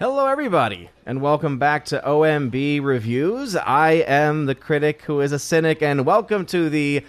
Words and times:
Hello, 0.00 0.28
everybody, 0.28 0.90
and 1.06 1.20
welcome 1.20 1.58
back 1.58 1.84
to 1.86 2.00
OMB 2.06 2.80
Reviews. 2.84 3.56
I 3.56 4.04
am 4.06 4.46
the 4.46 4.54
critic 4.54 5.02
who 5.02 5.20
is 5.20 5.32
a 5.32 5.40
cynic, 5.40 5.82
and 5.82 6.06
welcome 6.06 6.46
to 6.46 6.70
the 6.70 7.04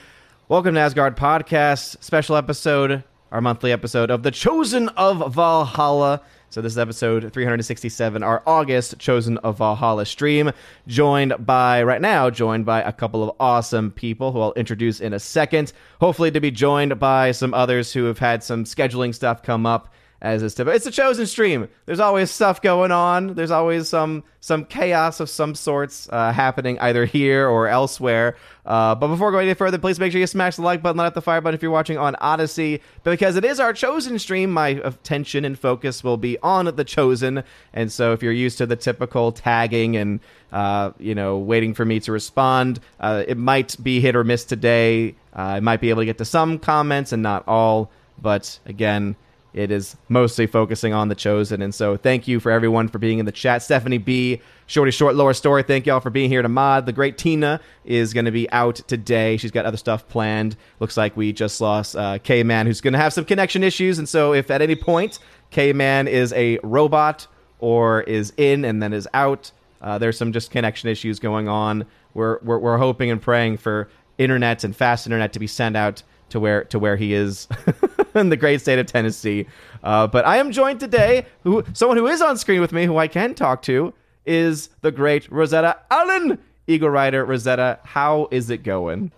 Welcome 0.47 0.73
to 0.73 0.79
Asgard 0.79 1.15
podcast 1.15 2.03
special 2.03 2.35
episode, 2.35 3.03
our 3.31 3.41
monthly 3.41 3.71
episode 3.71 4.09
of 4.09 4.23
The 4.23 4.31
Chosen 4.31 4.89
of 4.89 5.35
Valhalla. 5.35 6.23
So, 6.49 6.63
this 6.63 6.71
is 6.71 6.79
episode 6.79 7.31
367, 7.31 8.23
our 8.23 8.41
August 8.47 8.97
Chosen 8.97 9.37
of 9.37 9.59
Valhalla 9.59 10.07
stream, 10.07 10.51
joined 10.87 11.45
by, 11.45 11.83
right 11.83 12.01
now, 12.01 12.31
joined 12.31 12.65
by 12.65 12.81
a 12.81 12.91
couple 12.91 13.21
of 13.21 13.35
awesome 13.39 13.91
people 13.91 14.31
who 14.31 14.41
I'll 14.41 14.53
introduce 14.53 14.99
in 14.99 15.13
a 15.13 15.19
second. 15.19 15.73
Hopefully, 16.01 16.31
to 16.31 16.39
be 16.39 16.49
joined 16.49 16.97
by 16.97 17.33
some 17.33 17.53
others 17.53 17.93
who 17.93 18.05
have 18.05 18.17
had 18.17 18.43
some 18.43 18.63
scheduling 18.63 19.13
stuff 19.13 19.43
come 19.43 19.67
up 19.67 19.93
as 20.21 20.43
is 20.43 20.53
typical. 20.53 20.75
It's 20.75 20.85
a 20.85 20.91
chosen 20.91 21.25
stream. 21.25 21.69
There's 21.85 21.99
always 21.99 22.29
stuff 22.29 22.61
going 22.61 22.91
on. 22.91 23.35
There's 23.35 23.51
always 23.51 23.87
some 23.87 24.23
some 24.41 24.65
chaos 24.65 25.19
of 25.19 25.29
some 25.29 25.55
sorts 25.55 26.07
uh, 26.11 26.31
happening 26.31 26.79
either 26.79 27.05
here 27.05 27.47
or 27.47 27.67
elsewhere. 27.67 28.35
Uh, 28.65 28.95
but 28.95 29.07
before 29.07 29.31
going 29.31 29.47
any 29.47 29.53
further, 29.53 29.77
please 29.77 29.99
make 29.99 30.11
sure 30.11 30.19
you 30.19 30.27
smash 30.27 30.57
the 30.57 30.61
like 30.61 30.81
button, 30.81 30.99
up 30.99 31.13
the 31.13 31.21
fire 31.21 31.41
button 31.41 31.55
if 31.55 31.61
you're 31.61 31.71
watching 31.71 31.97
on 31.97 32.15
Odysee, 32.21 32.81
because 33.03 33.35
it 33.35 33.45
is 33.45 33.59
our 33.59 33.73
chosen 33.73 34.19
stream. 34.19 34.51
My 34.51 34.69
attention 34.69 35.45
and 35.45 35.57
focus 35.57 36.03
will 36.03 36.17
be 36.17 36.37
on 36.39 36.65
the 36.65 36.83
chosen, 36.83 37.43
and 37.73 37.91
so 37.91 38.11
if 38.11 38.21
you're 38.21 38.33
used 38.33 38.57
to 38.57 38.65
the 38.65 38.75
typical 38.75 39.31
tagging 39.31 39.95
and 39.95 40.19
uh, 40.51 40.91
you 40.99 41.15
know 41.15 41.37
waiting 41.37 41.73
for 41.73 41.85
me 41.85 42.01
to 42.01 42.11
respond, 42.11 42.81
uh, 42.99 43.23
it 43.25 43.37
might 43.37 43.81
be 43.81 44.01
hit 44.01 44.15
or 44.17 44.25
miss 44.25 44.43
today. 44.43 45.15
Uh, 45.33 45.41
I 45.41 45.59
might 45.61 45.79
be 45.79 45.89
able 45.89 46.01
to 46.01 46.05
get 46.05 46.17
to 46.17 46.25
some 46.25 46.59
comments 46.59 47.13
and 47.13 47.23
not 47.23 47.47
all, 47.47 47.89
but 48.21 48.59
again 48.65 49.15
it 49.53 49.71
is 49.71 49.97
mostly 50.09 50.45
focusing 50.45 50.93
on 50.93 51.07
the 51.07 51.15
chosen. 51.15 51.61
And 51.61 51.73
so 51.73 51.97
thank 51.97 52.27
you 52.27 52.39
for 52.39 52.51
everyone 52.51 52.87
for 52.87 52.99
being 52.99 53.19
in 53.19 53.25
the 53.25 53.31
chat. 53.31 53.63
Stephanie 53.63 53.97
B, 53.97 54.41
Shorty 54.67 54.91
Short 54.91 55.15
Lower 55.15 55.33
Story, 55.33 55.63
thank 55.63 55.85
y'all 55.85 55.99
for 55.99 56.11
being 56.11 56.29
here 56.29 56.41
to 56.41 56.49
mod. 56.49 56.85
The 56.85 56.93
great 56.93 57.17
Tina 57.17 57.59
is 57.83 58.13
going 58.13 58.25
to 58.25 58.31
be 58.31 58.49
out 58.51 58.75
today. 58.87 59.37
She's 59.37 59.51
got 59.51 59.65
other 59.65 59.77
stuff 59.77 60.07
planned. 60.07 60.55
Looks 60.79 60.97
like 60.97 61.17
we 61.17 61.33
just 61.33 61.59
lost 61.61 61.95
uh, 61.95 62.19
K 62.19 62.43
Man, 62.43 62.67
who's 62.67 62.81
going 62.81 62.93
to 62.93 62.99
have 62.99 63.13
some 63.13 63.25
connection 63.25 63.63
issues. 63.63 63.97
And 63.97 64.07
so 64.07 64.33
if 64.33 64.51
at 64.51 64.61
any 64.61 64.75
point 64.75 65.17
K 65.49 65.73
Man 65.73 66.07
is 66.07 66.31
a 66.33 66.59
robot 66.61 67.25
or 67.57 68.01
is 68.01 68.31
in 68.37 68.63
and 68.65 68.83
then 68.83 68.93
is 68.93 69.07
out, 69.13 69.51
uh, 69.81 69.97
there's 69.97 70.17
some 70.17 70.31
just 70.31 70.51
connection 70.51 70.89
issues 70.89 71.19
going 71.19 71.47
on. 71.47 71.85
We're, 72.13 72.39
we're, 72.43 72.59
we're 72.59 72.77
hoping 72.77 73.09
and 73.09 73.21
praying 73.21 73.57
for 73.57 73.89
internet 74.19 74.63
and 74.63 74.75
fast 74.75 75.07
internet 75.07 75.33
to 75.33 75.39
be 75.39 75.47
sent 75.47 75.75
out 75.75 76.03
to 76.29 76.39
where 76.39 76.63
to 76.65 76.77
where 76.77 76.95
he 76.95 77.13
is 77.13 77.47
in 78.15 78.29
the 78.29 78.37
great 78.37 78.61
state 78.61 78.79
of 78.79 78.85
Tennessee. 78.85 79.45
Uh, 79.83 80.07
but 80.07 80.25
I 80.25 80.37
am 80.37 80.51
joined 80.51 80.79
today, 80.79 81.25
who 81.43 81.63
someone 81.73 81.97
who 81.97 82.07
is 82.07 82.21
on 82.21 82.37
screen 82.37 82.61
with 82.61 82.71
me, 82.71 82.85
who 82.85 82.97
I 82.97 83.07
can 83.07 83.33
talk 83.33 83.61
to, 83.63 83.93
is 84.25 84.69
the 84.81 84.91
great 84.91 85.31
Rosetta 85.31 85.77
Allen, 85.91 86.37
Eagle 86.67 86.89
Rider. 86.89 87.25
Rosetta, 87.25 87.79
how 87.83 88.27
is 88.31 88.49
it 88.49 88.63
going? 88.63 89.11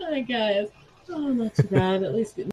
Hi 0.00 0.20
guys. 0.20 0.68
Oh, 1.08 1.28
not 1.28 1.54
too 1.54 1.64
bad. 1.64 2.02
At 2.02 2.14
least 2.14 2.36
to 2.36 2.48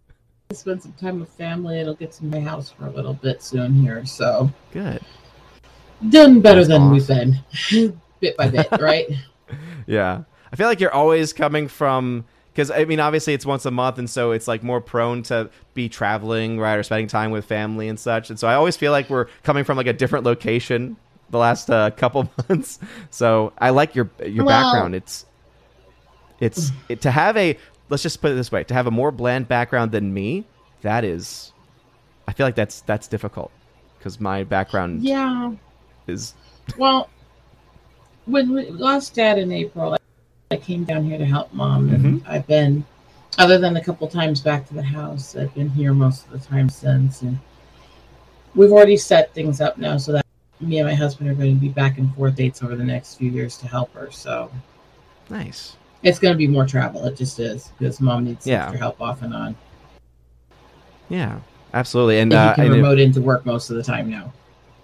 spend 0.56 0.82
some 0.82 0.94
time 0.94 1.20
with 1.20 1.30
family. 1.30 1.80
It'll 1.80 1.94
get 1.94 2.12
to 2.14 2.26
my 2.26 2.40
house 2.40 2.70
for 2.72 2.88
a 2.88 2.90
little 2.90 3.14
bit 3.14 3.44
soon 3.44 3.74
here, 3.74 4.06
so 4.06 4.52
good. 4.72 5.02
Done 6.10 6.42
better 6.42 6.64
That's 6.64 6.70
than 6.70 6.82
awesome. 6.84 7.36
we've 7.70 7.70
been, 7.70 8.02
bit 8.20 8.38
by 8.38 8.50
bit, 8.50 8.68
right? 8.80 9.08
yeah, 9.86 10.24
I 10.52 10.56
feel 10.56 10.68
like 10.68 10.80
you're 10.80 10.94
always 10.94 11.34
coming 11.34 11.68
from 11.68 12.26
because 12.58 12.72
I 12.72 12.86
mean, 12.86 13.00
obviously 13.00 13.36
it's 13.36 13.46
once 13.46 13.68
a 13.68 13.72
month, 13.72 14.00
and 14.00 14.10
so 14.10 14.32
it's 14.32 14.48
like 14.48 14.64
more 14.64 14.82
prone 14.82 15.22
to 15.24 15.52
be 15.76 15.88
traveling, 15.88 16.60
right, 16.60 16.74
or 16.74 16.82
spending 16.82 17.08
time 17.08 17.30
with 17.30 17.46
family 17.46 17.88
and 17.88 18.00
such. 18.00 18.32
And 18.32 18.40
so 18.40 18.48
I 18.48 18.56
always 18.56 18.76
feel 18.76 18.92
like 18.92 19.12
we're 19.12 19.28
coming 19.44 19.64
from 19.64 19.78
like 19.78 19.86
a 19.86 19.94
different 19.94 20.26
location 20.26 20.98
the 21.30 21.38
last 21.38 21.70
uh, 21.70 21.92
couple 21.98 22.32
months. 22.50 22.80
So 23.12 23.54
I 23.60 23.70
like 23.70 23.94
your 23.94 24.10
your 24.26 24.44
well, 24.44 24.74
background. 24.74 24.96
It's 24.96 25.28
it's 26.40 26.72
it, 26.90 27.02
to 27.02 27.12
have 27.12 27.38
a 27.38 27.56
let's 27.90 28.02
just 28.02 28.24
put 28.24 28.32
it 28.32 28.34
this 28.34 28.52
way 28.52 28.64
to 28.64 28.74
have 28.74 28.88
a 28.88 28.92
more 28.92 29.12
bland 29.12 29.48
background 29.48 29.92
than 29.92 30.12
me. 30.12 30.44
That 30.82 31.04
is, 31.04 31.54
I 32.28 32.34
feel 32.34 32.48
like 32.48 32.56
that's 32.56 32.82
that's 32.82 33.08
difficult 33.08 33.52
because 34.00 34.20
my 34.20 34.44
background 34.44 35.04
yeah 35.04 35.52
is 36.08 36.34
well 36.76 37.08
when 38.26 38.52
we 38.52 38.72
lost 38.72 39.14
dad 39.14 39.38
in 39.38 39.52
April. 39.52 39.97
I 40.50 40.58
came 40.58 40.86
down 40.86 41.04
here 41.04 41.18
to 41.18 41.26
help 41.26 41.54
mom, 41.54 41.90
and 41.90 42.04
mm-hmm. 42.04 42.32
I've 42.32 42.48
been, 42.48 42.86
other 43.38 43.58
than 43.58 43.76
a 43.76 43.84
couple 43.84 44.08
times 44.08 44.42
back 44.42 44.68
to 44.68 44.74
the 44.74 44.84
house, 44.84 45.36
I've 45.36 45.54
been 45.54 45.70
here 45.70 45.94
most 45.94 46.26
of 46.26 46.32
the 46.32 46.40
time 46.40 46.70
since. 46.70 47.22
And 47.22 47.38
we've 48.56 48.72
already 48.72 48.98
set 48.98 49.34
things 49.34 49.60
up 49.60 49.78
now 49.78 49.98
so 49.98 50.14
that 50.14 50.26
me 50.60 50.80
and 50.80 50.88
my 50.88 50.96
husband 50.96 51.30
are 51.30 51.34
going 51.34 51.56
to 51.56 51.62
be 51.62 51.70
back 51.70 51.98
and 51.98 52.14
forth 52.16 52.36
dates 52.36 52.64
over 52.64 52.76
the 52.76 52.84
next 52.84 53.16
few 53.16 53.30
years 53.30 53.58
to 53.58 53.68
help 53.68 53.94
her. 53.94 54.10
So 54.12 54.52
nice. 55.30 55.76
It's 56.04 56.20
going 56.20 56.34
to 56.34 56.38
be 56.38 56.48
more 56.48 56.66
travel. 56.66 57.06
It 57.06 57.18
just 57.18 57.40
is 57.40 57.72
because 57.78 58.00
mom 58.00 58.26
needs 58.26 58.48
yeah. 58.48 58.64
extra 58.64 58.80
help 58.80 59.02
off 59.02 59.22
and 59.22 59.34
on. 59.34 59.56
Yeah, 61.10 61.40
absolutely. 61.74 62.20
And, 62.20 62.32
and 62.32 62.52
uh, 62.52 62.56
can 62.56 62.72
remote 62.72 63.00
into 63.00 63.22
work 63.22 63.46
most 63.46 63.70
of 63.70 63.76
the 63.76 63.84
time 63.84 64.10
now. 64.10 64.32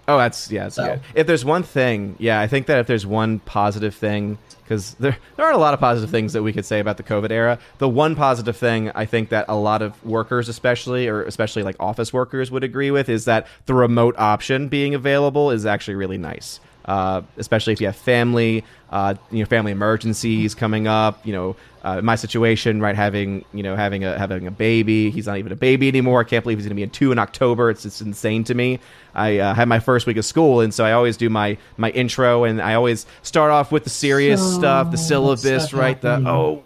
Oh, 0.06 0.18
that's 0.18 0.50
yeah, 0.50 0.64
that's 0.64 0.74
so. 0.76 0.86
good. 0.86 1.00
If 1.14 1.26
there's 1.26 1.44
one 1.44 1.62
thing, 1.62 2.16
yeah, 2.18 2.40
I 2.40 2.46
think 2.46 2.66
that 2.66 2.78
if 2.78 2.86
there's 2.86 3.06
one 3.06 3.38
positive 3.40 3.94
thing 3.94 4.38
because 4.64 4.94
there, 4.94 5.16
there 5.36 5.44
aren't 5.44 5.56
a 5.56 5.60
lot 5.60 5.74
of 5.74 5.80
positive 5.80 6.10
things 6.10 6.32
that 6.32 6.42
we 6.42 6.52
could 6.52 6.64
say 6.64 6.80
about 6.80 6.96
the 6.96 7.02
COVID 7.02 7.30
era. 7.30 7.58
The 7.78 7.88
one 7.88 8.16
positive 8.16 8.56
thing 8.56 8.90
I 8.94 9.04
think 9.04 9.28
that 9.28 9.44
a 9.48 9.54
lot 9.54 9.82
of 9.82 10.02
workers, 10.04 10.48
especially 10.48 11.06
or 11.06 11.22
especially 11.22 11.62
like 11.62 11.76
office 11.78 12.12
workers, 12.12 12.50
would 12.50 12.64
agree 12.64 12.90
with 12.90 13.08
is 13.08 13.26
that 13.26 13.46
the 13.66 13.74
remote 13.74 14.14
option 14.18 14.68
being 14.68 14.94
available 14.94 15.50
is 15.50 15.66
actually 15.66 15.94
really 15.94 16.18
nice. 16.18 16.60
Uh, 16.86 17.22
especially 17.38 17.72
if 17.72 17.80
you 17.80 17.86
have 17.86 17.96
family, 17.96 18.62
uh, 18.90 19.14
you 19.30 19.38
know, 19.38 19.46
family 19.46 19.72
emergencies 19.72 20.54
coming 20.54 20.86
up. 20.86 21.24
You 21.26 21.32
know, 21.32 21.56
uh, 21.84 22.00
my 22.00 22.16
situation, 22.16 22.80
right, 22.80 22.96
having 22.96 23.44
you 23.52 23.62
know 23.62 23.76
having 23.76 24.04
a 24.04 24.18
having 24.18 24.46
a 24.46 24.50
baby. 24.50 25.10
He's 25.10 25.26
not 25.26 25.36
even 25.36 25.52
a 25.52 25.56
baby 25.56 25.86
anymore. 25.86 26.20
I 26.20 26.24
can't 26.24 26.42
believe 26.42 26.56
he's 26.56 26.64
going 26.64 26.70
to 26.70 26.74
be 26.76 26.82
in 26.82 26.88
two 26.88 27.12
in 27.12 27.18
October. 27.18 27.68
It's 27.68 27.84
it's 27.84 28.00
insane 28.00 28.42
to 28.44 28.54
me. 28.54 28.80
I 29.14 29.38
uh, 29.38 29.54
had 29.54 29.68
my 29.68 29.80
first 29.80 30.06
week 30.06 30.16
of 30.16 30.24
school, 30.24 30.60
and 30.60 30.72
so 30.72 30.84
I 30.84 30.92
always 30.92 31.18
do 31.18 31.28
my 31.28 31.58
my 31.76 31.90
intro, 31.90 32.44
and 32.44 32.60
I 32.62 32.74
always 32.74 33.04
start 33.22 33.50
off 33.50 33.70
with 33.70 33.84
the 33.84 33.90
serious 33.90 34.40
so 34.40 34.58
stuff, 34.58 34.90
the 34.90 34.96
syllabus, 34.96 35.74
right? 35.74 36.00
The 36.00 36.22
oh, 36.26 36.64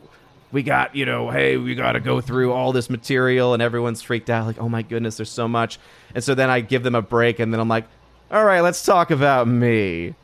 we 0.52 0.62
got 0.62 0.94
you 0.94 1.04
know, 1.04 1.30
hey, 1.30 1.56
we 1.56 1.74
got 1.74 1.92
to 1.92 2.00
go 2.00 2.20
through 2.20 2.52
all 2.52 2.72
this 2.72 2.88
material, 2.88 3.54
and 3.54 3.62
everyone's 3.62 4.00
freaked 4.00 4.30
out, 4.30 4.46
like, 4.46 4.60
oh 4.60 4.68
my 4.68 4.82
goodness, 4.82 5.16
there's 5.16 5.30
so 5.30 5.48
much, 5.48 5.80
and 6.14 6.22
so 6.22 6.36
then 6.36 6.48
I 6.48 6.60
give 6.60 6.84
them 6.84 6.94
a 6.94 7.02
break, 7.02 7.40
and 7.40 7.52
then 7.52 7.58
I'm 7.58 7.68
like, 7.68 7.86
all 8.30 8.44
right, 8.44 8.60
let's 8.60 8.84
talk 8.84 9.10
about 9.10 9.48
me. 9.48 10.14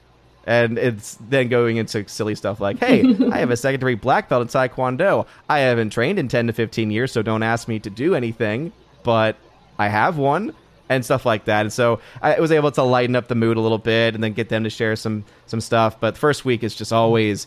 And 0.47 0.78
it's 0.78 1.16
then 1.28 1.49
going 1.49 1.78
into 1.78 2.06
silly 2.09 2.34
stuff 2.34 2.60
like, 2.60 2.78
hey, 2.78 3.03
I 3.32 3.38
have 3.38 3.50
a 3.50 3.56
second 3.56 3.81
degree 3.81 3.94
black 3.94 4.28
belt 4.28 4.43
in 4.43 4.49
Taekwondo. 4.49 5.27
I 5.49 5.60
haven't 5.60 5.91
trained 5.91 6.19
in 6.19 6.28
10 6.28 6.49
to 6.49 6.53
15 6.53 6.91
years, 6.91 7.12
so 7.12 7.22
don't 7.22 7.43
ask 7.43 7.66
me 7.66 7.78
to 7.81 7.91
do 7.91 8.15
anything, 8.15 8.72
but 9.03 9.37
I 9.78 9.88
have 9.88 10.19
one 10.19 10.55
and 10.88 11.05
stuff 11.05 11.25
like 11.25 11.47
that. 11.47 11.62
And 11.62 11.72
so 11.72 12.00
I 12.21 12.38
was 12.41 12.53
able 12.53 12.71
to 12.72 12.82
lighten 12.82 13.16
up 13.16 13.28
the 13.28 13.34
mood 13.34 13.56
a 13.56 13.60
little 13.60 13.78
bit 13.78 14.15
and 14.15 14.22
then 14.22 14.32
get 14.32 14.49
them 14.49 14.65
to 14.65 14.71
share 14.71 14.97
some 14.97 15.25
some 15.47 15.60
stuff. 15.60 15.99
But 16.00 16.16
first 16.16 16.44
week 16.44 16.62
is 16.62 16.75
just 16.75 16.93
always 16.93 17.47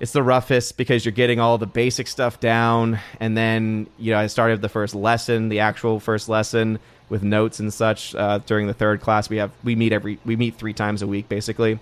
it's 0.00 0.12
the 0.12 0.22
roughest 0.22 0.76
because 0.76 1.04
you're 1.04 1.12
getting 1.12 1.40
all 1.40 1.58
the 1.58 1.66
basic 1.66 2.06
stuff 2.06 2.38
down 2.38 3.00
and 3.18 3.36
then 3.36 3.88
you 3.98 4.12
know 4.12 4.18
I 4.18 4.26
started 4.26 4.62
the 4.62 4.68
first 4.68 4.94
lesson, 4.94 5.48
the 5.48 5.60
actual 5.60 6.00
first 6.00 6.28
lesson 6.28 6.78
with 7.08 7.22
notes 7.22 7.58
and 7.58 7.72
such 7.72 8.14
uh, 8.14 8.38
during 8.38 8.66
the 8.66 8.74
third 8.74 9.00
class. 9.00 9.28
We 9.28 9.38
have 9.38 9.50
we 9.64 9.74
meet 9.74 9.92
every 9.92 10.18
we 10.24 10.36
meet 10.36 10.56
three 10.56 10.74
times 10.74 11.02
a 11.02 11.06
week 11.06 11.28
basically. 11.28 11.78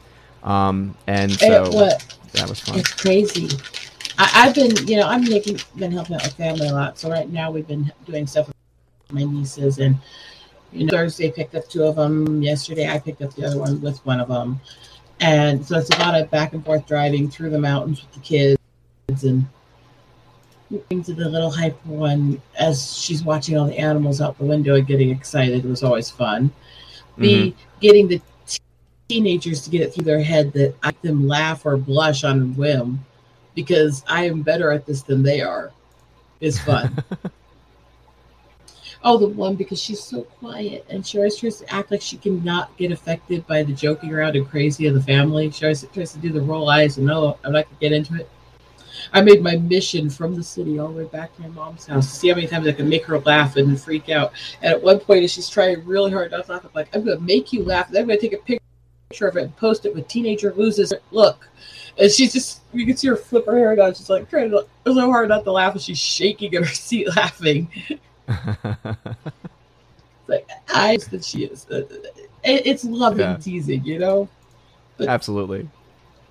Um, 0.46 0.96
and 1.06 1.32
so 1.32 1.70
what, 1.70 2.16
that 2.32 2.48
was 2.48 2.60
fun. 2.60 2.78
It's 2.78 2.92
crazy. 2.92 3.48
I, 4.18 4.46
have 4.46 4.54
been, 4.54 4.74
you 4.86 4.96
know, 4.96 5.06
I'm 5.06 5.24
making, 5.24 5.58
been 5.76 5.92
helping 5.92 6.16
out 6.16 6.22
with 6.22 6.34
family 6.34 6.68
a 6.68 6.72
lot. 6.72 6.98
So 6.98 7.10
right 7.10 7.28
now 7.28 7.50
we've 7.50 7.66
been 7.66 7.92
doing 8.06 8.26
stuff 8.26 8.46
with 8.46 8.56
my 9.10 9.24
nieces, 9.24 9.78
and 9.78 9.96
you 10.72 10.86
know, 10.86 10.90
Thursday 10.90 11.30
picked 11.30 11.54
up 11.54 11.68
two 11.68 11.84
of 11.84 11.96
them. 11.96 12.42
Yesterday 12.42 12.88
I 12.88 12.98
picked 12.98 13.20
up 13.22 13.34
the 13.34 13.44
other 13.44 13.58
one 13.58 13.80
with 13.80 13.98
one 14.06 14.20
of 14.20 14.28
them. 14.28 14.60
And 15.20 15.64
so 15.64 15.78
it's 15.78 15.90
a 15.90 15.98
lot 15.98 16.18
of 16.18 16.30
back 16.30 16.52
and 16.52 16.64
forth 16.64 16.86
driving 16.86 17.30
through 17.30 17.50
the 17.50 17.58
mountains 17.58 18.02
with 18.02 18.12
the 18.12 18.20
kids 18.20 19.24
and 19.24 19.46
to 20.68 21.14
the 21.14 21.28
little 21.28 21.50
hyper 21.50 21.88
one 21.88 22.40
as 22.58 22.98
she's 22.98 23.22
watching 23.22 23.56
all 23.56 23.66
the 23.66 23.78
animals 23.78 24.20
out 24.20 24.36
the 24.38 24.44
window 24.44 24.74
and 24.74 24.86
getting 24.86 25.10
excited 25.10 25.64
It 25.64 25.68
was 25.68 25.82
always 25.82 26.10
fun. 26.10 26.52
Mm-hmm. 27.18 27.56
getting 27.80 28.08
the 28.08 28.20
teenagers 29.08 29.62
to 29.62 29.70
get 29.70 29.82
it 29.82 29.94
through 29.94 30.04
their 30.04 30.22
head 30.22 30.52
that 30.54 30.74
I 30.82 30.92
them 31.02 31.26
laugh 31.28 31.64
or 31.64 31.76
blush 31.76 32.24
on 32.24 32.42
a 32.42 32.44
whim 32.46 33.04
because 33.54 34.04
I 34.08 34.26
am 34.26 34.42
better 34.42 34.70
at 34.70 34.86
this 34.86 35.02
than 35.02 35.22
they 35.22 35.40
are 35.40 35.72
is 36.40 36.58
fun. 36.60 37.04
Oh, 39.04 39.16
the 39.18 39.28
one 39.28 39.54
because 39.54 39.80
she's 39.80 40.02
so 40.02 40.22
quiet 40.22 40.84
and 40.88 41.06
she 41.06 41.18
always 41.18 41.36
tries 41.36 41.58
to 41.58 41.72
act 41.72 41.92
like 41.92 42.02
she 42.02 42.16
cannot 42.16 42.76
get 42.76 42.90
affected 42.90 43.46
by 43.46 43.62
the 43.62 43.72
joking 43.72 44.12
around 44.12 44.34
and 44.34 44.48
crazy 44.48 44.88
of 44.88 44.94
the 44.94 45.00
family. 45.00 45.48
She 45.52 45.64
always 45.64 45.86
tries 45.94 46.12
to 46.14 46.18
do 46.18 46.32
the 46.32 46.40
roll 46.40 46.68
eyes 46.68 46.96
and 46.96 47.06
no, 47.06 47.38
I'm 47.44 47.52
not 47.52 47.66
gonna 47.66 47.76
get 47.78 47.92
into 47.92 48.16
it. 48.16 48.28
I 49.12 49.20
made 49.20 49.42
my 49.42 49.56
mission 49.58 50.10
from 50.10 50.34
the 50.34 50.42
city 50.42 50.80
all 50.80 50.88
the 50.88 51.04
way 51.04 51.04
back 51.04 51.36
to 51.36 51.42
my 51.42 51.48
mom's 51.48 51.86
house 51.86 52.10
to 52.10 52.16
see 52.16 52.28
how 52.30 52.34
many 52.34 52.48
times 52.48 52.66
I 52.66 52.72
can 52.72 52.88
make 52.88 53.04
her 53.04 53.20
laugh 53.20 53.54
and 53.54 53.80
freak 53.80 54.08
out. 54.08 54.32
And 54.60 54.72
at 54.72 54.82
one 54.82 54.98
point, 54.98 55.22
as 55.22 55.32
she's 55.32 55.48
trying 55.48 55.84
really 55.84 56.10
hard 56.10 56.32
not 56.32 56.46
to 56.46 56.52
laugh, 56.52 56.64
I'm 56.64 56.70
like, 56.74 56.88
I'm 56.92 57.04
gonna 57.04 57.20
make 57.20 57.52
you 57.52 57.62
laugh. 57.62 57.88
Then 57.88 58.02
I'm 58.02 58.08
gonna 58.08 58.18
take 58.18 58.32
a 58.32 58.38
picture 58.38 58.64
picture 59.08 59.28
of 59.28 59.36
it 59.36 59.42
and 59.42 59.56
post 59.56 59.86
it 59.86 59.94
with 59.94 60.08
teenager 60.08 60.52
loses 60.54 60.92
look. 61.10 61.48
And 61.98 62.10
she's 62.10 62.32
just, 62.32 62.60
you 62.72 62.84
can 62.84 62.96
see 62.96 63.08
her 63.08 63.16
flip 63.16 63.46
her 63.46 63.56
hair 63.56 63.74
down. 63.76 63.94
She's 63.94 64.10
like 64.10 64.28
trying 64.28 64.50
to, 64.50 64.66
so 64.84 65.10
hard 65.10 65.28
not 65.28 65.44
to 65.44 65.52
laugh. 65.52 65.72
And 65.72 65.80
she's 65.80 65.98
shaking 65.98 66.52
in 66.52 66.62
her 66.62 66.68
seat 66.74 67.08
laughing. 67.16 67.68
like, 70.26 70.48
I 70.68 70.98
that 71.10 71.24
she 71.24 71.44
is. 71.44 71.66
Uh, 71.70 71.82
it's 72.44 72.84
loving 72.84 73.20
yeah. 73.20 73.36
teasing, 73.36 73.84
you 73.84 73.98
know? 73.98 74.28
But 74.96 75.08
Absolutely. 75.08 75.68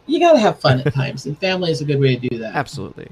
You 0.07 0.19
got 0.19 0.33
to 0.33 0.39
have 0.39 0.60
fun 0.60 0.81
at 0.81 0.94
times, 0.94 1.25
and 1.25 1.38
family 1.39 1.72
is 1.72 1.81
a 1.81 1.86
good 1.86 2.00
way 2.00 2.16
to 2.16 2.30
do 2.30 2.38
that. 2.38 2.56
Absolutely. 2.56 3.10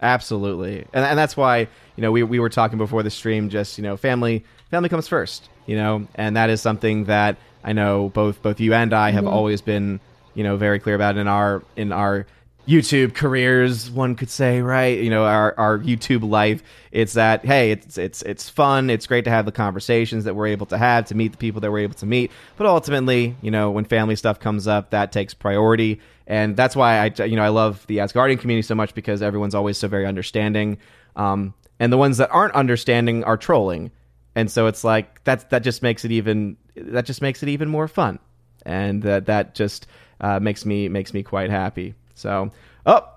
Absolutely. 0.00 0.86
And, 0.92 1.04
and 1.04 1.18
that's 1.18 1.36
why, 1.36 1.60
you 1.96 2.02
know, 2.02 2.10
we, 2.10 2.22
we 2.22 2.40
were 2.40 2.48
talking 2.48 2.78
before 2.78 3.02
the 3.02 3.10
stream, 3.10 3.50
just, 3.50 3.78
you 3.78 3.84
know, 3.84 3.96
family, 3.96 4.44
family 4.70 4.88
comes 4.88 5.06
first, 5.06 5.48
you 5.66 5.76
know, 5.76 6.08
and 6.14 6.36
that 6.36 6.50
is 6.50 6.60
something 6.60 7.04
that 7.04 7.36
I 7.64 7.72
know 7.72 8.08
both, 8.08 8.42
both 8.42 8.60
you 8.60 8.74
and 8.74 8.92
I 8.92 9.10
have 9.10 9.24
mm-hmm. 9.24 9.34
always 9.34 9.60
been 9.60 10.00
you 10.34 10.44
know 10.44 10.56
very 10.56 10.78
clear 10.78 10.94
about 10.94 11.16
in 11.16 11.28
our 11.28 11.62
in 11.76 11.92
our 11.92 12.26
YouTube 12.66 13.14
careers, 13.14 13.90
one 13.90 14.14
could 14.14 14.30
say, 14.30 14.60
right? 14.60 14.98
You 14.98 15.10
know, 15.10 15.24
our, 15.24 15.52
our 15.58 15.78
YouTube 15.78 16.28
life. 16.28 16.62
It's 16.92 17.14
that 17.14 17.44
hey, 17.44 17.72
it's 17.72 17.98
it's 17.98 18.22
it's 18.22 18.48
fun. 18.48 18.88
It's 18.88 19.06
great 19.06 19.24
to 19.24 19.30
have 19.30 19.46
the 19.46 19.52
conversations 19.52 20.24
that 20.24 20.34
we're 20.36 20.46
able 20.48 20.66
to 20.66 20.78
have, 20.78 21.06
to 21.06 21.16
meet 21.16 21.32
the 21.32 21.38
people 21.38 21.60
that 21.62 21.72
we're 21.72 21.80
able 21.80 21.94
to 21.94 22.06
meet. 22.06 22.30
But 22.56 22.66
ultimately, 22.66 23.34
you 23.42 23.50
know, 23.50 23.70
when 23.72 23.84
family 23.84 24.14
stuff 24.14 24.38
comes 24.38 24.68
up, 24.68 24.90
that 24.90 25.10
takes 25.10 25.34
priority, 25.34 26.00
and 26.26 26.56
that's 26.56 26.76
why 26.76 26.98
I 26.98 27.24
you 27.24 27.34
know 27.34 27.42
I 27.42 27.48
love 27.48 27.84
the 27.88 27.98
Asgardian 27.98 28.38
community 28.38 28.62
so 28.62 28.76
much 28.76 28.94
because 28.94 29.22
everyone's 29.22 29.56
always 29.56 29.76
so 29.76 29.88
very 29.88 30.06
understanding. 30.06 30.78
Um, 31.16 31.54
and 31.80 31.92
the 31.92 31.98
ones 31.98 32.18
that 32.18 32.30
aren't 32.30 32.54
understanding 32.54 33.24
are 33.24 33.36
trolling, 33.36 33.90
and 34.36 34.48
so 34.48 34.68
it's 34.68 34.84
like 34.84 35.24
that 35.24 35.50
that 35.50 35.64
just 35.64 35.82
makes 35.82 36.04
it 36.04 36.12
even 36.12 36.56
that 36.76 37.04
just 37.04 37.22
makes 37.22 37.42
it 37.42 37.48
even 37.48 37.68
more 37.68 37.88
fun, 37.88 38.18
and 38.64 39.02
that 39.02 39.26
that 39.26 39.54
just 39.54 39.86
uh, 40.20 40.40
makes 40.40 40.64
me 40.64 40.88
makes 40.88 41.12
me 41.12 41.22
quite 41.22 41.50
happy. 41.50 41.94
So, 42.14 42.50
oh, 42.86 43.08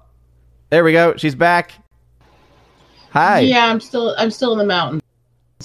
there 0.69 0.83
we 0.83 0.91
go. 0.91 1.15
She's 1.15 1.35
back. 1.35 1.73
Hi. 3.11 3.39
Yeah, 3.39 3.67
I'm 3.67 3.79
still 3.79 4.15
I'm 4.17 4.31
still 4.31 4.51
in 4.53 4.57
the 4.57 4.65
mountains. 4.65 5.01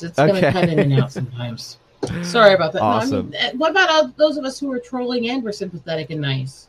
It's 0.01 0.17
gonna 0.17 0.53
cut 0.53 0.69
in 0.69 0.79
and 0.79 0.93
out 1.01 1.13
sometimes. 1.13 1.79
Sorry 2.23 2.55
about 2.55 2.73
that. 2.73 2.83
Awesome. 2.83 3.31
No, 3.31 3.39
I 3.39 3.49
mean, 3.49 3.59
what 3.59 3.71
about 3.73 3.91
all 3.91 4.13
those 4.17 4.37
of 4.37 4.45
us 4.45 4.59
who 4.59 4.73
are 4.73 4.79
trolling 4.79 5.29
and 5.29 5.43
were 5.43 5.53
sympathetic 5.53 6.11
and 6.11 6.21
nice? 6.21 6.69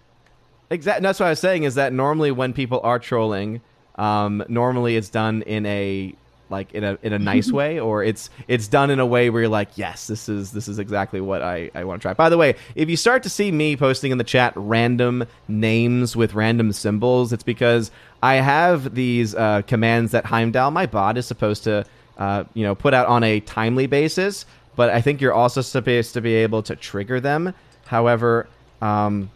Exactly. 0.69 1.03
That's 1.03 1.19
what 1.19 1.27
I 1.27 1.29
was 1.29 1.39
saying. 1.39 1.63
Is 1.63 1.75
that 1.75 1.94
normally 1.94 2.31
when 2.31 2.53
people 2.53 2.81
are 2.83 3.00
trolling, 3.00 3.62
um, 3.95 4.44
normally 4.47 4.95
it's 4.95 5.09
done 5.09 5.41
in 5.44 5.65
a 5.65 6.15
like 6.51 6.71
in 6.74 6.83
a 6.83 6.98
in 7.01 7.13
a 7.13 7.19
nice 7.31 7.51
way 7.51 7.80
or 7.80 8.03
it's 8.03 8.30
it's 8.48 8.68
done 8.68 8.89
in 8.89 9.00
a 9.00 9.06
way 9.06 9.30
where 9.30 9.44
you're 9.44 9.50
like 9.50 9.77
yes 9.77 10.07
this 10.07 10.30
is 10.30 10.51
this 10.51 10.68
is 10.68 10.77
exactly 10.77 11.21
what 11.21 11.42
I, 11.42 11.71
I 11.74 11.83
want 11.83 12.01
to 12.01 12.03
try. 12.03 12.13
By 12.13 12.30
the 12.30 12.38
way 12.38 12.56
if 12.75 12.89
you 12.89 12.98
start 12.98 13.24
to 13.24 13.30
see 13.30 13.51
me 13.51 13.75
posting 13.75 14.12
in 14.12 14.18
the 14.18 14.24
chat 14.24 14.53
random 14.56 15.25
names 15.48 16.15
with 16.15 16.33
random 16.33 16.74
symbols 16.74 17.33
it's 17.33 17.44
because 17.44 17.89
I 18.21 18.36
have 18.36 18.94
these 18.94 19.33
uh, 19.33 19.63
commands 19.63 20.12
that 20.12 20.25
Heimdall 20.25 20.71
my 20.71 20.86
bot 20.86 21.18
is 21.18 21.25
supposed 21.25 21.63
to 21.63 21.86
uh, 22.18 22.44
you 22.54 22.63
know 22.63 22.75
put 22.75 22.94
out 22.94 23.07
on 23.07 23.24
a 23.24 23.39
timely 23.39 23.88
basis 23.88 24.45
but 24.75 24.89
I 24.89 25.01
think 25.01 25.21
you're 25.21 25.33
also 25.33 25.62
supposed 25.62 26.13
to 26.13 26.21
be 26.21 26.33
able 26.36 26.63
to 26.63 26.75
trigger 26.75 27.19
them. 27.19 27.54
However 27.86 28.47
um, 28.81 29.31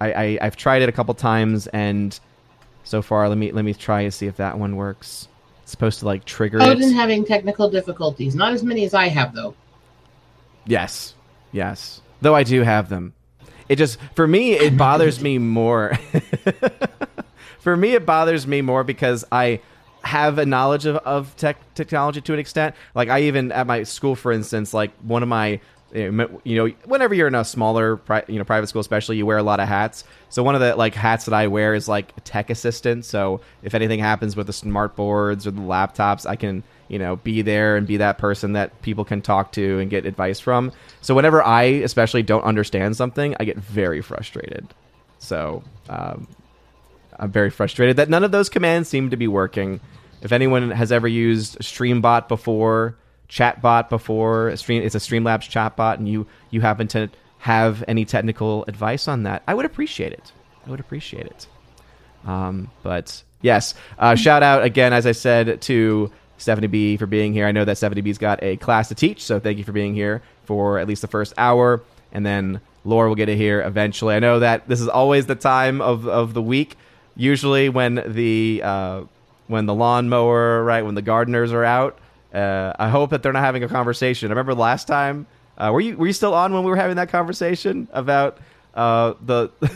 I, 0.00 0.12
I 0.12 0.38
I've 0.42 0.56
tried 0.56 0.82
it 0.82 0.88
a 0.88 0.92
couple 0.92 1.14
times 1.14 1.66
and 1.68 2.18
so 2.84 3.02
far 3.02 3.28
let 3.28 3.38
me 3.38 3.52
let 3.52 3.64
me 3.64 3.74
try 3.74 4.04
to 4.04 4.10
see 4.10 4.26
if 4.26 4.36
that 4.36 4.58
one 4.58 4.76
works 4.76 5.28
supposed 5.70 6.00
to 6.00 6.06
like 6.06 6.24
trigger 6.24 6.62
Odin 6.62 6.90
it. 6.90 6.92
having 6.92 7.24
technical 7.24 7.70
difficulties. 7.70 8.34
Not 8.34 8.52
as 8.52 8.62
many 8.62 8.84
as 8.84 8.94
I 8.94 9.08
have 9.08 9.34
though. 9.34 9.54
Yes. 10.66 11.14
Yes. 11.52 12.00
Though 12.20 12.34
I 12.34 12.42
do 12.42 12.62
have 12.62 12.88
them. 12.88 13.14
It 13.68 13.76
just 13.76 13.98
for 14.14 14.26
me 14.26 14.52
it 14.52 14.76
bothers 14.76 15.20
me 15.20 15.38
more. 15.38 15.94
for 17.60 17.76
me 17.76 17.94
it 17.94 18.04
bothers 18.04 18.46
me 18.46 18.62
more 18.62 18.84
because 18.84 19.24
I 19.30 19.60
have 20.02 20.38
a 20.38 20.46
knowledge 20.46 20.86
of, 20.86 20.96
of 20.96 21.36
tech 21.36 21.74
technology 21.74 22.20
to 22.22 22.32
an 22.32 22.38
extent. 22.38 22.74
Like 22.94 23.08
I 23.08 23.22
even 23.22 23.52
at 23.52 23.66
my 23.66 23.82
school, 23.84 24.16
for 24.16 24.32
instance, 24.32 24.74
like 24.74 24.92
one 25.02 25.22
of 25.22 25.28
my 25.28 25.60
you 25.92 26.56
know 26.56 26.66
whenever 26.84 27.14
you're 27.14 27.26
in 27.26 27.34
a 27.34 27.44
smaller 27.44 28.00
you 28.28 28.38
know 28.38 28.44
private 28.44 28.68
school 28.68 28.80
especially 28.80 29.16
you 29.16 29.26
wear 29.26 29.38
a 29.38 29.42
lot 29.42 29.60
of 29.60 29.68
hats. 29.68 30.04
So 30.28 30.42
one 30.42 30.54
of 30.54 30.60
the 30.60 30.76
like 30.76 30.94
hats 30.94 31.24
that 31.24 31.34
i 31.34 31.46
wear 31.46 31.74
is 31.74 31.88
like 31.88 32.12
tech 32.24 32.50
assistant. 32.50 33.04
So 33.04 33.40
if 33.62 33.74
anything 33.74 33.98
happens 33.98 34.36
with 34.36 34.46
the 34.46 34.52
smart 34.52 34.94
boards 34.96 35.46
or 35.46 35.50
the 35.50 35.60
laptops 35.60 36.26
i 36.26 36.36
can 36.36 36.62
you 36.88 36.98
know 36.98 37.16
be 37.16 37.42
there 37.42 37.76
and 37.76 37.86
be 37.86 37.96
that 37.98 38.18
person 38.18 38.52
that 38.52 38.80
people 38.82 39.04
can 39.04 39.20
talk 39.20 39.52
to 39.52 39.78
and 39.80 39.90
get 39.90 40.06
advice 40.06 40.38
from. 40.38 40.72
So 41.00 41.14
whenever 41.14 41.42
i 41.42 41.62
especially 41.62 42.22
don't 42.22 42.44
understand 42.44 42.96
something 42.96 43.34
i 43.40 43.44
get 43.44 43.56
very 43.56 44.00
frustrated. 44.00 44.66
So 45.18 45.62
um, 45.88 46.28
i'm 47.18 47.32
very 47.32 47.50
frustrated 47.50 47.96
that 47.96 48.08
none 48.08 48.22
of 48.22 48.30
those 48.30 48.48
commands 48.48 48.88
seem 48.88 49.10
to 49.10 49.16
be 49.16 49.28
working. 49.28 49.80
If 50.22 50.32
anyone 50.32 50.70
has 50.70 50.92
ever 50.92 51.08
used 51.08 51.58
streambot 51.60 52.28
before 52.28 52.94
chatbot 53.30 53.88
before. 53.88 54.48
A 54.48 54.56
stream, 54.56 54.82
it's 54.82 54.94
a 54.94 54.98
Streamlabs 54.98 55.48
chatbot, 55.48 55.94
and 55.94 56.08
you 56.08 56.26
you 56.50 56.60
happen 56.60 56.88
to 56.88 57.08
have 57.40 57.82
any 57.88 58.04
technical 58.04 58.64
advice 58.68 59.08
on 59.08 59.22
that, 59.22 59.42
I 59.48 59.54
would 59.54 59.64
appreciate 59.64 60.12
it. 60.12 60.32
I 60.66 60.70
would 60.70 60.80
appreciate 60.80 61.24
it. 61.26 61.46
Um, 62.26 62.70
but 62.82 63.22
yes, 63.40 63.74
uh, 63.98 64.14
shout 64.14 64.42
out 64.42 64.62
again, 64.62 64.92
as 64.92 65.06
I 65.06 65.12
said, 65.12 65.62
to 65.62 66.12
Stephanie 66.36 66.66
B 66.66 66.98
for 66.98 67.06
being 67.06 67.32
here. 67.32 67.46
I 67.46 67.52
know 67.52 67.64
that 67.64 67.78
Stephanie 67.78 68.02
B's 68.02 68.18
got 68.18 68.42
a 68.42 68.58
class 68.58 68.88
to 68.88 68.94
teach, 68.94 69.24
so 69.24 69.40
thank 69.40 69.56
you 69.56 69.64
for 69.64 69.72
being 69.72 69.94
here 69.94 70.22
for 70.44 70.78
at 70.78 70.86
least 70.86 71.00
the 71.00 71.08
first 71.08 71.32
hour, 71.38 71.80
and 72.12 72.26
then 72.26 72.60
Laura 72.84 73.08
will 73.08 73.16
get 73.16 73.26
to 73.26 73.36
hear 73.36 73.62
eventually. 73.62 74.14
I 74.14 74.18
know 74.18 74.40
that 74.40 74.68
this 74.68 74.80
is 74.82 74.88
always 74.88 75.24
the 75.24 75.34
time 75.34 75.80
of, 75.80 76.06
of 76.06 76.34
the 76.34 76.42
week, 76.42 76.76
usually 77.16 77.70
when 77.70 78.02
the 78.06 78.60
uh, 78.62 79.02
when 79.46 79.64
the 79.64 79.74
lawnmower, 79.74 80.62
right, 80.62 80.84
when 80.84 80.94
the 80.94 81.02
gardeners 81.02 81.52
are 81.52 81.64
out. 81.64 81.98
Uh, 82.32 82.72
I 82.78 82.88
hope 82.88 83.10
that 83.10 83.22
they're 83.22 83.32
not 83.32 83.42
having 83.42 83.64
a 83.64 83.68
conversation. 83.68 84.28
I 84.28 84.30
remember 84.30 84.54
last 84.54 84.86
time. 84.86 85.26
Uh, 85.58 85.70
were 85.72 85.80
you 85.80 85.96
were 85.96 86.06
you 86.06 86.12
still 86.12 86.32
on 86.32 86.54
when 86.54 86.64
we 86.64 86.70
were 86.70 86.76
having 86.76 86.96
that 86.96 87.10
conversation 87.10 87.88
about 87.92 88.38
uh, 88.74 89.14
the 89.24 89.50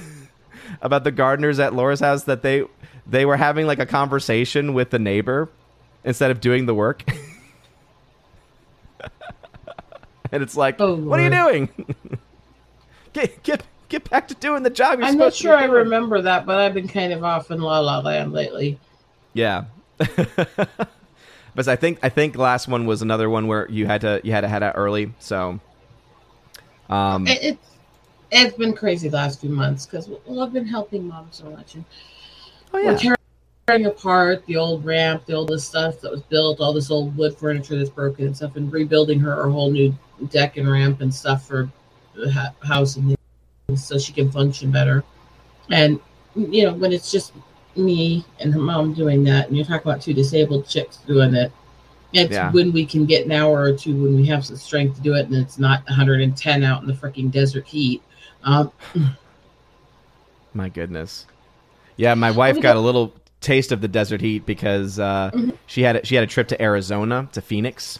about 0.80 1.04
the 1.04 1.10
gardeners 1.10 1.58
at 1.58 1.74
Laura's 1.74 2.00
house 2.00 2.24
that 2.24 2.42
they 2.42 2.64
they 3.06 3.26
were 3.26 3.36
having 3.36 3.66
like 3.66 3.78
a 3.80 3.86
conversation 3.86 4.72
with 4.72 4.90
the 4.90 4.98
neighbor 4.98 5.48
instead 6.04 6.30
of 6.30 6.40
doing 6.40 6.66
the 6.66 6.74
work. 6.74 7.04
and 10.32 10.42
it's 10.42 10.56
like, 10.56 10.76
oh, 10.80 10.94
what 10.94 11.20
are 11.20 11.24
you 11.24 11.30
doing? 11.30 11.68
get 13.12 13.42
get 13.42 13.62
get 13.88 14.08
back 14.08 14.28
to 14.28 14.34
doing 14.34 14.62
the 14.62 14.70
job. 14.70 15.00
I'm 15.02 15.18
not 15.18 15.34
sure 15.34 15.56
I 15.56 15.64
remember 15.64 16.22
that, 16.22 16.46
but 16.46 16.58
I've 16.58 16.74
been 16.74 16.88
kind 16.88 17.12
of 17.12 17.24
off 17.24 17.50
in 17.50 17.60
La 17.60 17.80
La 17.80 17.98
Land 17.98 18.32
lately. 18.32 18.78
Yeah. 19.32 19.64
But 21.54 21.68
I 21.68 21.76
think 21.76 21.98
I 22.02 22.08
think 22.08 22.36
last 22.36 22.68
one 22.68 22.86
was 22.86 23.02
another 23.02 23.30
one 23.30 23.46
where 23.46 23.70
you 23.70 23.86
had 23.86 24.00
to 24.00 24.20
you 24.24 24.32
had 24.32 24.40
to 24.42 24.48
head 24.48 24.62
out 24.62 24.74
early. 24.76 25.12
So, 25.20 25.60
um, 26.88 27.26
it, 27.26 27.42
it's 27.42 27.70
it's 28.30 28.56
been 28.56 28.74
crazy 28.74 29.08
the 29.08 29.16
last 29.16 29.40
few 29.40 29.50
months 29.50 29.86
because 29.86 30.08
well, 30.26 30.40
I've 30.40 30.52
been 30.52 30.66
helping 30.66 31.06
mom 31.06 31.28
so 31.30 31.48
much, 31.50 31.74
and 31.74 31.84
oh, 32.72 32.78
yeah. 32.78 32.98
we're 33.04 33.16
tearing 33.66 33.86
apart 33.86 34.44
the 34.46 34.56
old 34.56 34.84
ramp, 34.84 35.26
the 35.26 35.34
oldest 35.34 35.68
stuff 35.68 36.00
that 36.00 36.10
was 36.10 36.22
built, 36.22 36.60
all 36.60 36.72
this 36.72 36.90
old 36.90 37.16
wood 37.16 37.36
furniture 37.36 37.76
that's 37.76 37.90
broken 37.90 38.26
and 38.26 38.36
stuff, 38.36 38.56
and 38.56 38.72
rebuilding 38.72 39.20
her 39.20 39.34
her 39.36 39.48
whole 39.48 39.70
new 39.70 39.96
deck 40.30 40.56
and 40.56 40.70
ramp 40.70 41.00
and 41.00 41.14
stuff 41.14 41.46
for 41.46 41.70
the 42.14 42.30
house 42.62 42.96
and 42.96 43.16
so 43.76 43.98
she 43.98 44.12
can 44.12 44.30
function 44.30 44.70
better. 44.70 45.04
And 45.70 46.00
you 46.34 46.64
know 46.64 46.72
when 46.72 46.92
it's 46.92 47.12
just 47.12 47.32
me 47.76 48.24
and 48.40 48.52
her 48.52 48.60
mom 48.60 48.94
doing 48.94 49.24
that, 49.24 49.48
and 49.48 49.56
you're 49.56 49.66
talking 49.66 49.88
about 49.88 50.02
two 50.02 50.14
disabled 50.14 50.68
chicks 50.68 50.98
doing 50.98 51.34
it. 51.34 51.52
It's 52.12 52.32
yeah. 52.32 52.52
when 52.52 52.72
we 52.72 52.86
can 52.86 53.06
get 53.06 53.26
an 53.26 53.32
hour 53.32 53.62
or 53.62 53.72
two 53.72 54.00
when 54.00 54.16
we 54.16 54.26
have 54.26 54.46
some 54.46 54.56
strength 54.56 54.96
to 54.96 55.02
do 55.02 55.14
it, 55.14 55.26
and 55.26 55.34
it's 55.34 55.58
not 55.58 55.84
110 55.86 56.62
out 56.62 56.80
in 56.80 56.86
the 56.86 56.92
freaking 56.92 57.30
desert 57.30 57.66
heat. 57.66 58.02
Um, 58.44 58.70
my 60.54 60.68
goodness, 60.68 61.26
yeah, 61.96 62.14
my 62.14 62.30
wife 62.30 62.60
got 62.60 62.76
a 62.76 62.80
little 62.80 63.14
taste 63.40 63.72
of 63.72 63.80
the 63.80 63.88
desert 63.88 64.20
heat 64.20 64.46
because 64.46 64.98
uh, 64.98 65.30
mm-hmm. 65.34 65.50
she 65.66 65.82
had 65.82 65.96
a, 65.96 66.06
she 66.06 66.14
had 66.14 66.24
a 66.24 66.26
trip 66.28 66.48
to 66.48 66.62
Arizona 66.62 67.28
to 67.32 67.40
Phoenix, 67.40 67.98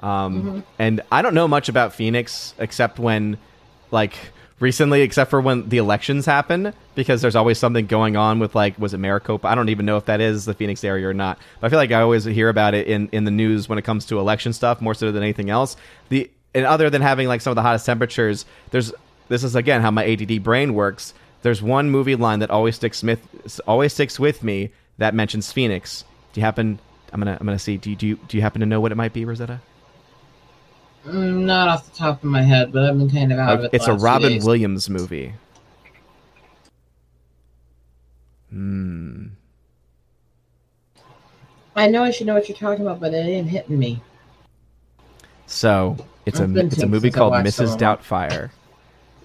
um, 0.00 0.42
mm-hmm. 0.42 0.60
and 0.78 1.02
I 1.12 1.20
don't 1.20 1.34
know 1.34 1.48
much 1.48 1.68
about 1.68 1.92
Phoenix 1.92 2.54
except 2.58 2.98
when 2.98 3.36
like 3.90 4.14
recently, 4.60 5.02
except 5.02 5.30
for 5.30 5.40
when 5.40 5.68
the 5.68 5.78
elections 5.78 6.26
happen, 6.26 6.72
because 6.94 7.22
there's 7.22 7.36
always 7.36 7.58
something 7.58 7.86
going 7.86 8.16
on 8.16 8.38
with 8.38 8.54
like, 8.54 8.78
was 8.78 8.94
it 8.94 8.98
Maricopa? 8.98 9.48
I 9.48 9.54
don't 9.54 9.68
even 9.68 9.86
know 9.86 9.96
if 9.96 10.06
that 10.06 10.20
is 10.20 10.44
the 10.44 10.54
Phoenix 10.54 10.84
area 10.84 11.08
or 11.08 11.14
not. 11.14 11.38
But 11.60 11.66
I 11.66 11.70
feel 11.70 11.78
like 11.78 11.92
I 11.92 12.00
always 12.00 12.24
hear 12.24 12.48
about 12.48 12.74
it 12.74 12.86
in 12.86 13.08
in 13.12 13.24
the 13.24 13.30
news 13.30 13.68
when 13.68 13.78
it 13.78 13.82
comes 13.82 14.06
to 14.06 14.18
election 14.18 14.52
stuff 14.52 14.80
more 14.80 14.94
so 14.94 15.12
than 15.12 15.22
anything 15.22 15.50
else. 15.50 15.76
The 16.08 16.30
and 16.54 16.64
other 16.64 16.88
than 16.90 17.02
having 17.02 17.28
like 17.28 17.40
some 17.40 17.50
of 17.50 17.56
the 17.56 17.62
hottest 17.62 17.86
temperatures, 17.86 18.46
there's 18.70 18.92
this 19.28 19.44
is 19.44 19.56
again 19.56 19.80
how 19.82 19.90
my 19.90 20.04
ADD 20.04 20.42
brain 20.42 20.74
works. 20.74 21.14
There's 21.42 21.60
one 21.60 21.90
movie 21.90 22.16
line 22.16 22.38
that 22.38 22.50
always 22.50 22.76
sticks 22.76 23.02
with 23.02 23.60
always 23.66 23.92
sticks 23.92 24.18
with 24.18 24.42
me 24.42 24.70
that 24.98 25.14
mentions 25.14 25.52
Phoenix. 25.52 26.04
Do 26.32 26.40
you 26.40 26.44
happen? 26.44 26.78
I'm 27.12 27.20
gonna 27.20 27.36
I'm 27.38 27.46
gonna 27.46 27.58
see. 27.58 27.76
Do 27.76 27.90
you 27.90 27.96
do 27.96 28.06
you, 28.06 28.16
do 28.28 28.36
you 28.36 28.42
happen 28.42 28.60
to 28.60 28.66
know 28.66 28.80
what 28.80 28.92
it 28.92 28.96
might 28.96 29.12
be, 29.12 29.24
Rosetta? 29.24 29.60
Mm, 31.06 31.44
Not 31.44 31.68
off 31.68 31.90
the 31.90 31.96
top 31.96 32.18
of 32.22 32.30
my 32.30 32.42
head, 32.42 32.72
but 32.72 32.84
I've 32.84 32.96
been 32.98 33.10
kind 33.10 33.32
of 33.32 33.38
out 33.38 33.58
of 33.58 33.64
it. 33.64 33.70
it's 33.74 33.86
a 33.86 33.90
last 33.92 34.00
few 34.00 34.04
Robin 34.06 34.32
days. 34.34 34.44
Williams 34.44 34.88
movie. 34.88 35.34
Hmm. 38.50 39.26
I 41.76 41.88
know 41.88 42.04
I 42.04 42.10
should 42.10 42.26
know 42.26 42.34
what 42.34 42.48
you're 42.48 42.56
talking 42.56 42.86
about, 42.86 43.00
but 43.00 43.12
it 43.12 43.18
ain't 43.18 43.48
hitting 43.48 43.78
me. 43.78 44.00
So 45.46 45.96
it's 46.24 46.38
a 46.40 46.44
I've 46.44 46.54
been 46.54 46.66
it's 46.68 46.78
a 46.82 46.86
movie 46.86 47.10
called 47.10 47.34
Mrs. 47.34 47.74
of. 47.74 47.80
Doubtfire. 47.80 48.50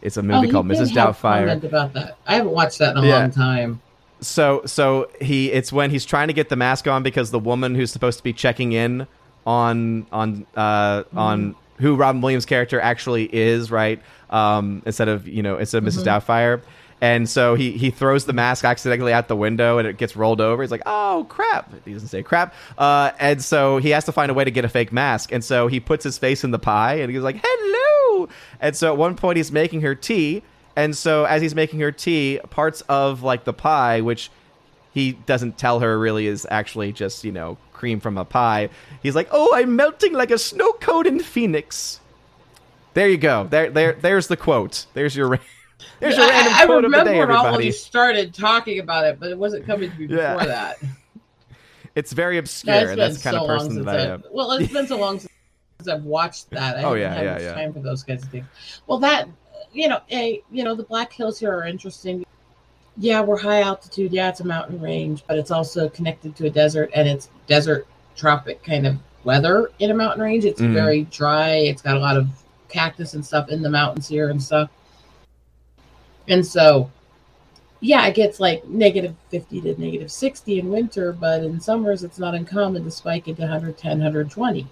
It's 0.01 0.17
a 0.17 0.21
Oh, 0.21 0.23
movie 0.23 0.47
you 0.47 0.53
called 0.53 0.65
Mrs. 0.65 0.91
Doubtfire. 0.91 1.63
about 1.63 1.93
that. 1.93 2.17
I 2.25 2.35
haven't 2.35 2.51
watched 2.53 2.79
that 2.79 2.97
in 2.97 3.03
a 3.03 3.07
Yeah. 3.07 3.19
long 3.19 3.31
time. 3.31 3.81
So 4.21 4.63
so 4.65 5.09
he 5.21 5.51
it's 5.51 5.71
when 5.71 5.91
he's 5.91 6.05
trying 6.05 6.27
to 6.27 6.33
get 6.33 6.49
the 6.49 6.55
mask 6.57 6.87
on 6.87 7.03
because 7.03 7.31
the 7.31 7.39
woman 7.39 7.75
who's 7.75 7.91
supposed 7.91 8.17
to 8.17 8.23
be 8.23 8.33
checking 8.33 8.73
in 8.73 9.07
on 9.45 10.07
on 10.11 10.45
uh 10.57 11.03
on 11.15 11.55
who 11.79 11.95
Robin 11.95 12.21
Williams 12.21 12.45
character 12.45 12.79
actually 12.79 13.33
is, 13.33 13.71
right? 13.71 14.01
Um 14.29 14.83
instead 14.85 15.07
of, 15.07 15.27
you 15.27 15.41
know, 15.41 15.57
instead 15.57 15.79
of 15.79 15.83
missus 15.83 16.03
Doubtfire. 16.03 16.61
And 17.01 17.29
so 17.29 17.55
he 17.55 17.71
he 17.71 17.89
throws 17.91 18.25
the 18.25 18.33
mask 18.33 18.65
accidentally 18.65 19.13
out 19.13 19.27
the 19.27 19.35
window 19.35 19.77
and 19.77 19.87
it 19.87 19.97
gets 19.97 20.15
rolled 20.15 20.41
over. 20.41 20.61
He's 20.61 20.71
like, 20.71 20.83
"Oh, 20.85 21.25
crap." 21.29 21.73
He 21.85 21.93
doesn't 21.93 22.09
say 22.09 22.23
crap. 22.23 22.53
Uh 22.77 23.11
and 23.19 23.41
so 23.43 23.77
he 23.77 23.89
has 23.91 24.05
to 24.05 24.11
find 24.11 24.29
a 24.29 24.33
way 24.33 24.43
to 24.43 24.51
get 24.51 24.65
a 24.65 24.69
fake 24.69 24.91
mask. 24.91 25.31
And 25.31 25.43
so 25.43 25.67
he 25.67 25.79
puts 25.79 26.03
his 26.03 26.17
face 26.17 26.43
in 26.43 26.51
the 26.51 26.59
pie 26.59 26.95
and 26.95 27.11
he's 27.11 27.21
like, 27.21 27.39
"Hello." 27.43 28.27
And 28.59 28.75
so 28.75 28.91
at 28.91 28.97
one 28.97 29.15
point 29.15 29.37
he's 29.37 29.51
making 29.51 29.81
her 29.81 29.95
tea 29.95 30.43
and 30.75 30.95
so 30.95 31.25
as 31.25 31.41
he's 31.41 31.55
making 31.55 31.81
her 31.81 31.91
tea, 31.91 32.39
parts 32.51 32.81
of 32.87 33.21
like 33.21 33.43
the 33.43 33.51
pie, 33.51 33.99
which 33.99 34.31
he 34.99 35.13
doesn't 35.13 35.57
tell 35.57 35.79
her 35.79 35.97
really 35.97 36.27
is 36.27 36.45
actually 36.51 36.91
just, 36.91 37.23
you 37.23 37.31
know, 37.31 37.57
cream 37.71 37.99
from 38.01 38.17
a 38.17 38.25
pie. 38.25 38.69
He's 39.01 39.15
like, 39.15 39.29
"Oh, 39.31 39.53
I'm 39.55 39.75
melting 39.75 40.13
like 40.13 40.31
a 40.31 40.37
snow 40.37 40.73
cone 40.73 41.07
in 41.07 41.19
Phoenix." 41.19 41.99
There 42.93 43.07
you 43.07 43.17
go. 43.17 43.45
There 43.49 43.69
there 43.69 43.93
there's 43.93 44.27
the 44.27 44.35
quote. 44.37 44.85
There's 44.93 45.15
your 45.15 45.29
There's 45.99 46.17
your 46.17 46.27
random 46.27 46.53
I, 46.53 46.63
I 46.63 46.65
quote 46.65 46.83
of 46.83 46.91
the 46.91 46.97
remember 46.97 47.11
day, 47.11 47.19
when 47.19 47.31
all 47.31 47.61
you 47.61 47.71
started 47.71 48.33
talking 48.33 48.79
about 48.79 49.05
it, 49.05 49.19
but 49.19 49.29
it 49.29 49.37
wasn't 49.37 49.65
coming 49.65 49.89
to 49.91 49.97
me 49.97 50.07
before 50.07 50.21
Yeah. 50.23 50.45
that. 50.45 50.77
It's 51.95 52.13
very 52.13 52.37
obscure, 52.37 52.75
it's 52.75 52.91
and 52.91 53.01
that's 53.01 53.17
the 53.17 53.23
kind 53.23 53.35
so 53.35 53.41
of 53.43 53.47
person 53.47 53.83
that 53.83 53.99
I 53.99 54.03
am. 54.13 54.23
well, 54.31 54.51
it's 54.51 54.71
been 54.71 54.87
so 54.87 54.97
long 55.05 55.19
since 55.19 55.87
I've 55.87 56.03
watched 56.03 56.49
that. 56.51 56.77
I 56.77 56.83
Oh, 56.83 56.93
haven't 56.93 57.01
yeah, 57.01 57.21
yeah, 57.21 57.39
yeah. 57.39 57.53
time 57.55 57.73
for 57.73 57.79
those 57.79 58.03
kinds 58.03 58.23
of 58.23 58.29
things. 58.29 58.45
Well, 58.87 58.99
that 58.99 59.27
you 59.73 59.87
know, 59.89 59.99
a 60.11 60.41
you 60.51 60.63
know, 60.63 60.75
the 60.75 60.83
Black 60.83 61.11
Hills 61.11 61.39
here 61.39 61.51
are 61.53 61.65
interesting. 61.65 62.25
Yeah, 62.99 63.21
we're 63.21 63.37
high 63.39 63.61
altitude. 63.61 64.11
Yeah, 64.11 64.27
it's 64.27 64.41
a 64.41 64.45
mountain 64.45 64.79
range, 64.81 65.23
but 65.25 65.37
it's 65.37 65.51
also 65.51 65.87
connected 65.87 66.35
to 66.35 66.47
a 66.47 66.49
desert, 66.49 66.91
and 66.93 67.07
it's 67.07 67.29
desert 67.47 67.87
tropic 68.17 68.61
kind 68.61 68.85
of 68.85 68.97
weather 69.23 69.71
in 69.79 69.91
a 69.91 69.93
mountain 69.93 70.21
range. 70.21 70.43
It's 70.43 70.59
Mhm. 70.59 70.73
very 70.73 71.03
dry. 71.05 71.51
It's 71.51 71.81
got 71.81 71.95
a 71.95 71.99
lot 71.99 72.17
of 72.17 72.27
cactus 72.67 73.13
and 73.13 73.25
stuff 73.25 73.49
in 73.49 73.61
the 73.61 73.69
mountains 73.69 74.07
here 74.07 74.29
and 74.29 74.41
stuff. 74.43 74.69
And 76.27 76.45
so, 76.45 76.91
yeah, 77.79 78.05
it 78.05 78.15
gets 78.15 78.41
like 78.41 78.67
negative 78.67 79.15
50 79.29 79.61
to 79.61 79.79
negative 79.81 80.11
60 80.11 80.59
in 80.59 80.69
winter, 80.69 81.13
but 81.13 81.43
in 81.43 81.59
summers 81.61 82.03
it's 82.03 82.19
not 82.19 82.35
uncommon 82.35 82.83
to 82.83 82.91
spike 82.91 83.29
into 83.29 83.41
110, 83.43 83.99
120. 83.99 84.67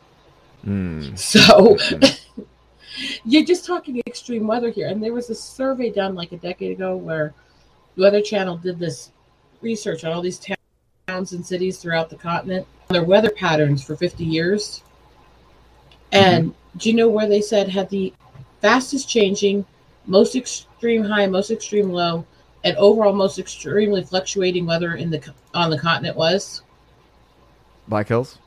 Mm. 0.65 1.17
So 1.17 1.77
you're 3.25 3.45
just 3.45 3.65
talking 3.65 4.01
extreme 4.05 4.47
weather 4.47 4.69
here. 4.69 4.87
And 4.87 5.01
there 5.01 5.13
was 5.13 5.29
a 5.29 5.35
survey 5.35 5.89
done 5.91 6.13
like 6.13 6.33
a 6.33 6.37
decade 6.37 6.71
ago 6.73 6.95
where 6.97 7.33
Weather 7.97 8.21
Channel 8.21 8.57
did 8.57 8.79
this 8.79 9.11
research 9.61 10.03
on 10.03 10.13
all 10.13 10.21
these 10.21 10.39
towns 11.07 11.33
and 11.33 11.45
cities 11.45 11.79
throughout 11.79 12.09
the 12.09 12.15
continent, 12.15 12.65
their 12.89 13.03
weather 13.03 13.31
patterns 13.31 13.83
for 13.83 13.95
50 13.95 14.23
years. 14.23 14.83
Mm-hmm. 16.11 16.15
And 16.15 16.55
do 16.77 16.89
you 16.89 16.95
know 16.95 17.09
where 17.09 17.27
they 17.27 17.41
said 17.41 17.67
had 17.67 17.89
the 17.89 18.13
fastest 18.61 19.09
changing, 19.09 19.65
most 20.05 20.35
extreme 20.35 21.03
high, 21.03 21.25
most 21.25 21.51
extreme 21.51 21.89
low, 21.89 22.25
and 22.63 22.77
overall 22.77 23.13
most 23.13 23.39
extremely 23.39 24.03
fluctuating 24.03 24.65
weather 24.65 24.95
in 24.95 25.09
the 25.09 25.33
on 25.53 25.69
the 25.69 25.77
continent 25.77 26.15
was 26.15 26.61
Black 27.87 28.07
Hills. 28.07 28.37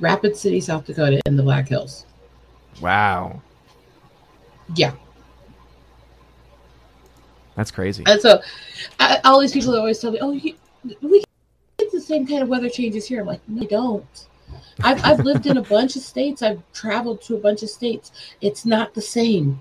Rapid 0.00 0.36
City, 0.36 0.60
South 0.60 0.86
Dakota, 0.86 1.20
in 1.26 1.36
the 1.36 1.42
Black 1.42 1.68
Hills. 1.68 2.06
Wow, 2.80 3.40
Yeah, 4.74 4.92
that's 7.56 7.70
crazy. 7.70 8.04
and 8.06 8.20
so 8.20 8.40
I, 9.00 9.20
all 9.24 9.40
these 9.40 9.52
people 9.52 9.76
always 9.76 9.98
tell 9.98 10.10
me, 10.10 10.18
"Oh, 10.20 10.32
you, 10.32 10.54
we 11.02 11.22
get 11.78 11.90
the 11.92 12.00
same 12.00 12.26
kind 12.26 12.42
of 12.42 12.48
weather 12.48 12.68
changes 12.68 13.06
here." 13.06 13.20
I'm 13.20 13.26
like, 13.26 13.40
"No, 13.48 13.60
we 13.60 13.66
don't." 13.66 14.26
I've 14.82 15.04
I've 15.04 15.20
lived 15.20 15.46
in 15.46 15.56
a 15.56 15.62
bunch 15.62 15.96
of 15.96 16.02
states. 16.02 16.42
I've 16.42 16.60
traveled 16.72 17.22
to 17.22 17.36
a 17.36 17.38
bunch 17.38 17.62
of 17.62 17.70
states. 17.70 18.12
It's 18.40 18.64
not 18.66 18.94
the 18.94 19.02
same. 19.02 19.60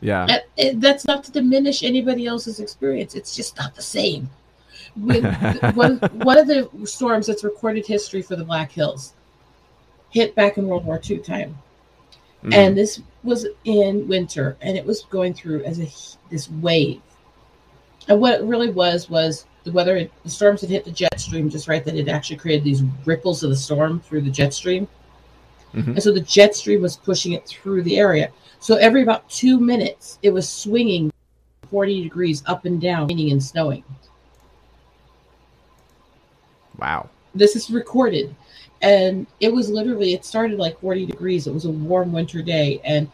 Yeah, 0.00 0.26
And- 0.28 0.42
and 0.58 0.82
that's 0.82 1.06
not 1.06 1.24
to 1.24 1.32
diminish 1.32 1.82
anybody 1.82 2.26
else's 2.26 2.60
experience. 2.60 3.14
It's 3.14 3.34
just 3.34 3.56
not 3.56 3.74
the 3.74 3.80
same. 3.82 4.28
When, 4.96 5.24
one, 5.74 5.96
one 6.28 6.36
of 6.38 6.46
the 6.46 6.68
storms 6.84 7.26
that's 7.26 7.42
recorded 7.42 7.86
history 7.86 8.20
for 8.22 8.36
the 8.36 8.44
Black 8.44 8.70
Hills 8.70 9.14
hit 10.10 10.34
back 10.34 10.58
in 10.58 10.68
World 10.68 10.84
War 10.84 11.00
II 11.08 11.18
time, 11.18 11.56
Mm. 12.44 12.52
and 12.54 12.76
this 12.76 13.00
was 13.22 13.46
in 13.64 14.06
winter, 14.06 14.56
and 14.60 14.76
it 14.76 14.84
was 14.84 15.04
going 15.04 15.32
through 15.32 15.64
as 15.64 15.80
a 15.80 15.88
this 16.30 16.50
wave. 16.50 17.00
And 18.08 18.20
what 18.20 18.34
it 18.34 18.42
really 18.42 18.70
was 18.70 19.08
was 19.08 19.46
the 19.64 19.72
weather. 19.72 20.08
The 20.24 20.30
storms 20.30 20.60
had 20.60 20.70
hit 20.70 20.84
the 20.84 20.90
jet 20.90 21.18
stream 21.18 21.48
just 21.48 21.68
right. 21.68 21.84
That 21.84 21.94
it 21.96 22.08
actually 22.08 22.36
created 22.36 22.64
these 22.64 22.82
ripples 23.04 23.42
of 23.42 23.50
the 23.50 23.56
storm 23.56 24.00
through 24.00 24.22
the 24.22 24.30
jet 24.30 24.52
stream. 24.52 24.86
Mhm. 25.74 25.88
And 25.88 26.02
so 26.02 26.12
the 26.12 26.20
jet 26.20 26.54
stream 26.54 26.82
was 26.82 26.96
pushing 26.96 27.32
it 27.32 27.46
through 27.46 27.82
the 27.82 27.98
area. 27.98 28.30
So 28.60 28.76
every 28.76 29.02
about 29.02 29.28
two 29.28 29.58
minutes, 29.58 30.18
it 30.22 30.30
was 30.30 30.48
swinging 30.48 31.12
40 31.70 32.02
degrees 32.02 32.42
up 32.46 32.64
and 32.66 32.80
down, 32.80 33.08
raining 33.08 33.32
and 33.32 33.42
snowing. 33.42 33.84
wow. 36.78 37.08
This 37.34 37.56
is 37.56 37.70
recorded. 37.70 38.34
And 38.82 39.26
it 39.40 39.52
was 39.52 39.70
literally, 39.70 40.12
it 40.12 40.24
started 40.24 40.58
like 40.58 40.78
40 40.80 41.06
degrees. 41.06 41.46
It 41.46 41.54
was 41.54 41.64
a 41.64 41.70
warm 41.70 42.12
winter 42.12 42.42
day. 42.42 42.80
And 42.84 43.10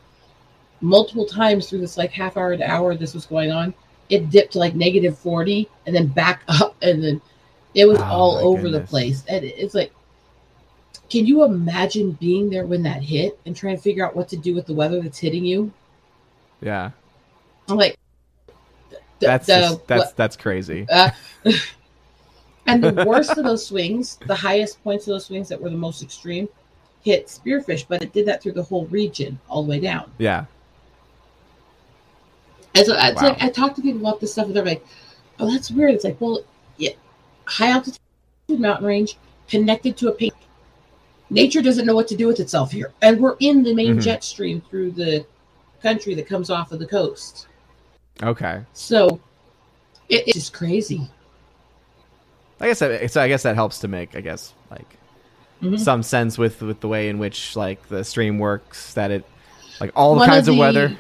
multiple 0.80 1.26
times 1.26 1.68
through 1.68 1.80
this 1.80 1.96
like 1.96 2.10
half 2.10 2.36
hour 2.36 2.56
to 2.56 2.64
hour 2.70 2.94
this 2.94 3.14
was 3.14 3.26
going 3.26 3.52
on, 3.52 3.74
it 4.10 4.28
dipped 4.30 4.52
to 4.52 4.58
like 4.58 4.74
negative 4.74 5.18
40 5.18 5.68
and 5.86 5.94
then 5.94 6.08
back 6.08 6.42
up. 6.48 6.76
And 6.82 7.02
then 7.02 7.20
it 7.74 7.86
was 7.86 7.98
Oh, 7.98 8.04
all 8.04 8.36
over 8.38 8.68
the 8.68 8.80
place. 8.80 9.24
And 9.28 9.44
it's 9.44 9.74
like, 9.74 9.92
can 11.08 11.26
you 11.26 11.44
imagine 11.44 12.12
being 12.12 12.50
there 12.50 12.66
when 12.66 12.82
that 12.82 13.02
hit 13.02 13.38
and 13.46 13.56
trying 13.56 13.76
to 13.76 13.82
figure 13.82 14.04
out 14.06 14.14
what 14.14 14.28
to 14.28 14.36
do 14.36 14.54
with 14.54 14.66
the 14.66 14.74
weather 14.74 15.00
that's 15.00 15.18
hitting 15.18 15.44
you? 15.44 15.72
Yeah, 16.60 16.90
I'm 17.68 17.76
like, 17.76 17.96
the- 18.88 18.96
that's 19.20 19.46
the- 19.46 19.54
just, 19.60 19.86
that's 19.86 20.12
that's 20.12 20.36
crazy. 20.36 20.86
uh, 20.92 21.10
and 22.66 22.84
the 22.84 23.04
worst 23.06 23.36
of 23.38 23.44
those 23.44 23.66
swings, 23.66 24.18
the 24.26 24.34
highest 24.34 24.82
points 24.84 25.06
of 25.06 25.12
those 25.12 25.26
swings 25.26 25.48
that 25.48 25.60
were 25.60 25.70
the 25.70 25.76
most 25.76 26.02
extreme, 26.02 26.48
hit 27.02 27.26
spearfish, 27.26 27.86
but 27.88 28.02
it 28.02 28.12
did 28.12 28.26
that 28.26 28.42
through 28.42 28.52
the 28.52 28.62
whole 28.62 28.86
region 28.86 29.38
all 29.48 29.62
the 29.64 29.70
way 29.70 29.80
down. 29.80 30.10
Yeah, 30.18 30.44
And 32.74 32.86
so 32.86 32.94
it's 32.96 33.20
Wow. 33.20 33.28
like 33.30 33.42
I 33.42 33.48
talk 33.48 33.74
to 33.76 33.82
people 33.82 34.00
about 34.00 34.20
this 34.20 34.32
stuff, 34.32 34.46
and 34.46 34.54
they're 34.56 34.64
like, 34.64 34.84
"Oh, 35.38 35.50
that's 35.50 35.70
weird." 35.70 35.94
It's 35.94 36.04
like, 36.04 36.20
well, 36.20 36.40
yeah, 36.76 36.90
high 37.46 37.70
altitude 37.70 37.98
mountain 38.50 38.86
range 38.86 39.16
connected 39.48 39.96
to 39.98 40.08
a 40.08 40.12
peak. 40.12 40.34
Nature 41.30 41.62
doesn't 41.62 41.86
know 41.86 41.94
what 41.94 42.08
to 42.08 42.16
do 42.16 42.26
with 42.26 42.40
itself 42.40 42.72
here, 42.72 42.92
and 43.02 43.20
we're 43.20 43.36
in 43.40 43.62
the 43.62 43.74
main 43.74 43.96
Mhm. 43.96 44.02
jet 44.02 44.24
stream 44.24 44.62
through 44.70 44.92
the 44.92 45.24
country 45.82 46.14
that 46.14 46.26
comes 46.28 46.50
off 46.50 46.72
of 46.72 46.78
the 46.78 46.86
coast. 46.86 47.46
okay. 48.22 48.60
So 48.74 49.18
it, 50.08 50.24
it's 50.26 50.34
just 50.34 50.52
crazy. 50.52 51.08
I 52.60 52.66
guess 52.66 52.80
that, 52.80 53.10
so. 53.10 53.22
I 53.22 53.28
guess 53.28 53.42
that 53.44 53.54
helps 53.54 53.78
to 53.78 53.88
make, 53.88 54.14
I 54.14 54.20
guess, 54.20 54.52
like 54.70 54.98
Mhm. 55.62 55.78
some 55.80 56.02
sense 56.02 56.36
with 56.36 56.60
with 56.62 56.80
the 56.80 56.88
way 56.88 57.08
in 57.08 57.18
which 57.18 57.56
like 57.56 57.88
the 57.88 58.04
stream 58.04 58.38
works. 58.38 58.92
That 58.94 59.10
it, 59.10 59.24
like 59.80 59.92
all 59.96 60.16
One 60.16 60.28
kinds 60.28 60.46
of, 60.48 60.54
the- 60.54 60.60
weather. 60.60 60.96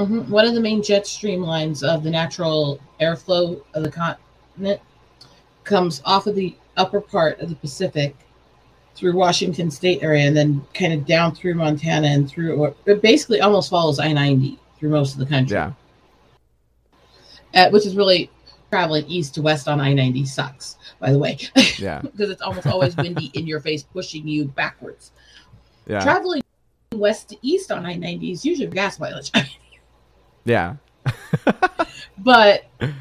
Mhm. 0.00 0.28
One 0.28 0.46
of 0.46 0.54
the 0.54 0.60
main 0.60 0.82
jet 0.82 1.04
streamlines 1.04 1.82
of 1.82 2.02
the 2.02 2.10
natural 2.10 2.80
airflow 3.00 3.60
of 3.74 3.82
the 3.82 3.90
continent 3.90 4.80
comes 5.64 6.00
off 6.06 6.26
of 6.26 6.34
the 6.34 6.56
upper 6.78 7.00
part 7.02 7.38
of 7.40 7.50
the 7.50 7.54
Pacific 7.56 8.16
through 8.94 9.14
Washington 9.14 9.70
State 9.70 10.02
area 10.02 10.26
and 10.26 10.34
then 10.34 10.62
kind 10.72 10.94
of 10.94 11.04
down 11.04 11.34
through 11.34 11.54
Montana 11.54 12.08
and 12.08 12.28
through 12.28 12.74
it 12.86 13.02
basically 13.02 13.40
almost 13.42 13.68
follows 13.68 13.98
I 13.98 14.12
90 14.12 14.58
through 14.78 14.88
most 14.88 15.12
of 15.12 15.18
the 15.18 15.26
country. 15.26 15.54
Yeah, 15.56 15.72
Uh, 17.54 17.68
which 17.70 17.84
is 17.84 17.94
really 17.94 18.30
traveling 18.70 19.04
east 19.06 19.34
to 19.34 19.42
west 19.42 19.68
on 19.68 19.80
I 19.80 19.92
90 19.92 20.24
sucks, 20.24 20.76
by 20.98 21.12
the 21.12 21.18
way, 21.18 21.36
yeah, 21.78 22.00
because 22.00 22.30
it's 22.30 22.40
almost 22.42 22.66
always 22.66 22.96
windy 22.96 23.30
in 23.34 23.46
your 23.46 23.60
face, 23.60 23.82
pushing 23.82 24.26
you 24.26 24.46
backwards. 24.46 25.10
yeah, 25.86 26.00
Traveling 26.00 26.42
west 26.94 27.28
to 27.30 27.36
east 27.42 27.70
on 27.70 27.84
I 27.84 27.94
90 27.96 28.32
is 28.32 28.44
usually 28.46 28.66
gas 28.68 28.98
mileage. 28.98 29.30
yeah. 30.50 30.76
but 32.18 32.64
it, 32.80 32.92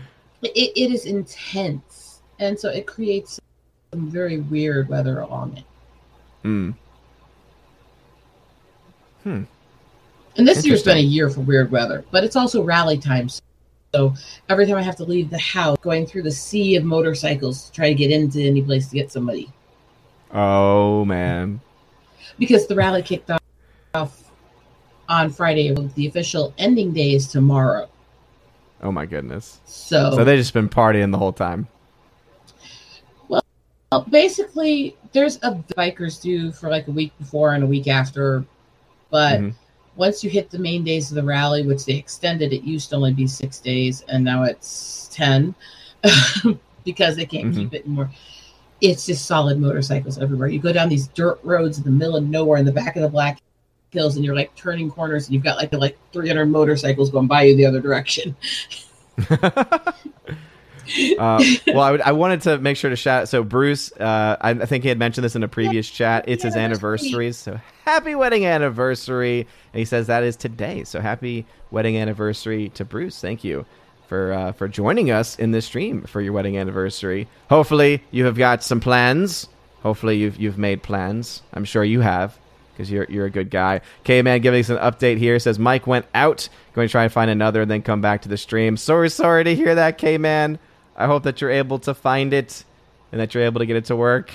it 0.44 0.92
is 0.92 1.06
intense 1.06 2.22
and 2.40 2.58
so 2.58 2.70
it 2.70 2.88
creates 2.88 3.40
some 3.92 4.10
very 4.10 4.38
weird 4.38 4.88
weather 4.88 5.20
along 5.20 5.58
it 5.58 5.64
Mm. 6.44 6.74
Hmm. 9.24 9.44
And 10.38 10.48
this 10.48 10.66
year's 10.66 10.84
been 10.84 10.98
a 10.98 11.02
year 11.02 11.30
for 11.30 11.42
weird 11.42 11.72
weather, 11.72 12.06
but 12.12 12.24
it's 12.24 12.36
also 12.36 12.64
rally 12.64 12.98
time. 12.98 13.30
So 13.94 14.14
every 14.48 14.66
time 14.66 14.78
I 14.78 14.82
have 14.82 14.96
to 14.98 15.04
leave 15.04 15.30
the 15.30 15.40
house, 15.40 15.78
going 15.82 16.06
through 16.06 16.24
the 16.24 16.32
sea 16.32 16.76
of 16.76 16.84
motorcycles 16.84 17.66
to 17.66 17.72
try 17.72 17.90
to 17.90 17.96
get 17.96 18.12
into 18.12 18.42
any 18.42 18.62
place 18.62 18.88
to 18.88 18.96
get 18.96 19.12
somebody. 19.12 19.52
Oh 20.32 21.04
man! 21.06 21.60
Because 22.38 22.68
the 22.68 22.76
rally 22.76 23.02
kicked 23.02 23.32
off 23.94 24.29
on 25.10 25.30
Friday. 25.30 25.76
The 25.96 26.08
official 26.08 26.54
ending 26.58 26.94
day 26.94 27.14
is 27.14 27.28
tomorrow. 27.28 27.90
Oh 28.82 28.92
my 28.92 29.06
goodness! 29.06 29.60
So 29.66 30.12
so 30.12 30.24
they 30.24 30.38
just 30.38 30.54
been 30.54 30.70
partying 30.70 31.12
the 31.12 31.18
whole 31.18 31.34
time. 31.34 31.68
Well, 33.28 33.44
basically, 34.10 34.96
there's 35.12 35.38
a 35.38 35.62
bikers 35.76 36.22
do 36.22 36.52
for 36.54 36.70
like 36.70 36.88
a 36.88 36.92
week 36.92 37.12
before 37.20 37.54
and 37.54 37.64
a 37.64 37.68
week 37.68 37.88
after, 37.88 38.46
but. 39.10 39.40
Mm-hmm 39.40 39.50
once 40.00 40.24
you 40.24 40.30
hit 40.30 40.50
the 40.50 40.58
main 40.58 40.82
days 40.82 41.12
of 41.12 41.16
the 41.16 41.24
rally, 41.24 41.68
which 41.68 41.86
they 41.86 41.96
extended, 41.96 42.54
it 42.54 42.64
used 42.64 42.90
to 42.90 42.96
only 42.96 43.14
be 43.14 43.28
six 43.28 43.60
days, 43.60 44.02
and 44.08 44.24
now 44.24 44.44
it's 44.44 45.10
ten 45.12 45.54
because 46.86 47.18
they 47.18 47.26
can't 47.26 47.48
mm-hmm. 47.48 47.60
keep 47.60 47.74
it 47.74 47.86
more. 47.86 48.10
It's 48.80 49.06
just 49.06 49.26
solid 49.26 49.60
motorcycles 49.60 50.18
everywhere. 50.18 50.48
You 50.48 50.60
go 50.60 50.72
down 50.72 50.88
these 50.88 51.10
dirt 51.10 51.38
roads 51.44 51.80
in 51.80 51.84
the 51.84 51.92
middle 51.92 52.16
of 52.16 52.24
nowhere 52.24 52.58
in 52.58 52.66
the 52.66 52.72
back 52.72 52.96
of 52.96 53.02
the 53.02 53.10
Black 53.10 53.42
Hills, 53.92 54.16
and 54.16 54.26
you're 54.26 54.36
like 54.36 54.56
turning 54.56 54.92
corners, 54.92 55.26
and 55.28 55.34
you've 55.34 55.44
got 55.44 55.58
like 55.58 55.74
like 55.74 55.98
300 56.14 56.46
motorcycles 56.46 57.10
going 57.10 57.28
by 57.28 57.44
you 57.44 57.56
the 57.56 57.66
other 57.66 57.82
direction. 57.82 58.36
uh, 61.20 61.44
well, 61.68 61.82
I, 61.82 61.92
would, 61.92 62.02
I, 62.02 62.12
wanted 62.12 62.42
to 62.44 62.58
make 62.58 62.78
sure 62.78 62.90
to 62.90 62.96
shout. 62.96 63.30
So 63.30 63.44
Bruce, 63.44 63.92
uh, 63.94 64.38
I, 64.40 64.52
I, 64.52 64.66
think 64.66 64.84
he 64.84 64.90
had 64.90 64.98
mentioned 64.98 65.24
this 65.24 65.36
in 65.36 65.44
a 65.44 65.48
previous 65.48 65.90
chat. 65.90 66.26
It's 66.28 66.44
his 66.44 66.56
anniversary, 66.56 67.32
so 67.32 67.60
happy 67.86 68.16
wedding 68.16 68.46
anniversary! 68.46 69.42
And 69.74 69.80
he 69.80 69.86
says 69.86 70.08
that 70.08 70.24
is 70.24 70.36
today. 70.36 70.84
So 70.84 71.00
happy 71.00 71.46
wedding 71.72 71.98
anniversary 71.98 72.70
to 72.70 72.86
Bruce. 72.86 73.20
Thank 73.20 73.44
you 73.44 73.66
for 74.08 74.34
uh, 74.34 74.52
for 74.54 74.68
joining 74.68 75.12
us 75.12 75.38
in 75.38 75.52
this 75.52 75.66
stream 75.66 76.04
for 76.04 76.22
your 76.22 76.34
wedding 76.34 76.58
anniversary. 76.58 77.28
Hopefully, 77.50 78.02
you 78.12 78.26
have 78.26 78.38
got 78.38 78.64
some 78.64 78.80
plans. 78.80 79.48
Hopefully, 79.84 80.18
you've 80.18 80.38
you've 80.38 80.58
made 80.58 80.82
plans. 80.82 81.42
I'm 81.54 81.66
sure 81.66 81.84
you 81.84 82.02
have 82.02 82.38
because 82.80 82.90
you're 82.90 83.06
you're 83.10 83.26
a 83.26 83.30
good 83.30 83.50
guy. 83.50 83.82
K 84.06 84.22
man 84.22 84.40
giving 84.40 84.62
us 84.62 84.70
an 84.70 84.78
update 84.78 85.18
here 85.18 85.38
says 85.38 85.60
Mike 85.60 85.86
went 85.86 86.06
out, 86.16 86.48
going 86.74 86.88
to 86.88 86.92
try 86.92 87.04
and 87.04 87.12
find 87.12 87.30
another, 87.30 87.62
and 87.62 87.70
then 87.70 87.82
come 87.82 88.00
back 88.00 88.22
to 88.22 88.30
the 88.30 88.38
stream. 88.38 88.78
Sorry, 88.78 89.10
sorry 89.10 89.44
to 89.44 89.54
hear 89.54 89.76
that, 89.76 89.98
K 89.98 90.18
man. 90.18 90.58
I 90.96 91.06
hope 91.06 91.24
that 91.24 91.42
you're 91.42 91.52
able 91.52 91.80
to 91.80 91.94
find 91.94 92.34
it 92.34 92.64
and 93.12 93.20
that 93.20 93.34
you're 93.34 93.44
able 93.44 93.60
to 93.60 93.66
get 93.66 93.76
it 93.76 93.86
to 93.86 93.98
work. 93.98 94.32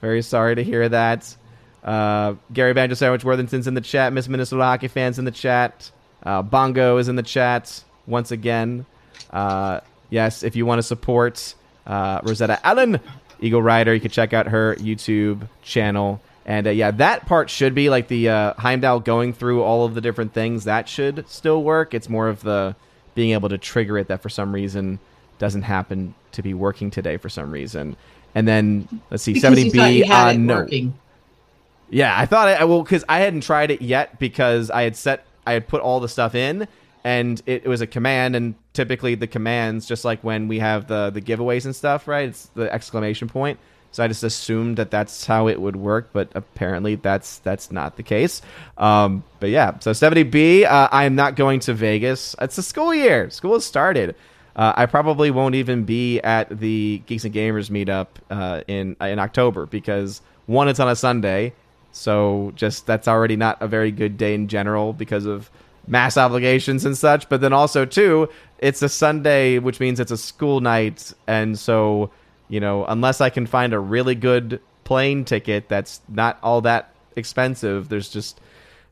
Very 0.00 0.22
sorry 0.22 0.54
to 0.54 0.62
hear 0.62 0.88
that. 0.88 1.34
Uh, 1.82 2.34
Gary 2.52 2.72
Banjo 2.72 2.94
Sandwich 2.94 3.24
Worthington's 3.24 3.66
in 3.66 3.74
the 3.74 3.80
chat. 3.80 4.12
Miss 4.12 4.28
Minnesota 4.28 4.62
Hockey 4.62 4.86
fans 4.86 5.18
in 5.18 5.24
the 5.24 5.32
chat. 5.32 5.90
Uh, 6.22 6.42
Bongo 6.42 6.98
is 6.98 7.08
in 7.08 7.16
the 7.16 7.22
chat 7.24 7.82
once 8.06 8.30
again. 8.30 8.86
Uh, 9.30 9.80
yes, 10.08 10.44
if 10.44 10.54
you 10.54 10.66
want 10.66 10.78
to 10.78 10.84
support 10.84 11.52
uh, 11.84 12.20
Rosetta 12.22 12.64
Allen, 12.64 13.00
Eagle 13.40 13.62
Rider, 13.62 13.92
you 13.92 14.00
can 14.00 14.10
check 14.12 14.32
out 14.32 14.46
her 14.46 14.76
YouTube 14.76 15.48
channel. 15.62 16.20
And 16.48 16.66
uh, 16.66 16.70
yeah, 16.70 16.90
that 16.92 17.26
part 17.26 17.50
should 17.50 17.74
be 17.74 17.90
like 17.90 18.08
the 18.08 18.30
uh, 18.30 18.54
Heimdall 18.54 19.00
going 19.00 19.34
through 19.34 19.62
all 19.62 19.84
of 19.84 19.94
the 19.94 20.00
different 20.00 20.32
things. 20.32 20.64
That 20.64 20.88
should 20.88 21.28
still 21.28 21.62
work. 21.62 21.92
It's 21.92 22.08
more 22.08 22.26
of 22.26 22.40
the 22.40 22.74
being 23.14 23.32
able 23.32 23.50
to 23.50 23.58
trigger 23.58 23.98
it 23.98 24.08
that 24.08 24.22
for 24.22 24.30
some 24.30 24.54
reason 24.54 24.98
doesn't 25.38 25.62
happen 25.62 26.14
to 26.32 26.42
be 26.42 26.54
working 26.54 26.90
today 26.90 27.18
for 27.18 27.28
some 27.28 27.50
reason. 27.50 27.96
And 28.34 28.48
then 28.48 28.88
let's 29.10 29.22
see, 29.22 29.38
seventy 29.38 29.70
B. 29.70 30.10
on 30.10 30.46
no. 30.46 30.56
Working. 30.56 30.98
Yeah, 31.90 32.18
I 32.18 32.24
thought 32.24 32.48
I 32.48 32.64
well 32.64 32.82
because 32.82 33.04
I 33.10 33.18
hadn't 33.18 33.42
tried 33.42 33.70
it 33.70 33.82
yet 33.82 34.18
because 34.18 34.70
I 34.70 34.84
had 34.84 34.96
set 34.96 35.26
I 35.46 35.52
had 35.52 35.68
put 35.68 35.82
all 35.82 36.00
the 36.00 36.08
stuff 36.08 36.34
in 36.34 36.66
and 37.04 37.42
it, 37.44 37.64
it, 37.64 37.68
was 37.68 37.82
a 37.82 37.86
command 37.86 38.34
and 38.34 38.54
typically 38.72 39.14
the 39.14 39.26
commands 39.26 39.86
just 39.86 40.04
like 40.04 40.24
when 40.24 40.48
we 40.48 40.58
have 40.60 40.88
the 40.88 41.10
the 41.10 41.20
giveaways 41.20 41.64
and 41.64 41.74
stuff 41.74 42.08
right 42.08 42.28
it's 42.28 42.46
the 42.54 42.72
exclamation 42.72 43.28
point 43.28 43.58
so 43.90 44.04
i 44.04 44.08
just 44.08 44.22
assumed 44.22 44.76
that 44.76 44.90
that's 44.90 45.26
how 45.26 45.48
it 45.48 45.60
would 45.60 45.76
work 45.76 46.10
but 46.12 46.28
apparently 46.34 46.94
that's 46.94 47.38
that's 47.38 47.70
not 47.70 47.96
the 47.96 48.02
case. 48.02 48.42
Um, 48.76 49.24
but 49.40 49.50
yeah 49.50 49.78
so 49.78 49.92
70b 49.92 50.64
uh, 50.64 50.88
i 50.92 51.04
am 51.04 51.14
not 51.14 51.36
going 51.36 51.60
to 51.60 51.74
vegas. 51.74 52.34
It's 52.40 52.58
a 52.58 52.62
school 52.62 52.94
year. 52.94 53.30
School 53.30 53.54
has 53.54 53.64
started. 53.64 54.14
Uh, 54.56 54.72
I 54.76 54.86
probably 54.86 55.30
won't 55.30 55.54
even 55.54 55.84
be 55.84 56.20
at 56.20 56.58
the 56.58 57.00
Geeks 57.06 57.24
and 57.24 57.32
Gamers 57.32 57.70
meetup 57.70 58.08
uh, 58.28 58.62
in 58.66 58.96
in 59.00 59.20
October 59.20 59.66
because 59.66 60.20
one, 60.46 60.66
it's 60.66 60.80
on 60.80 60.88
a 60.88 60.96
Sunday, 60.96 61.52
so 61.92 62.52
just 62.56 62.86
that's 62.86 63.06
already 63.06 63.36
not 63.36 63.58
a 63.60 63.68
very 63.68 63.92
good 63.92 64.16
day 64.16 64.34
in 64.34 64.48
general 64.48 64.92
because 64.94 65.26
of 65.26 65.50
mass 65.86 66.16
obligations 66.16 66.84
and 66.84 66.96
such. 66.96 67.28
But 67.28 67.40
then 67.42 67.52
also 67.52 67.84
two, 67.84 68.30
it's 68.58 68.82
a 68.82 68.88
Sunday, 68.88 69.58
which 69.58 69.78
means 69.78 70.00
it's 70.00 70.10
a 70.10 70.16
school 70.16 70.60
night, 70.60 71.12
and 71.26 71.56
so 71.56 72.10
you 72.48 72.60
know, 72.60 72.84
unless 72.86 73.20
I 73.20 73.30
can 73.30 73.46
find 73.46 73.72
a 73.72 73.78
really 73.78 74.14
good 74.14 74.60
plane 74.84 75.24
ticket 75.24 75.68
that's 75.68 76.00
not 76.08 76.38
all 76.42 76.62
that 76.62 76.94
expensive, 77.16 77.88
there's 77.88 78.08
just 78.08 78.40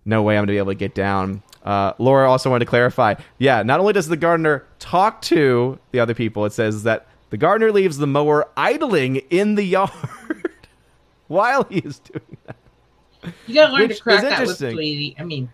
no 0.05 0.23
way 0.23 0.37
I'm 0.37 0.43
gonna 0.43 0.53
be 0.53 0.59
able 0.59 0.73
to 0.73 0.77
get 0.77 0.95
down. 0.95 1.43
Uh, 1.65 1.93
Laura 1.99 2.31
also 2.31 2.49
wanted 2.49 2.65
to 2.65 2.71
clarify. 2.71 3.15
Yeah, 3.39 3.63
not 3.63 3.81
only 3.81 3.93
does 3.93 4.07
the 4.07 4.17
gardener 4.17 4.65
talk 4.79 5.21
to 5.23 5.79
the 5.91 6.01
other 6.01 6.15
people, 6.15 6.45
it 6.45 6.53
says 6.53 6.85
that 6.85 7.09
the 7.31 7.37
gardener 7.37 7.73
leaves 7.73 7.99
the 7.99 8.07
mower 8.07 8.49
idling 8.57 9.17
in 9.31 9.57
the 9.57 9.65
yard 9.65 9.91
while 11.27 11.65
he 11.65 11.79
is 11.79 11.99
doing 11.99 12.37
that. 12.47 12.57
You 13.47 13.55
gotta 13.55 13.73
learn 13.73 13.89
Which 13.89 13.97
to 13.97 14.03
crack 14.03 14.23
that 14.23 14.47
with 14.47 14.59
sweetie. 14.59 15.17
I 15.19 15.25
mean, 15.25 15.51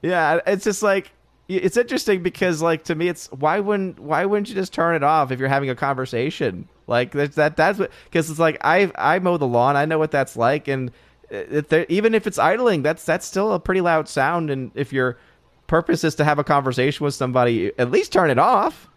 yeah, 0.00 0.40
it's 0.46 0.64
just 0.64 0.82
like 0.82 1.12
it's 1.48 1.76
interesting 1.76 2.22
because 2.22 2.62
like 2.62 2.84
to 2.84 2.94
me, 2.94 3.08
it's 3.08 3.30
why 3.32 3.60
wouldn't 3.60 3.98
why 3.98 4.24
wouldn't 4.24 4.48
you 4.48 4.54
just 4.54 4.72
turn 4.72 4.94
it 4.94 5.02
off 5.02 5.30
if 5.30 5.38
you're 5.38 5.48
having 5.48 5.68
a 5.68 5.74
conversation? 5.74 6.68
Like 6.88 7.12
that's 7.12 7.36
that 7.36 7.56
that's 7.56 7.78
what 7.78 7.90
because 8.04 8.30
it's 8.30 8.38
like 8.38 8.58
I 8.62 8.90
I 8.96 9.18
mow 9.18 9.36
the 9.36 9.46
lawn, 9.46 9.76
I 9.76 9.84
know 9.84 9.98
what 9.98 10.10
that's 10.10 10.36
like, 10.36 10.68
and 10.68 10.90
if 11.30 11.72
even 11.90 12.14
if 12.14 12.26
it's 12.26 12.38
idling, 12.38 12.82
that's 12.82 13.04
that's 13.04 13.26
still 13.26 13.52
a 13.52 13.60
pretty 13.60 13.82
loud 13.82 14.08
sound. 14.08 14.50
And 14.50 14.70
if 14.74 14.92
your 14.92 15.18
purpose 15.66 16.02
is 16.02 16.14
to 16.16 16.24
have 16.24 16.38
a 16.38 16.44
conversation 16.44 17.04
with 17.04 17.14
somebody, 17.14 17.72
at 17.78 17.90
least 17.90 18.12
turn 18.12 18.30
it 18.30 18.38
off. 18.38 18.88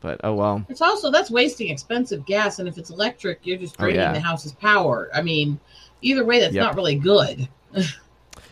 But 0.00 0.20
oh 0.22 0.34
well. 0.34 0.64
It's 0.68 0.82
also 0.82 1.10
that's 1.10 1.30
wasting 1.30 1.70
expensive 1.70 2.24
gas, 2.26 2.58
and 2.58 2.68
if 2.68 2.78
it's 2.78 2.90
electric, 2.90 3.40
you're 3.44 3.56
just 3.56 3.78
draining 3.78 4.00
oh, 4.00 4.02
yeah. 4.04 4.12
the 4.12 4.20
house's 4.20 4.52
power. 4.52 5.10
I 5.12 5.22
mean, 5.22 5.58
either 6.02 6.24
way, 6.24 6.40
that's 6.40 6.54
yep. 6.54 6.66
not 6.66 6.76
really 6.76 6.96
good. 6.96 7.48
yeah, 7.74 7.86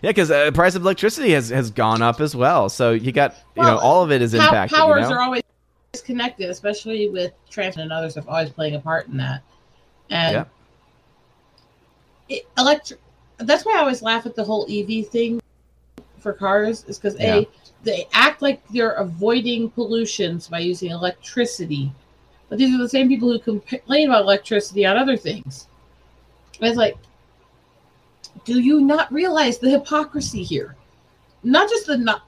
because 0.03 0.29
the 0.29 0.49
uh, 0.49 0.51
price 0.51 0.75
of 0.75 0.83
electricity 0.83 1.33
has 1.33 1.51
has 1.51 1.71
gone 1.71 2.03
up 2.03 2.21
as 2.21 2.35
well. 2.35 2.69
So 2.69 2.93
you 2.93 3.13
got 3.13 3.37
you 3.57 3.63
know 3.63 3.79
all 3.79 4.03
of 4.03 4.11
it 4.11 4.23
is 4.23 4.35
impacted. 4.35 4.77
Powers 4.77 5.05
you 5.05 5.11
know? 5.11 5.17
are 5.17 5.21
always 5.21 5.43
connected, 6.05 6.51
especially 6.51 7.09
with 7.09 7.33
transit 7.51 7.83
and 7.83 7.93
others 7.93 8.15
have 8.15 8.29
always 8.29 8.51
playing 8.51 8.75
a 8.75 8.81
part 8.81 9.09
in 9.09 9.17
that. 9.17 9.43
And 10.11 10.35
yeah. 10.35 10.45
it, 12.29 12.49
electric 12.59 13.01
that's 13.39 13.65
why 13.65 13.77
I 13.77 13.81
always 13.81 14.03
laugh 14.03 14.27
at 14.27 14.35
the 14.35 14.45
whole 14.45 14.67
EV 14.71 15.09
thing 15.09 15.41
for 16.19 16.33
cars 16.33 16.85
is 16.85 16.99
because 16.99 17.19
yeah. 17.21 17.37
a 17.37 17.49
they 17.83 18.09
act 18.13 18.43
like 18.43 18.67
they're 18.69 18.93
avoiding 18.93 19.71
pollutions 19.71 20.49
by 20.49 20.59
using 20.59 20.91
electricity, 20.91 21.93
but 22.49 22.59
these 22.59 22.75
are 22.75 22.79
the 22.79 22.89
same 22.89 23.09
people 23.09 23.31
who 23.31 23.39
complain 23.39 24.09
about 24.09 24.23
electricity 24.23 24.85
on 24.85 24.97
other 24.97 25.17
things. 25.17 25.69
And 26.59 26.69
it's 26.69 26.77
like, 26.77 26.97
do 28.45 28.61
you 28.61 28.81
not 28.81 29.13
realize 29.13 29.59
the 29.59 29.71
hypocrisy 29.71 30.43
here? 30.43 30.75
Not 31.45 31.71
just 31.71 31.87
the 31.87 31.97
not 31.97 32.23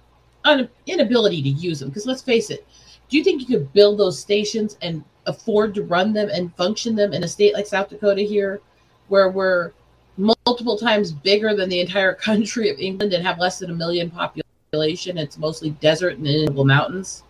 un, 0.44 0.68
inability 0.87 1.42
to 1.42 1.49
use 1.49 1.81
them, 1.81 1.88
because 1.88 2.07
let's 2.07 2.23
face 2.23 2.51
it, 2.51 2.66
do 3.09 3.16
you 3.16 3.25
think 3.25 3.40
you 3.40 3.47
could 3.47 3.73
build 3.73 3.99
those 3.99 4.18
stations 4.18 4.77
and 4.83 5.05
afford 5.27 5.75
to 5.75 5.83
run 5.83 6.12
them 6.12 6.29
and 6.33 6.55
function 6.57 6.94
them 6.94 7.12
in 7.12 7.25
a 7.25 7.29
state 7.29 7.55
like 7.55 7.66
South 7.66 7.88
Dakota 7.88 8.23
here, 8.23 8.61
where 9.09 9.31
we're 9.31 9.73
multiple 10.16 10.77
times 10.77 11.12
bigger 11.12 11.55
than 11.55 11.68
the 11.68 11.81
entire 11.81 12.14
country 12.29 12.71
of 12.71 12.79
England 12.79 13.12
and 13.12 13.25
have 13.25 13.38
less 13.38 13.59
than 13.59 13.71
a 13.71 13.75
million 13.75 14.11
population. 14.11 15.16
It's 15.16 15.38
mostly 15.38 15.71
desert 15.71 16.18
and 16.18 16.27
inable 16.27 16.66
mountains. 16.66 17.23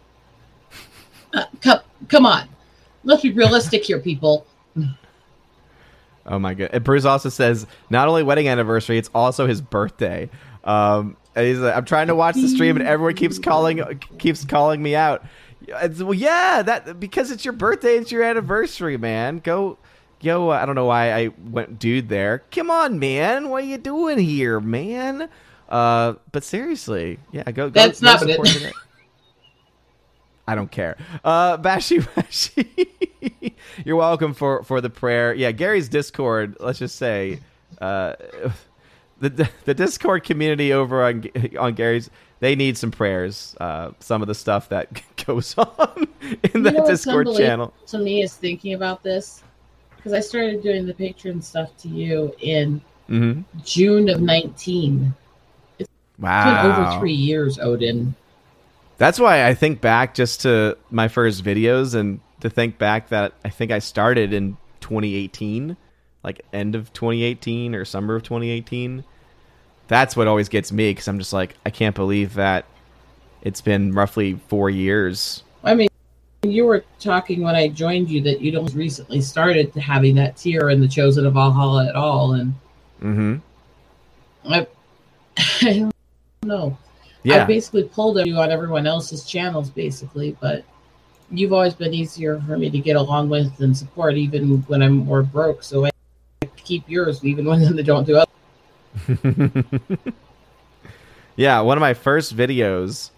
Uh, 1.32 1.44
come, 1.60 1.80
come 2.08 2.26
on. 2.26 2.48
Let's 3.04 3.22
be 3.22 3.32
realistic 3.32 3.84
here, 3.84 4.00
people. 4.00 4.46
Oh 6.26 6.38
my 6.38 6.52
god! 6.54 6.70
And 6.72 6.84
Bruce 6.84 7.06
also 7.06 7.30
says 7.30 7.66
not 7.88 8.06
only 8.06 8.22
wedding 8.22 8.48
anniversary, 8.48 8.98
it's 8.98 9.08
also 9.14 9.46
his 9.46 9.62
birthday. 9.62 10.28
Um, 10.62 11.16
he's 11.34 11.58
like, 11.58 11.74
I'm 11.74 11.86
trying 11.86 12.08
to 12.08 12.14
watch 12.14 12.34
the 12.34 12.48
stream, 12.48 12.76
and 12.76 12.86
everyone 12.86 13.14
keeps 13.14 13.38
calling 13.38 13.98
keeps 14.18 14.44
calling 14.44 14.82
me 14.82 14.94
out. 14.94 15.24
It's, 15.68 16.02
well, 16.02 16.14
yeah, 16.14 16.62
that 16.62 16.98
because 16.98 17.31
it's 17.31 17.44
your 17.44 17.52
birthday, 17.52 17.96
it's 17.96 18.11
your 18.11 18.22
anniversary, 18.22 18.96
man. 18.96 19.38
Go 19.38 19.78
yo, 20.20 20.50
I 20.50 20.66
don't 20.66 20.74
know 20.74 20.87
why 20.87 21.12
I 21.12 21.31
went 21.50 21.78
dude 21.78 22.09
there. 22.09 22.42
Come 22.50 22.70
on, 22.70 22.98
man. 22.98 23.48
What 23.48 23.64
are 23.64 23.66
you 23.66 23.78
doing 23.78 24.18
here, 24.18 24.61
man? 24.61 25.28
Uh, 25.68 26.14
but 26.33 26.44
seriously, 26.44 27.18
yeah, 27.33 27.44
go. 27.44 27.68
go 27.68 27.70
That's 27.70 28.00
go 28.00 28.07
not 28.07 28.22
it. 28.28 28.72
I 30.46 30.54
don't 30.54 30.70
care. 30.70 30.96
Uh, 31.22 31.59
Bashi 31.59 31.98
Bashi, 32.16 32.88
you're 33.85 33.96
welcome 33.96 34.33
for 34.33 34.62
for 34.64 34.81
the 34.81 34.90
prayer. 34.90 35.35
Yeah, 35.35 35.52
Gary's 35.52 35.88
Discord. 35.88 36.57
Let's 36.59 36.78
just 36.78 36.96
say, 36.96 37.40
uh, 37.81 38.14
the 39.20 39.48
the 39.64 39.74
Discord 39.74 40.24
community 40.24 40.72
over 40.72 41.04
on 41.04 41.24
on 41.59 41.74
Gary's 41.74 42.09
they 42.40 42.55
need 42.57 42.77
some 42.79 42.90
prayers. 42.90 43.57
Uh, 43.61 43.92
some 44.01 44.22
of 44.22 44.29
the 44.29 44.35
stuff 44.35 44.68
that 44.70 45.03
goes 45.27 45.57
on 45.59 46.09
in 46.55 46.62
the 46.62 46.70
You 46.70 46.74
know 46.74 46.85
Discord 46.87 47.31
channel. 47.31 47.74
To 47.88 47.98
me, 47.98 48.22
is 48.22 48.35
thinking 48.35 48.74
about 48.74 49.03
this 49.03 49.42
because 49.96 50.12
I 50.12 50.20
started 50.20 50.62
doing 50.62 50.87
the 50.87 50.94
patron 50.94 51.42
stuff 51.42 51.77
to 51.79 51.88
you 51.88 52.35
in 52.40 52.81
hmm 53.09 53.40
June 53.64 54.09
of 54.09 54.20
19. 54.20 55.14
It's 55.79 55.88
Wow, 56.18 56.44
been 56.44 56.59
over 56.59 56.87
three 56.87 57.12
years, 57.14 57.59
Odin. 57.59 58.14
That's 58.98 59.20
why 59.20 59.46
I 59.46 59.55
think 59.55 59.81
back 59.81 60.14
just 60.14 60.40
to 60.42 60.77
my 60.90 61.09
first 61.09 61.44
videos 61.44 61.94
and 61.94 62.20
to 62.40 62.51
think 62.51 62.79
back 62.79 63.09
that 63.11 63.35
I 63.44 63.48
think 63.51 63.70
I 63.70 63.79
started 63.79 64.33
in 64.33 64.57
2018, 64.81 65.77
like 66.24 66.42
end 66.53 66.74
of 66.74 66.92
2018 66.92 67.74
or 67.74 67.85
summer 67.85 68.16
of 68.16 68.22
2018. 68.24 69.05
That's 69.88 70.14
what 70.14 70.27
always 70.29 70.48
gets 70.48 70.70
me 70.70 70.90
because 70.90 71.09
I'm 71.09 71.18
just 71.18 71.33
like, 71.33 71.55
I 71.66 71.70
can't 71.70 71.94
believe 71.94 72.35
that 72.35 72.66
it's 73.42 73.61
been 73.61 73.92
roughly 73.92 74.35
four 74.48 74.70
years. 74.70 75.42
I 75.64 75.74
mean, 75.74 75.88
you 76.42 76.66
were 76.66 76.85
talking 77.01 77.42
when 77.42 77.57
I 77.57 77.68
joined 77.68 78.11
you 78.11 78.20
that 78.22 78.40
you'd 78.40 78.55
only 78.55 78.72
recently 78.74 79.20
started 79.20 79.74
having 79.74 80.14
that 80.16 80.37
tier 80.37 80.70
in 80.70 80.81
the 80.81 80.88
Chosen 80.88 81.27
of 81.27 81.35
Valhalla 81.35 81.88
at 81.88 81.96
all, 81.96 82.35
and 82.35 82.55
hmm 83.01 83.37
I, 84.44 84.66
I 85.62 85.72
don't 85.72 85.92
know. 86.44 86.79
Yeah. 87.24 87.42
I 87.42 87.46
basically 87.46 87.85
pulled 87.85 88.24
you 88.24 88.37
on 88.37 88.51
everyone 88.51 88.87
else's 88.87 89.24
channels, 89.24 89.70
basically, 89.70 90.37
but 90.40 90.64
you've 91.31 91.53
always 91.53 91.74
been 91.74 91.92
easier 91.92 92.40
for 92.46 92.57
me 92.57 92.70
to 92.70 92.79
get 92.79 92.96
along 92.96 93.29
with 93.29 93.61
and 93.61 93.77
support, 93.77 94.14
even 94.14 94.62
when 94.68 94.83
I'm 94.83 94.98
more 94.98 95.22
broke. 95.22 95.62
So 95.62 95.87
I 95.87 95.90
keep 96.57 96.88
yours, 96.88 97.24
even 97.24 97.44
when 97.44 97.77
they 97.77 97.83
don't 97.83 98.07
do 98.07 98.16
other. 98.16 98.27
yeah, 101.37 101.61
one 101.61 101.77
of 101.77 101.81
my 101.81 101.94
first 101.94 102.37
videos 102.37 103.11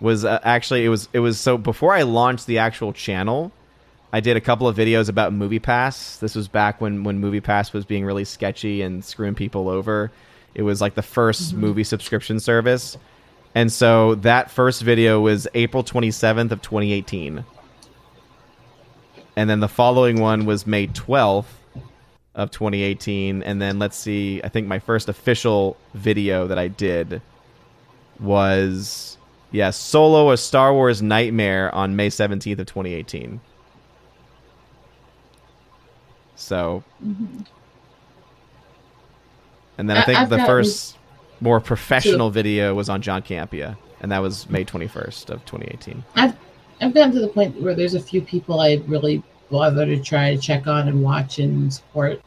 was 0.00 0.24
uh, 0.24 0.40
actually 0.42 0.84
it 0.84 0.88
was 0.88 1.08
it 1.12 1.20
was 1.20 1.38
so 1.40 1.56
before 1.56 1.94
I 1.94 2.02
launched 2.02 2.46
the 2.46 2.58
actual 2.58 2.92
channel, 2.92 3.52
I 4.12 4.20
did 4.20 4.36
a 4.36 4.40
couple 4.40 4.68
of 4.68 4.76
videos 4.76 5.08
about 5.08 5.32
Movie 5.32 5.58
Pass. 5.58 6.18
This 6.18 6.34
was 6.34 6.48
back 6.48 6.80
when 6.80 7.04
when 7.04 7.18
Movie 7.18 7.40
Pass 7.40 7.72
was 7.72 7.84
being 7.84 8.04
really 8.04 8.24
sketchy 8.24 8.82
and 8.82 9.04
screwing 9.04 9.34
people 9.34 9.68
over. 9.68 10.10
It 10.54 10.62
was 10.62 10.80
like 10.80 10.94
the 10.94 11.02
1st 11.02 11.54
movie 11.54 11.82
subscription 11.82 12.38
service. 12.38 12.96
And 13.56 13.72
so 13.72 14.14
that 14.16 14.50
first 14.50 14.82
video 14.82 15.20
was 15.20 15.48
April 15.54 15.82
27th 15.82 16.50
of 16.52 16.62
2018. 16.62 17.44
And 19.36 19.50
then 19.50 19.60
the 19.60 19.68
following 19.68 20.20
one 20.20 20.46
was 20.46 20.66
May 20.66 20.86
12th 20.86 21.46
of 22.34 22.50
2018 22.50 23.42
and 23.42 23.62
then 23.62 23.78
let's 23.78 23.96
see 23.96 24.40
i 24.42 24.48
think 24.48 24.66
my 24.66 24.78
first 24.78 25.08
official 25.08 25.76
video 25.94 26.46
that 26.46 26.58
i 26.58 26.66
did 26.66 27.22
was 28.18 29.16
yeah 29.52 29.70
solo 29.70 30.30
a 30.32 30.36
star 30.36 30.72
wars 30.72 31.00
nightmare 31.00 31.72
on 31.74 31.94
may 31.94 32.08
17th 32.08 32.58
of 32.58 32.66
2018 32.66 33.40
so 36.34 36.82
mm-hmm. 37.04 37.40
and 39.78 39.88
then 39.88 39.96
i 39.96 40.00
I- 40.00 40.04
think 40.04 40.18
I've 40.18 40.30
the 40.30 40.44
first 40.44 40.98
more 41.40 41.60
professional 41.60 42.30
video 42.30 42.74
was 42.74 42.88
on 42.88 43.02
John 43.02 43.20
Campea 43.20 43.76
and 44.00 44.10
that 44.10 44.20
was 44.22 44.48
may 44.48 44.64
21st 44.64 45.30
of 45.30 45.44
2018 45.44 46.02
I've 46.14 46.34
I've 46.80 46.94
gotten 46.94 47.12
to 47.12 47.20
the 47.20 47.28
point 47.28 47.60
where 47.60 47.74
there's 47.74 47.94
a 47.94 48.00
few 48.00 48.22
people 48.22 48.60
I 48.60 48.82
really 48.86 49.22
bother 49.50 49.86
to 49.86 49.98
try 50.02 50.34
to 50.34 50.40
check 50.40 50.66
on 50.66 50.88
and 50.88 51.02
watch 51.02 51.38
and 51.38 51.72
support. 51.72 52.20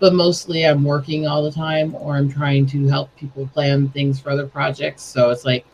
But 0.00 0.12
mostly 0.14 0.66
I'm 0.66 0.84
working 0.84 1.26
all 1.26 1.42
the 1.42 1.52
time 1.52 1.94
or 1.94 2.16
I'm 2.16 2.30
trying 2.30 2.66
to 2.66 2.86
help 2.88 3.14
people 3.16 3.46
plan 3.48 3.88
things 3.90 4.20
for 4.20 4.30
other 4.30 4.46
projects. 4.46 5.02
So 5.02 5.30
it's 5.30 5.44
like 5.44 5.64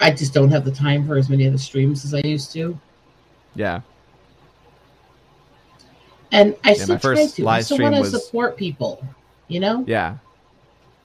I 0.00 0.10
just 0.12 0.32
don't 0.34 0.50
have 0.50 0.64
the 0.64 0.70
time 0.72 1.06
for 1.06 1.16
as 1.16 1.28
many 1.28 1.46
of 1.46 1.52
the 1.52 1.58
streams 1.58 2.04
as 2.04 2.14
I 2.14 2.20
used 2.26 2.52
to. 2.52 2.78
yeah 3.54 3.80
And 6.32 6.56
I 6.64 6.70
my 6.70 6.74
still 6.74 6.86
try 6.86 6.98
first 6.98 7.36
to. 7.36 7.42
I 7.42 7.56
live 7.56 7.64
still 7.64 7.76
stream 7.76 7.92
want 7.92 8.04
to 8.06 8.10
was- 8.12 8.24
support 8.26 8.56
people. 8.56 9.06
You 9.48 9.60
know? 9.60 9.84
Yeah. 9.86 10.16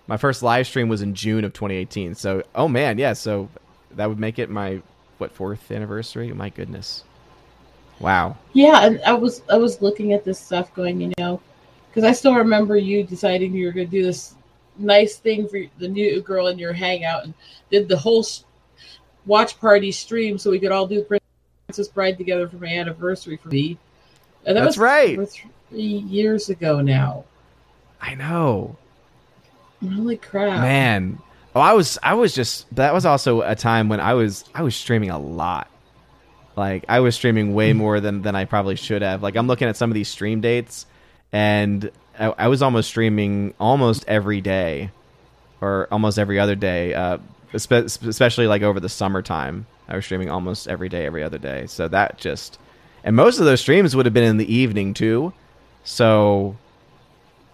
My 0.08 0.18
first 0.18 0.42
live 0.42 0.66
stream 0.66 0.88
was 0.88 1.02
in 1.02 1.14
June 1.14 1.44
of 1.44 1.54
2018. 1.54 2.16
So, 2.16 2.44
oh 2.56 2.68
man, 2.68 2.98
yeah. 2.98 3.14
So 3.14 3.50
that 3.92 4.08
would 4.08 4.18
make 4.20 4.40
it 4.40 4.50
my 4.50 4.82
what 5.18 5.32
fourth 5.34 5.70
anniversary? 5.72 6.32
My 6.34 6.50
goodness. 6.50 7.04
Wow. 8.00 8.38
Yeah, 8.54 8.86
and 8.86 9.02
I 9.04 9.14
was 9.14 9.42
I 9.50 9.58
was 9.58 9.82
looking 9.82 10.14
at 10.14 10.24
this 10.24 10.40
stuff, 10.40 10.74
going, 10.74 11.02
you 11.02 11.12
know, 11.18 11.42
because 11.90 12.04
I 12.04 12.14
still 12.14 12.36
remember 12.36 12.78
you 12.78 13.04
deciding 13.04 13.54
you 13.54 13.66
were 13.66 13.72
going 13.72 13.88
to 13.88 13.92
do 13.92 14.04
this 14.04 14.36
nice 14.78 15.18
thing 15.18 15.48
for 15.48 15.62
the 15.78 15.88
new 15.88 16.22
girl 16.22 16.48
in 16.48 16.58
your 16.58 16.74
hangout, 16.74 17.26
and 17.26 17.34
did 17.70 17.88
the 17.90 17.98
whole 17.98 18.26
watch 19.26 19.60
party 19.60 19.92
stream 19.92 20.38
so 20.38 20.52
we 20.52 20.60
could 20.60 20.72
all 20.72 20.88
do 20.88 21.04
Princess 21.04 21.88
Bride 21.88 22.18
together 22.18 22.48
for 22.48 22.58
my 22.58 22.68
anniversary 22.68 23.38
for 23.38 23.50
me. 23.50 23.78
And 24.46 24.56
that 24.56 24.62
That's 24.62 24.78
was 24.78 24.80
right. 24.80 25.20
three 25.70 25.82
years 25.82 26.50
ago 26.50 26.82
now. 26.82 27.26
I 28.02 28.16
know. 28.16 28.78
Holy 29.82 30.18
crap! 30.18 30.62
Man. 30.62 31.20
Oh, 31.56 31.62
I 31.62 31.74
was 31.74 31.98
I 32.04 32.14
was 32.14 32.34
just 32.34 32.74
that 32.76 32.94
was 32.94 33.06
also 33.06 33.42
a 33.42 33.56
time 33.56 33.90
when 33.90 34.00
I 34.00 34.14
was 34.14 34.46
I 34.56 34.62
was 34.62 34.76
streaming 34.76 35.10
a 35.10 35.20
lot. 35.20 35.70
Like 36.60 36.84
I 36.90 37.00
was 37.00 37.16
streaming 37.16 37.54
way 37.54 37.72
more 37.72 38.02
than 38.02 38.22
than 38.22 38.36
I 38.36 38.44
probably 38.44 38.76
should 38.76 39.02
have. 39.02 39.24
Like 39.24 39.38
I'm 39.38 39.48
looking 39.48 39.70
at 39.70 39.78
some 39.78 39.90
of 39.90 39.96
these 39.96 40.10
stream 40.10 40.42
dates 40.42 40.86
and 41.32 41.90
I, 42.20 42.26
I 42.38 42.48
was 42.50 42.62
almost 42.62 42.90
streaming 42.90 43.54
almost 43.62 44.04
every 44.10 44.42
day 44.42 44.92
or 45.62 45.88
almost 45.90 46.20
every 46.20 46.38
other 46.38 46.56
day. 46.56 46.94
Uh 46.94 47.20
especially 47.54 48.46
like 48.46 48.62
over 48.62 48.82
the 48.82 48.90
summertime. 48.90 49.66
I 49.88 49.96
was 49.96 50.04
streaming 50.04 50.30
almost 50.30 50.68
every 50.68 50.90
day, 50.90 51.06
every 51.06 51.24
other 51.24 51.38
day. 51.38 51.66
So 51.68 51.88
that 51.88 52.18
just 52.18 52.60
and 53.06 53.16
most 53.16 53.40
of 53.40 53.46
those 53.46 53.62
streams 53.62 53.96
would 53.96 54.06
have 54.06 54.14
been 54.14 54.26
in 54.26 54.36
the 54.36 54.54
evening 54.54 54.94
too. 54.94 55.32
So 55.86 56.58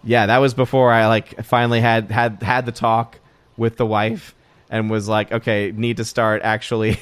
yeah, 0.03 0.25
that 0.25 0.39
was 0.39 0.55
before 0.55 0.91
I 0.91 1.05
like 1.05 1.45
finally 1.45 1.79
had 1.79 2.09
had 2.09 2.41
had 2.41 2.65
the 2.65 2.71
talk 2.71 3.19
with 3.55 3.77
the 3.77 3.85
wife 3.85 4.33
and 4.71 4.89
was 4.89 5.07
like, 5.07 5.31
okay, 5.31 5.71
need 5.71 5.97
to 5.97 6.05
start 6.05 6.41
actually 6.41 6.99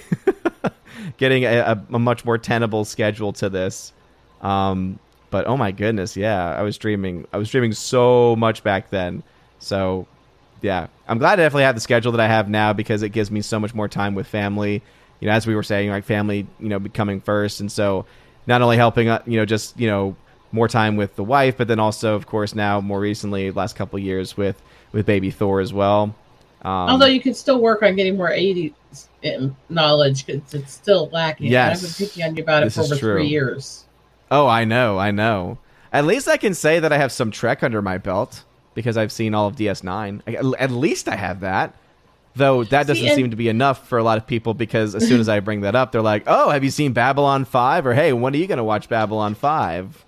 getting 1.17 1.45
a, 1.45 1.83
a, 1.89 1.99
much 1.99 2.25
more 2.25 2.37
tenable 2.37 2.85
schedule 2.85 3.33
to 3.33 3.49
this. 3.49 3.93
Um, 4.41 4.99
but 5.29 5.47
oh 5.47 5.57
my 5.57 5.71
goodness, 5.71 6.15
yeah, 6.15 6.53
I 6.53 6.61
was 6.61 6.75
streaming. 6.75 7.25
I 7.33 7.37
was 7.37 7.47
streaming 7.47 7.73
so 7.73 8.35
much 8.35 8.63
back 8.63 8.89
then. 8.89 9.23
So 9.59 10.07
yeah, 10.61 10.87
I'm 11.07 11.17
glad 11.17 11.33
I 11.39 11.43
definitely 11.43 11.63
have 11.63 11.75
the 11.75 11.81
schedule 11.81 12.11
that 12.13 12.21
I 12.21 12.27
have 12.27 12.49
now 12.49 12.73
because 12.73 13.03
it 13.03 13.09
gives 13.09 13.31
me 13.31 13.41
so 13.41 13.59
much 13.59 13.73
more 13.73 13.87
time 13.87 14.15
with 14.15 14.27
family. 14.27 14.81
You 15.19 15.27
know, 15.27 15.33
as 15.33 15.47
we 15.47 15.55
were 15.55 15.63
saying, 15.63 15.89
like 15.89 16.03
family, 16.03 16.47
you 16.59 16.69
know, 16.69 16.79
becoming 16.79 17.21
first, 17.21 17.59
and 17.59 17.71
so 17.71 18.05
not 18.47 18.61
only 18.61 18.77
helping, 18.77 19.09
uh, 19.09 19.21
you 19.25 19.37
know, 19.37 19.45
just 19.45 19.79
you 19.79 19.87
know 19.87 20.15
more 20.51 20.67
time 20.67 20.95
with 20.95 21.15
the 21.15 21.23
wife, 21.23 21.57
but 21.57 21.67
then 21.67 21.79
also, 21.79 22.15
of 22.15 22.27
course, 22.27 22.53
now 22.53 22.79
more 22.79 22.99
recently, 22.99 23.51
last 23.51 23.75
couple 23.75 23.97
years 23.99 24.37
with 24.37 24.61
with 24.91 25.05
baby 25.05 25.31
Thor 25.31 25.59
as 25.59 25.73
well. 25.73 26.15
Um, 26.63 26.89
Although 26.89 27.07
you 27.07 27.19
could 27.21 27.35
still 27.35 27.59
work 27.59 27.83
on 27.83 27.95
getting 27.95 28.15
more 28.17 28.29
80s 28.29 28.73
knowledge 29.69 30.25
because 30.25 30.53
it's 30.53 30.71
still 30.73 31.09
lacking. 31.11 31.47
And 31.47 31.51
Yes. 31.51 31.83
I've 31.83 31.97
been 31.97 32.07
picking 32.07 32.23
on 32.23 32.35
you 32.35 32.43
about 32.43 32.63
it 32.63 32.67
This 32.67 32.75
for 32.75 32.81
over 32.83 32.95
true. 32.95 33.13
three 33.15 33.27
years. 33.27 33.85
Oh, 34.31 34.47
I 34.47 34.63
know, 34.65 34.97
I 34.97 35.11
know. 35.11 35.57
At 35.91 36.05
least 36.05 36.27
I 36.27 36.37
can 36.37 36.53
say 36.53 36.79
that 36.79 36.91
I 36.91 36.97
have 36.97 37.11
some 37.11 37.31
Trek 37.31 37.63
under 37.63 37.81
my 37.81 37.97
belt 37.97 38.43
because 38.73 38.97
I've 38.97 39.11
seen 39.11 39.33
all 39.35 39.47
of 39.47 39.55
DS9. 39.55 40.21
I- 40.27 40.53
At 40.57 40.71
least 40.71 41.07
I 41.07 41.15
have 41.15 41.41
that. 41.41 41.75
Though 42.35 42.63
that 42.63 42.87
doesn't 42.87 42.95
See, 43.03 43.07
and- 43.09 43.15
seem 43.15 43.29
to 43.29 43.35
be 43.35 43.47
enough 43.47 43.87
for 43.87 43.99
a 43.99 44.03
lot 44.03 44.17
of 44.17 44.25
people 44.25 44.55
because 44.55 44.95
as 44.95 45.07
soon 45.07 45.19
as 45.19 45.29
I 45.29 45.39
bring 45.39 45.61
that 45.61 45.75
up, 45.75 45.91
they're 45.91 46.01
like, 46.01 46.23
"Oh, 46.25 46.49
have 46.49 46.63
you 46.63 46.71
seen 46.71 46.91
Babylon 46.91 47.45
5?" 47.45 47.85
or 47.85 47.93
"Hey, 47.93 48.11
when 48.11 48.33
are 48.33 48.37
you 48.37 48.47
going 48.47 48.57
to 48.57 48.63
watch 48.63 48.89
Babylon 48.89 49.35
5?" 49.35 50.03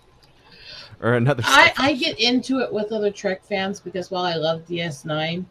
or 1.02 1.14
another 1.14 1.44
I. 1.46 1.72
I 1.78 1.94
get 1.94 2.20
into 2.20 2.62
it 2.62 2.74
with 2.74 2.92
other 2.92 3.12
Trek 3.12 3.44
fans 3.44 3.80
because 3.80 4.10
while 4.10 4.24
I 4.24 4.36
love 4.38 4.66
DS9, 4.66 5.46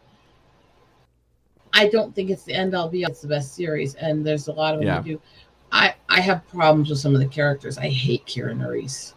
I 1.75 1.87
don't 1.89 2.15
think 2.15 2.29
it's 2.29 2.43
the 2.43 2.53
end 2.53 2.73
all 2.73 2.89
be 2.89 3.03
all. 3.05 3.11
It's 3.11 3.21
the 3.21 3.27
best 3.27 3.53
series, 3.53 3.93
and 3.95 4.25
there's 4.25 4.47
a 4.47 4.53
lot 4.53 4.73
of 4.73 4.79
them 4.79 4.87
Yeah. 4.87 5.01
do. 5.01 5.21
I 5.71 5.93
I 6.09 6.21
have 6.21 6.47
problems 6.47 6.89
with 6.89 6.99
some 6.99 7.13
of 7.13 7.19
the 7.19 7.27
characters. 7.27 7.77
I 7.77 7.89
hate 7.89 8.25
Kira 8.25 8.55
Nerys. 8.57 9.13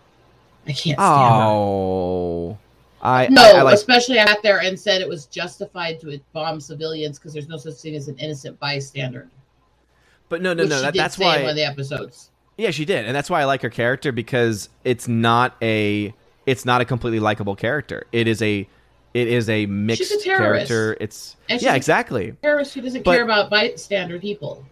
I 0.66 0.72
can't 0.72 0.98
stand 0.98 0.98
Oh. 1.00 2.58
I. 3.00 3.28
No, 3.28 3.42
I, 3.42 3.58
I 3.58 3.62
like 3.62 3.74
especially 3.74 4.16
sat 4.16 4.42
there 4.42 4.60
and 4.60 4.78
said 4.78 5.00
it 5.00 5.08
was 5.08 5.26
justified 5.26 6.00
to 6.00 6.20
bomb 6.32 6.60
civilians 6.60 7.18
because 7.18 7.32
there's 7.32 7.48
no 7.48 7.56
such 7.56 7.74
thing 7.74 7.94
as 7.94 8.08
an 8.08 8.18
innocent 8.18 8.58
bystander. 8.58 9.28
But 10.28 10.42
no, 10.42 10.52
no, 10.52 10.64
no. 10.64 10.76
she 10.76 10.82
That, 10.82 10.92
did 10.94 11.00
that's 11.00 11.18
in 11.18 11.24
one 11.42 11.50
of 11.50 11.56
the 11.56 11.64
episodes. 11.64 12.30
Yeah, 12.56 12.72
she 12.72 12.84
did, 12.84 13.06
and 13.06 13.14
that's 13.14 13.30
why 13.30 13.40
I 13.40 13.44
like 13.44 13.62
her 13.62 13.70
character 13.70 14.10
because 14.10 14.68
it's 14.82 15.06
not 15.06 15.56
a 15.62 16.12
it's 16.44 16.64
not 16.64 16.80
a 16.80 16.84
completely 16.84 17.20
likable 17.20 17.54
character. 17.54 18.04
It 18.10 18.26
is 18.26 18.42
a 18.42 18.68
it 19.18 19.28
is 19.28 19.48
a 19.48 19.66
mixed 19.66 20.22
terrorist. 20.22 20.68
character. 20.68 20.96
It's 21.00 21.36
yeah, 21.48 21.72
a- 21.72 21.76
exactly. 21.76 22.32
Terrorist 22.42 22.74
who 22.74 22.80
doesn't 22.80 23.04
But- 23.04 23.12
care 23.14 23.24
about 23.24 23.50
bystander 23.50 24.18
people. 24.18 24.64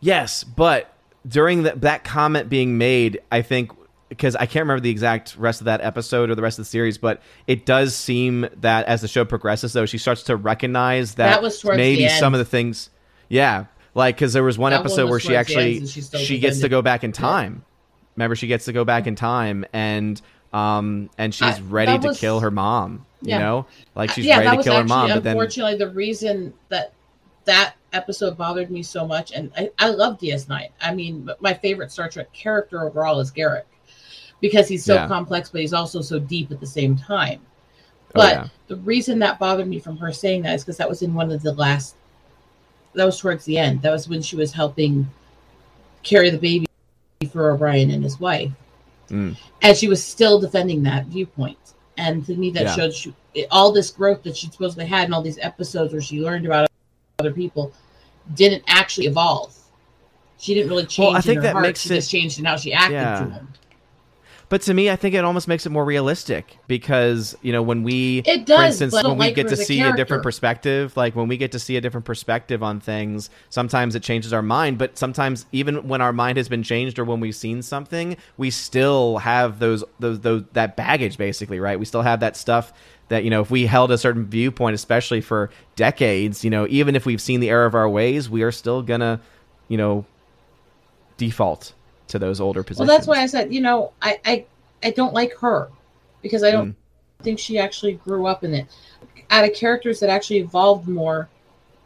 Yes, 0.00 0.44
but 0.44 0.92
during 1.26 1.64
that 1.64 1.80
that 1.80 2.04
comment 2.04 2.48
being 2.48 2.78
made, 2.78 3.20
I 3.32 3.42
think 3.42 3.72
because 4.08 4.34
I 4.36 4.46
can't 4.46 4.62
remember 4.64 4.80
the 4.80 4.90
exact 4.90 5.36
rest 5.36 5.60
of 5.60 5.66
that 5.66 5.82
episode 5.82 6.30
or 6.30 6.34
the 6.34 6.40
rest 6.42 6.58
of 6.58 6.64
the 6.64 6.68
series, 6.70 6.96
but 6.96 7.20
it 7.46 7.66
does 7.66 7.94
seem 7.94 8.48
that 8.60 8.86
as 8.86 9.02
the 9.02 9.08
show 9.08 9.24
progresses, 9.26 9.74
though, 9.74 9.84
she 9.84 9.98
starts 9.98 10.22
to 10.24 10.36
recognize 10.36 11.16
that, 11.16 11.42
That 11.42 11.76
maybe 11.76 12.08
some 12.08 12.32
of 12.32 12.38
the 12.38 12.46
things, 12.46 12.88
yeah, 13.28 13.66
like 13.94 14.14
because 14.16 14.32
there 14.32 14.42
was 14.44 14.56
one 14.56 14.70
That 14.70 14.78
one 14.78 14.86
episode 14.86 15.02
was 15.04 15.10
where 15.10 15.20
she 15.20 15.28
the 15.28 15.36
actually 15.36 15.86
she 15.86 16.38
gets 16.38 16.60
to 16.60 16.68
go 16.70 16.80
back 16.80 17.04
in 17.04 17.12
time. 17.12 17.64
Remember, 18.16 18.34
she 18.34 18.46
gets 18.46 18.64
to 18.64 18.72
go 18.72 18.84
back 18.84 19.06
in 19.06 19.14
time 19.14 19.64
and 19.72 20.20
um 20.52 21.10
and 21.18 21.34
she's 21.34 21.58
I- 21.58 21.60
ready 21.68 21.98
to 21.98 22.08
was- 22.08 22.18
kill 22.20 22.40
her 22.40 22.50
mom. 22.50 23.04
You 23.22 23.30
Yeah. 23.30 23.38
know, 23.38 23.66
like 23.94 24.10
she's 24.12 24.24
yeah, 24.26 24.38
ready 24.38 24.56
to 24.56 24.62
kill 24.62 24.76
her 24.76 24.84
mom, 24.84 25.08
but 25.08 25.22
then 25.24 25.32
unfortunately, 25.32 25.76
the 25.76 25.88
reason 25.90 26.54
that 26.68 26.92
that 27.44 27.74
episode 27.92 28.36
bothered 28.36 28.70
me 28.70 28.82
so 28.82 29.06
much, 29.06 29.32
and 29.32 29.50
I, 29.56 29.70
I 29.78 29.88
love 29.88 30.18
DS9. 30.18 30.68
I 30.80 30.94
mean, 30.94 31.28
my 31.40 31.54
favorite 31.54 31.90
Star 31.90 32.08
Trek 32.08 32.32
character 32.32 32.84
overall 32.86 33.18
is 33.20 33.32
Garak 33.32 33.62
because 34.40 34.68
he's 34.68 34.84
so 34.84 34.94
Yeah. 34.94 35.08
complex, 35.08 35.50
but 35.50 35.60
he's 35.62 35.72
also 35.72 36.00
so 36.00 36.18
deep 36.18 36.52
at 36.52 36.60
the 36.60 36.66
same 36.66 36.96
time. 36.96 37.40
Oh, 37.42 38.10
But 38.14 38.32
yeah. 38.34 38.48
the 38.68 38.76
reason 38.76 39.18
that 39.20 39.38
bothered 39.38 39.66
me 39.66 39.80
from 39.80 39.96
her 39.96 40.12
saying 40.12 40.42
that 40.42 40.54
is 40.54 40.62
because 40.62 40.76
that 40.76 40.88
was 40.88 41.02
in 41.02 41.12
one 41.14 41.32
of 41.32 41.42
the 41.42 41.52
last. 41.54 41.96
That 42.94 43.04
was 43.04 43.18
towards 43.18 43.44
the 43.44 43.58
end. 43.58 43.82
That 43.82 43.90
was 43.92 44.08
when 44.08 44.22
she 44.22 44.36
was 44.36 44.52
helping 44.52 45.08
carry 46.02 46.30
the 46.30 46.38
baby 46.38 46.66
for 47.32 47.50
O'Brien 47.50 47.90
and 47.90 48.02
his 48.04 48.20
wife, 48.20 48.50
Mm. 49.10 49.36
and 49.62 49.76
she 49.76 49.88
was 49.88 50.02
still 50.04 50.38
defending 50.38 50.82
that 50.84 51.06
viewpoint. 51.06 51.58
And 51.98 52.24
to 52.26 52.34
me, 52.34 52.50
that 52.52 52.62
Yeah. 52.62 52.74
showed 52.76 52.94
she, 52.94 53.12
all 53.50 53.72
this 53.72 53.90
growth 53.90 54.22
that 54.22 54.36
she 54.36 54.46
supposedly 54.48 54.86
had 54.86 55.08
in 55.08 55.12
all 55.12 55.20
these 55.20 55.38
episodes 55.42 55.92
where 55.92 56.00
she 56.00 56.20
learned 56.20 56.46
about 56.46 56.68
other 57.18 57.32
people 57.32 57.72
didn't 58.34 58.62
actually 58.68 59.06
evolve. 59.06 59.52
She 60.38 60.54
didn't 60.54 60.70
really 60.70 60.86
change. 60.86 61.08
Well, 61.08 61.16
I 61.16 61.20
think 61.20 61.30
in 61.30 61.36
her 61.38 61.42
that 61.42 61.52
heart. 61.54 61.62
makes 61.64 61.80
she 61.80 61.90
it- 61.90 61.96
just 61.96 62.10
changed 62.10 62.38
in 62.38 62.44
how 62.44 62.56
she 62.56 62.72
acted 62.72 62.92
Yeah. 62.94 63.18
to 63.24 63.30
him. 63.30 63.48
But 64.50 64.62
to 64.62 64.72
me, 64.72 64.88
I 64.88 64.96
think 64.96 65.14
it 65.14 65.24
almost 65.24 65.46
makes 65.46 65.66
it 65.66 65.70
more 65.70 65.84
realistic 65.84 66.56
because 66.68 67.36
you 67.42 67.52
know 67.52 67.60
when 67.60 67.82
we, 67.82 68.22
It 68.24 68.46
does, 68.46 68.56
for 68.56 68.64
instance, 68.64 68.94
when 68.94 69.18
we 69.18 69.26
like 69.26 69.34
get 69.34 69.48
to 69.48 69.56
see 69.56 69.82
a 69.82 69.94
different 69.94 70.22
perspective, 70.22 70.96
like 70.96 71.14
when 71.14 71.28
we 71.28 71.36
get 71.36 71.52
to 71.52 71.58
see 71.58 71.76
a 71.76 71.82
different 71.82 72.06
perspective 72.06 72.62
on 72.62 72.80
things, 72.80 73.28
sometimes 73.50 73.94
it 73.94 74.02
changes 74.02 74.32
our 74.32 74.40
mind. 74.40 74.78
But 74.78 74.96
sometimes, 74.96 75.44
even 75.52 75.86
when 75.86 76.00
our 76.00 76.14
mind 76.14 76.38
has 76.38 76.48
been 76.48 76.62
changed 76.62 76.98
or 76.98 77.04
when 77.04 77.20
we've 77.20 77.36
seen 77.36 77.60
something, 77.60 78.16
we 78.38 78.50
still 78.50 79.18
have 79.18 79.58
those 79.58 79.84
those, 80.00 80.20
those 80.20 80.44
that 80.54 80.76
baggage, 80.76 81.18
basically, 81.18 81.60
right? 81.60 81.78
We 81.78 81.84
still 81.84 82.02
have 82.02 82.20
that 82.20 82.34
stuff 82.36 82.72
that 83.08 83.24
you 83.24 83.30
know 83.30 83.42
if 83.42 83.50
we 83.50 83.66
held 83.66 83.90
a 83.90 83.98
certain 83.98 84.26
viewpoint, 84.26 84.74
especially 84.74 85.20
for 85.20 85.50
decades, 85.76 86.42
you 86.42 86.48
know, 86.48 86.66
even 86.70 86.96
if 86.96 87.04
we've 87.04 87.20
seen 87.20 87.40
the 87.40 87.50
error 87.50 87.66
of 87.66 87.74
our 87.74 87.88
ways, 87.88 88.30
we 88.30 88.42
are 88.42 88.52
still 88.52 88.80
gonna, 88.80 89.20
you 89.68 89.76
know, 89.76 90.06
default 91.18 91.74
to 92.08 92.18
those 92.18 92.40
older 92.40 92.60
Well, 92.60 92.64
positions. 92.64 92.88
that's 92.88 93.06
why 93.06 93.22
I 93.22 93.26
said, 93.26 93.52
you 93.52 93.60
know, 93.60 93.92
I 94.02 94.20
I, 94.24 94.44
I 94.82 94.90
don't 94.90 95.14
like 95.14 95.34
her 95.38 95.68
because 96.22 96.42
I 96.42 96.50
don't 96.50 96.70
Mm. 96.70 96.74
think 97.24 97.38
she 97.38 97.58
actually 97.58 97.92
grew 97.94 98.26
up 98.26 98.44
in 98.44 98.54
it. 98.54 98.66
Out 99.30 99.44
of 99.44 99.54
characters 99.54 100.00
that 100.00 100.10
actually 100.10 100.38
evolved 100.38 100.88
more, 100.88 101.28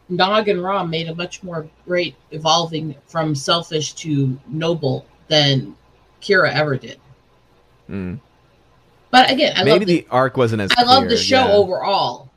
Nog 0.09 0.47
and 0.47 0.61
Rom 0.63 0.89
made 0.89 1.07
a 1.09 1.15
much 1.15 1.43
more 1.43 1.67
great 1.85 2.15
evolving 2.31 2.95
from 3.07 3.35
selfish 3.35 3.93
to 3.93 4.39
noble 4.47 5.05
than 5.27 5.75
Kira 6.21 6.53
ever 6.53 6.77
did. 6.77 6.99
Mm. 7.89 8.19
But 9.11 9.29
again, 9.29 9.53
I 9.55 9.63
Maybe 9.63 9.71
love 9.71 9.87
the, 9.87 10.01
the 10.01 10.07
arc 10.09 10.37
wasn't 10.37 10.61
as. 10.61 10.71
I 10.77 10.83
love 10.83 11.07
the 11.09 11.17
show 11.17 11.45
yeah. 11.47 11.51
overall. 11.51 12.29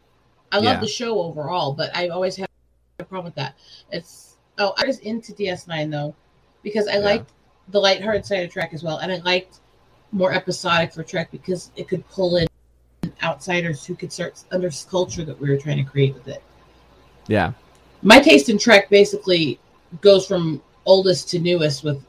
I 0.52 0.56
love 0.56 0.64
Yeah. 0.76 0.80
the 0.80 0.86
show 0.88 1.20
overall, 1.20 1.72
but 1.72 1.94
I 1.96 2.08
always 2.08 2.36
have 2.36 2.48
a 2.98 3.04
problem 3.04 3.26
with 3.26 3.34
that. 3.36 3.54
It's 3.92 4.36
oh, 4.58 4.74
I 4.76 4.86
was 4.86 4.98
into 5.00 5.32
DS9 5.32 5.90
though 5.90 6.14
because 6.62 6.88
I 6.88 6.94
Yeah. 6.94 6.98
liked 7.04 7.30
the 7.68 7.80
lighthearted 7.80 8.24
side 8.24 8.44
of 8.44 8.52
Trek 8.52 8.72
as 8.72 8.82
well, 8.82 8.98
and 8.98 9.12
I 9.12 9.16
liked 9.18 9.58
more 10.12 10.32
episodic 10.32 10.92
for 10.92 11.02
Trek 11.02 11.30
because 11.30 11.70
it 11.76 11.88
could 11.88 12.08
pull 12.08 12.36
in 12.36 12.46
outsiders 13.22 13.84
who 13.84 13.94
could 13.94 14.12
start 14.12 14.42
under 14.52 14.70
culture 14.88 15.24
that 15.24 15.38
we 15.38 15.50
were 15.50 15.56
trying 15.56 15.78
to 15.78 15.90
create 15.90 16.14
with 16.14 16.28
it. 16.28 16.42
Yeah. 17.26 17.52
My 18.02 18.20
taste 18.20 18.48
in 18.48 18.58
Trek 18.58 18.88
basically 18.88 19.58
goes 20.00 20.26
from 20.26 20.62
oldest 20.84 21.28
to 21.30 21.38
newest 21.38 21.82
with 21.82 22.02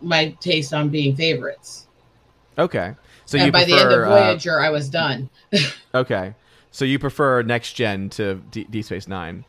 my 0.00 0.30
taste 0.40 0.72
on 0.72 0.88
being 0.88 1.14
favorites. 1.16 1.86
Okay. 2.58 2.94
So 3.26 3.38
and 3.38 3.46
you 3.46 3.52
by 3.52 3.64
prefer, 3.64 3.76
the 3.76 3.82
end 3.82 3.92
of 3.92 4.08
uh, 4.08 4.08
Voyager, 4.08 4.60
I 4.60 4.70
was 4.70 4.88
done. 4.88 5.30
okay. 5.94 6.34
So 6.70 6.84
you 6.84 6.98
prefer 6.98 7.42
next 7.42 7.74
gen 7.74 8.10
to 8.10 8.36
D, 8.50 8.64
D 8.64 8.82
Space 8.82 9.08
Nine? 9.08 9.44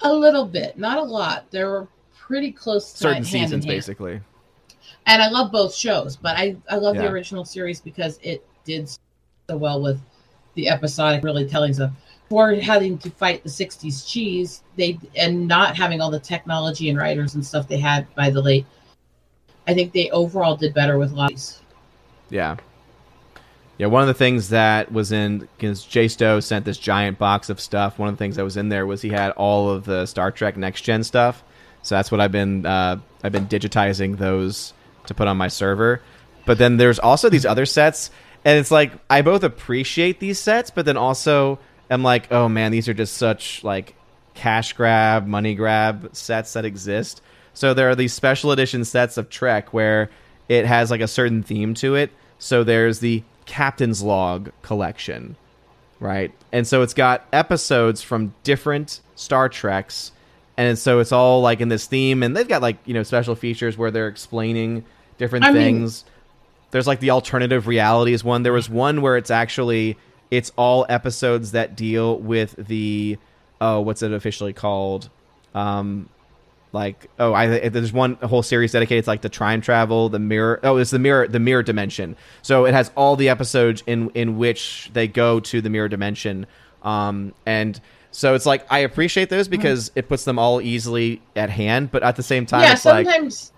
A 0.00 0.12
little 0.12 0.44
bit, 0.44 0.78
not 0.78 0.98
a 0.98 1.02
lot. 1.02 1.50
There 1.50 1.68
were 1.70 1.88
pretty 2.26 2.52
close 2.52 2.92
to 2.92 2.98
Certain 2.98 3.24
seasons, 3.24 3.66
basically. 3.66 4.20
And 5.06 5.22
I 5.22 5.28
love 5.28 5.52
both 5.52 5.74
shows, 5.74 6.16
but 6.16 6.36
I 6.36 6.56
I 6.70 6.76
love 6.76 6.96
Yeah. 6.96 7.02
the 7.02 7.08
original 7.10 7.44
series 7.44 7.80
because 7.80 8.18
it 8.22 8.44
did 8.64 8.88
so 8.88 9.56
well 9.56 9.80
with 9.82 10.00
the 10.54 10.68
episodic, 10.68 11.22
really 11.22 11.46
telling 11.46 11.74
stuff. 11.74 11.90
For 12.30 12.54
having 12.54 12.96
to 12.98 13.10
fight 13.10 13.42
the 13.42 13.50
'60s 13.50 14.06
cheese, 14.08 14.62
they 14.76 14.98
and 15.16 15.46
not 15.46 15.76
having 15.76 16.00
all 16.00 16.10
the 16.10 16.18
technology 16.18 16.88
and 16.88 16.98
writers 16.98 17.34
and 17.34 17.44
stuff 17.44 17.68
they 17.68 17.78
had 17.78 18.12
by 18.14 18.30
the 18.30 18.40
late. 18.40 18.64
I 19.66 19.74
think 19.74 19.92
they 19.92 20.10
overall 20.10 20.56
did 20.56 20.72
better 20.74 20.98
with 20.98 21.12
a 21.12 21.14
lot. 21.14 21.60
Yeah. 22.30 22.56
Yeah, 23.76 23.88
one 23.88 24.02
of 24.02 24.08
the 24.08 24.14
things 24.14 24.50
that 24.50 24.92
was 24.92 25.10
in 25.12 25.48
because 25.58 25.84
Jay 25.84 26.06
Stowe 26.08 26.40
sent 26.40 26.64
this 26.64 26.78
giant 26.78 27.18
box 27.18 27.50
of 27.50 27.60
stuff. 27.60 27.98
One 27.98 28.08
of 28.08 28.14
the 28.14 28.18
things 28.18 28.36
that 28.36 28.44
was 28.44 28.56
in 28.56 28.68
there 28.68 28.86
was 28.86 29.02
he 29.02 29.08
had 29.08 29.32
all 29.32 29.68
of 29.68 29.84
the 29.84 30.06
Star 30.06 30.30
Trek 30.30 30.56
Next 30.56 30.82
Gen 30.82 31.02
stuff. 31.02 31.42
So 31.84 31.94
that's 31.94 32.10
what 32.10 32.20
I've 32.20 32.32
been 32.32 32.66
uh, 32.66 32.98
I've 33.22 33.32
been 33.32 33.46
digitizing 33.46 34.18
those 34.18 34.72
to 35.06 35.14
put 35.14 35.28
on 35.28 35.36
my 35.36 35.48
server. 35.48 36.00
But 36.46 36.58
then 36.58 36.76
there's 36.76 36.98
also 36.98 37.30
these 37.30 37.46
other 37.46 37.66
sets, 37.66 38.10
and 38.44 38.58
it's 38.58 38.70
like 38.70 38.92
I 39.08 39.22
both 39.22 39.44
appreciate 39.44 40.18
these 40.18 40.40
sets, 40.40 40.70
but 40.70 40.86
then 40.86 40.96
also 40.96 41.58
am 41.90 42.02
like, 42.02 42.32
oh 42.32 42.48
man, 42.48 42.72
these 42.72 42.88
are 42.88 42.94
just 42.94 43.16
such 43.16 43.62
like 43.62 43.94
cash 44.34 44.72
grab, 44.72 45.26
money 45.26 45.54
grab 45.54 46.10
sets 46.16 46.54
that 46.54 46.64
exist. 46.64 47.22
So 47.52 47.72
there 47.72 47.88
are 47.88 47.94
these 47.94 48.12
special 48.12 48.50
edition 48.50 48.84
sets 48.84 49.16
of 49.16 49.30
Trek 49.30 49.72
where 49.72 50.10
it 50.48 50.66
has 50.66 50.90
like 50.90 51.00
a 51.00 51.08
certain 51.08 51.42
theme 51.42 51.74
to 51.74 51.94
it. 51.94 52.10
So 52.38 52.64
there's 52.64 52.98
the 52.98 53.22
Captain's 53.46 54.02
Log 54.02 54.50
collection, 54.62 55.36
right? 56.00 56.32
And 56.50 56.66
so 56.66 56.82
it's 56.82 56.94
got 56.94 57.26
episodes 57.32 58.02
from 58.02 58.34
different 58.42 59.00
Star 59.14 59.48
Treks, 59.48 60.12
and 60.56 60.78
so 60.78 61.00
it's 61.00 61.12
all 61.12 61.40
like 61.40 61.60
in 61.60 61.68
this 61.68 61.86
theme. 61.86 62.22
And 62.22 62.36
they've 62.36 62.48
got 62.48 62.62
like 62.62 62.78
you 62.84 62.94
know 62.94 63.02
special 63.02 63.34
features 63.34 63.76
where 63.76 63.90
they're 63.90 64.08
explaining 64.08 64.84
different 65.18 65.44
I 65.44 65.52
mean- 65.52 65.62
things. 65.62 66.04
There's 66.70 66.88
like 66.88 66.98
the 66.98 67.10
alternative 67.10 67.68
realities 67.68 68.24
one. 68.24 68.42
There 68.42 68.52
was 68.52 68.68
one 68.68 69.00
where 69.00 69.16
it's 69.16 69.30
actually 69.30 69.96
it's 70.30 70.50
all 70.56 70.84
episodes 70.88 71.52
that 71.52 71.76
deal 71.76 72.18
with 72.18 72.56
the 72.58 73.16
oh 73.60 73.80
what's 73.80 74.02
it 74.02 74.12
officially 74.12 74.52
called 74.52 75.08
um 75.54 76.08
like 76.72 77.08
oh 77.20 77.32
I 77.32 77.68
there's 77.68 77.92
one 77.92 78.14
whole 78.16 78.42
series 78.42 78.72
dedicated 78.72 79.04
to 79.04 79.10
like 79.10 79.20
the 79.22 79.28
time 79.28 79.60
travel 79.60 80.08
the 80.08 80.18
mirror 80.18 80.58
oh 80.64 80.78
it's 80.78 80.90
the 80.90 80.98
mirror 80.98 81.28
the 81.28 81.38
mirror 81.38 81.62
dimension 81.62 82.16
so 82.42 82.64
it 82.64 82.74
has 82.74 82.90
all 82.96 83.14
the 83.14 83.28
episodes 83.28 83.84
in 83.86 84.10
in 84.10 84.36
which 84.36 84.90
they 84.92 85.06
go 85.06 85.38
to 85.38 85.60
the 85.60 85.70
mirror 85.70 85.88
dimension 85.88 86.46
um 86.82 87.32
and 87.46 87.80
so 88.14 88.34
it's 88.34 88.46
like 88.46 88.64
I 88.70 88.80
appreciate 88.80 89.28
those 89.28 89.46
hmm. 89.46 89.52
because 89.52 89.90
it 89.94 90.08
puts 90.08 90.24
them 90.24 90.38
all 90.38 90.60
easily 90.60 91.20
at 91.34 91.50
hand 91.50 91.90
but 91.90 92.02
at 92.02 92.16
the 92.16 92.22
same 92.22 92.46
time 92.46 92.62
yeah, 92.62 92.72
it's 92.72 92.84
like 92.84 93.06
sometimes. 93.06 93.50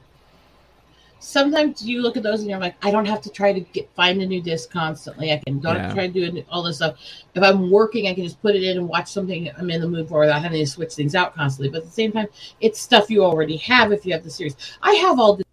Sometimes 1.18 1.84
you 1.84 2.02
look 2.02 2.16
at 2.16 2.22
those 2.22 2.40
and 2.40 2.48
you're 2.48 2.60
like, 2.60 2.76
I 2.84 2.92
don't 2.92 3.06
have 3.06 3.20
to 3.22 3.30
try 3.30 3.52
to 3.52 3.58
get 3.58 3.90
find 3.96 4.22
a 4.22 4.26
new 4.26 4.40
disc 4.40 4.70
constantly. 4.70 5.32
I 5.32 5.38
can 5.38 5.58
don't 5.58 5.74
Yeah. 5.74 5.92
try 5.92 6.06
to 6.06 6.12
do 6.12 6.22
it- 6.22 6.46
all 6.48 6.62
this 6.62 6.76
stuff. 6.76 6.96
If 7.34 7.42
I'm 7.42 7.68
working, 7.68 8.06
I 8.06 8.14
can 8.14 8.22
just 8.22 8.40
put 8.42 8.54
it 8.54 8.62
in 8.62 8.76
and 8.76 8.88
watch 8.88 9.08
something 9.08 9.50
I'm 9.58 9.68
in 9.70 9.80
the 9.80 9.88
mood 9.88 10.08
for 10.08 10.20
without 10.20 10.40
having 10.40 10.60
to 10.60 10.66
switch 10.70 10.92
things 10.92 11.16
out 11.16 11.34
constantly. 11.34 11.70
But 11.70 11.78
at 11.78 11.86
the 11.86 11.90
same 11.90 12.12
time, 12.12 12.28
it's 12.60 12.80
stuff 12.80 13.10
you 13.10 13.24
already 13.24 13.56
have 13.56 13.92
if 13.92 14.06
you 14.06 14.12
have 14.12 14.22
the 14.22 14.30
series. 14.30 14.56
I 14.82 14.92
have 14.92 15.18
all 15.18 15.34
the 15.34 15.44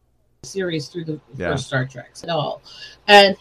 series 0.43 0.89
through 0.89 1.05
the 1.05 1.19
Yeah. 1.37 1.51
first 1.51 1.67
Star 1.67 1.85
Treks 1.85 2.23
at 2.23 2.29
all. 2.29 2.61
And 3.07 3.35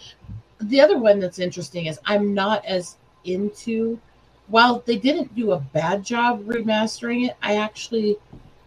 the 0.61 0.81
other 0.81 0.96
one 0.98 1.18
that's 1.18 1.38
interesting 1.38 1.87
is 1.87 1.98
I'm 2.07 2.33
not 2.33 2.64
as 2.64 2.96
into 3.25 4.01
while 4.48 4.83
they 4.85 4.96
didn't 4.96 5.35
do 5.35 5.52
a 5.52 5.59
bad 5.59 6.05
job 6.05 6.44
remastering 6.44 7.28
it, 7.28 7.37
I 7.42 7.57
actually 7.57 8.18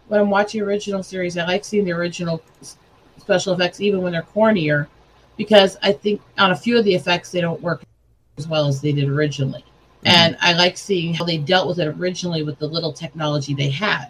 when 0.08 0.20
I'm 0.20 0.30
watching 0.30 0.60
original 0.60 1.02
series, 1.02 1.36
I 1.36 1.44
like 1.46 1.64
seeing 1.64 1.84
the 1.84 1.92
original 1.92 2.42
special 3.18 3.54
effects 3.54 3.80
even 3.80 4.02
when 4.02 4.12
they're 4.12 4.22
cornier 4.22 4.86
because 5.36 5.76
I 5.82 5.92
think 5.92 6.20
on 6.38 6.52
a 6.52 6.56
few 6.56 6.78
of 6.78 6.84
the 6.84 6.94
effects 6.94 7.30
they 7.30 7.40
don't 7.40 7.60
work 7.60 7.82
as 8.38 8.46
well 8.46 8.66
as 8.66 8.80
they 8.80 8.92
did 8.92 9.08
originally. 9.08 9.60
Mm-hmm. 9.60 10.08
And 10.08 10.36
I 10.40 10.52
like 10.52 10.76
seeing 10.76 11.12
how 11.12 11.24
they 11.24 11.38
dealt 11.38 11.66
with 11.66 11.80
it 11.80 11.88
originally 11.88 12.42
with 12.42 12.58
the 12.58 12.68
little 12.68 12.92
technology 12.92 13.54
they 13.54 13.70
had. 13.70 14.06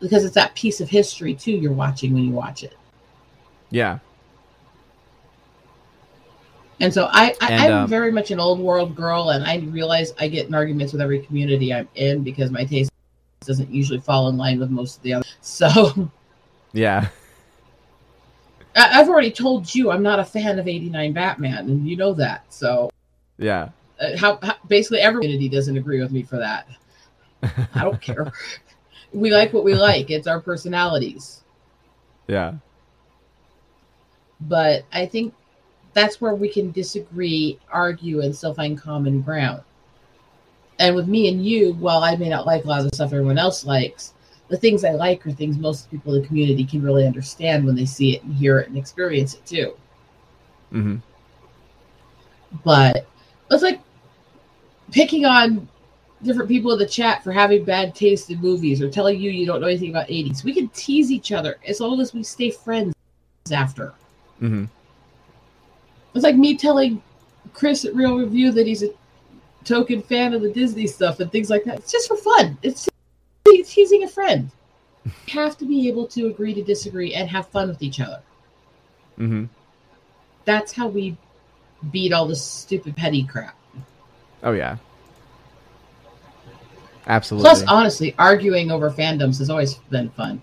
Because 0.00 0.24
it's 0.24 0.34
that 0.34 0.54
piece 0.54 0.80
of 0.80 0.88
history 0.88 1.34
too 1.34 1.52
you're 1.52 1.72
watching 1.72 2.12
when 2.14 2.24
you 2.24 2.32
watch 2.32 2.64
it. 2.64 2.76
yeah 3.70 3.98
And 6.82 6.92
so 6.92 7.08
I, 7.12 7.32
I 7.40 7.54
I'm 7.66 7.72
um, 7.72 7.88
very 7.88 8.10
much 8.10 8.32
an 8.32 8.40
old 8.40 8.58
world 8.58 8.96
girl, 8.96 9.30
and 9.30 9.44
I 9.44 9.58
realize 9.70 10.12
I 10.18 10.26
get 10.26 10.48
in 10.48 10.54
arguments 10.54 10.92
with 10.92 11.00
every 11.00 11.20
community 11.20 11.72
I'm 11.72 11.88
in 11.94 12.24
because 12.24 12.50
my 12.50 12.64
taste 12.64 12.90
doesn't 13.46 13.70
usually 13.70 14.00
fall 14.00 14.28
in 14.28 14.36
line 14.36 14.58
with 14.58 14.70
most 14.70 14.96
of 14.96 15.02
the 15.02 15.14
others. 15.14 15.36
So 15.42 16.10
yeah 16.72 17.08
I- 18.74 19.00
I've 19.00 19.08
already 19.08 19.30
told 19.30 19.72
you 19.74 19.90
I'm 19.90 20.02
not 20.02 20.18
a 20.18 20.24
fan 20.24 20.58
of 20.58 20.66
89 20.66 21.12
Batman, 21.12 21.58
and 21.68 21.88
you 21.88 21.96
know 21.96 22.14
that. 22.14 22.44
So, 22.52 22.90
Yeah. 23.38 23.68
uh, 24.00 24.16
how, 24.16 24.38
how 24.42 24.54
basically 24.66 25.00
every 25.00 25.22
community 25.22 25.48
doesn't 25.48 25.76
agree 25.76 26.00
with 26.00 26.10
me 26.10 26.22
for 26.22 26.36
that. 26.38 26.66
I 27.74 27.84
don't 27.84 28.00
care. 28.00 28.32
we 29.12 29.30
like 29.30 29.52
what 29.52 29.64
we 29.64 29.74
like. 29.74 30.10
It's 30.10 30.26
our 30.26 30.40
personalities. 30.40 31.42
Yeah. 32.28 32.54
But 34.40 34.84
I 34.92 35.06
think 35.06 35.34
that's 35.94 36.20
where 36.20 36.34
we 36.34 36.48
can 36.48 36.70
disagree, 36.70 37.58
argue, 37.70 38.20
and 38.20 38.34
still 38.34 38.54
find 38.54 38.80
common 38.80 39.20
ground. 39.20 39.62
And 40.78 40.96
with 40.96 41.06
me 41.06 41.28
and 41.28 41.44
you, 41.44 41.74
while 41.74 42.02
I 42.02 42.16
may 42.16 42.28
not 42.28 42.46
like 42.46 42.64
a 42.64 42.68
lot 42.68 42.80
of 42.80 42.90
the 42.90 42.96
stuff 42.96 43.12
everyone 43.12 43.38
else 43.38 43.64
likes, 43.64 44.14
the 44.48 44.56
things 44.56 44.84
I 44.84 44.90
like 44.90 45.26
are 45.26 45.32
things 45.32 45.56
most 45.56 45.90
people 45.90 46.14
in 46.14 46.22
the 46.22 46.26
community 46.26 46.64
can 46.64 46.82
really 46.82 47.06
understand 47.06 47.64
when 47.64 47.74
they 47.74 47.84
see 47.86 48.16
it 48.16 48.22
and 48.22 48.34
hear 48.34 48.58
it 48.58 48.68
and 48.68 48.76
experience 48.76 49.34
it 49.34 49.46
too. 49.46 49.74
hmm 50.70 50.96
But 52.64 53.06
it's 53.50 53.62
like 53.62 53.80
picking 54.90 55.24
on 55.24 55.68
different 56.22 56.48
people 56.48 56.72
in 56.72 56.78
the 56.78 56.86
chat 56.86 57.24
for 57.24 57.32
having 57.32 57.64
bad 57.64 57.94
taste 57.94 58.30
in 58.30 58.40
movies 58.40 58.80
or 58.80 58.90
telling 58.90 59.20
you 59.20 59.30
you 59.30 59.46
don't 59.46 59.60
know 59.60 59.66
anything 59.66 59.90
about 59.90 60.08
80s. 60.08 60.44
We 60.44 60.54
can 60.54 60.68
tease 60.68 61.10
each 61.10 61.32
other 61.32 61.58
as 61.66 61.80
long 61.80 62.00
as 62.00 62.14
we 62.14 62.22
stay 62.22 62.50
friends 62.50 62.94
after. 63.50 63.94
hmm 64.38 64.64
It's 66.14 66.24
like 66.24 66.36
me 66.36 66.56
telling 66.56 67.02
Chris 67.52 67.84
at 67.84 67.94
Real 67.94 68.16
Review 68.18 68.52
that 68.52 68.66
he's 68.66 68.82
a 68.82 68.90
token 69.64 70.02
fan 70.02 70.34
of 70.34 70.42
the 70.42 70.50
Disney 70.52 70.86
stuff 70.86 71.20
and 71.20 71.30
things 71.30 71.50
like 71.50 71.64
that. 71.64 71.78
It's 71.78 71.92
just 71.92 72.08
for 72.08 72.16
fun. 72.16 72.58
It's 72.62 72.88
it's 73.46 73.74
teasing 73.74 74.04
a 74.04 74.08
friend. 74.08 74.50
You 75.04 75.12
have 75.40 75.56
to 75.58 75.64
be 75.64 75.88
able 75.88 76.06
to 76.08 76.26
agree 76.26 76.54
to 76.54 76.62
disagree 76.62 77.14
and 77.14 77.28
have 77.28 77.48
fun 77.48 77.68
with 77.68 77.82
each 77.82 78.00
other. 78.00 78.20
hmm 79.16 79.44
That's 80.44 80.72
how 80.72 80.88
we 80.88 81.16
beat 81.90 82.12
all 82.12 82.26
this 82.26 82.42
stupid 82.42 82.96
petty 82.96 83.24
crap. 83.24 83.56
Oh 84.42 84.52
yeah. 84.52 84.76
Absolutely. 87.06 87.48
Plus, 87.48 87.64
honestly, 87.66 88.14
arguing 88.18 88.70
over 88.70 88.88
fandoms 88.90 89.38
has 89.38 89.50
always 89.50 89.74
been 89.90 90.08
fun. 90.10 90.40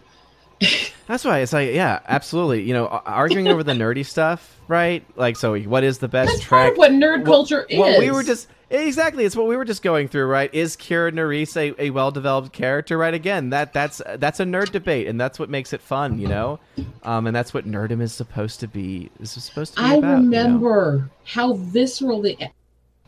That's 1.08 1.26
why 1.26 1.40
it's 1.40 1.54
like, 1.54 1.74
yeah, 1.74 2.00
absolutely. 2.08 2.64
You 2.64 2.74
know, 2.74 2.88
arguing 2.88 3.48
over 3.48 3.64
the 3.64 3.72
nerdy 3.72 4.06
stuff, 4.06 4.60
right? 4.68 5.04
Like, 5.16 5.38
so 5.38 5.58
what 5.62 5.84
is 5.84 5.98
the 6.00 6.08
best 6.08 6.48
That's 6.50 6.72
of 6.72 6.78
what 6.78 6.92
nerd 6.92 7.24
Well- 7.24 7.26
culture 7.26 7.66
is. 7.70 7.80
Well, 7.80 8.00
we 8.00 8.12
were 8.12 8.24
just 8.24 8.48
exactly. 8.70 9.26
It's 9.26 9.36
what 9.36 9.48
we 9.48 9.58
were 9.58 9.66
just 9.66 9.82
going 9.82 10.08
through, 10.08 10.26
right? 10.28 10.54
Is 10.54 10.78
Kira 10.78 11.12
Nerys 11.12 11.58
a, 11.58 11.82
a 11.82 11.90
well 11.90 12.12
developed 12.12 12.52
character? 12.54 12.98
Right? 12.98 13.14
Again, 13.14 13.50
that 13.50 13.74
that's 13.74 14.02
that's 14.18 14.40
a 14.40 14.44
nerd 14.44 14.72
debate, 14.72 15.08
and 15.08 15.20
that's 15.20 15.40
what 15.40 15.50
makes 15.50 15.74
it 15.74 15.82
fun, 15.82 16.20
you 16.20 16.28
know. 16.28 16.60
Um, 17.04 17.26
and 17.26 17.36
that's 17.36 17.54
what 17.54 17.66
nerdom 17.66 18.02
is 18.02 18.14
supposed 18.14 18.60
to 18.60 18.68
be. 18.68 19.10
Is 19.20 19.32
supposed 19.32 19.76
to 19.76 19.82
be 19.82 19.86
I 19.88 19.94
about. 19.96 20.22
you 20.22 20.30
know? 20.30 20.38
remember 20.44 21.10
how 21.26 21.54
visceral 21.54 22.22
the 22.22 22.38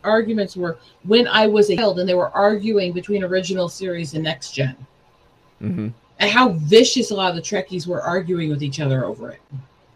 arguments 0.02 0.56
were 0.56 0.78
when 1.04 1.28
I 1.28 1.46
was 1.46 1.70
a 1.70 1.76
child 1.76 2.00
and 2.00 2.08
they 2.08 2.14
were 2.14 2.30
arguing 2.30 2.92
between 2.92 3.22
original 3.22 3.68
series 3.68 4.14
and 4.14 4.24
next 4.24 4.50
gen. 4.52 4.74
hmm 5.60 5.88
And 6.22 6.30
how 6.30 6.50
vicious 6.50 7.10
a 7.10 7.14
lot 7.16 7.30
of 7.30 7.36
the 7.36 7.42
Trekkies 7.42 7.86
were 7.86 8.00
arguing 8.00 8.48
with 8.48 8.62
each 8.62 8.78
other 8.78 9.04
over 9.04 9.30
it. 9.32 9.40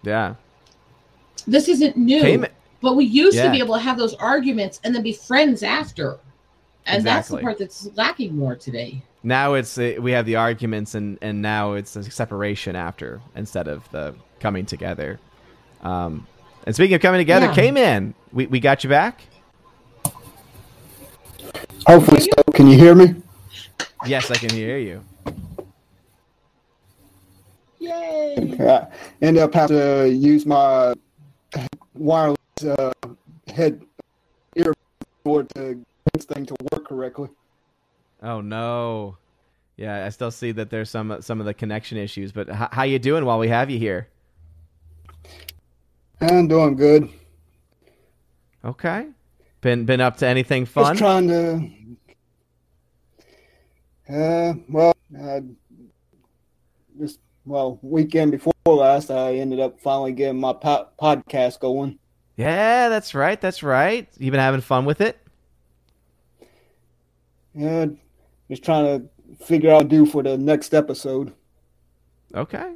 Yeah. 0.03 0.35
This 1.47 1.69
isn't 1.69 1.97
new, 1.97 2.21
Came- 2.21 2.47
but 2.81 2.97
we 2.97 3.05
used 3.05 3.39
to 3.39 3.49
be 3.51 3.59
able 3.61 3.75
to 3.77 3.81
have 3.81 3.97
those 3.97 4.15
arguments 4.15 4.81
and 4.83 4.93
then 4.93 5.03
be 5.03 5.13
friends 5.13 5.63
after. 5.63 6.19
And 6.85 7.05
that's 7.05 7.29
the 7.29 7.39
part 7.39 7.59
that's 7.59 7.89
lacking 7.95 8.37
more 8.37 8.57
today. 8.57 9.03
now 9.23 9.55
it's 9.55 9.79
uh, 9.79 9.95
we 10.01 10.11
have 10.13 10.27
the 10.27 10.37
arguments, 10.37 10.95
and 10.95 11.19
and 11.23 11.43
now 11.43 11.73
it's 11.75 11.97
a 11.97 12.03
separation 12.11 12.77
after 12.77 13.21
instead 13.35 13.67
of 13.69 13.89
the 13.91 14.15
coming 14.41 14.67
together. 14.67 15.19
Um, 15.83 16.27
and 16.65 16.75
speaking 16.75 16.95
of 16.95 17.03
coming 17.03 17.19
together, 17.21 17.47
Yeah. 17.47 17.55
K-Man, 17.55 18.15
we 18.33 18.47
we 18.47 18.61
got 18.61 18.85
you 18.85 18.91
back. 18.91 19.23
Hopefully, 21.87 22.21
so. 22.21 22.43
Can 22.55 22.67
you 22.69 22.77
hear 22.77 22.95
me? 22.95 23.15
Yes, 24.07 24.31
I 24.31 24.37
can 24.37 24.51
hear 24.51 24.79
you. 24.79 25.05
Yay! 27.87 28.57
Yeah. 28.59 28.89
Ended 29.23 29.43
up 29.43 29.55
having 29.55 29.77
to 29.77 30.09
use 30.11 30.45
my 30.47 30.95
wireless 31.95 32.39
uh, 32.63 32.93
head 33.55 33.85
earboard 34.57 35.49
to 35.55 35.75
get 35.75 36.13
this 36.13 36.25
thing 36.25 36.47
to 36.47 36.57
work 36.73 36.87
correctly. 36.87 37.29
Oh 38.23 38.41
no. 38.41 39.19
Yeah, 39.77 40.07
I 40.07 40.09
still 40.09 40.31
see 40.31 40.53
that 40.53 40.71
there's 40.71 40.89
some 40.89 41.21
some 41.21 41.39
of 41.39 41.47
the 41.47 41.55
connection 41.55 41.99
issues, 41.99 42.33
but 42.33 42.49
h- 42.49 42.69
how 42.73 42.85
you 42.85 42.99
doing 42.99 43.25
while 43.25 43.39
we 43.39 43.49
have 43.49 43.71
you 43.71 43.79
here? 43.79 44.09
I'm 46.21 46.49
doing 46.49 46.77
good. 46.77 47.11
Okay. 48.65 49.09
Been 49.61 49.85
been 49.85 50.01
up 50.01 50.17
to 50.19 50.27
anything 50.27 50.65
fun? 50.65 50.97
Just 50.97 50.99
trying 50.99 51.29
to. 51.29 51.71
Uh, 54.09 54.55
well, 54.69 54.95
uh, 55.21 55.41
this 56.95 57.19
well 57.47 57.79
weekend 57.83 58.33
before 58.33 58.53
last, 58.67 59.11
I 59.11 59.37
ended 59.37 59.61
up 59.61 59.81
finally 59.81 60.13
getting 60.13 60.41
my 60.41 60.53
po- 60.53 60.89
podcast 61.01 61.61
going. 61.61 61.99
yeah, 62.37 62.89
that's 62.89 63.15
right. 63.15 63.41
That's 63.41 63.63
right. 63.63 64.09
You've 64.19 64.33
been 64.33 64.41
having 64.41 64.61
fun 64.61 64.85
with 64.85 65.01
it? 65.01 65.19
Yeah, 67.55 67.87
just 68.51 68.65
trying 68.65 69.01
to 69.01 69.45
figure 69.45 69.71
out 69.71 69.89
do 69.89 70.05
for 70.05 70.23
the 70.23 70.37
next 70.37 70.75
episode. 70.75 71.33
Okay. 72.35 72.75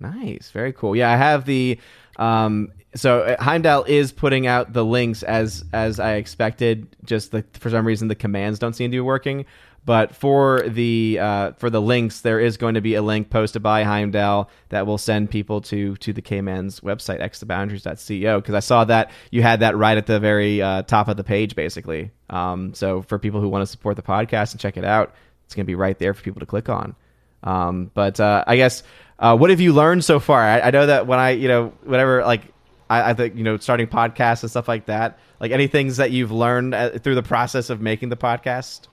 Nice. 0.00 0.50
Very 0.50 0.72
cool. 0.72 0.96
Yeah, 0.96 1.12
I 1.12 1.16
have 1.16 1.44
the 1.44 1.78
um 2.16 2.72
so 2.94 3.20
uh, 3.20 3.42
Heimdall 3.42 3.84
is 3.84 4.12
putting 4.12 4.46
out 4.46 4.72
the 4.72 4.84
links 4.84 5.22
as 5.22 5.64
as 5.72 6.00
I 6.00 6.14
expected. 6.14 6.96
Just 7.04 7.32
the, 7.32 7.44
for 7.52 7.70
some 7.70 7.86
reason 7.86 8.08
the 8.08 8.14
commands 8.14 8.58
don't 8.58 8.74
seem 8.74 8.90
to 8.90 8.96
be 8.96 9.00
working. 9.00 9.44
But 9.88 10.14
for 10.14 10.60
the 10.68 11.18
uh, 11.18 11.52
for 11.52 11.70
the 11.70 11.80
links, 11.80 12.20
there 12.20 12.38
is 12.38 12.58
going 12.58 12.74
to 12.74 12.82
be 12.82 12.94
a 12.94 13.00
link 13.00 13.30
posted 13.30 13.62
by 13.62 13.84
Heimdall 13.84 14.50
that 14.68 14.86
will 14.86 14.98
send 14.98 15.30
people 15.30 15.62
to 15.62 15.96
to 15.96 16.12
the 16.12 16.20
K-Man's 16.20 16.80
website, 16.80 17.22
xtheboundaries.co, 17.22 18.38
because 18.38 18.54
I 18.54 18.60
saw 18.60 18.84
that 18.84 19.10
you 19.30 19.40
had 19.40 19.60
that 19.60 19.78
right 19.78 19.96
at 19.96 20.04
the 20.04 20.20
very 20.20 20.60
uh, 20.60 20.82
top 20.82 21.08
of 21.08 21.16
the 21.16 21.24
page, 21.24 21.54
basically. 21.54 22.10
Um, 22.28 22.74
so 22.74 23.00
for 23.00 23.18
people 23.18 23.40
who 23.40 23.48
want 23.48 23.62
to 23.62 23.66
support 23.66 23.96
the 23.96 24.02
podcast 24.02 24.52
and 24.52 24.60
check 24.60 24.76
it 24.76 24.84
out, 24.84 25.14
it's 25.46 25.54
going 25.54 25.64
to 25.64 25.66
be 25.66 25.74
right 25.74 25.98
there 25.98 26.12
for 26.12 26.22
people 26.22 26.40
to 26.40 26.46
click 26.46 26.68
on. 26.68 26.94
Um, 27.42 27.90
but 27.94 28.20
uh, 28.20 28.44
I 28.46 28.56
guess 28.56 28.82
uh, 29.18 29.38
what 29.38 29.48
have 29.48 29.62
you 29.62 29.72
learned 29.72 30.04
so 30.04 30.20
far? 30.20 30.42
I, 30.42 30.60
I 30.60 30.70
know 30.70 30.84
that 30.84 31.06
when 31.06 31.18
I, 31.18 31.30
you 31.30 31.48
know, 31.48 31.72
whatever, 31.84 32.22
like 32.26 32.42
I, 32.90 33.12
I 33.12 33.14
think 33.14 33.36
you 33.36 33.42
know, 33.42 33.56
starting 33.56 33.86
podcasts 33.86 34.42
and 34.42 34.50
stuff 34.50 34.68
like 34.68 34.84
that. 34.84 35.18
Like 35.40 35.50
any 35.50 35.66
things 35.66 35.96
that 35.96 36.10
you've 36.10 36.30
learned 36.30 36.74
uh, 36.74 36.98
through 36.98 37.14
the 37.14 37.22
process 37.22 37.70
of 37.70 37.80
making 37.80 38.10
the 38.10 38.18
podcast. 38.18 38.88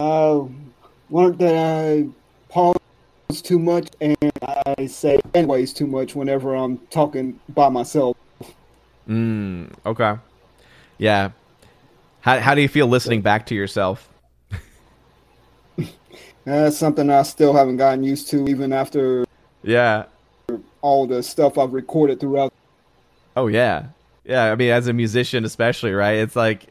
Uh, 0.00 0.46
learned 1.10 1.38
that 1.38 1.54
I 1.54 2.08
pause 2.48 2.74
too 3.42 3.58
much 3.58 3.88
and 4.00 4.16
I 4.42 4.86
say 4.86 5.20
anyways 5.34 5.74
too 5.74 5.86
much 5.86 6.14
whenever 6.16 6.54
I'm 6.54 6.78
talking 6.88 7.38
by 7.50 7.68
myself. 7.68 8.16
Mm, 9.06 9.70
okay. 9.84 10.16
Yeah. 10.96 11.30
How 12.22 12.38
how 12.40 12.54
do 12.54 12.62
you 12.62 12.68
feel 12.68 12.86
listening 12.86 13.20
back 13.20 13.46
to 13.46 13.54
yourself? 13.54 14.08
That's 16.44 16.78
something 16.78 17.10
I 17.10 17.22
still 17.22 17.52
haven't 17.52 17.76
gotten 17.76 18.02
used 18.02 18.28
to, 18.30 18.48
even 18.48 18.72
after 18.72 19.26
Yeah. 19.62 20.04
all 20.80 21.06
the 21.06 21.22
stuff 21.22 21.58
I've 21.58 21.74
recorded 21.74 22.20
throughout. 22.20 22.52
Oh 23.36 23.48
yeah, 23.48 23.88
yeah. 24.24 24.50
I 24.50 24.54
mean, 24.56 24.70
as 24.70 24.86
a 24.86 24.92
musician, 24.94 25.44
especially, 25.44 25.92
right? 25.92 26.16
It's 26.16 26.36
like, 26.36 26.66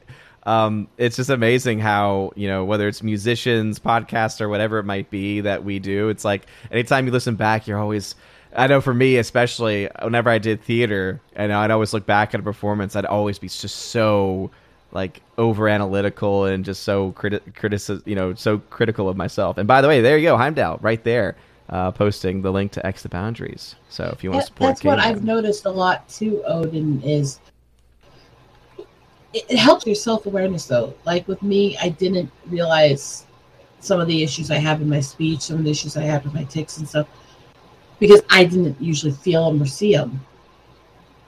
um, 0.50 0.88
it's 0.98 1.16
just 1.16 1.30
amazing 1.30 1.78
how 1.78 2.32
you 2.36 2.48
know 2.48 2.66
whether 2.66 2.88
it's 2.88 3.04
musicians, 3.04 3.78
podcasts, 3.78 4.42
or 4.42 4.50
whatever 4.50 4.80
it 4.80 4.84
might 4.84 5.12
be 5.12 5.42
that 5.42 5.64
we 5.64 5.78
do. 5.78 6.10
It's 6.10 6.26
like 6.26 6.48
anytime 6.72 7.06
you 7.06 7.12
listen 7.12 7.36
back, 7.36 7.68
you're 7.68 7.78
always. 7.78 8.16
I 8.56 8.66
know 8.66 8.82
for 8.82 8.96
me, 8.96 9.18
especially 9.18 9.90
whenever 10.02 10.32
I 10.32 10.40
did 10.40 10.64
theater, 10.64 11.22
and 11.36 11.54
I'd 11.54 11.70
always 11.70 11.94
look 11.94 12.08
back 12.08 12.34
at 12.34 12.40
a 12.40 12.44
performance, 12.44 12.96
I'd 12.96 13.06
always 13.06 13.38
be 13.38 13.48
just 13.48 13.76
so 13.76 14.50
like 14.92 15.22
over 15.38 15.70
analytical 15.70 16.46
and 16.46 16.66
just 16.66 16.82
so 16.82 17.12
criti- 17.12 18.02
you 18.08 18.16
know, 18.16 18.34
so 18.34 18.58
critical 18.72 19.08
of 19.08 19.16
myself. 19.16 19.60
And 19.60 19.68
by 19.68 19.82
the 19.82 19.88
way, 19.88 20.02
there 20.02 20.18
you 20.18 20.30
go, 20.30 20.36
Heimdall, 20.36 20.80
right 20.82 21.04
there, 21.04 21.36
uh, 21.70 21.92
posting 21.92 22.42
the 22.42 22.52
link 22.52 22.72
to 22.72 22.84
X 22.84 23.04
the 23.04 23.10
Boundaries. 23.10 23.76
So 23.90 24.10
if 24.14 24.24
you 24.24 24.32
want 24.32 24.42
to 24.42 24.48
support, 24.48 24.70
that's 24.70 24.84
what 24.84 24.98
K-Man. 24.98 25.16
I've 25.16 25.24
noticed 25.24 25.66
a 25.66 25.70
lot 25.70 26.10
too, 26.10 26.42
Odin, 26.48 27.04
is 27.04 27.40
it, 29.34 29.46
it 29.50 29.58
helps 29.58 29.86
your 29.86 29.96
self 29.96 30.26
awareness 30.26 30.66
though. 30.66 30.94
Like 31.06 31.28
with 31.28 31.42
me, 31.42 31.78
I 31.78 31.90
didn't 31.90 32.32
realize 32.48 33.26
some 33.80 34.00
of 34.00 34.08
the 34.08 34.24
issues 34.24 34.52
I 34.52 34.58
have 34.58 34.82
in 34.82 34.90
my 34.90 35.00
speech, 35.00 35.42
some 35.42 35.58
of 35.58 35.64
the 35.64 35.72
issues 35.72 35.96
I 35.96 36.04
have 36.04 36.24
with 36.26 36.34
my 36.34 36.44
tics 36.46 36.78
and 36.78 36.88
stuff, 36.88 37.08
because 38.00 38.22
I 38.30 38.44
didn't 38.44 38.82
usually 38.82 39.14
feel 39.14 39.50
them 39.50 39.62
or 39.62 39.66
see 39.66 39.94
them. 39.94 40.20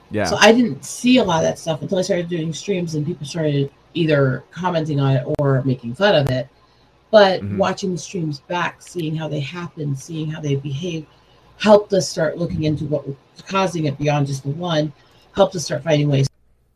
Yeah. 0.09 0.25
So 0.25 0.35
I 0.39 0.51
didn't 0.51 0.83
see 0.83 1.17
a 1.17 1.23
lot 1.23 1.37
of 1.37 1.43
that 1.43 1.57
stuff 1.57 1.81
until 1.81 1.99
I 1.99 2.01
started 2.01 2.27
doing 2.27 2.51
streams 2.51 2.95
and 2.95 3.05
people 3.05 3.25
started 3.25 3.71
either 3.93 4.43
commenting 4.51 4.99
on 4.99 5.15
it 5.15 5.23
or 5.39 5.61
making 5.63 5.95
fun 5.95 6.15
of 6.15 6.29
it. 6.29 6.49
But 7.11 7.41
Mhm. 7.41 7.57
watching 7.57 7.93
the 7.93 7.97
streams 7.97 8.39
back, 8.39 8.81
seeing 8.81 9.15
how 9.15 9.27
they 9.27 9.39
happen, 9.39 9.95
seeing 9.95 10.29
how 10.29 10.41
they 10.41 10.55
behave, 10.55 11.05
helped 11.57 11.93
us 11.93 12.09
start 12.09 12.37
looking 12.37 12.63
into 12.63 12.85
what 12.85 13.07
was 13.07 13.15
causing 13.47 13.85
it 13.85 13.97
beyond 13.97 14.27
just 14.27 14.43
the 14.43 14.49
one, 14.49 14.91
helped 15.33 15.55
us 15.55 15.63
start 15.65 15.83
finding 15.83 16.09
ways 16.09 16.27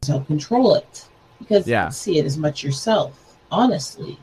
to 0.01 0.11
help 0.11 0.27
control 0.27 0.75
it. 0.75 1.07
Because 1.39 1.67
Yeah. 1.67 1.85
you 1.87 1.91
see 1.91 2.19
it 2.19 2.25
as 2.25 2.37
much 2.37 2.63
yourself, 2.63 3.37
honestly. 3.51 4.17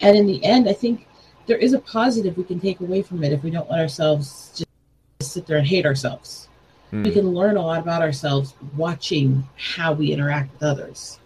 And 0.00 0.16
in 0.16 0.26
the 0.26 0.44
end, 0.44 0.68
I 0.68 0.72
think 0.72 1.06
there 1.46 1.56
is 1.56 1.72
a 1.72 1.78
positive 1.80 2.36
we 2.36 2.44
can 2.44 2.60
take 2.60 2.80
away 2.80 3.02
from 3.02 3.24
it 3.24 3.32
if 3.32 3.42
we 3.42 3.50
don't 3.50 3.70
let 3.70 3.80
ourselves 3.80 4.52
just 4.54 5.32
sit 5.32 5.46
there 5.46 5.58
and 5.58 5.66
hate 5.66 5.86
ourselves. 5.86 6.48
Hmm. 6.90 7.02
We 7.02 7.10
can 7.10 7.34
learn 7.34 7.56
a 7.56 7.62
lot 7.62 7.80
about 7.80 8.02
ourselves 8.02 8.54
watching 8.76 9.46
how 9.56 9.92
we 9.92 10.12
interact 10.12 10.52
with 10.52 10.62
others. 10.62 11.18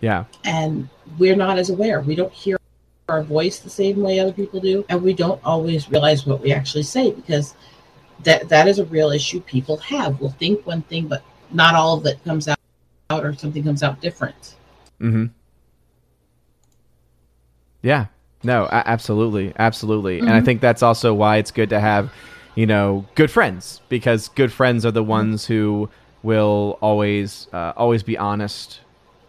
Yeah. 0.00 0.24
And 0.44 0.88
we're 1.18 1.36
not 1.36 1.58
as 1.58 1.70
aware. 1.70 2.00
We 2.00 2.14
don't 2.14 2.32
hear 2.32 2.58
our 3.08 3.22
voice 3.22 3.58
the 3.58 3.70
same 3.70 4.00
way 4.02 4.20
other 4.20 4.32
people 4.32 4.60
do. 4.60 4.84
And 4.88 5.02
we 5.02 5.12
don't 5.12 5.40
always 5.44 5.90
realize 5.90 6.26
what 6.26 6.40
we 6.40 6.52
actually 6.52 6.84
say 6.84 7.10
because 7.10 7.54
that 8.22 8.48
that 8.48 8.68
is 8.68 8.78
a 8.78 8.84
real 8.86 9.10
issue 9.10 9.40
people 9.40 9.76
have. 9.78 10.20
We'll 10.20 10.30
think 10.30 10.66
one 10.66 10.82
thing, 10.82 11.08
but 11.08 11.22
not 11.50 11.74
all 11.74 11.98
of 11.98 12.06
it 12.06 12.22
comes 12.24 12.48
out 12.48 12.58
or 13.10 13.34
something 13.34 13.64
comes 13.64 13.82
out 13.82 14.00
different. 14.00 14.54
Mm-hmm. 15.00 15.26
Yeah. 17.82 18.06
No, 18.42 18.64
a- 18.66 18.88
absolutely, 18.88 19.52
absolutely, 19.58 20.20
and 20.20 20.30
I 20.30 20.40
Mhm. 20.40 20.44
think 20.46 20.60
that's 20.62 20.82
also 20.82 21.12
why 21.12 21.36
it's 21.36 21.50
good 21.50 21.68
to 21.70 21.80
have, 21.80 22.10
you 22.54 22.66
know, 22.66 23.04
good 23.14 23.30
friends 23.30 23.82
because 23.90 24.28
good 24.28 24.50
friends 24.50 24.86
are 24.86 24.90
the 24.90 25.02
ones 25.02 25.44
who 25.44 25.90
will 26.22 26.78
always, 26.80 27.48
uh, 27.52 27.72
always 27.76 28.02
be 28.02 28.16
honest 28.16 28.80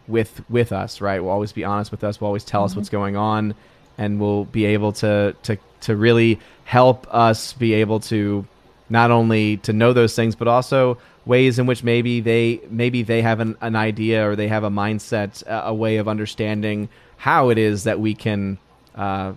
with 0.08 0.42
with 0.50 0.72
us, 0.72 1.02
right? 1.02 1.22
Will 1.22 1.30
always 1.30 1.52
be 1.52 1.66
honest 1.66 1.92
with 1.92 2.04
us. 2.06 2.22
Will 2.22 2.28
always 2.28 2.46
tell 2.46 2.64
us 2.64 2.76
what's 2.76 2.90
going 2.90 3.18
on, 3.18 3.54
and 3.98 4.18
will 4.20 4.46
be 4.46 4.64
able 4.66 4.94
to 4.94 5.36
to 5.44 5.58
to 5.82 5.96
really 5.98 6.40
help 6.64 7.06
us 7.14 7.52
be 7.54 7.74
able 7.74 8.00
to 8.00 8.46
not 8.90 9.12
only 9.12 9.58
to 9.58 9.74
know 9.74 9.92
those 9.92 10.16
things, 10.16 10.36
but 10.36 10.48
also 10.48 10.98
ways 11.26 11.60
in 11.60 11.66
which 11.66 11.84
maybe 11.84 12.20
they 12.20 12.60
maybe 12.70 13.04
they 13.04 13.22
have 13.22 13.40
an, 13.40 13.56
an 13.62 13.76
idea 13.76 14.28
or 14.28 14.36
they 14.36 14.48
have 14.48 14.64
a 14.64 14.70
mindset, 14.70 15.44
a, 15.46 15.68
a 15.68 15.74
way 15.74 15.98
of 15.98 16.08
understanding 16.08 16.90
how 17.18 17.50
it 17.50 17.58
is 17.58 17.84
that 17.84 18.00
we 18.00 18.14
can, 18.16 18.58
uh, 18.96 19.34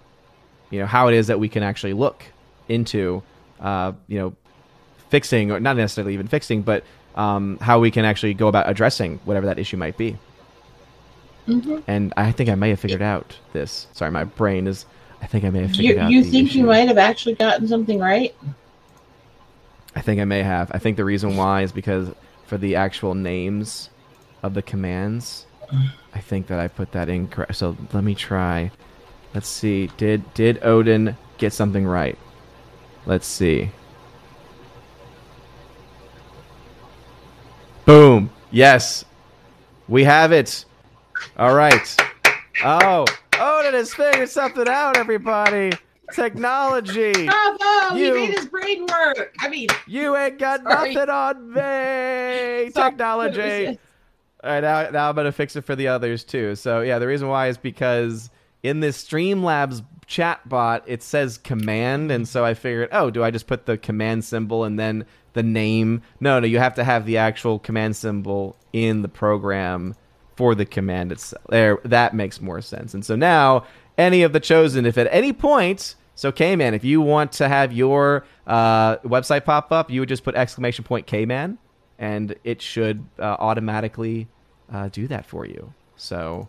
you 0.70 0.80
know, 0.80 0.87
how 0.87 1.09
it 1.09 1.14
is 1.14 1.26
that 1.26 1.39
we 1.39 1.49
can 1.49 1.62
actually 1.62 1.93
look 1.93 2.24
into, 2.68 3.22
uh, 3.61 3.93
you 4.09 4.18
know, 4.18 4.35
fixing 5.11 5.51
or 5.51 5.61
not 5.61 5.76
necessarily 5.76 6.14
even 6.14 6.26
fixing, 6.26 6.62
but 6.62 6.82
um, 7.14 7.59
how 7.61 7.78
we 7.78 7.91
can 7.91 8.05
actually 8.05 8.35
go 8.35 8.49
about 8.49 8.68
addressing 8.68 9.20
whatever 9.24 9.47
that 9.47 9.59
issue 9.59 9.76
might 9.76 9.97
be. 9.97 10.16
Mm-hmm. 11.47 11.80
And 11.87 12.12
I 12.16 12.32
think 12.32 12.49
I 12.49 12.55
may 12.55 12.70
have 12.70 12.80
figured 12.80 13.03
out 13.03 13.37
this. 13.53 13.87
Sorry, 13.93 14.11
my 14.11 14.24
brain 14.24 14.66
is. 14.66 14.87
I 15.20 15.26
think 15.26 15.45
I 15.45 15.51
may 15.51 15.62
have 15.62 15.70
figured 15.70 15.97
You, 15.97 16.03
out. 16.03 16.11
you 16.11 16.24
think 16.24 16.55
you 16.55 16.64
might 16.64 16.89
have 16.89 16.99
actually 16.99 17.35
gotten 17.35 17.68
something 17.68 17.99
right? 17.99 18.35
I 19.97 20.01
think 20.01 20.20
I 20.20 20.24
may 20.24 20.42
have. 20.42 20.70
I 20.72 20.78
think 20.78 20.97
the 20.97 21.05
reason 21.05 21.36
why 21.36 21.62
is 21.62 21.72
because 21.72 22.11
for 22.47 22.59
the 22.59 22.76
actual 22.76 23.14
names 23.14 23.90
of 24.42 24.55
the 24.55 24.62
commands, 24.62 25.47
I 26.12 26.20
think 26.20 26.47
that 26.49 26.61
I 26.61 26.68
put 26.68 26.92
that 26.92 27.09
incorrect. 27.09 27.57
So 27.57 27.76
let 27.92 28.05
me 28.05 28.14
try. 28.14 28.70
Let's 29.34 29.49
see. 29.49 29.88
Did 29.97 30.32
did 30.34 30.62
Odin 30.62 31.16
get 31.38 31.53
something 31.53 31.86
right? 31.86 32.18
Let's 33.07 33.26
see. 33.26 33.70
Boom. 37.84 38.30
Yes. 38.51 39.05
We 39.88 40.05
have 40.05 40.32
it. 40.32 40.64
All 41.36 41.55
right. 41.55 41.97
Oh, 42.62 43.05
Odin 43.38 43.74
has 43.74 43.92
figured 43.92 44.28
something 44.28 44.68
out, 44.68 44.97
everybody. 44.97 45.72
Technology. 46.12 47.12
Bravo! 47.26 47.96
You- 47.96 48.14
made 48.14 48.34
his 48.34 48.46
brain 48.46 48.86
work. 48.86 49.34
I 49.40 49.48
mean, 49.48 49.68
You 49.86 50.16
ain't 50.16 50.38
got 50.38 50.62
Sorry. 50.62 50.94
nothing 50.94 51.11
on 51.11 51.52
me. 51.52 52.70
Technology. 52.74 53.78
All 54.44 54.50
right, 54.50 54.61
now, 54.61 54.90
now 54.90 55.09
I'm 55.09 55.16
gonna 55.16 55.32
fix 55.32 55.57
it 55.57 55.62
for 55.62 55.74
the 55.74 55.88
others 55.88 56.22
too. 56.22 56.55
So 56.55 56.82
yeah, 56.82 56.98
the 56.98 57.07
reason 57.07 57.28
why 57.28 57.48
is 57.48 57.57
because 57.57 58.28
in 58.62 58.80
this 58.80 59.02
Streamlabs 59.02 59.82
chat 60.07 60.46
bot, 60.46 60.84
it 60.86 61.02
says 61.02 61.38
command, 61.38 62.11
and 62.11 62.28
so 62.28 62.44
I 62.44 62.52
figured, 62.52 62.90
oh, 62.92 63.11
do 63.11 63.24
I 63.24 63.30
just 63.30 63.46
put 63.46 63.64
the 63.64 63.78
command 63.78 64.24
symbol 64.24 64.64
and 64.64 64.78
then 64.78 65.07
the 65.32 65.42
name? 65.42 66.02
No, 66.20 66.40
no, 66.40 66.46
you 66.46 66.59
have 66.59 66.74
to 66.74 66.84
have 66.84 67.07
the 67.07 67.16
actual 67.16 67.59
command 67.59 67.96
symbol 67.96 68.57
in 68.74 69.00
the 69.00 69.09
program 69.09 69.94
for 70.36 70.55
the 70.55 70.66
command 70.66 71.12
itself. 71.12 71.42
There, 71.48 71.78
that 71.84 72.12
makes 72.14 72.40
more 72.42 72.61
sense. 72.61 72.92
And 72.92 73.05
so 73.05 73.16
now, 73.16 73.64
any 73.97 74.22
of 74.22 74.32
the 74.32 74.40
chosen, 74.40 74.86
if 74.86 74.99
at 74.99 75.09
any 75.11 75.32
point, 75.32 75.95
so 76.14 76.30
K-Man, 76.30 76.74
if 76.74 76.84
you 76.84 77.01
want 77.01 77.32
to 77.32 77.49
have 77.49 77.72
your 77.72 78.24
uh, 78.47 78.97
website 78.99 79.45
pop 79.45 79.72
up, 79.72 79.90
you 79.90 80.01
would 80.01 80.09
just 80.09 80.24
put 80.24 80.34
exclamation 80.34 80.84
point 80.84 81.07
K-Man, 81.07 81.59
and 81.99 82.34
it 82.45 82.62
should 82.62 83.05
uh, 83.18 83.36
automatically 83.38 84.28
uh, 84.72 84.88
do 84.88 85.07
that 85.09 85.26
for 85.26 85.45
you. 85.45 85.72
So 85.97 86.49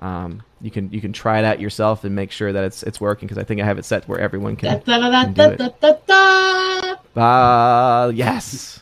um, 0.00 0.42
you 0.60 0.70
can 0.70 0.90
you 0.92 1.00
can 1.00 1.12
try 1.12 1.38
it 1.38 1.44
out 1.44 1.60
yourself 1.60 2.04
and 2.04 2.14
make 2.14 2.30
sure 2.30 2.52
that 2.52 2.64
it's 2.64 2.82
it's 2.82 3.00
working 3.00 3.26
because 3.26 3.38
I 3.38 3.44
think 3.44 3.60
I 3.60 3.64
have 3.64 3.78
it 3.78 3.84
set 3.84 4.08
where 4.08 4.18
everyone 4.18 4.56
can. 4.56 4.82
da, 4.84 4.98
da, 4.98 5.10
da, 5.10 5.24
can 5.24 5.56
do 5.56 5.64
it. 5.64 7.16
Uh, 7.16 8.10
yes. 8.14 8.80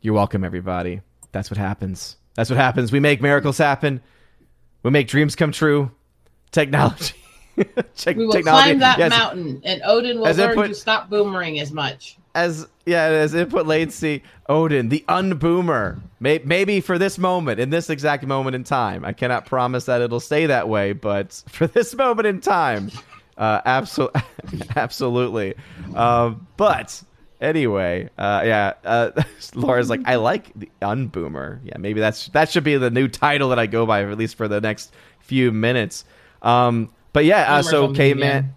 You're 0.00 0.14
welcome, 0.14 0.44
everybody. 0.44 1.02
That's 1.32 1.50
what 1.50 1.58
happens. 1.58 2.16
That's 2.34 2.48
what 2.48 2.56
happens. 2.56 2.90
We 2.90 3.00
make 3.00 3.20
miracles 3.20 3.58
happen. 3.58 4.00
We 4.82 4.90
make 4.90 5.08
dreams 5.08 5.36
come 5.36 5.52
true. 5.52 5.90
Technology. 6.52 7.14
Check, 7.94 8.16
We 8.16 8.26
will 8.26 8.32
technology. 8.32 8.62
climb 8.64 8.78
that 8.78 8.98
yes, 8.98 9.10
mountain, 9.10 9.60
and 9.64 9.82
Odin 9.84 10.18
will 10.18 10.26
As 10.26 10.38
learn 10.38 10.50
input- 10.50 10.68
to 10.68 10.74
stop 10.74 11.10
boomering 11.10 11.60
as 11.60 11.70
much. 11.72 12.16
as 12.34 12.66
yeah, 12.86 13.02
as 13.04 13.34
input 13.34 13.66
latency, 13.66 14.22
Odin, 14.48 14.88
the 14.88 15.04
unboomer. 15.08 16.00
May, 16.20 16.40
maybe 16.44 16.80
for 16.80 16.98
this 16.98 17.18
moment, 17.18 17.60
in 17.60 17.70
this 17.70 17.90
exact 17.90 18.24
moment 18.26 18.56
in 18.56 18.64
time, 18.64 19.04
I 19.04 19.12
cannot 19.12 19.46
promise 19.46 19.84
that 19.86 20.00
it'll 20.00 20.20
stay 20.20 20.46
that 20.46 20.68
way, 20.68 20.92
but 20.92 21.42
for 21.48 21.66
this 21.66 21.94
moment 21.94 22.26
in 22.26 22.40
time, 22.40 22.90
uh, 23.36 23.60
absolutely, 23.66 24.22
absolutely. 24.76 25.54
Uh, 25.94 26.30
but 26.56 27.02
anyway, 27.40 28.08
uh, 28.18 28.42
yeah, 28.44 28.72
uh, 28.84 29.10
Laura's 29.54 29.90
like, 29.90 30.00
I 30.04 30.16
like 30.16 30.52
the 30.54 30.70
unboomer. 30.82 31.60
Yeah, 31.64 31.78
maybe 31.78 32.00
that's 32.00 32.28
that 32.28 32.50
should 32.50 32.64
be 32.64 32.76
the 32.76 32.90
new 32.90 33.08
title 33.08 33.48
that 33.50 33.58
I 33.58 33.66
go 33.66 33.86
by, 33.86 34.02
at 34.02 34.18
least 34.18 34.36
for 34.36 34.48
the 34.48 34.60
next 34.60 34.92
few 35.20 35.52
minutes. 35.52 36.04
Um, 36.42 36.92
but 37.12 37.24
yeah, 37.24 37.54
uh, 37.54 37.62
so 37.62 37.86
from 37.86 37.96
K 37.96 38.14
man. 38.14 38.54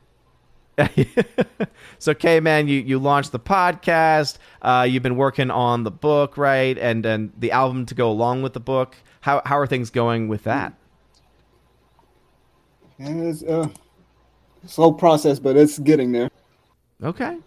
so, 1.99 2.13
K 2.13 2.39
man, 2.39 2.67
you 2.67 2.79
you 2.79 2.99
launched 2.99 3.31
the 3.31 3.39
podcast. 3.39 4.38
Uh, 4.61 4.88
you've 4.89 5.03
been 5.03 5.17
working 5.17 5.51
on 5.51 5.84
the 5.84 5.91
book, 5.91 6.38
right, 6.38 6.77
and 6.77 7.05
and 7.05 7.31
the 7.38 7.51
album 7.51 7.86
to 7.88 7.95
go 7.95 8.09
along 8.09 8.41
with 8.41 8.53
the 8.53 8.59
book. 8.59 8.95
How 9.21 9.41
how 9.45 9.57
are 9.57 9.67
things 9.67 9.89
going 9.89 10.27
with 10.27 10.43
that? 10.45 10.73
And 12.99 13.27
it's 13.27 13.43
a 13.43 13.69
slow 14.65 14.93
process, 14.93 15.39
but 15.39 15.57
it's 15.57 15.77
getting 15.79 16.11
there. 16.11 16.29
Okay. 17.03 17.38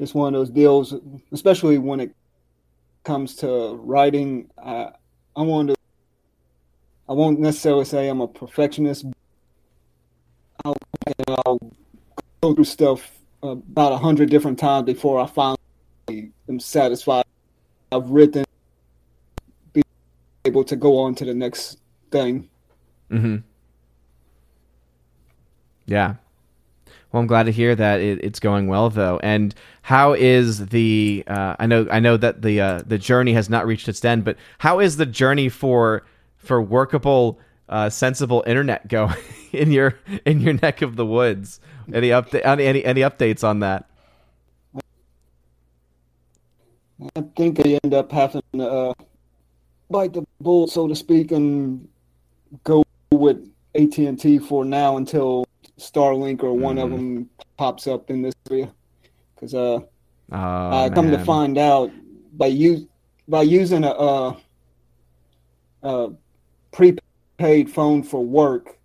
Just 0.00 0.14
one 0.14 0.34
of 0.34 0.40
those 0.40 0.48
deals, 0.48 0.94
especially 1.30 1.76
when 1.76 2.00
it 2.00 2.14
comes 3.04 3.36
to 3.36 3.74
writing. 3.74 4.50
I 4.56 4.92
I 5.36 5.42
want 5.42 5.68
to. 5.68 5.74
I 7.06 7.12
won't 7.12 7.38
necessarily 7.38 7.84
say 7.84 8.08
I'm 8.08 8.22
a 8.22 8.26
perfectionist. 8.26 9.04
I'll, 10.64 10.74
I'll 11.28 11.58
go 12.40 12.54
through 12.54 12.64
stuff 12.64 13.10
about 13.42 13.92
a 13.92 13.98
hundred 13.98 14.30
different 14.30 14.58
times 14.58 14.86
before 14.86 15.20
I 15.20 15.26
finally 15.26 16.32
am 16.48 16.60
satisfied. 16.60 17.26
I've 17.92 18.08
written, 18.08 18.46
be 19.74 19.82
able 20.46 20.64
to 20.64 20.76
go 20.76 20.96
on 20.96 21.14
to 21.16 21.26
the 21.26 21.34
next 21.34 21.78
thing. 22.10 22.48
Mm-hmm. 23.10 23.36
Yeah. 25.84 26.14
Well, 27.12 27.20
I'm 27.20 27.26
glad 27.26 27.44
to 27.44 27.52
hear 27.52 27.74
that 27.74 28.00
it, 28.00 28.22
it's 28.22 28.38
going 28.38 28.68
well, 28.68 28.88
though. 28.88 29.18
And 29.22 29.54
how 29.82 30.12
is 30.12 30.66
the? 30.66 31.24
Uh, 31.26 31.56
I 31.58 31.66
know, 31.66 31.86
I 31.90 31.98
know 31.98 32.16
that 32.16 32.42
the 32.42 32.60
uh, 32.60 32.82
the 32.86 32.98
journey 32.98 33.32
has 33.32 33.50
not 33.50 33.66
reached 33.66 33.88
its 33.88 34.04
end, 34.04 34.24
but 34.24 34.36
how 34.58 34.78
is 34.78 34.96
the 34.96 35.06
journey 35.06 35.48
for 35.48 36.04
for 36.36 36.62
workable, 36.62 37.40
uh, 37.68 37.90
sensible 37.90 38.44
internet 38.46 38.86
going 38.88 39.16
in 39.52 39.72
your 39.72 39.98
in 40.24 40.40
your 40.40 40.54
neck 40.54 40.82
of 40.82 40.94
the 40.94 41.06
woods? 41.06 41.60
Any 41.92 42.10
update? 42.10 42.46
Any 42.46 42.84
any, 42.84 43.00
updates 43.00 43.42
on 43.42 43.58
that? 43.60 43.86
I 47.16 47.22
think 47.34 47.56
they 47.56 47.80
end 47.82 47.94
up 47.94 48.12
having 48.12 48.42
to 48.54 48.68
uh, 48.68 48.94
bite 49.90 50.12
the 50.12 50.24
bullet, 50.40 50.70
so 50.70 50.86
to 50.86 50.94
speak, 50.94 51.32
and 51.32 51.88
go 52.62 52.84
with 53.10 53.50
AT 53.74 53.98
and 53.98 54.20
T 54.20 54.38
for 54.38 54.64
now 54.64 54.96
until 54.96 55.44
Starlink 55.80 56.42
or 56.42 56.52
one 56.54 56.78
of 56.78 56.90
Mhm. 56.90 56.96
them 56.96 57.30
pops 57.56 57.86
up 57.86 58.10
in 58.10 58.22
this 58.22 58.34
area. 58.50 58.72
Because 59.34 59.54
uh, 59.54 59.80
Oh, 60.32 60.70
I 60.84 60.90
come 60.90 61.10
to 61.10 61.18
find 61.18 61.58
out 61.58 61.90
by 62.36 62.46
use 62.46 62.86
by 63.26 63.42
using 63.42 63.84
a, 63.84 63.90
uh 63.90 64.36
a 65.82 66.10
prepaid 66.72 67.70
phone 67.70 68.02
for 68.02 68.24
work 68.24 68.78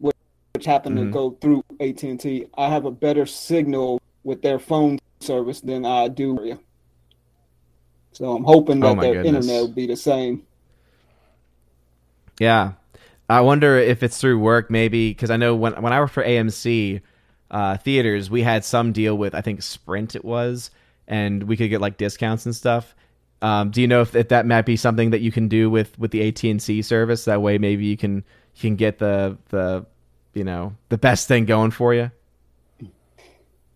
with 0.00 0.14
which 0.54 0.64
happen 0.64 0.94
Mhm. 0.94 0.98
to 0.98 1.10
go 1.10 1.30
through 1.40 1.62
AT 1.80 2.02
and 2.08 2.20
T, 2.20 2.46
I 2.56 2.68
have 2.68 2.84
a 2.86 2.90
better 2.90 3.26
signal 3.26 3.98
with 4.24 4.40
their 4.42 4.58
phone 4.58 4.98
service 5.20 5.60
than 5.60 5.84
I 5.84 6.08
do. 6.08 6.58
So 8.12 8.34
I'm 8.34 8.44
hoping 8.44 8.82
Oh 8.82 8.88
that 8.88 8.96
my 8.96 9.02
their 9.02 9.22
goodness. 9.22 9.44
internet 9.46 9.60
will 9.60 9.74
be 9.74 9.86
the 9.86 9.96
same. 9.96 10.46
Yeah, 12.38 12.72
I 13.28 13.40
wonder 13.40 13.76
if 13.76 14.02
it's 14.02 14.18
through 14.18 14.38
work, 14.38 14.70
maybe 14.70 15.10
because 15.10 15.30
I 15.30 15.36
know 15.36 15.54
when 15.54 15.80
when 15.82 15.92
I 15.92 16.00
worked 16.00 16.14
for 16.14 16.24
AMC 16.24 17.00
uh, 17.50 17.76
theaters, 17.78 18.30
we 18.30 18.42
had 18.42 18.64
some 18.64 18.92
deal 18.92 19.16
with 19.16 19.34
I 19.34 19.40
think 19.40 19.62
Sprint 19.62 20.14
it 20.14 20.24
was, 20.24 20.70
and 21.08 21.42
we 21.44 21.56
could 21.56 21.68
get 21.68 21.80
like 21.80 21.96
discounts 21.96 22.46
and 22.46 22.54
stuff. 22.54 22.94
Um, 23.42 23.70
do 23.70 23.80
you 23.80 23.88
know 23.88 24.00
if, 24.00 24.14
if 24.14 24.28
that 24.28 24.46
might 24.46 24.62
be 24.62 24.76
something 24.76 25.10
that 25.10 25.20
you 25.20 25.32
can 25.32 25.48
do 25.48 25.68
with 25.68 25.98
with 25.98 26.10
the 26.10 26.26
AT 26.26 26.42
and 26.44 26.60
T 26.60 26.82
service? 26.82 27.24
That 27.24 27.42
way, 27.42 27.58
maybe 27.58 27.84
you 27.86 27.96
can 27.96 28.16
you 28.16 28.60
can 28.60 28.76
get 28.76 28.98
the 28.98 29.36
the 29.48 29.84
you 30.34 30.44
know 30.44 30.76
the 30.88 30.98
best 30.98 31.26
thing 31.26 31.46
going 31.46 31.72
for 31.72 31.94
you. 31.94 32.10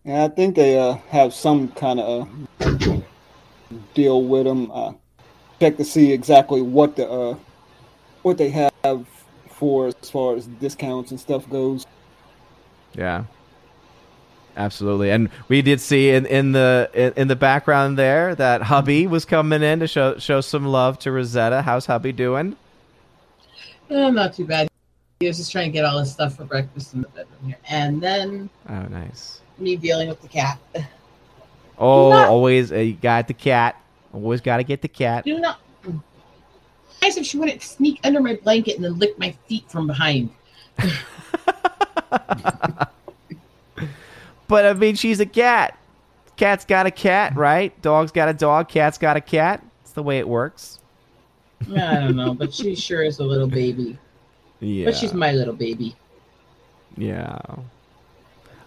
And 0.05 0.17
I 0.17 0.29
think 0.29 0.55
they 0.55 0.79
uh, 0.79 0.93
have 1.09 1.33
some 1.33 1.67
kind 1.69 1.99
of 1.99 2.29
uh, 2.61 2.97
deal 3.93 4.23
with 4.23 4.45
them. 4.45 4.71
Uh, 4.71 4.93
check 5.59 5.77
to 5.77 5.85
see 5.85 6.11
exactly 6.11 6.61
what 6.61 6.95
the 6.95 7.07
uh, 7.09 7.35
what 8.23 8.37
they 8.37 8.49
have 8.49 9.05
for 9.61 9.85
as 9.89 10.09
far 10.09 10.35
as 10.35 10.47
discounts 10.47 11.11
and 11.11 11.19
stuff 11.19 11.47
goes. 11.47 11.85
Yeah. 12.95 13.25
Absolutely. 14.57 15.11
And 15.11 15.29
we 15.49 15.61
did 15.61 15.79
see 15.79 16.09
in, 16.09 16.25
in 16.25 16.51
the 16.51 16.89
in, 16.95 17.13
in 17.15 17.27
the 17.27 17.35
background 17.35 17.95
there 17.97 18.33
that 18.35 18.63
hubby 18.63 19.05
was 19.05 19.23
coming 19.23 19.61
in 19.61 19.79
to 19.81 19.87
show 19.87 20.17
show 20.17 20.41
some 20.41 20.65
love 20.65 20.97
to 20.99 21.11
Rosetta. 21.11 21.61
How's 21.61 21.85
hubby 21.85 22.11
doing? 22.11 22.55
Eh, 23.91 24.09
not 24.09 24.33
too 24.33 24.45
bad. 24.45 24.67
He 25.19 25.27
was 25.27 25.37
just 25.37 25.51
trying 25.51 25.67
to 25.67 25.71
get 25.71 25.85
all 25.85 25.99
his 25.99 26.11
stuff 26.11 26.35
for 26.37 26.43
breakfast 26.45 26.95
in 26.95 27.03
the 27.03 27.07
bedroom 27.09 27.45
here, 27.45 27.57
and 27.69 28.01
then 28.01 28.49
Oh, 28.67 28.81
nice. 28.89 29.41
me 29.59 29.75
dealing 29.75 30.09
with 30.09 30.21
the 30.23 30.27
cat. 30.27 30.59
Oh, 31.77 32.09
not- 32.09 32.29
always 32.29 32.71
uh, 32.71 32.77
you 32.77 32.93
got 32.93 33.27
the 33.27 33.35
cat. 33.35 33.79
Always 34.11 34.41
got 34.41 34.57
to 34.57 34.63
get 34.63 34.81
the 34.81 34.87
cat. 34.87 35.23
Do 35.23 35.39
not. 35.39 35.59
Nice 37.01 37.17
if 37.17 37.25
she 37.25 37.37
wouldn't 37.37 37.61
sneak 37.61 37.99
under 38.03 38.21
my 38.21 38.35
blanket 38.35 38.75
and 38.75 38.85
then 38.85 38.97
lick 38.99 39.17
my 39.17 39.31
feet 39.47 39.69
from 39.69 39.87
behind. 39.87 40.29
But 44.51 44.65
I 44.65 44.73
mean, 44.73 44.95
she's 44.95 45.21
a 45.21 45.25
cat. 45.25 45.79
Cat's 46.35 46.65
got 46.65 46.85
a 46.85 46.91
cat, 46.91 47.37
right? 47.37 47.81
Dog's 47.81 48.11
got 48.11 48.27
a 48.27 48.33
dog. 48.33 48.67
Cat's 48.67 48.97
got 48.97 49.15
a 49.15 49.21
cat. 49.21 49.65
It's 49.81 49.93
the 49.93 50.03
way 50.03 50.19
it 50.19 50.27
works. 50.27 50.79
I 51.73 52.01
don't 52.01 52.17
know, 52.17 52.33
but 52.33 52.53
she 52.53 52.75
sure 52.75 53.01
is 53.01 53.19
a 53.19 53.23
little 53.23 53.47
baby. 53.47 53.97
Yeah. 54.59 54.87
But 54.87 54.97
she's 54.97 55.13
my 55.13 55.31
little 55.31 55.53
baby. 55.53 55.95
Yeah. 56.97 57.39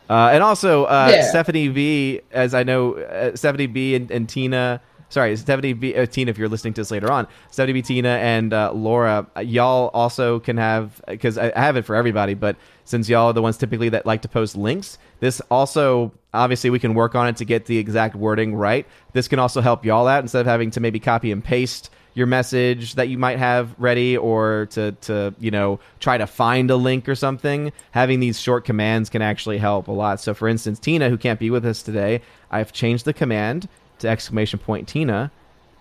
Uh, 0.09 0.30
and 0.32 0.43
also, 0.43 0.85
uh, 0.85 1.11
Yeah. 1.12 1.28
Stephanie 1.28 1.68
B, 1.68 2.22
as 2.32 2.55
I 2.55 2.62
know, 2.62 2.95
uh, 2.95 3.37
Stephanie 3.37 3.66
B 3.66 3.95
and, 3.95 4.11
and 4.11 4.26
Tina, 4.26 4.80
sorry, 5.14 5.36
Stephanie 5.36 5.72
B, 5.72 5.94
uh, 5.94 6.06
Tina, 6.06 6.30
if 6.30 6.36
you're 6.36 6.48
listening 6.48 6.74
to 6.74 6.80
this 6.80 6.90
later 6.90 7.10
on, 7.10 7.26
Stephanie 7.50 7.72
B, 7.72 7.82
Tina, 7.82 8.08
and 8.08 8.52
uh, 8.52 8.72
Laura, 8.72 9.26
uh, 9.36 9.40
y'all 9.40 9.90
also 9.94 10.40
can 10.40 10.56
have, 10.56 11.00
because 11.06 11.38
I, 11.38 11.52
I 11.54 11.60
have 11.60 11.76
it 11.76 11.86
for 11.86 11.94
everybody, 11.94 12.34
but 12.34 12.56
since 12.84 13.08
y'all 13.08 13.28
are 13.28 13.32
the 13.32 13.40
ones 13.40 13.56
typically 13.56 13.88
that 13.90 14.04
like 14.04 14.22
to 14.22 14.28
post 14.28 14.56
links, 14.56 14.98
this 15.20 15.40
also, 15.50 16.12
obviously, 16.34 16.68
we 16.68 16.80
can 16.80 16.94
work 16.94 17.14
on 17.14 17.28
it 17.28 17.36
to 17.36 17.44
get 17.44 17.66
the 17.66 17.78
exact 17.78 18.16
wording 18.16 18.54
right. 18.54 18.86
This 19.12 19.28
can 19.28 19.38
also 19.38 19.60
help 19.60 19.84
y'all 19.84 20.08
out 20.08 20.22
instead 20.22 20.40
of 20.40 20.46
having 20.46 20.72
to 20.72 20.80
maybe 20.80 20.98
copy 20.98 21.30
and 21.30 21.42
paste 21.42 21.90
your 22.14 22.26
message 22.26 22.94
that 22.94 23.08
you 23.08 23.18
might 23.18 23.38
have 23.38 23.74
ready 23.78 24.16
or 24.16 24.68
to, 24.70 24.92
to 24.92 25.34
you 25.40 25.50
know 25.50 25.80
try 25.98 26.16
to 26.16 26.26
find 26.26 26.70
a 26.70 26.76
link 26.76 27.08
or 27.08 27.14
something. 27.14 27.72
Having 27.90 28.20
these 28.20 28.40
short 28.40 28.64
commands 28.64 29.10
can 29.10 29.20
actually 29.20 29.58
help 29.58 29.88
a 29.88 29.92
lot. 29.92 30.20
So 30.20 30.32
for 30.32 30.46
instance 30.46 30.78
tina 30.78 31.10
who 31.10 31.18
can't 31.18 31.40
be 31.40 31.50
with 31.50 31.66
us 31.66 31.82
today 31.82 32.22
i've 32.50 32.72
changed 32.72 33.04
the 33.04 33.12
command 33.12 33.68
to 34.05 34.09
exclamation 34.11 34.59
point 34.59 34.88
tina 34.88 35.30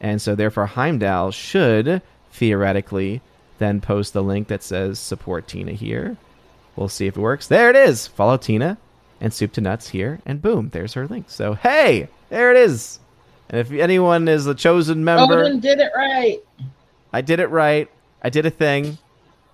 and 0.02 0.22
so 0.22 0.36
therefore 0.36 0.66
heimdall 0.66 1.32
should 1.32 2.02
theoretically 2.32 3.22
then 3.60 3.80
post 3.80 4.14
the 4.14 4.24
link 4.24 4.48
that 4.48 4.64
says 4.64 5.00
support 5.00 5.48
tina 5.48 5.72
here 5.72 6.18
we'll 6.76 6.90
see 6.90 7.08
if 7.08 7.16
it 7.16 7.22
works 7.22 7.48
there 7.48 7.70
it 7.70 7.76
is 7.76 8.08
follow 8.08 8.38
tina 8.38 8.78
and 9.22 9.34
soup 9.34 9.52
to 9.54 9.62
nuts 9.62 9.90
here 9.90 10.20
and 10.26 10.42
boom 10.42 10.70
there's 10.74 10.94
her 10.94 11.08
link 11.08 11.30
so 11.30 11.54
hey 11.54 12.08
there 12.30 12.52
it 12.52 12.58
is 12.58 13.00
and 13.50 13.60
if 13.60 13.72
anyone 13.72 14.28
is 14.28 14.48
a 14.48 14.56
chosen 14.56 15.04
member 15.04 15.44
Odin 15.44 15.60
did 15.60 15.80
it 15.80 15.92
right. 15.96 16.40
I 17.14 17.22
did 17.22 17.40
it 17.40 17.48
right. 17.48 17.90
I 18.24 18.30
did 18.30 18.46
a 18.48 18.50
thing. 18.50 18.98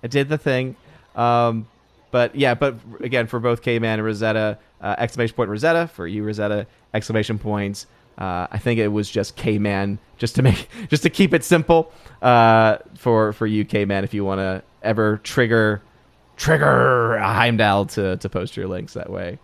I 0.02 0.06
did 0.06 0.30
the 0.30 0.38
thing. 0.38 0.76
Um, 1.14 1.68
but 2.10 2.34
yeah, 2.34 2.54
but 2.54 2.76
again, 3.00 3.26
for 3.26 3.38
both 3.38 3.60
K-Man 3.60 3.98
and 3.98 4.04
Rosetta, 4.06 4.58
uh, 4.80 4.94
exclamation 4.96 5.36
point 5.36 5.50
Rosetta. 5.50 5.88
For 5.88 6.06
you, 6.06 6.24
Rosetta, 6.24 6.66
exclamation 6.94 7.38
points. 7.38 7.86
Uh, 8.20 8.46
I 8.50 8.58
think 8.58 8.78
it 8.78 8.88
was 8.88 9.10
just 9.10 9.34
K-Man, 9.36 9.98
just 10.18 10.34
to 10.34 10.42
make, 10.42 10.68
just 10.88 11.02
to 11.04 11.10
keep 11.10 11.32
it 11.32 11.42
simple. 11.42 11.90
Uh, 12.20 12.76
for 12.96 13.32
for 13.32 13.46
you, 13.46 13.64
K-Man, 13.64 14.04
if 14.04 14.12
you 14.12 14.24
want 14.24 14.40
to 14.40 14.62
ever 14.82 15.18
trigger, 15.18 15.80
trigger 16.36 17.16
a 17.16 17.32
Heimdall 17.32 17.86
to 17.86 18.16
to 18.18 18.28
post 18.28 18.56
your 18.56 18.68
links 18.68 18.92
that 18.94 19.08
way. 19.10 19.38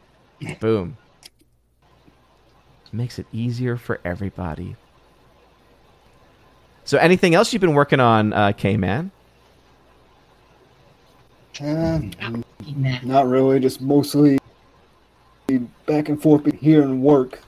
Boom. 0.61 0.97
Makes 2.93 3.18
it 3.18 3.27
easier 3.33 3.77
for 3.77 4.01
everybody. 4.05 4.77
So, 6.85 6.99
anything 6.99 7.35
else 7.35 7.53
you've 7.53 7.61
been 7.61 7.74
working 7.74 7.99
on, 7.99 8.33
uh, 8.33 8.53
K-Man? 8.53 9.11
Uh, 11.61 12.01
Nah. 12.74 12.99
not 13.03 13.29
really, 13.29 13.61
just 13.61 13.81
mostly 13.81 14.39
back 15.87 16.09
and 16.09 16.20
forth 16.20 16.51
here 16.61 16.83
and 16.83 17.03
work. 17.03 17.41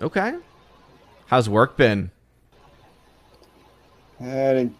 Okay. 0.00 0.34
How's 1.26 1.48
work 1.48 1.76
been? 1.76 2.10
I've 4.20 4.72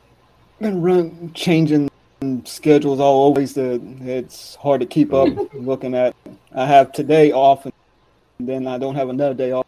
been 0.60 0.80
run 0.82 1.32
changing 1.34 1.90
schedules 2.44 3.00
all 3.00 3.26
over. 3.26 3.44
The 3.44 3.80
it's 4.02 4.54
hard 4.56 4.80
to 4.80 4.86
keep 4.86 5.12
up. 5.12 5.28
looking 5.54 5.94
at, 5.94 6.14
I 6.54 6.66
have 6.66 6.92
today 6.92 7.32
off, 7.32 7.64
and 7.64 7.72
then 8.40 8.66
I 8.66 8.78
don't 8.78 8.94
have 8.94 9.08
another 9.08 9.34
day 9.34 9.52
off 9.52 9.66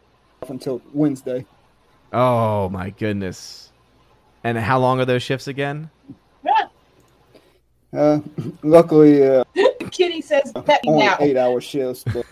until 0.49 0.81
Wednesday. 0.93 1.47
Oh 2.13 2.69
my 2.69 2.91
goodness! 2.91 3.73
And 4.43 4.59
how 4.59 4.79
long 4.79 5.01
are 5.01 5.05
those 5.05 5.23
shifts 5.23 5.49
again? 5.49 5.91
Uh, 7.93 8.21
luckily, 8.63 9.27
uh, 9.27 9.45
Kitty 9.91 10.21
says, 10.21 10.53
"Pet 10.65 10.83
me 10.85 10.91
only 10.93 11.07
now." 11.07 11.17
eight 11.21 11.37
hour 11.37 11.61
shifts, 11.61 12.05
but 12.05 12.25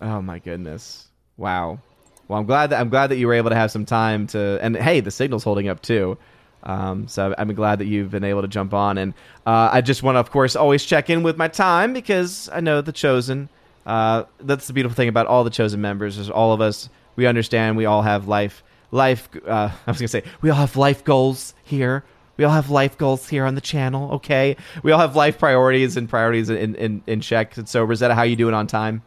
Oh 0.00 0.22
my 0.22 0.38
goodness! 0.38 1.08
Wow. 1.36 1.80
Well, 2.28 2.38
I'm 2.38 2.46
glad 2.46 2.70
that 2.70 2.80
I'm 2.80 2.88
glad 2.88 3.08
that 3.08 3.16
you 3.16 3.26
were 3.26 3.34
able 3.34 3.50
to 3.50 3.56
have 3.56 3.70
some 3.70 3.84
time 3.84 4.26
to. 4.28 4.58
And 4.62 4.76
hey, 4.76 5.00
the 5.00 5.10
signal's 5.10 5.44
holding 5.44 5.68
up 5.68 5.82
too. 5.82 6.16
Um, 6.62 7.08
so 7.08 7.34
I'm 7.38 7.52
glad 7.54 7.78
that 7.80 7.86
you've 7.86 8.10
been 8.10 8.24
able 8.24 8.42
to 8.42 8.48
jump 8.48 8.74
on. 8.74 8.98
And 8.98 9.14
uh, 9.46 9.70
I 9.72 9.80
just 9.80 10.02
want 10.02 10.16
to, 10.16 10.20
of 10.20 10.30
course, 10.30 10.56
always 10.56 10.84
check 10.84 11.10
in 11.10 11.22
with 11.22 11.36
my 11.36 11.48
time 11.48 11.92
because 11.92 12.48
I 12.52 12.60
know 12.60 12.82
the 12.82 12.92
chosen. 12.92 13.48
Uh, 13.86 14.24
that's 14.40 14.66
the 14.66 14.72
beautiful 14.72 14.94
thing 14.94 15.08
about 15.08 15.26
all 15.26 15.42
the 15.42 15.50
chosen 15.50 15.80
members 15.80 16.18
is 16.18 16.30
all 16.30 16.52
of 16.52 16.60
us. 16.60 16.88
We 17.16 17.26
understand. 17.26 17.76
We 17.76 17.86
all 17.86 18.02
have 18.02 18.28
life. 18.28 18.62
Life. 18.90 19.28
Uh, 19.46 19.70
I 19.86 19.90
was 19.90 19.98
gonna 19.98 20.08
say 20.08 20.22
we 20.42 20.50
all 20.50 20.56
have 20.56 20.76
life 20.76 21.02
goals 21.04 21.54
here. 21.64 22.04
We 22.36 22.44
all 22.44 22.52
have 22.52 22.70
life 22.70 22.96
goals 22.96 23.28
here 23.28 23.44
on 23.44 23.54
the 23.54 23.60
channel. 23.60 24.12
Okay. 24.12 24.56
We 24.82 24.92
all 24.92 25.00
have 25.00 25.16
life 25.16 25.38
priorities 25.38 25.96
and 25.96 26.08
priorities 26.08 26.48
in 26.48 26.74
in, 26.76 27.02
in 27.06 27.20
check. 27.20 27.54
So 27.64 27.84
Rosetta, 27.84 28.14
how 28.14 28.22
you 28.22 28.36
doing 28.36 28.54
on 28.54 28.66
time? 28.66 29.02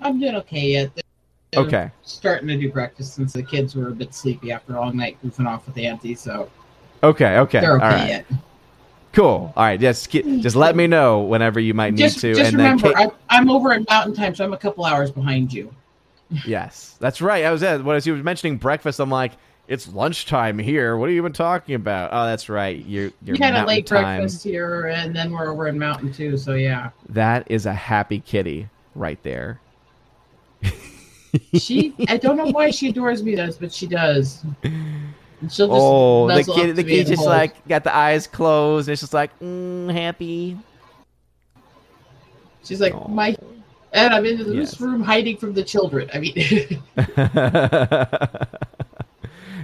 I'm 0.00 0.18
doing 0.20 0.34
okay 0.36 0.68
yet. 0.68 0.90
They're 0.94 1.62
Okay. 1.62 1.90
Starting 2.02 2.48
to 2.48 2.56
do 2.58 2.70
breakfast 2.70 3.14
since 3.14 3.32
the 3.32 3.42
kids 3.42 3.74
were 3.74 3.88
a 3.88 3.92
bit 3.92 4.14
sleepy 4.14 4.52
after 4.52 4.74
a 4.76 4.80
long 4.80 4.96
night 4.96 5.16
goofing 5.24 5.46
off 5.46 5.66
with 5.66 5.78
Auntie, 5.78 6.14
so 6.14 6.50
Okay. 7.02 7.38
Okay. 7.38 7.60
they're 7.60 7.76
okay 7.76 7.84
all 7.86 7.90
right. 7.92 8.08
yet. 8.08 8.26
Cool. 9.12 9.52
All 9.56 9.64
right. 9.64 9.80
Yes. 9.80 10.06
Just, 10.06 10.28
just 10.42 10.56
let 10.56 10.76
me 10.76 10.86
know 10.86 11.20
whenever 11.20 11.58
you 11.58 11.72
might 11.74 11.94
need 11.94 11.98
Just, 12.02 12.20
to. 12.20 12.34
just 12.34 12.48
and 12.48 12.56
remember, 12.58 12.92
Kate- 12.92 13.08
I, 13.30 13.36
I'm 13.38 13.50
over 13.50 13.72
in 13.72 13.86
Mountain 13.88 14.14
Time, 14.14 14.34
so 14.34 14.44
I'm 14.44 14.52
a 14.52 14.58
couple 14.58 14.84
hours 14.84 15.10
behind 15.10 15.52
you. 15.52 15.74
yes, 16.46 16.96
that's 17.00 17.22
right. 17.22 17.44
I 17.46 17.50
was 17.50 17.62
at 17.62 17.82
when 17.82 17.98
you 18.04 18.12
were 18.14 18.22
mentioning 18.22 18.58
breakfast. 18.58 19.00
I'm 19.00 19.10
like, 19.10 19.32
it's 19.66 19.88
lunchtime 19.88 20.58
here. 20.58 20.96
What 20.98 21.08
are 21.08 21.12
you 21.12 21.16
even 21.18 21.32
talking 21.32 21.74
about? 21.74 22.10
Oh, 22.12 22.26
that's 22.26 22.50
right. 22.50 22.84
You're, 22.84 23.10
you're 23.24 23.36
we 23.36 23.38
had 23.38 23.54
a 23.54 23.64
late 23.66 23.86
time. 23.86 24.18
breakfast 24.20 24.44
here, 24.44 24.88
and 24.88 25.16
then 25.16 25.32
we're 25.32 25.50
over 25.50 25.68
in 25.68 25.78
Mountain 25.78 26.12
too. 26.12 26.36
So 26.36 26.52
yeah, 26.54 26.90
That 27.08 27.50
is 27.50 27.64
a 27.64 27.72
happy 27.72 28.20
kitty 28.20 28.68
right 28.94 29.22
there. 29.22 29.58
She. 31.54 31.94
I 32.08 32.16
don't 32.16 32.36
know 32.36 32.46
why 32.46 32.70
she 32.70 32.88
adores 32.88 33.22
me, 33.22 33.36
does, 33.36 33.58
but 33.58 33.72
she 33.72 33.86
does. 33.86 34.44
And 35.40 35.52
she'll 35.52 35.68
just 35.68 35.72
oh, 35.72 36.28
the 36.28 36.44
kid, 36.44 36.76
the 36.76 36.84
kid 36.84 37.06
just 37.06 37.26
like 37.26 37.66
got 37.68 37.84
the 37.84 37.94
eyes 37.94 38.26
closed. 38.26 38.88
And 38.88 38.92
it's 38.92 39.02
just 39.02 39.14
like 39.14 39.38
mm, 39.40 39.92
happy. 39.92 40.56
She's 42.64 42.80
like 42.80 42.94
Aw. 42.94 43.08
my, 43.08 43.36
and 43.92 44.14
I'm 44.14 44.24
in 44.26 44.38
this 44.38 44.48
Yes. 44.54 44.80
room 44.80 45.02
hiding 45.02 45.36
from 45.36 45.54
the 45.54 45.64
children. 45.64 46.10
I 46.12 46.18
mean, 46.18 46.32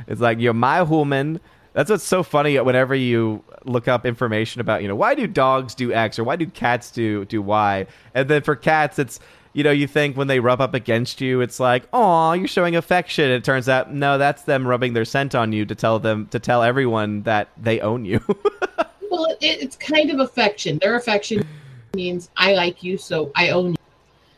it's 0.07 0.21
like 0.21 0.41
you're 0.41 0.55
my 0.55 0.83
woman, 0.83 1.41
That's 1.75 1.91
what's 1.91 2.05
so 2.05 2.23
funny 2.23 2.59
whenever 2.61 2.95
you 2.95 3.43
look 3.65 3.89
up 3.89 4.07
information 4.07 4.61
about, 4.61 4.83
you 4.83 4.89
know, 4.89 4.97
why 4.97 5.15
do 5.15 5.27
dogs 5.27 5.75
do 5.75 5.93
X 5.93 6.19
or 6.19 6.25
why 6.25 6.37
do 6.37 6.47
cats 6.47 6.91
do 6.91 7.25
do 7.25 7.43
Y? 7.43 7.87
And 8.15 8.29
then 8.29 8.43
for 8.43 8.57
cats 8.57 8.99
it's 8.99 9.21
you 9.55 9.65
know, 9.65 9.71
you 9.71 9.87
think 9.87 10.17
when 10.17 10.27
they 10.27 10.41
rub 10.41 10.61
up 10.61 10.75
against 10.75 11.21
you, 11.23 11.41
it's 11.41 11.59
like, 11.59 11.85
"Oh, 11.93 12.33
you're 12.33 12.47
showing 12.49 12.77
affection." 12.77 13.31
It 13.31 13.45
turns 13.45 13.69
out, 13.69 13.95
no, 13.95 14.19
that's 14.19 14.43
them 14.43 14.67
rubbing 14.67 14.93
their 14.93 15.05
scent 15.07 15.35
on 15.35 15.53
you 15.53 15.65
to 15.65 15.75
tell 15.75 15.99
them 15.99 16.27
to 16.33 16.39
tell 16.39 16.63
everyone 16.63 17.23
that 17.23 17.49
they 17.57 17.81
own 17.81 18.05
you. 18.05 18.21
well, 19.11 19.27
it, 19.41 19.63
it's 19.63 19.77
kind 19.77 20.11
of 20.11 20.19
affection. 20.21 20.79
Their 20.83 20.97
affection 20.97 21.47
means 21.95 22.29
I 22.37 22.55
like 22.55 22.83
you, 22.83 22.99
so 22.99 23.31
I 23.37 23.51
own 23.51 23.71
you. 23.71 23.77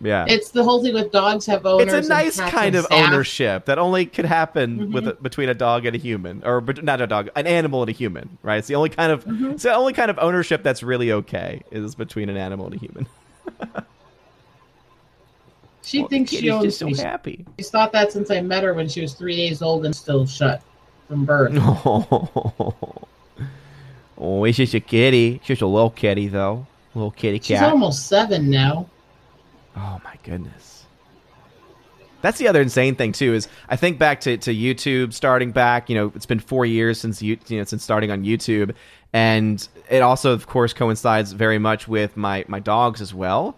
Yeah, 0.02 0.26
it's 0.28 0.50
the 0.50 0.62
whole 0.62 0.82
thing 0.82 0.92
with 0.92 1.10
dogs 1.10 1.46
have 1.46 1.64
owners. 1.64 1.90
It's 1.90 2.06
a 2.06 2.10
nice 2.10 2.38
kind 2.38 2.74
of 2.74 2.84
staff. 2.84 3.08
ownership 3.08 3.64
that 3.64 3.78
only 3.78 4.04
could 4.04 4.26
happen 4.26 4.78
Mhm. 4.78 4.92
with 4.92 5.08
a, 5.08 5.14
between 5.14 5.48
a 5.48 5.54
dog 5.54 5.86
and 5.86 5.96
a 5.96 5.98
human, 5.98 6.42
or 6.44 6.62
not 6.82 7.00
a 7.00 7.06
dog, 7.06 7.30
an 7.34 7.46
animal 7.46 7.80
and 7.80 7.88
a 7.88 7.92
human. 7.92 8.36
Right? 8.42 8.58
It's 8.58 8.68
the 8.68 8.74
only 8.74 8.90
kind 8.90 9.10
of 9.10 9.24
Mhm. 9.24 9.52
it's 9.52 9.62
the 9.62 9.74
only 9.74 9.94
kind 9.94 10.10
of 10.10 10.18
ownership 10.18 10.62
that's 10.62 10.82
really 10.82 11.10
okay 11.12 11.62
is 11.70 11.94
between 11.94 12.28
an 12.28 12.36
animal 12.36 12.66
and 12.66 12.74
a 12.74 12.78
human. 12.78 13.06
She 15.86 16.00
Well, 16.00 16.08
thinks 16.08 16.32
she 16.32 16.50
owns 16.50 16.64
just 16.64 16.78
so 16.80 16.86
me. 16.86 16.96
happy. 16.96 17.46
She's 17.58 17.70
thought 17.70 17.92
that 17.92 18.10
since 18.10 18.28
I 18.28 18.40
met 18.40 18.64
her 18.64 18.74
when 18.74 18.88
she 18.88 19.00
was 19.00 19.14
three 19.14 19.36
days 19.36 19.62
old 19.62 19.86
and 19.86 19.94
still 19.94 20.26
shut 20.26 20.60
from 21.06 21.24
birth. 21.24 21.52
Oh, 21.56 22.84
oh 24.18 24.44
it's 24.44 24.56
just 24.56 24.74
a 24.74 24.80
kitty. 24.80 25.40
Just 25.44 25.62
a 25.62 25.66
little 25.66 25.90
kitty, 25.90 26.26
though. 26.26 26.66
Little 26.94 27.12
kitty 27.12 27.38
cat. 27.38 27.44
She's 27.46 27.62
almost 27.62 28.08
seven 28.08 28.50
now. 28.50 28.88
Oh 29.76 30.00
my 30.02 30.14
goodness. 30.24 30.86
That's 32.22 32.38
the 32.38 32.48
other 32.48 32.62
insane 32.62 32.96
thing 32.96 33.12
too. 33.12 33.34
Is 33.34 33.46
I 33.68 33.76
think 33.76 33.98
back 33.98 34.20
to, 34.22 34.36
to 34.38 34.52
YouTube 34.52 35.12
starting 35.12 35.52
back. 35.52 35.88
You 35.88 35.94
know, 35.96 36.12
it's 36.16 36.26
been 36.26 36.40
four 36.40 36.66
years 36.66 36.98
since 36.98 37.22
you 37.22 37.38
you 37.46 37.58
know 37.58 37.64
since 37.64 37.84
starting 37.84 38.10
on 38.10 38.24
YouTube, 38.24 38.74
and 39.12 39.66
it 39.88 40.00
also 40.02 40.32
of 40.32 40.46
course 40.48 40.72
coincides 40.72 41.30
very 41.32 41.58
much 41.58 41.86
with 41.86 42.16
my 42.16 42.44
my 42.48 42.58
dogs 42.58 43.00
as 43.00 43.14
well, 43.14 43.54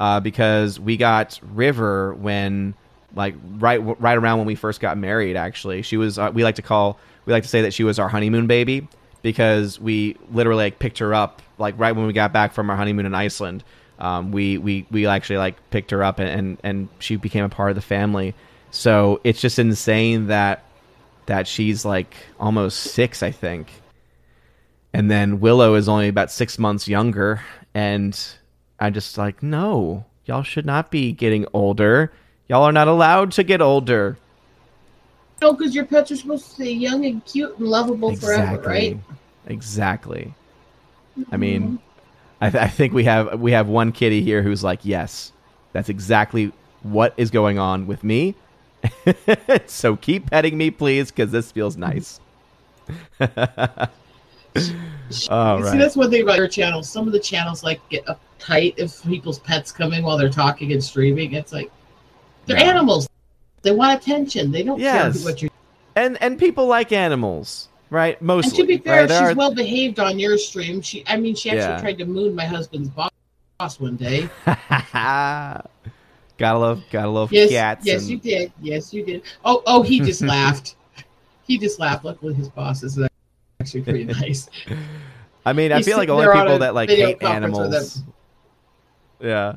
uh, 0.00 0.18
because 0.18 0.80
we 0.80 0.96
got 0.96 1.38
River 1.42 2.14
when 2.14 2.74
like 3.14 3.34
right 3.58 3.78
right 4.00 4.16
around 4.16 4.38
when 4.38 4.46
we 4.46 4.54
first 4.54 4.80
got 4.80 4.96
married. 4.96 5.36
Actually, 5.36 5.82
she 5.82 5.98
was 5.98 6.18
uh, 6.18 6.30
we 6.32 6.42
like 6.42 6.56
to 6.56 6.62
call 6.62 6.98
we 7.26 7.32
like 7.32 7.42
to 7.42 7.48
say 7.48 7.62
that 7.62 7.74
she 7.74 7.84
was 7.84 7.98
our 7.98 8.08
honeymoon 8.08 8.46
baby 8.46 8.88
because 9.22 9.78
we 9.78 10.16
literally 10.32 10.64
like 10.64 10.78
picked 10.78 10.98
her 10.98 11.12
up 11.12 11.42
like 11.58 11.78
right 11.78 11.94
when 11.94 12.06
we 12.06 12.14
got 12.14 12.32
back 12.32 12.54
from 12.54 12.70
our 12.70 12.76
honeymoon 12.76 13.06
in 13.06 13.14
Iceland. 13.14 13.62
Um, 13.98 14.32
we 14.32 14.56
we 14.56 14.86
we 14.90 15.06
actually 15.06 15.36
like 15.36 15.70
picked 15.70 15.90
her 15.90 16.02
up 16.02 16.18
and, 16.18 16.30
and 16.30 16.58
and 16.64 16.88
she 16.98 17.16
became 17.16 17.44
a 17.44 17.50
part 17.50 17.70
of 17.70 17.76
the 17.76 17.82
family. 17.82 18.34
So 18.70 19.20
it's 19.22 19.40
just 19.40 19.58
insane 19.58 20.28
that 20.28 20.64
that 21.26 21.46
she's 21.46 21.84
like 21.84 22.14
almost 22.38 22.78
six, 22.78 23.22
I 23.22 23.32
think. 23.32 23.70
And 24.94 25.10
then 25.10 25.40
Willow 25.40 25.74
is 25.74 25.88
only 25.88 26.08
about 26.08 26.32
six 26.32 26.58
months 26.58 26.88
younger, 26.88 27.42
and 27.74 28.18
I'm 28.80 28.94
just 28.94 29.18
like, 29.18 29.42
no, 29.42 30.06
y'all 30.24 30.42
should 30.42 30.66
not 30.66 30.90
be 30.90 31.12
getting 31.12 31.46
older. 31.52 32.12
Y'all 32.48 32.64
are 32.64 32.72
not 32.72 32.88
allowed 32.88 33.32
to 33.32 33.44
get 33.44 33.60
older. 33.60 34.16
No, 35.42 35.52
because 35.52 35.74
your 35.74 35.84
pets 35.84 36.10
are 36.10 36.16
supposed 36.16 36.46
to 36.46 36.50
stay 36.50 36.70
young 36.70 37.04
and 37.04 37.24
cute 37.24 37.58
and 37.58 37.68
lovable 37.68 38.14
forever, 38.16 38.60
right? 38.62 38.98
Exactly. 39.46 40.34
I 41.16 41.20
mm-hmm. 41.20 41.40
mean, 41.40 41.78
I, 42.40 42.50
th- 42.50 42.62
I 42.62 42.68
think 42.68 42.92
we 42.92 43.04
have 43.04 43.40
we 43.40 43.52
have 43.52 43.68
one 43.68 43.92
kitty 43.92 44.22
here 44.22 44.42
who's 44.42 44.64
like, 44.64 44.80
yes, 44.84 45.32
that's 45.72 45.88
exactly 45.88 46.52
what 46.82 47.14
is 47.16 47.30
going 47.30 47.58
on 47.58 47.86
with 47.86 48.02
me. 48.02 48.34
so 49.66 49.96
keep 49.96 50.30
petting 50.30 50.56
me, 50.56 50.70
please, 50.70 51.10
because 51.10 51.30
this 51.30 51.52
feels 51.52 51.76
nice. 51.76 52.20
All 53.20 53.28
You 54.58 55.68
See, 55.68 55.78
that's 55.78 55.96
one 55.96 56.10
thing 56.10 56.22
about 56.22 56.38
your 56.38 56.48
channel. 56.48 56.82
Some 56.82 57.06
of 57.06 57.12
the 57.12 57.20
channels 57.20 57.62
like 57.62 57.86
get 57.88 58.04
uptight 58.40 58.74
if 58.76 59.02
people's 59.04 59.38
pets 59.38 59.72
come 59.72 59.92
in 59.92 60.02
while 60.02 60.16
they're 60.18 60.28
talking 60.28 60.72
and 60.72 60.82
streaming. 60.82 61.32
It's 61.34 61.52
like 61.52 61.70
they're 62.46 62.58
Yeah. 62.58 62.64
animals. 62.70 63.08
They 63.62 63.72
want 63.72 64.00
attention. 64.00 64.50
They 64.50 64.62
don't 64.62 64.80
Yes. 64.80 65.18
care 65.22 65.24
what 65.32 65.42
you're. 65.42 65.50
And 65.96 66.20
and 66.22 66.38
people 66.38 66.66
like 66.66 66.92
animals, 66.92 67.68
right? 67.90 68.20
Mostly. 68.22 68.50
And 68.50 68.56
to 68.58 68.66
be 68.66 68.78
fair, 68.78 69.02
right? 69.02 69.10
She's 69.10 69.20
are- 69.20 69.34
well 69.34 69.54
behaved 69.54 70.00
on 70.00 70.18
your 70.18 70.38
stream. 70.38 70.80
She, 70.80 71.04
I 71.06 71.16
mean, 71.16 71.34
she 71.34 71.50
actually 71.50 71.74
Yeah. 71.74 71.80
tried 71.80 71.98
to 71.98 72.04
moon 72.06 72.34
my 72.34 72.44
husband's 72.46 72.88
boss 72.88 73.10
one 73.80 73.96
day. 73.96 74.28
gotta 76.38 76.58
love, 76.58 76.82
gotta 76.90 77.08
love 77.08 77.32
Yes, 77.32 77.50
cats. 77.50 77.86
yes, 77.86 78.02
and- 78.02 78.10
you 78.10 78.18
did. 78.18 78.52
Yes, 78.62 78.94
you 78.94 79.04
did. 79.04 79.22
Oh, 79.44 79.62
oh, 79.66 79.82
he 79.82 80.00
just 80.00 80.22
laughed. 80.36 80.76
He 81.46 81.58
just 81.58 81.78
laughed. 81.78 82.04
Luckily, 82.04 82.32
his 82.34 82.48
boss 82.48 82.82
is 82.82 82.98
actually 83.60 83.82
pretty 83.82 84.04
nice. 84.20 84.48
I 85.44 85.52
mean, 85.52 85.72
I 85.72 85.82
feel 85.82 85.96
like 85.96 86.08
only 86.08 86.26
people 86.32 86.58
that 86.58 86.74
like 86.74 86.88
hate 86.90 87.22
animals. 87.22 88.02
Yeah. 89.20 89.56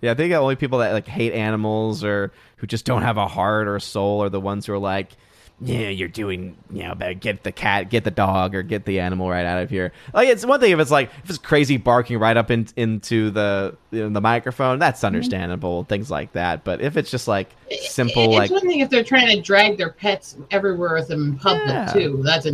Yeah, 0.00 0.10
I 0.10 0.14
think 0.14 0.32
the 0.32 0.36
only 0.36 0.56
people 0.56 0.80
that 0.80 0.92
like 0.92 1.06
hate 1.06 1.32
animals 1.32 2.04
or 2.04 2.30
who 2.56 2.66
just 2.66 2.84
don't 2.84 3.02
have 3.02 3.16
a 3.16 3.26
heart 3.26 3.66
or 3.66 3.76
a 3.76 3.80
soul 3.80 4.22
are 4.22 4.28
the 4.28 4.40
ones 4.40 4.66
who 4.66 4.74
are 4.74 4.78
like, 4.78 5.12
yeah, 5.60 5.88
you're 5.88 6.08
doing, 6.08 6.56
you 6.70 6.82
know, 6.82 6.94
better 6.94 7.14
get 7.14 7.42
the 7.44 7.52
cat, 7.52 7.88
get 7.88 8.04
the 8.04 8.10
dog, 8.10 8.54
or 8.54 8.62
get 8.62 8.84
the 8.84 9.00
animal 9.00 9.30
right 9.30 9.46
out 9.46 9.62
of 9.62 9.70
here. 9.70 9.92
Like, 10.12 10.28
it's 10.28 10.44
one 10.44 10.60
thing 10.60 10.72
if 10.72 10.78
it's 10.80 10.90
like 10.90 11.10
if 11.22 11.30
it's 11.30 11.38
crazy 11.38 11.76
barking 11.78 12.18
right 12.18 12.36
up 12.36 12.50
in, 12.50 12.66
into 12.76 13.30
the 13.30 13.76
you 13.92 14.02
know, 14.02 14.08
the 14.10 14.20
microphone, 14.20 14.78
that's 14.78 14.98
Mm-hmm. 14.98 15.06
understandable, 15.06 15.84
things 15.84 16.10
like 16.10 16.32
that. 16.32 16.64
But 16.64 16.80
if 16.82 16.96
it's 16.98 17.10
just 17.10 17.28
like 17.28 17.50
simple, 17.88 18.24
It's 18.24 18.34
like 18.34 18.50
one 18.50 18.68
thing 18.68 18.80
if 18.80 18.90
they're 18.90 19.04
trying 19.04 19.34
to 19.34 19.40
drag 19.40 19.78
their 19.78 19.90
pets 19.92 20.36
everywhere 20.50 20.94
with 20.94 21.08
them 21.08 21.22
in 21.30 21.38
public 21.38 21.68
Yeah. 21.68 21.92
too. 21.92 22.20
That's 22.24 22.46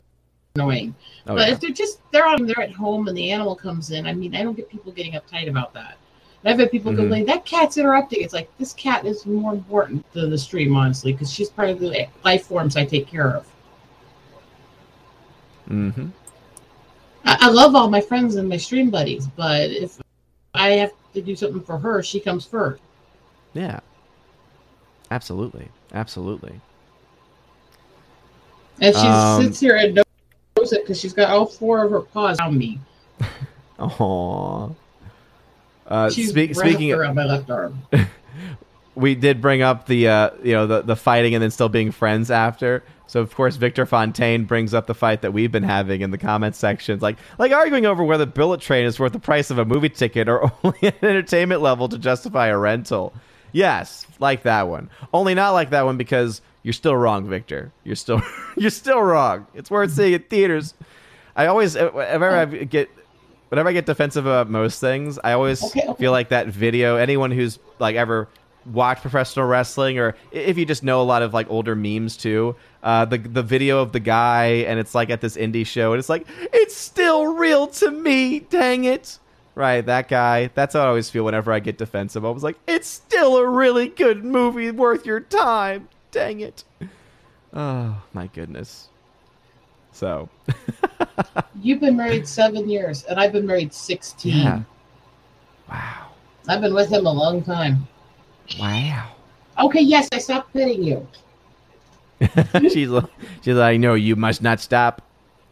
annoying. 0.56 0.94
oh, 1.26 1.34
but 1.34 1.46
yeah. 1.48 1.54
if 1.54 1.60
they're 1.60 1.70
just 1.70 2.00
they're 2.10 2.26
on 2.26 2.44
they're 2.46 2.60
at 2.60 2.72
home 2.72 3.08
and 3.08 3.16
the 3.16 3.30
animal 3.30 3.54
comes 3.54 3.90
in, 3.90 4.06
I 4.06 4.12
mean, 4.14 4.34
I 4.34 4.42
don't 4.42 4.56
get 4.56 4.68
people 4.68 4.92
getting 4.92 5.12
uptight 5.12 5.48
about 5.48 5.72
that. 5.74 5.96
And 6.42 6.52
I've 6.52 6.58
had 6.58 6.70
people 6.70 6.92
Mhm. 6.92 6.96
complain 6.96 7.26
that 7.26 7.44
cat's 7.44 7.76
interrupting. 7.76 8.22
It's 8.22 8.32
like 8.34 8.50
this 8.58 8.72
cat 8.72 9.04
is 9.04 9.26
more 9.26 9.52
important 9.52 10.10
than 10.12 10.30
the 10.30 10.38
stream, 10.38 10.74
honestly, 10.76 11.12
because 11.12 11.32
she's 11.32 11.50
part 11.50 11.68
of 11.70 11.78
the 11.78 12.08
life 12.24 12.44
forms 12.46 12.76
I 12.76 12.84
take 12.84 13.06
care 13.06 13.28
of. 13.36 13.46
hmm 15.68 16.06
I, 17.24 17.36
I 17.42 17.48
love 17.50 17.74
all 17.76 17.88
my 17.90 18.00
friends 18.00 18.34
and 18.36 18.48
my 18.48 18.56
stream 18.56 18.90
buddies, 18.90 19.26
but 19.36 19.70
if 19.70 20.00
I 20.54 20.70
have 20.70 20.92
to 21.14 21.20
do 21.22 21.36
something 21.36 21.60
for 21.62 21.78
her, 21.78 22.02
she 22.02 22.18
comes 22.18 22.44
first. 22.44 22.80
yeah, 23.52 23.80
absolutely, 25.10 25.68
absolutely. 25.92 26.60
And 28.80 28.96
she 28.96 29.06
Um, 29.06 29.42
sits 29.44 29.60
here 29.60 29.76
and 29.76 30.02
it 30.62 30.82
because 30.82 31.00
she's 31.00 31.12
got 31.12 31.30
all 31.30 31.46
four 31.46 31.84
of 31.84 31.90
her 31.90 32.00
paws 32.00 32.38
on 32.38 32.56
me. 32.56 32.80
Aww. 33.78 34.74
Uh, 35.86 36.08
She's 36.10 36.30
speak, 36.30 36.54
speaking, 36.54 36.90
there 36.90 37.12
my 37.12 37.24
left 37.24 37.50
arm. 37.50 37.82
we 38.94 39.14
did 39.14 39.40
bring 39.40 39.62
up 39.62 39.86
the 39.86 40.08
uh, 40.08 40.30
you 40.42 40.52
know 40.52 40.66
the 40.66 40.82
the 40.82 40.94
fighting 40.96 41.34
and 41.34 41.42
then 41.42 41.50
still 41.50 41.68
being 41.68 41.90
friends 41.90 42.30
after. 42.30 42.84
So 43.06 43.20
of 43.20 43.34
course 43.34 43.56
Victor 43.56 43.86
Fontaine 43.86 44.44
brings 44.44 44.72
up 44.72 44.86
the 44.86 44.94
fight 44.94 45.22
that 45.22 45.32
we've 45.32 45.50
been 45.50 45.64
having 45.64 46.02
in 46.02 46.12
the 46.12 46.18
comment 46.18 46.54
sections, 46.54 47.02
like 47.02 47.16
like 47.38 47.50
arguing 47.50 47.86
over 47.86 48.04
whether 48.04 48.24
Bullet 48.26 48.60
Train 48.60 48.84
is 48.86 49.00
worth 49.00 49.12
the 49.12 49.18
price 49.18 49.50
of 49.50 49.58
a 49.58 49.64
movie 49.64 49.88
ticket 49.88 50.28
or 50.28 50.52
only 50.64 50.78
an 50.82 50.94
entertainment 51.02 51.60
level 51.60 51.88
to 51.88 51.98
justify 51.98 52.46
a 52.48 52.56
rental. 52.56 53.12
Yes, 53.52 54.06
like 54.20 54.44
that 54.44 54.68
one. 54.68 54.90
Only 55.12 55.34
not 55.34 55.50
like 55.50 55.70
that 55.70 55.84
one 55.84 55.96
because 55.96 56.40
you're 56.62 56.72
still 56.72 56.96
wrong, 56.96 57.28
Victor. 57.28 57.72
You're 57.84 57.96
still 57.96 58.20
you're 58.56 58.70
still 58.70 59.00
wrong. 59.00 59.46
It's 59.54 59.70
worth 59.70 59.92
seeing 59.92 60.14
in 60.14 60.22
theaters. 60.22 60.74
I 61.36 61.46
always 61.46 61.74
whenever 61.74 62.30
I 62.30 62.44
get 62.44 62.90
whenever 63.48 63.68
I 63.68 63.72
get 63.72 63.86
defensive 63.86 64.26
about 64.26 64.50
most 64.50 64.80
things, 64.80 65.18
I 65.22 65.32
always 65.32 65.62
Okay, 65.64 65.82
okay. 65.88 66.00
feel 66.00 66.12
like 66.12 66.28
that 66.30 66.48
video. 66.48 66.96
Anyone 66.96 67.30
who's 67.30 67.58
like 67.78 67.96
ever 67.96 68.28
watched 68.66 69.00
professional 69.02 69.46
wrestling, 69.46 69.98
or 69.98 70.16
if 70.32 70.58
you 70.58 70.66
just 70.66 70.82
know 70.82 71.00
a 71.00 71.04
lot 71.04 71.22
of 71.22 71.32
like 71.32 71.48
older 71.50 71.74
memes 71.74 72.16
too, 72.16 72.56
uh, 72.82 73.04
the 73.06 73.18
the 73.18 73.42
video 73.42 73.80
of 73.80 73.92
the 73.92 74.00
guy, 74.00 74.64
and 74.66 74.78
it's 74.78 74.94
like 74.94 75.08
at 75.10 75.20
this 75.20 75.36
indie 75.36 75.66
show, 75.66 75.92
and 75.92 75.98
it's 75.98 76.08
like 76.08 76.26
it's 76.52 76.76
still 76.76 77.26
real 77.34 77.66
to 77.68 77.90
me. 77.90 78.40
Dang 78.40 78.84
it! 78.84 79.18
Right, 79.54 79.80
that 79.84 80.08
guy. 80.08 80.50
That's 80.54 80.74
how 80.74 80.82
I 80.82 80.86
always 80.86 81.10
feel 81.10 81.24
whenever 81.24 81.52
I 81.52 81.58
get 81.58 81.76
defensive. 81.76 82.24
I 82.24 82.30
was 82.30 82.42
like, 82.42 82.56
it's 82.68 82.86
still 82.86 83.36
a 83.36 83.48
really 83.48 83.88
good 83.88 84.24
movie, 84.24 84.70
worth 84.70 85.04
your 85.04 85.20
time. 85.20 85.88
Dang 86.10 86.40
it! 86.40 86.64
Oh 87.52 88.02
my 88.12 88.26
goodness. 88.28 88.88
So 89.92 90.28
You've 91.62 91.80
been 91.80 91.96
married 91.96 92.26
seven 92.26 92.68
years, 92.68 93.04
and 93.04 93.20
I've 93.20 93.32
been 93.32 93.46
married 93.46 93.72
16. 93.72 94.36
yeah. 94.36 94.62
Wow. 95.68 96.08
I've 96.48 96.60
been 96.60 96.74
with 96.74 96.90
him 96.90 97.06
a 97.06 97.12
long 97.12 97.42
time. 97.42 97.86
Wow. 98.58 99.12
Okay, 99.58 99.80
yes, 99.80 100.08
I 100.12 100.18
stopped 100.18 100.52
pitting 100.52 100.82
you. 100.82 101.06
she's 102.70 102.88
like, 102.88 103.04
she's 103.42 103.54
like, 103.54 103.78
no, 103.78 103.94
you 103.94 104.16
must 104.16 104.42
not 104.42 104.60
stop. 104.60 105.02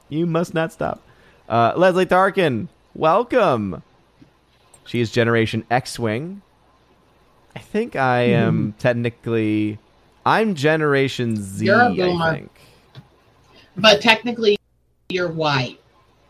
You 0.08 0.26
must 0.26 0.54
not 0.54 0.72
stop. 0.72 1.02
Uh, 1.48 1.72
Leslie 1.76 2.06
Tarkin, 2.06 2.68
welcome. 2.94 3.82
She 4.86 5.00
is 5.00 5.10
Generation 5.10 5.64
X-wing. 5.70 6.42
I 7.54 7.58
think 7.58 7.96
I 7.96 8.20
am 8.20 8.74
technically, 8.78 9.78
I'm 10.28 10.54
Generation 10.54 11.36
Z. 11.36 11.64
You're 11.64 11.80
a 11.80 11.86
I 11.90 11.96
boomer. 11.96 12.32
think. 12.34 12.50
But 13.76 14.00
technically, 14.02 14.58
you're 15.08 15.30
white. 15.32 15.80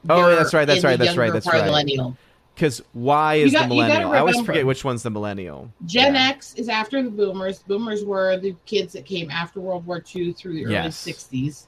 Oh, 0.09 0.19
You're 0.21 0.37
that's 0.37 0.55
right, 0.55 0.65
that's 0.65 0.85
right, 0.85 0.97
that's 0.99 1.17
right, 1.17 1.33
that's 1.33 1.47
right. 1.47 1.65
Millennial. 1.65 2.17
Because 2.55 2.81
Y 2.95 3.35
is 3.37 3.53
got- 3.53 3.63
the 3.63 3.69
millennial. 3.75 4.13
I 4.13 4.19
always 4.19 4.41
forget 4.43 4.65
which 4.67 4.85
one's 4.85 5.03
the 5.03 5.11
millennial. 5.11 5.69
Gen 5.87 6.15
Yeah. 6.15 6.29
X 6.29 6.55
is 6.55 6.69
after 6.69 7.03
the 7.03 7.11
boomers. 7.11 7.59
Boomers 7.61 8.05
were 8.05 8.37
the 8.37 8.55
kids 8.67 8.93
that 8.93 9.05
came 9.05 9.31
after 9.31 9.61
World 9.61 9.85
War 9.87 10.03
II 10.15 10.33
through 10.33 10.55
the 10.55 10.65
early 10.67 10.75
Yes. 10.75 10.97
60s. 11.05 11.67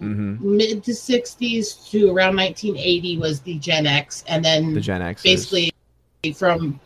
Mm-hmm. 0.00 0.56
Mid 0.56 0.84
to 0.84 0.92
60s 0.92 1.90
to 1.90 2.10
around 2.10 2.36
1980 2.36 3.18
was 3.18 3.40
the 3.40 3.58
Gen 3.58 3.86
X. 3.86 4.24
And 4.28 4.44
then 4.44 4.74
The 4.74 4.80
Gen 4.80 5.00
X. 5.02 5.22
basically 5.22 5.72
from 6.34 6.78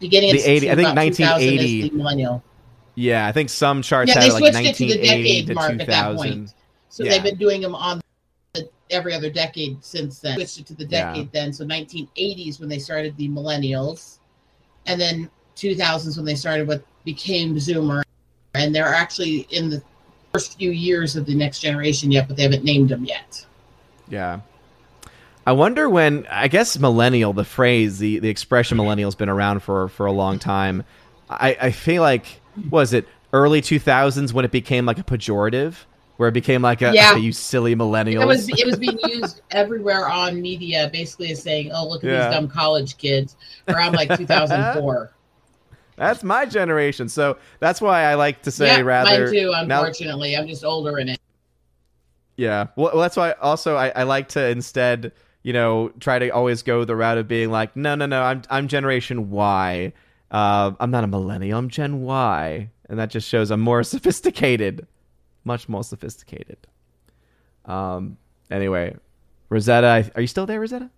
beginning 0.00 0.30
of 0.30 0.36
The 0.36 0.50
80 0.50 0.70
I 0.70 0.74
think 0.76 0.88
about 0.88 1.02
2000 1.02 1.14
is 1.14 1.20
1980 1.22 1.88
the 1.90 1.96
millennial. 1.96 2.42
Yeah, 2.94 3.26
I 3.26 3.32
think 3.32 3.48
some 3.50 3.82
charts 3.82 4.08
Yeah, 4.08 4.14
have 4.14 4.22
they 4.22 4.28
it 4.28 4.32
like 4.32 4.54
switched 4.54 4.66
it 4.66 4.74
to 4.76 4.86
the 4.86 4.98
1980 4.98 5.06
decade 5.22 5.46
to 5.46 5.54
mark 5.54 5.70
at 5.72 5.78
that 5.78 5.86
2000. 5.86 6.16
point. 6.16 6.54
So 6.88 7.04
Yeah. 7.04 7.10
they've 7.10 7.22
been 7.22 7.36
doing 7.36 7.60
them 7.60 7.74
on 7.74 8.00
the, 8.54 8.68
every 8.90 9.14
other 9.14 9.30
decade 9.30 9.82
since 9.84 10.18
then. 10.18 10.34
Switched 10.34 10.60
it 10.60 10.66
to 10.66 10.74
the 10.74 10.84
Yeah. 10.84 11.12
decade 11.12 11.32
then. 11.32 11.52
So 11.52 11.64
1980s 11.64 12.60
when 12.60 12.68
they 12.68 12.78
started 12.78 13.16
the 13.16 13.28
millennials, 13.28 14.18
and 14.86 15.00
then 15.00 15.30
2000s 15.56 16.16
when 16.16 16.26
they 16.26 16.34
started 16.34 16.66
what 16.66 16.82
became 17.04 17.54
Zoomer, 17.56 18.02
and 18.54 18.74
they're 18.74 18.94
actually 18.94 19.46
in 19.50 19.70
the 19.70 19.82
first 20.32 20.58
few 20.58 20.70
years 20.70 21.16
of 21.16 21.26
the 21.26 21.34
next 21.34 21.60
generation 21.60 22.10
yet, 22.10 22.28
but 22.28 22.36
they 22.36 22.42
haven't 22.42 22.64
named 22.64 22.88
them 22.88 23.04
yet. 23.04 23.44
Yeah. 24.08 24.40
I 25.46 25.52
wonder 25.52 25.88
when 25.88 26.26
I 26.30 26.48
guess 26.48 26.78
millennial, 26.78 27.32
the 27.32 27.44
phrase, 27.44 27.98
the, 27.98 28.18
the 28.18 28.28
expression 28.28 28.76
millennial's 28.76 29.14
been 29.14 29.28
around 29.28 29.60
for 29.62 29.88
for 29.88 30.06
a 30.06 30.12
long 30.12 30.38
time. 30.38 30.84
I, 31.28 31.56
I 31.60 31.70
feel 31.70 32.02
like 32.02 32.39
was 32.70 32.92
it 32.92 33.06
early 33.32 33.60
two 33.60 33.78
thousands 33.78 34.32
when 34.32 34.44
it 34.44 34.50
became 34.50 34.86
like 34.86 34.98
a 34.98 35.04
pejorative? 35.04 35.74
Where 36.16 36.28
it 36.28 36.32
became 36.32 36.60
like 36.60 36.82
a 36.82 36.92
Yeah. 36.92 37.16
you 37.16 37.32
silly 37.32 37.74
millennials. 37.74 38.20
It 38.22 38.26
was 38.26 38.48
it 38.50 38.66
was 38.66 38.76
being 38.78 38.98
used 39.08 39.40
everywhere 39.52 40.06
on 40.06 40.42
media, 40.42 40.90
basically 40.92 41.30
as 41.32 41.42
saying, 41.42 41.70
"Oh, 41.72 41.88
look 41.88 42.04
at 42.04 42.10
Yeah. 42.10 42.26
these 42.28 42.34
dumb 42.36 42.48
college 42.48 42.98
kids." 42.98 43.36
Around 43.68 43.94
like 43.94 44.14
2004. 44.18 45.12
That's 45.96 46.22
my 46.22 46.44
generation. 46.46 47.08
So 47.08 47.36
that's 47.58 47.80
why 47.80 48.02
I 48.04 48.14
like 48.14 48.42
to 48.42 48.50
say 48.50 48.66
yeah, 48.78 48.80
rather 48.82 49.24
mine 49.26 49.34
too. 49.34 49.50
now- 49.50 49.60
Unfortunately, 49.80 50.34
I'm 50.36 50.46
just 50.48 50.64
older 50.64 50.98
in 50.98 51.08
it. 51.10 51.18
Yeah. 52.36 52.68
Well, 52.76 52.92
well, 52.94 53.02
that's 53.02 53.16
why 53.16 53.32
also 53.32 53.76
I, 53.76 53.88
I 53.90 54.02
like 54.04 54.28
to 54.30 54.46
instead, 54.48 55.12
you 55.42 55.52
know, 55.52 55.90
try 56.00 56.18
to 56.18 56.30
always 56.30 56.62
go 56.62 56.84
the 56.84 56.96
route 56.96 57.18
of 57.18 57.28
being 57.28 57.50
like, 57.50 57.76
no, 57.76 57.94
no, 57.94 58.06
no, 58.06 58.22
I'm 58.22 58.42
I'm 58.50 58.68
Generation 58.68 59.30
Y. 59.30 59.92
Uh, 60.30 60.72
I'm 60.78 60.90
not 60.90 61.04
a 61.04 61.06
millennial. 61.06 61.58
I'm 61.58 61.68
Gen 61.68 62.02
Y, 62.02 62.70
and 62.88 62.98
that 62.98 63.10
just 63.10 63.28
shows 63.28 63.50
I'm 63.50 63.60
more 63.60 63.82
sophisticated, 63.94 64.86
much 65.44 65.68
more 65.68 65.84
sophisticated. 65.84 66.58
Um. 67.64 68.16
Anyway, 68.50 68.96
Rosetta, 69.48 70.10
are 70.16 70.20
you 70.20 70.26
still 70.26 70.46
there, 70.46 70.60
Rosetta? 70.60 70.90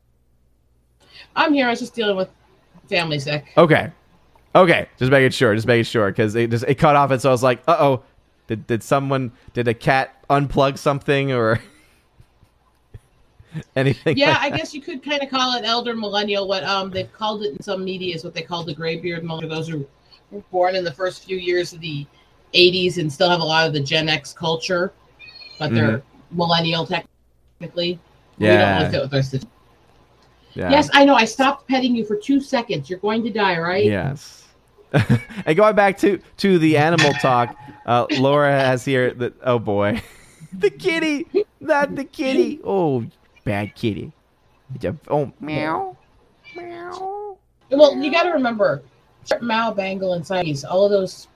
I'm 1.36 1.52
here. 1.52 1.66
I 1.66 1.70
was 1.70 1.80
just 1.80 1.94
dealing 1.94 2.16
with 2.16 2.30
family 2.88 3.18
sick. 3.18 3.44
Okay. 3.56 3.90
Okay. 4.54 4.86
Just 4.98 5.10
making 5.10 5.30
sure. 5.30 5.54
Just 5.54 5.66
making 5.66 5.84
sure 5.84 6.10
because 6.10 6.34
it 6.34 6.50
just 6.50 6.64
it 6.66 6.76
cut 6.76 6.96
off, 6.96 7.10
and 7.10 7.20
so 7.20 7.28
I 7.28 7.32
was 7.32 7.42
like, 7.42 7.62
uh 7.68 7.76
oh. 7.78 8.02
Did, 8.48 8.66
did 8.66 8.82
someone 8.82 9.32
did 9.54 9.68
a 9.68 9.72
cat 9.72 10.16
unplug 10.28 10.76
something 10.76 11.32
or 11.32 11.60
anything? 13.76 14.16
Yeah, 14.16 14.30
like 14.30 14.52
I 14.52 14.56
guess 14.56 14.74
you 14.74 14.80
could 14.80 15.02
kind 15.02 15.22
of 15.22 15.30
call 15.30 15.56
it 15.56 15.64
elder 15.64 15.94
millennial. 15.94 16.48
What 16.48 16.64
um 16.64 16.90
they've 16.90 17.12
called 17.12 17.42
it 17.42 17.52
in 17.52 17.62
some 17.62 17.84
media 17.84 18.14
is 18.14 18.24
what 18.24 18.34
they 18.34 18.42
call 18.42 18.64
the 18.64 18.74
graybeard 18.74 19.24
millennial. 19.24 19.54
Those 19.54 19.68
who 19.68 19.86
were 20.30 20.42
born 20.50 20.76
in 20.76 20.84
the 20.84 20.92
first 20.92 21.24
few 21.24 21.36
years 21.36 21.72
of 21.72 21.80
the 21.80 22.06
80s 22.54 22.98
and 22.98 23.12
still 23.12 23.30
have 23.30 23.40
a 23.40 23.44
lot 23.44 23.66
of 23.66 23.72
the 23.72 23.80
Gen 23.80 24.08
X 24.08 24.32
culture, 24.32 24.92
but 25.58 25.74
they're 25.74 26.02
millennial 26.30 26.86
technically. 26.86 27.08
We 28.38 28.46
don't 28.46 28.58
Yeah. 28.58 28.78
really 28.78 28.90
fit 28.90 29.02
with 29.02 29.14
our. 29.14 29.48
Yeah. 30.54 30.70
Yes, 30.70 30.90
I 30.92 31.04
know. 31.04 31.14
I 31.14 31.24
stopped 31.24 31.66
petting 31.66 31.96
you 31.96 32.04
for 32.04 32.16
two 32.16 32.40
seconds. 32.40 32.90
You're 32.90 32.98
going 32.98 33.22
to 33.22 33.30
die, 33.30 33.58
right? 33.58 33.84
Yes. 33.84 34.46
and 34.92 35.56
going 35.56 35.74
back 35.74 35.96
to 35.98 36.20
to 36.36 36.58
the 36.58 36.76
animal 36.76 37.14
talk, 37.14 37.56
uh, 37.86 38.06
Laura 38.10 38.52
has 38.52 38.84
here 38.84 39.14
that 39.14 39.32
oh 39.42 39.58
boy, 39.58 40.02
the 40.52 40.68
kitty, 40.68 41.26
not 41.60 41.94
the 41.94 42.04
kitty. 42.04 42.60
Oh, 42.62 43.06
bad 43.44 43.74
kitty. 43.74 44.12
It's 44.74 44.84
a- 44.84 44.96
Oh, 45.08 45.32
meow, 45.40 45.96
meow. 46.56 47.36
Well, 47.70 47.96
you 47.96 48.10
got 48.10 48.24
to 48.24 48.30
remember, 48.30 48.82
Mau, 49.40 49.72
Bengal, 49.72 50.14
and 50.14 50.26
Siamese, 50.26 50.64
all 50.64 50.84
of 50.84 50.90
those 50.90 51.28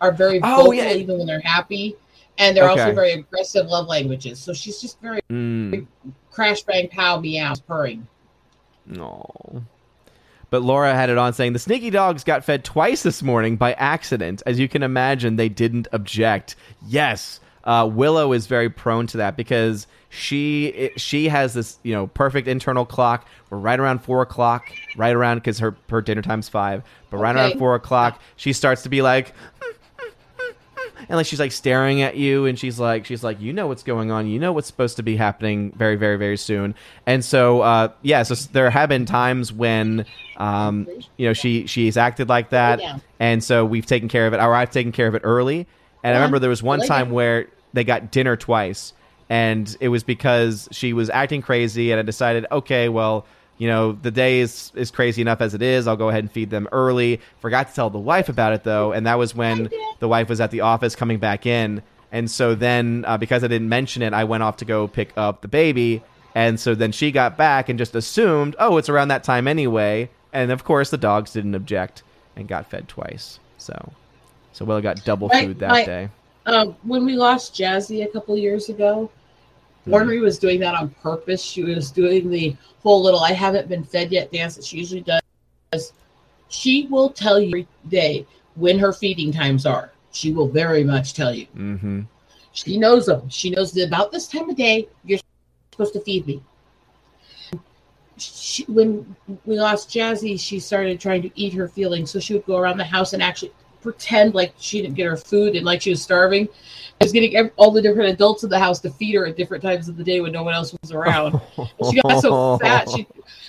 are 0.00 0.12
very 0.12 0.40
Oh, 0.42 0.56
vocal 0.56 0.74
yeah. 0.74 0.92
even 0.92 1.18
when 1.18 1.26
they're 1.26 1.40
happy, 1.40 1.96
and 2.38 2.56
they're 2.56 2.68
also 2.68 2.92
very 2.94 3.12
aggressive 3.12 3.66
love 3.66 3.86
languages. 3.86 4.38
So 4.38 4.52
she's 4.52 4.80
just 4.80 5.00
very 5.00 5.20
Mm, 5.30 5.86
crash, 6.30 6.62
bang, 6.62 6.88
pow, 6.88 7.20
meow, 7.20 7.54
purring. 7.66 8.06
no. 8.86 9.24
But 10.50 10.62
Laura 10.62 10.94
had 10.94 11.10
it 11.10 11.18
on 11.18 11.32
saying 11.32 11.52
the 11.52 11.58
sneaky 11.58 11.90
dogs 11.90 12.22
got 12.22 12.44
fed 12.44 12.62
twice 12.64 13.02
this 13.02 13.24
morning 13.24 13.56
by 13.56 13.72
accident. 13.72 14.40
As 14.46 14.58
you 14.60 14.68
can 14.68 14.84
imagine, 14.84 15.34
they 15.34 15.48
didn't 15.48 15.88
object. 15.90 16.54
Yes, 16.86 17.40
uh, 17.64 17.88
Willow 17.92 18.32
is 18.32 18.46
very 18.46 18.70
prone 18.70 19.08
to 19.08 19.16
that 19.16 19.36
because 19.36 19.88
she 20.14 20.90
she 20.96 21.28
has 21.28 21.54
this 21.54 21.78
you 21.82 21.92
know 21.94 22.06
perfect 22.06 22.48
internal 22.48 22.84
clock. 22.86 23.26
We're 23.50 23.58
right 23.58 23.78
around 23.78 24.00
four 24.00 24.22
o'clock, 24.22 24.66
right 24.96 25.14
around 25.14 25.38
because 25.38 25.58
her 25.58 25.76
her 25.90 26.00
dinner 26.00 26.22
time's 26.22 26.48
five. 26.48 26.82
But 27.10 27.18
right 27.18 27.34
Okay. 27.36 27.48
around 27.50 27.58
four 27.58 27.74
o'clock, 27.74 28.20
she 28.36 28.52
starts 28.52 28.82
to 28.84 28.88
be 28.88 29.02
like. 29.02 29.34
And 31.06 31.18
like 31.18 31.26
she's 31.26 31.40
like 31.40 31.52
staring 31.52 32.00
at 32.00 32.16
you, 32.16 32.46
and 32.46 32.58
she's 32.58 32.78
like, 32.80 33.04
she's 33.04 33.22
like, 33.22 33.38
you 33.40 33.52
know 33.52 33.66
what's 33.66 33.82
going 33.82 34.10
on, 34.10 34.26
you 34.26 34.38
know 34.38 34.52
what's 34.52 34.68
supposed 34.68 34.96
to 34.96 35.02
be 35.02 35.16
happening 35.16 35.70
very, 35.76 35.96
very, 35.96 36.16
very 36.16 36.38
soon. 36.38 36.74
And 37.04 37.22
so, 37.22 37.60
uh, 37.60 37.88
yeah, 38.00 38.22
so 38.22 38.34
there 38.52 38.70
have 38.70 38.88
been 38.88 39.04
times 39.04 39.52
when, 39.52 40.06
um, 40.38 40.88
you 41.18 41.26
know, 41.26 41.34
she 41.34 41.66
she's 41.66 41.98
acted 41.98 42.30
like 42.30 42.50
that, 42.50 42.80
and 43.20 43.44
so 43.44 43.66
we've 43.66 43.84
taken 43.84 44.08
care 44.08 44.26
of 44.26 44.32
it, 44.32 44.40
or 44.40 44.54
I've 44.54 44.70
taken 44.70 44.92
care 44.92 45.06
of 45.06 45.14
it 45.14 45.22
early. 45.24 45.66
And 46.02 46.14
I 46.14 46.18
remember 46.20 46.38
there 46.38 46.48
was 46.48 46.62
one 46.62 46.80
time 46.80 47.10
where 47.10 47.48
they 47.74 47.84
got 47.84 48.10
dinner 48.10 48.36
twice, 48.36 48.94
and 49.34 49.76
it 49.80 49.88
was 49.88 50.04
because 50.04 50.68
she 50.70 50.92
was 50.92 51.10
acting 51.10 51.42
crazy, 51.42 51.90
and 51.90 51.98
I 51.98 52.04
decided, 52.04 52.46
okay, 52.52 52.88
well, 52.88 53.26
you 53.58 53.66
know, 53.66 53.90
the 53.90 54.12
day 54.12 54.38
is 54.38 54.70
is 54.76 54.92
crazy 54.92 55.22
enough 55.22 55.40
as 55.40 55.54
it 55.54 55.62
is. 55.62 55.88
I'll 55.88 55.96
go 55.96 56.08
ahead 56.08 56.22
and 56.22 56.30
feed 56.30 56.50
them 56.50 56.68
early. 56.70 57.20
Forgot 57.40 57.68
to 57.68 57.74
tell 57.74 57.90
the 57.90 57.98
wife 57.98 58.28
about 58.28 58.52
it 58.52 58.62
though, 58.62 58.92
and 58.92 59.08
that 59.08 59.18
was 59.18 59.34
when 59.34 59.70
the 59.98 60.06
wife 60.06 60.28
was 60.28 60.40
at 60.40 60.52
the 60.52 60.60
office 60.60 60.94
coming 60.94 61.18
back 61.18 61.46
in, 61.46 61.82
and 62.12 62.30
so 62.30 62.54
then 62.54 63.04
uh, 63.08 63.18
because 63.18 63.42
I 63.42 63.48
didn't 63.48 63.68
mention 63.68 64.02
it, 64.02 64.12
I 64.12 64.22
went 64.22 64.44
off 64.44 64.58
to 64.58 64.64
go 64.64 64.86
pick 64.86 65.12
up 65.16 65.40
the 65.40 65.48
baby, 65.48 66.00
and 66.36 66.60
so 66.60 66.76
then 66.76 66.92
she 66.92 67.10
got 67.10 67.36
back 67.36 67.68
and 67.68 67.76
just 67.76 67.96
assumed, 67.96 68.54
oh, 68.60 68.76
it's 68.76 68.88
around 68.88 69.08
that 69.08 69.24
time 69.24 69.48
anyway, 69.48 70.10
and 70.32 70.52
of 70.52 70.62
course 70.62 70.90
the 70.90 70.98
dogs 70.98 71.32
didn't 71.32 71.56
object 71.56 72.04
and 72.36 72.46
got 72.46 72.70
fed 72.70 72.86
twice. 72.86 73.40
So, 73.58 73.92
so 74.52 74.64
Willow 74.64 74.80
got 74.80 75.04
double 75.04 75.28
food 75.28 75.58
that 75.58 75.86
day. 75.86 76.08
Um, 76.46 76.76
when 76.82 77.04
we 77.04 77.14
lost 77.14 77.54
Jazzy 77.54 78.04
a 78.04 78.08
couple 78.08 78.36
years 78.36 78.68
ago, 78.68 79.10
Ornery 79.90 80.20
was 80.20 80.38
doing 80.38 80.60
that 80.60 80.74
on 80.74 80.90
purpose. 81.02 81.42
She 81.42 81.62
was 81.62 81.90
doing 81.90 82.30
the 82.30 82.56
whole 82.82 83.02
little 83.02 83.20
"I 83.20 83.32
haven't 83.32 83.68
been 83.68 83.84
fed 83.84 84.12
yet" 84.12 84.32
dance 84.32 84.56
that 84.56 84.64
she 84.64 84.78
usually 84.78 85.02
does. 85.02 85.92
She 86.48 86.86
will 86.86 87.10
tell 87.10 87.38
you 87.40 87.48
every 87.48 87.68
day 87.88 88.26
when 88.54 88.78
her 88.78 88.92
feeding 88.92 89.32
times 89.32 89.66
are. 89.66 89.92
She 90.12 90.32
will 90.32 90.48
very 90.48 90.84
much 90.84 91.12
tell 91.14 91.34
you. 91.34 91.46
Mm-hmm. 91.56 92.02
She 92.52 92.78
knows 92.78 93.06
them. 93.06 93.28
She 93.28 93.50
knows 93.50 93.72
that 93.72 93.88
about 93.88 94.12
this 94.12 94.28
time 94.28 94.48
of 94.48 94.56
day 94.56 94.88
you're 95.04 95.18
supposed 95.72 95.94
to 95.94 96.00
feed 96.00 96.26
me. 96.26 96.42
She, 98.16 98.64
when 98.66 99.16
we 99.44 99.58
lost 99.58 99.90
Jazzy, 99.90 100.38
she 100.38 100.60
started 100.60 101.00
trying 101.00 101.22
to 101.22 101.30
eat 101.34 101.52
her 101.54 101.66
feelings. 101.66 102.12
So 102.12 102.20
she 102.20 102.34
would 102.34 102.46
go 102.46 102.56
around 102.56 102.78
the 102.78 102.84
house 102.84 103.12
and 103.12 103.22
actually 103.22 103.52
pretend 103.84 104.34
like 104.34 104.54
she 104.58 104.80
didn't 104.82 104.94
get 104.94 105.06
her 105.06 105.16
food 105.16 105.54
and 105.54 105.64
like 105.64 105.82
she 105.82 105.90
was 105.90 106.02
starving. 106.02 106.48
I 107.00 107.04
was 107.04 107.12
getting 107.12 107.50
all 107.56 107.70
the 107.70 107.82
different 107.82 108.10
adults 108.10 108.42
in 108.42 108.50
the 108.50 108.58
house 108.58 108.80
to 108.80 108.90
feed 108.90 109.14
her 109.14 109.26
at 109.26 109.36
different 109.36 109.62
times 109.62 109.88
of 109.88 109.96
the 109.96 110.02
day 110.02 110.20
when 110.20 110.32
no 110.32 110.42
one 110.42 110.54
else 110.54 110.74
was 110.80 110.90
around. 110.90 111.40
And 111.56 111.68
she 111.90 112.00
got 112.00 112.20
so 112.20 112.58
fat. 112.58 112.88
She 112.88 113.06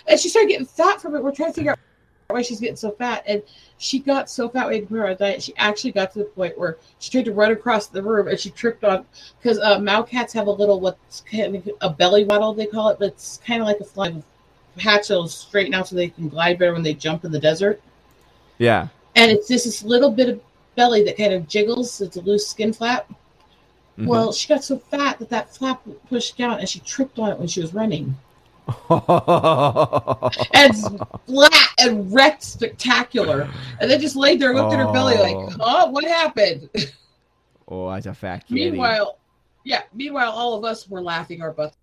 and 0.07 0.19
she 0.19 0.29
started 0.29 0.49
getting 0.49 0.65
fat 0.65 1.01
from 1.01 1.15
it. 1.15 1.23
We're 1.23 1.31
trying 1.31 1.51
to 1.51 1.53
figure 1.53 1.71
out 1.71 1.79
why 2.27 2.41
she's 2.41 2.59
getting 2.59 2.75
so 2.75 2.91
fat. 2.91 3.23
And 3.27 3.41
she 3.77 3.99
got 3.99 4.29
so 4.29 4.49
fat 4.49 4.67
we 4.67 4.75
had 4.75 4.83
to 4.83 4.87
put 4.87 4.97
her 4.97 5.05
on 5.05 5.11
a 5.13 5.15
diet. 5.15 5.41
She 5.41 5.55
actually 5.55 5.93
got 5.93 6.11
to 6.13 6.19
the 6.19 6.25
point 6.25 6.57
where 6.57 6.77
she 6.99 7.11
tried 7.11 7.25
to 7.25 7.33
run 7.33 7.51
across 7.51 7.87
the 7.87 8.03
room 8.03 8.27
and 8.27 8.37
she 8.37 8.49
tripped 8.49 8.83
on 8.83 9.05
because 9.41 9.57
uh, 9.59 9.79
Mau 9.79 10.03
cats 10.03 10.33
have 10.33 10.47
a 10.47 10.51
little 10.51 10.81
what's 10.81 11.21
kind 11.21 11.55
of 11.55 11.69
a 11.81 11.89
belly 11.89 12.25
waddle 12.25 12.53
they 12.53 12.65
call 12.65 12.89
it, 12.89 12.99
but 12.99 13.09
it's 13.09 13.39
kind 13.45 13.61
of 13.61 13.67
like 13.67 13.79
a 13.79 13.85
fly 13.85 14.13
hatch 14.77 15.07
that'll 15.07 15.29
straighten 15.29 15.73
out 15.73 15.87
so 15.87 15.95
they 15.95 16.09
can 16.09 16.27
glide 16.27 16.59
better 16.59 16.73
when 16.73 16.83
they 16.83 16.93
jump 16.93 17.23
in 17.23 17.31
the 17.31 17.39
desert. 17.39 17.81
yeah. 18.57 18.89
And 19.15 19.31
it's 19.31 19.47
just 19.47 19.65
this 19.65 19.83
little 19.83 20.11
bit 20.11 20.29
of 20.29 20.41
belly 20.75 21.03
that 21.05 21.17
kind 21.17 21.33
of 21.33 21.47
jiggles. 21.47 22.01
It's 22.01 22.17
a 22.17 22.21
loose 22.21 22.47
skin 22.47 22.73
flap. 22.73 23.09
Mhm. 23.97 24.07
Well, 24.07 24.33
she 24.33 24.47
got 24.49 24.63
so 24.63 24.77
fat 24.77 25.19
that 25.19 25.29
that 25.29 25.55
flap 25.55 25.81
pushed 26.09 26.37
down 26.37 26.59
and 26.59 26.67
she 26.67 26.79
tripped 26.81 27.17
on 27.17 27.31
it 27.31 27.39
when 27.39 27.47
she 27.47 27.61
was 27.61 27.73
running. 27.73 28.17
and 28.89 29.01
it's 30.73 30.87
flat 31.27 31.69
and 31.79 32.13
wrecked 32.13 32.43
spectacular. 32.43 33.47
And 33.79 33.89
then 33.89 34.01
just 34.01 34.15
laid 34.15 34.39
there 34.41 34.49
and 34.51 34.59
looked 34.59 34.73
at 34.73 34.79
her 34.79 34.91
belly 34.91 35.17
like, 35.17 35.55
Oh. 35.59 35.89
what 35.91 36.03
happened? 36.03 36.69
oh, 37.67 37.89
that's 37.91 38.05
a 38.07 38.13
fat 38.13 38.45
kitty. 38.47 38.71
meanwhile, 38.71 39.17
yeah, 39.63 39.83
meanwhile, 39.93 40.31
all 40.31 40.55
of 40.55 40.63
us 40.65 40.89
were 40.89 41.01
laughing 41.01 41.41
our 41.41 41.51
butts 41.51 41.77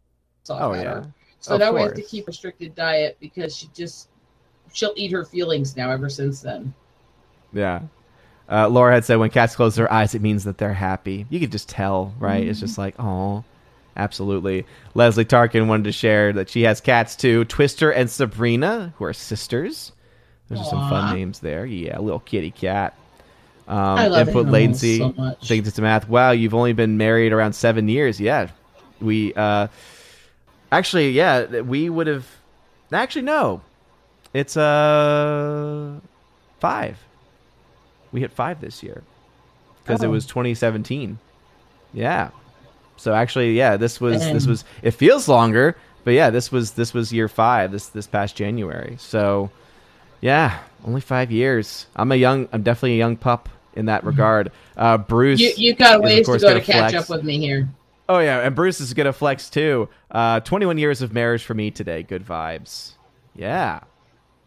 off 0.51 0.61
Oh 0.61 0.73
at 0.75 0.85
yeah. 0.85 0.91
her. 0.95 1.13
So 1.41 1.55
Of 1.55 1.61
now 1.61 1.73
we 1.73 1.81
have 1.83 1.95
to 1.95 2.03
keep 2.03 2.27
restricted 2.27 2.75
diet 2.75 3.17
because 3.21 3.57
she 3.57 3.69
just 3.75 4.09
she'll 4.73 4.93
eat 4.97 5.11
her 5.13 5.25
feelings 5.25 5.77
now 5.77 5.91
ever 5.91 6.09
since 6.09 6.41
then. 6.41 6.73
Yeah. 7.53 7.83
Uh, 8.51 8.69
Laura 8.69 8.95
had 8.95 9.05
said 9.05 9.17
when 9.17 9.31
cats 9.31 9.57
close 9.57 9.77
their 9.77 9.91
eyes, 9.91 10.15
it 10.15 10.23
means 10.23 10.45
that 10.45 10.59
they're 10.59 10.75
happy. 10.75 11.27
You 11.31 11.41
could 11.41 11.53
just 11.53 11.69
tell, 11.69 12.13
right? 12.19 12.47
It's 12.47 12.61
just 12.61 12.77
like, 12.77 12.95
oh, 12.99 13.45
absolutely. 13.97 14.67
Leslie 14.95 15.25
Tarkin 15.25 15.69
wanted 15.69 15.85
to 15.85 15.93
share 15.93 16.33
that 16.35 16.51
she 16.51 16.63
has 16.63 16.81
cats 16.81 17.17
too 17.17 17.45
Twister 17.47 17.91
and 17.91 18.11
Sabrina, 18.11 18.93
who 18.99 19.05
are 19.05 19.13
sisters. 19.15 19.93
Those 20.49 20.61
are 20.61 20.65
some 20.65 20.91
fun 20.91 21.15
names 21.17 21.41
there. 21.41 21.65
Yeah, 21.65 21.99
little 21.99 22.21
kitty 22.21 22.51
cat. 22.51 22.95
Um, 23.69 23.79
I 23.79 24.09
love 24.09 24.29
input 24.29 24.49
latency. 24.49 24.99
so 24.99 25.15
much. 25.17 25.49
To 25.49 25.83
math. 25.83 26.09
Wow, 26.09 26.33
you've 26.33 26.53
only 26.53 26.75
been 26.75 26.99
married 26.99 27.33
around 27.33 27.55
seven 27.55 27.89
years. 27.89 28.21
Yeah, 28.21 28.49
we 29.01 29.33
uh, 29.35 29.69
actually, 30.71 31.11
yeah, 31.13 31.61
we 31.61 31.89
would 31.89 32.07
have. 32.07 32.27
Actually, 32.93 33.23
no, 33.23 33.63
it's 34.35 34.57
uh 34.59 35.99
five. 36.61 36.99
We 38.13 38.21
hit 38.21 38.31
five 38.33 38.61
this 38.61 38.83
year 38.83 39.03
because 39.83 40.03
it 40.03 40.07
Oh. 40.07 40.11
was 40.11 40.27
2017. 40.27 41.19
Yeah. 41.95 42.31
So 42.97 43.15
actually, 43.15 43.57
yeah, 43.57 43.77
this 43.77 44.01
was 44.01 44.21
this 44.21 44.47
was. 44.47 44.65
It 44.83 44.93
feels 44.93 45.29
longer, 45.29 45.77
but 46.05 46.13
yeah, 46.13 46.31
this 46.31 46.53
was 46.53 46.73
this 46.73 46.95
was 46.95 47.13
year 47.13 47.29
five. 47.29 47.73
This 47.73 47.89
this 47.89 48.07
past 48.07 48.37
January. 48.37 48.97
So 48.99 49.51
yeah, 50.21 50.59
only 50.87 51.01
five 51.01 51.33
years. 51.33 51.87
I'm 51.97 52.13
a 52.13 52.17
young. 52.17 52.49
I'm 52.53 52.63
definitely 52.63 52.95
a 52.95 52.99
young 52.99 53.17
pup 53.17 53.49
in 53.75 53.87
that 53.87 54.05
regard. 54.05 54.53
Uh, 54.77 54.99
Bruce. 54.99 55.41
You 55.41 55.53
you 55.57 55.75
got 55.75 56.01
ways 56.03 56.27
to 56.27 56.39
go 56.39 56.55
to 56.55 56.61
catch 56.61 56.93
flex. 56.93 56.95
up 56.95 57.09
with 57.17 57.25
me 57.25 57.39
here. 57.39 57.69
Oh 58.09 58.19
yeah, 58.19 58.41
and 58.41 58.55
Bruce 58.55 58.81
is 58.81 58.95
gonna 58.95 59.13
flex 59.13 59.49
too. 59.51 59.89
Uh, 60.11 60.41
21 60.41 60.77
years 60.79 61.03
of 61.03 61.13
marriage 61.13 61.43
for 61.45 61.55
me 61.55 61.71
today. 61.71 62.03
Good 62.03 62.25
vibes. 62.27 62.93
Yeah. 63.35 63.81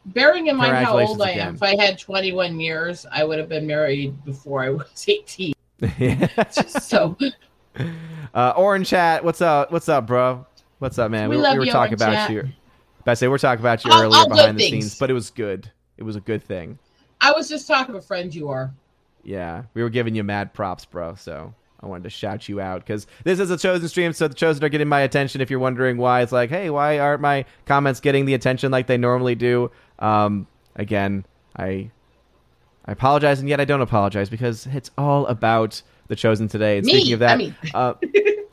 Bearing 0.07 0.47
in 0.47 0.55
mind 0.55 0.85
how 0.85 0.99
old 0.99 1.21
I 1.21 1.31
again. 1.31 1.47
am, 1.49 1.55
if 1.55 1.63
I 1.63 1.75
had 1.81 1.97
21 1.97 2.59
years, 2.59 3.05
I 3.11 3.23
would 3.23 3.39
have 3.39 3.49
been 3.49 3.65
married 3.65 4.23
before 4.23 4.63
I 4.63 4.69
was 4.69 5.05
18. 5.07 5.53
So 6.79 7.17
uh, 8.33 8.53
Orange 8.55 8.87
Chat, 8.89 9.23
what's 9.23 9.41
up? 9.41 9.71
What's 9.71 9.89
up, 9.89 10.07
bro? 10.07 10.45
What's 10.79 10.97
up, 10.99 11.11
man? 11.11 11.29
We 11.29 11.35
were, 11.37 11.41
love 11.43 11.53
we 11.53 11.59
were 11.59 11.65
you, 11.65 11.71
talking 11.71 11.93
Orange 11.93 12.01
about 12.01 12.13
Chat. 12.27 12.31
you. 12.31 12.49
I 13.07 13.13
say 13.13 13.27
we're 13.27 13.37
talking 13.37 13.61
about 13.61 13.83
you 13.83 13.91
All- 13.91 14.01
earlier 14.01 14.17
all 14.19 14.29
behind 14.29 14.57
the 14.57 14.69
things. 14.69 14.85
scenes, 14.85 14.99
but 14.99 15.09
it 15.09 15.13
was 15.13 15.29
good. 15.29 15.69
It 15.97 16.03
was 16.03 16.15
a 16.15 16.21
good 16.21 16.43
thing. 16.43 16.77
I 17.21 17.31
was 17.31 17.49
just 17.49 17.67
talking 17.67 17.93
to 17.93 17.99
a 17.99 18.01
friend 18.01 18.33
you 18.33 18.49
are. 18.49 18.73
Yeah, 19.23 19.63
we 19.73 19.81
were 19.83 19.89
giving 19.89 20.15
you 20.15 20.23
mad 20.23 20.53
props, 20.53 20.85
bro. 20.85 21.15
So 21.15 21.53
I 21.81 21.87
wanted 21.87 22.03
to 22.05 22.09
shout 22.09 22.47
you 22.49 22.61
out 22.61 22.81
because 22.81 23.05
this 23.23 23.39
is 23.39 23.49
a 23.51 23.57
chosen 23.57 23.87
stream, 23.89 24.13
so 24.13 24.27
the 24.27 24.33
chosen 24.33 24.63
are 24.63 24.69
getting 24.69 24.87
my 24.87 25.01
attention. 25.01 25.41
If 25.41 25.49
you're 25.49 25.59
wondering 25.59 25.97
why, 25.97 26.21
it's 26.21 26.31
like, 26.31 26.49
hey, 26.49 26.69
why 26.69 26.99
aren't 26.99 27.21
my 27.21 27.45
comments 27.65 27.99
getting 27.99 28.25
the 28.25 28.33
attention 28.33 28.71
like 28.71 28.87
they 28.87 28.97
normally 28.97 29.35
do? 29.35 29.71
Um, 29.99 30.47
again, 30.75 31.25
I 31.57 31.89
I 32.85 32.91
apologize, 32.91 33.39
and 33.39 33.49
yet 33.49 33.59
I 33.59 33.65
don't 33.65 33.81
apologize 33.81 34.29
because 34.29 34.67
it's 34.67 34.91
all 34.97 35.25
about 35.27 35.81
the 36.07 36.15
chosen 36.15 36.47
today. 36.47 36.77
And 36.77 36.85
Me, 36.85 36.93
speaking 36.93 37.13
of 37.13 37.19
that, 37.19 37.31
I 37.31 37.37
mean- 37.37 37.55
uh, 37.73 37.93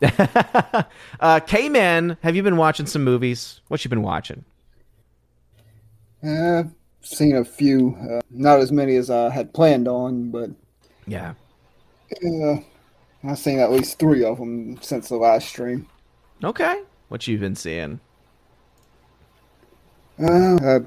uh, 1.20 1.40
K-Man, 1.40 2.16
have 2.22 2.34
you 2.34 2.43
been 2.43 2.57
watching 2.57 2.86
some 2.86 3.05
movies? 3.05 3.61
What 3.68 3.84
you 3.84 3.88
been 3.88 4.03
watching? 4.03 4.45
Uh, 6.24 6.61
I've 6.61 6.70
seen 7.03 7.36
a 7.36 7.45
few, 7.45 7.97
uh, 8.11 8.20
not 8.30 8.59
as 8.59 8.72
many 8.72 8.97
as 8.97 9.11
I 9.11 9.30
had 9.30 9.53
planned 9.55 9.86
on, 9.86 10.30
but 10.30 10.51
Yeah. 11.07 11.34
uh, 12.24 12.57
I've 13.24 13.38
seen 13.38 13.61
at 13.61 13.70
least 13.70 13.99
three 14.01 14.24
of 14.24 14.38
them 14.38 14.80
since 14.82 15.09
the 15.09 15.16
last 15.16 15.49
stream. 15.49 15.86
Okay. 16.43 16.82
What 17.09 17.26
you 17.28 17.38
been 17.38 17.55
seeing? 17.55 18.01
Uh, 20.20 20.59
I, 20.62 20.80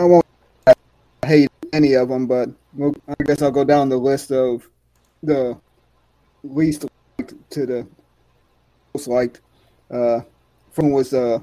I 0.00 0.04
won't 0.04 0.26
hate 1.24 1.48
any 1.76 1.94
of 1.94 2.08
them, 2.08 2.26
but 2.26 2.48
we'll, 2.72 2.94
I 3.08 3.22
guess 3.24 3.42
I'll 3.42 3.50
go 3.50 3.64
down 3.64 3.88
the 3.88 3.98
list 3.98 4.32
of 4.32 4.68
the 5.22 5.56
least 6.42 6.86
liked 7.18 7.34
to 7.50 7.66
the 7.66 7.86
most 8.94 9.08
liked. 9.08 9.40
Uh, 9.90 10.20
from 10.72 10.90
was 10.90 11.12
uh, 11.12 11.38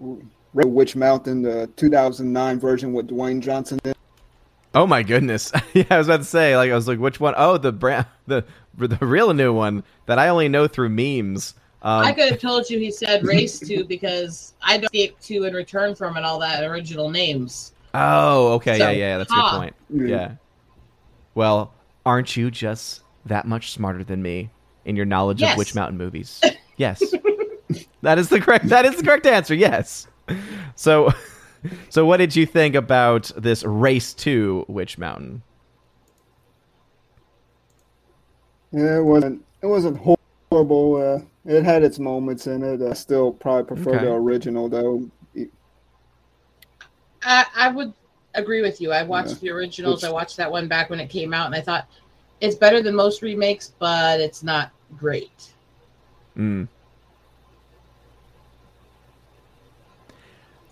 Red 0.00 0.66
Witch 0.66 0.96
Mountain, 0.96 1.42
the 1.42 1.70
2009 1.76 2.60
version 2.60 2.92
with 2.92 3.08
Dwayne 3.08 3.40
Johnson. 3.40 3.78
In. 3.84 3.94
Oh 4.74 4.86
my 4.86 5.02
goodness! 5.02 5.52
yeah, 5.72 5.84
I 5.88 5.98
was 5.98 6.08
about 6.08 6.18
to 6.18 6.24
say, 6.24 6.56
like, 6.56 6.70
I 6.70 6.74
was 6.74 6.88
like, 6.88 6.98
which 6.98 7.20
one? 7.20 7.34
Oh, 7.36 7.56
the 7.56 7.72
brand, 7.72 8.06
the 8.26 8.44
the 8.76 8.98
real 9.00 9.32
new 9.32 9.52
one 9.52 9.84
that 10.06 10.18
I 10.18 10.28
only 10.28 10.48
know 10.48 10.66
through 10.66 10.90
memes. 10.90 11.54
Um, 11.82 12.04
I 12.04 12.12
could 12.12 12.30
have 12.30 12.40
told 12.40 12.68
you 12.68 12.78
he 12.78 12.90
said 12.90 13.24
race 13.26 13.60
to 13.60 13.84
because 13.84 14.54
I 14.62 14.78
don't 14.78 14.92
get 14.92 15.18
to 15.22 15.44
in 15.44 15.54
return 15.54 15.94
from 15.94 16.16
and 16.16 16.26
all 16.26 16.38
that 16.40 16.64
original 16.64 17.08
names. 17.10 17.72
Oh, 17.96 18.52
okay, 18.54 18.78
So, 18.78 18.90
yeah, 18.90 18.96
yeah, 18.96 19.18
that's 19.18 19.32
a 19.32 19.34
good 19.34 19.50
point. 19.58 19.74
Yeah. 19.90 20.06
Yeah. 20.06 20.32
Well, 21.34 21.74
aren't 22.04 22.36
you 22.36 22.50
just 22.50 23.02
that 23.26 23.46
much 23.46 23.72
smarter 23.72 24.04
than 24.04 24.22
me 24.22 24.50
in 24.84 24.96
your 24.96 25.06
knowledge 25.06 25.40
Yes. 25.40 25.52
of 25.52 25.58
Witch 25.58 25.74
Mountain 25.74 25.98
movies? 25.98 26.40
Yes, 26.78 27.02
that 28.02 28.18
is 28.18 28.28
the 28.28 28.38
correct. 28.38 28.68
That 28.68 28.84
is 28.84 28.96
the 28.96 29.02
correct 29.02 29.24
answer. 29.24 29.54
Yes. 29.54 30.06
So, 30.74 31.10
so 31.88 32.04
what 32.04 32.18
did 32.18 32.36
you 32.36 32.44
think 32.44 32.74
about 32.74 33.32
this 33.34 33.64
race 33.64 34.12
to 34.12 34.66
Witch 34.68 34.98
Mountain? 34.98 35.40
Yeah, 38.72 38.98
it 38.98 39.04
wasn't. 39.04 39.42
It 39.62 39.66
wasn't 39.66 39.98
horrible. 40.50 40.96
Uh, 40.96 41.24
it 41.50 41.64
had 41.64 41.82
its 41.82 41.98
moments 41.98 42.46
in 42.46 42.62
it. 42.62 42.82
I 42.82 42.92
still 42.92 43.32
probably 43.32 43.64
prefer 43.74 43.94
Okay. 43.96 44.04
the 44.04 44.12
original, 44.12 44.68
though. 44.68 45.08
I, 47.26 47.44
I 47.56 47.68
would 47.68 47.92
agree 48.34 48.62
with 48.62 48.80
you. 48.80 48.92
I 48.92 49.02
watched 49.02 49.30
Yeah. 49.30 49.38
the 49.40 49.50
originals. 49.50 50.02
Which- 50.02 50.08
I 50.08 50.12
watched 50.12 50.36
that 50.38 50.50
one 50.50 50.68
back 50.68 50.88
when 50.88 51.00
it 51.00 51.08
came 51.10 51.34
out, 51.34 51.46
and 51.46 51.54
I 51.54 51.60
thought 51.60 51.86
it's 52.40 52.54
better 52.54 52.80
than 52.82 52.94
most 52.94 53.20
remakes, 53.22 53.72
but 53.78 54.20
it's 54.20 54.42
not 54.42 54.70
great. 54.98 55.50
Mm. 56.38 56.68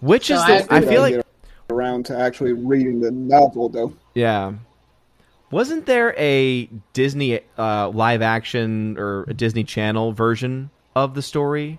Which 0.00 0.26
So 0.26 0.34
is 0.34 0.40
I 0.42 0.62
the? 0.62 0.72
I 0.72 0.76
agree. 0.78 0.90
feel 0.90 1.00
like 1.02 1.26
around 1.70 2.06
to 2.06 2.18
actually 2.18 2.52
reading 2.52 3.00
the 3.00 3.10
novel, 3.10 3.68
though. 3.70 3.94
Yeah. 4.14 4.52
Wasn't 5.50 5.86
there 5.86 6.14
a 6.18 6.66
Disney 6.92 7.40
uh, 7.56 7.88
live 7.88 8.20
action 8.22 8.98
or 8.98 9.24
a 9.28 9.34
Disney 9.34 9.64
Channel 9.64 10.12
version 10.12 10.70
of 10.94 11.14
the 11.14 11.22
story? 11.22 11.78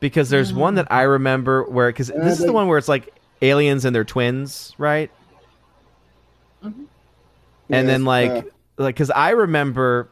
Because 0.00 0.28
there's 0.30 0.52
one 0.52 0.74
that 0.74 0.92
I 0.92 1.02
remember 1.02 1.64
where 1.64 1.88
because 1.88 2.08
this 2.08 2.38
is 2.38 2.44
the 2.44 2.52
one 2.52 2.68
where 2.68 2.78
it's 2.78 2.88
like 2.88 3.14
aliens 3.40 3.84
and 3.84 3.94
they're 3.94 4.04
twins, 4.04 4.74
right? 4.78 5.10
And 6.62 7.88
then 7.88 8.04
like 8.04 8.30
uh, 8.30 8.42
like 8.76 8.94
because 8.94 9.10
I 9.10 9.30
remember. 9.30 10.08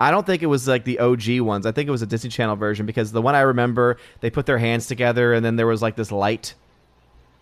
I 0.00 0.12
don't 0.12 0.24
think 0.24 0.44
it 0.44 0.46
was 0.46 0.68
like 0.68 0.84
the 0.84 1.00
OG 1.00 1.40
ones. 1.40 1.66
I 1.66 1.72
think 1.72 1.88
it 1.88 1.90
was 1.90 2.02
a 2.02 2.06
Disney 2.06 2.30
Channel 2.30 2.54
version 2.54 2.86
because 2.86 3.10
the 3.10 3.20
one 3.20 3.34
I 3.34 3.40
remember, 3.40 3.96
they 4.20 4.30
put 4.30 4.46
their 4.46 4.58
hands 4.58 4.86
together 4.86 5.34
and 5.34 5.44
then 5.44 5.56
there 5.56 5.66
was 5.66 5.82
like 5.82 5.96
this 5.96 6.12
light 6.12 6.54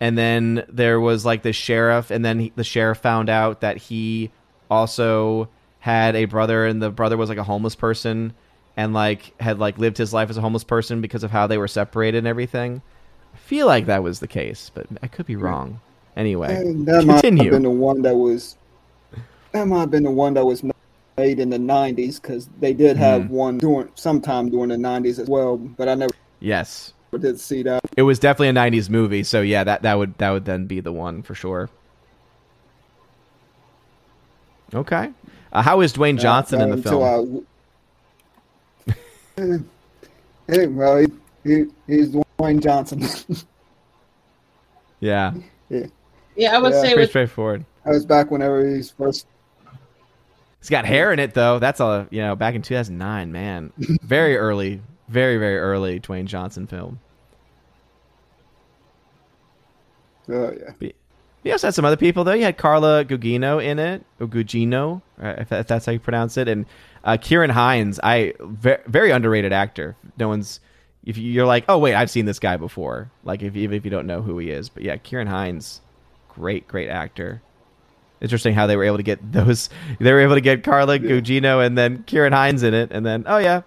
and 0.00 0.16
then 0.16 0.64
there 0.68 1.00
was 1.00 1.24
like 1.24 1.42
the 1.42 1.52
sheriff 1.52 2.10
and 2.10 2.24
then 2.24 2.40
he, 2.40 2.52
the 2.56 2.64
sheriff 2.64 2.98
found 2.98 3.28
out 3.28 3.60
that 3.62 3.76
he 3.76 4.30
also 4.70 5.48
had 5.80 6.16
a 6.16 6.24
brother 6.26 6.66
and 6.66 6.82
the 6.82 6.90
brother 6.90 7.16
was 7.16 7.28
like 7.28 7.38
a 7.38 7.44
homeless 7.44 7.74
person 7.74 8.34
and 8.76 8.92
like 8.92 9.38
had 9.40 9.58
like 9.58 9.78
lived 9.78 9.96
his 9.98 10.12
life 10.12 10.30
as 10.30 10.36
a 10.36 10.40
homeless 10.40 10.64
person 10.64 11.00
because 11.00 11.22
of 11.24 11.30
how 11.30 11.46
they 11.46 11.58
were 11.58 11.68
separated 11.68 12.18
and 12.18 12.26
everything. 12.26 12.82
I 13.34 13.38
feel 13.38 13.66
like 13.66 13.86
that 13.86 14.02
was 14.02 14.20
the 14.20 14.28
case 14.28 14.70
but 14.74 14.86
i 15.02 15.06
could 15.08 15.26
be 15.26 15.36
wrong. 15.36 15.80
Anyway 16.16 16.54
and 16.54 16.86
that 16.86 17.04
might 17.04 17.24
have 17.24 17.34
been 17.50 17.62
the 17.62 17.70
one 17.70 18.02
that 18.02 18.14
was. 18.16 18.56
That 19.52 19.66
might 19.66 19.80
have 19.80 19.90
been 19.90 20.02
the 20.04 20.10
one 20.10 20.34
that 20.34 20.44
was 20.44 20.62
made 21.16 21.38
in 21.38 21.48
the 21.50 21.58
'90s 21.58 22.20
because 22.20 22.48
they 22.60 22.72
did 22.74 22.96
have 22.96 23.22
Mhm. 23.22 23.28
one 23.30 23.58
during 23.58 23.88
sometime 23.94 24.50
during 24.50 24.68
the 24.68 24.76
'90s 24.76 25.18
as 25.18 25.28
well, 25.28 25.56
but 25.56 25.88
I 25.88 25.94
never 25.94 26.12
yes. 26.40 26.92
did 27.18 27.40
see 27.40 27.62
that. 27.62 27.80
it 27.96 28.02
was 28.02 28.18
definitely 28.18 28.48
a 28.48 28.52
90s 28.52 28.90
movie 28.90 29.22
so 29.22 29.40
yeah 29.40 29.64
that 29.64 29.80
that 29.80 29.94
would 29.96 30.18
that 30.18 30.30
would 30.32 30.44
then 30.44 30.66
be 30.66 30.80
the 30.80 30.92
one 30.92 31.22
for 31.22 31.34
sure. 31.34 31.70
Okay. 34.74 35.10
Uh, 35.52 35.62
how 35.62 35.80
is 35.80 35.92
dwayne 35.94 36.18
johnson 36.18 36.60
Uh, 36.60 36.64
in 36.64 36.70
the 36.70 36.82
film 36.82 37.46
hey, 40.48 40.66
well, 40.66 40.96
he, 40.98 41.06
he, 41.44 41.64
he's 41.86 42.14
Dwayne 42.40 42.62
Johnson. 42.62 43.02
yeah 45.00 45.34
Yeah, 46.36 46.56
I 46.56 46.58
would 46.58 46.72
Yeah. 46.72 46.80
say 46.80 46.88
pretty 46.88 47.00
with 47.00 47.10
straightforward 47.10 47.64
I 47.84 47.90
was 47.90 48.04
back 48.06 48.30
whenever 48.30 48.66
he's 48.66 48.90
first. 48.90 49.26
He's 50.60 50.70
got 50.70 50.84
hair 50.84 51.12
in 51.12 51.18
it 51.18 51.34
though. 51.34 51.58
That's 51.58 51.80
a 51.80 52.08
you 52.10 52.20
know 52.20 52.34
back 52.34 52.54
in 52.54 52.62
2009, 52.62 53.30
man. 53.30 53.72
Very 54.02 54.36
early, 54.36 54.80
very 55.08 55.36
very 55.36 55.58
early 55.58 56.00
Dwayne 56.00 56.24
Johnson 56.24 56.66
film. 56.66 56.98
Oh 60.28 60.52
yeah, 60.80 60.90
You 61.46 61.52
also 61.52 61.68
had 61.68 61.74
some 61.74 61.84
other 61.84 61.96
people 61.96 62.24
though. 62.24 62.32
You 62.32 62.42
had 62.42 62.58
Carla 62.58 63.04
Gugino 63.04 63.62
in 63.64 63.78
it, 63.78 64.04
or 64.18 64.26
Gugino, 64.26 65.00
uh, 65.22 65.34
if, 65.38 65.48
that- 65.50 65.60
if 65.60 65.66
that's 65.68 65.86
how 65.86 65.92
you 65.92 66.00
pronounce 66.00 66.36
it, 66.36 66.48
and 66.48 66.66
uh, 67.04 67.12
Ciarán 67.12 67.50
Hinds. 67.50 68.00
I 68.02 68.34
ve- 68.40 68.78
very 68.86 69.12
underrated 69.12 69.52
actor. 69.52 69.94
No 70.18 70.26
one's 70.28 70.58
if 71.04 71.16
you're 71.16 71.46
like, 71.46 71.64
oh 71.68 71.78
wait, 71.78 71.94
I've 71.94 72.10
seen 72.10 72.24
this 72.26 72.40
guy 72.40 72.56
before. 72.56 73.12
Like 73.22 73.42
if 73.42 73.54
even 73.54 73.76
if 73.76 73.84
you 73.84 73.92
don't 73.92 74.08
know 74.08 74.22
who 74.22 74.38
he 74.38 74.50
is, 74.50 74.68
but 74.68 74.82
yeah, 74.82 74.96
Ciarán 74.96 75.28
Hinds, 75.28 75.80
great 76.28 76.66
great 76.66 76.88
actor. 76.88 77.42
Interesting 78.20 78.54
how 78.54 78.66
they 78.66 78.76
were 78.76 78.82
able 78.84 78.96
to 78.96 79.02
get 79.04 79.20
those. 79.32 79.68
They 80.00 80.12
were 80.12 80.20
able 80.20 80.34
to 80.34 80.40
get 80.40 80.64
Carla 80.64 80.98
yeah. 80.98 81.10
Gugino 81.10 81.64
and 81.64 81.78
then 81.78 81.98
Ciarán 82.08 82.32
Hinds 82.32 82.64
in 82.64 82.74
it, 82.74 82.90
and 82.90 83.06
then 83.06 83.22
oh 83.28 83.38
yeah, 83.38 83.62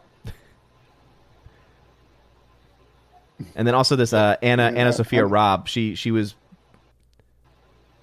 and 3.55 3.65
then 3.65 3.73
also 3.73 3.95
this 3.95 4.11
uh, 4.11 4.35
Anna 4.41 4.69
AnnaSophia 4.75 5.29
Robb. 5.31 5.69
She 5.69 5.95
she 5.95 6.11
was 6.11 6.35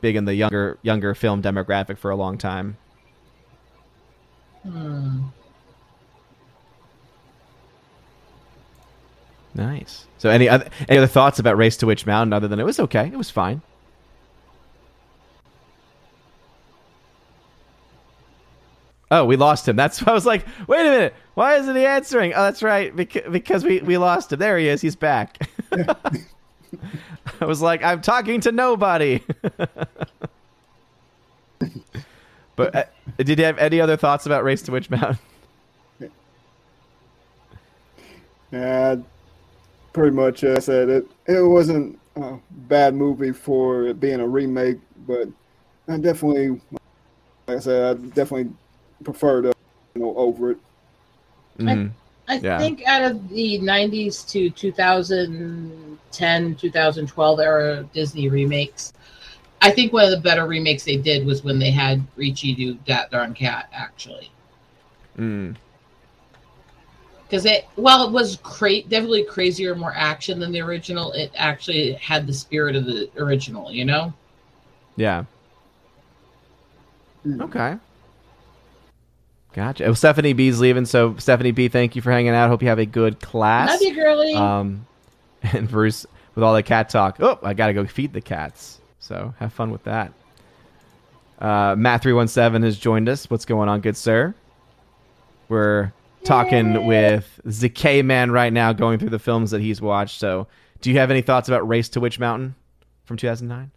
big 0.07 0.15
in 0.15 0.25
the 0.25 0.37
younger 0.37 0.79
younger 0.83 1.17
film 1.17 1.43
demographic 1.43 1.99
for 1.99 2.13
a 2.13 2.17
long 2.17 2.39
time. 2.39 2.77
Hmm. 4.63 5.25
Nice. 9.53 10.07
So, 10.19 10.31
any 10.31 10.49
other 10.49 10.69
any 10.89 10.99
other 10.99 11.09
thoughts 11.09 11.41
about 11.41 11.57
Race 11.57 11.77
to 11.79 11.87
Witch 11.87 12.07
Mountain 12.07 12.33
other 12.33 12.47
than 12.47 12.61
it 12.61 12.65
was 12.65 12.79
okay? 12.79 13.07
It 13.07 13.17
was 13.17 13.31
fine. 13.31 13.63
Oh, 19.11 19.25
we 19.25 19.35
lost 19.37 19.67
him. 19.67 19.75
That's 19.75 20.01
I 20.07 20.13
was 20.13 20.25
like, 20.25 20.47
wait 20.69 20.87
a 20.87 20.91
minute, 20.91 21.15
why 21.35 21.57
isn't 21.57 21.75
he 21.75 21.85
answering? 21.85 22.33
Oh, 22.33 22.45
that's 22.45 22.63
right, 22.63 22.95
because, 22.95 23.23
because 23.33 23.65
we 23.65 23.81
we 23.81 23.99
lost 23.99 24.33
him. 24.33 24.39
There 24.39 24.57
he 24.57 24.69
is. 24.69 24.81
He's 24.81 24.95
back. 24.95 25.49
I 27.41 27.45
was 27.45 27.63
like, 27.63 27.83
I'm 27.83 28.01
talking 28.01 28.41
to 28.43 28.53
nobody. 28.53 29.21
but 32.57 32.75
uh, 32.75 32.85
did 33.19 33.39
you 33.39 33.45
have 33.45 33.59
any 33.59 33.81
other 33.81 33.97
thoughts 33.97 34.27
about 34.27 34.45
Race 34.45 34.63
to 34.63 34.73
Witch 34.73 34.91
Mountain? 34.91 35.19
Yeah, 38.53 38.97
pretty 39.93 40.15
much. 40.15 40.45
Uh, 40.45 40.55
I 40.57 40.61
said 40.61 40.89
it. 40.89 41.07
It 41.27 41.41
wasn't 41.43 41.99
a 42.17 42.39
bad 42.51 42.95
movie 42.95 43.33
for 43.33 43.89
it 43.89 44.01
being 44.01 44.21
a 44.21 44.29
remake, 44.29 44.79
but 45.07 45.29
I 45.89 45.99
definitely, 45.99 46.61
like 47.47 47.59
I 47.59 47.61
said, 47.61 47.97
I 47.97 48.01
definitely 48.09 48.53
prefer 49.05 49.43
to 49.43 49.53
you 49.95 50.03
know 50.03 50.17
over 50.17 50.53
it. 50.53 50.59
Mm-hmm. 51.59 51.69
I, 51.69 51.91
I 52.29 52.39
yeah. 52.39 52.59
think 52.59 52.85
out 52.87 53.03
of 53.03 53.29
the 53.29 53.61
90s 53.61 54.29
to 54.31 54.51
2010, 54.51 56.57
2012 56.57 57.41
era 57.41 57.89
Disney 57.93 58.29
remakes, 58.29 58.93
I 59.63 59.71
think 59.71 59.93
one 59.93 60.05
of 60.05 60.11
the 60.11 60.21
better 60.21 60.47
remakes 60.47 60.85
they 60.85 60.97
did 60.97 61.25
was 61.25 61.45
when 61.45 61.59
they 61.59 61.71
had 61.71 62.05
Ricci 62.17 62.55
do 62.55 62.79
that 62.87 63.11
darn 63.11 63.35
cat, 63.35 63.69
actually. 63.73 64.31
Mm 65.17 65.57
because 67.27 67.45
it 67.45 67.67
while 67.75 68.07
it 68.07 68.11
was 68.11 68.39
cra- 68.43 68.83
definitely 68.83 69.25
crazier 69.25 69.75
more 69.75 69.93
action 69.95 70.39
than 70.39 70.53
the 70.53 70.61
original 70.61 71.13
it 71.13 71.31
actually 71.37 71.93
had 71.95 72.27
the 72.27 72.33
spirit 72.33 72.77
of 72.77 72.85
the 72.85 73.11
original 73.19 73.71
you 73.71 73.85
know 73.85 74.13
yeah 74.97 75.25
hmm. 77.23 77.41
okay 77.41 77.77
gotcha. 79.57 79.85
Well, 79.85 79.95
stephanie 79.97 80.33
b's 80.35 80.61
leaving 80.61 80.85
so 80.87 81.17
stephanie 81.17 81.51
b 81.51 81.67
thank 81.67 81.97
you 81.97 82.03
for 82.03 82.13
hanging 82.13 82.33
out. 82.33 82.49
Hope 82.49 82.63
you 82.63 82.69
have 82.69 82.79
a 82.79 82.87
good 82.87 83.21
class. 83.21 83.71
Love 83.71 83.83
you 83.83 83.95
girly 83.95 84.35
um 84.35 84.87
and 85.43 85.69
bruce 85.69 86.07
with 86.37 86.45
all 86.45 86.55
the 86.55 86.63
cat 86.63 86.89
talk. 86.89 87.17
Oh 87.19 87.39
i 87.43 87.55
gotta 87.55 87.73
go 87.73 87.85
feed 87.87 88.13
the 88.13 88.21
cats. 88.21 88.81
So 89.01 89.35
have 89.39 89.53
fun 89.53 89.73
with 89.73 89.83
that. 89.85 90.13
Uh 91.41 91.75
matt 91.77 92.03
317 92.03 92.63
has 92.63 92.79
joined 92.79 93.09
us. 93.09 93.29
What's 93.29 93.45
going 93.45 93.69
on 93.69 93.81
good 93.81 93.97
sir? 93.97 94.35
We're 95.49 95.93
talking 96.27 96.87
with 96.87 97.41
ZK 97.47 98.05
Man 98.05 98.31
right 98.31 98.53
now, 98.53 98.73
going 98.73 98.99
through 98.99 99.11
the 99.11 99.19
films 99.19 99.53
that 99.53 99.61
he's 99.61 99.81
watched. 99.81 100.19
So, 100.19 100.49
do 100.81 100.91
you 100.91 100.99
have 100.99 101.11
any 101.11 101.23
thoughts 101.23 101.49
about 101.49 101.67
Race 101.67 101.89
to 101.91 102.01
Witch 102.01 102.19
Mountain 102.19 102.55
from 103.05 103.17
2009? 103.17 103.71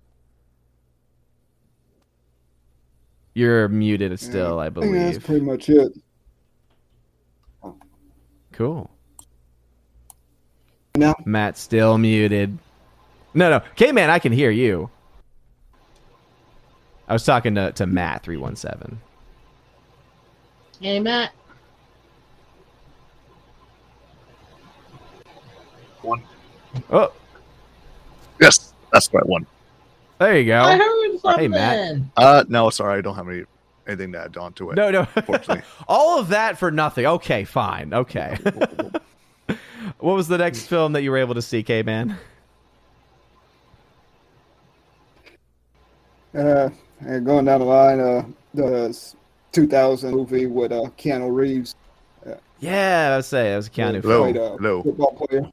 You're 3.40 3.70
muted 3.70 4.20
still, 4.20 4.58
yeah, 4.58 4.64
I 4.64 4.68
believe. 4.68 4.94
I 4.94 5.12
that's 5.14 5.26
pretty 5.26 5.46
much 5.46 5.70
it. 5.70 5.94
Cool. 8.52 8.92
No. 10.98 11.16
Matt 11.24 11.58
still 11.58 11.98
muted. 11.98 12.58
No, 13.34 13.50
no. 13.50 13.62
K 13.78 13.94
Man, 13.94 14.10
I 14.10 14.20
can 14.20 14.34
hear 14.34 14.52
you. 14.52 14.90
I 17.08 17.14
was 17.14 17.24
talking 17.24 17.56
to, 17.56 17.72
to 17.72 17.88
Matt 17.88 18.24
three 18.24 18.36
one 18.36 18.58
seven. 18.58 19.00
Hey 20.82 21.00
Matt. 21.00 21.32
one. 26.02 26.22
Oh. 26.90 27.14
Yes, 28.42 28.74
that's 28.92 29.08
the 29.08 29.20
right 29.20 29.30
one. 29.30 29.48
There 30.18 30.38
you 30.38 30.46
go. 30.46 30.99
I 31.26 31.32
heard 31.32 31.52
something. 31.52 31.52
Hey, 31.52 31.88
Matt. 31.88 32.02
Uh, 32.18 32.44
no, 32.48 32.70
sorry, 32.70 32.98
I 32.98 33.02
don't 33.02 33.16
have 33.16 33.30
any 33.30 33.44
anything 33.88 34.12
to 34.14 34.20
add 34.20 34.38
on 34.38 34.54
to 34.54 34.72
it. 34.72 34.76
No, 34.76 34.92
no. 34.92 35.08
All 35.88 36.20
of 36.20 36.30
that 36.30 36.58
for 36.58 36.72
nothing. 36.72 37.06
Okay, 37.06 37.44
fine. 37.44 37.94
Okay. 37.94 38.38
what 40.00 40.16
was 40.16 40.28
the 40.28 40.38
next 40.38 40.68
film 40.68 40.94
that 40.94 41.02
you 41.02 41.12
were 41.12 41.18
able 41.18 41.36
to 41.36 41.42
see, 41.42 41.64
K 41.64 41.84
Man? 41.84 42.18
Uh, 46.36 46.70
going 47.02 47.46
down 47.46 47.60
the 47.60 47.66
line, 47.66 48.00
uh, 48.00 48.24
the 48.54 49.14
2000 49.52 50.12
movie 50.12 50.46
with 50.46 50.72
uh, 50.72 50.84
Keanu 50.98 51.34
Reeves. 51.34 51.76
Uh, 52.26 52.36
yeah, 52.60 53.12
I 53.14 53.18
was 53.18 53.28
say 53.28 53.50
that 53.50 53.58
was 53.58 53.68
a 53.68 53.72
Keanu. 53.72 54.02
Hello, 54.02 54.24
played, 54.32 54.38
uh. 54.38 54.84
Football 54.84 55.28
player. 55.28 55.52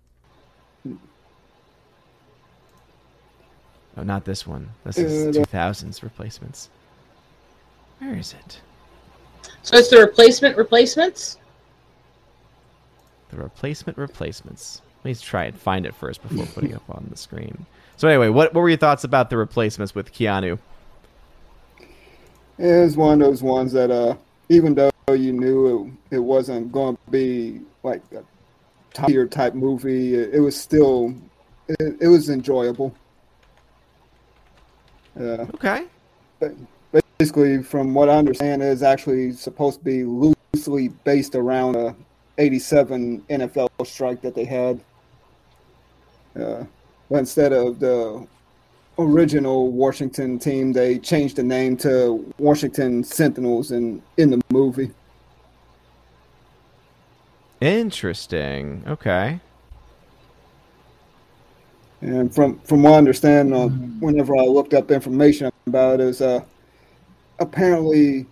Oh, 3.96 4.02
not 4.02 4.24
this 4.24 4.46
one. 4.46 4.68
This 4.84 4.98
is 4.98 5.36
two 5.36 5.44
thousands 5.44 6.02
replacements. 6.02 6.68
Where 7.98 8.14
is 8.14 8.34
it? 8.34 8.60
So 9.62 9.76
it's 9.76 9.88
the 9.88 9.98
replacement 9.98 10.56
replacements. 10.56 11.38
The 13.30 13.38
replacement 13.38 13.96
replacements. 13.96 14.82
Let 15.02 15.10
me 15.10 15.14
try 15.14 15.44
and 15.44 15.58
find 15.58 15.86
it 15.86 15.94
first 15.94 16.22
before 16.22 16.46
putting 16.46 16.70
it 16.70 16.76
up 16.76 16.90
on 16.90 17.06
the 17.10 17.16
screen. 17.16 17.64
So 17.96 18.08
anyway, 18.08 18.28
what 18.28 18.52
what 18.52 18.60
were 18.60 18.68
your 18.68 18.78
thoughts 18.78 19.04
about 19.04 19.30
the 19.30 19.36
replacements 19.36 19.94
with 19.94 20.12
Keanu? 20.12 20.58
It 22.58 22.82
was 22.82 22.96
one 22.96 23.20
of 23.20 23.28
those 23.28 23.42
ones 23.42 23.72
that, 23.72 23.90
uh, 23.90 24.16
even 24.48 24.74
though 24.74 24.90
you 25.08 25.32
knew 25.32 25.92
it, 26.10 26.16
it 26.16 26.18
wasn't 26.18 26.72
going 26.72 26.96
to 26.96 27.10
be 27.10 27.60
like 27.82 28.02
a 28.12 28.24
top 28.92 29.08
tier 29.08 29.26
type 29.26 29.54
movie, 29.54 30.14
it, 30.14 30.34
it 30.34 30.40
was 30.40 30.58
still 30.58 31.14
it, 31.68 31.96
it 32.00 32.08
was 32.08 32.28
enjoyable. 32.28 32.94
Uh, 35.18 35.46
okay. 35.54 35.86
But 36.38 36.54
basically, 37.18 37.62
from 37.62 37.94
what 37.94 38.08
I 38.08 38.16
understand, 38.16 38.62
is 38.62 38.82
actually 38.82 39.32
supposed 39.32 39.78
to 39.78 39.84
be 39.84 40.04
loosely 40.04 40.88
based 40.88 41.34
around 41.34 41.76
a 41.76 41.94
87 42.38 43.22
NFL 43.30 43.68
strike 43.86 44.20
that 44.22 44.34
they 44.34 44.44
had. 44.44 44.80
Uh, 46.38 46.64
but 47.10 47.18
instead 47.18 47.52
of 47.52 47.78
the 47.80 48.26
original 48.98 49.70
Washington 49.70 50.38
team, 50.38 50.72
they 50.72 50.98
changed 50.98 51.36
the 51.36 51.42
name 51.42 51.76
to 51.78 52.32
Washington 52.38 53.04
Sentinels 53.04 53.70
in, 53.72 54.02
in 54.16 54.30
the 54.30 54.40
movie. 54.50 54.90
Interesting. 57.60 58.84
Okay. 58.86 59.40
And 62.02 62.34
from 62.34 62.58
from 62.60 62.82
what 62.82 62.92
I 62.92 62.98
understand, 62.98 63.54
uh, 63.54 63.68
whenever 63.68 64.36
I 64.36 64.42
looked 64.42 64.74
up 64.74 64.90
information 64.90 65.50
about 65.66 65.94
it, 65.94 66.00
is 66.00 66.20
uh, 66.20 66.44
apparently 67.38 68.26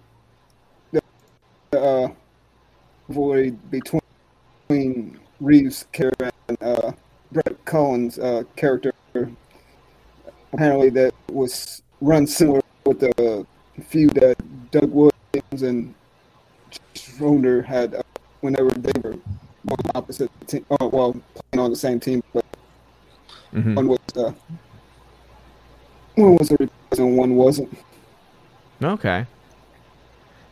the 0.92 1.02
uh, 1.72 2.08
void 3.08 3.58
between 3.70 5.18
Reeves' 5.40 5.86
character 5.92 6.30
and 6.48 6.62
uh, 6.62 6.92
Brett 7.32 7.64
Cullen's 7.64 8.18
uh, 8.18 8.44
character. 8.54 8.92
Apparently, 10.52 10.90
that 10.90 11.14
was 11.30 11.82
run 12.00 12.26
similar 12.26 12.60
with 12.84 13.00
the 13.00 13.46
feud 13.88 14.14
that 14.14 14.36
Doug 14.70 14.90
Williams 14.90 15.62
and 15.62 15.94
Schroeder 16.94 17.62
had 17.62 17.94
uh, 17.94 18.02
whenever 18.40 18.70
they 18.70 18.92
were 19.00 19.16
on 19.68 19.76
opposite 19.94 20.30
team. 20.46 20.64
Oh, 20.80 20.88
well, 20.88 21.12
playing 21.12 21.64
on 21.64 21.70
the 21.70 21.76
same 21.76 21.98
team, 21.98 22.22
but 22.32 22.44
Mm-hmm. 23.52 23.74
One 23.74 23.88
was 23.88 23.98
uh, 24.16 24.32
one 26.16 26.36
was 26.36 26.50
a 26.50 26.68
and 26.98 27.16
one 27.16 27.36
wasn't. 27.36 27.76
Okay. 28.82 29.26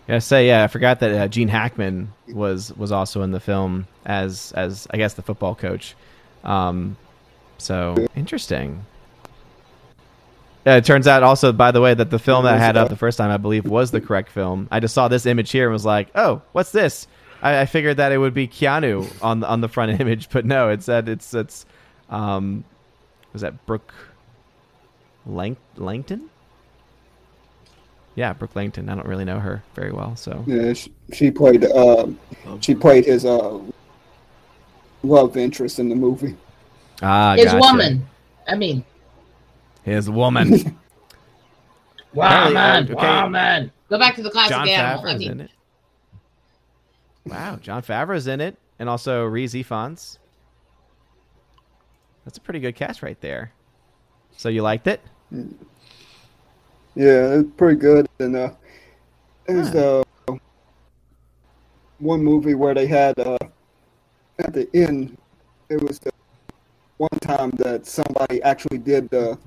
Yeah, 0.09 0.19
say 0.19 0.47
yeah. 0.47 0.65
I 0.65 0.67
forgot 0.67 1.01
that 1.01 1.13
uh, 1.13 1.29
Gene 1.29 1.49
Hackman 1.49 2.13
was 2.29 2.77
was 2.77 2.93
also 2.93 3.23
in 3.23 3.31
the 3.31 3.41
film 3.41 3.87
as 4.05 4.53
as 4.53 4.87
I 4.91 4.97
guess 4.97 5.15
the 5.15 5.23
football 5.23 5.55
coach. 5.55 5.95
Um, 6.45 6.97
so 7.59 7.95
interesting. 8.17 8.85
Yeah, 10.67 10.77
it 10.77 10.85
turns 10.85 11.09
out 11.09 11.25
also, 11.25 11.53
by 11.53 11.73
the 11.73 11.81
way, 11.81 11.93
that 11.93 12.11
the 12.11 12.21
film 12.21 12.45
that 12.45 12.55
I 12.55 12.59
had 12.59 12.77
up 12.77 12.89
the 12.89 12.97
first 12.97 13.19
time, 13.19 13.31
I 13.31 13.37
believe, 13.37 13.67
was 13.67 13.91
the 13.91 14.01
correct 14.01 14.31
film. 14.31 14.69
I 14.71 14.79
just 14.79 14.95
saw 14.95 15.09
this 15.09 15.27
image 15.27 15.51
here 15.51 15.67
and 15.67 15.73
was 15.73 15.85
like, 15.85 16.09
"Oh, 16.15 16.43
what's 16.53 16.71
this?" 16.71 17.09
I, 17.43 17.61
I 17.61 17.67
figured 17.67 17.97
that 17.97 18.13
it 18.13 18.19
would 18.19 18.35
be 18.35 18.47
Keanu 18.47 19.11
on 19.23 19.41
the, 19.41 19.49
on 19.49 19.61
the 19.61 19.69
front 19.69 20.01
image, 20.01 20.29
but 20.31 20.45
no, 20.45 20.69
it 20.69 20.83
said 20.83 21.09
it's 21.09 21.35
it's 21.35 21.67
um, 22.11 22.65
was 23.33 23.43
that 23.43 23.65
Brooke 23.67 23.93
Lang- 25.27 25.57
Langton? 25.77 26.29
Yeah, 28.15 28.33
Brooke 28.35 28.55
Langton. 28.55 28.89
I 28.89 28.95
don't 28.95 29.07
really 29.07 29.25
know 29.25 29.39
her 29.41 29.63
very 29.75 29.91
well, 29.93 30.17
so 30.17 30.45
Yeah, 30.47 30.73
she, 30.75 30.93
she 31.13 31.31
played. 31.31 31.65
Uh, 31.65 32.09
she 32.61 32.75
played 32.75 33.07
his 33.07 33.25
uh, 33.25 33.59
love 35.03 35.37
interest 35.37 35.79
in 35.79 35.89
the 35.89 35.95
movie. 35.95 36.37
ah, 37.03 37.35
His 37.37 37.47
gotcha. 37.47 37.59
woman. 37.59 38.07
I 38.47 38.55
mean, 38.55 38.85
his 39.85 40.11
woman. 40.11 40.51
woman, 42.13 42.53
Apparently, 42.53 42.97
okay. 42.97 43.23
woman. 43.23 43.73
Go 43.89 43.99
back 43.99 44.17
to 44.17 44.23
the 44.23 44.31
classic 44.31 44.57
John 44.57 44.69
animal. 44.69 45.07
I 45.07 45.13
Favreau's 45.15 45.19
mean, 45.21 45.31
in 45.31 45.41
it. 45.41 45.51
Wow, 47.25 47.57
Jon 47.63 47.83
Favreau's 47.83 48.27
in 48.27 48.41
it, 48.41 48.57
and 48.79 48.89
also 48.89 49.25
Rhys 49.25 49.55
Ifans. 49.55 50.19
That's 52.25 52.39
a 52.39 52.41
pretty 52.41 52.61
good 52.61 52.75
cast 52.75 53.03
right 53.03 53.21
there. 53.21 53.53
So 54.37 54.49
you 54.49 54.63
liked 54.63 54.87
it? 54.87 55.01
Yeah, 56.95 57.35
it's 57.35 57.51
pretty 57.57 57.79
good. 57.79 58.09
And 58.19 58.37
uh, 58.37 58.51
there's 59.47 59.75
uh, 59.75 60.03
one 61.99 62.23
movie 62.23 62.55
where 62.55 62.75
they 62.75 62.87
had 62.87 63.19
uh, 63.19 63.39
at 64.39 64.53
the 64.53 64.69
end. 64.75 65.17
It 65.69 65.83
was 65.83 65.99
the 65.99 66.11
one 66.99 67.11
time 67.21 67.51
that 67.57 67.87
somebody 67.87 68.43
actually 68.43 68.79
did 68.79 69.09
the 69.11 69.39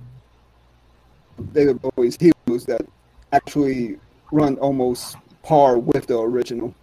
David 1.53 1.81
Bowie's 1.81 2.17
Heroes 2.19 2.65
that 2.65 2.81
actually 3.31 3.97
run 4.31 4.57
almost 4.57 5.17
par 5.43 5.77
with 5.77 6.07
the 6.07 6.17
original. 6.17 6.73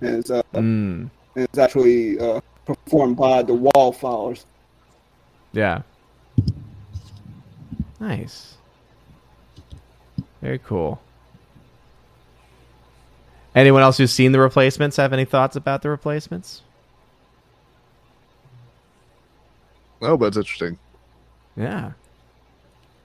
And 0.00 0.16
it's, 0.16 0.30
uh, 0.30 0.42
Mm, 0.52 1.10
and 1.36 1.44
it's 1.44 1.58
actually 1.58 2.18
uh, 2.18 2.40
performed 2.66 3.16
by 3.16 3.42
the 3.42 3.54
Wallflowers. 3.54 4.44
Yeah. 5.54 5.82
Nice. 8.00 8.56
Very 10.42 10.58
cool. 10.58 11.00
Anyone 13.54 13.82
else 13.82 13.96
who's 13.96 14.10
seen 14.10 14.32
the 14.32 14.40
replacements 14.40 14.96
have 14.96 15.12
any 15.12 15.24
thoughts 15.24 15.56
about 15.56 15.82
the 15.82 15.88
replacements? 15.88 16.62
Oh, 20.02 20.16
but 20.16 20.26
it's 20.26 20.36
interesting. 20.36 20.78
Yeah. 21.56 21.92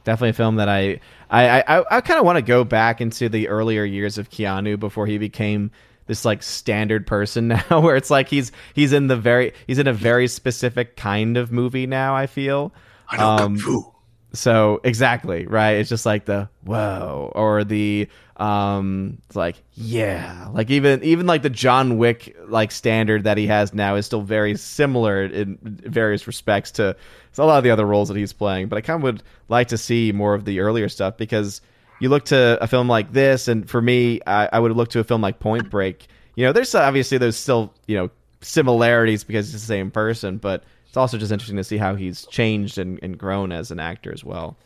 Definitely 0.04 0.30
a 0.30 0.34
film 0.34 0.56
that 0.56 0.68
I 0.68 1.00
I 1.30 1.62
I, 1.62 1.98
I 1.98 2.02
kind 2.02 2.20
of 2.20 2.26
want 2.26 2.38
to 2.38 2.42
go 2.42 2.64
back 2.64 3.00
into 3.00 3.30
the 3.30 3.48
earlier 3.48 3.84
years 3.84 4.18
of 4.18 4.30
Keanu 4.30 4.80
before 4.80 5.06
he 5.06 5.18
became 5.18 5.72
this 6.10 6.26
like 6.26 6.42
standard 6.44 7.06
person 7.08 7.48
now 7.70 7.80
where 7.82 7.96
it's 7.96 8.10
like 8.10 8.28
he's 8.28 8.52
he's 8.74 8.92
in 8.92 9.08
the 9.08 9.16
very 9.16 9.54
he's 9.68 9.78
in 9.80 9.88
a 9.88 9.94
very 9.94 10.28
specific 10.28 10.98
kind 10.98 11.38
of 11.38 11.52
movie 11.54 11.86
now, 11.88 12.16
I 12.16 12.28
feel. 12.28 12.74
I 13.08 13.18
know 13.18 13.28
Um, 13.30 13.38
kung 13.38 13.58
fu. 13.58 13.94
So 14.34 14.80
exactly, 14.84 15.46
right? 15.48 15.78
It's 15.78 15.90
just 15.90 16.06
like 16.06 16.26
the 16.26 16.50
whoa 16.64 17.32
or 17.34 17.64
the 17.64 18.08
um 18.38 19.18
it's 19.28 19.36
like 19.36 19.56
yeah. 19.74 20.50
Like 20.52 20.70
even 20.70 21.04
even 21.04 21.26
like 21.28 21.42
the 21.44 21.50
John 21.50 21.98
Wick 21.98 22.36
like 22.48 22.72
standard 22.72 23.24
that 23.26 23.38
he 23.38 23.48
has 23.48 23.74
now 23.74 23.96
is 23.96 24.06
still 24.06 24.22
very 24.22 24.56
similar 24.56 25.24
in 25.26 25.58
various 25.62 26.28
respects 26.28 26.72
to 26.72 26.96
a 27.38 27.46
lot 27.46 27.58
of 27.58 27.64
the 27.64 27.72
other 27.72 27.86
roles 27.86 28.10
that 28.10 28.18
he's 28.18 28.34
playing. 28.34 28.68
But 28.68 28.78
I 28.78 28.82
kind 28.82 28.98
of 28.98 29.04
would 29.04 29.24
like 29.48 29.70
to 29.70 29.78
see 29.78 30.12
more 30.12 30.34
of 30.34 30.44
the 30.46 30.60
earlier 30.60 30.90
stuff 30.90 31.18
because 31.18 31.62
you 32.00 32.10
look 32.10 32.26
to 32.26 32.58
a 32.62 32.68
film 32.68 32.88
like 32.88 33.12
this, 33.12 33.48
and 33.48 33.70
for 33.70 33.82
me, 33.82 34.22
I, 34.26 34.50
I 34.54 34.60
would 34.60 34.72
look 34.72 34.90
to 34.90 35.00
a 35.00 35.04
film 35.04 35.22
like 35.22 35.40
Point 35.40 35.70
Break. 35.70 36.08
You 36.36 36.46
know, 36.46 36.54
there's 36.54 36.74
obviously 36.74 37.18
there's 37.18 37.38
still 37.38 37.74
you 37.88 37.98
know 37.98 38.10
similarities 38.42 39.24
because 39.24 39.54
it's 39.54 39.64
the 39.64 39.68
same 39.68 39.92
person, 39.92 40.38
but 40.38 40.64
it's 40.88 40.98
also 40.98 41.18
just 41.18 41.32
interesting 41.32 41.58
to 41.58 41.64
see 41.64 41.78
how 41.78 41.96
he's 41.96 42.26
changed 42.26 42.78
and, 42.78 43.00
and 43.04 43.18
grown 43.18 43.52
as 43.52 43.72
an 43.72 43.80
actor 43.80 44.12
as 44.12 44.24
well. 44.24 44.58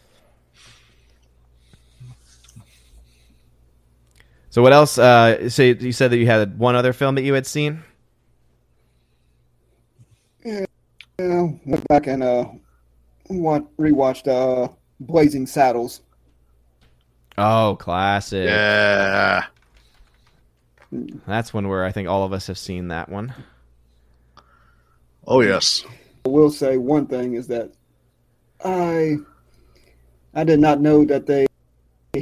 So 4.50 4.62
what 4.62 4.72
else? 4.72 5.00
Uh, 5.00 5.50
so 5.50 5.64
you 5.64 5.92
said 5.92 6.12
that 6.12 6.18
you 6.18 6.28
had 6.28 6.60
one 6.60 6.76
other 6.76 6.94
film 6.94 7.16
that 7.16 7.24
you 7.24 7.34
had 7.34 7.48
seen. 7.48 7.84
Yeah, 10.46 10.66
went 11.18 11.88
back 11.88 12.06
and 12.06 12.22
uh, 12.22 12.46
wa- 13.30 13.62
rewatched 13.80 14.28
uh, 14.28 14.68
Blazing 15.00 15.48
Saddles. 15.48 16.02
Oh, 17.38 17.76
classic! 17.80 18.46
Yeah. 18.48 19.46
That's 21.26 21.54
one 21.54 21.68
where 21.68 21.84
I 21.84 21.92
think 21.92 22.08
all 22.08 22.24
of 22.24 22.34
us 22.34 22.48
have 22.48 22.58
seen 22.58 22.90
that 22.90 23.10
one. 23.10 23.34
Oh 25.26 25.42
yes. 25.42 25.84
I 26.26 26.30
will 26.30 26.52
say 26.52 26.78
one 26.78 27.08
thing 27.08 27.34
is 27.34 27.48
that 27.48 27.72
I 28.64 29.18
I 30.34 30.44
did 30.44 30.60
not 30.60 30.82
know 30.82 31.06
that 31.06 31.26
they 31.26 31.48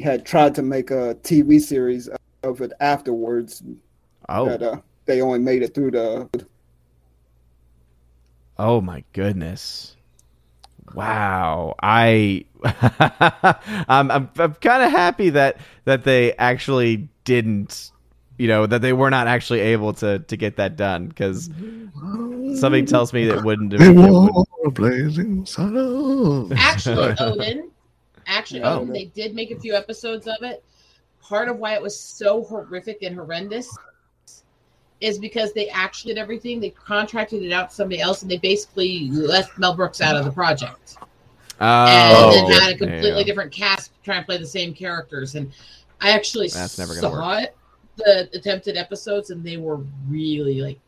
had 0.01 0.25
tried 0.25 0.55
to 0.55 0.61
make 0.61 0.91
a 0.91 1.15
TV 1.23 1.59
series 1.59 2.09
of 2.43 2.61
it 2.61 2.71
afterwards. 2.79 3.63
Oh, 4.29 4.45
That 4.45 4.63
uh, 4.63 4.77
they 5.05 5.21
only 5.21 5.39
made 5.39 5.63
it 5.63 5.73
through 5.73 5.91
the. 5.91 6.29
Oh 8.57 8.79
my 8.79 9.03
goodness. 9.13 9.97
Wow. 10.93 11.75
I 11.81 12.45
I'm 13.87 14.11
I'm, 14.11 14.29
I'm 14.37 14.53
kind 14.55 14.83
of 14.83 14.91
happy 14.91 15.31
that 15.31 15.57
that 15.85 16.03
they 16.03 16.33
actually 16.33 17.09
didn't 17.23 17.91
you 18.37 18.47
know 18.47 18.65
that 18.65 18.81
they 18.81 18.93
were 18.93 19.09
not 19.09 19.27
actually 19.27 19.59
able 19.59 19.93
to 19.93 20.19
to 20.19 20.37
get 20.37 20.57
that 20.57 20.75
done 20.75 21.11
cuz 21.11 21.49
something 22.59 22.85
tells 22.85 23.13
me 23.13 23.25
that 23.27 23.39
it 23.39 23.43
wouldn't 23.43 23.71
have 23.73 23.81
They 23.81 23.87
it 23.89 23.95
wouldn't- 23.95 24.47
were 24.63 24.71
blazing 24.71 25.45
sun. 25.45 26.51
actually, 26.55 27.15
Odin, 27.19 27.69
actually, 28.27 28.61
Oh. 28.63 28.79
Odin, 28.81 28.93
they 28.93 29.05
did 29.05 29.33
make 29.35 29.49
a 29.51 29.59
few 29.59 29.73
episodes 29.75 30.27
of 30.27 30.41
it. 30.43 30.63
Part 31.21 31.49
of 31.49 31.57
why 31.57 31.73
it 31.73 31.81
was 31.81 31.99
so 31.99 32.43
horrific 32.43 33.01
and 33.03 33.15
horrendous 33.15 33.75
is 35.01 35.17
because 35.17 35.51
they 35.53 35.67
actually 35.69 36.13
did 36.13 36.19
everything. 36.21 36.59
They 36.59 36.69
contracted 36.69 37.43
it 37.43 37.51
out 37.51 37.69
to 37.69 37.75
somebody 37.75 37.99
else, 38.01 38.21
and 38.21 38.31
they 38.31 38.37
basically 38.37 39.09
left 39.09 39.57
Mel 39.57 39.75
Brooks 39.75 39.99
out 39.99 40.15
of 40.15 40.23
the 40.23 40.31
project, 40.31 40.97
and 41.59 42.15
Oh, 42.17 42.47
then 42.49 42.61
had 42.61 42.75
a 42.75 42.77
completely 42.77 43.11
go. 43.11 43.23
different 43.23 43.51
cast 43.51 43.91
trying 44.03 44.21
to 44.21 44.25
play 44.25 44.37
the 44.37 44.45
same 44.45 44.73
characters. 44.73 45.35
And 45.35 45.51
I 45.99 46.11
actually 46.11 46.49
That's 46.49 46.77
never 46.77 46.93
gonna 46.95 47.01
saw 47.01 47.37
it, 47.39 47.55
the 47.97 48.29
attempted 48.33 48.77
episodes, 48.77 49.31
and 49.31 49.43
they 49.43 49.57
were 49.57 49.79
really 50.07 50.61
like 50.61 50.79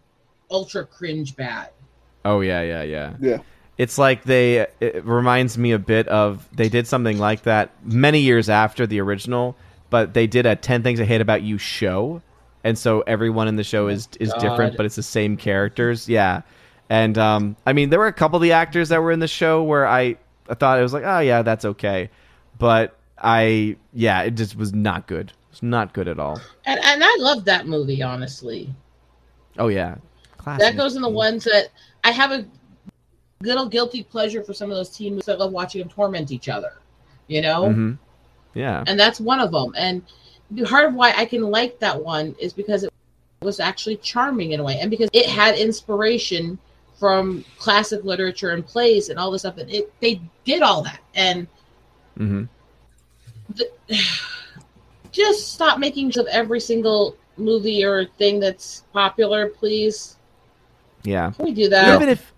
ultra 0.50 0.86
cringe 0.86 1.36
bad. 1.36 1.70
Oh 2.24 2.42
yeah, 2.42 2.62
yeah, 2.62 2.84
yeah. 2.84 3.14
Yeah. 3.20 3.38
It's 3.78 3.98
like 3.98 4.24
they 4.24 4.68
it 4.80 5.04
reminds 5.04 5.58
me 5.58 5.72
a 5.72 5.80
bit 5.80 6.08
of 6.08 6.48
they 6.56 6.70
did 6.70 6.88
something 6.88 7.18
like 7.18 7.44
that 7.44 7.72
many 7.84 8.20
years 8.20 8.48
after 8.48 8.86
the 8.86 9.02
original, 9.02 9.56
but 9.90 10.14
they 10.14 10.28
did 10.28 10.46
a 10.46 10.56
10 10.56 10.84
things 10.84 11.00
I 11.02 11.06
hate 11.06 11.22
about 11.22 11.42
you 11.42 11.58
show. 11.58 12.22
And 12.64 12.78
so 12.78 13.02
everyone 13.02 13.48
in 13.48 13.56
the 13.56 13.64
show 13.64 13.88
is 13.88 14.08
is 14.20 14.32
God. 14.32 14.40
different, 14.40 14.78
but 14.78 14.86
it's 14.86 14.96
the 14.96 15.04
same 15.04 15.36
characters. 15.38 16.08
Yeah. 16.08 16.42
And 16.90 17.18
um 17.18 17.56
I 17.66 17.74
mean 17.74 17.90
there 17.90 18.00
were 18.00 18.08
a 18.08 18.14
couple 18.14 18.38
of 18.38 18.42
the 18.42 18.52
actors 18.54 18.90
that 18.90 19.02
were 19.02 19.12
in 19.12 19.20
the 19.20 19.28
show 19.28 19.64
where 19.64 19.86
I, 19.88 20.16
I 20.50 20.54
thought 20.56 20.80
it 20.80 20.82
was 20.82 20.94
like, 20.94 21.04
"Oh 21.06 21.20
yeah, 21.20 21.42
that's 21.42 21.66
okay." 21.66 22.10
But 22.60 22.98
I 23.18 23.76
yeah, 23.94 24.22
it 24.24 24.32
just 24.32 24.56
was 24.56 24.74
not 24.74 25.08
good. 25.08 25.32
It's 25.52 25.64
not 25.64 25.94
good 25.94 26.08
at 26.08 26.20
all. 26.20 26.40
And 26.66 26.80
and 26.84 27.04
I 27.04 27.16
love 27.20 27.46
that 27.46 27.68
movie, 27.68 28.02
honestly. 28.02 28.74
Oh 29.58 29.68
yeah. 29.68 29.96
Classic. 30.38 30.62
That 30.62 30.78
goes 30.78 30.96
in 30.96 31.02
the 31.02 31.10
ones 31.10 31.44
that 31.46 31.70
I 32.04 32.12
have 32.12 32.32
a 32.32 32.46
little 33.42 33.68
guilty 33.68 34.04
pleasure 34.04 34.44
for 34.44 34.54
some 34.54 34.72
of 34.72 34.78
those 34.78 34.90
teen 34.90 35.14
movies. 35.14 35.30
I 35.30 35.34
love 35.36 35.52
watching 35.52 35.80
them 35.80 35.90
torment 35.90 36.32
each 36.32 36.50
other, 36.50 36.74
you 37.28 37.42
know, 37.42 37.64
Mhm. 37.66 37.98
Yeah. 38.54 38.84
and 38.88 39.00
that's 39.00 39.20
one 39.20 39.40
of 39.40 39.52
them. 39.52 39.74
And 39.78 40.02
part 40.66 40.86
of 40.86 40.94
why 40.94 41.14
I 41.16 41.26
can 41.26 41.42
like 41.44 41.80
that 41.80 42.04
one 42.04 42.36
is 42.40 42.54
because 42.54 42.84
it 42.84 42.92
was 43.42 43.60
actually 43.60 43.98
charming 43.98 44.52
in 44.52 44.60
a 44.60 44.64
way, 44.64 44.80
and 44.80 44.90
because 44.90 45.10
it 45.14 45.26
had 45.26 45.56
inspiration 45.58 46.58
from 47.00 47.44
classic 47.58 48.04
literature 48.04 48.52
and 48.52 48.66
plays 48.66 49.10
and 49.10 49.20
all 49.20 49.32
this 49.32 49.42
stuff. 49.42 49.58
And 49.58 49.70
it 49.70 49.92
they 50.00 50.22
did 50.46 50.62
all 50.62 50.84
that, 50.84 51.00
and 51.16 51.48
Mhm. 52.20 52.48
just 55.12 55.54
stop 55.54 55.80
making 55.80 56.18
of 56.18 56.28
every 56.28 56.60
single 56.60 57.16
movie 57.38 57.84
or 57.84 58.06
thing 58.06 58.40
that's 58.40 58.84
popular, 58.94 59.48
please. 59.48 60.18
Yeah. 61.04 61.32
Can 61.32 61.46
we 61.46 61.54
do 61.54 61.70
that? 61.70 61.96
even 61.96 62.10
if 62.10 62.34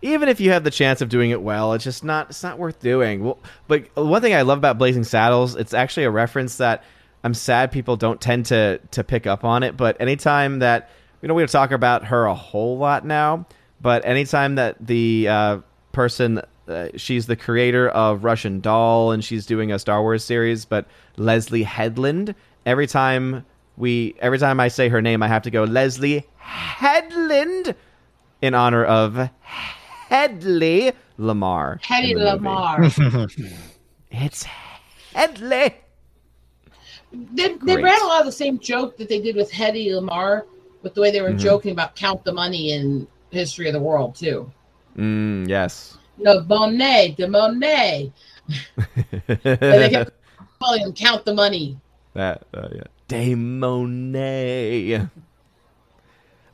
even 0.00 0.28
if 0.28 0.40
you 0.40 0.50
have 0.52 0.64
the 0.64 0.70
chance 0.70 1.00
of 1.00 1.08
doing 1.08 1.30
it 1.30 1.42
well 1.42 1.72
it's 1.72 1.82
just 1.82 2.04
not 2.04 2.30
it's 2.30 2.42
not 2.44 2.56
worth 2.56 2.78
doing 2.78 3.24
well 3.24 3.38
but 3.66 3.84
one 3.96 4.22
thing 4.22 4.32
i 4.32 4.42
love 4.42 4.56
about 4.58 4.78
blazing 4.78 5.02
saddles 5.02 5.56
it's 5.56 5.74
actually 5.74 6.04
a 6.04 6.10
reference 6.10 6.58
that 6.58 6.84
i'm 7.24 7.34
sad 7.34 7.70
people 7.72 7.96
don't 7.96 8.20
tend 8.20 8.46
to 8.46 8.78
to 8.90 9.02
pick 9.04 9.26
up 9.26 9.44
on 9.44 9.62
it 9.62 9.76
but 9.76 10.00
anytime 10.00 10.58
that 10.60 10.90
you 11.22 11.28
know 11.28 11.34
we 11.34 11.42
don't 11.42 11.50
talk 11.50 11.70
about 11.70 12.04
her 12.04 12.24
a 12.26 12.34
whole 12.34 12.78
lot 12.78 13.04
now 13.04 13.46
but 13.80 14.04
anytime 14.04 14.56
that 14.56 14.76
the 14.84 15.28
uh, 15.28 15.58
person 15.92 16.40
uh, 16.68 16.88
she's 16.96 17.26
the 17.26 17.36
creator 17.36 17.88
of 17.90 18.24
russian 18.24 18.60
doll 18.60 19.12
and 19.12 19.24
she's 19.24 19.46
doing 19.46 19.72
a 19.72 19.78
star 19.78 20.02
wars 20.02 20.22
series 20.24 20.64
but 20.64 20.86
leslye 21.16 21.64
headland 21.64 22.34
every 22.66 22.86
time 22.86 23.44
we 23.78 24.14
every 24.20 24.38
time 24.38 24.60
I 24.60 24.68
say 24.68 24.88
her 24.88 25.00
name, 25.00 25.22
I 25.22 25.28
have 25.28 25.42
to 25.42 25.50
go 25.50 25.64
Leslye 25.64 26.24
Headland 26.38 27.74
in 28.42 28.54
honor 28.54 28.84
of 28.84 29.30
Hedley 29.42 30.92
Lamarr. 31.18 31.80
Hedy 31.82 32.12
in 32.12 32.18
the 32.18 32.38
movie. 32.38 32.44
Lamarr. 32.44 33.54
It's 34.10 34.46
Hedley. 35.14 35.74
They, 37.12 37.48
they 37.48 37.56
Great. 37.56 37.82
ran 37.84 38.02
a 38.02 38.06
lot 38.06 38.20
of 38.20 38.26
the 38.26 38.32
same 38.32 38.58
joke 38.58 38.96
that 38.98 39.08
they 39.08 39.20
did 39.20 39.34
with 39.36 39.50
Hedy 39.50 39.88
Lamarr, 39.90 40.42
with 40.82 40.94
the 40.94 41.00
way 41.00 41.10
they 41.10 41.20
were 41.22 41.30
Mhm. 41.32 41.38
joking 41.38 41.72
about 41.72 41.96
count 41.96 42.24
the 42.24 42.32
money 42.32 42.72
in 42.72 43.06
History 43.30 43.66
of 43.66 43.72
the 43.72 43.80
World 43.80 44.14
too. 44.14 44.50
Mm, 44.96 45.48
yes. 45.48 45.96
No, 46.18 46.40
Monet, 46.42 47.14
de 47.16 47.26
Monet. 47.28 48.12
They 49.26 49.88
kept 49.90 50.10
calling 50.60 50.82
him 50.82 50.92
count 50.92 51.24
the 51.24 51.34
money. 51.34 51.78
That 52.14 52.44
uh, 52.54 52.68
yeah. 52.74 52.82
Dame 53.06 53.58
Monet. 53.60 55.06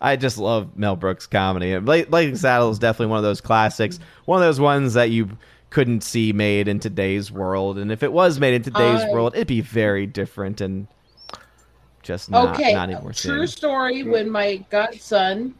I 0.00 0.16
just 0.16 0.36
love 0.38 0.76
Mel 0.76 0.96
Brooks 0.96 1.26
comedy. 1.26 1.78
Bla- 1.78 2.06
Blazing 2.06 2.36
Saddles 2.36 2.76
is 2.76 2.78
definitely 2.78 3.06
one 3.06 3.18
of 3.18 3.22
those 3.24 3.40
classics. 3.40 3.98
One 4.26 4.40
of 4.42 4.46
those 4.46 4.60
ones 4.60 4.94
that 4.94 5.10
you 5.10 5.30
couldn't 5.74 6.04
see 6.04 6.32
made 6.32 6.68
in 6.68 6.78
today's 6.78 7.32
world, 7.32 7.78
and 7.78 7.90
if 7.90 8.04
it 8.04 8.12
was 8.12 8.38
made 8.38 8.54
in 8.54 8.62
today's 8.62 9.00
I- 9.00 9.10
world, 9.10 9.34
it'd 9.34 9.48
be 9.48 9.60
very 9.60 10.06
different 10.06 10.60
and 10.60 10.86
just 12.00 12.30
not 12.30 12.54
okay, 12.54 12.72
not 12.72 12.90
even 12.90 13.02
worth 13.02 13.16
true 13.16 13.46
story. 13.48 14.04
When 14.04 14.30
my 14.30 14.64
godson, 14.70 15.52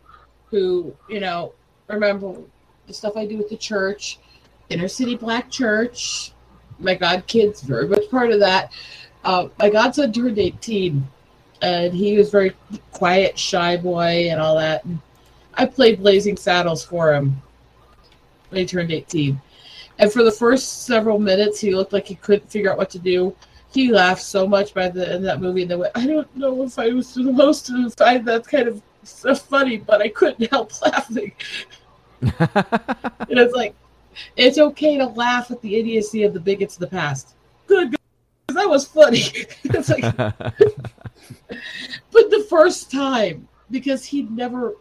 who 0.50 0.94
you 1.08 1.18
know, 1.18 1.52
remember 1.88 2.36
the 2.86 2.94
stuff 2.94 3.16
I 3.16 3.26
do 3.26 3.38
with 3.38 3.50
the 3.50 3.56
church, 3.56 4.20
inner 4.68 4.86
city 4.86 5.16
black 5.16 5.50
church, 5.50 6.32
my 6.78 6.94
god 6.94 7.26
kids 7.26 7.60
very 7.62 7.88
much 7.88 8.08
part 8.08 8.30
of 8.30 8.38
that. 8.38 8.72
Uh, 9.24 9.48
my 9.58 9.68
godson 9.68 10.12
turned 10.12 10.38
eighteen, 10.38 11.04
and 11.60 11.92
he 11.92 12.16
was 12.16 12.30
very 12.30 12.54
quiet, 12.92 13.36
shy 13.36 13.76
boy, 13.76 14.28
and 14.30 14.40
all 14.40 14.54
that. 14.56 14.84
And 14.84 15.00
I 15.54 15.66
played 15.66 15.98
Blazing 15.98 16.36
Saddles 16.36 16.84
for 16.84 17.12
him 17.12 17.42
when 18.50 18.60
he 18.60 18.66
turned 18.66 18.92
eighteen, 18.92 19.40
and 19.98 20.12
for 20.12 20.22
the 20.22 20.32
first 20.32 20.84
several 20.84 21.18
minutes, 21.18 21.60
he 21.60 21.74
looked 21.74 21.92
like 21.92 22.06
he 22.06 22.16
couldn't 22.16 22.50
figure 22.50 22.70
out 22.70 22.78
what 22.78 22.90
to 22.90 22.98
do 22.98 23.34
he 23.74 23.90
laughed 23.90 24.22
so 24.22 24.46
much 24.46 24.72
by 24.72 24.88
the 24.88 25.04
end 25.04 25.16
of 25.16 25.22
that 25.22 25.40
movie 25.40 25.62
and 25.62 25.70
then 25.70 25.80
went, 25.80 25.92
I 25.96 26.06
don't 26.06 26.34
know 26.36 26.62
if 26.62 26.78
I 26.78 26.90
was 26.90 27.08
supposed 27.08 27.66
to 27.66 27.90
find 27.90 28.24
that 28.26 28.46
kind 28.46 28.68
of 28.68 28.80
stuff 29.02 29.48
funny, 29.48 29.78
but 29.78 30.00
I 30.00 30.08
couldn't 30.08 30.48
help 30.50 30.70
laughing. 30.80 31.32
And 32.20 33.38
it's 33.38 33.54
like, 33.54 33.74
it's 34.36 34.58
okay 34.58 34.96
to 34.98 35.06
laugh 35.06 35.50
at 35.50 35.60
the 35.60 35.74
idiocy 35.74 36.22
of 36.22 36.34
the 36.34 36.40
bigots 36.40 36.76
of 36.76 36.80
the 36.80 36.86
past. 36.86 37.34
Good, 37.66 37.90
good. 37.90 38.00
That 38.54 38.68
was 38.68 38.86
funny. 38.86 39.18
it's 39.64 39.88
like, 39.88 40.16
but 40.16 40.40
the 42.12 42.46
first 42.48 42.92
time, 42.92 43.48
because 43.72 44.04
he'd 44.04 44.30
never, 44.30 44.76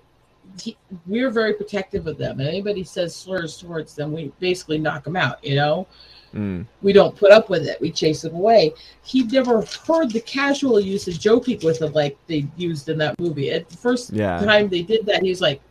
he, 0.61 0.77
we're 1.07 1.29
very 1.29 1.53
protective 1.53 2.07
of 2.07 2.17
them. 2.17 2.39
And 2.39 2.47
anybody 2.47 2.83
says 2.83 3.15
slurs 3.15 3.57
towards 3.57 3.95
them, 3.95 4.11
we 4.13 4.31
basically 4.39 4.77
knock 4.77 5.03
them 5.03 5.15
out, 5.15 5.43
you 5.43 5.55
know? 5.55 5.87
Mm, 6.33 6.65
we 6.81 6.93
don't 6.93 7.15
put 7.15 7.31
up 7.31 7.49
with 7.49 7.67
it. 7.67 7.79
We 7.79 7.91
chase 7.91 8.21
them 8.21 8.33
away. 8.33 8.73
He 9.03 9.23
never 9.23 9.61
heard 9.87 10.11
the 10.11 10.21
casual 10.21 10.79
use 10.79 11.07
of 11.07 11.19
joking 11.19 11.59
with 11.63 11.81
him 11.81 11.93
like 11.93 12.17
they 12.27 12.47
used 12.57 12.89
in 12.89 12.97
that 12.99 13.19
movie. 13.19 13.51
At 13.51 13.69
the 13.69 13.77
first 13.77 14.11
Yeah. 14.11 14.39
time 14.39 14.67
they 14.67 14.81
did 14.81 15.05
that, 15.05 15.21
he 15.21 15.29
was 15.29 15.41
like, 15.41 15.61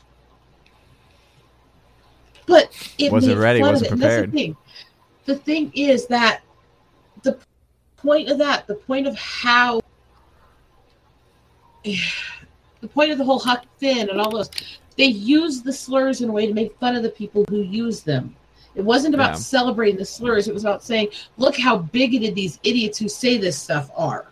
but 2.47 2.71
it 2.99 3.11
Wasn't 3.11 3.39
ready, 3.39 3.61
wasn't. 3.61 3.91
Prepared. 3.91 4.29
The 4.31 4.37
thing. 4.37 4.57
the 5.27 5.37
thing 5.37 5.73
is 5.75 6.07
that 6.07 6.43
the 7.23 7.39
point 7.97 8.29
of 8.29 8.39
that, 8.39 8.67
the 8.67 8.75
point 8.75 9.07
of 9.07 9.17
how, 9.17 9.81
the 12.83 12.89
point 12.89 13.11
of 13.11 13.17
the 13.17 13.25
whole 13.25 13.39
Huck 13.39 13.65
Finn 13.79 14.11
and 14.11 14.21
all 14.21 14.31
those, 14.31 14.51
they 14.99 15.07
use 15.07 15.63
the 15.63 15.73
slurs 15.73 16.21
in 16.21 16.29
a 16.29 16.33
way 16.33 16.47
to 16.47 16.53
make 16.53 16.77
fun 16.79 16.95
of 16.95 17.03
the 17.03 17.09
people 17.09 17.47
who 17.49 17.63
use 17.63 18.03
them. 18.03 18.37
It 18.75 18.83
wasn't 18.83 19.15
about 19.15 19.31
Yeah. 19.31 19.37
celebrating 19.37 19.97
the 19.97 20.05
slurs. 20.05 20.49
It 20.49 20.55
was 20.55 20.65
about 20.65 20.83
saying, 20.83 21.09
look 21.39 21.57
how 21.59 21.79
bigoted 21.79 22.35
these 22.35 22.59
idiots 22.65 22.99
who 22.99 23.09
say 23.09 23.39
this 23.39 23.57
stuff 23.57 23.91
are. 23.97 24.27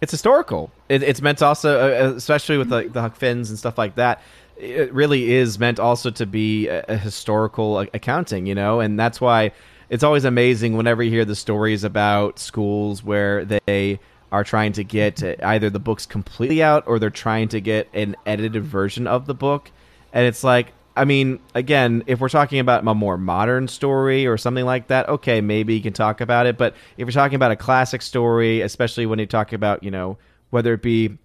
it's 0.00 0.10
historical. 0.10 0.70
It, 0.90 1.02
it's 1.02 1.22
meant 1.22 1.40
also, 1.40 1.80
uh, 1.80 2.14
especially 2.14 2.58
with 2.58 2.68
the, 2.68 2.88
the 2.88 3.00
Huck 3.00 3.16
Finns 3.16 3.48
and 3.48 3.58
stuff 3.58 3.78
like 3.78 3.94
that. 3.94 4.20
It 4.58 4.92
really 4.92 5.32
is 5.32 5.58
meant 5.58 5.80
also 5.80 6.10
to 6.10 6.26
be 6.26 6.68
a, 6.68 6.84
a 6.88 6.96
historical 6.98 7.80
a- 7.80 7.88
accounting, 7.94 8.44
you 8.44 8.54
know, 8.54 8.80
and 8.80 9.00
that's 9.00 9.18
why 9.18 9.52
it's 9.88 10.04
always 10.04 10.26
amazing 10.26 10.76
whenever 10.76 11.02
you 11.02 11.10
hear 11.10 11.24
the 11.24 11.34
stories 11.34 11.84
about 11.84 12.38
schools 12.38 13.02
where 13.02 13.46
they 13.46 13.98
are 14.34 14.44
trying 14.44 14.72
to 14.72 14.84
get 14.84 15.22
either 15.42 15.70
the 15.70 15.78
books 15.78 16.06
completely 16.06 16.62
out 16.62 16.84
or 16.88 16.98
they're 16.98 17.08
trying 17.08 17.48
to 17.48 17.60
get 17.60 17.88
an 17.94 18.16
edited 18.26 18.64
version 18.64 19.06
of 19.06 19.26
the 19.26 19.34
book, 19.34 19.70
and 20.12 20.26
it's 20.26 20.44
like. 20.44 20.72
I 20.96 21.04
mean, 21.06 21.40
again, 21.56 22.04
if 22.06 22.20
we're 22.20 22.28
talking 22.28 22.60
about 22.60 22.86
a 22.86 22.94
more 22.94 23.18
modern 23.18 23.66
story 23.66 24.28
or 24.28 24.38
something 24.38 24.64
like 24.64 24.86
that, 24.86 25.08
okay, 25.08 25.40
maybe 25.40 25.74
you 25.74 25.82
can 25.82 25.92
talk 25.92 26.20
about 26.20 26.46
it. 26.46 26.56
But 26.56 26.74
if 26.96 26.98
you're 26.98 27.10
talking 27.10 27.34
about 27.34 27.50
a 27.50 27.56
classic 27.56 28.00
story, 28.00 28.60
especially 28.60 29.04
when 29.04 29.18
you 29.18 29.26
talk 29.26 29.52
about, 29.52 29.82
you 29.82 29.90
know, 29.90 30.18
whether 30.50 30.72
it 30.72 30.82
be, 30.82 31.18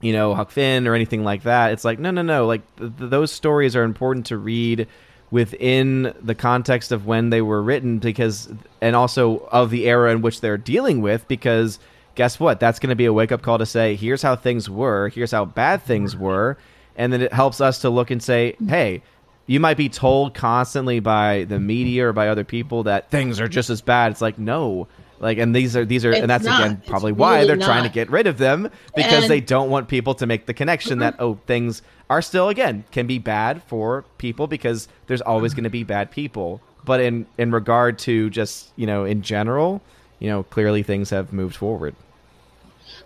you 0.00 0.14
know, 0.14 0.34
Huck 0.34 0.50
Finn 0.50 0.86
or 0.88 0.94
anything 0.94 1.22
like 1.22 1.42
that, 1.42 1.72
it's 1.72 1.84
like, 1.84 1.98
no, 1.98 2.10
no, 2.10 2.22
no. 2.22 2.46
Like, 2.46 2.62
th- 2.76 2.92
th- 2.96 3.10
those 3.10 3.30
stories 3.30 3.76
are 3.76 3.82
important 3.82 4.24
to 4.28 4.38
read 4.38 4.88
within 5.30 6.14
the 6.22 6.34
context 6.34 6.90
of 6.90 7.04
when 7.04 7.28
they 7.28 7.42
were 7.42 7.62
written 7.62 7.98
because, 7.98 8.50
and 8.80 8.96
also 8.96 9.46
of 9.52 9.68
the 9.68 9.86
era 9.86 10.12
in 10.12 10.22
which 10.22 10.40
they're 10.40 10.56
dealing 10.56 11.02
with 11.02 11.28
because 11.28 11.78
guess 12.14 12.38
what? 12.40 12.60
That's 12.60 12.78
going 12.78 12.90
to 12.90 12.96
be 12.96 13.06
a 13.06 13.12
wake 13.12 13.32
up 13.32 13.42
call 13.42 13.58
to 13.58 13.66
say, 13.66 13.94
here's 13.96 14.22
how 14.22 14.36
things 14.36 14.68
were, 14.68 15.08
here's 15.08 15.30
how 15.30 15.44
bad 15.44 15.82
things 15.82 16.16
were. 16.16 16.56
And 16.96 17.12
then 17.12 17.22
it 17.22 17.32
helps 17.32 17.60
us 17.60 17.80
to 17.80 17.90
look 17.90 18.10
and 18.10 18.22
say, 18.22 18.56
hey, 18.66 19.02
you 19.46 19.58
might 19.60 19.76
be 19.76 19.88
told 19.88 20.34
constantly 20.34 21.00
by 21.00 21.44
the 21.44 21.58
media 21.58 22.08
or 22.08 22.12
by 22.12 22.28
other 22.28 22.44
people 22.44 22.84
that 22.84 23.10
things 23.10 23.40
are 23.40 23.48
just 23.48 23.70
as 23.70 23.80
bad. 23.80 24.12
It's 24.12 24.20
like, 24.20 24.38
no. 24.38 24.86
Like, 25.18 25.38
and 25.38 25.54
these 25.54 25.76
are, 25.76 25.84
these 25.84 26.04
are, 26.04 26.10
It's 26.12 26.20
and 26.20 26.30
that's 26.30 26.44
not. 26.44 26.60
again 26.60 26.78
It's 26.80 26.88
probably 26.88 27.12
why 27.12 27.36
really 27.36 27.48
they're 27.48 27.56
trying 27.66 27.82
to 27.84 27.90
get 27.90 28.10
rid 28.10 28.26
of 28.26 28.38
them 28.38 28.70
because 28.96 29.24
And- 29.24 29.30
they 29.30 29.40
don't 29.40 29.70
want 29.70 29.88
people 29.88 30.14
to 30.14 30.26
make 30.26 30.46
the 30.46 30.54
connection 30.54 30.98
that, 31.00 31.16
oh, 31.18 31.38
things 31.46 31.82
are 32.08 32.22
still, 32.22 32.48
again, 32.48 32.84
can 32.90 33.06
be 33.06 33.18
bad 33.18 33.62
for 33.64 34.04
people 34.18 34.46
because 34.46 34.88
there's 35.06 35.20
always 35.20 35.52
going 35.54 35.64
to 35.64 35.70
be 35.70 35.84
bad 35.84 36.10
people. 36.10 36.60
But 36.84 37.00
in, 37.00 37.26
in 37.36 37.50
regard 37.50 37.98
to 38.00 38.30
just, 38.30 38.70
you 38.76 38.86
know, 38.86 39.04
in 39.04 39.20
general, 39.22 39.82
you 40.20 40.28
know, 40.28 40.44
clearly 40.44 40.82
things 40.82 41.10
have 41.10 41.32
moved 41.32 41.56
forward. 41.56 41.96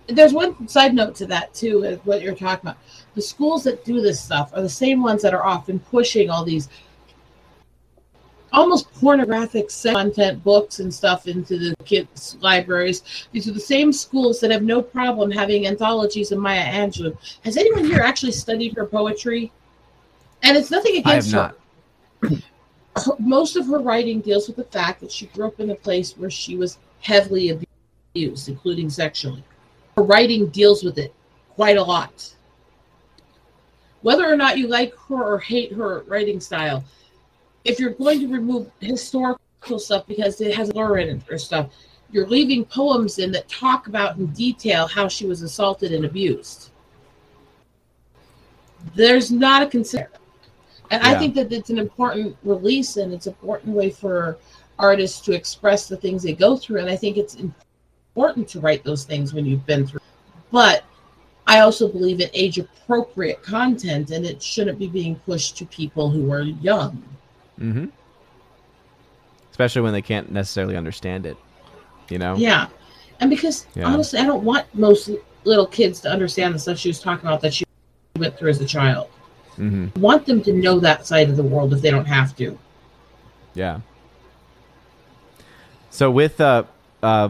There's 0.07 0.35
one 0.35 0.69
side 0.69 0.93
note 0.93 1.15
to 1.17 1.27
that, 1.27 1.55
too, 1.55 1.85
is 1.85 1.99
what 2.05 2.21
you're 2.21 2.35
talking 2.35 2.69
about. 2.69 2.79
The 3.15 3.23
schools 3.23 3.65
that 3.65 3.85
do 3.85 4.03
this 4.03 4.21
stuff 4.21 4.51
are 4.55 4.61
the 4.61 4.69
same 4.69 5.03
ones 5.03 5.23
that 5.23 5.33
are 5.33 5.45
often 5.45 5.79
pushing 5.79 6.29
all 6.29 6.45
these 6.45 6.69
almost 8.53 8.93
pornographic 8.95 9.69
content 9.83 10.43
books 10.45 10.79
and 10.79 10.93
stuff 10.93 11.27
into 11.27 11.59
the 11.59 11.75
kids' 11.85 12.37
libraries. 12.41 13.27
These 13.33 13.49
are 13.49 13.53
the 13.53 13.61
same 13.61 13.93
schools 13.93 14.41
that 14.41 14.51
have 14.51 14.63
no 14.63 14.81
problem 14.83 15.31
having 15.31 15.67
anthologies 15.67 16.33
of 16.33 16.39
Maya 16.39 16.65
Angelou. 16.65 17.17
Has 17.45 17.57
anyone 17.57 17.85
here 17.85 18.01
actually 18.01 18.33
studied 18.33 18.77
her 18.77 18.87
poetry? 18.87 19.53
And 20.43 20.57
it's 20.57 20.71
nothing 20.71 20.93
I 20.93 20.97
have 20.97 21.07
against 21.07 21.33
not. 21.33 21.59
her. 22.21 22.29
her. 22.29 23.17
Most 23.19 23.57
of 23.57 23.67
her 23.67 23.79
writing 23.81 24.21
deals 24.21 24.47
with 24.47 24.57
the 24.57 24.65
fact 24.65 25.01
that 25.01 25.11
she 25.11 25.27
grew 25.27 25.47
up 25.47 25.59
in 25.59 25.71
a 25.71 25.75
place 25.75 26.17
where 26.17 26.31
she 26.31 26.57
was 26.57 26.79
heavily 27.05 27.51
abused, 28.15 28.49
including 28.49 28.91
sexually. 28.91 29.45
Her 29.97 30.03
writing 30.03 30.49
deals 30.49 30.83
with 30.83 30.99
it 30.99 31.15
quite 31.51 31.77
a 31.77 31.83
lot. 31.83 32.35
Whether 34.03 34.31
or 34.31 34.37
not 34.37 34.59
you 34.59 34.67
like 34.67 34.95
her 35.09 35.23
or 35.23 35.39
hate 35.39 35.73
her 35.73 36.03
writing 36.07 36.41
style, 36.41 36.85
if 37.65 37.79
you're 37.79 37.91
going 37.91 38.21
to 38.21 38.29
remove 38.29 38.71
historical 38.81 39.79
stuff 39.79 40.07
because 40.07 40.41
it 40.41 40.55
has 40.55 40.75
lore 40.75 40.99
in 40.99 41.09
it 41.09 41.23
or 41.31 41.39
stuff, 41.39 41.71
you're 42.11 42.27
leaving 42.27 42.65
poems 42.65 43.19
in 43.19 43.33
that 43.33 43.49
talk 43.49 43.87
about 43.87 44.17
in 44.17 44.27
detail 44.29 44.87
how 44.87 45.09
she 45.09 45.27
was 45.27 45.43
assaulted 45.43 45.93
and 45.93 46.05
abused. 46.05 46.71
There's 48.95 49.31
not 49.31 49.63
a 49.63 49.67
consider. 49.67 50.11
And 50.91 51.03
I 51.03 51.19
think 51.19 51.35
that 51.35 51.51
it's 51.51 51.71
an 51.71 51.79
important 51.79 52.37
release 52.45 52.99
and 52.99 53.13
it's 53.13 53.27
an 53.27 53.33
important 53.33 53.75
way 53.75 53.91
for 53.91 54.39
artists 54.79 55.21
to 55.23 55.33
express 55.33 55.89
the 55.89 55.97
things 55.97 56.23
they 56.23 56.35
go 56.35 56.57
through. 56.57 56.81
And 56.81 56.91
I 56.91 56.97
think 56.97 57.17
it's 57.17 57.37
important 57.37 58.49
to 58.49 58.61
write 58.61 58.85
those 58.85 59.05
things 59.05 59.33
when 59.35 59.47
you've 59.47 59.67
been 59.67 59.87
through. 59.87 60.01
But 60.51 60.85
I 61.47 61.61
also 61.61 61.89
believe 61.89 62.21
in 62.21 62.31
age 62.33 62.59
appropriate 62.59 63.43
content 63.43 64.11
and 64.11 64.25
it 64.25 64.43
shouldn't 64.43 64.79
be 64.79 64.89
being 64.89 65.17
pushed 65.17 65.57
to 65.59 65.67
people 65.67 66.11
who 66.11 66.33
are 66.33 66.43
young. 66.43 67.03
Mm-hmm. 67.61 67.87
Especially 69.51 69.83
when 69.83 69.93
they 69.93 70.03
can't 70.03 70.33
necessarily 70.33 70.77
understand 70.77 71.27
it, 71.27 71.37
you 72.09 72.19
know? 72.19 72.35
Yeah. 72.37 72.69
And 73.21 73.31
because 73.31 73.67
Yeah. 73.75 73.87
honestly, 73.87 74.19
I 74.19 74.27
don't 74.27 74.43
want 74.43 74.67
most 74.75 75.11
little 75.45 75.67
kids 75.67 76.01
to 76.01 76.11
understand 76.11 76.55
the 76.55 76.59
stuff 76.59 76.79
she 76.79 76.89
was 76.89 77.01
talking 77.01 77.27
about 77.27 77.41
that 77.43 77.55
she 77.55 77.65
went 78.17 78.37
through 78.37 78.51
as 78.51 78.61
a 78.61 78.67
child. 78.67 79.09
hmm 79.57 79.87
I 79.95 79.99
want 80.01 80.27
them 80.27 80.43
to 80.43 80.53
know 80.53 80.81
that 80.81 81.07
side 81.07 81.31
of 81.31 81.37
the 81.37 81.43
world 81.43 81.73
if 81.73 81.81
they 81.81 81.91
don't 81.91 82.07
have 82.07 82.35
to. 82.37 82.59
Yeah. 83.55 83.81
So 85.95 86.11
with 86.11 86.41
uh 86.41 86.65
uh 87.05 87.29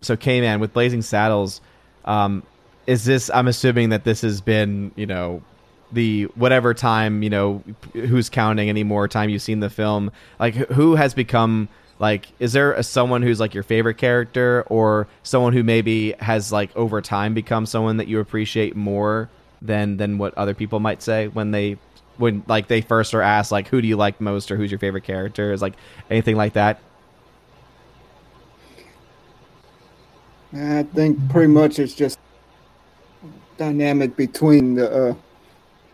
so 0.00 0.16
K-Man 0.16 0.60
with 0.60 0.72
Blazing 0.72 1.02
Saddles, 1.02 1.60
um 2.04 2.44
is 2.86 3.04
this? 3.04 3.30
I'm 3.30 3.48
assuming 3.48 3.90
that 3.90 4.04
this 4.04 4.22
has 4.22 4.40
been, 4.40 4.92
you 4.94 5.06
know, 5.06 5.42
the 5.90 6.24
whatever 6.36 6.72
time, 6.72 7.24
you 7.24 7.30
know, 7.30 7.64
who's 7.92 8.28
counting 8.28 8.68
anymore 8.68 9.08
time 9.08 9.28
you've 9.28 9.42
seen 9.42 9.58
the 9.58 9.68
film. 9.68 10.12
Like, 10.38 10.54
who 10.54 10.94
has 10.94 11.14
become 11.14 11.68
like? 11.98 12.28
Is 12.38 12.52
there 12.52 12.74
a, 12.74 12.84
someone 12.84 13.22
who's 13.22 13.40
like 13.40 13.54
your 13.54 13.64
favorite 13.64 13.98
character, 13.98 14.64
or 14.68 15.08
someone 15.24 15.52
who 15.52 15.64
maybe 15.64 16.12
has 16.20 16.52
like 16.52 16.74
over 16.76 17.00
time 17.00 17.34
become 17.34 17.66
someone 17.66 17.96
that 17.96 18.06
you 18.06 18.20
appreciate 18.20 18.76
more 18.76 19.28
than 19.60 19.96
than 19.96 20.16
what 20.16 20.32
other 20.38 20.54
people 20.54 20.78
might 20.78 21.02
say 21.02 21.26
when 21.26 21.50
they 21.50 21.76
when 22.18 22.44
like 22.46 22.68
they 22.68 22.82
first 22.82 23.14
are 23.14 23.22
asked 23.22 23.50
like 23.50 23.66
who 23.66 23.82
do 23.82 23.88
you 23.88 23.96
like 23.96 24.20
most 24.20 24.50
or 24.50 24.56
who's 24.56 24.70
your 24.70 24.78
favorite 24.78 25.04
character 25.04 25.52
is 25.52 25.60
like 25.60 25.74
anything 26.10 26.36
like 26.36 26.52
that 26.54 26.80
I 30.52 30.82
think 30.94 31.16
pretty 31.30 31.52
much 31.52 31.78
it's 31.78 31.94
just 31.94 32.18
dynamic 33.56 34.16
between 34.16 34.74
the 34.74 35.10
uh, 35.10 35.14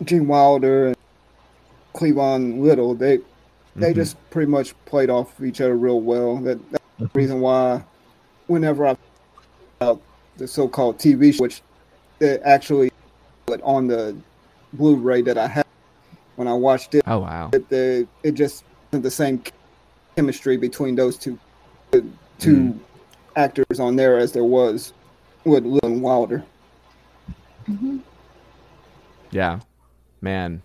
Gene 0.05 0.27
Wilder 0.27 0.89
and 0.89 0.97
Cleavon 1.95 2.61
Little. 2.61 2.95
They 2.95 3.19
they 3.75 3.93
Mhm. 3.93 3.97
just 3.97 4.17
pretty 4.31 4.51
much 4.51 4.75
played 4.87 5.11
off 5.11 5.39
each 5.43 5.61
other 5.61 5.77
real 5.77 6.01
well. 6.01 6.37
That, 6.39 6.59
that's 6.71 6.85
the 6.99 7.11
reason 7.13 7.41
why 7.41 7.85
whenever 8.47 8.87
I 8.87 8.97
about 9.81 10.01
the 10.39 10.49
so-called 10.49 10.99
TV 10.99 11.33
show, 11.33 11.43
which 11.43 11.61
they 12.19 12.39
actually 12.39 12.91
on 13.63 13.87
the 13.87 14.17
Blu-ray 14.73 15.21
that 15.23 15.37
I 15.37 15.47
had 15.47 15.65
when 16.37 16.49
I 16.49 16.55
watched 16.55 16.95
it, 16.95 17.03
oh 17.07 17.19
wow 17.19 17.51
it, 17.53 17.69
the, 17.69 18.07
it 18.23 18.33
just 18.33 18.65
the 18.93 19.11
same 19.11 19.43
chemistry 20.17 20.57
between 20.57 20.95
those 20.95 21.17
two 21.19 21.39
the 21.91 22.03
two 22.39 22.57
Mm. 22.57 22.79
Actors 23.37 23.79
on 23.79 23.97
there 23.97 24.19
as 24.19 24.33
there 24.33 24.45
was 24.45 24.93
with 25.45 25.65
and 25.83 26.03
Wilder. 26.03 26.43
Mhm. 27.69 28.01
Yeah, 29.31 29.61
man. 30.21 30.63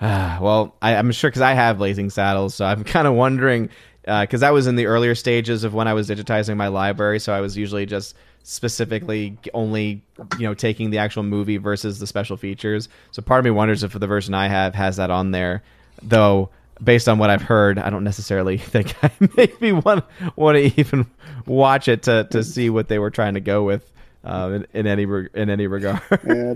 Ah, 0.00 0.38
well, 0.42 0.76
I, 0.80 0.94
I'm 0.94 1.10
sure 1.10 1.30
because 1.30 1.42
I 1.42 1.54
have 1.54 1.78
Blazing 1.78 2.10
Saddles, 2.10 2.54
so 2.54 2.64
I'm 2.64 2.84
kind 2.94 3.08
of 3.08 3.14
wondering 3.14 3.70
because 4.02 4.42
I 4.42 4.50
was 4.52 4.66
in 4.66 4.76
the 4.76 4.86
earlier 4.86 5.14
stages 5.14 5.64
of 5.64 5.74
when 5.74 5.86
I 5.88 5.94
was 5.94 6.08
digitizing 6.08 6.56
my 6.56 6.68
library, 6.68 7.18
so 7.18 7.32
I 7.32 7.40
was 7.40 7.56
usually 7.56 7.84
just 7.84 8.14
specifically 8.42 9.36
only 9.52 10.00
you 10.38 10.46
know 10.46 10.54
taking 10.54 10.90
the 10.90 10.96
actual 10.98 11.22
movie 11.22 11.58
versus 11.58 11.98
the 11.98 12.06
special 12.06 12.36
features. 12.36 12.88
So 13.10 13.20
part 13.22 13.40
of 13.40 13.44
me 13.44 13.50
wonders 13.50 13.82
if 13.82 13.92
the 13.92 14.06
version 14.06 14.34
I 14.34 14.48
have 14.48 14.74
has 14.74 14.96
that 14.96 15.10
on 15.10 15.30
there, 15.32 15.62
though. 16.02 16.50
Based 16.82 17.08
on 17.08 17.18
what 17.18 17.28
I've 17.30 17.42
heard, 17.42 17.78
I 17.78 17.90
don't 17.90 18.04
necessarily 18.04 18.56
think 18.74 18.94
I 19.02 19.10
maybe 19.36 19.72
want 19.72 20.04
want 20.36 20.56
to 20.56 20.80
even 20.80 21.06
watch 21.46 21.88
it 21.88 22.04
to, 22.04 22.24
to 22.30 22.44
see 22.44 22.70
what 22.70 22.88
they 22.88 22.98
were 22.98 23.10
trying 23.10 23.34
to 23.34 23.40
go 23.40 23.64
with 23.64 23.90
uh, 24.24 24.50
in, 24.54 24.66
in 24.72 24.86
any 24.86 25.06
re- 25.06 25.28
in 25.34 25.50
any 25.50 25.66
regard. 25.66 26.00
Yeah, 26.26 26.54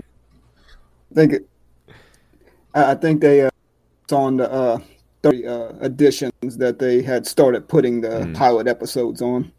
I 1.11 1.15
think 1.15 1.33
it, 1.33 1.49
I 2.73 2.95
think 2.95 3.21
they 3.21 3.41
uh, 3.41 3.49
on 4.11 4.37
the 4.37 4.51
uh, 4.51 4.79
30 5.23 5.47
uh, 5.47 5.67
editions 5.81 6.57
that 6.57 6.79
they 6.79 7.01
had 7.01 7.25
started 7.27 7.67
putting 7.67 8.01
the 8.01 8.09
Mm. 8.09 8.35
pilot 8.35 8.67
episodes 8.67 9.21
on. 9.21 9.51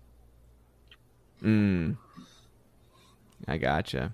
Mm. 1.43 1.97
I 3.47 3.57
gotcha. 3.59 4.13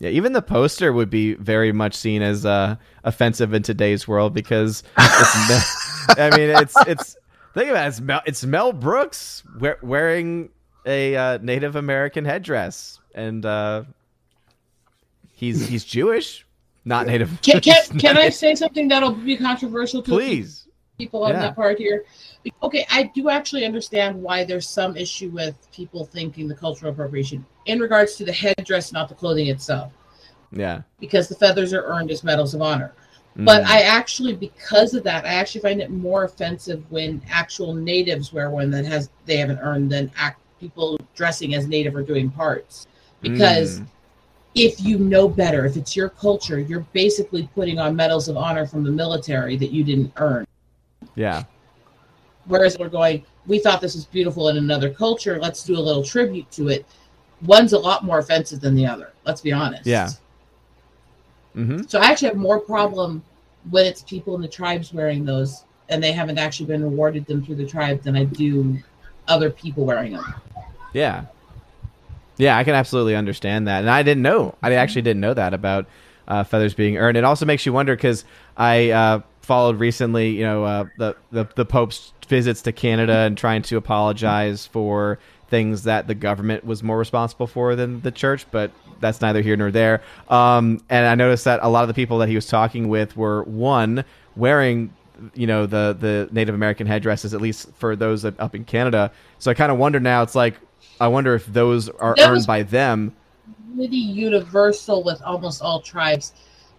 Yeah, 0.00 0.08
even 0.10 0.32
the 0.32 0.40
poster 0.42 0.92
would 0.94 1.10
be 1.10 1.34
very 1.34 1.72
much 1.72 1.94
seen 1.94 2.22
as 2.22 2.46
uh, 2.46 2.76
offensive 3.04 3.52
in 3.52 3.62
today's 3.62 4.08
world 4.08 4.32
because 4.32 4.82
it's 4.98 5.48
Mel- 5.48 6.16
I 6.32 6.36
mean 6.36 6.48
it's 6.50 6.74
it's 6.86 7.16
think 7.52 7.68
about 7.70 7.84
it, 7.84 7.88
it's 7.88 8.00
Mel, 8.00 8.22
it's 8.24 8.44
Mel 8.44 8.72
Brooks 8.72 9.42
we- 9.60 9.72
wearing 9.82 10.48
a 10.86 11.14
uh, 11.16 11.38
Native 11.42 11.76
American 11.76 12.24
headdress 12.24 12.98
and 13.14 13.44
uh, 13.44 13.84
he's 15.34 15.68
he's 15.68 15.84
Jewish, 15.84 16.46
not 16.86 17.06
Native. 17.06 17.40
Can, 17.42 17.60
can, 17.60 17.82
can 17.98 18.14
not- 18.14 18.24
I 18.24 18.30
say 18.30 18.54
something 18.54 18.88
that'll 18.88 19.12
be 19.12 19.36
controversial 19.36 20.02
to 20.02 20.10
please? 20.10 20.66
people 20.96 21.24
on 21.24 21.32
Yeah. 21.32 21.40
that 21.40 21.56
part 21.56 21.78
here? 21.78 22.04
Okay, 22.62 22.86
I 22.90 23.04
do 23.14 23.28
actually 23.28 23.64
understand 23.66 24.20
why 24.20 24.44
there's 24.44 24.68
some 24.68 24.96
issue 24.96 25.28
with 25.28 25.54
people 25.72 26.04
thinking 26.06 26.48
the 26.48 26.54
cultural 26.54 26.92
appropriation 26.92 27.44
in 27.66 27.78
regards 27.78 28.16
to 28.16 28.24
the 28.24 28.32
headdress, 28.32 28.92
not 28.92 29.08
the 29.08 29.14
clothing 29.14 29.48
itself, 29.48 29.92
Yeah, 30.52 30.82
because 30.98 31.28
the 31.28 31.34
feathers 31.34 31.72
are 31.72 31.84
earned 31.84 32.10
as 32.10 32.24
medals 32.24 32.54
of 32.54 32.62
honor. 32.62 32.92
But 33.36 33.62
Mm. 33.62 33.66
I 33.66 33.82
actually, 33.82 34.34
because 34.34 34.92
of 34.92 35.04
that, 35.04 35.24
I 35.24 35.34
actually 35.34 35.60
find 35.60 35.80
it 35.80 35.90
more 35.90 36.24
offensive 36.24 36.82
when 36.90 37.22
actual 37.30 37.72
natives 37.72 38.32
wear 38.32 38.50
one 38.50 38.70
that 38.72 38.84
has 38.84 39.08
they 39.26 39.36
haven't 39.36 39.60
earned 39.60 39.90
than 39.90 40.10
act 40.16 40.40
people 40.58 40.98
dressing 41.14 41.54
as 41.54 41.66
native 41.66 41.94
or 41.94 42.02
doing 42.02 42.28
parts. 42.30 42.86
Because 43.22 43.80
Mm. 43.80 43.86
if 44.56 44.80
you 44.80 44.98
know 44.98 45.28
better, 45.28 45.64
if 45.64 45.76
it's 45.76 45.94
your 45.94 46.08
culture, 46.08 46.58
you're 46.58 46.84
basically 46.92 47.48
putting 47.54 47.78
on 47.78 47.94
medals 47.94 48.28
of 48.28 48.36
honor 48.36 48.66
from 48.66 48.82
the 48.82 48.90
military 48.90 49.56
that 49.56 49.70
you 49.70 49.84
didn't 49.84 50.12
earn. 50.16 50.44
yeah, 51.14 51.44
Whereas 52.46 52.78
we're 52.78 52.88
going, 52.88 53.24
we 53.46 53.58
thought 53.58 53.80
this 53.80 53.94
was 53.94 54.06
beautiful 54.06 54.48
in 54.48 54.56
another 54.56 54.90
culture. 54.90 55.38
Let's 55.40 55.64
do 55.64 55.78
a 55.78 55.80
little 55.80 56.02
tribute 56.02 56.50
to 56.52 56.68
it. 56.68 56.84
One's 57.42 57.72
a 57.72 57.78
lot 57.78 58.04
more 58.04 58.18
offensive 58.18 58.60
than 58.60 58.74
the 58.74 58.86
other. 58.86 59.12
Let's 59.24 59.40
be 59.40 59.52
honest. 59.52 59.86
Yeah. 59.86 60.10
hmm 61.54 61.82
So 61.88 61.98
I 61.98 62.06
actually 62.06 62.28
have 62.28 62.36
more 62.36 62.60
problem 62.60 63.22
when 63.70 63.86
it's 63.86 64.02
people 64.02 64.34
in 64.34 64.42
the 64.42 64.48
tribes 64.48 64.92
wearing 64.92 65.24
those 65.24 65.64
and 65.88 66.02
they 66.02 66.12
haven't 66.12 66.38
actually 66.38 66.66
been 66.66 66.82
awarded 66.82 67.26
them 67.26 67.44
through 67.44 67.56
the 67.56 67.66
tribe 67.66 68.02
than 68.02 68.16
I 68.16 68.24
do 68.24 68.78
other 69.28 69.50
people 69.50 69.84
wearing 69.84 70.12
them. 70.12 70.34
Yeah. 70.92 71.24
Yeah, 72.36 72.56
I 72.56 72.64
can 72.64 72.74
absolutely 72.74 73.16
understand 73.16 73.68
that. 73.68 73.80
And 73.80 73.90
I 73.90 74.02
didn't 74.02 74.22
know. 74.22 74.54
I 74.62 74.72
actually 74.74 75.02
didn't 75.02 75.20
know 75.20 75.34
that 75.34 75.52
about 75.52 75.86
uh, 76.26 76.44
feathers 76.44 76.74
being 76.74 76.96
earned. 76.96 77.16
It 77.16 77.24
also 77.24 77.44
makes 77.44 77.66
you 77.66 77.72
wonder 77.72 77.94
because 77.94 78.24
I 78.56 78.90
uh, 78.90 79.20
followed 79.42 79.78
recently, 79.78 80.30
you 80.30 80.44
know, 80.44 80.64
uh, 80.64 80.84
the, 80.96 81.16
the 81.32 81.48
the 81.56 81.64
Pope's 81.64 82.12
visits 82.28 82.62
to 82.62 82.72
Canada 82.72 83.12
and 83.12 83.36
trying 83.36 83.60
to 83.62 83.76
apologize 83.76 84.64
for 84.66 85.18
things 85.50 85.82
that 85.82 86.06
the 86.06 86.14
government 86.14 86.64
was 86.64 86.82
more 86.82 86.96
responsible 86.98 87.46
for 87.46 87.76
than 87.76 88.00
the 88.00 88.10
church, 88.10 88.46
but 88.50 88.70
that's 89.00 89.20
neither 89.20 89.42
here 89.42 89.56
nor 89.56 89.70
there. 89.70 90.02
Um, 90.28 90.82
and 90.88 91.06
I 91.06 91.14
noticed 91.14 91.44
that 91.44 91.60
a 91.62 91.68
lot 91.68 91.82
of 91.82 91.88
the 91.88 91.94
people 91.94 92.18
that 92.18 92.28
he 92.28 92.34
was 92.34 92.46
talking 92.46 92.88
with 92.88 93.16
were 93.16 93.42
one 93.44 94.04
wearing 94.36 94.92
you 95.34 95.46
know 95.46 95.66
the 95.66 95.94
the 95.98 96.28
Native 96.32 96.54
American 96.54 96.86
headdresses, 96.86 97.34
at 97.34 97.40
least 97.42 97.70
for 97.74 97.94
those 97.94 98.22
that 98.22 98.38
up 98.40 98.54
in 98.54 98.64
Canada. 98.64 99.12
So 99.38 99.50
I 99.50 99.54
kind 99.54 99.70
of 99.70 99.76
wonder 99.78 100.00
now. 100.00 100.22
It's 100.22 100.34
like 100.34 100.54
I 101.00 101.08
wonder 101.08 101.34
if 101.34 101.44
those 101.46 101.88
are 101.88 102.14
That 102.16 102.30
earned 102.30 102.46
by 102.46 102.62
them. 102.62 103.14
Pretty 103.76 103.96
universal 103.96 105.02
with 105.02 105.20
almost 105.22 105.60
all 105.62 105.80
tribes. 105.80 106.32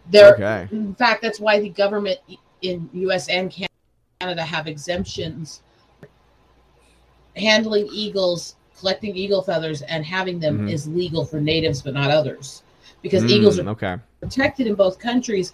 There, 0.10 0.34
Okay. 0.34 0.68
in 0.72 0.96
fact, 0.96 1.22
that's 1.22 1.40
why 1.40 1.60
the 1.60 1.70
government 1.70 2.18
in 2.62 2.90
U.S. 2.94 3.30
and 3.30 3.56
Canada 4.20 4.44
have 4.44 4.68
exemptions. 4.68 5.62
Handling 7.36 7.88
eagles, 7.94 8.56
collecting 8.82 9.16
eagle 9.16 9.42
feathers, 9.44 9.84
and 9.84 10.04
having 10.04 10.40
them 10.40 10.68
Mhm. 10.68 10.72
is 10.72 10.88
legal 10.88 11.24
for 11.24 11.40
natives, 11.40 11.82
but 11.82 11.94
not 11.94 12.10
others, 12.12 12.64
because 13.02 13.24
eagles 13.26 13.58
Mm, 13.58 13.68
are 13.68 13.70
okay. 13.70 13.96
protected 14.20 14.68
in 14.68 14.76
both 14.76 15.00
countries. 15.00 15.54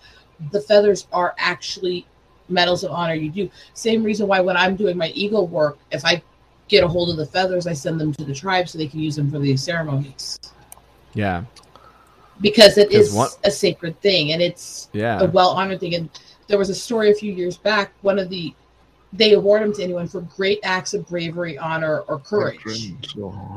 The 0.52 0.62
feathers 0.62 1.08
are 1.12 1.36
actually 1.38 2.08
medals 2.50 2.84
of 2.86 2.92
honor. 2.92 3.14
You 3.14 3.30
do 3.30 3.50
same 3.74 4.02
reason 4.04 4.28
why 4.28 4.40
when 4.40 4.56
I'm 4.56 4.76
doing 4.78 4.98
my 4.98 5.10
eagle 5.10 5.46
work, 5.48 5.78
if 5.92 6.06
I 6.06 6.24
get 6.70 6.84
a 6.84 6.88
hold 6.88 7.10
of 7.10 7.18
the 7.18 7.26
feathers, 7.26 7.68
I 7.68 7.74
send 7.74 8.00
them 8.00 8.14
to 8.14 8.24
the 8.24 8.34
tribe 8.34 8.70
so 8.70 8.78
they 8.78 8.88
can 8.88 9.02
use 9.02 9.16
them 9.18 9.30
for 9.30 9.40
these 9.40 9.62
ceremonies 9.62 10.40
Yeah. 11.14 11.44
because 12.42 12.78
it 12.78 12.92
is 12.92 13.14
one- 13.14 13.30
a 13.44 13.52
sacred 13.52 14.00
thing 14.02 14.32
and 14.32 14.42
it's 14.42 14.90
Yeah. 14.94 15.22
a 15.22 15.26
well 15.26 15.50
honored 15.50 15.80
thing. 15.82 15.96
And 15.96 16.10
there 16.48 16.58
was 16.58 16.70
a 16.70 16.76
story 16.76 17.12
a 17.12 17.16
few 17.16 17.34
years 17.34 17.58
back. 17.58 17.94
One 18.02 18.20
of 18.20 18.30
the 18.30 18.54
they 19.14 19.34
award 19.34 19.64
them 19.64 19.74
to 19.74 19.84
anyone 19.84 20.08
for 20.08 20.22
great 20.22 20.60
acts 20.64 20.94
of 20.94 21.08
bravery, 21.08 21.58
honor, 21.58 22.02
or 22.02 22.20
courage. 22.20 22.94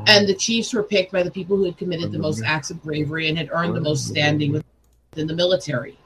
And 0.07 0.27
the 0.27 0.35
chiefs 0.37 0.73
were 0.73 0.83
picked 0.83 1.11
by 1.11 1.23
the 1.23 1.31
people 1.31 1.57
who 1.57 1.65
had 1.65 1.77
committed 1.77 2.11
the 2.11 2.19
most 2.19 2.41
acts 2.43 2.71
of 2.71 2.81
bravery 2.83 3.27
and 3.27 3.37
had 3.37 3.49
earned 3.51 3.75
the 3.75 3.81
most 3.81 4.07
standing 4.07 4.53
within 4.53 5.27
the 5.27 5.35
military. 5.35 5.97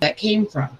That 0.00 0.16
came 0.16 0.46
from. 0.46 0.76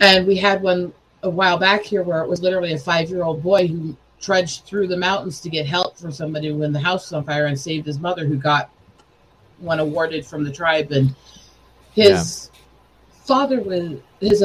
And 0.00 0.26
we 0.26 0.36
had 0.36 0.62
one 0.62 0.92
a 1.22 1.30
while 1.30 1.56
back 1.56 1.84
here 1.84 2.02
where 2.02 2.22
it 2.22 2.28
was 2.28 2.42
literally 2.42 2.72
a 2.72 2.78
five 2.78 3.08
year 3.08 3.22
old 3.22 3.42
boy 3.42 3.68
who 3.68 3.96
trudged 4.20 4.64
through 4.64 4.88
the 4.88 4.96
mountains 4.96 5.40
to 5.40 5.50
get 5.50 5.66
help 5.66 5.96
for 5.96 6.10
somebody 6.10 6.50
when 6.52 6.72
the 6.72 6.80
house 6.80 7.06
was 7.06 7.12
on 7.12 7.24
fire 7.24 7.46
and 7.46 7.58
saved 7.58 7.86
his 7.86 7.98
mother, 7.98 8.26
who 8.26 8.36
got 8.36 8.70
one 9.58 9.78
awarded 9.78 10.24
from 10.26 10.42
the 10.42 10.50
tribe. 10.50 10.90
And 10.90 11.14
his 11.92 12.50
father 13.24 13.60
was 13.60 14.00
his 14.20 14.42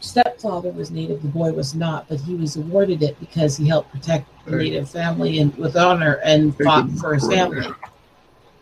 stepfather 0.00 0.70
was 0.70 0.90
native, 0.90 1.22
the 1.22 1.28
boy 1.28 1.52
was 1.52 1.74
not, 1.74 2.08
but 2.08 2.20
he 2.20 2.34
was 2.34 2.56
awarded 2.56 3.02
it 3.02 3.18
because 3.20 3.56
he 3.56 3.66
helped 3.66 3.90
protect 3.92 4.28
the 4.44 4.56
native 4.56 4.88
family 4.90 5.38
and 5.40 5.56
with 5.56 5.76
honor 5.76 6.20
and 6.24 6.56
fought 6.58 6.90
for 6.92 7.14
his 7.14 7.26
family 7.26 7.66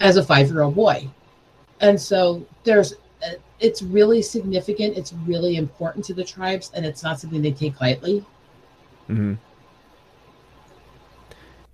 as 0.00 0.16
a 0.16 0.22
five 0.24 0.48
year 0.48 0.62
old 0.62 0.74
boy. 0.74 1.08
And 1.80 2.00
so 2.00 2.46
there's 2.62 2.94
uh, 3.24 3.34
it's 3.60 3.82
really 3.82 4.22
significant. 4.22 4.96
It's 4.96 5.12
really 5.26 5.56
important 5.56 6.04
to 6.06 6.14
the 6.14 6.24
tribes, 6.24 6.70
and 6.74 6.86
it's 6.86 7.02
not 7.02 7.20
something 7.20 7.42
they 7.42 7.52
take 7.52 7.80
lightly. 7.80 8.24
hmm 9.06 9.34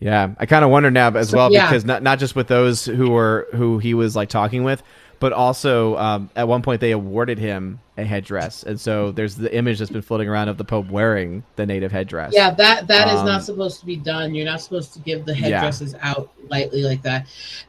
Yeah, 0.00 0.34
I 0.38 0.46
kind 0.46 0.64
of 0.64 0.70
wonder 0.70 0.90
now 0.90 1.10
as 1.10 1.30
So, 1.30 1.36
well 1.36 1.52
yeah. 1.52 1.68
because 1.68 1.84
not 1.84 2.02
not 2.02 2.18
just 2.18 2.34
with 2.34 2.48
those 2.48 2.84
who 2.86 3.10
were 3.10 3.46
who 3.52 3.78
he 3.78 3.94
was 3.94 4.16
like 4.16 4.28
talking 4.30 4.64
with, 4.64 4.82
but 5.20 5.32
also 5.32 5.96
um, 5.98 6.30
at 6.34 6.48
one 6.48 6.62
point 6.62 6.80
they 6.80 6.90
awarded 6.90 7.38
him 7.38 7.78
a 7.96 8.04
headdress, 8.04 8.62
and 8.64 8.80
so 8.80 9.12
there's 9.12 9.36
the 9.36 9.54
image 9.54 9.78
that's 9.78 9.90
been 9.90 10.02
floating 10.02 10.28
around 10.28 10.48
of 10.48 10.56
the 10.56 10.64
Pope 10.64 10.88
wearing 10.90 11.44
the 11.56 11.64
native 11.66 11.92
headdress. 11.92 12.32
Yeah, 12.34 12.50
that 12.54 12.88
that 12.88 13.06
is 13.08 13.20
Um, 13.20 13.26
not 13.26 13.44
supposed 13.44 13.78
to 13.80 13.86
be 13.86 13.96
done. 13.96 14.34
You're 14.34 14.46
not 14.46 14.60
supposed 14.62 14.92
to 14.94 14.98
give 15.00 15.26
the 15.26 15.36
Yeah. 15.36 15.60
headdresses 15.60 15.94
out 16.00 16.30
lightly 16.48 16.82
like 16.82 17.02
that. 17.02 17.26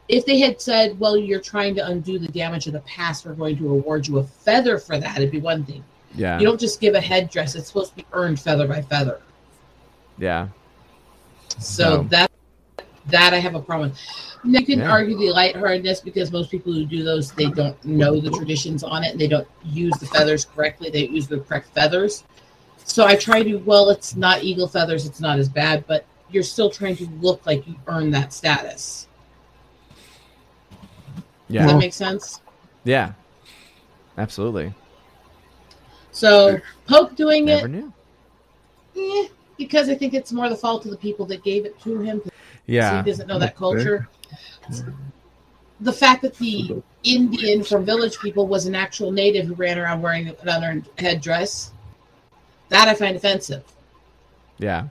If 0.07 0.25
they 0.25 0.39
had 0.39 0.59
said, 0.61 0.99
"Well, 0.99 1.15
you're 1.17 1.41
trying 1.41 1.75
to 1.75 1.85
undo 1.85 2.17
the 2.17 2.29
damage 2.29 2.65
of 2.67 2.73
the 2.73 2.79
past, 2.81 3.25
we're 3.25 3.33
going 3.33 3.57
to 3.57 3.69
award 3.69 4.07
you 4.07 4.17
a 4.19 4.23
feather 4.23 4.77
for 4.79 4.97
that," 4.97 5.17
it'd 5.17 5.29
be 5.31 5.39
one 5.39 5.63
thing. 5.65 5.83
yeah, 6.15 6.39
You 6.39 6.45
don't 6.45 6.59
just 6.59 6.79
give 6.81 6.95
a 6.95 7.01
headdress; 7.01 7.55
it's 7.55 7.67
supposed 7.67 7.91
to 7.91 7.97
be 7.97 8.05
earned 8.13 8.39
feather 8.39 8.67
by 8.67 8.81
feather. 8.81 9.19
yeah, 10.17 10.47
So 11.59 11.83
So- 11.83 12.03
that 12.09 12.31
that 13.07 13.33
I 13.33 13.39
have 13.39 13.55
a 13.55 13.61
problem. 13.61 13.89
with. 13.91 13.99
You 14.43 14.65
can 14.65 14.79
Yeah. 14.79 14.91
argue 14.91 15.17
the 15.17 15.31
lightheartedness 15.31 16.01
because 16.01 16.31
most 16.31 16.49
people 16.49 16.73
who 16.73 16.85
do 16.85 17.03
those 17.03 17.31
they 17.31 17.45
don't 17.47 17.83
know 17.85 18.19
the 18.19 18.31
traditions 18.31 18.83
on 18.83 19.03
it 19.03 19.11
and 19.11 19.19
they 19.19 19.27
don't 19.27 19.47
use 19.63 19.97
the 19.99 20.05
feathers 20.07 20.45
correctly. 20.45 20.89
They 20.89 21.07
use 21.07 21.27
the 21.27 21.39
correct 21.39 21.67
feathers. 21.73 22.23
So 22.83 23.05
I 23.05 23.15
try 23.15 23.43
to 23.43 23.57
well, 23.57 23.89
it's 23.89 24.15
not 24.15 24.43
eagle 24.43 24.67
feathers, 24.67 25.05
it's 25.05 25.19
not 25.19 25.39
as 25.39 25.47
bad, 25.49 25.85
but 25.87 26.05
you're 26.31 26.43
still 26.43 26.69
trying 26.69 26.95
to 26.97 27.07
look 27.21 27.45
like 27.45 27.67
you 27.67 27.75
earn 27.87 28.11
that 28.11 28.33
status. 28.33 29.07
Does 31.15 31.21
yeah, 31.49 31.67
that 31.67 31.77
make 31.77 31.93
sense? 31.93 32.41
yeah, 32.83 33.13
absolutely. 34.17 34.73
So 36.11 36.59
Pope 36.87 37.15
doing 37.15 37.45
Never 37.45 37.67
it, 37.67 37.71
knew. 37.71 37.93
eh, 38.97 39.27
because 39.57 39.89
I 39.89 39.95
think 39.95 40.13
it's 40.13 40.31
more 40.31 40.49
the 40.49 40.55
fault 40.55 40.85
of 40.85 40.91
the 40.91 40.97
people 40.97 41.25
that 41.27 41.43
gave 41.43 41.65
it 41.65 41.79
to 41.81 41.99
him. 41.99 42.21
Yeah, 42.65 43.03
he 43.03 43.09
doesn't 43.09 43.27
know 43.27 43.39
that 43.39 43.55
culture. 43.55 44.07
The 45.79 45.93
fact 45.93 46.21
that 46.21 46.35
the 46.35 46.83
Indian 47.03 47.63
from 47.63 47.85
village 47.85 48.19
people 48.19 48.47
was 48.47 48.65
an 48.67 48.75
actual 48.75 49.11
native 49.11 49.47
who 49.47 49.55
ran 49.55 49.79
around 49.79 50.01
wearing 50.01 50.27
an 50.27 50.35
unearned 50.43 50.87
headdress, 50.99 51.71
that 52.69 52.87
I 52.87 52.93
find 52.93 53.15
offensive. 53.15 53.63
yeah. 54.57 54.87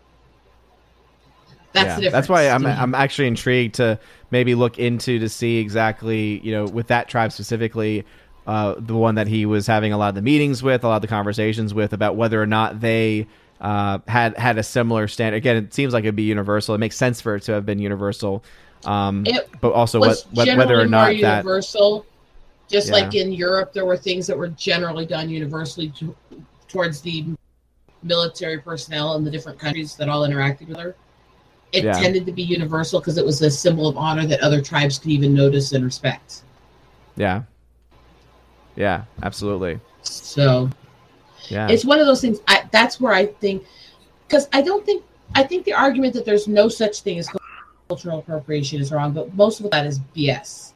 That's 1.73 2.03
yeah. 2.03 2.09
the—that's 2.09 2.29
why 2.29 2.49
I'm. 2.49 2.67
I'm 2.67 2.97
actually 2.97 3.29
intrigued 3.29 3.77
to 3.77 4.01
maybe 4.33 4.57
look 4.57 4.79
into 4.79 5.21
to 5.21 5.29
see 5.29 5.59
exactly 5.59 6.41
you 6.41 6.53
know 6.53 6.65
with 6.65 6.89
that 6.89 7.09
tribe 7.09 7.33
specifically. 7.33 8.05
Uh, 8.47 8.75
the 8.79 8.97
one 8.97 9.15
that 9.15 9.29
he 9.29 9.47
was 9.47 9.69
having 9.69 9.93
a 9.93 9.99
lot 9.99 10.09
of 10.09 10.15
the 10.17 10.23
meetings 10.23 10.63
with, 10.63 10.83
a 10.83 10.89
lot 10.89 10.97
of 10.97 11.03
the 11.03 11.09
conversations 11.09 11.73
with 11.73 11.93
about 11.93 12.17
whether 12.17 12.43
or 12.43 12.47
not 12.47 12.81
they 12.81 13.29
uh, 13.61 13.99
had 14.09 14.37
had 14.39 14.59
a 14.59 14.63
similar 14.63 15.09
standard. 15.09 15.37
Again, 15.37 15.57
it 15.57 15.75
seems 15.75 15.93
like 15.93 16.05
it'd 16.05 16.17
be 16.17 16.23
universal. 16.23 16.75
It 16.75 16.79
makes 16.79 16.97
sense 16.97 17.21
for 17.21 17.37
it 17.37 17.43
to 17.43 17.53
have 17.53 17.67
been 17.67 17.79
universal, 17.79 18.45
um, 18.85 19.27
but 19.61 19.73
also 19.73 20.01
what, 20.01 20.25
what, 20.33 20.57
whether 20.57 20.81
or 20.81 20.87
not 20.87 21.09
that 21.21 21.45
universal. 21.45 22.07
Just 22.69 22.89
Yeah. 22.89 22.95
like 22.95 23.15
in 23.15 23.33
Europe, 23.33 23.73
there 23.73 23.85
were 23.85 23.97
things 23.97 24.27
that 24.29 24.39
were 24.39 24.49
generally 24.49 25.05
done 25.05 25.29
universally 25.29 25.89
to, 25.91 26.15
towards 26.69 27.01
the 27.01 27.27
military 28.03 28.59
personnel 28.59 29.17
in 29.17 29.25
the 29.25 29.31
different 29.31 29.59
countries 29.59 29.97
that 29.97 30.09
all 30.09 30.27
interacted 30.27 30.69
with 30.69 30.79
her. 30.79 30.95
It 31.73 31.85
Yeah. 31.85 31.99
tended 31.99 32.27
to 32.27 32.33
be 32.33 32.43
universal 32.43 33.01
because 33.01 33.19
it 33.19 33.25
was 33.27 33.43
a 33.43 33.51
symbol 33.51 33.89
of 33.89 33.97
honor 33.97 34.27
that 34.27 34.41
other 34.41 34.61
tribes 34.61 34.99
could 34.99 35.11
even 35.11 35.35
notice 35.35 35.73
and 35.73 35.85
respect. 35.85 36.43
yeah, 37.17 37.43
yeah, 38.77 39.03
absolutely, 39.23 39.81
So 40.03 40.71
yeah, 41.51 41.69
it's 41.69 41.85
one 41.85 42.01
of 42.01 42.07
those 42.07 42.21
things. 42.21 42.41
I, 42.49 42.69
that's 42.71 43.01
where 43.01 43.13
I 43.13 43.27
think, 43.27 43.65
because 44.27 44.49
I 44.53 44.63
don't 44.63 44.85
think 44.87 45.05
I 45.35 45.43
think 45.43 45.65
the 45.65 45.73
argument 45.73 46.15
that 46.15 46.25
there's 46.25 46.49
no 46.49 46.69
such 46.69 47.01
thing 47.01 47.19
as 47.19 47.29
cultural 47.89 48.19
appropriation 48.21 48.81
is 48.81 48.93
wrong, 48.93 49.13
but 49.13 49.35
most 49.35 49.61
of 49.61 49.71
that 49.71 49.87
is 49.87 50.01
BS. 50.17 50.73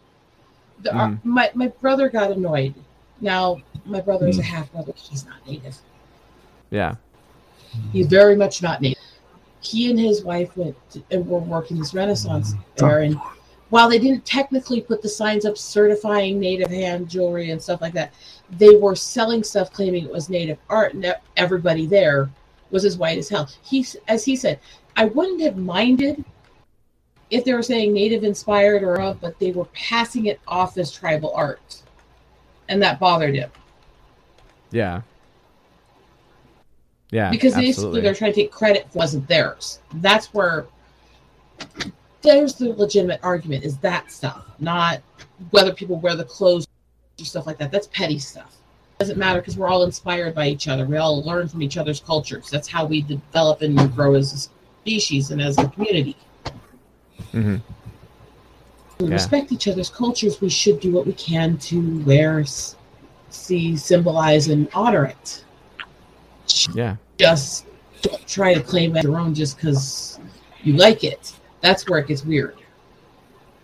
The, 0.83 0.95
ar- 0.95 1.09
Mhm. 1.11 1.25
my 1.25 1.51
my 1.55 1.69
brother 1.69 2.09
got 2.09 2.31
annoyed. 2.31 2.75
Now 3.21 3.63
my 3.87 4.01
brother 4.01 4.27
is 4.27 4.39
a 4.39 4.43
mm. 4.43 4.47
half 4.47 4.73
brother. 4.73 4.93
He's 4.97 5.25
not 5.25 5.47
native. 5.47 5.77
yeah, 6.71 6.97
He's 7.93 8.07
very 8.07 8.37
much 8.37 8.63
not 8.63 8.81
native. 8.83 9.03
He 9.61 9.91
and 9.91 9.99
his 9.99 10.25
wife 10.25 10.57
went 10.57 10.77
to, 10.91 11.03
and 11.11 11.27
were 11.27 11.39
working 11.39 11.79
this 11.79 11.95
Renaissance 11.95 12.55
mm. 12.55 12.59
fair, 12.77 13.01
and 13.01 13.17
while 13.71 13.89
they 13.89 13.99
didn't 13.99 14.25
technically 14.25 14.81
put 14.81 15.03
the 15.03 15.09
signs 15.09 15.45
up 15.45 15.57
certifying 15.57 16.39
native 16.39 16.71
hand 16.71 17.09
jewelry 17.09 17.51
and 17.51 17.63
stuff 17.63 17.81
like 17.81 17.95
that, 17.95 18.13
they 18.59 18.77
were 18.77 18.95
selling 18.95 19.43
stuff 19.43 19.73
claiming 19.73 20.05
it 20.05 20.13
was 20.13 20.29
native 20.29 20.59
art, 20.69 20.95
and 20.95 21.15
everybody 21.37 21.87
there 21.87 22.31
was 22.71 22.85
as 22.85 22.97
white 22.97 23.19
as 23.19 23.29
hell. 23.29 23.49
He, 23.63 23.87
as 24.09 24.25
he 24.25 24.37
said, 24.37 24.61
I 24.97 25.07
wouldn't 25.07 25.41
have 25.43 25.57
minded 25.57 26.25
if 27.31 27.45
they 27.45 27.55
were 27.55 27.63
saying 27.63 27.93
native 27.93 28.23
inspired 28.23 28.83
or 28.83 29.01
of, 29.01 29.21
but 29.21 29.39
they 29.39 29.53
were 29.53 29.65
passing 29.67 30.27
it 30.27 30.41
off 30.47 30.77
as 30.79 30.93
tribal 30.93 31.33
art, 31.35 31.83
and 32.69 32.83
that 32.83 33.01
bothered 33.01 33.35
him. 33.35 33.51
yeah, 34.71 35.03
yeah, 37.11 37.31
because 37.31 37.55
basically 37.55 38.01
they're 38.01 38.15
trying 38.15 38.33
to 38.33 38.41
take 38.41 38.53
credit 38.53 38.91
for 38.91 38.99
wasn't 38.99 39.27
theirs. 39.29 39.81
That's 39.95 40.35
where 40.35 40.67
there's 42.23 42.55
the 42.55 42.71
legitimate 42.71 43.21
argument 43.23 43.65
is 43.65 43.77
that 43.79 44.11
stuff, 44.11 44.45
not 44.59 45.01
whether 45.51 45.73
people 45.73 45.97
wear 46.01 46.17
the 46.17 46.25
clothes 46.25 46.67
stuff 47.23 47.47
like 47.47 47.59
that. 47.59 47.70
That's 47.70 47.86
petty 47.89 48.19
stuff. 48.19 48.57
doesn't 49.01 49.19
matter 49.19 49.41
because 49.41 49.57
we're 49.59 49.66
all 49.69 49.82
inspired 49.82 50.36
by 50.36 50.47
each 50.49 50.69
other. 50.69 50.86
We 50.86 50.97
all 50.99 51.20
learn 51.24 51.49
from 51.49 51.62
each 51.62 51.77
other's 51.77 51.99
cultures. 51.99 52.49
That's 52.49 52.69
how 52.69 52.85
we 52.86 53.03
develop 53.03 53.61
and 53.62 53.77
grow 53.93 54.15
as 54.15 54.32
a 54.32 54.39
species 54.39 55.32
and 55.32 55.43
as 55.43 55.59
a 55.59 55.69
community. 55.69 56.16
Mhm. 57.32 57.61
We 59.01 59.07
Yeah. 59.09 59.12
respect 59.12 59.51
each 59.51 59.66
other's 59.66 59.91
cultures. 59.91 60.41
We 60.41 60.49
should 60.49 60.78
do 60.78 60.93
what 60.93 61.07
we 61.07 61.12
can 61.15 61.59
to 61.59 62.05
wear, 62.05 62.45
see, 63.31 63.77
symbolize, 63.77 64.47
and 64.47 64.69
honor 64.73 65.07
it. 65.07 65.45
yeah, 66.73 66.95
just 67.19 67.66
don't 68.01 68.24
try 68.28 68.55
to 68.55 68.61
claim 68.62 68.97
it 68.97 69.03
your 69.03 69.19
own 69.19 69.35
just 69.35 69.57
because 69.57 70.20
you 70.62 70.74
like 70.74 71.03
it. 71.03 71.32
That's 71.62 71.89
where 71.89 71.99
it 71.99 72.07
gets 72.07 72.24
weird. 72.24 72.57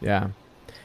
yeah, 0.00 0.28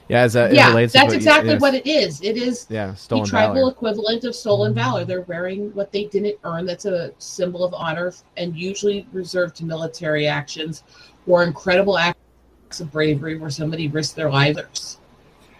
yeah. 0.07 0.21
As 0.21 0.35
a, 0.35 0.49
yeah, 0.53 0.71
that's 0.71 0.95
what 0.95 1.13
exactly 1.13 1.51
yes. 1.51 1.61
what 1.61 1.73
it 1.73 1.87
is. 1.87 2.21
It 2.21 2.37
is 2.37 2.67
Yeah, 2.69 2.95
the 3.07 3.23
tribal 3.23 3.55
valor. 3.55 3.71
equivalent 3.71 4.23
of 4.23 4.35
stolen 4.35 4.73
valor. 4.73 5.05
They're 5.05 5.21
wearing 5.21 5.73
what 5.73 5.91
they 5.91 6.05
didn't 6.05 6.37
earn. 6.43 6.65
That's 6.65 6.85
a 6.85 7.11
symbol 7.17 7.63
of 7.63 7.73
honor 7.73 8.13
and 8.37 8.55
usually 8.55 9.07
reserved 9.13 9.55
to 9.57 9.65
military 9.65 10.27
actions 10.27 10.83
or 11.27 11.43
incredible 11.43 11.97
acts 11.97 12.79
of 12.79 12.91
bravery 12.91 13.37
where 13.37 13.49
somebody 13.49 13.87
risked 13.87 14.15
their 14.15 14.29
lives. 14.29 14.99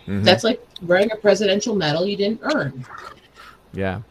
Mhm. 0.08 0.24
That's 0.24 0.44
like 0.44 0.66
wearing 0.84 1.12
a 1.12 1.16
presidential 1.16 1.76
medal 1.76 2.06
you 2.06 2.16
didn't 2.18 2.42
earn. 2.44 2.86
Yeah, 3.74 4.02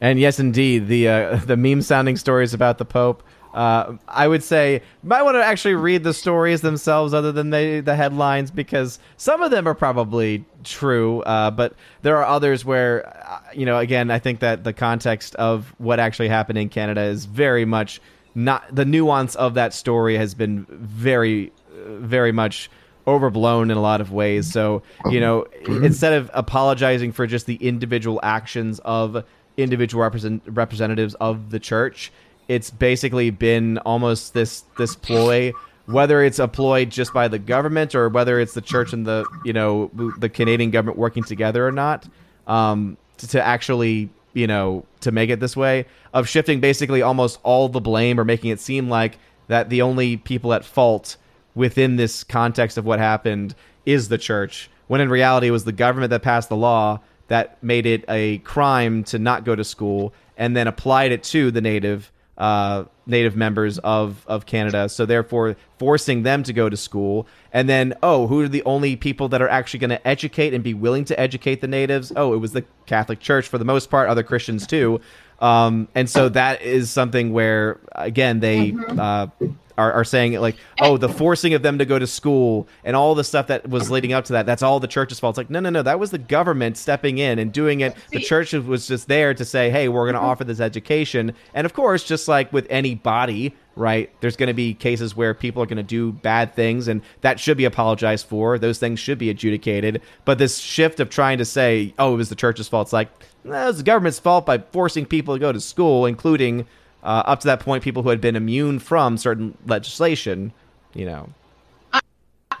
and 0.00 0.18
yes, 0.18 0.40
indeed, 0.40 0.88
the 0.88 1.08
uh, 1.08 1.36
the 1.46 1.56
meme 1.56 1.82
sounding 1.82 2.16
stories 2.16 2.54
about 2.54 2.78
the 2.78 2.84
Pope. 2.84 3.22
Uh, 3.54 3.96
I 4.08 4.26
would 4.26 4.42
say 4.42 4.82
might 5.04 5.22
want 5.22 5.36
to 5.36 5.44
actually 5.44 5.76
read 5.76 6.02
the 6.02 6.12
stories 6.12 6.60
themselves, 6.60 7.14
other 7.14 7.30
than 7.30 7.50
the 7.50 7.80
the 7.80 7.94
headlines, 7.94 8.50
because 8.50 8.98
some 9.16 9.42
of 9.42 9.52
them 9.52 9.68
are 9.68 9.74
probably 9.74 10.44
true, 10.64 11.20
uh, 11.22 11.52
but 11.52 11.74
there 12.02 12.16
are 12.16 12.24
others 12.24 12.64
where, 12.64 13.06
uh, 13.06 13.38
you 13.54 13.64
know, 13.64 13.78
again, 13.78 14.10
I 14.10 14.18
think 14.18 14.40
that 14.40 14.64
the 14.64 14.72
context 14.72 15.36
of 15.36 15.72
what 15.78 16.00
actually 16.00 16.28
happened 16.28 16.58
in 16.58 16.68
Canada 16.68 17.02
is 17.02 17.26
very 17.26 17.64
much 17.64 18.00
not 18.34 18.64
the 18.74 18.84
nuance 18.84 19.36
of 19.36 19.54
that 19.54 19.72
story 19.72 20.16
has 20.16 20.34
been 20.34 20.66
very, 20.68 21.52
very 21.86 22.32
much 22.32 22.68
overblown 23.06 23.70
in 23.70 23.76
a 23.76 23.80
lot 23.80 24.00
of 24.00 24.10
ways. 24.10 24.50
So, 24.50 24.82
you 25.10 25.20
know, 25.20 25.44
instead 25.66 26.14
of 26.14 26.30
apologizing 26.34 27.12
for 27.12 27.26
just 27.26 27.46
the 27.46 27.56
individual 27.56 28.18
actions 28.22 28.80
of 28.80 29.24
individual 29.56 30.02
represent- 30.02 30.42
representatives 30.46 31.14
of 31.20 31.50
the 31.50 31.60
church, 31.60 32.10
it's 32.48 32.70
basically 32.70 33.30
been 33.30 33.78
almost 33.78 34.34
this 34.34 34.64
this 34.78 34.94
ploy 34.94 35.52
whether 35.86 36.22
it's 36.22 36.38
a 36.38 36.48
ploy 36.48 36.84
just 36.84 37.12
by 37.12 37.28
the 37.28 37.38
government 37.38 37.94
or 37.94 38.08
whether 38.08 38.40
it's 38.40 38.54
the 38.54 38.60
church 38.60 38.92
and 38.92 39.06
the 39.06 39.24
you 39.44 39.52
know 39.52 39.90
the 40.18 40.28
Canadian 40.28 40.70
government 40.70 40.98
working 40.98 41.22
together 41.22 41.66
or 41.66 41.72
not 41.72 42.06
um, 42.46 42.96
to, 43.18 43.28
to 43.28 43.42
actually 43.42 44.08
you 44.32 44.46
know 44.46 44.84
to 45.00 45.12
make 45.12 45.30
it 45.30 45.40
this 45.40 45.56
way 45.56 45.86
of 46.12 46.28
shifting 46.28 46.60
basically 46.60 47.02
almost 47.02 47.38
all 47.42 47.68
the 47.68 47.80
blame 47.80 48.18
or 48.18 48.24
making 48.24 48.50
it 48.50 48.60
seem 48.60 48.88
like 48.88 49.18
that 49.48 49.68
the 49.68 49.82
only 49.82 50.16
people 50.16 50.54
at 50.54 50.64
fault 50.64 51.16
within 51.54 51.96
this 51.96 52.24
context 52.24 52.78
of 52.78 52.84
what 52.84 52.98
happened 52.98 53.54
is 53.84 54.08
the 54.08 54.18
church 54.18 54.70
when 54.86 55.00
in 55.00 55.08
reality 55.08 55.48
it 55.48 55.52
was 55.52 55.64
the 55.64 55.72
government 55.72 56.10
that 56.10 56.22
passed 56.22 56.48
the 56.48 56.56
law 56.56 56.98
that 57.28 57.62
made 57.62 57.86
it 57.86 58.04
a 58.08 58.38
crime 58.38 59.04
to 59.04 59.18
not 59.18 59.44
go 59.44 59.54
to 59.54 59.64
school 59.64 60.12
and 60.36 60.56
then 60.56 60.66
applied 60.66 61.12
it 61.12 61.22
to 61.22 61.50
the 61.50 61.60
native 61.60 62.10
uh, 62.38 62.84
native 63.06 63.36
members 63.36 63.78
of 63.78 64.24
of 64.26 64.46
Canada. 64.46 64.88
So 64.88 65.06
therefore, 65.06 65.56
forcing 65.78 66.22
them 66.22 66.42
to 66.44 66.52
go 66.52 66.68
to 66.68 66.76
school, 66.76 67.26
and 67.52 67.68
then 67.68 67.94
oh, 68.02 68.26
who 68.26 68.40
are 68.40 68.48
the 68.48 68.62
only 68.64 68.96
people 68.96 69.28
that 69.28 69.40
are 69.42 69.48
actually 69.48 69.80
going 69.80 69.90
to 69.90 70.06
educate 70.06 70.54
and 70.54 70.64
be 70.64 70.74
willing 70.74 71.04
to 71.06 71.18
educate 71.18 71.60
the 71.60 71.68
natives? 71.68 72.12
Oh, 72.16 72.34
it 72.34 72.38
was 72.38 72.52
the 72.52 72.64
Catholic 72.86 73.20
Church 73.20 73.48
for 73.48 73.58
the 73.58 73.64
most 73.64 73.90
part, 73.90 74.08
other 74.08 74.22
Christians 74.22 74.66
too. 74.66 75.00
Um, 75.40 75.88
and 75.94 76.08
so 76.08 76.28
that 76.30 76.62
is 76.62 76.90
something 76.90 77.32
where 77.32 77.78
again 77.92 78.40
they 78.40 78.74
uh, 78.88 79.26
are, 79.76 79.92
are 79.92 80.04
saying 80.04 80.34
like, 80.34 80.56
oh, 80.80 80.96
the 80.96 81.08
forcing 81.08 81.54
of 81.54 81.62
them 81.62 81.78
to 81.78 81.84
go 81.84 81.98
to 81.98 82.06
school 82.06 82.68
and 82.84 82.94
all 82.94 83.14
the 83.14 83.24
stuff 83.24 83.48
that 83.48 83.68
was 83.68 83.90
leading 83.90 84.12
up 84.12 84.24
to 84.26 84.34
that, 84.34 84.46
that's 84.46 84.62
all 84.62 84.80
the 84.80 84.86
church's 84.86 85.18
fault. 85.18 85.32
It's 85.32 85.38
like, 85.38 85.50
no, 85.50 85.60
no, 85.60 85.70
no, 85.70 85.82
that 85.82 85.98
was 85.98 86.10
the 86.10 86.18
government 86.18 86.76
stepping 86.76 87.18
in 87.18 87.38
and 87.38 87.52
doing 87.52 87.80
it. 87.80 87.96
The 88.10 88.20
church 88.20 88.52
was 88.52 88.86
just 88.86 89.08
there 89.08 89.34
to 89.34 89.44
say, 89.44 89.70
hey, 89.70 89.88
we're 89.88 90.04
going 90.04 90.14
to 90.14 90.20
mm-hmm. 90.20 90.28
offer 90.28 90.44
this 90.44 90.60
education. 90.60 91.34
And 91.54 91.64
of 91.64 91.72
course, 91.72 92.04
just 92.04 92.28
like 92.28 92.52
with 92.52 92.66
any 92.70 92.94
body, 92.94 93.54
right, 93.76 94.10
there's 94.20 94.36
going 94.36 94.48
to 94.48 94.54
be 94.54 94.74
cases 94.74 95.16
where 95.16 95.34
people 95.34 95.62
are 95.62 95.66
going 95.66 95.76
to 95.76 95.82
do 95.82 96.12
bad 96.12 96.54
things 96.54 96.86
and 96.86 97.02
that 97.22 97.40
should 97.40 97.56
be 97.56 97.64
apologized 97.64 98.26
for. 98.26 98.58
Those 98.58 98.78
things 98.78 99.00
should 99.00 99.18
be 99.18 99.30
adjudicated. 99.30 100.02
But 100.24 100.38
this 100.38 100.58
shift 100.58 101.00
of 101.00 101.10
trying 101.10 101.38
to 101.38 101.44
say, 101.44 101.94
oh, 101.98 102.14
it 102.14 102.18
was 102.18 102.28
the 102.28 102.36
church's 102.36 102.68
fault, 102.68 102.86
it's 102.86 102.92
like, 102.92 103.08
no, 103.42 103.64
it 103.64 103.66
was 103.66 103.78
the 103.78 103.82
government's 103.82 104.18
fault 104.18 104.46
by 104.46 104.58
forcing 104.58 105.04
people 105.04 105.34
to 105.34 105.40
go 105.40 105.52
to 105.52 105.60
school, 105.60 106.06
including 106.06 106.66
uh, 107.04 107.22
up 107.26 107.40
to 107.40 107.46
that 107.46 107.60
point, 107.60 107.84
people 107.84 108.02
who 108.02 108.08
had 108.08 108.20
been 108.20 108.34
immune 108.34 108.78
from 108.78 109.16
certain 109.16 109.56
legislation, 109.66 110.52
you 110.94 111.06
know. 111.06 111.28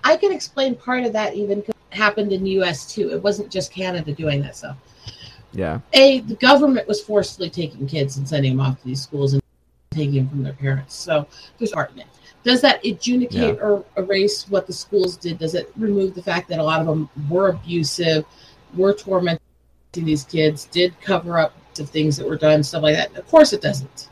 I 0.06 0.16
can 0.16 0.32
explain 0.32 0.74
part 0.74 1.04
of 1.04 1.14
that 1.14 1.34
even 1.34 1.62
'cause 1.62 1.74
it 1.90 1.96
happened 1.96 2.30
in 2.32 2.44
the 2.44 2.50
U.S. 2.50 2.92
too. 2.92 3.10
It 3.10 3.22
wasn't 3.22 3.50
just 3.50 3.72
Canada 3.72 4.12
doing 4.12 4.42
that 4.42 4.54
stuff. 4.54 4.76
Yeah. 5.52 5.80
A, 5.94 6.20
the 6.20 6.34
government 6.34 6.86
was 6.86 7.00
forcibly 7.00 7.48
taking 7.48 7.86
kids 7.86 8.18
and 8.18 8.28
sending 8.28 8.56
them 8.56 8.66
off 8.66 8.80
to 8.80 8.86
these 8.86 9.00
schools 9.00 9.32
and 9.32 9.42
taking 9.92 10.16
them 10.16 10.28
from 10.28 10.42
their 10.42 10.52
parents. 10.52 10.94
So 10.94 11.26
there's 11.58 11.72
art 11.72 11.92
in 11.92 12.00
it. 12.00 12.06
Does 12.42 12.60
that 12.60 12.84
adjudicate 12.84 13.58
or 13.62 13.84
erase 13.96 14.46
what 14.50 14.66
the 14.66 14.72
schools 14.74 15.16
did? 15.16 15.38
Does 15.38 15.54
it 15.54 15.72
remove 15.76 16.14
the 16.14 16.22
fact 16.22 16.48
that 16.50 16.58
a 16.58 16.62
lot 16.62 16.80
of 16.80 16.86
them 16.86 17.08
were 17.30 17.48
abusive, 17.48 18.26
were 18.76 18.92
tormenting 18.92 19.40
these 19.94 20.24
kids, 20.24 20.66
did 20.66 21.00
cover 21.00 21.38
up 21.38 21.54
of 21.78 21.88
things 21.88 22.18
that 22.18 22.28
were 22.28 22.36
done, 22.36 22.62
stuff 22.62 22.82
like 22.82 22.96
that? 22.96 23.16
Of 23.16 23.26
course 23.28 23.54
it 23.54 23.62
doesn't. 23.62 24.10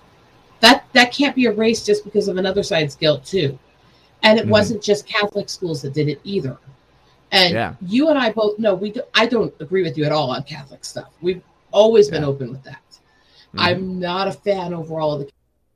That 0.62 0.86
that 0.94 1.12
can't 1.12 1.36
be 1.36 1.44
erased 1.44 1.84
just 1.86 2.04
because 2.04 2.28
of 2.28 2.38
another 2.38 2.62
side's 2.62 2.96
guilt 2.96 3.24
too. 3.24 3.58
And 4.22 4.38
it 4.38 4.46
Mhm. 4.46 4.50
wasn't 4.50 4.82
just 4.82 5.06
Catholic 5.06 5.50
schools 5.50 5.82
that 5.82 5.92
did 5.92 6.08
it 6.08 6.20
either. 6.24 6.56
And 7.32 7.52
Yeah. 7.52 7.74
you 7.86 8.08
and 8.08 8.18
I 8.18 8.30
both 8.30 8.58
know 8.58 8.74
we. 8.74 8.90
Do, 8.92 9.02
I 9.14 9.26
don't 9.26 9.52
agree 9.60 9.82
with 9.82 9.98
you 9.98 10.04
at 10.04 10.12
all 10.12 10.30
on 10.30 10.42
Catholic 10.44 10.84
stuff. 10.84 11.10
We've 11.20 11.42
always 11.72 12.08
been 12.08 12.24
open 12.24 12.50
with 12.50 12.62
that. 12.62 12.80
Mhm. 13.54 13.60
I'm 13.60 14.00
not 14.00 14.28
a 14.28 14.32
fan 14.32 14.72
overall 14.72 15.14
of 15.14 15.20
the 15.20 15.30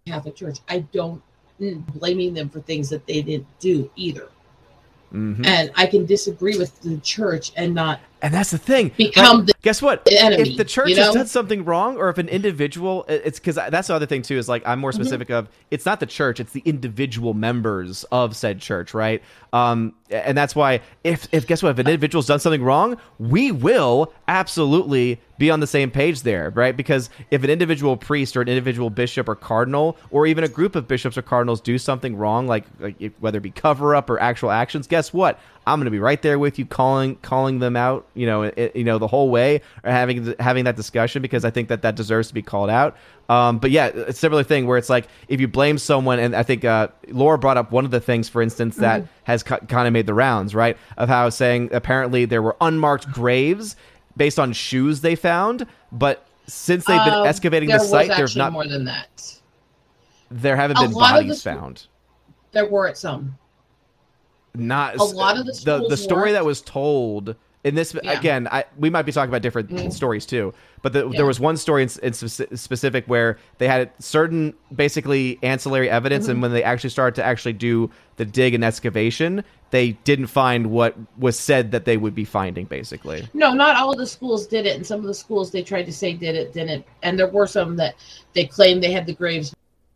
Catholic 0.07 0.37
Church. 0.37 0.59
I 0.69 0.81
don't 0.81 1.21
mm, 1.61 1.83
blaming 1.99 2.35
them 2.35 2.51
for 2.51 2.61
things 2.61 2.91
that 2.91 3.07
they 3.07 3.23
didn't 3.23 3.47
do 3.61 3.91
either. 3.97 4.29
Mhm. 5.13 5.47
And 5.47 5.71
I 5.75 5.87
can 5.87 6.05
disagree 6.05 6.59
with 6.59 6.79
the 6.83 6.99
church 6.99 7.51
and 7.57 7.75
not 7.75 8.01
And 8.22 8.32
that's 8.34 8.51
the 8.51 8.59
thing. 8.59 8.93
become 8.97 9.47
Right? 9.47 9.47
Guess 9.62 9.82
what? 9.82 10.05
the 10.05 10.18
enemy. 10.18 10.51
if 10.51 10.56
the 10.56 10.64
church 10.64 10.90
you 10.90 10.97
has 10.97 11.12
done 11.12 11.26
something 11.26 11.64
wrong, 11.64 11.97
or 11.98 12.09
if 12.09 12.18
an 12.18 12.28
individual, 12.28 13.05
it's 13.09 13.38
because 13.38 13.56
that's 13.56 13.88
the 13.88 13.94
other 13.94 14.06
thing 14.06 14.22
too. 14.22 14.38
Is 14.38 14.48
like 14.48 14.62
I'm 14.66 14.78
more 14.80 14.93
Mm-hmm. 14.93 15.02
specific 15.02 15.30
of 15.30 15.48
it's 15.70 15.84
not 15.84 16.01
the 16.01 16.06
church, 16.06 16.40
it's 16.40 16.52
the 16.52 16.62
individual 16.64 17.34
members 17.34 18.05
of 18.05 18.36
said 18.36 18.60
church, 18.60 18.94
right? 18.94 19.22
Um, 19.52 19.94
and 20.10 20.36
that's 20.36 20.55
why 20.56 20.80
if 21.05 21.28
if 21.32 21.47
guess 21.47 21.62
what, 21.62 21.70
if 21.70 21.78
an 21.78 21.86
individual's 21.88 22.26
done 22.26 22.40
something 22.40 22.62
wrong, 22.62 22.97
we 23.18 23.52
will 23.52 24.12
absolutely 24.28 25.20
be 25.38 25.51
on 25.51 25.60
the 25.60 25.66
same 25.66 25.90
page 25.90 26.22
there, 26.22 26.51
right? 26.51 26.76
Because 26.76 27.10
if 27.30 27.44
an 27.44 27.51
individual 27.51 27.97
priest 27.97 28.36
or 28.36 28.40
an 28.43 28.48
individual 28.48 28.88
bishop 28.90 29.28
or 29.28 29.34
cardinal, 29.34 29.97
or 30.10 30.26
even 30.26 30.44
a 30.44 30.48
group 30.48 30.74
of 30.76 30.88
bishops 30.88 31.18
or 31.18 31.22
cardinals 31.22 31.60
do 31.60 31.76
something 31.78 32.16
wrong, 32.16 32.47
like, 32.47 32.64
like 32.80 33.12
whether 33.20 33.38
it 33.38 33.43
be 33.43 33.51
cover 33.51 33.94
up 33.94 34.09
or 34.09 34.18
actual 34.18 34.51
actions, 34.51 34.86
guess 34.86 35.12
what? 35.12 35.38
I'm 35.68 35.80
going 35.80 35.86
to 35.86 35.90
be 35.90 35.98
right 35.98 36.20
there 36.22 36.38
with 36.38 36.59
you, 36.59 36.64
calling 36.66 37.16
calling 37.16 37.59
them 37.59 37.74
out, 37.76 38.06
you 38.14 38.24
know, 38.26 38.43
it, 38.43 38.76
you 38.76 38.84
know, 38.84 38.98
the 38.98 39.09
whole 39.09 39.30
way, 39.30 39.62
or 39.82 39.90
having 39.90 40.34
having 40.38 40.64
that 40.64 40.76
discussion 40.76 41.22
because 41.22 41.44
I 41.44 41.51
think 41.51 41.68
that 41.68 41.82
that 41.82 41.97
deserves 41.97 42.28
to 42.28 42.34
be 42.34 42.43
called 42.43 42.70
out. 42.70 42.97
Um, 43.28 43.59
but 43.59 43.72
yeah, 43.72 43.86
a 43.88 44.12
similar 44.12 44.44
thing 44.44 44.68
where 44.68 44.78
it's 44.78 44.88
like 44.88 45.09
if 45.26 45.40
you 45.40 45.48
blame 45.48 45.78
someone, 45.78 46.20
and 46.20 46.36
I 46.36 46.44
think 46.44 46.64
uh, 46.64 46.88
Laura 47.09 47.36
brought 47.38 47.56
up 47.56 47.72
one 47.72 47.84
of 47.84 47.90
the 47.90 47.98
things, 48.01 48.28
for 48.28 48.40
instance, 48.43 48.76
that 48.76 49.06
has 49.24 49.43
kind 49.43 49.86
of 49.88 49.93
made 49.93 50.06
the 50.06 50.14
rounds, 50.14 50.55
right? 50.55 50.76
Of 50.97 51.09
how 51.09 51.28
saying 51.30 51.70
apparently 51.72 52.24
there 52.26 52.43
were 52.43 52.56
unmarked 52.60 53.10
graves 53.10 53.74
based 54.16 54.38
on 54.38 54.52
shoes 54.52 55.01
they 55.01 55.16
found, 55.16 55.66
but 55.90 56.24
since 56.47 56.84
they've 56.84 57.05
been 57.05 57.12
Um, 57.12 57.26
excavating 57.26 57.68
the 57.68 57.80
site, 57.80 58.09
there's 58.16 58.36
not 58.36 58.52
more 58.52 58.66
than 58.68 58.84
that. 58.84 59.40
there 60.30 60.55
haven't 60.55 60.78
a 60.78 60.82
been 60.82 60.93
bodies 60.93 61.43
the- 61.43 61.51
found. 61.51 61.86
There 62.52 62.66
were 62.66 62.94
some. 62.94 63.36
Not 64.59 64.97
A 64.97 65.05
lot 65.05 65.39
of 65.39 65.47
the 65.47 65.53
the, 65.65 65.89
the 65.89 65.97
story 65.97 66.33
that 66.33 66.45
was 66.45 66.61
told 66.61 67.35
in 67.65 67.74
this 67.74 67.97
Yeah. 68.03 68.19
again 68.19 68.49
I, 68.51 68.65
we 68.78 68.91
might 68.91 69.03
be 69.03 69.12
talking 69.12 69.28
about 69.31 69.43
different 69.43 69.70
Mm. 69.70 69.93
stories 69.93 70.24
too 70.27 70.55
but 70.83 70.93
the, 70.93 71.09
Yeah. 71.09 71.16
there 71.16 71.27
was 71.27 71.41
one 71.41 71.57
story 71.57 71.83
in, 71.83 71.89
in 72.03 72.12
specific 72.12 73.07
where 73.07 73.39
they 73.59 73.66
had 73.66 73.91
certain 73.99 74.55
basically 74.74 75.39
ancillary 75.43 75.91
evidence 75.91 76.24
Mm-hmm. 76.24 76.31
and 76.33 76.43
when 76.43 76.53
they 76.53 76.62
actually 76.62 76.91
started 76.91 77.15
to 77.16 77.24
actually 77.24 77.55
do 77.55 77.91
the 78.16 78.24
dig 78.24 78.55
and 78.55 78.65
excavation 78.65 79.43
they 79.70 79.93
didn't 80.05 80.28
find 80.28 80.70
what 80.70 80.95
was 81.19 81.37
said 81.37 81.73
that 81.73 81.85
they 81.87 81.97
would 81.97 82.15
be 82.15 82.24
finding 82.24 82.66
basically 82.66 83.28
No, 83.35 83.53
not 83.53 83.77
all 83.77 83.91
of 83.91 83.99
the 83.99 84.07
schools 84.07 84.47
did 84.47 84.65
it, 84.65 84.77
and 84.77 84.87
some 84.87 85.01
of 85.01 85.07
the 85.07 85.15
schools 85.15 85.51
they 85.51 85.62
tried 85.62 85.87
to 85.87 85.93
say 85.93 86.12
did 86.12 86.37
it, 86.37 86.53
didn't. 86.53 86.85
And 87.03 87.19
there 87.19 87.27
were 87.27 87.49
some 87.49 87.74
that 87.77 87.97
they 88.33 88.45
claimed 88.47 88.81
they 88.81 88.93
had 88.93 89.07
the 89.07 89.12
graves, 89.15 89.53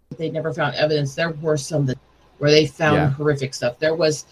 but 0.09 0.19
they 0.19 0.29
never 0.29 0.53
found 0.53 0.75
evidence. 0.75 1.15
There 1.15 1.31
were 1.31 1.57
some 1.57 1.87
that 1.87 1.99
where 2.39 2.51
they 2.51 2.67
found 2.67 2.97
Yeah. 2.97 3.11
horrific 3.11 3.55
stuff. 3.55 3.79
There 3.79 3.95
was 3.95 4.25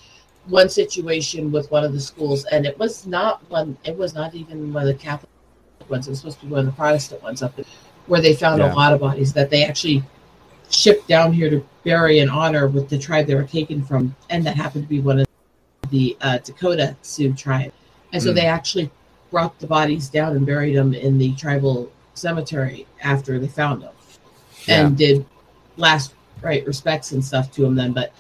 one 0.49 0.69
situation 0.69 1.53
with 1.53 1.71
one 1.71 1.85
of 1.85 1.93
the 1.93 2.01
schools, 2.01 2.45
and 2.47 2.67
it 2.67 2.79
was 2.79 3.07
not 3.07 3.49
one. 3.51 3.77
It 3.85 3.97
was 3.97 4.15
not 4.15 4.35
even 4.35 4.73
one 4.73 4.83
of 4.83 4.89
the 4.89 4.95
Catholic 4.95 5.29
ones. 5.89 6.07
It 6.07 6.11
was 6.11 6.21
supposed 6.21 6.41
to 6.41 6.47
be 6.47 6.53
one 6.53 6.61
of 6.61 6.67
the 6.67 6.73
Protestant 6.73 7.23
ones 7.23 7.43
up 7.43 7.55
there, 7.57 7.65
where 8.07 8.21
they 8.21 8.35
found 8.35 8.61
Yeah. 8.61 8.73
a 8.73 8.75
lot 8.75 8.93
of 8.93 9.01
bodies 9.01 9.33
that 9.35 9.51
they 9.51 9.65
actually 9.65 10.03
shipped 10.71 11.09
down 11.09 11.33
here 11.33 11.49
to 11.51 11.65
bury 11.85 12.19
in 12.19 12.29
honor 12.29 12.67
with 12.67 12.89
the 12.89 12.99
tribe 12.99 13.27
they 13.27 13.35
were 13.35 13.45
taken 13.45 13.83
from, 13.83 14.15
and 14.31 14.45
that 14.47 14.57
happened 14.57 14.85
to 14.85 14.89
be 14.89 15.01
one 15.01 15.21
of 15.21 15.27
the 15.91 16.17
uh, 16.21 16.39
Dakota 16.39 16.97
Sioux 17.03 17.33
tribe. 17.33 17.73
And 18.13 18.23
so 18.23 18.31
Mm. 18.31 18.35
they 18.35 18.47
actually 18.47 18.91
brought 19.31 19.59
the 19.59 19.67
bodies 19.67 20.09
down 20.09 20.37
and 20.37 20.47
buried 20.47 20.77
them 20.77 20.95
in 20.95 21.19
the 21.19 21.35
tribal 21.35 21.91
cemetery 22.15 22.87
after 23.03 23.39
they 23.39 23.49
found 23.49 23.83
them, 23.83 23.93
and 24.67 24.97
did 24.97 25.25
last 25.77 26.13
right 26.43 26.67
respects 26.67 27.13
and 27.13 27.25
stuff 27.25 27.51
to 27.53 27.63
them. 27.63 27.75
Then, 27.75 27.93
but 27.93 28.13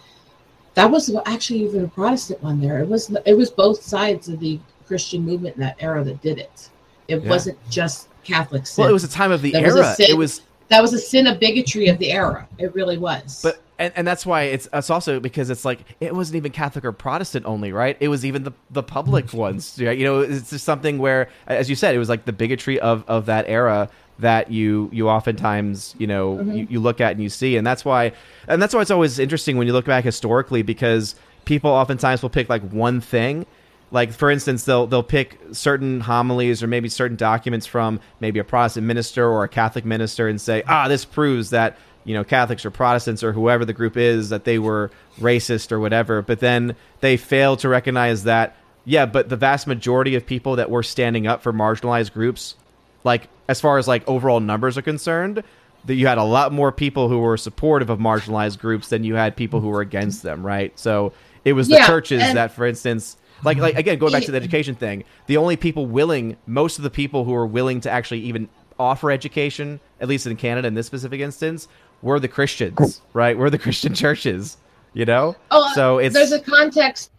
that 0.79 0.91
was 0.91 1.15
actually 1.27 1.65
even 1.65 1.85
a 1.85 1.89
Protestant 1.89 2.43
one. 2.43 2.61
There, 2.61 2.79
it 2.81 2.89
was 2.89 3.11
it 3.27 3.35
was 3.35 3.51
both 3.51 3.83
sides 3.83 4.29
of 4.29 4.39
the 4.41 4.59
Christian 4.87 5.23
movement 5.23 5.57
in 5.57 5.61
that 5.63 5.77
era 5.81 6.05
that 6.05 6.23
did 6.23 6.39
it. 6.39 6.69
It 7.09 7.23
Yeah. 7.23 7.29
wasn't 7.29 7.59
just 7.71 8.09
Catholic 8.25 8.67
sin. 8.67 8.83
well 8.83 8.91
it 8.91 8.93
was 8.93 9.05
a 9.05 9.09
time 9.09 9.33
of 9.33 9.43
the 9.43 9.53
was 9.55 9.75
era 9.77 9.95
sin- 9.95 10.07
it 10.11 10.17
was 10.17 10.43
that 10.69 10.83
was 10.83 10.93
a 10.93 10.99
sin 10.99 11.27
of 11.27 11.41
bigotry 11.41 11.89
of 11.89 11.99
the 11.99 12.13
era. 12.13 12.47
It 12.59 12.75
really 12.75 12.99
was. 12.99 13.41
But 13.43 13.61
and, 13.81 13.93
and 13.97 14.07
that's 14.07 14.27
why 14.27 14.43
it's 14.43 14.69
it's 14.73 14.91
also 14.91 15.19
because 15.19 15.51
it's 15.51 15.65
like 15.65 15.81
it 16.01 16.15
wasn't 16.15 16.37
even 16.37 16.53
Catholic 16.53 16.85
or 16.85 16.93
Protestant 16.93 17.47
only, 17.47 17.73
right? 17.73 17.97
It 18.01 18.09
was 18.09 18.25
even 18.25 18.45
the 18.45 18.53
the 18.71 18.83
public 18.83 19.33
ones. 19.47 19.79
right? 19.83 19.97
You 19.97 20.05
know, 20.05 20.21
it's 20.21 20.51
just 20.51 20.65
something 20.65 20.99
where, 20.99 21.29
as 21.47 21.69
you 21.71 21.77
said, 21.77 21.95
it 21.95 21.99
was 21.99 22.09
like 22.09 22.25
the 22.25 22.33
bigotry 22.33 22.79
of 22.81 23.05
of 23.09 23.27
that 23.27 23.47
era 23.49 23.89
that 24.21 24.51
you 24.51 24.91
you 24.93 25.09
oftentimes 25.09 25.95
you 25.99 26.07
know 26.07 26.37
Mm-hmm. 26.37 26.53
you, 26.53 26.67
you 26.71 26.81
look 26.81 27.01
at 27.01 27.13
and 27.13 27.23
you 27.23 27.29
see, 27.29 27.57
and 27.57 27.67
that's 27.67 27.85
why 27.85 28.13
and 28.47 28.61
that's 28.61 28.75
why 28.75 28.81
it's 28.81 28.91
always 28.91 29.19
interesting 29.19 29.57
when 29.57 29.67
you 29.67 29.73
look 29.73 29.85
back 29.87 30.05
historically 30.05 30.63
because 30.63 31.15
people 31.45 31.71
oftentimes 31.71 32.23
will 32.23 32.31
pick 32.31 32.49
like 32.49 32.63
one 32.71 33.01
thing. 33.01 33.47
Like 33.91 34.13
for 34.13 34.31
instance 34.31 34.65
they'll 34.65 34.87
they'll 34.87 35.03
pick 35.03 35.39
certain 35.53 36.01
homilies 36.01 36.63
or 36.63 36.67
maybe 36.67 36.89
certain 36.89 37.17
documents 37.17 37.67
from 37.67 38.01
maybe 38.21 38.39
a 38.39 38.45
Protestant 38.45 38.87
minister 38.87 39.27
or 39.27 39.45
a 39.45 39.49
Catholic 39.49 39.85
minister 39.85 40.29
and 40.29 40.39
say 40.41 40.63
ah 40.67 40.89
this 40.89 41.05
proves 41.07 41.51
that 41.51 41.79
you 42.05 42.13
know 42.15 42.23
Catholics 42.23 42.67
or 42.67 42.71
Protestants 42.71 43.23
or 43.25 43.33
whoever 43.33 43.65
the 43.65 43.73
group 43.73 43.97
is 43.97 44.29
that 44.29 44.45
they 44.45 44.59
were 44.59 44.91
racist 45.19 45.73
or 45.73 45.81
whatever. 45.81 46.21
But 46.23 46.41
then 46.41 46.77
they 47.01 47.17
fail 47.17 47.57
to 47.57 47.69
recognize 47.69 48.25
that 48.25 48.57
yeah 48.85 49.07
but 49.07 49.31
the 49.31 49.37
vast 49.37 49.67
majority 49.67 50.15
of 50.17 50.27
people 50.27 50.57
that 50.57 50.71
were 50.71 50.83
standing 50.83 51.27
up 51.27 51.43
for 51.43 51.53
marginalized 51.53 52.13
groups 52.13 52.57
like 53.05 53.29
as 53.49 53.61
far 53.61 53.79
as 53.79 53.89
like 53.89 54.07
overall 54.09 54.41
numbers 54.41 54.77
are 54.79 54.83
concerned 54.83 55.43
that 55.87 55.95
you 55.95 56.07
had 56.07 56.19
a 56.19 56.25
lot 56.25 56.53
more 56.53 56.71
people 56.73 57.09
who 57.09 57.19
were 57.19 57.37
supportive 57.37 57.89
of 57.89 57.99
marginalized 57.99 58.59
groups 58.59 58.89
than 58.89 59.05
you 59.05 59.15
had 59.15 59.37
people 59.37 59.61
who 59.61 59.69
were 59.69 59.81
against 59.81 60.23
them 60.23 60.45
right? 60.47 60.79
So 60.79 61.13
it 61.45 61.53
was 61.55 61.69
the 61.69 61.77
Yeah, 61.77 61.87
churches 61.87 62.23
and- 62.23 62.37
that 62.37 62.53
for 62.53 62.67
instance 62.67 63.17
like 63.45 63.57
like 63.59 63.77
again 63.77 63.99
going 63.99 64.13
back 64.13 64.25
to 64.25 64.33
the 64.33 64.37
education 64.37 64.75
thing 64.75 65.05
the 65.29 65.37
only 65.37 65.57
people 65.57 65.87
willing 65.87 66.37
most 66.47 66.77
of 66.79 66.83
the 66.83 66.91
people 66.91 67.25
who 67.25 67.31
were 67.31 67.47
willing 67.47 67.81
to 67.81 67.89
actually 67.89 68.19
even 68.21 68.49
offer 68.81 69.13
education 69.13 69.79
at 70.01 70.09
least 70.09 70.27
in 70.27 70.37
canada 70.37 70.67
in 70.67 70.75
this 70.75 70.87
specific 70.89 71.21
instance 71.21 71.69
were 72.03 72.19
the 72.19 72.27
christians 72.29 73.01
right? 73.13 73.39
Were 73.39 73.49
the 73.49 73.59
christian 73.59 73.95
churches 73.95 74.57
you 74.93 75.05
know? 75.05 75.37
Oh, 75.53 75.71
so 75.75 75.99
it's 75.99 76.15
there's 76.15 76.33
a 76.33 76.41
context 76.41 77.13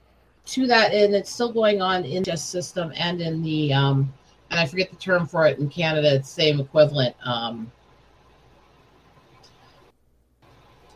to 0.47 0.67
that, 0.67 0.91
and 0.91 1.13
it's 1.15 1.31
still 1.31 1.53
going 1.53 1.81
on 1.81 2.03
in 2.03 2.23
the 2.23 2.31
justice 2.31 2.49
system 2.49 2.91
and 2.97 3.21
in 3.21 3.41
the 3.43 3.71
um, 3.73 4.11
and 4.51 4.59
I 4.59 4.65
forget 4.65 4.89
the 4.89 4.95
term 4.95 5.27
for 5.27 5.45
it 5.47 5.59
in 5.59 5.69
Canada. 5.69 6.15
It's 6.15 6.29
same 6.29 6.59
equivalent. 6.59 7.15
Um, 7.25 7.71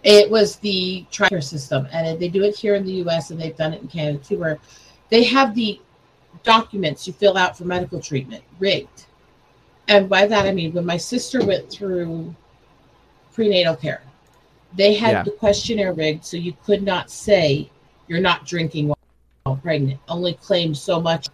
it 0.03 0.30
was 0.30 0.57
the 0.57 1.05
trial 1.11 1.41
system, 1.41 1.88
and 1.91 2.19
they 2.19 2.27
do 2.27 2.43
it 2.43 2.55
here 2.55 2.75
in 2.75 2.85
the 2.85 2.91
U.S. 2.93 3.31
and 3.31 3.39
they've 3.39 3.55
done 3.55 3.73
it 3.73 3.81
in 3.81 3.88
Canada 3.88 4.19
too, 4.23 4.38
where 4.38 4.59
they 5.09 5.23
have 5.23 5.55
the 5.55 5.80
documents 6.43 7.07
you 7.07 7.13
fill 7.13 7.38
out 7.38 7.57
for 7.57 7.65
medical 7.65 7.99
treatment 8.01 8.43
rigged. 8.59 9.05
And 9.88 10.09
by 10.09 10.25
that 10.27 10.45
I 10.45 10.51
mean 10.51 10.73
when 10.73 10.85
my 10.85 10.97
sister 10.97 11.45
went 11.45 11.69
through 11.69 12.35
prenatal 13.34 13.75
care, 13.75 14.01
They 14.75 14.95
had 14.95 15.11
Yeah. 15.11 15.23
the 15.23 15.31
questionnaire 15.31 15.93
rigged 15.93 16.25
so 16.25 16.35
you 16.35 16.53
could 16.65 16.81
not 16.81 17.11
say 17.11 17.69
you're 18.07 18.19
not 18.19 18.45
drinking 18.45 18.91
while 19.43 19.55
pregnant. 19.57 19.99
Only 20.09 20.34
claim 20.34 20.73
so 20.73 20.99
much. 20.99 21.27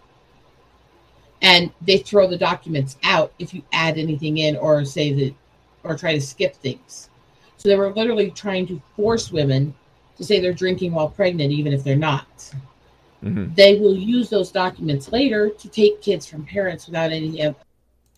And 1.42 1.72
they 1.80 1.98
throw 1.98 2.26
the 2.26 2.36
documents 2.36 2.96
out 3.02 3.32
if 3.38 3.54
you 3.54 3.62
add 3.72 3.96
anything 3.96 4.38
in 4.38 4.56
or 4.56 4.84
say 4.84 5.12
that 5.12 5.34
or 5.82 5.96
try 5.96 6.14
to 6.14 6.20
skip 6.20 6.54
things. 6.56 7.08
So 7.56 7.68
they 7.68 7.76
were 7.76 7.92
literally 7.92 8.30
trying 8.30 8.66
to 8.68 8.80
force 8.96 9.32
women 9.32 9.74
to 10.16 10.24
say 10.24 10.40
they're 10.40 10.52
drinking 10.52 10.92
while 10.92 11.08
pregnant, 11.08 11.52
even 11.52 11.72
if 11.72 11.82
they're 11.82 11.96
not. 11.96 12.50
hmm 13.22 13.46
They 13.54 13.78
will 13.78 13.96
use 13.96 14.28
those 14.28 14.50
documents 14.50 15.12
later 15.12 15.50
to 15.50 15.68
take 15.68 16.02
kids 16.02 16.26
from 16.26 16.44
parents 16.44 16.86
without 16.86 17.10
any 17.10 17.40
ev- 17.40 17.56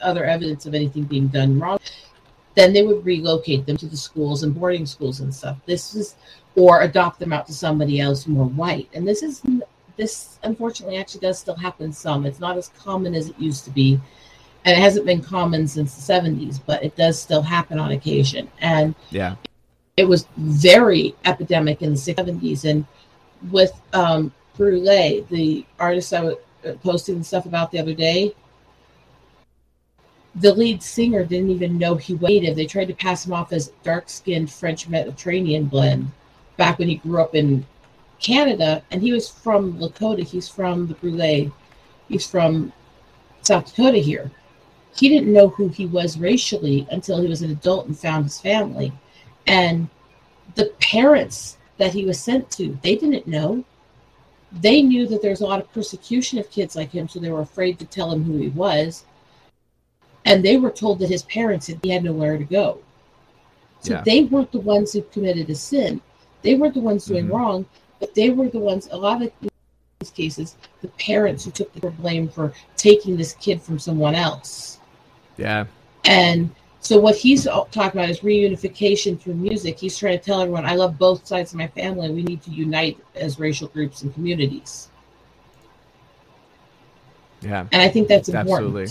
other 0.01 0.25
evidence 0.25 0.67
of 0.67 0.75
anything 0.75 1.05
being 1.05 1.29
done 1.29 1.59
wrong. 1.59 1.79
Then 2.55 2.73
they 2.73 2.83
would 2.83 3.05
relocate 3.05 3.67
them 3.67 3.77
to 3.79 3.87
the 3.87 3.97
schools 3.97 4.43
and 4.43 4.55
boarding 4.55 4.85
schools 4.85 5.21
and 5.21 5.35
stuff. 5.35 5.57
This 5.65 5.95
is, 5.95 6.17
or 6.55 6.83
adopt 6.83 7.19
them 7.19 7.33
out 7.33 7.47
to 7.47 7.55
somebody 7.55 8.01
else 8.01 8.27
more 8.27 8.47
white. 8.47 8.89
And 8.95 9.07
this 9.07 9.23
is, 9.23 9.43
this 10.03 10.39
unfortunately 10.43 10.97
actually 10.97 11.21
does 11.21 11.39
still 11.39 11.55
happen 11.55 11.93
some. 11.93 12.27
It's 12.27 12.41
not 12.41 12.57
as 12.57 12.69
common 12.79 13.15
as 13.15 13.29
it 13.29 13.39
used 13.39 13.65
to 13.65 13.71
be. 13.71 14.01
And 14.65 14.77
it 14.77 14.81
hasn't 14.81 15.07
been 15.07 15.23
common 15.23 15.67
since 15.67 15.95
the 15.95 16.13
70s, 16.13 16.61
but 16.67 16.83
it 16.85 16.95
does 16.97 17.21
still 17.21 17.43
happen 17.43 17.79
on 17.79 17.93
occasion. 17.93 18.49
And 18.61 18.95
Yeah. 19.11 19.37
it 19.97 20.09
was 20.09 20.27
very 20.37 21.15
epidemic 21.25 21.83
in 21.83 21.91
the 21.95 21.99
70s 21.99 22.65
and 22.65 22.85
with 23.51 23.73
um 23.93 24.33
brule 24.57 25.23
the 25.29 25.67
artist 25.79 26.15
i 26.15 26.23
was 26.23 26.37
uh, 26.67 26.73
posting 26.83 27.23
stuff 27.23 27.45
about 27.45 27.71
the 27.73 27.79
other 27.79 27.93
day 27.93 28.33
the 30.37 30.55
lead 30.55 30.83
singer 30.83 31.25
didn't 31.25 31.51
even 31.51 31.77
know 31.77 31.97
he 31.97 32.15
was 32.15 32.31
native 32.31 32.55
they 32.55 32.65
tried 32.67 32.87
to 32.89 32.95
pass 32.95 33.27
him 33.27 33.33
off 33.33 33.53
as 33.53 33.73
dark-skinned 33.83 34.51
french 34.51 34.89
mediterranean 34.89 35.65
blend 35.65 36.11
back 36.57 36.79
when 36.79 36.89
he 36.89 36.97
grew 36.97 37.21
up 37.21 37.35
in 37.35 37.67
canada 38.23 38.83
and 38.91 39.03
he 39.03 39.13
was 39.13 39.29
from 39.29 39.79
lakota. 39.79 40.25
He's 40.25 40.49
from 40.49 40.87
the 40.87 40.95
brule 40.95 41.53
he's 42.09 42.27
from 42.27 42.73
south 43.43 43.67
dakota 43.67 43.99
here. 43.99 44.31
He 44.97 45.09
didn't 45.09 45.33
know 45.33 45.49
who 45.49 45.69
he 45.69 45.87
was 45.87 46.19
racially 46.19 46.87
until 46.91 47.21
he 47.21 47.29
was 47.29 47.43
an 47.43 47.51
adult 47.51 47.87
and 47.87 47.99
found 47.99 48.25
his 48.25 48.41
family. 48.41 48.93
And 49.47 49.89
the 50.55 50.67
parents 50.81 51.57
that 51.79 51.93
he 51.93 52.05
was 52.05 52.21
sent 52.21 52.51
to 52.53 52.79
they 52.83 52.97
didn't 52.97 53.27
know. 53.27 53.65
They 54.53 54.83
knew 54.83 55.07
that 55.07 55.23
there's 55.23 55.41
a 55.41 55.47
lot 55.47 55.61
of 55.61 55.73
persecution 55.73 56.39
of 56.39 56.51
kids 56.51 56.77
like 56.77 56.93
him 56.93 57.09
so 57.09 57.19
they 57.19 57.31
were 57.31 57.41
afraid 57.41 57.79
to 57.79 57.87
tell 57.87 58.13
him 58.13 58.23
who 58.23 58.39
he 58.39 58.49
was. 58.49 59.05
And 60.25 60.45
they 60.45 60.57
were 60.57 60.71
told 60.71 61.01
that 61.01 61.09
his 61.11 61.25
parents 61.25 61.67
had 61.67 61.81
he 61.83 61.91
had 61.91 62.05
nowhere 62.05 62.39
to 62.39 62.45
go. 62.45 62.79
So 63.81 63.95
Yeah. 63.95 64.03
they 64.05 64.25
weren't 64.25 64.53
the 64.53 64.61
ones 64.61 64.93
who 64.93 65.03
committed 65.03 65.51
a 65.51 65.57
sin. 65.57 66.01
They 66.43 66.55
weren't 66.55 66.75
the 66.75 66.81
ones 66.81 67.07
doing 67.07 67.27
Mhm. 67.27 67.33
wrong 67.33 67.67
but 68.03 68.15
they 68.17 68.31
were 68.31 68.49
the 68.49 68.59
ones 68.59 68.89
a 68.91 68.97
lot 68.97 69.23
of 69.23 69.31
these 69.41 70.11
cases 70.11 70.57
the 70.81 70.89
parents 70.89 71.45
who 71.45 71.53
took 71.53 71.73
the 71.75 71.91
blame 71.93 72.29
for 72.29 72.53
taking 72.77 73.17
this 73.17 73.35
kid 73.35 73.63
from 73.63 73.79
someone 73.79 74.17
else 74.17 74.79
Yeah. 75.37 75.67
and 76.05 76.51
so 76.81 76.99
what 76.99 77.15
he's 77.15 77.45
talking 77.45 77.77
about 77.77 78.11
is 78.11 78.21
reunification 78.21 79.19
through 79.19 79.35
music. 79.35 79.79
He's 79.79 79.97
trying 79.97 80.19
to 80.19 80.25
tell 80.25 80.41
everyone, 80.41 80.67
I 80.67 80.75
love 80.75 80.99
both 80.99 81.25
sides 81.25 81.53
of 81.53 81.59
my 81.59 81.69
family. 81.69 82.11
We 82.11 82.25
need 82.25 82.43
to 82.43 82.51
unite 82.51 82.99
as 83.15 83.39
racial 83.39 83.69
groups 83.69 84.03
and 84.03 84.13
communities. 84.13 84.89
Yeah. 87.41 87.67
And 87.71 87.83
I 87.83 87.89
think 87.89 88.09
that's 88.09 88.29
important. 88.29 88.51
Absolutely. 88.51 88.89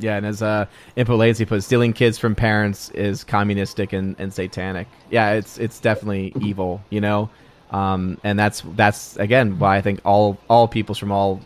Yeah, 0.00 0.16
and 0.16 0.26
as 0.26 0.42
uh, 0.42 0.66
Impo 0.96 1.16
Lazy 1.16 1.44
put, 1.44 1.62
stealing 1.62 1.92
kids 1.92 2.18
from 2.18 2.34
parents 2.34 2.90
is 2.90 3.22
communistic 3.22 3.92
and, 3.92 4.16
and 4.18 4.34
satanic. 4.34 4.88
Yeah, 5.10 5.34
it's 5.34 5.56
it's 5.58 5.78
definitely 5.78 6.32
evil, 6.40 6.82
you 6.90 7.00
know, 7.00 7.30
um, 7.74 8.18
and 8.22 8.38
that's 8.38 8.62
that's 8.76 9.16
again 9.16 9.58
why 9.58 9.76
I 9.76 9.80
think 9.80 10.00
all 10.04 10.38
all 10.48 10.68
peoples 10.68 10.96
from 10.98 11.10
all 11.10 11.40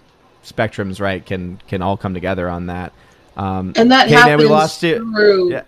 spectrums, 0.44 1.00
right, 1.00 1.24
can 1.24 1.59
can 1.68 1.80
all 1.82 1.96
come 1.96 2.12
together 2.14 2.48
on 2.48 2.66
that. 2.66 2.92
Um, 3.36 3.72
And 3.76 3.90
that 3.90 4.09
happens 4.10 4.42
we 4.42 4.48
lost 4.48 4.82
you. 4.82 4.96
through 4.98 5.52
Yeah. 5.52 5.62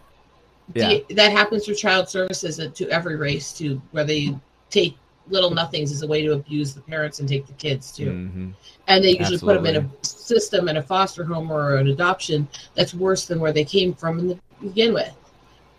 yeah, 0.75 0.89
the- 1.09 1.15
that 1.15 1.33
happens 1.33 1.65
through 1.65 1.77
child 1.77 2.09
services 2.09 2.59
and 2.59 2.75
to 2.75 2.89
every 2.91 3.17
race 3.17 3.53
too, 3.53 3.81
where 3.93 4.05
they 4.05 4.35
take 4.71 4.97
little 5.29 5.51
nothings 5.51 5.93
as 5.93 6.03
a 6.03 6.07
way 6.07 6.23
to 6.23 6.33
abuse 6.33 6.75
the 6.75 6.81
parents 6.81 7.21
and 7.21 7.29
take 7.29 7.47
the 7.47 7.53
kids 7.55 7.93
too. 7.93 8.11
Mhm. 8.11 8.53
and 8.89 9.05
they 9.05 9.17
usually 9.17 9.39
put 9.39 9.55
them 9.55 9.67
in 9.67 9.77
a 9.77 9.85
system 10.05 10.69
in 10.69 10.77
a 10.79 10.83
foster 10.83 11.25
home 11.25 11.49
or 11.51 11.77
an 11.77 11.87
adoption 11.89 12.49
that's 12.75 12.93
worse 12.93 13.27
than 13.27 13.39
where 13.39 13.53
they 13.53 13.63
came 13.65 13.95
from 13.95 14.19
in 14.19 14.27
the 14.29 14.37
begin 14.61 14.93
with 14.93 15.15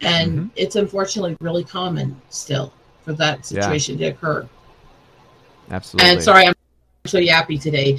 and 0.01 0.31
Mhm. 0.39 0.49
it's 0.55 0.75
unfortunately 0.77 1.35
really 1.41 1.63
common 1.65 2.15
still 2.29 2.71
for 3.03 3.11
that 3.13 3.39
Yeah. 3.39 3.43
situation 3.61 3.97
to 3.97 4.05
occur 4.05 4.47
absolutely. 5.71 6.09
and 6.11 6.23
sorry 6.23 6.47
i'm 6.47 6.53
so 7.05 7.17
yappy 7.19 7.59
today 7.59 7.97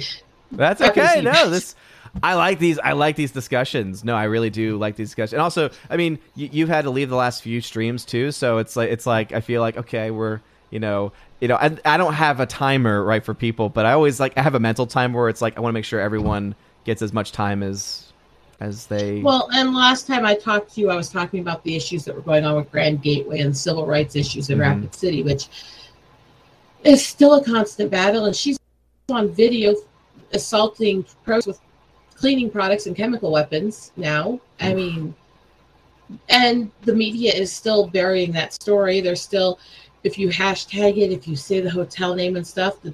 That's 0.51 0.81
okay. 0.81 1.21
No, 1.21 1.49
this 1.49 1.75
I 2.21 2.35
like 2.35 2.59
these. 2.59 2.77
I 2.77 2.91
like 2.91 3.15
these 3.15 3.31
discussions. 3.31 4.03
No, 4.03 4.15
I 4.15 4.25
really 4.25 4.51
do 4.51 4.77
like 4.77 4.95
these 4.95 5.09
discussions. 5.09 5.33
And 5.33 5.41
also, 5.41 5.71
I 5.89 5.97
mean, 5.97 6.19
you, 6.35 6.47
you've 6.51 6.69
had 6.69 6.83
to 6.83 6.91
leave 6.91 7.09
the 7.09 7.15
last 7.15 7.41
few 7.41 7.59
streams 7.59 8.05
too, 8.05 8.31
so 8.31 8.59
it's 8.59 8.75
like 8.75 8.91
it's 8.91 9.07
like 9.07 9.31
I 9.31 9.41
feel 9.41 9.61
like 9.61 9.77
okay, 9.77 10.11
we're 10.11 10.41
you 10.69 10.79
know 10.79 11.11
you 11.41 11.47
know 11.47 11.55
I, 11.55 11.75
I 11.85 11.97
don't 11.97 12.13
have 12.13 12.39
a 12.39 12.45
timer 12.45 13.03
right 13.03 13.25
for 13.25 13.33
people, 13.33 13.67
but 13.69 13.87
I 13.87 13.93
always 13.93 14.19
like 14.19 14.37
I 14.37 14.43
have 14.43 14.53
a 14.53 14.59
mental 14.59 14.85
timer 14.85 15.19
where 15.21 15.29
it's 15.29 15.41
like 15.41 15.57
I 15.57 15.61
want 15.61 15.71
to 15.71 15.73
make 15.73 15.85
sure 15.85 15.99
everyone 15.99 16.53
gets 16.85 17.01
as 17.01 17.13
much 17.13 17.31
time 17.31 17.63
as 17.63 18.13
as 18.59 18.85
they. 18.85 19.19
well 19.21 19.49
and 19.51 19.73
last 19.73 20.05
time 20.05 20.23
i 20.23 20.35
talked 20.35 20.71
to 20.75 20.79
you 20.81 20.91
i 20.91 20.95
was 20.95 21.09
talking 21.09 21.39
about 21.39 21.63
the 21.63 21.75
issues 21.75 22.05
that 22.05 22.13
were 22.13 22.21
going 22.21 22.45
on 22.45 22.55
with 22.55 22.69
grand 22.71 23.01
gateway 23.01 23.39
and 23.39 23.57
civil 23.57 23.87
rights 23.87 24.15
issues 24.15 24.51
in 24.51 24.59
Mhm. 24.59 24.61
rapid 24.61 24.93
city 24.93 25.23
which 25.23 25.47
is 26.83 27.05
still 27.05 27.35
a 27.35 27.43
constant 27.43 27.89
battle 27.89 28.25
and 28.25 28.35
she's 28.35 28.59
on 29.09 29.29
video 29.29 29.75
assaulting 30.33 31.05
pros 31.23 31.45
with 31.45 31.59
cleaning 32.15 32.49
products 32.49 32.85
and 32.87 32.95
chemical 32.95 33.31
weapons 33.31 33.91
now. 33.95 34.39
I 34.59 34.73
mean 34.73 35.15
and 36.29 36.71
the 36.81 36.93
media 36.93 37.33
is 37.33 37.51
still 37.51 37.87
burying 37.87 38.31
that 38.33 38.53
story. 38.53 39.01
They're 39.01 39.15
still 39.15 39.59
if 40.03 40.17
you 40.17 40.29
hashtag 40.29 40.97
it 40.97 41.11
if 41.11 41.27
you 41.27 41.35
say 41.35 41.61
the 41.61 41.69
hotel 41.69 42.13
name 42.13 42.35
and 42.35 42.45
stuff 42.45 42.81
the 42.81 42.93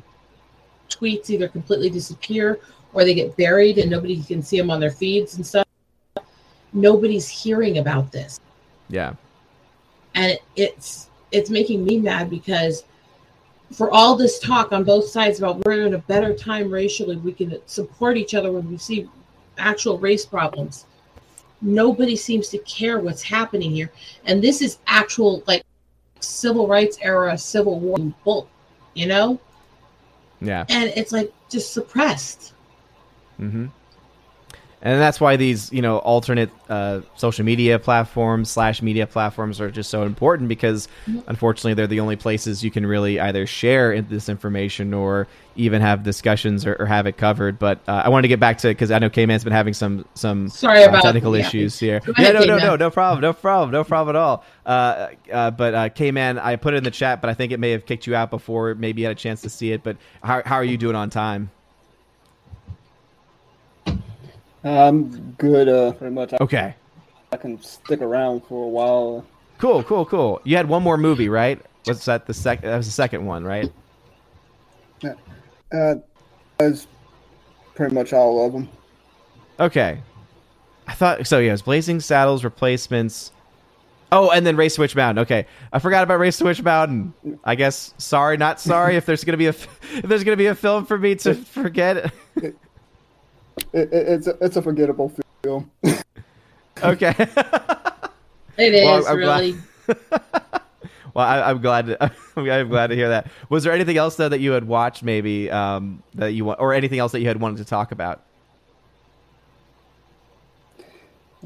tweets 0.90 1.30
either 1.30 1.48
completely 1.48 1.90
disappear 1.90 2.60
or 2.94 3.04
they 3.04 3.14
get 3.14 3.36
buried 3.38 3.78
and 3.78 3.90
nobody 3.90 4.22
can 4.24 4.42
see 4.42 4.58
them 4.58 4.72
on 4.72 4.80
their 4.80 4.92
feeds 4.92 5.36
and 5.36 5.46
stuff. 5.46 5.66
Nobody's 6.74 7.28
hearing 7.28 7.78
about 7.80 8.12
this. 8.12 8.40
Yeah. 8.90 9.14
and 10.16 10.38
it's 10.56 11.10
it's 11.32 11.50
making 11.52 11.84
me 11.86 12.00
mad 12.00 12.30
because 12.30 12.84
for 13.72 13.92
all 13.92 14.16
this 14.16 14.40
talk 14.40 14.72
on 14.72 14.84
both 14.84 15.08
sides 15.08 15.40
about 15.40 15.64
we're 15.66 15.86
in 15.86 15.94
a 15.94 16.00
better 16.00 16.34
time 16.34 16.72
racially 16.72 17.18
we 17.18 17.32
can 17.32 17.60
support 17.66 18.18
each 18.18 18.34
other 18.34 18.52
when 18.52 18.70
we 18.70 18.78
see 18.78 19.08
actual 19.58 19.98
race 19.98 20.26
problems. 20.26 20.86
Nobody 21.62 22.16
seems 22.16 22.50
to 22.50 22.58
care 22.60 23.00
what's 23.00 23.22
happening 23.22 23.72
here. 23.72 23.92
And 24.26 24.42
this 24.42 24.62
is 24.62 24.80
actual 24.88 25.44
like 25.46 25.64
civil 26.20 26.68
rights 26.68 26.98
era 27.02 27.38
civil 27.38 27.80
war 27.80 27.98
bull 28.24 28.50
you 28.94 29.08
know? 29.08 29.40
Yeah. 30.42 30.66
and 30.70 30.92
it's 30.96 31.12
like 31.12 31.34
just 31.50 31.74
suppressed. 31.74 32.54
Hmm 33.38 33.68
And 34.82 35.02
that's 35.02 35.20
why 35.20 35.36
these, 35.36 35.72
you 35.74 35.82
know, 35.82 35.98
alternate 35.98 36.50
uh, 36.70 37.02
social 37.18 37.44
media 37.44 37.80
platforms 37.80 38.50
slash 38.50 38.82
media 38.82 39.06
platforms 39.06 39.60
are 39.60 39.70
just 39.70 39.90
so 39.90 40.04
important 40.04 40.48
because, 40.48 40.88
unfortunately, 41.28 41.74
they're 41.74 41.88
the 41.88 42.00
only 42.00 42.16
places 42.16 42.64
you 42.64 42.72
can 42.72 42.86
really 42.86 43.20
either 43.20 43.46
share 43.46 44.02
this 44.02 44.30
information 44.30 44.94
or 44.94 45.28
even 45.58 45.82
have 45.82 46.04
discussions 46.04 46.66
or, 46.66 46.78
or 46.80 46.86
have 46.86 47.08
it 47.08 47.18
covered. 47.18 47.60
But 47.60 47.80
uh, 47.90 48.04
I 48.06 48.10
wanted 48.10 48.22
to 48.22 48.28
get 48.30 48.40
back 48.40 48.58
to 48.60 48.70
because 48.70 48.90
I 48.90 49.00
know 49.00 49.10
K-Man's 49.10 49.44
been 49.44 49.52
having 49.52 49.74
some 49.74 50.06
some 50.14 50.48
sorry 50.48 50.84
uh, 50.84 50.90
about 50.90 51.04
technical 51.04 51.36
yeah. 51.36 51.46
issues 51.46 51.78
here. 51.78 52.00
Go 52.00 52.14
yeah, 52.18 52.32
no, 52.32 52.46
no, 52.46 52.58
no, 52.58 52.76
no 52.78 52.90
problem, 52.90 53.22
no 53.22 53.34
problem, 53.34 53.72
no 53.72 53.84
problem 53.84 54.16
at 54.16 54.20
all. 54.20 54.46
Uh, 54.66 55.10
uh, 55.30 55.52
but 55.52 55.74
uh, 55.74 55.90
K-Man, 55.90 56.40
I 56.40 56.56
put 56.56 56.74
it 56.74 56.78
in 56.78 56.84
the 56.86 56.92
chat, 56.92 57.20
but 57.20 57.30
I 57.30 57.34
think 57.34 57.52
it 57.52 57.60
may 57.60 57.72
have 57.72 57.86
kicked 57.86 58.08
you 58.08 58.16
out 58.16 58.30
before 58.30 58.76
maybe 58.76 59.02
you 59.02 59.08
had 59.08 59.18
a 59.18 59.20
chance 59.20 59.42
to 59.42 59.50
see 59.50 59.74
it. 59.74 59.84
But 59.84 59.98
how 60.24 60.42
how 60.46 60.56
are 60.56 60.64
you 60.64 60.78
doing 60.78 60.96
on 60.96 61.10
time? 61.10 61.52
I'm 64.64 65.32
good. 65.38 65.68
Uh, 65.70 65.92
pretty 65.94 66.14
much. 66.14 66.34
I, 66.34 66.38
Okay. 66.42 66.76
I 67.32 67.38
can 67.38 67.62
stick 67.62 68.02
around 68.02 68.42
for 68.46 68.66
a 68.66 68.68
while. 68.68 69.26
Cool, 69.60 69.84
cool, 69.84 70.06
cool. 70.06 70.42
You 70.44 70.56
had 70.58 70.68
one 70.68 70.82
more 70.84 70.98
movie, 70.98 71.30
right? 71.30 71.62
Was 71.86 72.06
that 72.06 72.26
the 72.26 72.34
second? 72.34 72.70
That 72.70 72.78
was 72.78 72.88
the 72.88 72.92
second 72.92 73.26
one, 73.26 73.44
right? 73.44 73.72
Yeah. 75.02 75.14
Uh, 75.72 75.96
that's 76.58 76.88
pretty 77.76 77.94
much 77.94 78.14
all 78.14 78.46
of 78.46 78.54
them. 78.54 78.68
Okay. 79.60 80.02
I 80.88 80.94
thought 80.94 81.26
so. 81.28 81.38
Yeah, 81.40 81.50
it 81.50 81.52
was 81.54 81.62
Blazing 81.62 82.00
Saddles, 82.00 82.44
replacements. 82.44 83.32
Oh, 84.12 84.32
and 84.32 84.44
then 84.46 84.56
Race 84.56 84.74
to 84.76 84.82
Witch 84.82 84.96
Mountain. 84.96 85.22
Okay, 85.22 85.46
I 85.72 85.78
forgot 85.78 86.02
about 86.04 86.18
Race 86.20 86.38
to 86.40 86.46
Witch 86.46 86.64
Mountain. 86.64 87.14
I 87.44 87.54
guess 87.54 87.94
sorry, 88.00 88.38
not 88.38 88.60
sorry. 88.60 88.96
if 88.96 89.06
there's 89.06 89.24
gonna 89.24 89.38
be 89.38 89.46
a 89.46 89.50
if 89.94 90.02
there's 90.04 90.24
gonna 90.24 90.36
be 90.38 90.48
a 90.48 90.56
film 90.56 90.86
for 90.86 90.98
me 90.98 91.14
to 91.16 91.36
forget. 91.36 92.12
It, 93.74 93.94
it, 93.94 93.94
it's 93.94 94.28
a, 94.28 94.38
it's 94.42 94.56
a 94.58 94.62
forgettable 94.62 95.12
film. 95.44 95.70
okay. 96.84 97.14
It 98.58 98.74
is 98.74 98.84
Well, 98.84 99.08
I'm 99.08 99.20
glad- 99.22 99.40
really 99.40 99.58
well, 101.14 101.26
I, 101.26 101.42
I'm 101.50 101.62
glad. 101.62 101.86
To, 101.88 102.12
I'm 102.36 102.68
glad 102.68 102.88
to 102.88 102.96
hear 102.96 103.08
that. 103.08 103.28
Was 103.50 103.64
there 103.64 103.72
anything 103.72 103.96
else 103.96 104.18
though 104.18 104.28
that 104.28 104.42
you 104.42 104.52
had 104.52 104.66
watched, 104.66 105.02
maybe 105.02 105.50
um, 105.50 106.04
that 106.16 106.34
you 106.34 106.44
want, 106.44 106.60
or 106.60 106.74
anything 106.74 107.00
else 107.00 107.14
that 107.14 107.22
you 107.22 107.28
had 107.28 107.40
wanted 107.40 107.58
to 107.60 107.66
talk 107.66 107.94
about? 107.94 108.22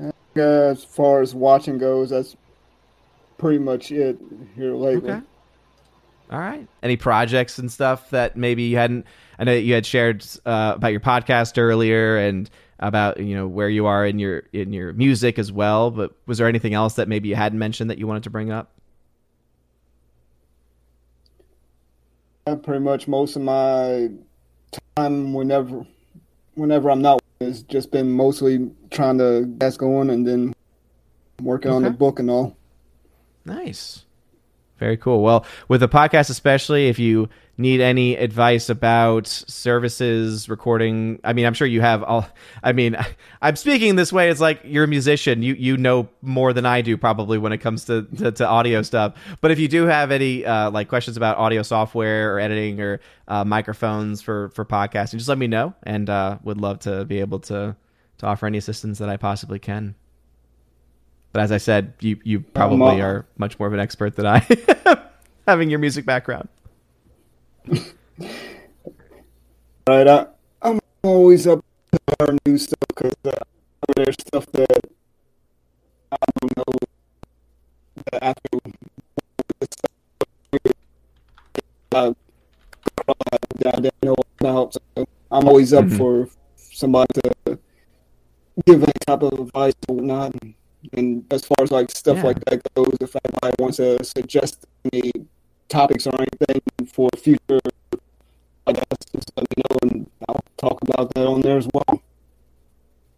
Uh, 0.01 0.11
as 0.35 0.83
far 0.83 1.21
as 1.21 1.35
watching 1.35 1.77
goes, 1.77 2.09
that's 2.09 2.35
pretty 3.37 3.59
much 3.59 3.91
it 3.91 4.17
here 4.55 4.73
lately. 4.73 5.11
Okay. 5.11 5.21
All 6.31 6.39
right. 6.39 6.67
Any 6.81 6.97
projects 6.97 7.59
and 7.59 7.71
stuff 7.71 8.09
that 8.09 8.35
maybe 8.35 8.63
you 8.63 8.77
hadn't? 8.77 9.05
I 9.37 9.43
know 9.43 9.53
that 9.53 9.61
you 9.61 9.73
had 9.73 9.85
shared 9.85 10.25
uh, 10.45 10.73
about 10.75 10.91
your 10.91 10.99
podcast 10.99 11.57
earlier 11.57 12.17
and 12.17 12.49
about 12.79 13.19
you 13.19 13.35
know 13.35 13.47
where 13.47 13.69
you 13.69 13.85
are 13.85 14.05
in 14.05 14.19
your 14.19 14.43
in 14.51 14.73
your 14.73 14.93
music 14.93 15.39
as 15.39 15.51
well. 15.51 15.91
But 15.91 16.15
was 16.25 16.37
there 16.37 16.47
anything 16.47 16.73
else 16.73 16.95
that 16.95 17.07
maybe 17.07 17.29
you 17.29 17.35
hadn't 17.35 17.59
mentioned 17.59 17.89
that 17.89 17.97
you 17.97 18.07
wanted 18.07 18.23
to 18.23 18.29
bring 18.29 18.51
up? 18.51 18.71
Uh, 22.45 22.55
pretty 22.57 22.83
much 22.83 23.07
most 23.07 23.35
of 23.35 23.41
my 23.41 24.09
time, 24.95 25.33
whenever 25.33 25.85
whenever 26.55 26.91
I'm 26.91 27.01
not, 27.01 27.21
has 27.39 27.63
just 27.63 27.91
been 27.91 28.11
mostly 28.11 28.69
trying 28.91 29.17
to 29.17 29.45
get 29.57 29.77
going 29.77 30.09
and 30.09 30.27
then 30.27 30.53
working 31.41 31.71
on 31.71 31.83
the 31.83 31.89
book 31.89 32.19
and 32.19 32.29
all. 32.29 32.57
Nice. 33.45 34.05
Very 34.83 34.97
cool. 34.97 35.21
Well, 35.21 35.45
with 35.69 35.79
the 35.79 35.87
podcast, 35.87 36.29
especially 36.29 36.89
if 36.89 36.99
you 36.99 37.29
need 37.57 37.79
any 37.79 38.17
advice 38.17 38.67
about 38.67 39.27
services, 39.27 40.49
recording, 40.49 41.21
I 41.23 41.31
mean, 41.31 41.45
I'm 41.45 41.53
sure 41.53 41.65
you 41.65 41.79
have 41.79 42.03
all. 42.03 42.27
I 42.61 42.73
mean, 42.73 42.97
I'm 43.41 43.55
speaking 43.55 43.95
this 43.95 44.11
way. 44.11 44.29
It's 44.29 44.41
like 44.41 44.59
you're 44.65 44.83
a 44.83 44.87
musician. 44.89 45.41
You 45.41 45.53
you 45.53 45.77
know 45.77 46.09
more 46.21 46.51
than 46.51 46.65
I 46.65 46.81
do 46.81 46.97
probably 46.97 47.37
when 47.37 47.53
it 47.53 47.59
comes 47.59 47.85
to 47.85 48.01
to, 48.17 48.33
to 48.33 48.45
audio 48.45 48.81
stuff. 48.81 49.13
But 49.39 49.51
if 49.51 49.59
you 49.59 49.69
do 49.69 49.85
have 49.85 50.11
any 50.11 50.43
uh, 50.43 50.69
like 50.69 50.89
questions 50.89 51.15
about 51.15 51.37
audio 51.37 51.61
software 51.61 52.35
or 52.35 52.41
editing 52.41 52.81
or 52.81 52.99
uh, 53.29 53.45
microphones 53.45 54.21
for 54.21 54.49
for 54.49 54.65
podcasting, 54.65 55.13
just 55.13 55.29
let 55.29 55.37
me 55.37 55.47
know, 55.47 55.73
and 55.83 56.09
uh, 56.09 56.39
would 56.43 56.59
love 56.59 56.79
to 56.79 57.05
be 57.05 57.21
able 57.21 57.39
to 57.39 57.77
to 58.17 58.25
offer 58.25 58.47
any 58.47 58.57
assistance 58.57 58.99
that 58.99 59.07
I 59.07 59.15
possibly 59.15 59.59
can. 59.59 59.95
But 61.33 61.41
as 61.41 61.51
I 61.51 61.57
said, 61.57 61.93
you 61.99 62.17
you 62.23 62.39
probably 62.41 63.01
uh, 63.01 63.05
are 63.05 63.25
much 63.37 63.57
more 63.59 63.67
of 63.67 63.73
an 63.73 63.79
expert 63.79 64.15
than 64.15 64.25
I, 64.27 64.45
having 65.47 65.69
your 65.69 65.79
music 65.79 66.05
background. 66.05 66.47
Right, 69.85 70.07
I, 70.07 70.27
I'm 70.61 70.79
always 71.03 71.45
up 71.45 71.59
to 71.91 71.99
learn 72.21 72.37
new 72.45 72.57
stuff 72.57 72.79
because 72.87 73.11
uh, 73.25 73.31
there's 73.97 74.15
stuff 74.27 74.45
that 74.53 74.79
I 76.09 76.15
don't 76.39 76.55
know 76.57 76.73
that 78.13 78.23
after 78.23 78.47
uh, 81.95 82.13
I 83.65 83.71
didn't 83.81 83.93
know 84.03 84.15
about. 84.39 84.73
So 84.73 84.79
I'm 85.31 85.47
always 85.47 85.73
up 85.73 85.85
Mhm. 85.85 85.97
for 85.97 86.29
somebody 86.55 87.11
to 87.23 87.59
give 88.65 88.83
any 88.83 88.93
type 89.05 89.21
of 89.23 89.33
advice 89.37 89.73
or 89.89 89.95
whatnot. 89.95 90.33
And 90.41 90.53
as 91.31 91.45
far 91.45 91.57
as 91.61 91.71
like 91.71 91.89
stuff 91.91 92.17
Yeah. 92.17 92.23
like 92.23 92.39
that 92.45 92.61
goes, 92.75 92.95
if 93.01 93.15
anybody 93.25 93.55
wants 93.61 93.77
to 93.77 94.03
suggest 94.03 94.65
any 94.91 95.11
topics 95.69 96.05
or 96.07 96.13
anything 96.19 96.61
for 96.87 97.09
future 97.17 97.59
I 98.67 98.73
guess 98.73 98.85
just 99.13 99.31
let 99.35 99.45
me 99.55 99.63
know 99.69 99.77
and 99.81 100.09
I'll 100.29 100.43
talk 100.57 100.79
about 100.83 101.13
that 101.13 101.25
on 101.27 101.41
there 101.41 101.57
as 101.57 101.67
well. 101.73 102.01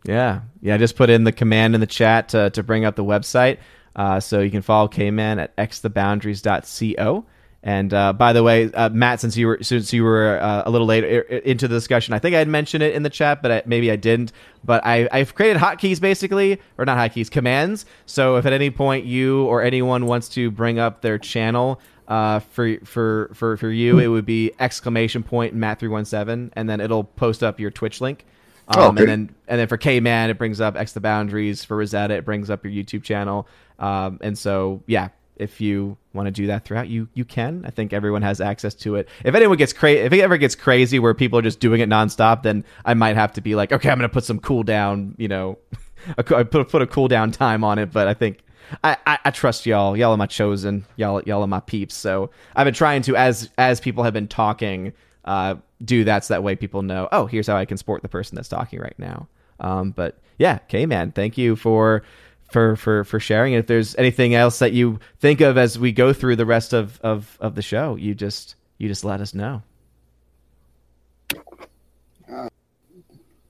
Yeah, 0.06 0.42
yeah. 0.62 0.76
I 0.76 0.78
just 0.78 0.96
put 0.96 1.10
in 1.10 1.24
the 1.24 1.32
command 1.32 1.76
in 1.76 1.82
the 1.82 1.88
chat 1.88 2.30
to 2.30 2.50
to 2.52 2.64
bring 2.64 2.86
up 2.86 2.96
the 2.96 3.04
website, 3.04 3.58
uh, 3.96 4.20
so 4.20 4.40
you 4.40 4.52
can 4.52 4.62
follow 4.62 4.88
K-Man 4.88 5.40
at 5.40 5.56
xtheboundaries.co. 5.58 7.26
And 7.68 7.92
uh, 7.96 8.14
by 8.14 8.32
the 8.32 8.44
way, 8.44 8.72
uh, 8.72 8.90
Matt, 8.90 9.20
since 9.20 9.36
you 9.36 9.48
were 9.48 9.58
since 9.64 9.92
you 9.92 10.04
were 10.04 10.40
uh, 10.40 10.62
a 10.68 10.70
little 10.70 10.86
later 10.86 11.22
into 11.22 11.68
the 11.68 11.74
discussion, 11.74 12.14
I 12.14 12.20
think 12.20 12.36
I 12.36 12.38
had 12.40 12.48
mentioned 12.48 12.84
it 12.84 12.94
in 12.94 13.02
the 13.02 13.10
chat, 13.10 13.42
but 13.42 13.52
I, 13.52 13.64
maybe 13.66 13.90
I 13.90 13.96
didn't. 13.96 14.32
But 14.64 14.86
I, 14.86 15.10
I've 15.12 15.34
created 15.34 15.60
hotkeys 15.60 16.00
basically, 16.00 16.62
or 16.78 16.86
not 16.86 16.96
hotkeys, 17.00 17.30
commands. 17.30 17.88
So 18.06 18.36
if 18.36 18.46
at 18.46 18.54
any 18.54 18.70
point 18.70 19.06
you 19.06 19.46
or 19.46 19.64
anyone 19.64 20.06
wants 20.06 20.30
to 20.30 20.52
bring 20.52 20.78
up 20.78 21.02
their 21.02 21.18
channel 21.18 21.82
uh, 22.08 22.38
for 22.40 22.78
for 22.86 23.32
for 23.34 23.58
for 23.58 23.72
you, 23.72 23.98
it 23.98 24.08
would 24.10 24.28
be 24.28 24.52
exclamation 24.60 25.24
point 25.24 25.56
Matt 25.56 25.80
three 25.80 25.90
one 25.90 26.06
seven, 26.06 26.54
and 26.56 26.70
then 26.70 26.80
it'll 26.80 27.04
post 27.04 27.42
up 27.42 27.60
your 27.60 27.72
Twitch 27.72 28.00
link. 28.00 28.26
Um, 28.68 28.76
Oh, 28.78 28.88
okay. 28.90 29.02
And 29.02 29.10
then 29.10 29.36
and 29.48 29.60
then 29.60 29.68
for 29.68 29.78
K 29.78 30.00
Man, 30.00 30.30
it 30.30 30.38
brings 30.38 30.62
up 30.62 30.76
X 30.76 30.94
the 30.94 31.02
Boundaries. 31.02 31.66
For 31.66 31.78
Rosetta, 31.78 32.14
it 32.14 32.26
brings 32.26 32.52
up 32.52 32.64
your 32.64 32.72
YouTube 32.72 33.02
channel. 33.02 33.48
Um, 33.80 34.20
and 34.22 34.38
so 34.38 34.84
yeah, 34.86 35.10
if 35.38 35.60
you 35.60 35.98
want 36.14 36.28
to 36.28 36.32
do 36.32 36.48
that 36.48 36.66
throughout, 36.66 36.88
you 36.88 37.07
you 37.14 37.26
can. 37.26 37.64
I 37.66 37.70
think 37.70 37.94
everyone 37.94 38.22
has 38.22 38.40
access 38.41 38.74
to 38.76 38.95
it. 38.95 39.10
If 39.24 39.36
anyone 39.36 39.57
gets 39.57 39.74
crazy, 39.74 40.02
if 40.02 40.14
it 40.14 40.22
ever 40.22 40.38
gets 40.38 40.56
crazy 40.56 40.99
where 40.99 41.14
people 41.14 41.40
are 41.40 41.41
just 41.41 41.60
doing 41.60 41.82
it 41.82 41.90
nonstop, 41.90 42.44
then 42.44 42.64
I 42.86 42.94
might 42.94 43.16
have 43.16 43.34
to 43.34 43.41
be 43.41 43.56
like, 43.56 43.72
okay, 43.72 43.90
I'm 43.90 43.98
gonna 43.98 44.10
put 44.10 44.24
some 44.24 44.40
cool 44.40 44.64
down, 44.64 45.16
you 45.18 45.28
know, 45.28 45.57
co- 46.26 46.44
put 46.45 46.70
put 46.70 46.82
a 46.82 46.88
cool 46.88 47.07
down 47.07 47.32
time 47.32 47.64
on 47.64 47.80
it. 47.80 47.91
But 47.91 48.07
I 48.07 48.14
think. 48.14 48.40
I, 48.84 48.98
I, 49.06 49.20
I 49.26 49.30
trust 49.30 49.68
y'all. 49.68 49.95
Y'all 49.95 50.12
are 50.14 50.18
my 50.18 50.26
chosen. 50.26 50.88
Y'all 50.95 51.22
y'all 51.22 51.44
are 51.44 51.48
my 51.48 51.60
peeps. 51.60 51.94
So 51.94 52.32
I've 52.56 52.66
been 52.66 52.74
trying 52.74 53.03
to 53.03 53.16
as 53.16 53.52
as 53.60 53.80
people 53.80 54.03
have 54.03 54.14
been 54.14 54.28
talking, 54.28 54.91
uh, 55.24 55.57
do 55.84 56.03
that 56.06 56.26
so 56.26 56.34
that 56.34 56.41
way 56.41 56.56
people 56.56 56.82
know. 56.82 57.07
Oh, 57.12 57.28
here's 57.28 57.45
how 57.45 57.57
I 57.57 57.66
can 57.66 57.78
support 57.78 58.02
the 58.02 58.10
person 58.10 58.36
that's 58.36 58.49
talking 58.49 58.80
right 58.80 58.98
now. 58.98 59.28
Um, 59.60 59.91
but 59.91 60.18
yeah, 60.40 60.57
K 60.68 60.88
man, 60.88 61.12
thank 61.12 61.38
you 61.38 61.56
for 61.56 62.02
for 62.51 62.76
for 62.76 63.03
for 63.03 63.19
sharing. 63.19 63.53
And 63.53 63.59
if 63.61 63.67
there's 63.67 63.95
anything 63.95 64.35
else 64.35 64.59
that 64.59 64.73
you 64.73 64.99
think 65.19 65.41
of 65.41 65.57
as 65.57 65.77
we 65.77 65.91
go 65.91 66.13
through 66.13 66.35
the 66.35 66.45
rest 66.45 66.73
of 66.73 66.99
of 67.01 67.38
of 67.39 67.55
the 67.55 67.61
show, 67.61 67.95
you 67.95 68.15
just 68.15 68.55
you 68.77 68.88
just 68.88 69.03
let 69.03 69.22
us 69.22 69.34
know. 69.34 69.61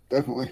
Definitely. 0.10 0.52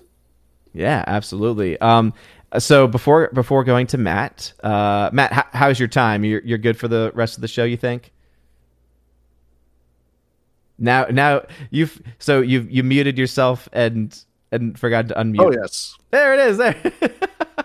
Yeah, 0.73 1.03
absolutely. 1.05 1.79
Um, 1.79 2.13
so 2.59 2.87
before 2.87 3.29
before 3.33 3.63
going 3.63 3.87
to 3.87 3.97
Matt, 3.97 4.53
uh, 4.63 5.09
Matt, 5.13 5.31
how, 5.31 5.45
how's 5.53 5.79
your 5.79 5.87
time? 5.87 6.23
You're 6.23 6.41
you're 6.41 6.57
good 6.57 6.77
for 6.77 6.87
the 6.87 7.11
rest 7.13 7.37
of 7.37 7.41
the 7.41 7.47
show, 7.47 7.63
you 7.63 7.77
think? 7.77 8.11
Now 10.77 11.05
now 11.05 11.43
you've 11.69 12.01
so 12.19 12.41
you've 12.41 12.69
you 12.69 12.83
muted 12.83 13.17
yourself 13.17 13.69
and 13.71 14.17
and 14.51 14.77
forgot 14.77 15.07
to 15.09 15.15
unmute. 15.15 15.39
Oh 15.39 15.51
yes. 15.51 15.95
There 16.11 16.33
it 16.33 16.39
is. 16.39 16.57
There. 16.57 16.75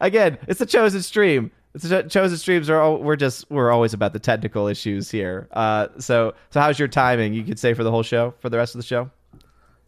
Again, 0.00 0.38
it's 0.48 0.60
a 0.60 0.66
chosen 0.66 1.02
stream. 1.02 1.50
It's 1.74 1.84
a 1.84 1.88
cho- 1.88 2.08
chosen 2.08 2.36
streams 2.36 2.68
are 2.68 2.80
all, 2.80 2.98
we're 2.98 3.16
just 3.16 3.50
we're 3.50 3.70
always 3.70 3.94
about 3.94 4.12
the 4.12 4.18
technical 4.18 4.66
issues 4.66 5.10
here. 5.10 5.48
Uh, 5.52 5.88
so 5.98 6.34
so 6.50 6.60
how's 6.60 6.78
your 6.78 6.88
timing? 6.88 7.32
You 7.32 7.44
could 7.44 7.58
say 7.58 7.72
for 7.74 7.82
the 7.82 7.90
whole 7.90 8.02
show, 8.02 8.34
for 8.40 8.50
the 8.50 8.58
rest 8.58 8.74
of 8.74 8.80
the 8.80 8.86
show. 8.86 9.10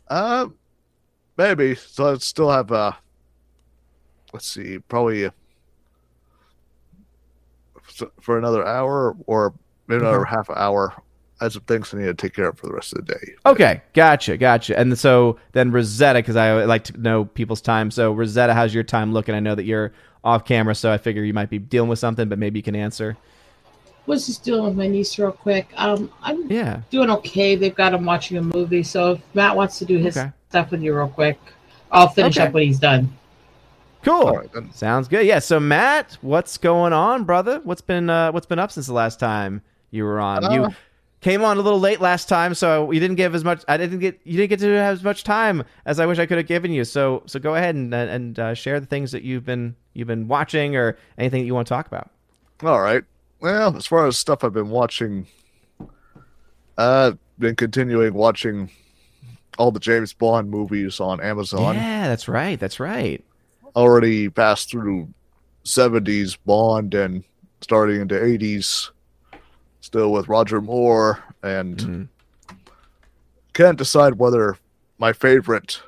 Uh, 0.08 0.46
maybe. 1.36 1.74
So 1.74 2.12
I 2.12 2.16
still 2.18 2.50
have 2.50 2.72
uh, 2.72 2.92
let's 4.32 4.46
see, 4.46 4.78
probably 4.78 5.26
uh, 5.26 5.30
for 8.20 8.38
another 8.38 8.66
hour 8.66 9.16
or 9.26 9.54
maybe 9.86 10.00
another 10.02 10.24
half 10.24 10.48
hour. 10.50 10.94
I 11.44 11.46
have 11.46 11.52
some 11.52 11.62
things 11.64 11.92
I 11.92 11.98
need 11.98 12.06
to 12.06 12.14
take 12.14 12.32
care 12.32 12.48
of 12.48 12.58
for 12.58 12.66
the 12.68 12.72
rest 12.72 12.94
of 12.94 13.04
the 13.04 13.12
day. 13.14 13.32
Okay, 13.44 13.82
gotcha, 13.92 14.38
gotcha. 14.38 14.78
And 14.78 14.98
so 14.98 15.38
then 15.52 15.70
Rosetta, 15.72 16.20
because 16.20 16.36
I 16.36 16.64
like 16.64 16.84
to 16.84 16.98
know 16.98 17.26
people's 17.26 17.60
time. 17.60 17.90
So 17.90 18.12
Rosetta, 18.12 18.54
how's 18.54 18.72
your 18.72 18.82
time 18.82 19.12
looking? 19.12 19.34
I 19.34 19.40
know 19.40 19.54
that 19.54 19.64
you're 19.64 19.92
off 20.24 20.46
camera, 20.46 20.74
so 20.74 20.90
I 20.90 20.96
figure 20.96 21.22
you 21.22 21.34
might 21.34 21.50
be 21.50 21.58
dealing 21.58 21.90
with 21.90 21.98
something, 21.98 22.30
but 22.30 22.38
maybe 22.38 22.58
you 22.58 22.62
can 22.62 22.74
answer. 22.74 23.14
Was 24.06 24.26
just 24.26 24.42
dealing 24.42 24.64
with 24.64 24.74
my 24.74 24.86
niece 24.86 25.18
real 25.18 25.32
quick. 25.32 25.68
Um, 25.76 26.10
I'm 26.22 26.50
Yeah. 26.50 26.80
doing 26.90 27.10
okay. 27.10 27.56
They've 27.56 27.74
got 27.74 27.92
him 27.92 28.06
watching 28.06 28.38
a 28.38 28.42
movie, 28.42 28.82
so 28.82 29.12
if 29.12 29.20
Matt 29.34 29.54
wants 29.54 29.78
to 29.80 29.84
do 29.84 29.98
his 29.98 30.16
Okay. 30.16 30.30
stuff 30.48 30.70
with 30.70 30.80
you 30.82 30.96
real 30.96 31.08
quick, 31.08 31.38
I'll 31.92 32.08
finish 32.08 32.38
Okay. 32.38 32.46
up 32.46 32.54
when 32.54 32.62
he's 32.62 32.78
done. 32.78 33.10
Cool. 34.02 34.14
All 34.28 34.36
right, 34.38 34.52
then. 34.54 34.70
Sounds 34.72 35.08
good. 35.08 35.26
Yeah. 35.26 35.40
So 35.40 35.60
Matt, 35.60 36.16
what's 36.22 36.56
going 36.56 36.94
on, 36.94 37.24
brother? 37.24 37.60
What's 37.64 37.82
been 37.82 38.08
uh, 38.08 38.32
what's 38.32 38.46
been 38.46 38.58
up 38.58 38.72
since 38.72 38.86
the 38.86 38.94
last 38.94 39.20
time 39.20 39.60
you 39.90 40.04
were 40.04 40.20
on? 40.20 40.44
Uh, 40.44 40.50
you 40.50 40.74
came 41.24 41.42
on 41.42 41.56
a 41.56 41.62
little 41.62 41.80
late 41.80 42.02
last 42.02 42.28
time, 42.28 42.54
so 42.54 42.90
you 42.90 43.00
didn't 43.00 43.16
give 43.16 43.34
as 43.34 43.42
much. 43.42 43.64
I 43.66 43.78
didn't 43.78 43.98
get 43.98 44.20
you 44.24 44.36
didn't 44.36 44.50
get 44.50 44.60
to 44.60 44.74
have 44.74 44.92
as 44.92 45.02
much 45.02 45.24
time 45.24 45.64
as 45.86 45.98
I 45.98 46.04
wish 46.04 46.18
I 46.18 46.26
could 46.26 46.36
have 46.36 46.46
given 46.46 46.70
you. 46.70 46.84
So 46.84 47.22
so 47.24 47.40
go 47.40 47.54
ahead 47.54 47.74
and 47.74 47.92
and 47.94 48.38
uh, 48.38 48.52
share 48.52 48.78
the 48.78 48.86
things 48.86 49.10
that 49.12 49.22
you've 49.22 49.44
been 49.44 49.74
you've 49.94 50.06
been 50.06 50.28
watching 50.28 50.76
or 50.76 50.98
anything 51.16 51.40
that 51.40 51.46
you 51.46 51.54
want 51.54 51.66
to 51.66 51.74
talk 51.74 51.86
about. 51.86 52.10
All 52.62 52.80
right. 52.80 53.02
Well, 53.40 53.74
as 53.74 53.86
far 53.86 54.06
as 54.06 54.18
stuff 54.18 54.44
I've 54.44 54.52
been 54.52 54.68
watching, 54.68 55.26
I've 56.76 57.18
been 57.38 57.56
continuing 57.56 58.12
watching 58.12 58.70
all 59.58 59.70
the 59.70 59.80
James 59.80 60.12
Bond 60.12 60.50
movies 60.50 61.00
on 61.00 61.22
Amazon. 61.22 61.74
Yeah, 61.76 62.06
that's 62.06 62.28
right. 62.28 62.60
That's 62.60 62.78
right. 62.78 63.24
Already 63.74 64.28
passed 64.28 64.70
through 64.70 65.08
70s 65.64 66.36
Bond 66.44 66.94
and 66.94 67.24
starting 67.60 68.00
into 68.00 68.14
80s, 68.14 68.90
still 69.84 70.10
with 70.10 70.28
Roger 70.28 70.62
Moore, 70.62 71.22
and 71.42 71.76
Mhm. 71.76 72.08
can't 73.52 73.76
decide 73.76 74.14
whether 74.14 74.56
my 74.96 75.12
favorite 75.12 75.82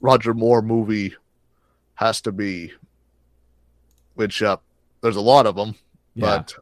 Roger 0.00 0.34
Moore 0.34 0.60
movie 0.60 1.14
has 1.94 2.20
to 2.22 2.32
be, 2.32 2.72
which 4.14 4.42
uh, 4.42 4.56
there's 5.02 5.14
a 5.16 5.20
lot 5.20 5.46
of 5.46 5.54
them, 5.54 5.76
Yeah. 6.14 6.38
But 6.38 6.54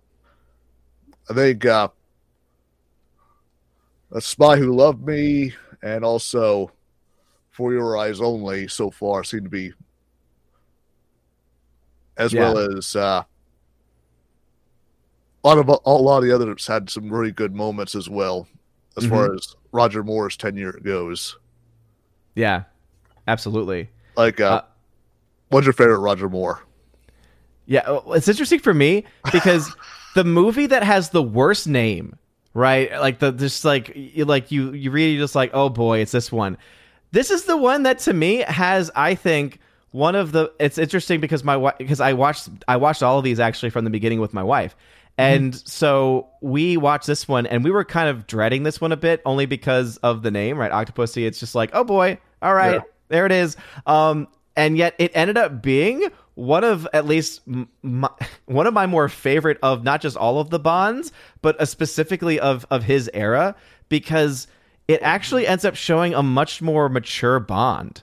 I 1.30 1.32
think 1.34 1.64
uh, 1.64 1.88
a 4.12 4.20
spy 4.20 4.58
who 4.58 4.76
loved 4.76 5.06
me 5.06 5.54
and 5.82 6.04
also 6.04 6.72
for 7.50 7.72
your 7.72 7.96
eyes 7.96 8.20
only 8.20 8.68
so 8.68 8.90
far 8.90 9.24
seem 9.24 9.44
to 9.44 9.48
be 9.50 9.72
as 12.18 12.32
Yeah. 12.34 12.52
well 12.52 12.76
as 12.78 12.94
uh, 12.94 13.24
a 15.44 15.48
lot 15.48 15.58
of 15.58 15.68
a 15.68 15.90
lot 15.92 16.18
of 16.18 16.24
the 16.24 16.32
others 16.34 16.66
had 16.66 16.88
some 16.90 17.10
really 17.12 17.30
good 17.32 17.54
moments 17.54 17.94
as 17.94 18.08
well 18.08 18.48
as 18.96 19.06
far 19.06 19.26
Mm-hmm. 19.28 19.34
as 19.36 19.56
Roger 19.72 20.02
Moore's 20.02 20.36
tenure 20.36 20.72
goes. 20.82 21.36
Yeah, 22.34 22.64
absolutely. 23.28 23.90
Like, 24.16 24.40
uh, 24.40 24.44
Uh, 24.44 24.62
what's 25.50 25.66
your 25.66 25.72
favorite 25.72 25.98
Roger 25.98 26.28
Moore? 26.28 26.60
Yeah, 27.66 27.80
uh, 27.80 28.02
it's 28.12 28.28
interesting 28.28 28.58
for 28.60 28.74
me 28.74 29.04
because 29.32 29.74
the 30.14 30.24
movie 30.24 30.66
that 30.66 30.82
has 30.82 31.10
the 31.10 31.22
worst 31.22 31.66
name, 31.66 32.16
right? 32.54 32.90
Like 33.00 33.18
the 33.18 33.32
just 33.32 33.64
like 33.64 33.92
you 33.94 34.24
like 34.24 34.50
you 34.52 34.72
you 34.72 34.90
read 34.90 35.10
you're 35.16 35.24
just 35.24 35.34
like, 35.34 35.50
oh 35.54 35.68
boy, 35.68 35.98
it's 36.00 36.12
this 36.12 36.30
one. 36.32 36.56
This 37.12 37.30
is 37.30 37.44
the 37.44 37.56
one 37.56 37.84
that 37.84 38.00
to 38.00 38.12
me 38.12 38.38
has, 38.48 38.90
I 38.96 39.14
think, 39.14 39.60
one 39.92 40.14
of 40.16 40.32
the. 40.32 40.52
It's 40.58 40.78
interesting 40.78 41.20
because 41.20 41.44
my 41.44 41.56
wife 41.56 41.78
because 41.78 42.00
I 42.00 42.12
watched 42.12 42.48
I 42.68 42.76
watched 42.76 43.02
all 43.02 43.18
of 43.18 43.24
these 43.24 43.40
actually 43.40 43.70
from 43.70 43.84
the 43.84 43.90
beginning 43.90 44.20
with 44.20 44.34
my 44.34 44.42
wife. 44.42 44.74
And 45.16 45.54
so 45.54 46.28
we 46.40 46.76
watched 46.76 47.06
this 47.06 47.28
one, 47.28 47.46
and 47.46 47.62
we 47.62 47.70
were 47.70 47.84
kind 47.84 48.08
of 48.08 48.26
dreading 48.26 48.64
this 48.64 48.80
one 48.80 48.90
a 48.90 48.96
bit, 48.96 49.22
only 49.24 49.46
because 49.46 49.96
of 49.98 50.22
the 50.22 50.30
name, 50.30 50.58
right? 50.58 50.72
Octopussy. 50.72 51.24
It's 51.26 51.38
just 51.38 51.54
like, 51.54 51.70
oh 51.72 51.84
boy, 51.84 52.18
all 52.42 52.52
right, 52.54 52.74
Yeah. 52.74 52.80
there 53.08 53.24
it 53.26 53.32
is. 53.32 53.56
Um, 53.86 54.26
and 54.56 54.76
yet 54.76 54.94
it 54.98 55.12
ended 55.14 55.36
up 55.38 55.62
being 55.62 56.08
one 56.34 56.64
of 56.64 56.88
at 56.92 57.06
least 57.06 57.42
my, 57.82 58.08
one 58.46 58.66
of 58.66 58.74
my 58.74 58.86
more 58.86 59.08
favorite 59.08 59.58
of 59.62 59.84
not 59.84 60.00
just 60.00 60.16
all 60.16 60.40
of 60.40 60.50
the 60.50 60.58
bonds, 60.58 61.12
but 61.42 61.60
uh, 61.60 61.64
specifically 61.64 62.40
of 62.40 62.66
of 62.70 62.82
his 62.82 63.08
era 63.14 63.54
because 63.88 64.48
it 64.88 65.00
actually 65.02 65.46
ends 65.46 65.64
up 65.64 65.76
showing 65.76 66.12
a 66.12 66.22
much 66.24 66.60
more 66.60 66.88
mature 66.88 67.38
bond 67.38 68.02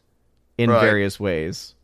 in 0.58 0.70
Right. 0.70 0.80
various 0.82 1.20
ways. 1.20 1.76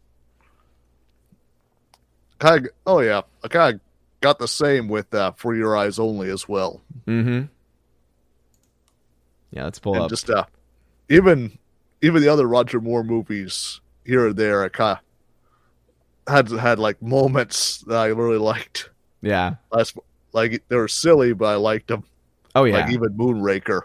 Kind 2.40 2.66
of, 2.68 2.72
oh 2.86 3.00
yeah, 3.00 3.22
I 3.44 3.48
kind 3.48 3.76
of 3.76 3.82
got 4.22 4.40
the 4.40 4.48
same 4.48 4.88
with 4.88 5.14
uh, 5.14 5.32
For 5.34 5.56
Your 5.56 5.78
Eyes 5.78 6.00
Only 6.00 6.30
as 6.30 6.48
well. 6.48 6.82
Mm-hmm. 7.06 7.46
Yeah, 9.52 9.64
let's 9.64 9.80
pull 9.80 9.94
and 9.96 10.04
up. 10.04 10.10
just 10.10 10.30
uh, 10.30 10.46
even 11.10 11.58
even 12.02 12.22
the 12.22 12.30
other 12.30 12.48
Roger 12.48 12.80
Moore 12.82 13.04
movies 13.04 13.82
here 14.06 14.28
and 14.28 14.36
there, 14.36 14.64
I 14.64 14.70
kind 14.70 15.00
of 16.28 16.34
had 16.34 16.50
had 16.60 16.80
like 16.80 17.02
moments 17.02 17.80
that 17.88 17.98
I 17.98 18.08
really 18.08 18.38
liked. 18.38 18.90
yeah. 19.22 19.56
That's 19.72 19.94
like 20.34 20.64
they 20.68 20.76
were 20.76 20.88
silly, 20.88 21.34
but 21.34 21.46
I 21.46 21.56
liked 21.56 21.88
them. 21.88 22.04
Oh 22.56 22.66
yeah. 22.66 22.82
Like 22.82 22.92
even 22.92 23.10
Moonraker. 23.18 23.82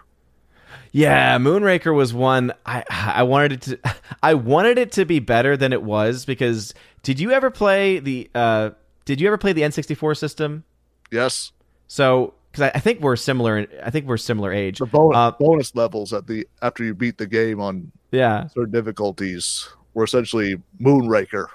Yeah, 0.91 1.39
Moonraker 1.39 1.95
was 1.95 2.13
one 2.13 2.53
I 2.67 2.85
I 2.91 3.23
wanted 3.23 3.53
it 3.53 3.61
to 3.63 3.95
I 4.23 4.35
wanted 4.35 4.79
it 4.79 4.93
to 4.93 5.05
be 5.05 5.21
better 5.21 5.57
than 5.57 5.73
it 5.73 5.83
was 5.83 6.25
because 6.25 6.75
did 7.03 7.19
you 7.19 7.31
ever 7.33 7.51
play 7.51 7.99
the 7.99 8.31
uh 8.35 8.71
did 9.05 9.20
you 9.20 9.27
ever 9.27 9.39
play 9.39 9.53
the 9.53 9.62
N64 9.62 10.16
system? 10.16 10.65
Yes, 11.11 11.53
So 11.89 12.35
because 12.51 12.65
I, 12.65 12.73
I 12.77 12.81
think 12.81 13.01
we're 13.01 13.16
similar 13.16 13.66
I 13.85 13.91
think 13.91 14.07
we're 14.07 14.16
similar 14.16 14.53
age. 14.53 14.79
the 14.79 14.87
bonus 14.87 15.16
Uh, 15.16 15.31
bonus 15.33 15.74
levels 15.74 16.12
at 16.12 16.27
the 16.27 16.47
after 16.62 16.85
you 16.85 16.95
beat 16.95 17.19
the 17.19 17.27
game 17.27 17.61
on 17.61 17.93
Yeah. 18.11 18.47
certain 18.49 18.73
difficulties 18.73 19.69
were 19.95 20.05
essentially 20.05 20.57
Moonraker. 20.81 21.47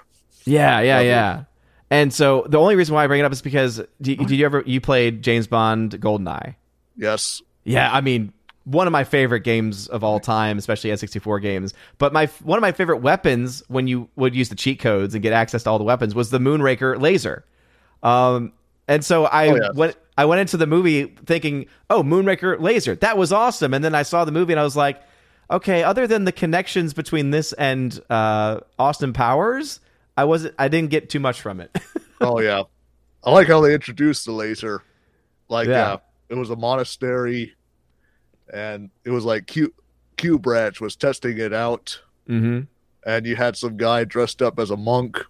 Yeah, 0.44 0.80
yeah, 0.80 1.00
yeah. 1.00 1.44
And 1.90 2.12
so 2.12 2.46
the 2.48 2.58
only 2.58 2.76
reason 2.76 2.94
why 2.94 3.04
I 3.04 3.06
bring 3.06 3.20
it 3.20 3.24
up 3.24 3.32
is 3.32 3.42
because 3.42 3.80
did, 4.00 4.18
did 4.18 4.30
you 4.30 4.44
ever 4.44 4.62
you 4.66 4.80
played 4.80 5.22
James 5.22 5.46
Bond 5.46 5.92
GoldenEye? 6.00 6.54
Yes, 6.96 7.42
Yeah, 7.64 7.90
I 7.92 8.00
mean, 8.00 8.32
one 8.70 8.86
of 8.86 8.92
my 8.92 9.04
favorite 9.04 9.40
games 9.40 9.86
of 9.88 10.04
all 10.04 10.20
time, 10.20 10.58
especially 10.58 10.90
N64 10.90 11.40
games. 11.40 11.74
But 11.98 12.12
my 12.12 12.26
one 12.42 12.58
of 12.58 12.62
my 12.62 12.72
favorite 12.72 12.98
weapons 12.98 13.62
when 13.68 13.86
you 13.86 14.08
would 14.16 14.34
use 14.34 14.48
the 14.50 14.54
cheat 14.56 14.78
codes 14.80 15.14
and 15.14 15.22
get 15.22 15.32
access 15.32 15.62
to 15.62 15.70
all 15.70 15.78
the 15.78 15.84
weapons 15.84 16.14
was 16.14 16.30
the 16.30 16.38
Moonraker 16.38 17.00
laser. 17.00 17.44
Um, 18.02 18.52
and 18.86 19.04
so 19.04 19.24
I 19.26 19.48
Oh, 19.48 19.54
yes. 19.56 19.74
went 19.74 19.96
I 20.16 20.24
went 20.24 20.40
into 20.40 20.56
the 20.56 20.66
movie 20.66 21.04
thinking, 21.26 21.66
"Oh, 21.90 22.02
Moonraker 22.02 22.60
laser, 22.60 22.94
that 22.96 23.16
was 23.16 23.32
awesome." 23.32 23.72
And 23.74 23.84
then 23.84 23.94
I 23.94 24.02
saw 24.02 24.24
the 24.24 24.32
movie 24.32 24.52
and 24.52 24.60
I 24.60 24.64
was 24.64 24.76
like, 24.76 25.00
"Okay, 25.50 25.82
other 25.84 26.06
than 26.06 26.24
the 26.24 26.32
connections 26.32 26.92
between 26.94 27.30
this 27.30 27.52
and 27.52 27.98
uh, 28.10 28.60
Austin 28.78 29.12
Powers, 29.12 29.80
I 30.16 30.24
wasn't 30.24 30.54
I 30.58 30.68
didn't 30.68 30.90
get 30.90 31.08
too 31.10 31.20
much 31.20 31.40
from 31.40 31.60
it." 31.60 31.70
oh 32.20 32.40
yeah, 32.40 32.62
I 33.24 33.30
like 33.30 33.46
how 33.46 33.60
they 33.60 33.72
introduced 33.74 34.26
the 34.26 34.32
laser. 34.32 34.82
Like 35.48 35.68
Yeah. 35.68 35.92
uh, 35.94 35.98
it 36.28 36.34
was 36.34 36.50
a 36.50 36.56
monastery, 36.56 37.54
and 38.52 38.90
it 39.04 39.10
was 39.10 39.24
like 39.24 39.46
Q 39.46 39.72
Q 40.16 40.38
Branch 40.38 40.80
was 40.80 40.96
testing 40.96 41.38
it 41.38 41.52
out, 41.52 42.00
mm-hmm. 42.28 42.60
and 43.06 43.26
you 43.26 43.36
had 43.36 43.56
some 43.56 43.76
guy 43.76 44.04
dressed 44.04 44.42
up 44.42 44.58
as 44.58 44.70
a 44.70 44.76
monk, 44.76 45.24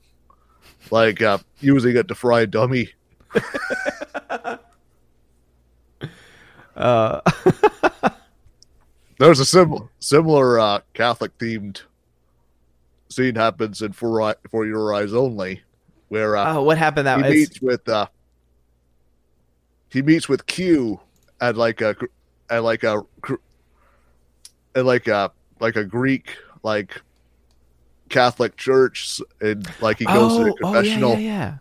like 0.90 1.23
uh, 1.23 1.39
using 1.61 1.97
it 1.97 2.09
to 2.09 2.15
fry 2.15 2.43
a 2.43 2.47
dummy. 2.47 2.90
Uh, 6.78 7.20
There's 9.19 9.40
a 9.40 9.45
sim- 9.45 9.89
similar 9.99 10.61
uh, 10.61 10.81
Catholic 10.95 11.36
themed 11.39 11.82
scene 13.11 13.35
happens 13.35 13.82
in 13.82 13.93
For, 13.93 14.36
For 14.49 14.65
Your 14.65 14.95
Eyes 14.95 15.12
Only, 15.12 15.62
where 16.09 16.36
uh, 16.36 16.55
oh, 16.55 16.62
what 16.62 16.78
happened? 16.78 17.09
That 17.09 17.19
he 17.19 17.24
it's- 17.24 17.36
meets 17.36 17.61
with 17.61 17.89
uh, 17.89 18.07
he 19.90 20.03
meets 20.03 20.28
with 20.28 20.47
Q 20.47 21.01
at 21.40 21.57
like 21.57 21.81
a 21.81 21.97
at 22.51 22.62
like 22.62 22.85
a 22.85 23.03
at 24.75 24.85
like 24.85 25.09
a 25.09 25.33
like 25.61 25.77
a 25.77 25.85
Greek 25.85 26.37
like 26.62 27.01
Catholic 28.09 28.57
church, 28.57 29.20
and 29.41 29.66
like 29.81 29.99
he 29.99 30.05
goes 30.05 30.37
to 30.37 30.55
oh, 30.62 30.73
the 30.73 30.79
oh, 30.79 30.81
yeah, 30.81 30.97
yeah, 30.97 31.19
yeah. 31.19 31.55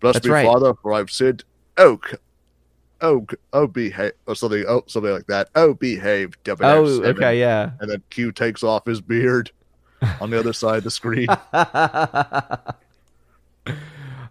Bless 0.00 0.14
That's 0.14 0.26
me, 0.26 0.32
right. 0.32 0.46
Father, 0.46 0.74
for 0.74 0.92
I've 0.92 1.10
sinned. 1.10 1.44
Oh, 1.78 2.00
oh, 3.00 3.26
oh, 3.52 3.66
behave, 3.66 4.12
or 4.26 4.34
something, 4.34 4.64
oh, 4.68 4.82
something 4.86 5.12
like 5.12 5.26
that. 5.26 5.48
Oh, 5.54 5.74
behave. 5.74 6.36
Oh, 6.48 6.86
007. 6.86 7.16
okay, 7.16 7.38
yeah. 7.38 7.70
And 7.80 7.90
then 7.90 8.02
Q 8.10 8.32
takes 8.32 8.62
off 8.62 8.84
his 8.84 9.00
beard 9.00 9.50
on 10.20 10.30
the 10.30 10.38
other 10.38 10.52
side 10.52 10.78
of 10.78 10.84
the 10.84 10.90
screen. 10.90 11.28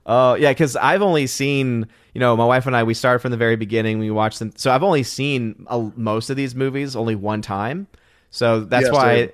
Oh 0.06 0.34
yeah, 0.34 0.52
because 0.52 0.76
I've 0.76 1.02
only 1.02 1.28
seen 1.28 1.88
you 2.14 2.20
know 2.20 2.36
my 2.36 2.46
wife 2.46 2.66
and 2.68 2.76
I 2.76 2.84
we 2.84 2.94
started 2.94 3.20
from 3.20 3.32
the 3.32 3.38
very 3.38 3.56
beginning. 3.56 4.00
We 4.00 4.12
watched 4.12 4.40
them, 4.40 4.52
so 4.56 4.72
I've 4.72 4.84
only 4.84 5.04
seen 5.04 5.66
uh, 5.68 5.90
most 5.96 6.30
of 6.30 6.36
these 6.38 6.56
movies 6.56 6.96
only 6.96 7.16
one 7.16 7.42
time. 7.42 7.88
So 8.30 8.62
that's 8.62 8.86
Yeah, 8.86 8.92
why 8.92 9.16
same. 9.26 9.32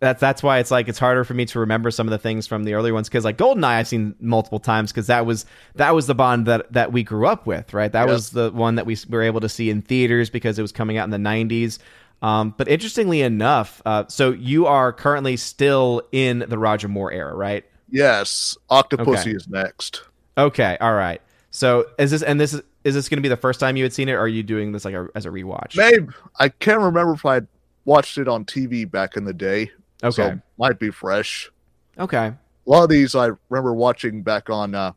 that's 0.00 0.20
that's 0.20 0.42
why 0.42 0.58
it's 0.58 0.70
like 0.70 0.88
it's 0.88 0.98
harder 0.98 1.24
for 1.24 1.34
me 1.34 1.44
to 1.46 1.60
remember 1.60 1.90
some 1.90 2.06
of 2.08 2.10
the 2.10 2.18
things 2.18 2.46
from 2.46 2.64
the 2.64 2.74
earlier 2.74 2.92
ones 2.92 3.08
because 3.08 3.24
like 3.24 3.38
Goldeneye 3.38 3.64
I've 3.64 3.88
seen 3.88 4.14
multiple 4.20 4.58
times 4.58 4.90
because 4.92 5.06
that 5.06 5.26
was 5.26 5.46
that 5.76 5.94
was 5.94 6.06
the 6.06 6.14
Bond 6.14 6.46
that 6.46 6.72
that 6.72 6.92
we 6.92 7.02
grew 7.04 7.26
up 7.26 7.46
with, 7.46 7.72
right? 7.72 7.90
That 7.92 8.06
Yes. 8.06 8.10
was 8.10 8.30
the 8.30 8.50
one 8.50 8.74
that 8.76 8.86
we 8.86 8.96
were 9.08 9.22
able 9.22 9.40
to 9.40 9.48
see 9.48 9.70
in 9.70 9.82
theaters 9.82 10.28
because 10.30 10.58
it 10.58 10.62
was 10.62 10.72
coming 10.72 10.96
out 10.98 11.04
in 11.04 11.10
the 11.10 11.18
'90s. 11.18 11.78
Um, 12.20 12.54
but 12.56 12.68
interestingly 12.68 13.20
enough, 13.22 13.82
uh, 13.84 14.04
so 14.08 14.30
you 14.30 14.66
are 14.66 14.92
currently 14.92 15.36
still 15.36 16.02
in 16.12 16.44
the 16.48 16.56
Roger 16.58 16.86
Moore 16.88 17.10
era, 17.12 17.34
right? 17.34 17.64
yes, 17.88 18.56
Octopussy 18.70 19.34
Okay. 19.34 19.36
is 19.36 19.48
next. 19.48 20.02
Okay, 20.38 20.78
all 20.80 20.94
right. 20.94 21.20
So 21.54 21.84
is 21.98 22.10
this 22.10 22.22
and 22.22 22.40
this 22.40 22.54
is 22.54 22.62
is 22.82 22.94
this 22.94 23.08
going 23.08 23.18
to 23.18 23.22
be 23.22 23.28
the 23.28 23.36
first 23.36 23.60
time 23.60 23.76
you 23.76 23.84
had 23.84 23.92
seen 23.92 24.08
it, 24.08 24.12
or 24.14 24.20
are 24.20 24.28
you 24.28 24.42
doing 24.42 24.72
this 24.72 24.84
like 24.84 24.94
a, 24.94 25.06
as 25.14 25.26
a 25.26 25.28
rewatch? 25.28 25.76
Maybe 25.76 26.06
I 26.40 26.48
can't 26.48 26.80
remember 26.80 27.12
if 27.12 27.24
I 27.26 27.42
watched 27.84 28.16
it 28.18 28.26
on 28.26 28.44
TV 28.46 28.90
back 28.90 29.16
in 29.16 29.24
the 29.24 29.34
day. 29.34 29.70
Okay, 30.02 30.10
So 30.12 30.40
might 30.58 30.78
be 30.80 30.90
fresh. 30.90 31.50
okay, 31.98 32.26
A 32.26 32.36
lot 32.66 32.82
of 32.84 32.88
these 32.88 33.14
I 33.14 33.30
remember 33.50 33.72
watching 33.74 34.22
back 34.22 34.48
on 34.50 34.74
uh, 34.74 34.92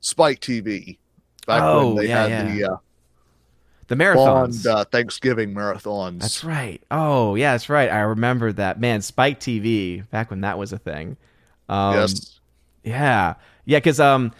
Spike 0.00 0.40
TV. 0.40 0.96
Back 1.46 1.62
Oh, 1.62 1.88
when 1.88 1.96
they 2.04 2.08
yeah, 2.08 2.26
had 2.26 2.30
yeah. 2.48 2.54
the 2.54 2.72
uh, 2.72 2.76
the 3.88 3.94
marathons. 3.96 4.64
Bond 4.64 4.66
uh, 4.66 4.84
Thanksgiving 4.86 5.54
marathons. 5.54 6.20
that's 6.20 6.42
right. 6.42 6.82
Oh 6.90 7.34
yeah, 7.34 7.52
that's 7.52 7.68
right. 7.68 7.90
I 7.90 8.00
remember 8.00 8.50
that. 8.52 8.80
Man, 8.80 9.02
Spike 9.02 9.40
TV 9.40 10.08
back 10.10 10.30
when 10.30 10.40
that 10.40 10.58
was 10.58 10.72
a 10.72 10.78
thing. 10.78 11.16
Um, 11.68 11.94
yes. 11.96 12.40
Yeah, 12.82 13.34
yeah. 13.66 13.78
Because 13.78 14.00
um, 14.00 14.32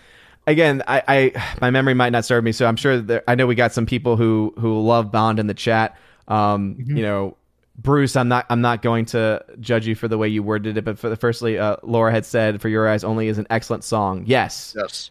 again, 0.46 0.82
I, 0.86 1.02
I 1.08 1.54
my 1.60 1.70
memory 1.70 1.94
might 1.94 2.10
not 2.10 2.24
serve 2.24 2.44
me, 2.44 2.52
so 2.52 2.66
I'm 2.66 2.76
sure 2.76 3.00
there, 3.00 3.22
I 3.28 3.34
know 3.34 3.46
we 3.46 3.54
got 3.54 3.72
some 3.72 3.86
people 3.86 4.16
who 4.16 4.54
who 4.58 4.80
love 4.80 5.10
Bond 5.12 5.38
in 5.38 5.46
the 5.46 5.54
chat. 5.54 5.96
Um, 6.28 6.76
Mm-hmm. 6.76 6.96
you 6.96 7.02
know, 7.02 7.36
Bruce, 7.76 8.14
I'm 8.16 8.28
not 8.28 8.46
I'm 8.50 8.60
not 8.60 8.82
going 8.82 9.06
to 9.06 9.44
judge 9.60 9.86
you 9.86 9.94
for 9.94 10.06
the 10.08 10.18
way 10.18 10.28
you 10.28 10.42
worded 10.42 10.76
it, 10.76 10.84
but 10.84 10.98
for 10.98 11.08
the 11.08 11.16
firstly, 11.16 11.58
uh, 11.58 11.76
Laura 11.82 12.10
had 12.12 12.24
said 12.26 12.60
"For 12.60 12.68
Your 12.68 12.88
Eyes 12.88 13.04
Only" 13.04 13.28
is 13.28 13.38
an 13.38 13.46
excellent 13.50 13.84
song. 13.84 14.24
Yes, 14.26 14.74
Yes. 14.76 15.10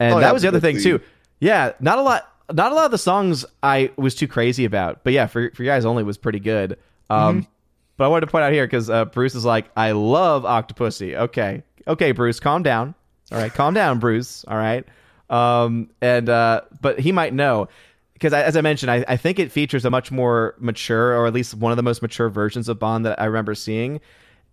and 0.00 0.14
Oh, 0.14 0.20
that 0.20 0.26
yeah, 0.26 0.32
was 0.32 0.42
the 0.42 0.48
other 0.48 0.60
thing 0.60 0.76
the- 0.76 0.82
too. 0.82 1.00
Yeah, 1.40 1.72
not 1.80 1.98
a 1.98 2.02
lot. 2.02 2.28
Not 2.52 2.72
a 2.72 2.74
lot 2.74 2.86
of 2.86 2.90
the 2.90 2.98
songs 2.98 3.44
I 3.62 3.90
was 3.96 4.14
too 4.14 4.26
crazy 4.26 4.64
about, 4.64 5.04
but 5.04 5.12
yeah, 5.12 5.26
for 5.26 5.50
for 5.54 5.62
your 5.62 5.74
eyes 5.74 5.84
only 5.84 6.02
was 6.02 6.16
pretty 6.18 6.40
good. 6.40 6.78
Um, 7.10 7.42
Mm-hmm. 7.42 7.50
but 7.98 8.04
I 8.04 8.08
wanted 8.08 8.26
to 8.26 8.32
point 8.32 8.44
out 8.44 8.52
here 8.52 8.66
because 8.66 8.88
uh, 8.90 9.04
Bruce 9.04 9.34
is 9.34 9.44
like, 9.44 9.70
I 9.76 9.92
love 9.92 10.44
Octopussy. 10.44 11.14
Okay, 11.14 11.62
okay, 11.86 12.12
Bruce, 12.12 12.40
calm 12.40 12.62
down. 12.62 12.94
All 13.30 13.38
right, 13.38 13.52
calm 13.52 13.74
down, 13.74 13.98
Bruce. 13.98 14.44
All 14.48 14.56
right. 14.56 14.86
Um, 15.30 15.90
and 16.00 16.28
uh, 16.28 16.62
but 16.80 16.98
he 16.98 17.12
might 17.12 17.34
know 17.34 17.68
because 18.14 18.32
as 18.32 18.56
I 18.56 18.62
mentioned, 18.62 18.90
I, 18.90 19.04
I 19.06 19.16
think 19.16 19.38
it 19.38 19.52
features 19.52 19.84
a 19.84 19.90
much 19.90 20.10
more 20.10 20.56
mature, 20.58 21.16
or 21.16 21.26
at 21.26 21.32
least 21.32 21.54
one 21.54 21.70
of 21.70 21.76
the 21.76 21.82
most 21.82 22.02
mature 22.02 22.28
versions 22.28 22.68
of 22.68 22.78
Bond 22.78 23.06
that 23.06 23.20
I 23.20 23.26
remember 23.26 23.54
seeing. 23.54 24.00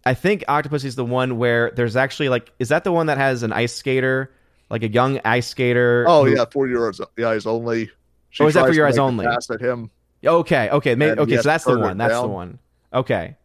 I 0.06 0.14
think 0.14 0.44
Octopus 0.48 0.84
is 0.84 0.96
the 0.96 1.06
one 1.06 1.38
where 1.38 1.72
there's 1.72 1.96
actually 1.96 2.30
like, 2.30 2.52
is 2.60 2.70
that 2.70 2.84
the 2.84 2.92
one 2.92 3.08
that 3.08 3.18
has 3.18 3.42
an 3.42 3.52
ice 3.52 3.74
skater, 3.74 4.32
like 4.70 4.84
a 4.84 4.88
young 4.88 5.20
ice 5.26 5.48
skater? 5.48 6.06
Oh 6.08 6.26
who- 6.26 6.36
yeah, 6.36 6.46
for 6.46 6.68
your 6.68 6.92
eyes 7.24 7.46
only. 7.48 7.90
She 8.30 8.44
Oh, 8.44 8.48
is 8.48 8.54
that 8.54 8.68
for 8.68 8.74
your 8.74 8.86
eyes 8.86 9.00
only? 9.00 9.26
Pass 9.26 9.50
at 9.50 9.62
him. 9.62 9.90
Okay, 10.24 10.70
okay, 10.70 10.96
maybe, 10.96 11.20
okay. 11.22 11.38
So 11.38 11.44
that's 11.44 11.64
the 11.64 11.80
one. 11.80 11.98
That's 11.98 12.20
the 12.20 12.28
one. 12.28 12.60
Okay, 12.94 13.36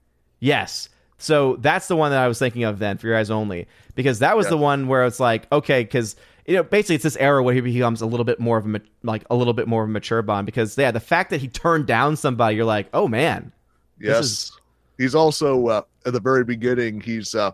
yes. 0.40 0.88
So 1.20 1.56
that's 1.56 1.86
the 1.86 1.96
one 1.96 2.10
that 2.10 2.20
I 2.22 2.28
was 2.28 2.38
thinking 2.38 2.64
of 2.64 2.78
then 2.78 2.96
for 2.98 3.06
your 3.06 3.16
eyes 3.16 3.30
only 3.30 3.66
because 3.94 4.18
that 4.20 4.36
was 4.36 4.48
the 4.48 4.56
one 4.56 4.88
where 4.88 5.04
it's 5.04 5.20
like 5.20 5.46
okay 5.52 5.84
because 5.84 6.16
you 6.46 6.56
know 6.56 6.62
basically 6.62 6.94
it's 6.96 7.04
this 7.04 7.16
era 7.16 7.42
where 7.42 7.54
he 7.54 7.60
becomes 7.60 8.00
a 8.00 8.06
little 8.06 8.24
bit 8.24 8.40
more 8.40 8.56
of 8.56 8.66
a 8.74 8.80
like 9.02 9.24
a 9.30 9.34
little 9.36 9.52
bit 9.52 9.68
more 9.68 9.82
of 9.84 9.88
a 9.90 9.92
mature 9.92 10.22
Bond 10.22 10.46
because 10.46 10.76
yeah 10.78 10.90
the 10.90 10.98
fact 11.00 11.30
that 11.30 11.40
he 11.40 11.48
turned 11.48 11.86
down 11.86 12.16
somebody 12.16 12.56
you're 12.56 12.64
like 12.64 12.88
oh 12.94 13.06
man 13.08 13.52
Yes. 14.00 14.24
is- 14.24 14.52
He's 14.98 15.14
also 15.14 15.66
uh, 15.68 15.82
at 16.04 16.12
the 16.12 16.20
very 16.20 16.44
beginning. 16.44 17.00
He's 17.00 17.34
uh, 17.34 17.52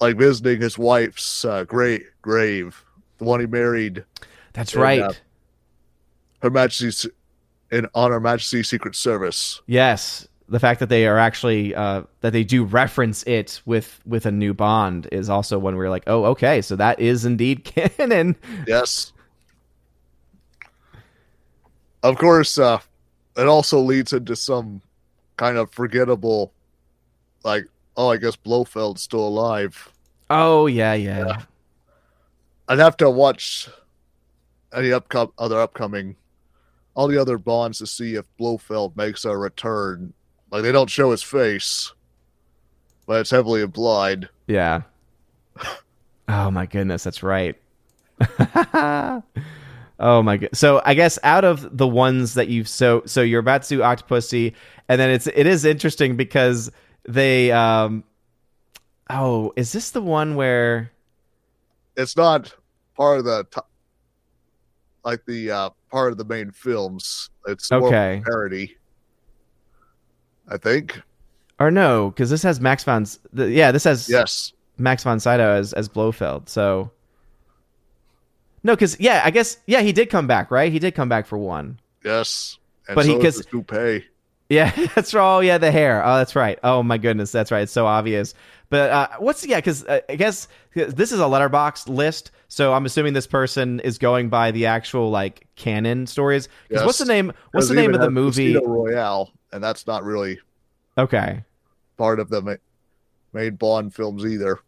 like 0.00 0.16
visiting 0.16 0.60
his 0.60 0.78
wife's 0.78 1.44
uh, 1.44 1.64
great 1.64 2.04
grave, 2.22 2.84
the 3.18 3.24
one 3.24 3.40
he 3.40 3.46
married, 3.46 4.04
that's 4.52 4.74
right 4.76 5.00
uh, 5.02 5.12
Her 6.40 6.50
Majesty's 6.50 7.06
On 7.94 8.10
Her 8.12 8.20
Majesty's 8.20 8.68
Secret 8.68 8.94
Service. 8.94 9.60
yes 9.66 10.26
the 10.52 10.60
fact 10.60 10.80
that 10.80 10.88
they 10.90 11.06
are 11.06 11.18
actually 11.18 11.74
uh, 11.74 12.02
that 12.20 12.32
they 12.32 12.44
do 12.44 12.62
reference 12.64 13.22
it 13.24 13.60
with 13.64 14.00
with 14.06 14.26
a 14.26 14.30
new 14.30 14.52
Bond 14.52 15.08
is 15.10 15.28
also 15.30 15.58
when 15.58 15.76
we're 15.76 15.90
like 15.90 16.04
oh 16.06 16.24
okay 16.26 16.60
so 16.60 16.76
that 16.76 17.00
is 17.00 17.24
indeed 17.24 17.64
canon 17.98 18.36
Yes. 18.66 19.12
Of 22.02 22.18
course, 22.18 22.58
uh, 22.58 22.80
it 23.36 23.46
also 23.46 23.78
leads 23.78 24.12
into 24.12 24.34
some 24.34 24.82
kind 25.36 25.56
of 25.56 25.70
forgettable, 25.70 26.52
like, 27.44 27.64
oh, 27.96 28.08
I 28.08 28.16
guess 28.16 28.34
Blofeld's 28.34 29.02
still 29.02 29.26
alive. 29.26 29.88
oh 30.28 30.66
yeah 30.66 30.94
yeah. 30.94 31.26
Yeah. 31.26 31.42
I'd 32.68 32.78
have 32.80 32.96
to 32.98 33.08
watch 33.10 33.68
any 34.74 34.88
upcom- 34.88 35.32
other 35.38 35.60
upcoming, 35.60 36.16
all 36.94 37.06
the 37.06 37.20
other 37.20 37.38
Bonds 37.38 37.78
to 37.78 37.86
see 37.86 38.16
if 38.16 38.26
Blofeld 38.36 38.96
makes 38.96 39.24
a 39.24 39.36
return. 39.36 40.12
Like 40.52 40.62
they 40.62 40.70
don't 40.70 40.90
show 40.90 41.10
his 41.10 41.22
face, 41.22 41.92
but 43.06 43.20
it's 43.20 43.30
heavily 43.30 43.62
implied. 43.62 44.28
Yeah. 44.46 44.82
Oh 46.28 46.50
my 46.50 46.64
goodness, 46.66 47.02
that's 47.04 47.22
right. 47.22 47.56
oh 48.74 50.22
my 50.22 50.36
god. 50.38 50.48
So 50.54 50.80
I 50.84 50.94
guess 50.94 51.18
out 51.24 51.44
of 51.44 51.76
the 51.76 51.86
ones 51.86 52.34
that 52.34 52.48
you've 52.48 52.68
so 52.68 53.02
so 53.04 53.20
you're 53.20 53.40
about 53.40 53.64
to 53.64 53.68
do 53.76 53.80
Octopussy, 53.80 54.54
and 54.88 55.00
then 55.00 55.10
it's 55.10 55.26
it 55.26 55.46
is 55.46 55.64
interesting 55.64 56.16
because 56.16 56.70
they 57.06 57.50
um 57.52 58.04
oh 59.10 59.52
is 59.56 59.72
this 59.72 59.90
the 59.90 60.00
one 60.00 60.34
where 60.36 60.90
It's 61.96 62.16
not 62.16 62.54
part 62.96 63.18
of 63.18 63.24
the 63.24 63.44
to- 63.50 63.64
like 65.04 65.24
the 65.26 65.50
uh, 65.50 65.70
part 65.90 66.12
of 66.12 66.18
the 66.18 66.24
main 66.24 66.50
films. 66.52 67.28
It's 67.46 67.70
Okay. 67.70 68.22
parody. 68.24 68.76
I 70.52 70.58
think. 70.58 71.00
or 71.58 71.70
no 71.70 72.10
because 72.10 72.28
this 72.30 72.42
has 72.42 72.60
Max 72.60 72.84
von 72.84 73.06
the, 73.32 73.50
yeah 73.50 73.72
this 73.72 73.84
has 73.84 74.08
Yes. 74.08 74.52
Max 74.78 75.02
von 75.04 75.18
Sydow 75.20 75.50
as 75.54 75.72
as 75.72 75.88
Blofeld 75.88 76.48
so 76.48 76.90
no 78.62 78.74
because 78.74 78.98
yeah 79.00 79.22
I 79.24 79.30
guess 79.30 79.56
yeah 79.66 79.80
he 79.80 79.92
did 79.92 80.10
come 80.10 80.26
back 80.26 80.50
right 80.50 80.70
he 80.72 80.78
did 80.78 80.94
come 80.94 81.08
back 81.08 81.26
for 81.26 81.38
one 81.38 81.78
Yes. 82.04 82.58
And 82.88 82.96
But 82.96 83.04
so 83.04 83.10
he- 83.12 83.16
is 83.18 83.22
'cause- 83.22 83.36
his 83.36 83.46
toupee. 83.46 84.04
Yeah, 84.52 84.70
that's 84.94 85.14
right. 85.14 85.36
Oh, 85.36 85.40
yeah, 85.40 85.56
the 85.56 85.70
hair. 85.70 86.04
Oh, 86.04 86.16
that's 86.18 86.36
right. 86.36 86.58
Oh 86.62 86.82
my 86.82 86.98
goodness, 86.98 87.32
that's 87.32 87.50
right. 87.50 87.62
It's 87.62 87.72
so 87.72 87.86
obvious. 87.86 88.34
But 88.68 88.90
uh, 88.90 89.08
what's 89.18 89.46
yeah? 89.46 89.56
Because 89.56 89.84
uh, 89.86 90.00
I 90.10 90.16
guess 90.16 90.46
this 90.74 91.10
is 91.10 91.20
a 91.20 91.24
Letterboxd 91.24 91.88
list, 91.88 92.30
so 92.48 92.74
I'm 92.74 92.84
assuming 92.84 93.14
this 93.14 93.26
person 93.26 93.80
is 93.80 93.96
going 93.98 94.28
by 94.28 94.50
the 94.50 94.66
actual 94.66 95.10
like 95.10 95.46
canon 95.56 96.06
stories. 96.06 96.48
'Cause 96.48 96.56
Yes. 96.70 96.84
what's 96.86 96.98
the 96.98 97.06
name? 97.06 97.32
What's 97.52 97.68
the 97.68 97.74
name 97.74 97.94
of 97.94 98.00
the 98.00 98.10
movie? 98.10 98.52
Casino 98.52 98.66
Royale, 98.70 99.32
and 99.52 99.64
that's 99.64 99.86
not 99.86 100.04
really 100.04 100.38
Okay, 100.98 101.42
part 101.96 102.20
of 102.20 102.28
the 102.28 102.42
ma- 102.42 102.54
main 103.32 103.56
Bond 103.56 103.94
films 103.94 104.24
either. 104.26 104.58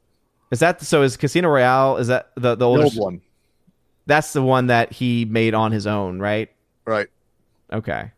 is 0.50 0.60
that 0.60 0.80
so? 0.82 1.02
Is 1.02 1.16
Casino 1.18 1.48
Royale? 1.50 1.98
Is 1.98 2.08
that 2.08 2.30
the 2.36 2.54
the 2.54 2.56
The 2.56 2.66
old 2.66 2.96
one, 2.96 3.20
That's 4.06 4.32
the 4.34 4.42
one 4.42 4.66
that 4.68 4.92
he 4.92 5.24
made 5.26 5.52
on 5.54 5.72
his 5.72 5.86
own, 5.86 6.20
right? 6.20 6.50
right? 6.86 7.08
Okay. 7.72 8.10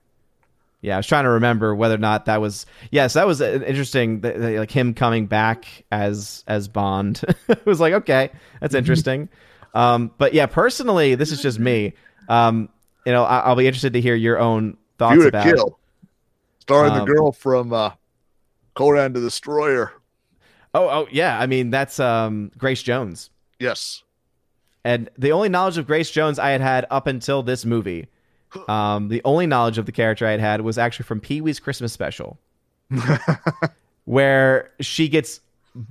Yeah, 0.87 0.95
I 0.95 0.99
was 0.99 1.07
trying 1.09 1.25
to 1.25 1.31
remember 1.31 1.75
whether 1.75 1.97
or 1.97 1.99
not 1.99 2.27
that 2.27 2.41
was 2.41 2.65
yes, 2.93 3.15
that 3.15 3.27
was 3.27 3.43
uh, 3.43 3.61
interesting. 3.67 4.21
Like 4.21 4.71
him 4.71 4.95
coming 4.95 5.27
back 5.27 5.67
as 5.91 6.45
as 6.47 6.69
Bond. 6.69 7.23
it 7.49 7.67
was 7.67 7.81
like 7.81 7.93
okay, 7.93 8.31
that's 8.61 8.73
interesting. 8.77 9.29
um, 9.75 10.13
but 10.17 10.33
yeah, 10.33 10.47
personally, 10.47 11.17
this 11.17 11.33
is 11.33 11.43
just 11.43 11.59
me. 11.59 11.95
Um, 12.29 12.69
you 13.05 13.11
know, 13.11 13.25
I- 13.25 13.41
I'll 13.41 13.57
be 13.57 13.67
interested 13.67 13.95
to 13.95 14.01
hear 14.01 14.15
your 14.15 14.39
own 14.39 14.77
thoughts 14.97 15.17
View 15.17 15.27
about. 15.27 15.45
Kill, 15.45 15.79
starring 16.61 16.93
Um, 16.93 17.01
the 17.01 17.05
girl 17.05 17.33
from 17.33 17.73
uh, 17.73 17.91
Conan 18.75 19.13
the 19.13 19.21
Destroyer. 19.21 19.93
Oh, 20.73 20.89
oh 20.89 21.09
yeah. 21.11 21.37
I 21.37 21.47
mean, 21.47 21.71
that's 21.71 21.99
um, 21.99 22.53
Grace 22.57 22.83
Jones, 22.85 23.31
Yes, 23.59 24.05
and 24.85 25.11
the 25.19 25.33
only 25.33 25.49
knowledge 25.49 25.79
of 25.79 25.87
Grace 25.89 26.13
Jones 26.13 26.39
I 26.39 26.51
had 26.51 26.61
had 26.61 26.87
up 26.93 27.09
until 27.09 27.43
this 27.43 27.65
movie. 27.65 28.07
Um, 28.69 29.09
the 29.09 29.23
only 29.25 29.47
knowledge 29.47 29.79
of 29.79 29.87
the 29.87 29.93
character 29.93 30.27
I 30.27 30.33
had 30.33 30.41
had 30.41 30.61
was 30.63 30.79
actually 30.79 31.05
from 31.05 31.21
Pee 31.21 31.41
Wee's 31.41 31.61
Christmas 31.61 31.93
special. 31.93 32.39
where 34.05 34.71
she 34.81 35.09
gets 35.09 35.41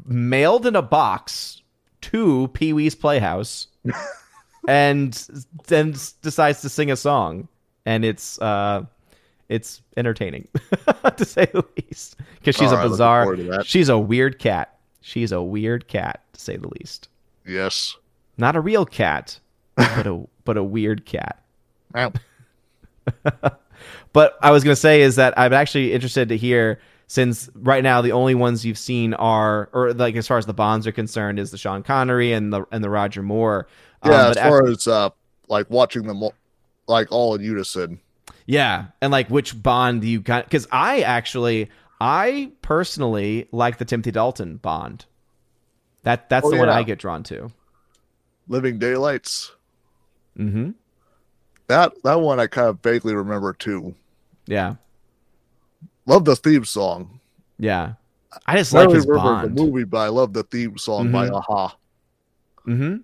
mailed 0.06 0.66
in 0.66 0.76
a 0.76 0.82
box 0.82 1.62
to 2.02 2.48
Pee 2.50 2.74
Wee's 2.74 2.96
Playhouse 2.96 3.68
and 4.68 5.14
then 5.68 5.96
decides 6.22 6.62
to 6.62 6.70
sing 6.70 6.92
a 6.92 6.96
song. 6.96 7.48
And 7.86 8.04
it's 8.04 8.42
uh 8.42 8.86
it's 9.48 9.82
entertaining 9.96 10.48
to 11.18 11.26
say 11.26 11.46
the 11.54 11.64
least 11.78 12.16
because 12.40 12.56
she's 12.56 12.72
a 12.72 12.78
bizarre 12.78 13.24
forward 13.26 13.38
to 13.38 13.44
that. 13.44 13.66
she's 13.68 13.90
a 13.90 14.00
weird 14.00 14.40
cat. 14.40 14.78
She's 15.02 15.32
a 15.32 15.42
weird 15.42 15.88
cat 15.88 16.24
to 16.34 16.40
say 16.40 16.58
the 16.58 16.70
least. 16.80 17.10
yes. 17.46 17.96
Not 18.38 18.56
a 18.58 18.60
real 18.60 18.86
cat, 18.86 19.40
but 19.76 20.08
a 20.08 20.28
but 20.44 20.58
a 20.58 20.64
weird 20.64 21.06
cat. 21.06 21.42
But 24.14 24.38
I 24.42 24.52
was 24.52 24.64
going 24.64 24.72
to 24.74 24.80
say 24.80 25.02
is 25.02 25.18
that 25.18 25.38
I'm 25.38 25.52
actually 25.52 25.92
interested 25.92 26.30
to 26.30 26.38
hear 26.38 26.80
since 27.08 27.50
right 27.54 27.84
now 27.84 28.02
the 28.02 28.14
only 28.14 28.34
ones 28.34 28.66
you've 28.66 28.78
seen 28.78 29.14
are 29.14 29.70
or 29.74 29.94
like 29.94 30.16
as 30.16 30.26
far 30.26 30.38
as 30.38 30.46
the 30.46 30.54
bonds 30.54 30.88
are 30.88 30.94
concerned 30.94 31.38
is 31.38 31.52
the 31.52 31.58
Sean 31.58 31.84
Connery 31.84 32.32
and 32.32 32.54
the 32.54 32.66
and 32.72 32.82
the 32.82 32.90
Roger 32.90 33.22
Moore. 33.22 33.68
Um, 34.02 34.12
Yeah, 34.12 34.28
but 34.30 34.38
as 34.38 34.44
far 34.48 34.68
as 34.68 34.88
uh, 34.88 35.10
like 35.50 35.70
watching 35.70 36.08
them 36.08 36.24
like 36.88 37.12
all 37.12 37.36
in 37.36 37.42
unison. 37.42 38.00
yeah, 38.46 38.86
and 39.02 39.12
like 39.12 39.30
which 39.30 39.62
Bond 39.62 40.02
do 40.02 40.08
you 40.08 40.22
got 40.22 40.50
cuz 40.50 40.66
I 40.72 41.02
actually 41.02 41.70
I 42.00 42.54
personally 42.62 43.50
like 43.52 43.80
the 43.80 43.86
Timothy 43.86 44.12
Dalton 44.12 44.58
Bond. 44.58 45.06
That 46.04 46.30
that's 46.30 46.46
Oh, 46.46 46.52
the 46.52 46.58
one. 46.58 46.70
I 46.70 46.84
get 46.84 47.00
drawn 47.00 47.24
to. 47.24 47.52
Living 48.48 48.80
Daylights. 48.80 49.52
Mhm. 50.40 50.76
That 51.68 51.94
that 52.04 52.20
one 52.22 52.40
I 52.40 52.48
kind 52.48 52.68
of 52.68 52.80
vaguely 52.82 53.16
remember 53.16 53.54
too. 53.54 53.96
Yeah. 54.46 54.76
Love 56.06 56.26
the 56.26 56.36
theme 56.36 56.66
song. 56.66 57.20
Yeah. 57.58 57.94
I 58.46 58.58
just 58.58 58.76
I 58.76 58.84
like 58.86 58.94
his 58.96 59.06
Bond. 59.06 59.58
the 59.58 59.64
movie, 59.64 59.86
but 59.86 59.98
I 60.00 60.10
love 60.10 60.34
the 60.34 60.44
theme 60.44 60.78
song 60.78 61.12
by 61.12 61.28
a-ha. 61.28 61.76
Mm-hmm. 62.68 62.98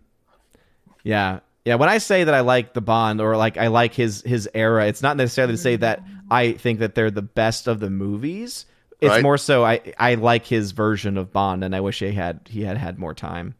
Yeah. 1.03 1.39
Yeah. 1.65 1.75
When 1.75 1.89
I 1.89 1.97
say 1.99 2.23
that 2.25 2.33
I 2.33 2.41
like 2.41 2.73
the 2.73 2.81
Bond 2.81 3.21
or 3.21 3.35
like 3.37 3.57
I 3.57 3.67
like 3.67 3.93
his 3.93 4.21
his 4.23 4.47
era, 4.53 4.87
it's 4.87 5.01
not 5.01 5.17
necessarily 5.17 5.53
to 5.53 5.57
say 5.57 5.77
that 5.77 6.03
I 6.29 6.51
think 6.53 6.79
that 6.79 6.93
they're 6.95 7.11
the 7.11 7.21
best 7.21 7.67
of 7.67 7.79
the 7.79 7.89
movies. 7.89 8.65
It's 8.99 9.09
Right. 9.09 9.23
more 9.23 9.37
so 9.39 9.65
I 9.65 9.93
I 9.97 10.13
like 10.15 10.45
his 10.45 10.71
version 10.73 11.17
of 11.17 11.31
Bond, 11.33 11.63
and 11.63 11.75
I 11.75 11.79
wish 11.79 11.99
he 11.99 12.11
had 12.11 12.41
he 12.47 12.61
had 12.63 12.77
had 12.77 12.99
more 12.99 13.15
time. 13.15 13.55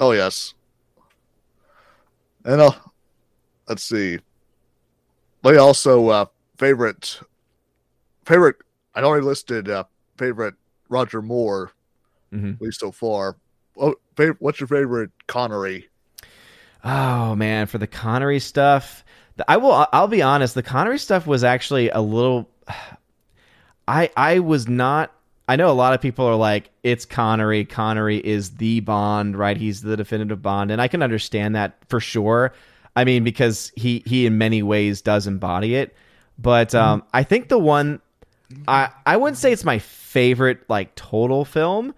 Oh 0.00 0.12
yes. 0.12 0.52
And 2.44 2.60
uh, 2.60 2.70
let's 3.68 3.82
see. 3.84 4.18
They 5.42 5.56
also 5.56 6.08
uh, 6.08 6.26
favorite 6.56 7.20
favorite. 8.24 8.56
I 8.94 9.02
already 9.02 9.24
listed 9.24 9.68
uh, 9.68 9.84
favorite 10.16 10.54
Roger 10.88 11.22
Moore 11.22 11.72
Mhm. 12.32 12.54
at 12.56 12.60
least 12.62 12.80
so 12.80 12.90
far. 12.90 13.36
Oh, 13.80 13.94
what's 14.40 14.60
your 14.60 14.66
favorite 14.66 15.10
Connery? 15.28 15.88
Oh 16.84 17.34
man, 17.34 17.66
for 17.66 17.78
the 17.78 17.86
Connery 17.86 18.40
stuff, 18.40 19.04
I 19.46 19.56
will. 19.56 19.86
I'll 19.92 20.08
be 20.08 20.22
honest. 20.22 20.54
The 20.54 20.62
Connery 20.62 20.98
stuff 20.98 21.26
was 21.26 21.44
actually 21.44 21.88
a 21.90 22.00
little. 22.00 22.48
I 23.88 24.10
I 24.16 24.40
was 24.40 24.68
not. 24.68 25.12
I 25.48 25.56
know 25.56 25.70
a 25.70 25.72
lot 25.72 25.94
of 25.94 26.02
people 26.02 26.26
are 26.26 26.34
like, 26.34 26.68
it's 26.82 27.06
Connery. 27.06 27.64
Connery 27.64 28.18
is 28.18 28.50
the 28.56 28.80
Bond, 28.80 29.34
right? 29.36 29.56
He's 29.56 29.80
the 29.80 29.96
definitive 29.96 30.42
Bond, 30.42 30.70
and 30.70 30.80
I 30.82 30.88
can 30.88 31.02
understand 31.02 31.54
that 31.54 31.78
for 31.88 32.00
sure. 32.00 32.52
I 32.96 33.04
mean, 33.04 33.24
because 33.24 33.72
he 33.76 34.02
he 34.06 34.26
in 34.26 34.38
many 34.38 34.62
ways 34.62 35.02
does 35.02 35.26
embody 35.26 35.74
it. 35.76 35.94
But 36.38 36.74
um, 36.74 37.02
I 37.12 37.22
think 37.22 37.48
the 37.48 37.58
one 37.58 38.00
I 38.66 38.90
I 39.06 39.16
wouldn't 39.16 39.38
say 39.38 39.52
it's 39.52 39.64
my 39.64 39.78
favorite 39.78 40.60
like 40.68 40.94
total 40.94 41.44
film, 41.44 41.94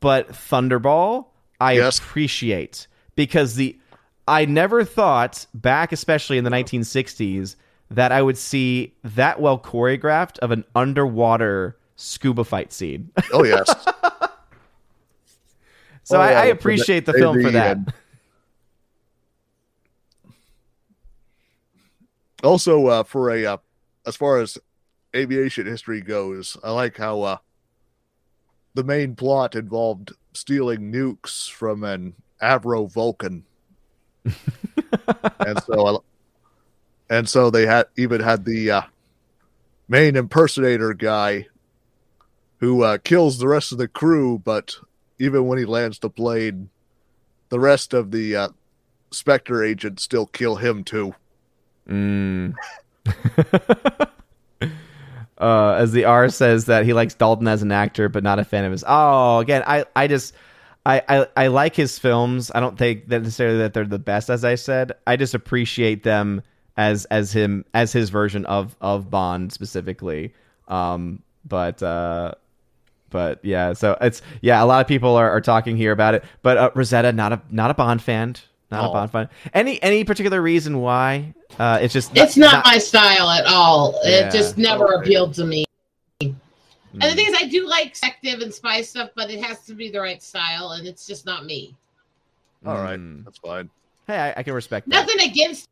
but 0.00 0.28
Thunderball 0.28 1.26
I 1.60 1.72
Yes. 1.74 1.98
appreciate 1.98 2.86
because 3.16 3.54
the 3.56 3.78
I 4.28 4.44
never 4.44 4.84
thought 4.84 5.46
back, 5.54 5.92
especially 5.92 6.38
in 6.38 6.44
the 6.44 6.50
1960s, 6.50 7.56
that 7.90 8.12
I 8.12 8.22
would 8.22 8.38
see 8.38 8.94
that 9.02 9.40
well 9.40 9.58
choreographed 9.58 10.38
of 10.38 10.52
an 10.52 10.64
underwater 10.76 11.76
scuba 11.96 12.44
fight 12.44 12.72
scene. 12.72 13.10
Oh 13.32 13.44
yes. 13.44 13.68
so 16.04 16.16
Oh, 16.16 16.20
I, 16.20 16.32
I 16.32 16.44
appreciate 16.46 17.06
the 17.06 17.12
for 17.12 17.18
film 17.18 17.42
for 17.42 17.50
that. 17.50 17.76
and- 17.76 17.92
Also, 22.42 22.86
uh, 22.86 23.02
for 23.02 23.30
a 23.30 23.44
uh, 23.44 23.56
as 24.06 24.16
far 24.16 24.40
as 24.40 24.58
aviation 25.14 25.66
history 25.66 26.00
goes, 26.00 26.56
I 26.62 26.70
like 26.70 26.96
how 26.96 27.22
uh, 27.22 27.36
the 28.74 28.84
main 28.84 29.14
plot 29.14 29.54
involved 29.54 30.12
stealing 30.32 30.92
nukes 30.92 31.50
from 31.50 31.84
an 31.84 32.14
Avro 32.42 32.90
Vulcan, 32.90 33.44
and 34.24 35.62
so 35.64 35.86
I, 35.86 35.98
and 37.14 37.28
so 37.28 37.50
they 37.50 37.66
had 37.66 37.86
even 37.96 38.20
had 38.20 38.44
the 38.44 38.70
uh, 38.70 38.82
main 39.88 40.16
impersonator 40.16 40.94
guy 40.94 41.46
who 42.58 42.82
uh, 42.82 42.98
kills 42.98 43.38
the 43.38 43.48
rest 43.48 43.72
of 43.72 43.78
the 43.78 43.88
crew, 43.88 44.38
but 44.38 44.76
even 45.18 45.46
when 45.46 45.58
he 45.58 45.64
lands 45.64 45.98
the 45.98 46.10
plane, 46.10 46.70
the 47.48 47.60
rest 47.60 47.92
of 47.92 48.10
the 48.10 48.36
uh, 48.36 48.48
Spectre 49.10 49.64
agents 49.64 50.04
still 50.04 50.26
kill 50.26 50.56
him 50.56 50.84
too. 50.84 51.14
Mm. 51.90 52.54
uh, 55.38 55.74
as 55.78 55.92
the 55.92 56.04
R 56.04 56.28
says 56.28 56.66
that 56.66 56.84
he 56.84 56.92
likes 56.92 57.14
Dalton 57.14 57.48
as 57.48 57.62
an 57.62 57.72
actor, 57.72 58.08
but 58.08 58.22
not 58.22 58.38
a 58.38 58.44
fan 58.44 58.64
of 58.64 58.72
his. 58.72 58.84
Oh, 58.86 59.38
again, 59.38 59.62
I, 59.66 59.84
I 59.96 60.06
just, 60.06 60.34
I, 60.86 61.02
I, 61.08 61.26
I 61.36 61.46
like 61.48 61.74
his 61.74 61.98
films. 61.98 62.50
I 62.54 62.60
don't 62.60 62.78
think 62.78 63.08
that 63.08 63.22
necessarily 63.22 63.58
that 63.58 63.74
they're 63.74 63.84
the 63.84 63.98
best, 63.98 64.30
as 64.30 64.44
I 64.44 64.54
said. 64.54 64.92
I 65.06 65.16
just 65.16 65.34
appreciate 65.34 66.04
them 66.04 66.42
as 66.76 67.04
as 67.06 67.32
him 67.32 67.64
as 67.74 67.92
his 67.92 68.10
version 68.10 68.46
of 68.46 68.76
of 68.80 69.10
Bond 69.10 69.52
specifically. 69.52 70.32
Um, 70.68 71.22
but 71.44 71.82
uh, 71.82 72.32
but 73.10 73.44
yeah, 73.44 73.72
so 73.72 73.96
it's 74.00 74.22
yeah. 74.40 74.62
A 74.62 74.66
lot 74.66 74.80
of 74.80 74.86
people 74.86 75.16
are, 75.16 75.30
are 75.30 75.40
talking 75.40 75.76
here 75.76 75.92
about 75.92 76.14
it, 76.14 76.24
but 76.42 76.56
uh, 76.56 76.70
Rosetta 76.74 77.12
not 77.12 77.32
a 77.32 77.42
not 77.50 77.70
a 77.70 77.74
Bond 77.74 78.02
fan. 78.02 78.36
Not 78.70 78.84
a 78.84 78.88
Oh. 78.88 78.92
Bond 78.92 79.10
fan. 79.10 79.28
Any 79.52 79.82
any 79.82 80.04
particular 80.04 80.40
reason 80.40 80.80
why? 80.80 81.34
Uh, 81.58 81.78
it's 81.82 81.92
just 81.92 82.16
It's 82.16 82.36
not, 82.36 82.64
my 82.64 82.78
style 82.78 83.28
at 83.30 83.46
all. 83.46 83.98
Yeah. 84.04 84.28
It 84.28 84.32
just 84.32 84.56
never 84.56 84.94
Okay. 84.94 85.02
appealed 85.04 85.34
to 85.34 85.44
me. 85.44 85.64
Mm. 86.22 86.34
And 86.94 87.02
the 87.02 87.14
thing 87.14 87.26
is, 87.26 87.34
I 87.40 87.46
do 87.46 87.66
like 87.68 87.96
active 88.02 88.40
and 88.40 88.52
spy 88.54 88.82
stuff, 88.82 89.10
but 89.14 89.30
it 89.30 89.42
has 89.42 89.64
to 89.66 89.74
be 89.74 89.90
the 89.90 90.00
right 90.00 90.22
style, 90.22 90.72
and 90.72 90.86
it's 90.86 91.06
just 91.06 91.26
not 91.26 91.44
me. 91.44 91.76
All 92.66 92.74
right, 92.74 92.98
Mm. 92.98 93.24
that's 93.24 93.38
fine. 93.38 93.70
Hey, 94.06 94.18
I, 94.18 94.34
I 94.40 94.42
can 94.42 94.54
respect 94.54 94.88
that. 94.88 94.94
Nothing 94.94 95.20
against 95.28 95.68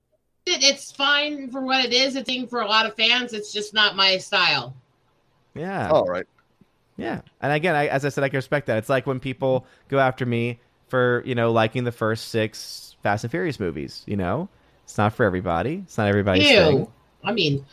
it. 0.47 0.63
It's 0.63 0.91
fine 0.93 1.51
for 1.51 1.61
what 1.61 1.85
it 1.85 1.93
is. 1.93 2.17
It's 2.17 2.29
thing 2.29 2.47
for 2.47 2.61
a 2.61 2.67
lot 2.67 2.87
of 2.87 2.95
fans. 2.95 3.33
It's 3.33 3.53
just 3.53 3.75
not 3.75 3.97
my 3.97 4.17
style. 4.19 4.75
Yeah. 5.55 5.91
All 5.91 6.05
right. 6.05 6.27
Yeah. 6.97 7.21
And 7.41 7.53
again, 7.53 7.75
I, 7.75 7.89
as 7.89 8.05
I 8.05 8.09
said, 8.09 8.25
I 8.25 8.29
can 8.29 8.39
respect 8.39 8.67
that. 8.67 8.79
It's 8.79 8.89
like 8.89 9.07
when 9.07 9.21
people 9.21 9.67
go 9.89 9.99
after 9.99 10.25
me 10.25 10.61
for, 10.89 11.23
you 11.27 11.35
know, 11.35 11.53
liking 11.53 11.85
the 11.85 11.93
first 11.93 12.29
six 12.29 12.88
Fast 13.09 13.25
and 13.25 13.31
Furious 13.31 13.59
movies, 13.59 14.03
you 14.07 14.19
know? 14.19 14.51
It's 14.85 14.99
not 14.99 15.15
for 15.15 15.25
everybody. 15.25 15.83
It's 15.87 15.97
not 15.97 16.09
everybody's 16.09 16.47
thing. 16.47 16.87
I 17.25 17.33
mean, 17.33 17.65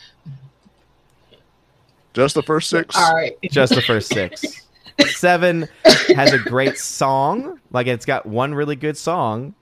Just 2.14 2.36
the 2.36 2.42
first 2.42 2.70
six. 2.70 2.96
all 2.96 3.14
right. 3.14 3.38
Just 3.52 3.76
the 3.76 3.82
first 3.82 4.08
six. 4.14 4.66
Seven 5.08 5.68
has 6.16 6.32
a 6.32 6.40
great 6.40 6.78
song. 6.78 7.60
Like 7.72 7.88
it's 7.88 8.06
got 8.06 8.26
one 8.26 8.54
really 8.56 8.78
good 8.78 8.96
song, 8.96 9.54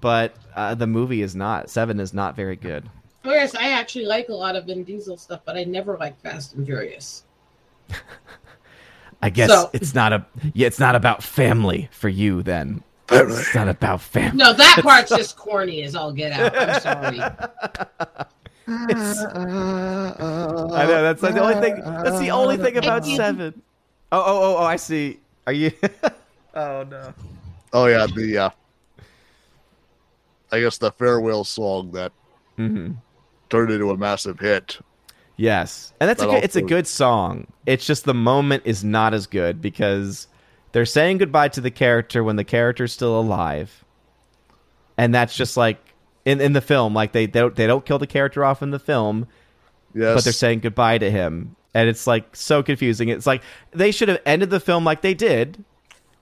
but 0.00 0.36
uh, 0.54 0.76
the 0.76 0.86
movie 0.86 1.22
is 1.22 1.34
not. 1.34 1.70
Seven 1.70 1.98
is 1.98 2.14
not 2.14 2.36
very 2.36 2.54
good. 2.54 2.88
Whereas 3.24 3.56
I 3.56 3.70
actually 3.70 4.04
like 4.06 4.28
a 4.28 4.32
lot 4.34 4.54
of 4.54 4.66
Vin 4.66 4.84
Diesel 4.84 5.16
stuff, 5.16 5.40
but 5.44 5.56
I 5.56 5.64
never 5.64 5.96
like 5.98 6.20
Fast 6.20 6.54
and 6.54 6.64
Furious. 6.64 7.24
I 9.22 9.30
guess 9.30 9.50
So- 9.50 9.70
it's 9.72 9.92
not 9.92 10.12
a. 10.12 10.24
Yeah, 10.54 10.68
it's 10.68 10.78
not 10.78 10.94
about 10.94 11.24
family 11.24 11.88
for 11.90 12.08
you 12.08 12.44
then. 12.44 12.84
Family. 13.08 13.34
It's 13.36 13.54
not 13.54 13.68
about 13.68 14.00
family. 14.02 14.36
No, 14.36 14.52
that 14.52 14.80
part's 14.82 15.10
just 15.10 15.36
corny 15.36 15.82
as 15.82 15.94
all 15.94 16.12
get 16.12 16.32
out. 16.32 16.54
I'm 16.56 16.80
sorry. 16.80 17.18
It's- 18.90 19.18
I 19.24 20.84
know 20.86 21.02
that's 21.02 21.22
like 21.22 21.34
the 21.34 21.40
only 21.40 21.60
thing. 21.60 21.82
That's 21.82 22.18
the 22.18 22.30
only 22.30 22.58
thing 22.58 22.76
about 22.76 23.06
you. 23.06 23.16
seven. 23.16 23.62
Oh, 24.12 24.20
oh, 24.20 24.24
oh, 24.26 24.56
oh! 24.58 24.64
I 24.64 24.76
see. 24.76 25.20
Are 25.46 25.52
you? 25.52 25.72
oh 26.54 26.84
no. 26.90 27.14
Oh 27.72 27.86
yeah, 27.86 28.06
the 28.06 28.38
uh, 28.38 28.50
I 30.52 30.60
guess 30.60 30.78
the 30.78 30.92
farewell 30.92 31.44
song 31.44 31.92
that 31.92 32.12
hmm 32.56 32.92
turned 33.48 33.70
into 33.70 33.90
a 33.90 33.96
massive 33.96 34.38
hit. 34.38 34.78
Yes, 35.38 35.92
and 36.00 36.08
that's 36.10 36.22
a 36.22 36.26
But 36.26 36.32
good, 36.32 36.44
it's 36.44 36.56
a 36.56 36.62
good 36.62 36.86
song. 36.86 37.46
It's 37.64 37.86
just 37.86 38.04
the 38.04 38.12
moment 38.14 38.64
is 38.66 38.84
not 38.84 39.14
as 39.14 39.26
good 39.26 39.62
because 39.62 40.26
they're 40.78 40.86
saying 40.86 41.18
goodbye 41.18 41.48
to 41.48 41.60
the 41.60 41.72
character 41.72 42.22
when 42.22 42.36
the 42.36 42.44
character's 42.44 42.92
still 42.92 43.18
alive, 43.18 43.84
and 44.96 45.12
that's 45.12 45.36
just 45.36 45.56
like 45.56 45.76
in 46.24 46.40
in 46.40 46.52
the 46.52 46.60
film. 46.60 46.94
Like 46.94 47.10
they 47.10 47.26
they 47.26 47.40
don't, 47.40 47.56
they 47.56 47.66
don't 47.66 47.84
kill 47.84 47.98
the 47.98 48.06
character 48.06 48.44
off 48.44 48.62
in 48.62 48.70
the 48.70 48.78
film, 48.78 49.26
Yes, 49.92 50.14
but 50.14 50.22
they're 50.22 50.32
saying 50.32 50.60
goodbye 50.60 50.98
to 50.98 51.10
him. 51.10 51.56
And 51.74 51.88
it's 51.88 52.06
like 52.06 52.36
so 52.36 52.62
confusing. 52.62 53.08
It's 53.08 53.26
like 53.26 53.42
they 53.72 53.90
should 53.90 54.08
have 54.08 54.20
ended 54.24 54.50
the 54.50 54.60
film 54.60 54.84
like 54.84 55.02
they 55.02 55.14
did. 55.14 55.64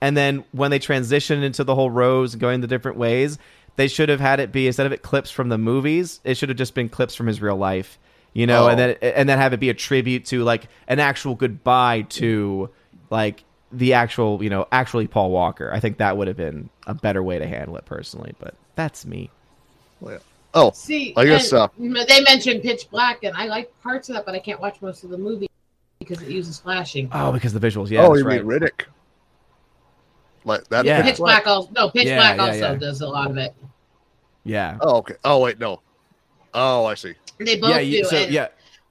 And 0.01 0.17
then 0.17 0.43
when 0.53 0.71
they 0.71 0.79
transitioned 0.79 1.43
into 1.43 1.63
the 1.63 1.75
whole 1.75 1.91
rose 1.91 2.33
going 2.33 2.61
the 2.61 2.67
different 2.67 2.97
ways 2.97 3.37
they 3.75 3.87
should 3.87 4.09
have 4.09 4.19
had 4.19 4.39
it 4.39 4.51
be 4.51 4.65
instead 4.65 4.87
of 4.87 4.91
it 4.91 5.03
clips 5.03 5.29
from 5.29 5.49
the 5.49 5.57
movies 5.57 6.19
it 6.23 6.35
should 6.35 6.49
have 6.49 6.57
just 6.57 6.73
been 6.73 6.87
clips 6.89 7.15
from 7.15 7.27
his 7.27 7.41
real 7.41 7.57
life 7.57 7.97
you 8.33 8.45
know? 8.45 8.65
Oh. 8.65 8.67
and 8.69 8.79
then 8.79 8.95
and 9.01 9.27
then 9.27 9.39
have 9.39 9.53
it 9.53 9.59
be 9.59 9.69
a 9.69 9.73
tribute 9.73 10.25
to 10.25 10.43
like 10.43 10.67
an 10.87 10.99
actual 10.99 11.33
goodbye 11.33 12.03
to 12.09 12.69
like 13.09 13.43
the 13.71 13.93
actual 13.93 14.41
you 14.41 14.49
know 14.49 14.65
actually 14.71 15.07
paul 15.07 15.29
walker 15.29 15.71
i 15.73 15.79
think 15.79 15.97
that 15.97 16.15
would 16.15 16.27
have 16.27 16.37
been 16.37 16.69
a 16.85 16.93
better 16.93 17.21
way 17.21 17.37
to 17.37 17.45
handle 17.45 17.75
it 17.75 17.85
personally 17.85 18.33
but 18.39 18.55
that's 18.75 19.05
me 19.05 19.29
oh 20.53 20.71
See, 20.71 21.13
I 21.15 21.25
guess, 21.25 21.53
uh, 21.53 21.67
they 21.77 22.21
mentioned 22.21 22.63
Pitch 22.63 22.89
Black, 22.89 23.23
and 23.23 23.35
I 23.35 23.45
like 23.45 23.71
parts 23.81 24.09
of 24.09 24.15
that, 24.15 24.25
but 24.25 24.33
I 24.35 24.39
can't 24.39 24.59
watch 24.59 24.81
most 24.81 25.03
of 25.03 25.09
the 25.09 25.17
movie 25.17 25.49
because 25.99 26.21
it 26.21 26.29
uses 26.29 26.59
flashing. 26.59 27.09
oh 27.11 27.31
because 27.31 27.53
the 27.53 27.59
visuals 27.59 27.89
yeah 27.89 28.01
oh, 28.05 28.09
that's 28.09 28.19
you 28.19 28.27
right 28.27 28.45
mean 28.45 28.59
Riddick? 28.59 28.85
Like 30.45 30.67
that? 30.69 30.85
Yeah. 30.85 31.01
Pitch 31.01 31.17
Black 31.17 31.45
also 31.45 31.69
no, 31.75 31.89
Pitch 31.89 32.05
Yeah, 32.05 32.17
Black 32.17 32.37
yeah, 32.37 32.43
also 32.45 32.71
yeah. 32.73 32.75
does 32.75 33.01
a 33.01 33.07
lot 33.07 33.29
of 33.29 33.37
it. 33.37 33.53
yeah 34.45 34.77
Oh, 34.81 34.97
okay. 34.97 35.15
Oh, 35.25 35.41
wait, 35.41 35.59
no. 35.59 35.81
Oh, 36.53 36.85
I 36.85 36.93
see. 36.93 37.15
They 37.37 37.57
both 37.59 37.71
yeah 37.71 37.79
you, 37.79 38.03
do. 38.03 38.09
so 38.09 38.15
and 38.17 38.31
yeah 38.31 38.47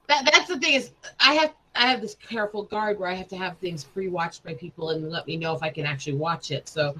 that, 0.07 0.29
that's 0.31 0.47
the 0.47 0.59
thing 0.59 0.73
is, 0.75 0.91
I 1.19 1.33
have 1.33 1.53
I 1.77 1.87
have 1.87 2.01
this 2.01 2.15
careful 2.15 2.63
guard 2.63 2.99
where 2.99 3.09
I 3.09 3.13
have 3.13 3.27
to 3.29 3.37
have 3.37 3.57
things 3.57 3.83
pre-watched 3.83 4.43
by 4.43 4.53
people 4.55 4.89
and 4.89 5.09
let 5.09 5.27
me 5.27 5.37
know 5.37 5.55
if 5.55 5.63
I 5.63 5.69
can 5.69 5.85
actually 5.85 6.17
watch 6.17 6.51
it. 6.51 6.67
So 6.67 6.95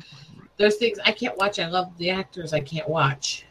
there's 0.57 0.77
things 0.77 0.99
I 1.03 1.11
can't 1.11 1.37
watch. 1.37 1.59
I 1.59 1.67
love 1.67 1.91
the 1.97 2.09
actors 2.09 2.53
I 2.53 2.59
can't 2.59 2.87
watch. 2.87 3.45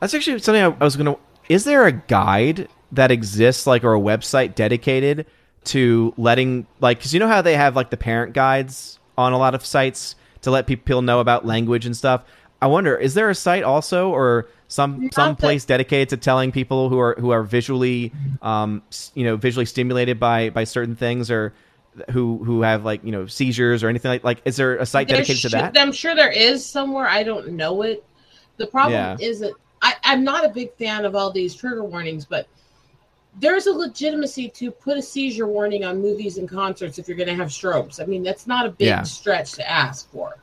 That's 0.00 0.14
actually 0.14 0.38
something 0.40 0.62
I, 0.62 0.76
I 0.80 0.84
was 0.84 0.96
gonna. 0.96 1.16
Is 1.48 1.64
there 1.64 1.86
a 1.86 1.92
guide 1.92 2.68
that 2.92 3.10
exists, 3.10 3.66
like, 3.66 3.84
or 3.84 3.94
a 3.94 4.00
website 4.00 4.54
dedicated 4.54 5.26
to 5.64 6.14
letting, 6.16 6.66
like, 6.80 6.98
because 6.98 7.12
you 7.12 7.20
know 7.20 7.28
how 7.28 7.42
they 7.42 7.56
have 7.56 7.76
like 7.76 7.90
the 7.90 7.96
parent 7.96 8.32
guides 8.32 8.98
on 9.16 9.32
a 9.32 9.38
lot 9.38 9.54
of 9.54 9.64
sites 9.64 10.16
to 10.42 10.50
let 10.50 10.66
people 10.66 11.02
know 11.02 11.20
about 11.20 11.46
language 11.46 11.86
and 11.86 11.96
stuff. 11.96 12.24
I 12.60 12.66
wonder, 12.66 12.96
is 12.96 13.14
there 13.14 13.30
a 13.30 13.34
site 13.34 13.62
also, 13.62 14.10
or 14.10 14.48
some 14.74 15.08
some 15.12 15.36
place 15.36 15.64
dedicated 15.64 16.08
to 16.08 16.16
telling 16.16 16.50
people 16.50 16.88
who 16.88 16.98
are 16.98 17.14
who 17.20 17.30
are 17.30 17.44
visually, 17.44 18.12
um, 18.42 18.82
you 19.14 19.22
know, 19.24 19.36
visually 19.36 19.66
stimulated 19.66 20.18
by 20.18 20.50
by 20.50 20.64
certain 20.64 20.96
things, 20.96 21.30
or 21.30 21.54
who 22.10 22.42
who 22.42 22.62
have 22.62 22.84
like 22.84 23.04
you 23.04 23.12
know 23.12 23.26
seizures 23.26 23.84
or 23.84 23.88
anything 23.88 24.08
like 24.10 24.24
like? 24.24 24.42
Is 24.44 24.56
there 24.56 24.76
a 24.76 24.84
site 24.84 25.06
There 25.06 25.16
dedicated 25.18 25.42
to 25.42 25.48
that? 25.50 25.78
I'm 25.78 25.92
sure 25.92 26.16
there 26.16 26.32
is 26.32 26.66
somewhere. 26.66 27.06
I 27.06 27.22
don't 27.22 27.52
know 27.52 27.82
it. 27.82 28.04
The 28.56 28.66
problem 28.66 28.92
Yeah. 28.94 29.16
is 29.20 29.38
that 29.40 29.52
I, 29.80 29.94
I'm 30.02 30.24
not 30.24 30.44
a 30.44 30.48
big 30.48 30.74
fan 30.74 31.04
of 31.04 31.14
all 31.14 31.30
these 31.30 31.54
trigger 31.54 31.84
warnings, 31.84 32.24
but 32.24 32.48
there's 33.38 33.66
a 33.66 33.72
legitimacy 33.72 34.48
to 34.48 34.70
put 34.70 34.96
a 34.98 35.02
seizure 35.02 35.46
warning 35.46 35.84
on 35.84 36.00
movies 36.00 36.38
and 36.38 36.48
concerts 36.48 36.98
if 36.98 37.06
you're 37.08 37.16
going 37.16 37.28
to 37.28 37.34
have 37.34 37.48
strobes. 37.48 38.00
I 38.00 38.06
mean, 38.06 38.22
that's 38.22 38.46
not 38.46 38.66
a 38.66 38.70
big 38.70 38.86
Yeah. 38.88 39.02
stretch 39.02 39.52
to 39.54 39.70
ask 39.70 40.10
for. 40.10 40.36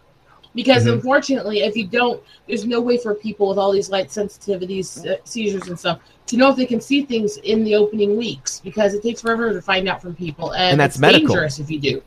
Because 0.53 0.85
Mhm. 0.85 0.93
unfortunately, 0.93 1.59
if 1.61 1.77
you 1.77 1.87
don't, 1.87 2.21
there's 2.47 2.65
no 2.65 2.81
way 2.81 2.97
for 2.97 3.15
people 3.15 3.47
with 3.47 3.57
all 3.57 3.71
these 3.71 3.89
light 3.89 4.09
sensitivities, 4.09 5.05
uh, 5.09 5.15
seizures, 5.23 5.67
and 5.67 5.79
stuff 5.79 5.99
to 6.27 6.37
know 6.37 6.49
if 6.49 6.57
they 6.57 6.65
can 6.65 6.81
see 6.81 7.03
things 7.03 7.37
in 7.37 7.63
the 7.63 7.75
opening 7.75 8.17
weeks 8.17 8.61
because 8.63 8.93
it 8.93 9.01
takes 9.01 9.21
forever 9.21 9.53
to 9.53 9.61
find 9.61 9.87
out 9.87 10.01
from 10.01 10.13
people, 10.13 10.51
and, 10.51 10.71
And 10.71 10.79
that's 10.79 10.97
dangerous 10.97 11.59
if 11.59 11.71
you 11.71 11.79
do. 11.79 12.01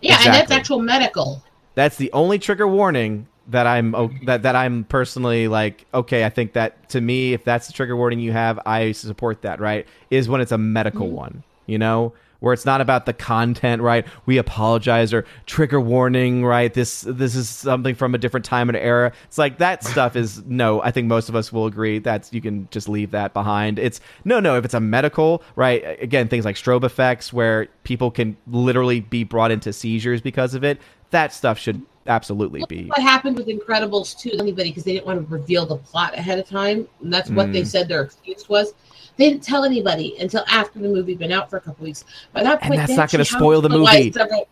Yeah, 0.00 0.18
and 0.24 0.34
that's 0.34 0.50
actual 0.50 0.80
medical. 0.80 1.42
That's 1.74 1.96
the 1.96 2.12
only 2.12 2.38
trigger 2.38 2.66
warning 2.66 3.28
that 3.48 3.66
I'm 3.66 3.94
that 4.24 4.42
that 4.42 4.56
I'm 4.56 4.84
personally 4.84 5.46
like 5.46 5.86
okay. 5.94 6.24
I 6.24 6.30
think 6.30 6.54
that 6.54 6.88
to 6.90 7.00
me, 7.00 7.32
if 7.32 7.44
that's 7.44 7.68
the 7.68 7.72
trigger 7.72 7.96
warning 7.96 8.18
you 8.18 8.32
have, 8.32 8.58
I 8.66 8.92
support 8.92 9.42
that. 9.42 9.60
Right? 9.60 9.86
Is 10.10 10.28
when 10.28 10.40
it's 10.40 10.52
a 10.52 10.58
medical 10.58 11.06
Mhm. 11.06 11.12
one. 11.12 11.42
You 11.66 11.78
know. 11.78 12.12
Where 12.40 12.52
it's 12.52 12.66
not 12.66 12.80
about 12.80 13.06
the 13.06 13.12
content, 13.12 13.82
right? 13.82 14.06
We 14.26 14.38
apologize 14.38 15.12
or 15.12 15.24
trigger 15.46 15.80
warning, 15.80 16.44
right? 16.44 16.72
This 16.72 17.02
this 17.02 17.34
is 17.34 17.48
something 17.48 17.94
from 17.94 18.14
a 18.14 18.18
different 18.18 18.44
time 18.44 18.68
and 18.68 18.76
era. 18.76 19.12
It's 19.24 19.38
like 19.38 19.58
that 19.58 19.84
stuff 19.92 20.16
is 20.16 20.44
no. 20.44 20.82
I 20.82 20.90
think 20.90 21.08
most 21.08 21.28
of 21.28 21.34
us 21.36 21.52
will 21.52 21.66
agree 21.66 21.98
that's 21.98 22.32
you 22.32 22.40
can 22.40 22.68
just 22.70 22.88
leave 22.88 23.10
that 23.12 23.32
behind. 23.32 23.78
It's 23.78 24.00
no, 24.24 24.40
no. 24.40 24.56
If 24.56 24.64
it's 24.64 24.74
a 24.74 24.80
medical, 24.80 25.42
right? 25.54 26.00
Again, 26.02 26.28
things 26.28 26.44
like 26.44 26.56
strobe 26.56 26.84
effects, 26.84 27.32
where 27.32 27.66
people 27.84 28.10
can 28.10 28.36
literally 28.46 29.00
be 29.00 29.24
brought 29.24 29.50
into 29.50 29.72
seizures 29.72 30.20
because 30.20 30.54
of 30.54 30.64
it. 30.64 30.80
That 31.10 31.32
stuff 31.32 31.58
should 31.58 31.82
absolutely 32.08 32.64
be. 32.68 32.86
What 32.86 33.00
happened 33.00 33.36
with 33.36 33.46
Incredibles 33.48 34.18
too? 34.18 34.32
Anybody 34.38 34.70
because 34.70 34.84
they 34.84 34.94
didn't 34.94 35.06
want 35.06 35.26
to 35.28 35.32
reveal 35.32 35.66
the 35.66 35.76
plot 35.76 36.14
ahead 36.14 36.38
of 36.38 36.48
time, 36.48 36.86
and 37.02 37.12
that's 37.12 37.30
what 37.30 37.52
they 37.52 37.62
Mm. 37.62 37.66
said 37.66 37.88
their 37.88 38.02
excuse 38.02 38.48
was. 38.48 38.74
They 39.16 39.30
didn't 39.30 39.42
tell 39.42 39.64
anybody 39.64 40.16
until 40.20 40.44
after 40.48 40.78
the 40.78 40.88
movie 40.88 41.12
had 41.12 41.18
been 41.18 41.32
out 41.32 41.48
for 41.48 41.56
a 41.56 41.60
couple 41.60 41.84
weeks. 41.84 42.04
By 42.32 42.42
that 42.42 42.60
And 42.62 42.68
point, 42.68 42.78
that's 42.78 42.90
they 42.90 42.96
not 42.96 43.10
gonna 43.10 43.24
spoil 43.24 43.60
the 43.60 43.68
movie. 43.68 44.12
Several, 44.12 44.48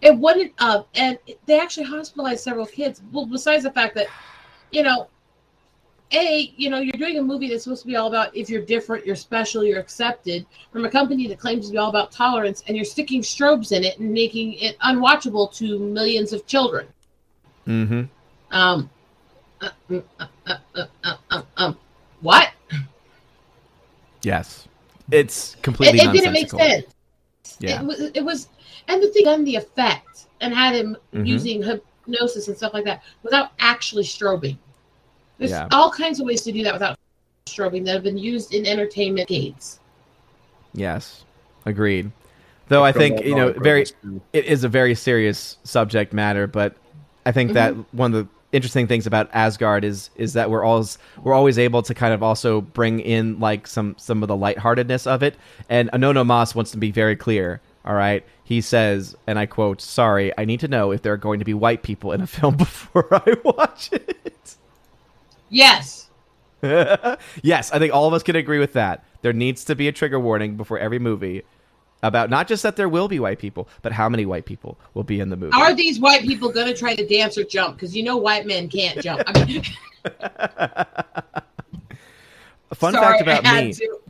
it 0.00 0.16
wouldn't, 0.16 0.52
uh, 0.58 0.82
and 0.94 1.18
they 1.46 1.60
actually 1.60 1.84
hospitalized 1.84 2.42
several 2.42 2.66
kids. 2.66 3.02
Well, 3.12 3.26
besides 3.26 3.64
the 3.64 3.70
fact 3.70 3.94
that, 3.96 4.06
you 4.70 4.82
know, 4.82 5.08
a, 6.12 6.52
you 6.56 6.70
know, 6.70 6.78
you're 6.78 6.92
doing 6.92 7.18
a 7.18 7.22
movie 7.22 7.48
that's 7.48 7.64
supposed 7.64 7.82
to 7.82 7.86
be 7.86 7.96
all 7.96 8.08
about 8.08 8.34
if 8.34 8.50
you're 8.50 8.64
different, 8.64 9.06
you're 9.06 9.14
special, 9.14 9.62
you're 9.62 9.78
accepted 9.78 10.44
from 10.72 10.84
a 10.84 10.90
company 10.90 11.28
that 11.28 11.38
claims 11.38 11.66
to 11.66 11.72
be 11.72 11.78
all 11.78 11.90
about 11.90 12.10
tolerance, 12.10 12.64
and 12.66 12.76
you're 12.76 12.84
sticking 12.84 13.22
strobes 13.22 13.72
in 13.72 13.84
it 13.84 13.98
and 13.98 14.10
making 14.12 14.54
it 14.54 14.78
unwatchable 14.80 15.52
to 15.54 15.78
millions 15.78 16.32
of 16.32 16.46
children. 16.46 16.88
Mm-hmm. 17.66 18.02
Um, 18.50 18.90
uh, 19.60 19.68
uh, 19.90 20.00
uh, 20.18 20.26
uh, 20.46 20.56
uh, 20.74 20.84
uh, 21.04 21.16
uh, 21.30 21.42
um, 21.58 21.78
what? 22.22 22.50
Yes, 24.22 24.68
it's 25.10 25.56
completely. 25.62 26.00
it 26.00 26.12
didn't 26.12 26.32
make 26.32 26.50
sense. 26.50 26.84
Yeah. 27.58 27.80
It 27.80 27.86
was, 27.86 28.00
it 28.00 28.24
was, 28.24 28.48
and 28.88 29.02
the 29.02 29.08
thing 29.08 29.26
on 29.28 29.44
the 29.44 29.56
effect 29.56 30.26
and 30.40 30.54
had 30.54 30.74
him 30.74 30.96
Mhm. 31.14 31.26
using 31.26 31.62
hypnosis 31.62 32.48
and 32.48 32.56
stuff 32.56 32.72
like 32.74 32.84
that 32.84 33.02
without 33.22 33.50
actually 33.58 34.04
strobing. 34.04 34.56
There's 35.38 35.50
Yeah. 35.50 35.68
all 35.72 35.90
kinds 35.90 36.20
of 36.20 36.26
ways 36.26 36.42
to 36.42 36.52
do 36.52 36.62
that 36.64 36.72
without 36.72 36.98
strobing 37.46 37.84
that 37.86 37.92
have 37.94 38.02
been 38.02 38.18
used 38.18 38.54
in 38.54 38.66
entertainment 38.66 39.28
decades. 39.28 39.80
Yes, 40.74 41.24
agreed. 41.66 42.10
Though 42.68 42.84
I 42.84 42.92
think 42.92 43.24
you 43.24 43.34
know, 43.34 43.52
very 43.52 43.84
it 44.32 44.44
is 44.44 44.62
a 44.64 44.68
very 44.68 44.94
serious 44.94 45.56
subject 45.64 46.12
matter, 46.12 46.46
but 46.46 46.76
I 47.26 47.32
think 47.32 47.52
that 47.54 47.72
Mm-hmm. 47.72 47.96
one 47.96 48.14
of 48.14 48.26
the 48.26 48.32
interesting 48.52 48.86
things 48.86 49.06
about 49.06 49.30
Asgard 49.32 49.84
is 49.84 50.10
is 50.16 50.32
that 50.34 50.50
we're 50.50 50.64
always 50.64 50.98
we're 51.22 51.34
always 51.34 51.58
able 51.58 51.82
to 51.82 51.94
kind 51.94 52.12
of 52.12 52.22
also 52.22 52.60
bring 52.60 53.00
in 53.00 53.38
like 53.40 53.66
some 53.66 53.94
some 53.98 54.22
of 54.22 54.28
the 54.28 54.36
lightheartedness 54.36 55.06
of 55.06 55.22
it. 55.22 55.36
And 55.68 55.90
Anono 55.92 56.24
Moss 56.26 56.54
wants 56.54 56.70
to 56.72 56.78
be 56.78 56.90
very 56.90 57.16
clear. 57.16 57.60
All 57.84 57.94
right, 57.94 58.24
he 58.44 58.60
says, 58.60 59.16
and 59.26 59.38
I 59.38 59.46
quote: 59.46 59.80
"Sorry, 59.80 60.32
I 60.36 60.44
need 60.44 60.60
to 60.60 60.68
know 60.68 60.90
if 60.90 61.02
there 61.02 61.12
are 61.12 61.18
going 61.18 61.38
to 61.38 61.44
be 61.44 61.54
white 61.54 61.82
people 61.82 62.12
in 62.12 62.20
a 62.20 62.26
film 62.28 62.56
before 62.56 63.08
I 63.10 63.36
watch 63.44 63.92
it." 63.92 64.56
Yes. 65.48 66.08
yes, 66.62 67.72
I 67.72 67.78
think 67.78 67.94
all 67.94 68.06
of 68.06 68.12
us 68.12 68.22
can 68.22 68.36
agree 68.36 68.58
with 68.58 68.74
that. 68.74 69.04
There 69.22 69.32
needs 69.32 69.64
to 69.64 69.74
be 69.74 69.88
a 69.88 69.92
trigger 69.92 70.20
warning 70.20 70.56
before 70.56 70.78
every 70.78 70.98
movie 70.98 71.42
about 72.02 72.30
not 72.30 72.48
just 72.48 72.62
that 72.62 72.76
there 72.76 72.88
will 72.88 73.08
be 73.08 73.18
white 73.20 73.38
people, 73.38 73.68
but 73.82 73.92
how 73.92 74.08
many 74.08 74.24
white 74.26 74.44
people 74.46 74.78
will 74.94 75.04
be 75.04 75.20
in 75.20 75.28
the 75.30 75.36
movie. 75.36 75.56
Are 75.56 75.74
these 75.74 76.00
white 76.00 76.22
people 76.22 76.50
going 76.50 76.66
to 76.66 76.74
try 76.74 76.94
to 76.94 77.06
dance 77.06 77.36
or 77.36 77.44
jump? 77.44 77.76
Because 77.76 77.94
you 77.96 78.02
know 78.02 78.16
white 78.16 78.46
men 78.46 78.68
can't 78.68 79.00
jump. 79.00 79.22
I 79.26 79.44
mean, 79.44 79.62
Fun 82.74 82.92
sorry, 82.92 83.18
fact 83.18 83.22
about 83.22 83.44
me. 83.44 83.72
to. 83.74 84.00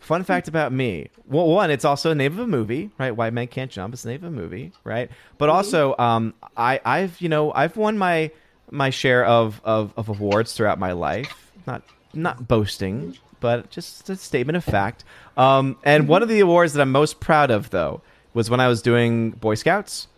Fun 0.00 0.22
fact 0.22 0.46
about 0.46 0.70
me. 0.72 1.08
Well, 1.26 1.48
one, 1.48 1.70
it's 1.72 1.84
also 1.84 2.12
a 2.12 2.14
name 2.14 2.32
of 2.34 2.38
a 2.38 2.46
movie, 2.46 2.90
right? 2.98 3.10
White 3.10 3.32
men 3.32 3.48
Can't 3.48 3.70
Jump. 3.72 3.92
It's 3.92 4.04
the 4.04 4.10
name 4.10 4.22
of 4.22 4.32
a 4.32 4.36
movie, 4.36 4.72
right? 4.84 5.10
But 5.38 5.48
Mm-hmm. 5.48 5.56
also, 5.56 5.96
um, 5.98 6.34
I, 6.56 6.80
I've 6.84 7.20
you 7.20 7.28
know 7.28 7.52
I've 7.52 7.76
won 7.76 7.98
my 7.98 8.30
my 8.70 8.90
share 8.90 9.24
of, 9.24 9.60
of, 9.64 9.92
of 9.96 10.08
awards 10.08 10.52
throughout 10.52 10.78
my 10.78 10.92
life. 10.92 11.50
Not 11.66 11.82
not 12.14 12.46
boasting, 12.46 13.16
but 13.46 13.70
just 13.70 14.10
a 14.10 14.16
statement 14.16 14.56
of 14.56 14.64
fact. 14.64 15.04
Um, 15.36 15.78
and 15.84 16.08
one 16.08 16.20
of 16.20 16.28
the 16.28 16.40
awards 16.40 16.72
that 16.72 16.82
I'm 16.82 16.90
most 16.90 17.20
proud 17.20 17.52
of, 17.52 17.70
though, 17.70 18.02
was 18.34 18.50
when 18.50 18.58
I 18.58 18.66
was 18.66 18.82
doing 18.82 19.30
Boy 19.30 19.54
Scouts, 19.54 20.08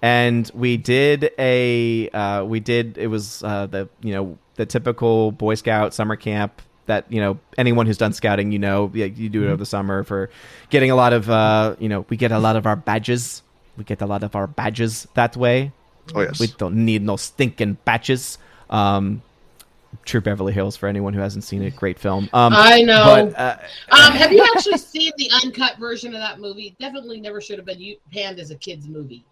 and 0.00 0.50
we 0.54 0.78
did 0.78 1.30
a 1.38 2.08
uh, 2.08 2.44
we 2.44 2.58
did 2.58 2.96
it 2.96 3.08
was 3.08 3.44
uh, 3.44 3.66
the 3.66 3.90
you 4.00 4.14
know 4.14 4.38
the 4.54 4.64
typical 4.64 5.30
Boy 5.30 5.56
Scout 5.56 5.92
summer 5.92 6.16
camp 6.16 6.62
that 6.86 7.04
you 7.12 7.20
know 7.20 7.38
anyone 7.58 7.84
who's 7.84 7.98
done 7.98 8.14
scouting 8.14 8.50
you 8.50 8.58
know 8.58 8.90
you 8.94 9.28
do 9.28 9.44
it 9.44 9.48
over 9.48 9.58
the 9.58 9.66
summer 9.66 10.02
for 10.02 10.30
getting 10.70 10.90
a 10.90 10.96
lot 10.96 11.12
of 11.12 11.28
uh, 11.28 11.76
you 11.78 11.90
know 11.90 12.06
we 12.08 12.16
get 12.16 12.32
a 12.32 12.38
lot 12.38 12.56
of 12.56 12.66
our 12.66 12.76
badges. 12.76 13.42
We 13.76 13.84
get 13.84 14.00
a 14.00 14.06
lot 14.06 14.22
of 14.22 14.34
our 14.34 14.46
badges 14.46 15.06
that 15.12 15.36
way. 15.36 15.72
Oh 16.14 16.22
yes. 16.22 16.40
we 16.40 16.46
don't 16.46 16.86
need 16.86 17.02
no 17.02 17.16
stinking 17.16 17.76
badges. 17.84 18.38
Um, 18.70 19.20
Troop 20.04 20.24
Beverly 20.24 20.52
Hills 20.52 20.76
for 20.76 20.86
anyone 20.88 21.12
who 21.12 21.20
hasn't 21.20 21.44
seen 21.44 21.62
it 21.62 21.74
great 21.76 21.98
film 21.98 22.28
um, 22.32 22.52
I 22.56 22.82
know. 22.82 23.04
but 23.32 23.38
uh, 23.38 23.56
um, 23.90 24.12
have 24.12 24.32
you 24.32 24.42
actually 24.54 24.78
seen 24.78 25.12
the 25.18 25.30
uncut 25.44 25.78
version 25.78 26.14
of 26.14 26.20
that 26.20 26.38
movie? 26.40 26.74
Definitely 26.80 27.20
never 27.20 27.40
should 27.40 27.58
have 27.58 27.66
been 27.66 27.96
panned 28.12 28.38
as 28.38 28.50
a 28.50 28.56
kids 28.56 28.86
movie. 28.88 29.24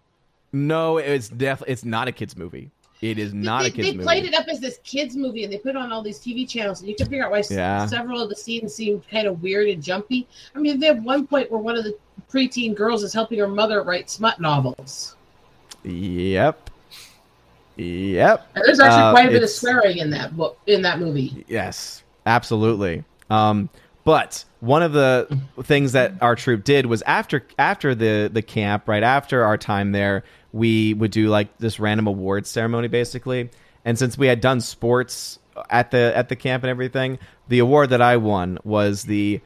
no 0.53 0.97
it's 0.97 1.29
definitely 1.29 1.73
it's 1.73 1.85
not 1.85 2.07
a 2.07 2.11
kids 2.11 2.35
movie 2.35 2.69
it 3.01 3.17
is 3.17 3.33
not 3.33 3.61
they, 3.61 3.67
a 3.69 3.71
kids 3.71 3.87
they 3.87 3.91
movie 3.93 3.97
They 3.99 4.03
played 4.03 4.25
it 4.25 4.33
up 4.33 4.47
as 4.49 4.59
this 4.59 4.79
kids 4.83 5.15
movie 5.15 5.45
and 5.45 5.53
they 5.53 5.57
put 5.57 5.69
it 5.69 5.77
on 5.77 5.93
all 5.93 6.01
these 6.01 6.19
TV 6.19 6.47
channels 6.47 6.81
and 6.81 6.89
you 6.89 6.95
can 6.95 7.05
figure 7.07 7.23
out 7.23 7.31
why 7.31 7.41
Yeah. 7.49 7.85
several 7.85 8.21
of 8.21 8.27
the 8.29 8.35
scenes 8.35 8.73
seem 8.75 9.01
kind 9.09 9.25
of 9.25 9.41
weird 9.41 9.69
and 9.69 9.81
jumpy. 9.81 10.27
I 10.53 10.59
mean, 10.59 10.81
they 10.81 10.87
have 10.87 11.01
one 11.01 11.25
point 11.25 11.49
where 11.49 11.61
one 11.61 11.77
of 11.77 11.85
the 11.85 11.97
preteen 12.29 12.75
girls 12.75 13.01
is 13.03 13.13
helping 13.13 13.39
her 13.39 13.47
mother 13.47 13.83
write 13.83 14.09
smut 14.09 14.41
novels. 14.41 15.15
Yep. 15.85 16.68
Yep. 17.79 18.47
And 18.55 18.63
there's 18.65 18.79
actually 18.79 19.01
Uh, 19.01 19.11
quite 19.11 19.29
a 19.29 19.31
bit 19.31 19.43
of 19.43 19.49
swearing 19.49 19.97
in 19.99 20.09
that 20.11 20.35
book 20.35 20.57
in 20.67 20.81
that 20.81 20.99
movie. 20.99 21.45
Yes. 21.47 22.03
Absolutely. 22.25 23.03
Um, 23.29 23.69
but 24.03 24.43
one 24.59 24.83
of 24.83 24.91
the 24.91 25.27
things 25.63 25.93
that 25.93 26.13
our 26.21 26.35
troop 26.35 26.63
did 26.63 26.85
was 26.87 27.01
after 27.03 27.43
after 27.57 27.95
the 27.95 28.29
the 28.31 28.41
camp, 28.41 28.87
right 28.87 29.03
after 29.03 29.43
our 29.43 29.57
time 29.57 29.91
there, 29.91 30.23
we 30.51 30.93
would 30.93 31.11
do 31.11 31.29
like 31.29 31.57
this 31.57 31.79
random 31.79 32.07
awards 32.07 32.49
ceremony, 32.49 32.87
basically. 32.87 33.49
And 33.85 33.97
since 33.97 34.17
we 34.17 34.27
had 34.27 34.41
done 34.41 34.61
sports 34.61 35.39
at 35.69 35.91
the 35.91 36.11
at 36.15 36.29
the 36.29 36.35
camp 36.35 36.63
and 36.63 36.69
everything, 36.69 37.17
the 37.47 37.59
award 37.59 37.91
that 37.91 38.01
I 38.01 38.17
won 38.17 38.57
was 38.63 39.03
the. 39.03 39.41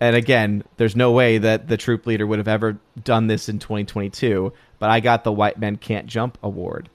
And 0.00 0.16
again, 0.16 0.64
there's 0.76 0.96
no 0.96 1.12
way 1.12 1.38
that 1.38 1.68
the 1.68 1.76
troop 1.76 2.04
leader 2.06 2.26
would 2.26 2.38
have 2.38 2.48
ever 2.48 2.78
done 3.04 3.28
this 3.28 3.48
in 3.48 3.58
2022, 3.58 4.52
but 4.78 4.90
I 4.90 5.00
got 5.00 5.24
the 5.24 5.32
White 5.32 5.58
Men 5.58 5.76
Can't 5.76 6.06
Jump 6.06 6.36
award 6.42 6.90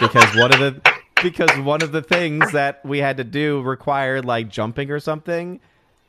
because 0.00 0.36
one 0.36 0.52
of 0.52 0.58
the 0.60 0.80
because 1.22 1.50
one 1.58 1.82
of 1.82 1.92
the 1.92 2.02
things 2.02 2.52
that 2.52 2.84
we 2.84 2.98
had 2.98 3.18
to 3.18 3.24
do 3.24 3.60
required 3.62 4.24
like 4.24 4.48
jumping 4.48 4.90
or 4.90 4.98
something, 5.00 5.60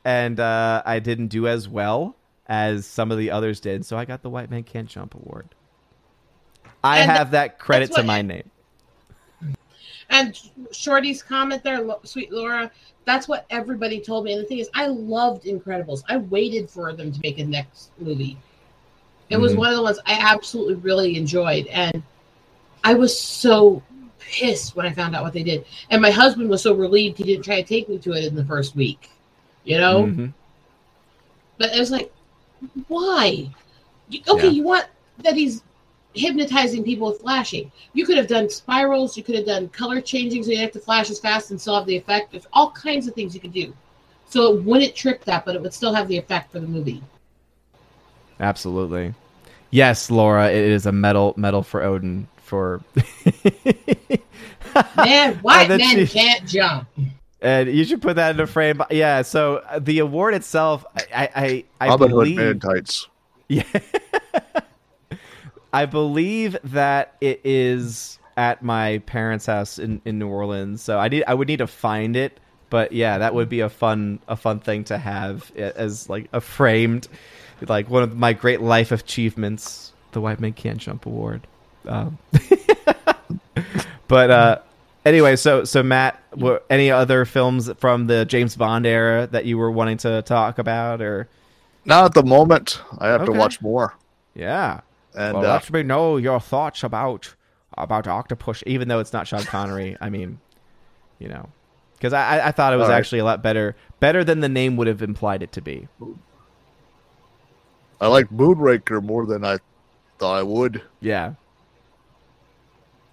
and 0.04 0.40
uh, 0.40 0.82
I 0.84 0.98
didn't 1.00 1.28
do 1.28 1.46
as 1.46 1.68
well 1.68 2.16
as 2.46 2.86
some 2.86 3.10
of 3.12 3.18
the 3.18 3.30
others 3.30 3.60
did, 3.60 3.84
so 3.86 3.96
I 3.96 4.04
got 4.04 4.22
the 4.22 4.30
White 4.30 4.50
Man 4.50 4.62
Can't 4.62 4.88
Jump 4.88 5.14
award. 5.14 5.48
I 6.82 7.00
And 7.00 7.10
have 7.10 7.30
that 7.32 7.58
credit 7.58 7.88
to 7.92 8.00
what- 8.00 8.06
my 8.06 8.22
name. 8.22 8.50
And 10.10 10.38
Shorty's 10.72 11.22
comment 11.22 11.62
there, 11.64 11.86
sweet 12.04 12.30
Laura, 12.30 12.70
that's 13.06 13.28
what 13.28 13.46
everybody 13.48 13.98
told 13.98 14.24
me. 14.24 14.32
And 14.34 14.42
the 14.42 14.46
thing 14.46 14.58
is, 14.58 14.68
I 14.74 14.88
loved 14.88 15.44
Incredibles. 15.44 16.02
I 16.06 16.18
waited 16.18 16.68
for 16.68 16.92
them 16.92 17.10
to 17.12 17.20
make 17.22 17.38
a 17.38 17.44
next 17.44 17.90
movie. 17.98 18.36
It 19.30 19.38
was 19.38 19.54
Mhm. 19.54 19.58
one 19.58 19.68
of 19.70 19.76
the 19.76 19.82
ones 19.82 19.98
I 20.04 20.18
absolutely 20.20 20.74
really 20.74 21.16
enjoyed. 21.16 21.66
And 21.68 22.02
I 22.84 22.94
was 22.94 23.18
so 23.18 23.82
pissed 24.18 24.76
when 24.76 24.86
I 24.86 24.92
found 24.92 25.14
out 25.14 25.22
what 25.22 25.32
they 25.32 25.42
did. 25.42 25.64
And 25.90 26.00
my 26.00 26.10
husband 26.10 26.48
was 26.48 26.62
so 26.62 26.74
relieved 26.74 27.18
he 27.18 27.24
didn't 27.24 27.44
try 27.44 27.60
to 27.60 27.66
take 27.68 27.88
me 27.88 27.98
to 27.98 28.12
it 28.12 28.24
in 28.24 28.34
the 28.34 28.44
first 28.44 28.74
week. 28.74 29.10
You 29.64 29.78
know? 29.78 30.04
Mhm. 30.04 30.32
But 31.58 31.74
it 31.74 31.78
was 31.78 31.90
like, 31.90 32.12
why? 32.88 33.50
Okay, 34.28 34.46
Yeah. 34.46 34.50
you 34.50 34.62
want 34.64 34.86
that 35.18 35.34
he's 35.34 35.62
hypnotizing 36.14 36.84
people 36.84 37.08
with 37.08 37.20
flashing. 37.20 37.70
You 37.94 38.04
could 38.04 38.16
have 38.16 38.26
done 38.26 38.48
spirals. 38.50 39.16
You 39.16 39.22
could 39.22 39.34
have 39.36 39.46
done 39.46 39.68
color 39.68 40.00
changing 40.00 40.42
so 40.42 40.50
you 40.50 40.58
have 40.58 40.72
to 40.72 40.80
flash 40.80 41.10
as 41.10 41.18
fast 41.18 41.50
and 41.50 41.60
still 41.60 41.74
have 41.74 41.86
the 41.86 41.96
effect. 41.96 42.32
There's 42.32 42.46
all 42.52 42.70
kinds 42.72 43.06
of 43.06 43.14
things 43.14 43.34
you 43.34 43.40
could 43.40 43.52
do. 43.52 43.72
So 44.28 44.54
it 44.54 44.64
wouldn't 44.64 44.94
trip 44.94 45.24
that, 45.24 45.44
but 45.44 45.54
it 45.54 45.62
would 45.62 45.72
still 45.74 45.94
have 45.94 46.08
the 46.08 46.16
effect 46.18 46.52
for 46.52 46.58
the 46.60 46.66
movie. 46.66 47.02
Absolutely. 48.40 49.14
Yes, 49.70 50.10
Laura, 50.10 50.50
it 50.50 50.64
is 50.64 50.86
a 50.86 50.92
medal 50.92 51.32
medal 51.36 51.62
for 51.62 51.82
Odin 51.82 52.28
for. 52.42 52.82
Man, 54.96 55.34
white 55.36 55.68
then 55.68 55.78
men 55.78 56.06
she- 56.06 56.08
can't 56.18 56.46
jump. 56.48 56.88
and 57.40 57.68
you 57.70 57.84
should 57.84 58.00
put 58.00 58.16
that 58.16 58.34
in 58.34 58.40
a 58.40 58.46
frame. 58.46 58.82
Yeah. 58.90 59.22
So 59.22 59.56
uh, 59.68 59.78
the 59.78 59.98
award 59.98 60.34
itself, 60.34 60.84
I 60.94 61.28
I 61.80 61.80
I, 61.80 61.92
I 61.92 61.96
believe. 61.96 62.36
man 62.36 62.60
tights. 62.60 63.08
Yeah. 63.48 63.64
I 65.74 65.84
believe 65.86 66.56
that 66.64 67.16
it 67.20 67.40
is 67.44 68.18
at 68.36 68.62
my 68.62 68.98
parents' 69.06 69.46
house 69.46 69.78
in, 69.78 70.00
in 70.06 70.18
New 70.18 70.28
Orleans. 70.28 70.82
So 70.82 70.98
I 70.98 71.08
need 71.08 71.24
I 71.26 71.34
would 71.34 71.48
need 71.48 71.58
to 71.58 71.66
find 71.66 72.16
it. 72.16 72.38
But 72.70 72.92
yeah, 72.92 73.18
that 73.18 73.34
would 73.34 73.50
be 73.50 73.60
a 73.60 73.68
fun 73.68 74.20
a 74.28 74.36
fun 74.36 74.60
thing 74.60 74.84
to 74.84 74.96
have 74.96 75.54
as 75.56 76.08
like 76.08 76.28
a 76.32 76.40
framed 76.40 77.08
like 77.68 77.90
one 77.90 78.02
of 78.02 78.16
my 78.16 78.32
great 78.32 78.62
life 78.62 78.90
achievements, 78.90 79.92
the 80.12 80.20
White 80.20 80.40
Man 80.40 80.54
Can't 80.54 80.78
Jump 80.78 81.04
Award. 81.04 81.46
Um, 81.86 82.18
but 84.08 84.30
uh 84.30 84.58
anyway, 85.04 85.36
so 85.36 85.64
so 85.64 85.82
Matt, 85.82 86.22
were 86.36 86.62
any 86.70 86.90
other 86.90 87.24
films 87.24 87.70
from 87.78 88.06
the 88.06 88.24
James 88.24 88.56
Bond 88.56 88.86
era 88.86 89.26
that 89.32 89.44
you 89.44 89.58
were 89.58 89.70
wanting 89.70 89.96
to 89.98 90.22
talk 90.22 90.58
about 90.58 91.00
or 91.02 91.28
Not 91.84 92.04
at 92.06 92.14
the 92.14 92.22
moment. 92.22 92.80
I 92.98 93.08
have 93.08 93.24
to 93.26 93.32
watch 93.32 93.60
more. 93.60 93.94
yeah. 94.34 94.80
And 95.14 95.36
well, 95.36 95.44
uh, 95.44 95.54
let 95.54 95.70
me 95.70 95.82
know 95.82 96.16
your 96.16 96.40
thoughts 96.40 96.82
about 96.82 97.34
about 97.76 98.06
Octopus, 98.06 98.62
even 98.66 98.88
though 98.88 98.98
it's 98.98 99.12
not 99.12 99.26
Sean 99.26 99.42
Connery. 99.44 99.96
I 100.00 100.08
mean, 100.08 100.40
you 101.18 101.28
know, 101.28 101.50
because 101.94 102.14
I, 102.14 102.48
I- 102.48 102.52
thought 102.52 102.72
it 102.72 102.76
was 102.78 102.88
right. 102.88 102.96
actually 102.96 103.18
a 103.18 103.24
lot 103.24 103.42
better, 103.42 103.76
better 104.00 104.24
than 104.24 104.40
the 104.40 104.48
name 104.48 104.76
would 104.78 104.86
have 104.86 105.02
implied 105.02 105.42
it 105.42 105.52
to 105.52 105.60
be. 105.60 105.86
I 108.00 108.06
like 108.08 108.30
Moonraker 108.30 109.02
more 109.02 109.26
than 109.26 109.44
I 109.44 109.58
thought 110.18 110.38
I 110.38 110.42
would, 110.42 110.82
Yeah, 111.00 111.34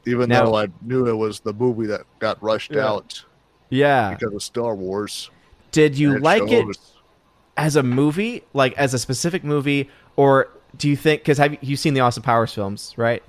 even 0.09 0.29
Now- 0.29 0.45
though 0.45 0.55
I 0.57 0.67
knew 0.81 1.07
it 1.07 1.13
was 1.15 1.39
the 1.39 1.53
movie 1.53 1.87
that 1.87 2.01
got 2.19 2.41
rushed 2.43 2.71
Yeah. 2.73 2.87
out 2.87 3.23
yeah. 3.69 4.13
because 4.15 4.33
of 4.33 4.43
Star 4.43 4.75
Wars. 4.75 5.29
Did 5.71 5.97
you 5.97 6.13
And 6.15 6.23
like 6.23 6.43
it 6.43 6.63
shows. 6.65 6.93
as 7.57 7.75
a 7.75 7.83
movie, 7.83 8.43
like 8.53 8.73
as 8.77 8.93
a 8.93 8.99
specific 8.99 9.43
movie, 9.43 9.89
or 10.15 10.49
do 10.77 10.89
you 10.89 10.95
think? 10.95 11.21
Because 11.21 11.37
have 11.37 11.53
you 11.53 11.59
you've 11.61 11.79
seen 11.79 11.93
the 11.93 11.99
Austin 12.01 12.23
Powers 12.23 12.53
films, 12.53 12.93
right? 12.97 13.23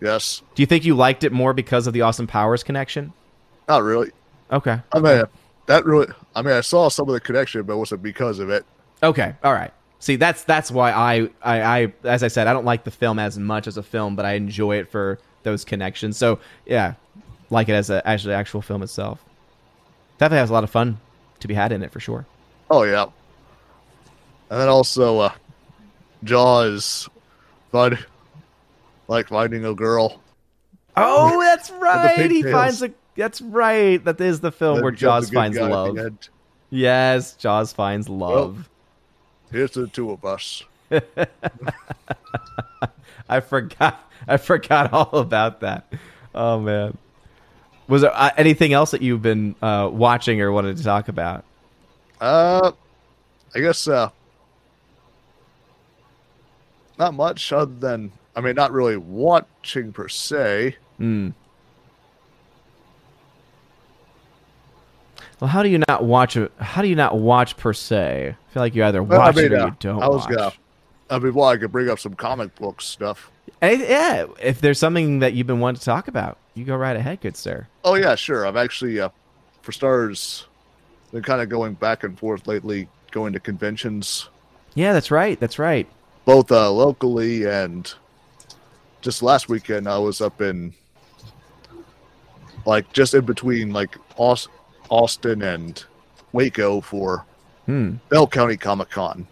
Yes, 0.00 0.42
Do 0.54 0.62
you 0.62 0.66
think 0.66 0.84
you 0.84 0.94
liked 0.94 1.24
it 1.24 1.32
more 1.32 1.54
because 1.54 1.86
of 1.86 1.94
the 1.94 2.02
Austin 2.02 2.26
Powers 2.26 2.62
connection? 2.62 3.12
not 3.68 3.82
really. 3.82 4.10
Okay. 4.52 4.78
I 4.92 4.98
mean, 5.00 5.22
that 5.66 5.84
really. 5.86 6.06
I 6.36 6.42
mean, 6.42 6.52
I 6.54 6.60
saw 6.60 6.88
some 6.90 7.08
of 7.08 7.14
the 7.14 7.20
connection, 7.20 7.62
but 7.62 7.72
it 7.72 7.76
wasn't 7.76 8.02
because 8.02 8.38
of 8.38 8.50
it. 8.50 8.64
Okay, 9.02 9.34
all 9.42 9.52
right. 9.54 9.72
See, 9.98 10.16
that's 10.16 10.44
that's 10.44 10.70
why 10.70 10.92
I, 10.92 11.30
I, 11.42 11.62
I, 11.82 11.92
as 12.04 12.22
I 12.22 12.28
said, 12.28 12.46
I 12.46 12.52
don't 12.52 12.66
like 12.66 12.84
the 12.84 12.90
film 12.90 13.18
as 13.18 13.38
much 13.38 13.66
as 13.66 13.76
a 13.78 13.82
film, 13.82 14.14
but 14.14 14.24
I 14.26 14.34
enjoy 14.34 14.76
it 14.76 14.90
for 14.90 15.18
those 15.46 15.64
connections. 15.64 16.18
So 16.18 16.40
yeah, 16.66 16.94
like 17.48 17.70
it 17.70 17.72
as 17.72 17.88
a 17.88 18.06
actually 18.06 18.34
actual 18.34 18.60
film 18.60 18.82
itself. 18.82 19.24
Definitely 20.18 20.40
has 20.40 20.50
a 20.50 20.52
lot 20.52 20.64
of 20.64 20.70
fun 20.70 20.98
to 21.40 21.48
be 21.48 21.54
had 21.54 21.72
in 21.72 21.82
it 21.82 21.92
for 21.92 22.00
sure. 22.00 22.26
Oh 22.68 22.82
yeah, 22.82 23.04
and 24.50 24.60
then 24.60 24.68
also 24.68 25.20
uh, 25.20 25.32
Jaws, 26.24 27.08
fun, 27.72 27.98
like 29.08 29.28
finding 29.28 29.64
a 29.64 29.74
girl. 29.74 30.20
Oh, 30.96 31.40
that's 31.44 31.70
right. 31.70 32.30
He 32.30 32.42
finds 32.42 32.82
a. 32.82 32.90
That's 33.16 33.40
right. 33.40 34.04
That 34.04 34.20
is 34.20 34.40
the 34.40 34.52
film 34.52 34.82
where 34.82 34.90
Jaws 34.90 35.30
finds 35.30 35.56
guy 35.56 35.64
at 35.64 35.70
the 35.70 35.74
love. 35.74 36.12
Yes, 36.68 37.34
Jaws 37.36 37.72
finds 37.72 38.08
love. 38.08 38.68
Here's 39.52 39.70
the 39.70 39.86
two 39.86 40.10
of 40.10 40.24
us. 40.24 40.64
I 43.28 43.40
forgot. 43.40 44.10
I 44.28 44.36
forgot 44.36 44.92
all 44.92 45.18
about 45.18 45.60
that. 45.60 45.92
Oh 46.34 46.60
man. 46.60 46.96
Was 47.88 48.02
there 48.02 48.12
uh, 48.14 48.30
anything 48.36 48.72
else 48.72 48.90
that 48.90 49.02
you've 49.02 49.22
been 49.22 49.54
uh, 49.62 49.88
watching 49.92 50.40
or 50.40 50.50
wanted 50.50 50.76
to 50.76 50.82
talk 50.82 51.08
about? 51.08 51.44
Uh, 52.20 52.72
I 53.54 53.60
guess 53.60 53.86
uh, 53.86 54.10
not 56.98 57.14
much 57.14 57.52
other 57.52 57.72
than 57.72 58.10
I 58.34 58.40
mean, 58.40 58.54
not 58.54 58.72
really 58.72 58.96
watching 58.96 59.92
per 59.92 60.08
se. 60.08 60.76
Hmm. 60.98 61.30
Well, 65.40 65.48
how 65.48 65.62
do 65.62 65.68
you 65.68 65.82
not 65.88 66.04
watch? 66.04 66.36
How 66.58 66.82
do 66.82 66.88
you 66.88 66.96
not 66.96 67.18
watch 67.18 67.56
per 67.56 67.72
se? 67.72 68.34
I 68.38 68.52
feel 68.52 68.62
like 68.62 68.74
you 68.74 68.84
either 68.84 69.02
Well, 69.02 69.18
watch 69.20 69.36
I 69.36 69.42
it 69.42 69.50
mean, 69.52 69.60
or 69.60 69.62
uh, 69.62 69.66
you 69.66 69.76
don't 69.80 70.02
I 70.02 70.08
was 70.08 70.26
watch. 70.26 70.36
gonna. 70.36 70.52
I 71.10 71.18
mean, 71.18 71.34
well, 71.34 71.48
I 71.48 71.56
could 71.56 71.70
bring 71.72 71.88
up 71.88 71.98
some 71.98 72.14
comic 72.14 72.54
book 72.56 72.80
stuff. 72.82 73.30
And, 73.60 73.80
yeah, 73.80 74.26
if 74.42 74.60
there's 74.60 74.78
something 74.78 75.20
that 75.20 75.34
you've 75.34 75.46
been 75.46 75.60
wanting 75.60 75.78
to 75.78 75.84
talk 75.84 76.08
about, 76.08 76.36
you 76.54 76.64
go 76.64 76.76
right 76.76 76.96
ahead, 76.96 77.20
good 77.20 77.36
sir. 77.36 77.66
Oh 77.84 77.94
yeah, 77.94 78.14
sure. 78.16 78.46
I've 78.46 78.56
actually, 78.56 78.98
uh, 79.00 79.08
for 79.62 79.72
starters, 79.72 80.46
been 81.12 81.22
kind 81.22 81.40
of 81.40 81.48
going 81.48 81.74
back 81.74 82.02
and 82.04 82.18
forth 82.18 82.46
lately, 82.48 82.88
going 83.12 83.32
to 83.32 83.40
conventions, 83.40 84.28
Yeah, 84.74 84.92
that's 84.92 85.10
right. 85.10 85.38
That's 85.40 85.58
right. 85.58 85.86
both 86.24 86.50
uh, 86.50 86.70
locally 86.70 87.44
and 87.44 87.92
just 89.00 89.22
last 89.22 89.48
weekend. 89.48 89.88
I 89.88 89.98
was 89.98 90.20
up 90.20 90.40
in, 90.42 90.74
like, 92.64 92.92
just 92.92 93.14
in 93.14 93.24
between 93.24 93.72
like 93.72 93.96
Aus- 94.18 94.48
Austin 94.90 95.42
and 95.42 95.82
Waco 96.32 96.80
for 96.80 97.24
Hmm. 97.66 97.94
Bell 98.10 98.26
County 98.26 98.56
Comic 98.56 98.90
Con. 98.90 99.26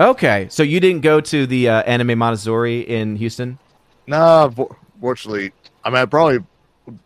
Okay, 0.00 0.46
so 0.50 0.62
you 0.62 0.80
didn't 0.80 1.02
go 1.02 1.20
to 1.20 1.46
the 1.46 1.68
uh, 1.68 1.82
Anime 1.82 2.18
Matsuri 2.18 2.80
in 2.80 3.16
Houston? 3.16 3.58
Nah, 4.06 4.48
vo- 4.48 4.74
fortunately, 5.00 5.52
I 5.84 5.90
mean, 5.90 5.98
I 5.98 6.06
probably 6.06 6.38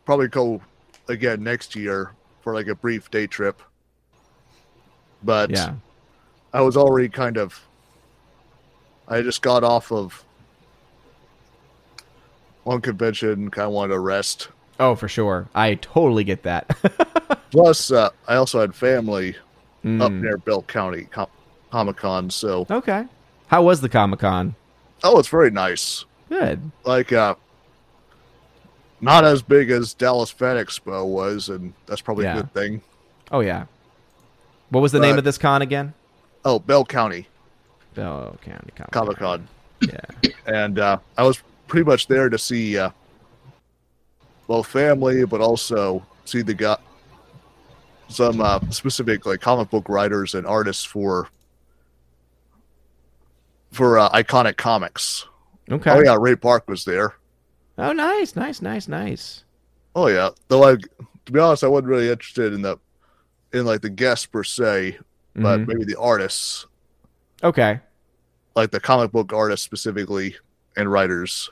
probably 0.04 0.28
go 0.28 0.62
again 1.08 1.42
next 1.42 1.74
year 1.74 2.12
for 2.42 2.54
like 2.54 2.68
a 2.68 2.74
brief 2.76 3.10
day 3.10 3.26
trip. 3.26 3.60
But 5.24 5.50
Yeah. 5.50 5.74
I 6.52 6.60
was 6.60 6.76
already 6.76 7.08
kind 7.08 7.36
of. 7.36 7.60
I 9.08 9.22
just 9.22 9.42
got 9.42 9.64
off 9.64 9.90
of 9.90 10.22
one 12.62 12.80
convention, 12.80 13.28
and 13.30 13.52
kind 13.52 13.66
of 13.66 13.72
wanted 13.72 13.94
to 13.94 13.98
rest. 13.98 14.48
Oh, 14.78 14.94
for 14.94 15.08
sure. 15.08 15.48
I 15.54 15.74
totally 15.74 16.22
get 16.24 16.44
that. 16.44 16.68
Plus, 17.50 17.90
uh, 17.90 18.10
I 18.28 18.36
also 18.36 18.60
had 18.60 18.74
family 18.74 19.30
up 20.00 20.10
Hmm. 20.12 20.22
near 20.22 20.38
Bell 20.38 20.62
County 20.62 21.08
Comic 21.74 21.96
Con, 21.96 22.30
so 22.30 22.64
Okay. 22.70 23.04
How 23.48 23.64
was 23.64 23.80
the 23.80 23.88
Comic 23.88 24.20
Con? 24.20 24.54
oh, 25.02 25.18
it's 25.18 25.26
very 25.26 25.50
nice. 25.50 26.04
Good. 26.28 26.70
Like, 26.84 27.12
uh, 27.12 27.34
not 29.00 29.24
as 29.24 29.42
big 29.42 29.70
as 29.72 29.92
Dallas 29.92 30.30
Fan 30.30 30.56
Expo 30.56 31.04
was, 31.04 31.48
and 31.48 31.72
that's 31.86 32.00
probably 32.00 32.26
Yeah. 32.26 32.34
a 32.34 32.42
good 32.42 32.54
thing. 32.54 32.80
Oh 33.32 33.40
yeah. 33.40 33.64
What 34.70 34.82
was 34.82 34.92
the 34.92 35.00
name 35.00 35.18
of 35.18 35.24
this 35.24 35.36
con 35.36 35.62
again? 35.62 35.94
Oh, 36.44 36.60
Bell 36.60 36.84
County 36.84 37.26
Bell 37.96 38.38
County 38.44 38.70
Comic 38.76 38.92
Comic 38.92 39.16
Con, 39.16 39.48
Yeah. 39.80 40.30
and 40.46 40.78
uh, 40.78 40.98
I 41.18 41.24
was 41.24 41.42
pretty 41.66 41.84
much 41.90 42.06
there 42.06 42.28
to 42.28 42.38
see 42.38 42.78
uh, 42.78 42.90
both 44.46 44.68
family, 44.68 45.24
but 45.26 45.40
also 45.40 46.06
see 46.24 46.42
the 46.42 46.54
guy, 46.54 46.76
some 48.06 48.40
uh, 48.40 48.60
specific 48.70 49.26
like 49.26 49.40
comic 49.40 49.70
book 49.70 49.88
writers 49.88 50.36
and 50.36 50.46
artists 50.46 50.84
for 50.84 51.28
for 53.74 53.98
uh, 53.98 54.08
iconic 54.10 54.56
comics. 54.56 55.26
Okay. 55.70 55.90
Oh 55.90 56.00
yeah, 56.00 56.16
Ray 56.18 56.36
Park 56.36 56.68
was 56.68 56.84
there. 56.84 57.14
Oh, 57.76 57.92
nice, 57.92 58.36
nice, 58.36 58.62
nice, 58.62 58.86
nice. 58.88 59.44
Oh 59.96 60.06
yeah, 60.06 60.30
though 60.48 60.64
I, 60.64 60.76
to 60.76 61.32
be 61.32 61.40
honest, 61.40 61.64
I 61.64 61.68
wasn't 61.68 61.88
really 61.88 62.08
interested 62.10 62.52
in 62.52 62.62
the 62.62 62.78
in 63.52 63.64
like 63.64 63.80
the 63.80 63.90
guests 63.90 64.26
per 64.26 64.44
se, 64.44 64.98
but 65.34 65.60
Mhm. 65.60 65.66
maybe 65.68 65.84
the 65.84 65.98
artists, 65.98 66.66
Okay. 67.42 67.80
like 68.56 68.70
the 68.70 68.80
comic 68.80 69.12
book 69.12 69.32
artists 69.32 69.64
specifically 69.64 70.36
and 70.76 70.90
writers. 70.90 71.50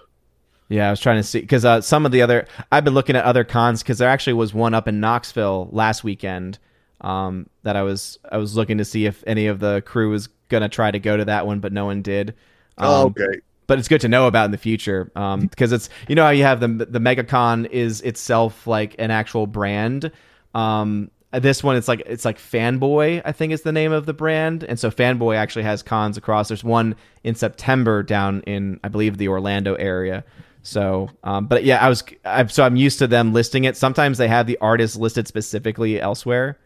Yeah, 0.69 0.89
I 0.89 0.91
was 0.91 1.01
trying 1.01 1.19
to 1.19 1.23
see 1.23 1.41
because 1.41 1.65
uh, 1.65 1.81
some 1.81 2.07
of 2.07 2.13
the 2.13 2.23
other 2.23 2.47
I've 2.71 2.85
been 2.85 2.95
looking 2.95 3.15
at 3.17 3.25
other 3.25 3.45
cons 3.45 3.83
because 3.83 3.99
there 3.99 4.09
actually 4.09 4.33
was 4.35 4.53
one 4.55 4.75
up 4.75 4.87
in 4.89 5.01
Knoxville 5.01 5.69
last 5.73 6.03
weekend 6.05 6.59
um, 7.03 7.49
that 7.65 7.77
I 7.77 7.83
was 7.83 8.19
I 8.31 8.39
was 8.39 8.57
looking 8.57 8.79
to 8.79 8.85
see 8.85 9.07
if 9.07 9.23
any 9.27 9.47
of 9.49 9.61
the 9.61 9.83
crew 9.83 10.11
was 10.11 10.29
gonna 10.49 10.69
try 10.69 10.91
to 10.91 10.99
go 10.99 11.17
to 11.17 11.25
that 11.27 11.47
one, 11.47 11.61
but 11.61 11.73
no 11.73 11.85
one 11.85 12.01
did. 12.03 12.35
oh, 12.79 13.03
Um, 13.03 13.07
okay. 13.09 13.41
but 13.67 13.79
it's 13.79 13.89
good 13.89 14.01
to 14.03 14.09
know 14.09 14.27
about 14.27 14.47
in 14.47 14.51
the 14.51 14.59
future 14.59 15.11
because 15.41 15.73
it's 15.73 15.89
you 16.09 16.15
know 16.15 16.25
how 16.25 16.31
you 16.31 16.45
have 16.45 16.61
the 16.61 16.69
the 16.69 16.99
MegaCon 17.01 17.69
is 17.71 18.01
itself 18.03 18.67
like 18.67 18.95
an 18.99 19.11
actual 19.11 19.47
brand. 19.47 20.11
Um, 20.55 21.11
this 21.33 21.65
one 21.65 21.77
it's 21.77 21.89
like 21.89 22.03
it's 22.05 22.27
like 22.27 22.39
Fanboy 22.39 23.23
I 23.25 23.33
think 23.33 23.53
is 23.55 23.63
the 23.63 23.73
name 23.73 23.91
of 23.93 24.07
the 24.07 24.13
brand, 24.13 24.65
and 24.65 24.79
so 24.79 24.91
Fanboy 24.91 25.37
actually 25.37 25.63
has 25.65 25.83
cons 25.83 26.17
across. 26.17 26.49
There's 26.49 26.65
one 26.65 26.95
in 27.25 27.35
September 27.35 28.03
down 28.03 28.43
in 28.43 28.79
I 28.85 28.89
believe 28.89 29.17
the 29.19 29.29
Orlando 29.29 29.75
area. 29.75 30.25
So, 30.65 31.11
um, 31.25 31.47
but 31.47 31.65
yeah, 31.65 31.85
I 31.85 31.89
was 31.89 32.05
I, 32.25 32.47
so 32.47 32.63
I'm 32.65 32.77
used 32.77 32.99
to 33.01 33.07
them 33.09 33.33
listing 33.33 33.65
it. 33.65 33.77
Sometimes 33.77 34.19
they 34.19 34.29
have 34.29 34.47
the 34.47 34.59
artists 34.61 34.97
listed 34.97 35.27
specifically 35.27 36.01
elsewhere. 36.01 36.59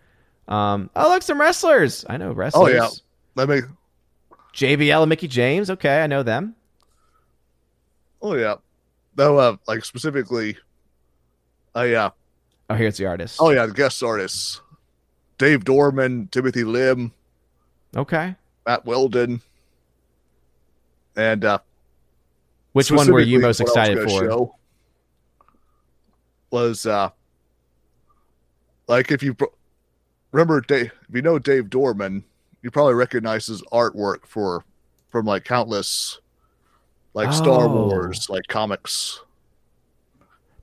Um, 0.49 0.91
oh 0.95 1.09
look, 1.09 1.23
some 1.23 1.41
wrestlers. 1.41 2.05
I 2.09 2.17
know 2.17 2.33
wrestlers. 2.33 2.73
Oh 2.73 2.75
yeah. 2.75 2.89
Let 3.35 3.49
me. 3.49 3.61
JBL 4.55 5.03
and 5.03 5.09
Mickie 5.09 5.29
James. 5.29 5.71
Okay, 5.71 6.03
I 6.03 6.07
know 6.07 6.23
them. 6.23 6.55
Oh 8.23 8.35
yeah. 8.35 8.57
though, 9.15 9.39
uh, 9.39 9.57
like 9.69 9.85
specifically, 9.85 10.57
uh, 11.77 11.83
yeah, 11.83 12.11
Oh, 12.71 12.75
here's 12.75 12.97
the 12.97 13.07
artist. 13.07 13.37
oh 13.41 13.51
yeah, 13.51 13.67
the 13.67 13.73
guest 13.73 14.03
artists, 14.03 14.61
Dave 15.39 15.65
Dorman, 15.65 16.29
Timothy 16.33 16.65
Lim, 16.65 17.13
okay. 17.97 18.35
Matt 18.67 18.85
Weldon, 18.85 19.41
and 21.17 21.45
uh, 21.45 21.59
Which 22.73 22.91
one 22.91 23.13
were 23.13 23.21
you 23.21 23.39
most 23.41 23.61
I 23.61 23.65
excited 23.65 24.03
for? 24.03 24.09
show 24.09 24.55
Was 26.51 26.87
uh, 26.87 27.11
like 28.89 29.11
if 29.13 29.23
you 29.23 29.37
remember 30.37 30.61
Dave, 30.61 30.93
if 31.09 31.15
you 31.15 31.23
know 31.23 31.39
Dave 31.39 31.71
Dorman, 31.71 32.23
you 32.63 32.71
probably 32.71 32.95
recognize 32.95 33.47
his 33.47 33.63
artwork 33.73 34.27
for 34.27 34.65
from 35.09 35.25
like 35.25 35.45
countless 35.45 36.21
like 37.15 37.33
Star 37.33 37.65
Oh. 37.65 37.89
Wars 37.89 38.29
like 38.29 38.47
comics. 38.49 39.21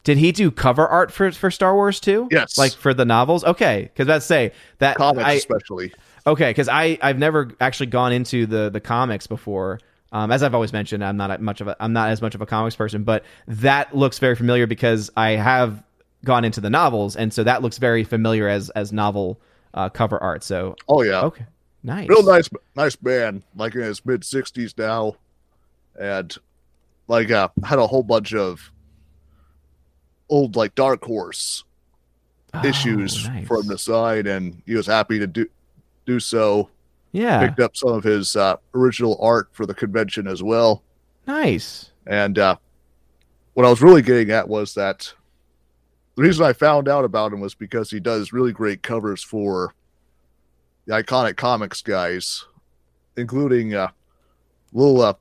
Did 0.03 0.17
he 0.17 0.31
do 0.31 0.51
cover 0.51 0.87
art 0.87 1.11
for 1.11 1.31
for 1.31 1.49
Star 1.49 1.73
Wars 1.73 1.99
too? 1.99 2.27
Yes. 2.29 2.57
Like 2.57 2.73
for 2.73 2.93
the 2.93 3.05
novels? 3.05 3.43
Okay, 3.43 3.89
because 3.93 4.07
let's 4.07 4.25
say 4.25 4.51
that 4.79 4.97
Comics 4.97 5.25
I 5.25 5.33
especially. 5.33 5.93
okay 6.27 6.49
because 6.51 6.69
I 6.69 6.97
I've 7.01 7.17
never 7.17 7.51
actually 7.59 7.87
gone 7.87 8.11
into 8.11 8.45
the 8.45 8.69
the 8.69 8.81
comics 8.81 9.27
before. 9.27 9.79
Um, 10.11 10.31
as 10.31 10.43
I've 10.43 10.53
always 10.53 10.73
mentioned, 10.73 11.03
I'm 11.03 11.17
not 11.17 11.41
much 11.41 11.61
of 11.61 11.67
a 11.67 11.75
I'm 11.79 11.93
not 11.93 12.09
as 12.09 12.21
much 12.21 12.35
of 12.35 12.41
a 12.41 12.45
comics 12.45 12.75
person, 12.75 13.03
but 13.03 13.23
that 13.47 13.95
looks 13.95 14.19
very 14.19 14.35
familiar 14.35 14.67
because 14.67 15.09
I 15.17 15.31
have 15.31 15.81
gone 16.23 16.45
into 16.45 16.61
the 16.61 16.69
novels, 16.69 17.15
and 17.15 17.33
so 17.33 17.43
that 17.43 17.63
looks 17.63 17.79
very 17.79 18.03
familiar 18.03 18.47
as 18.47 18.69
as 18.71 18.93
novel 18.93 19.39
uh, 19.73 19.89
cover 19.89 20.17
art. 20.21 20.43
So 20.43 20.75
Oh 20.87 21.01
yeah. 21.01 21.21
okay, 21.23 21.45
nice, 21.83 22.07
real 22.09 22.23
nice 22.23 22.49
nice 22.75 22.97
man 23.01 23.43
like 23.55 23.75
in 23.75 23.81
his 23.81 24.05
mid 24.05 24.21
60s 24.21 24.77
now 24.77 25.15
and 25.99 26.35
like 27.07 27.29
uh 27.31 27.49
had 27.63 27.79
a 27.79 27.85
whole 27.87 28.03
bunch 28.03 28.33
of 28.33 28.71
old 30.29 30.55
like 30.55 30.73
dark 30.75 31.03
horse 31.03 31.63
Oh, 32.55 32.63
issues 32.67 33.27
nice. 33.27 33.47
from 33.47 33.65
the 33.65 33.79
side 33.79 34.27
and 34.27 34.61
he 34.67 34.75
was 34.75 34.85
happy 34.85 35.17
to 35.17 35.25
do 35.25 35.47
do 36.05 36.19
so 36.19 36.69
yeah, 37.11 37.39
picked 37.47 37.59
up 37.59 37.75
some 37.75 37.89
of 37.93 38.03
his 38.03 38.35
uh, 38.35 38.57
original 38.75 39.17
art 39.21 39.49
for 39.53 39.65
the 39.65 39.73
convention 39.73 40.27
as 40.27 40.43
well 40.43 40.83
nice. 41.25 41.89
and 42.05 42.37
uh 42.37 42.55
what 43.55 43.65
i 43.65 43.69
was 43.71 43.81
really 43.81 44.03
getting 44.03 44.29
at 44.29 44.47
was 44.47 44.75
that 44.75 45.11
the 46.15 46.21
reason 46.23 46.45
i 46.45 46.53
found 46.53 46.87
out 46.87 47.05
about 47.05 47.33
him 47.33 47.39
was 47.39 47.55
because 47.55 47.89
he 47.89 47.99
does 47.99 48.31
really 48.33 48.51
great 48.51 48.83
covers 48.83 49.23
for 49.23 49.73
the 50.85 50.93
iconic 50.93 51.35
comics 51.37 51.81
guys 51.81 52.45
including 53.17 53.73
uh 53.73 53.87
little 54.73 55.01
uh 55.01 55.13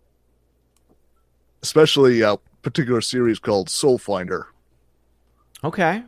especially 1.62 2.20
a 2.22 2.36
particular 2.62 3.00
series 3.00 3.38
called 3.38 3.68
soul 3.70 3.98
finder 3.98 4.46
Okay. 5.64 6.02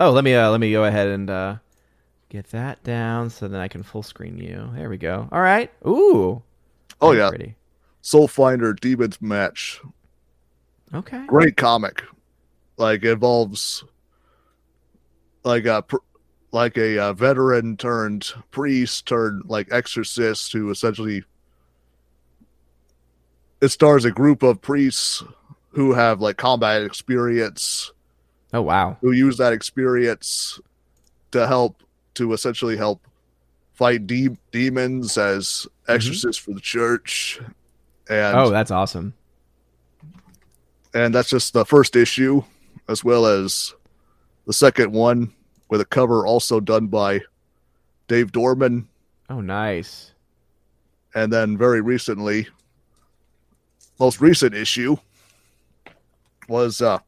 Oh, 0.00 0.10
let 0.10 0.24
me 0.24 0.34
uh, 0.34 0.50
let 0.50 0.58
me 0.58 0.72
go 0.72 0.84
ahead 0.84 1.06
and 1.06 1.30
uh, 1.30 1.56
get 2.30 2.50
that 2.50 2.82
down 2.82 3.30
so 3.30 3.46
then 3.46 3.60
I 3.60 3.68
can 3.68 3.84
full 3.84 4.02
screen 4.02 4.38
you. 4.38 4.68
There 4.74 4.90
we 4.90 4.96
go. 4.96 5.28
All 5.30 5.40
right. 5.40 5.70
Ooh. 5.86 6.42
oh 7.00 7.10
Very 7.10 7.18
yeah 7.18 7.28
Pretty. 7.28 7.54
soul 8.00 8.26
finder 8.26 8.72
demons 8.72 9.22
match 9.22 9.80
Okay. 10.92 11.24
great 11.28 11.56
comic 11.56 12.02
like 12.80 13.04
it 13.04 13.10
involves 13.12 13.84
like 15.44 15.66
a 15.66 15.84
like 16.50 16.76
a 16.76 16.98
uh, 16.98 17.12
veteran 17.12 17.76
turned 17.76 18.32
priest 18.50 19.06
turned 19.06 19.42
like 19.46 19.68
exorcist 19.70 20.52
who 20.52 20.70
essentially 20.70 21.22
it 23.60 23.68
stars 23.68 24.04
a 24.04 24.10
group 24.10 24.42
of 24.42 24.60
priests 24.60 25.22
who 25.70 25.92
have 25.92 26.20
like 26.20 26.36
combat 26.36 26.82
experience 26.82 27.92
Oh 28.52 28.62
wow. 28.62 28.96
who 29.00 29.12
use 29.12 29.36
that 29.36 29.52
experience 29.52 30.58
to 31.30 31.46
help 31.46 31.82
to 32.14 32.32
essentially 32.32 32.76
help 32.76 33.06
fight 33.74 34.06
de- 34.06 34.36
demons 34.50 35.16
as 35.16 35.68
exorcists 35.86 36.42
for 36.42 36.52
the 36.52 36.60
church 36.60 37.40
and 38.08 38.36
Oh, 38.36 38.50
that's 38.50 38.72
awesome. 38.72 39.14
and 40.92 41.14
that's 41.14 41.28
just 41.30 41.52
the 41.52 41.64
first 41.64 41.94
issue, 41.94 42.42
as 42.90 43.04
well 43.04 43.24
as 43.24 43.72
the 44.46 44.52
second 44.52 44.92
one 44.92 45.32
with 45.68 45.80
a 45.80 45.84
cover 45.84 46.26
also 46.26 46.58
done 46.58 46.88
by 46.88 47.20
Dave 48.08 48.32
Dorman, 48.32 48.88
Oh, 49.30 49.40
nice. 49.40 50.12
and 51.14 51.32
then 51.32 51.56
very 51.56 51.80
recently, 51.80 52.48
most 54.00 54.20
recent 54.20 54.54
issue 54.54 54.96
was 56.48 56.82
uh 56.82 56.98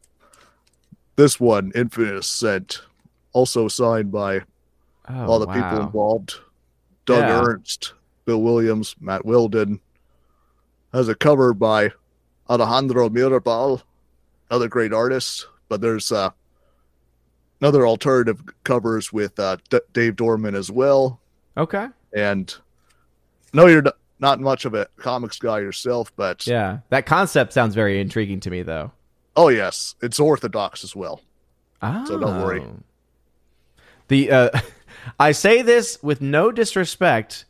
this 1.16 1.40
one, 1.40 1.72
Infinite 1.74 2.14
Ascent, 2.16 2.82
also 3.32 3.66
signed 3.68 4.12
by 4.12 4.42
Oh, 5.08 5.26
all 5.26 5.38
the 5.40 5.46
wow. 5.46 5.54
people 5.54 5.84
involved. 5.84 6.34
Doug 7.06 7.18
Yeah. 7.24 7.42
Ernst, 7.44 7.92
Bill 8.24 8.40
Williams, 8.40 8.94
Matt 9.00 9.24
Wilden. 9.26 9.80
Has 10.92 11.08
a 11.08 11.14
cover 11.16 11.52
by 11.52 11.90
Alejandro 12.48 13.08
Mirabal, 13.08 13.82
another 14.48 14.68
great 14.68 14.92
artist. 14.92 15.46
But 15.72 15.80
there's 15.80 16.12
uh, 16.12 16.28
another 17.62 17.86
alternative 17.86 18.42
covers 18.62 19.10
with 19.10 19.40
uh, 19.40 19.56
D- 19.70 19.80
Dave 19.94 20.16
Dorman 20.16 20.54
as 20.54 20.70
well. 20.70 21.18
Okay. 21.56 21.88
And 22.14 22.54
no, 23.54 23.68
you're 23.68 23.82
not, 24.20 24.38
much 24.38 24.66
of 24.66 24.74
a 24.74 24.86
comics 24.98 25.38
guy 25.38 25.60
yourself, 25.60 26.12
but 26.14 26.46
Yeah. 26.46 26.80
That 26.90 27.06
concept 27.06 27.54
sounds 27.54 27.74
very 27.74 28.02
intriguing 28.02 28.38
to 28.40 28.50
me, 28.50 28.60
though. 28.60 28.92
oh 29.34 29.48
yes, 29.48 29.94
it's 30.02 30.20
orthodox 30.20 30.84
as 30.84 30.94
well. 30.94 31.22
Oh. 31.80 32.04
So 32.04 32.18
don't 32.18 32.42
worry. 32.42 32.62
The 34.08 34.30
uh, 34.30 34.50
I 35.18 35.32
say 35.32 35.62
this 35.62 35.98
with 36.02 36.20
no 36.20 36.52
disrespect 36.52 37.46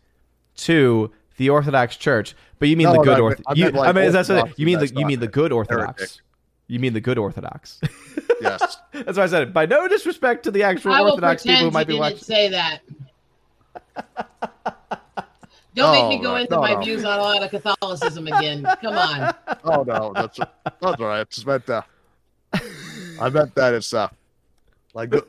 to 0.58 1.10
the 1.38 1.50
Orthodox 1.50 1.96
Church, 1.96 2.36
but 2.60 2.68
you 2.68 2.76
mean 2.76 2.86
No, 2.86 2.92
the 2.92 3.02
good 3.02 3.18
I 3.18 3.20
Orthodox. 3.20 3.58
I 3.58 3.60
meant, 3.60 3.74
like, 3.74 3.88
I 3.88 4.00
mean, 4.00 4.12
that's 4.12 4.28
what, 4.28 4.56
you 4.60 4.66
mean 4.66 4.78
the 4.78 4.86
you 4.86 5.06
mean 5.06 5.18
the 5.18 5.26
good 5.26 5.50
Orthodox. 5.50 6.00
heretic. 6.00 6.22
You 6.72 6.78
mean 6.80 6.94
the 6.94 7.00
good 7.02 7.18
Orthodox. 7.18 7.80
Yes. 8.40 8.76
That's 8.92 9.16
why 9.16 9.22
I 9.22 9.26
said 9.26 9.42
it. 9.42 9.52
By 9.52 9.66
no 9.66 9.86
disrespect 9.86 10.42
to 10.44 10.50
the 10.50 10.64
actual 10.64 10.92
I 10.92 11.00
will 11.00 11.10
Orthodox 11.10 11.44
people 11.44 11.54
pretend 11.54 11.60
who 11.60 11.66
you 11.66 11.70
might 11.72 11.86
be 11.86 11.92
didn't 11.92 12.00
watching. 12.00 12.18
say 12.18 12.48
that. 12.48 12.80
Don't 15.76 15.92
make 15.92 16.02
Oh, 16.02 16.08
me 16.08 16.18
go 16.18 16.32
right. 16.32 16.40
into 16.42 16.54
No, 16.56 16.60
my 16.60 16.72
no. 16.74 16.80
views 16.80 17.04
on 17.04 17.18
a 17.20 17.22
lot 17.22 17.40
of 17.42 17.50
Catholicism 17.50 18.26
again. 18.26 18.66
Come 18.82 18.98
on. 18.98 19.32
oh 19.62 19.84
no, 19.84 20.12
that's 20.12 20.38
that's 20.38 20.82
all 20.82 21.06
right. 21.06 21.20
I 21.20 21.24
just 21.24 21.46
meant 21.46 21.64
that. 21.66 21.86
I 23.20 23.30
meant 23.30 23.54
that 23.54 23.74
it's 23.74 23.94
uh, 23.94 24.08
like 24.92 25.10
The 25.10 25.24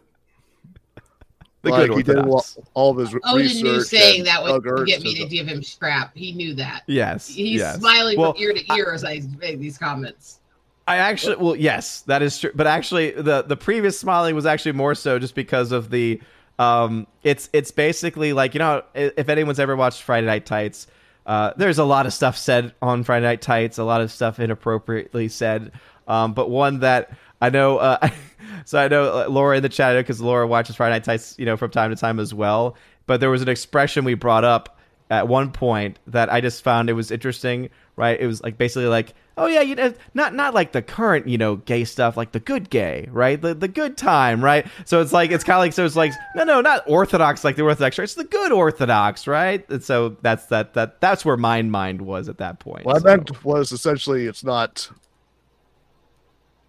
like 1.63 1.87
good 1.89 1.97
he 1.97 2.03
did 2.03 2.17
all, 2.17 2.33
Orthodox. 2.33 2.59
all 2.73 2.91
of 2.91 2.97
his 2.97 3.13
Odin 3.25 3.35
research. 3.45 3.63
knew 3.63 3.81
saying 3.81 4.19
and 4.21 4.27
that 4.27 4.43
Doug 4.43 4.65
would 4.65 4.79
Ernst 4.79 4.85
get 4.87 5.01
me 5.03 5.09
is 5.11 5.19
to 5.19 5.23
a- 5.25 5.27
give 5.29 5.47
him 5.47 5.61
scrap. 5.61 6.15
He 6.15 6.31
knew 6.31 6.55
that. 6.55 6.81
Yes. 6.87 7.27
He's 7.27 7.59
yes. 7.59 7.77
smiling 7.77 8.17
Well, 8.19 8.33
from 8.33 8.41
ear 8.41 8.53
to 8.53 8.73
ear 8.75 8.91
as 8.91 9.05
I 9.05 9.21
make 9.39 9.59
these 9.59 9.77
comments. 9.77 10.39
I 10.87 10.97
actually, 10.97 11.37
well, 11.37 11.55
yes, 11.55 12.01
that 12.01 12.21
is 12.21 12.37
true. 12.39 12.51
But 12.53 12.67
actually, 12.67 13.11
the 13.11 13.43
the 13.43 13.55
previous 13.55 13.97
smiling 13.97 14.35
was 14.35 14.45
actually 14.45 14.73
more 14.73 14.95
so 14.95 15.17
just 15.17 15.33
because 15.33 15.71
of 15.71 15.89
the, 15.89 16.21
um, 16.59 17.07
it's 17.23 17.49
it's 17.53 17.71
basically 17.71 18.33
like 18.33 18.53
you 18.53 18.59
know 18.59 18.83
if 18.93 19.29
anyone's 19.29 19.59
ever 19.59 19.75
watched 19.75 20.01
Friday 20.01 20.27
Night 20.27 20.45
Tights, 20.45 20.87
uh, 21.25 21.53
there's 21.55 21.77
a 21.77 21.85
lot 21.85 22.05
of 22.05 22.13
stuff 22.13 22.37
said 22.37 22.73
on 22.81 23.03
Friday 23.03 23.25
Night 23.25 23.41
Tights, 23.41 23.77
a 23.77 23.83
lot 23.85 24.01
of 24.01 24.11
stuff 24.11 24.39
inappropriately 24.39 25.29
said, 25.29 25.71
um, 26.07 26.33
but 26.33 26.49
one 26.49 26.79
that 26.79 27.11
I 27.43 27.49
know, 27.49 27.77
uh, 27.77 28.09
so 28.65 28.79
I 28.79 28.87
know 28.87 29.03
uh, 29.03 29.29
Laura 29.29 29.57
in 29.57 29.63
the 29.63 29.69
chat 29.69 29.95
because 29.97 30.19
Laura 30.19 30.47
watches 30.47 30.75
Friday 30.75 30.95
Night 30.95 31.03
Tights, 31.03 31.35
you 31.37 31.45
know, 31.45 31.57
from 31.57 31.71
time 31.71 31.91
to 31.91 31.95
time 31.95 32.19
as 32.19 32.33
well. 32.33 32.75
But 33.05 33.19
there 33.19 33.29
was 33.29 33.41
an 33.41 33.49
expression 33.49 34.05
we 34.05 34.13
brought 34.13 34.43
up 34.43 34.79
at 35.09 35.27
one 35.27 35.51
point 35.51 35.99
that 36.07 36.31
I 36.31 36.41
just 36.41 36.63
found 36.63 36.89
it 36.89 36.93
was 36.93 37.11
interesting, 37.11 37.69
right? 37.95 38.19
It 38.19 38.27
was 38.27 38.41
like 38.41 38.57
basically 38.57 38.87
like, 38.87 39.13
oh 39.37 39.47
yeah, 39.47 39.61
you 39.61 39.75
know, 39.75 39.93
not 40.13 40.33
not 40.33 40.53
like 40.53 40.71
the 40.71 40.81
current, 40.81 41.27
you 41.27 41.37
know, 41.37 41.55
gay 41.57 41.83
stuff, 41.83 42.15
like 42.17 42.31
the 42.31 42.39
good 42.39 42.69
gay, 42.69 43.07
right? 43.11 43.41
The 43.41 43.53
the 43.53 43.67
good 43.67 43.97
time, 43.97 44.43
right? 44.43 44.65
So 44.85 45.01
it's 45.01 45.11
like 45.13 45.31
it's 45.31 45.43
kind 45.43 45.55
of 45.57 45.61
like 45.61 45.73
so 45.73 45.85
it's 45.85 45.95
like 45.95 46.11
no 46.35 46.43
no 46.43 46.61
not 46.61 46.83
orthodox 46.87 47.43
like 47.43 47.55
the 47.55 47.63
orthodox 47.63 47.95
church, 47.95 48.03
it's 48.05 48.13
the 48.15 48.23
good 48.23 48.51
orthodox, 48.51 49.27
right? 49.27 49.67
And 49.69 49.83
so 49.83 50.17
that's 50.21 50.45
that 50.47 50.73
that 50.75 51.01
that's 51.01 51.25
where 51.25 51.37
my 51.37 51.61
mind 51.61 52.01
was 52.01 52.29
at 52.29 52.37
that 52.37 52.59
point. 52.59 52.85
What 52.85 52.97
I 52.97 53.15
meant 53.15 53.43
was 53.43 53.71
essentially 53.71 54.25
it's 54.27 54.43
not 54.43 54.89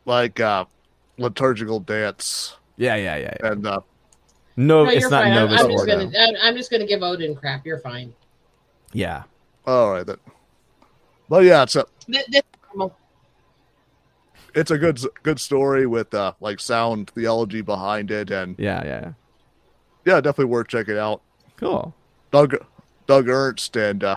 like 0.05 0.41
uh 0.41 0.65
liturgical 1.19 1.81
dance 1.81 2.57
yeah 2.77 2.97
yeah 2.97 3.17
yeah, 3.17 3.35
yeah. 3.41 3.51
and 3.53 3.67
uh 3.67 3.81
No, 4.57 4.85
No, 4.85 4.91
it's 4.91 5.11
not 5.11 5.23
fine. 5.25 5.33
I'm, 5.33 5.49
I'm 5.49 5.57
just 5.57 5.71
Ordo. 5.71 5.87
gonna 5.87 6.19
I'm, 6.19 6.35
I'm 6.43 6.57
just 6.57 6.71
gonna 6.71 6.87
give 6.87 7.03
Odin 7.03 7.35
crap. 7.35 7.65
You're 7.67 7.79
fine. 7.79 8.13
Yeah. 8.93 9.23
all 9.67 9.93
right 9.93 10.07
then. 10.07 10.17
But 11.29 11.45
yeah, 11.45 11.63
it's 11.63 11.77
a 11.77 11.87
Th- 12.07 12.25
this- 12.29 12.43
it's 14.55 14.71
a 14.71 14.79
good 14.79 15.01
good 15.23 15.41
story 15.41 15.87
with 15.87 16.13
uh 16.15 16.33
like 16.41 16.61
sound 16.61 17.11
theology 17.11 17.61
behind 17.61 18.11
it 18.11 18.31
and 18.31 18.55
Yeah, 18.59 18.83
yeah, 18.85 19.01
yeah. 19.01 19.13
yeah, 20.05 20.21
definitely 20.21 20.45
worth 20.47 20.69
checking 20.69 20.99
out. 20.99 21.23
Cool. 21.57 21.95
Doug 22.31 22.55
Doug 23.07 23.29
Ernst 23.29 23.77
and 23.77 24.03
uh 24.05 24.17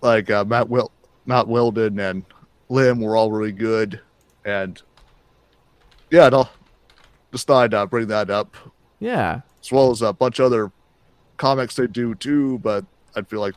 like 0.00 0.30
uh 0.30 0.44
Matt 0.44 0.68
Wil 0.68 0.90
Matt 1.26 1.46
Wilden 1.48 1.98
and 2.00 2.24
Limb 2.68 3.00
were 3.00 3.16
all 3.16 3.30
really 3.30 3.52
good, 3.52 4.00
and 4.46 4.80
yeah, 6.10 6.28
no, 6.30 6.48
just 7.30 7.46
thought 7.46 7.64
I'd 7.64 7.74
uh, 7.74 7.86
bring 7.86 8.06
that 8.08 8.30
up 8.30 8.56
Yeah. 8.98 9.42
as 9.62 9.70
well 9.70 9.90
as 9.90 10.00
a 10.02 10.12
bunch 10.12 10.38
of 10.38 10.46
other 10.46 10.72
comics 11.36 11.76
they 11.76 11.86
do 11.86 12.14
too. 12.14 12.58
But 12.60 12.86
I'd 13.14 13.28
feel 13.28 13.40
like 13.40 13.54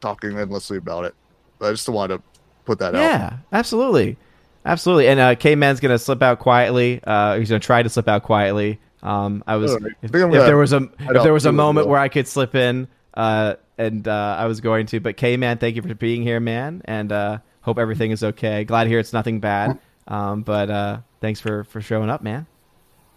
talking 0.00 0.36
endlessly 0.36 0.78
about 0.78 1.04
it. 1.04 1.14
But 1.58 1.68
I 1.68 1.70
just 1.70 1.88
wanted 1.88 2.16
to 2.18 2.22
put 2.66 2.78
that 2.80 2.94
out. 2.94 3.00
Yeah, 3.00 3.38
absolutely, 3.52 4.16
absolutely. 4.64 5.08
And 5.08 5.20
uh, 5.20 5.34
K 5.34 5.54
Man's 5.54 5.80
gonna 5.80 5.98
slip 5.98 6.22
out 6.22 6.38
quietly. 6.38 7.00
Uh, 7.04 7.38
he's 7.38 7.48
gonna 7.48 7.60
try 7.60 7.82
to 7.82 7.88
slip 7.88 8.08
out 8.08 8.22
quietly. 8.22 8.78
Um, 9.02 9.44
I 9.46 9.56
was 9.56 9.72
All 9.72 9.78
right. 9.78 9.92
if, 10.02 10.10
I 10.10 10.12
think 10.12 10.24
I'm 10.24 10.30
if 10.30 10.34
gonna 10.34 10.46
there 10.46 10.56
was 10.56 10.72
a 10.72 10.88
if 10.98 11.22
there 11.22 11.32
was 11.32 11.46
a 11.46 11.52
moment 11.52 11.86
well. 11.86 11.92
where 11.92 12.00
I 12.00 12.08
could 12.08 12.26
slip 12.26 12.54
in, 12.54 12.88
uh, 13.14 13.54
and 13.78 14.06
uh, 14.06 14.36
I 14.38 14.46
was 14.46 14.60
going 14.60 14.86
to. 14.86 15.00
But 15.00 15.16
K 15.16 15.36
Man, 15.36 15.58
thank 15.58 15.76
you 15.76 15.82
for 15.82 15.94
being 15.94 16.22
here, 16.22 16.40
man, 16.40 16.82
and 16.84 17.12
uh, 17.12 17.38
hope 17.62 17.78
everything 17.78 18.10
is 18.10 18.22
okay. 18.22 18.64
Glad 18.64 18.84
to 18.84 18.90
hear 18.90 18.98
it's 18.98 19.12
nothing 19.12 19.40
bad. 19.40 19.78
Um, 20.08 20.42
but 20.42 20.70
uh, 20.70 20.98
thanks 21.20 21.40
for 21.40 21.64
for 21.64 21.80
showing 21.80 22.10
up, 22.10 22.22
man. 22.22 22.46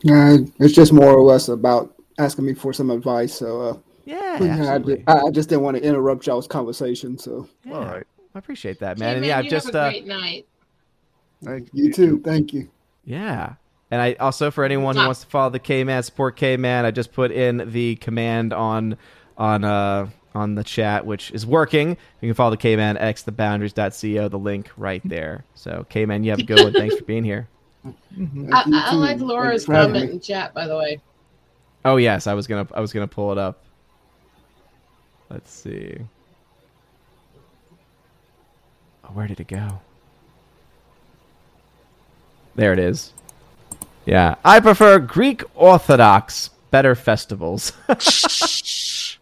Uh, 0.09 0.39
it's 0.59 0.73
just 0.73 0.93
more 0.93 1.13
or 1.13 1.21
less 1.21 1.49
about 1.49 1.93
asking 2.17 2.45
me 2.45 2.53
for 2.53 2.73
some 2.73 2.89
advice. 2.89 3.33
So 3.33 3.61
uh, 3.61 3.77
Yeah, 4.05 4.43
yeah, 4.43 4.73
I, 4.73 4.79
just, 4.79 5.01
I 5.07 5.19
I 5.19 5.31
just 5.31 5.49
didn't 5.49 5.63
want 5.63 5.77
to 5.77 5.83
interrupt 5.83 6.25
y'all's 6.25 6.47
conversation. 6.47 7.17
So 7.17 7.47
Yeah, 7.65 7.73
All 7.73 7.85
right. 7.85 8.07
I 8.35 8.39
appreciate 8.39 8.79
that, 8.79 8.97
Hey, 8.97 9.05
man. 9.05 9.17
and 9.17 9.25
yeah, 9.25 9.39
I've 9.39 9.47
just 9.47 9.67
have 9.67 9.75
a 9.75 9.79
uh, 9.79 9.89
great 9.89 10.05
night. 10.07 10.47
Thank 11.43 11.69
you 11.73 11.91
too. 11.91 12.21
Thank 12.23 12.53
you. 12.53 12.69
Yeah. 13.05 13.53
And 13.91 14.01
I 14.01 14.13
also 14.19 14.51
for 14.51 14.63
anyone 14.63 14.95
who 14.95 15.03
wants 15.03 15.21
to 15.21 15.27
follow 15.27 15.49
the 15.49 15.57
K 15.59 15.83
Man 15.83 16.03
support 16.03 16.35
K 16.35 16.57
Man, 16.57 16.85
I 16.85 16.91
just 16.91 17.11
put 17.11 17.31
in 17.31 17.71
the 17.71 17.95
command 17.95 18.53
on 18.53 18.97
on 19.37 19.63
uh 19.63 20.09
on 20.35 20.53
the 20.53 20.63
chat, 20.63 21.05
which 21.07 21.31
is 21.31 21.43
working. 21.45 21.89
You 22.21 22.27
can 22.29 22.33
follow 22.35 22.51
the 22.51 22.57
K 22.57 22.75
Man 22.75 22.97
X 22.97 23.23
the 23.23 23.31
boundaries.co, 23.31 24.27
the 24.27 24.37
link 24.37 24.69
right 24.77 25.01
there. 25.05 25.43
So 25.55 25.85
K 25.89 26.05
Man, 26.05 26.23
you 26.23 26.29
have 26.31 26.39
a 26.39 26.43
good 26.43 26.61
one. 26.63 26.73
Thanks 26.73 26.95
for 26.97 27.03
being 27.05 27.23
here. 27.23 27.47
I, 27.85 27.89
You 28.19 28.49
I 28.53 28.91
too. 28.91 28.97
like 28.97 29.19
Laura's 29.19 29.65
comment 29.65 30.07
me. 30.09 30.11
in 30.11 30.19
chat, 30.19 30.53
by 30.53 30.67
the 30.67 30.77
way. 30.77 31.01
Oh 31.85 31.95
yes, 31.95 32.27
I 32.27 32.33
was 32.35 32.45
gonna 32.45 32.67
I 32.75 32.81
was 32.81 32.93
gonna 32.93 33.07
pull 33.07 33.31
it 33.31 33.37
up. 33.39 33.63
Let's 35.31 35.51
see. 35.51 35.97
Oh, 39.09 39.13
where 39.13 39.27
did 39.27 39.39
it 39.39 39.47
go? 39.47 39.81
There 42.55 42.73
it 42.73 42.79
is. 42.79 43.13
Yeah, 44.05 44.35
I 44.43 44.59
prefer 44.59 44.99
Greek 44.99 45.43
Orthodox 45.55 46.51
better 46.71 46.95
festivals. 46.95 47.73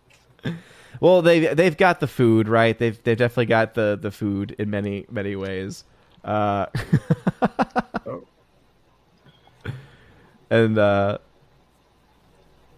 well, 0.99 1.21
they 1.21 1.53
they've 1.53 1.77
got 1.77 1.99
the 1.99 2.07
food 2.07 2.47
right. 2.47 2.77
They've 2.77 3.01
they've 3.03 3.17
definitely 3.17 3.45
got 3.47 3.73
the 3.73 3.97
the 4.01 4.11
food 4.11 4.55
in 4.57 4.69
many 4.69 5.05
many 5.09 5.35
ways. 5.35 5.83
Uh, 6.23 6.67
and 10.49 10.77
uh, 10.77 11.17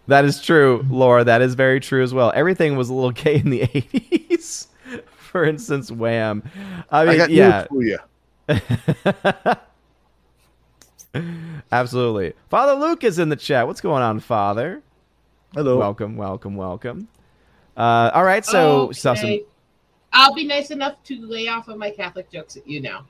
that 0.06 0.24
is 0.24 0.40
true, 0.40 0.84
Laura. 0.90 1.24
That 1.24 1.42
is 1.42 1.54
very 1.54 1.80
true 1.80 2.02
as 2.02 2.12
well. 2.12 2.32
Everything 2.34 2.76
was 2.76 2.88
a 2.90 2.94
little 2.94 3.10
gay 3.12 3.36
in 3.36 3.50
the 3.50 3.62
eighties. 3.62 4.68
For 5.30 5.44
instance, 5.44 5.92
Wham. 5.92 6.42
I 6.90 7.02
I 7.02 7.06
mean, 7.06 7.16
got 7.18 7.30
yeah, 7.30 7.66
news 7.70 7.98
for 8.48 8.56
you. 11.14 11.56
absolutely. 11.70 12.32
Father 12.48 12.74
Luke 12.74 13.04
is 13.04 13.20
in 13.20 13.28
the 13.28 13.36
chat. 13.36 13.68
What's 13.68 13.80
going 13.80 14.02
on, 14.02 14.18
Father? 14.18 14.82
Hello. 15.54 15.78
Welcome, 15.78 16.16
welcome, 16.16 16.56
welcome. 16.56 17.06
Uh, 17.76 18.10
all 18.12 18.24
right, 18.24 18.44
so 18.44 18.90
saw 18.90 19.14
some- 19.14 19.38
I'll 20.12 20.34
be 20.34 20.44
nice 20.44 20.72
enough 20.72 21.00
to 21.04 21.24
lay 21.24 21.46
off 21.46 21.68
of 21.68 21.78
my 21.78 21.90
Catholic 21.92 22.28
jokes 22.28 22.56
at 22.56 22.66
you 22.66 22.80
now. 22.80 23.06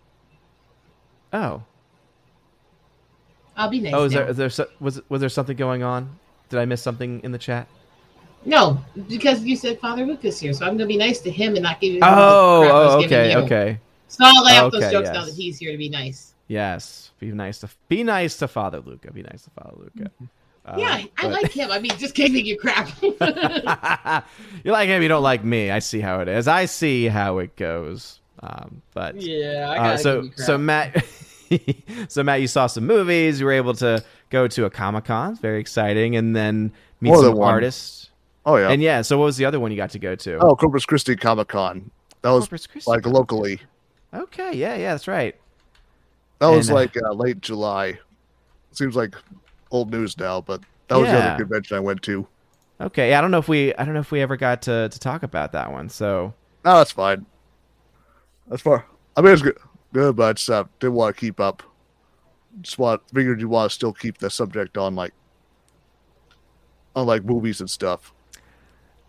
oh, 1.33 1.63
I'll 3.57 3.71
be 3.71 3.81
nice. 3.81 3.95
oh, 3.95 4.05
is 4.05 4.13
now. 4.13 4.19
there, 4.19 4.47
is 4.47 4.57
there 4.57 4.67
was 4.79 5.01
was 5.09 5.21
there 5.23 5.31
something 5.31 5.57
going 5.57 5.83
on? 5.83 6.19
Did 6.51 6.59
I 6.59 6.67
miss 6.67 6.83
something 6.83 7.21
in 7.25 7.33
the 7.33 7.39
chat? 7.39 7.67
No, 8.45 8.83
because 9.09 9.43
you 9.43 9.57
said 9.57 9.79
Father 9.81 10.07
Lucas 10.07 10.41
here, 10.41 10.53
so 10.53 10.65
I'm 10.67 10.77
gonna 10.77 10.87
be 10.87 10.97
nice 10.97 11.21
to 11.21 11.31
him 11.31 11.55
and 11.55 11.63
not 11.63 11.81
give 11.81 11.93
you. 11.95 12.01
Oh, 12.03 12.61
the 12.61 12.67
crap 12.67 12.75
I 12.75 12.85
was 12.85 12.95
oh, 12.95 13.01
giving 13.01 13.19
okay, 13.19 13.33
you. 13.33 13.39
okay. 13.39 13.81
So 14.09 14.25
I'll 14.25 14.45
lay 14.45 14.57
off 14.59 14.73
those 14.73 14.91
jokes 14.91 15.07
yes. 15.07 15.15
now 15.15 15.25
that 15.25 15.35
he's 15.35 15.59
here 15.59 15.73
to 15.73 15.79
be 15.79 15.89
nice. 15.89 16.35
Yes, 16.49 17.11
be 17.19 17.31
nice 17.33 17.59
to 17.61 17.69
be 17.89 18.03
nice 18.03 18.39
to 18.39 18.49
Father 18.49 18.81
Luca. 18.81 19.13
Be 19.13 19.23
nice 19.23 19.43
to 19.43 19.51
Father 19.51 19.77
Luca. 19.77 20.11
Uh, 20.65 20.77
yeah, 20.79 21.05
I 21.19 21.23
but- 21.23 21.33
like 21.33 21.53
him. 21.53 21.71
I 21.71 21.79
mean, 21.79 21.93
just 21.99 22.15
giving 22.15 22.45
you 22.45 22.59
crap. 22.59 22.91
you 23.03 24.73
like 24.73 24.89
him, 24.89 25.03
you 25.03 25.09
don't 25.09 25.23
like 25.23 25.45
me. 25.45 25.71
I 25.71 25.79
see 25.79 26.01
how 26.01 26.21
it 26.21 26.29
is. 26.29 26.49
I 26.49 26.65
see 26.65 27.07
how 27.07 27.39
it 27.39 27.57
goes. 27.57 28.21
Um, 28.43 28.81
but 28.95 29.21
yeah, 29.21 29.75
I 29.79 29.93
uh, 29.93 29.97
so 29.99 30.17
give 30.17 30.25
you 30.25 30.31
crap. 30.31 30.47
so 30.47 30.59
Matt, 30.59 31.05
so 32.09 32.23
Matt, 32.23 32.41
you 32.41 32.47
saw 32.47 32.67
some 32.67 32.87
movies. 32.87 33.39
You 33.39 33.47
were 33.47 33.53
able 33.53 33.75
to 33.75 34.03
go 34.31 34.49
to 34.49 34.65
a 34.65 34.71
comic 34.71 35.05
con. 35.05 35.37
Very 35.37 35.61
exciting, 35.61 36.17
and 36.17 36.35
then 36.35 36.73
meet 37.01 37.11
More 37.11 37.23
some 37.23 37.39
artists. 37.39 38.00
Oh 38.47 38.57
yeah. 38.57 38.71
And 38.71 38.81
yeah, 38.83 39.03
so 39.03 39.19
what 39.19 39.27
was 39.27 39.37
the 39.37 39.45
other 39.45 39.61
one 39.61 39.71
you 39.71 39.77
got 39.77 39.91
to 39.91 39.99
go 39.99 40.15
to? 40.15 40.39
oh, 40.39 40.57
Corpus 40.57 40.87
Christi 40.87 41.17
Comic 41.17 41.49
Con. 41.49 41.91
That 42.23 42.31
was 42.31 42.51
like 42.87 43.07
locally. 43.07 43.61
Okay, 44.13 44.53
yeah, 44.55 44.75
yeah, 44.75 44.93
that's 44.93 45.09
right. 45.09 45.35
That 46.41 46.49
was 46.49 46.69
And, 46.69 46.77
uh, 46.77 46.81
like 46.81 46.97
uh, 46.97 47.13
late 47.13 47.41
July. 47.41 47.99
Seems 48.73 48.97
like 48.97 49.15
old 49.71 49.91
news 49.91 50.19
now, 50.19 50.41
but 50.41 50.61
that 50.89 50.97
was 50.97 51.09
the 51.09 51.15
Yeah. 51.15 51.29
other 51.29 51.39
convention 51.39 51.77
I 51.77 51.81
went 51.81 52.03
to. 52.03 52.27
Okay, 52.81 53.15
I 53.15 53.21
don't 53.21 53.31
know 53.31 53.39
if 53.39 53.49
we, 53.49 53.75
I 53.75 53.85
don't 53.85 53.95
know 53.95 54.01
if 54.01 54.11
we 54.11 54.21
ever 54.23 54.37
got 54.37 54.63
to 54.63 54.89
to 54.89 54.99
talk 54.99 55.23
about 55.23 55.53
that 55.53 55.71
one. 55.71 55.89
So 55.89 56.33
No, 56.65 56.79
that's 56.79 56.93
fine. 56.93 57.27
That's 58.49 58.63
far. 58.63 58.87
I 59.17 59.21
mean, 59.21 59.33
it's 59.33 59.43
good, 59.43 59.59
good 59.93 60.17
but 60.17 60.29
I 60.29 60.33
just 60.33 60.51
uh, 60.51 60.65
didn't 60.81 60.95
want 60.95 61.15
to 61.15 61.21
keep 61.21 61.41
up. 61.41 61.63
Just 62.63 62.79
want 62.79 63.03
figured 63.15 63.41
you 63.41 63.49
want 63.49 63.71
to 63.71 63.75
still 63.75 63.93
keep 63.93 64.19
the 64.19 64.31
subject 64.31 64.77
on 64.77 64.95
like 64.95 65.13
on 66.97 67.07
like 67.07 67.25
movies 67.25 67.61
and 67.61 67.71
stuff. 67.71 68.13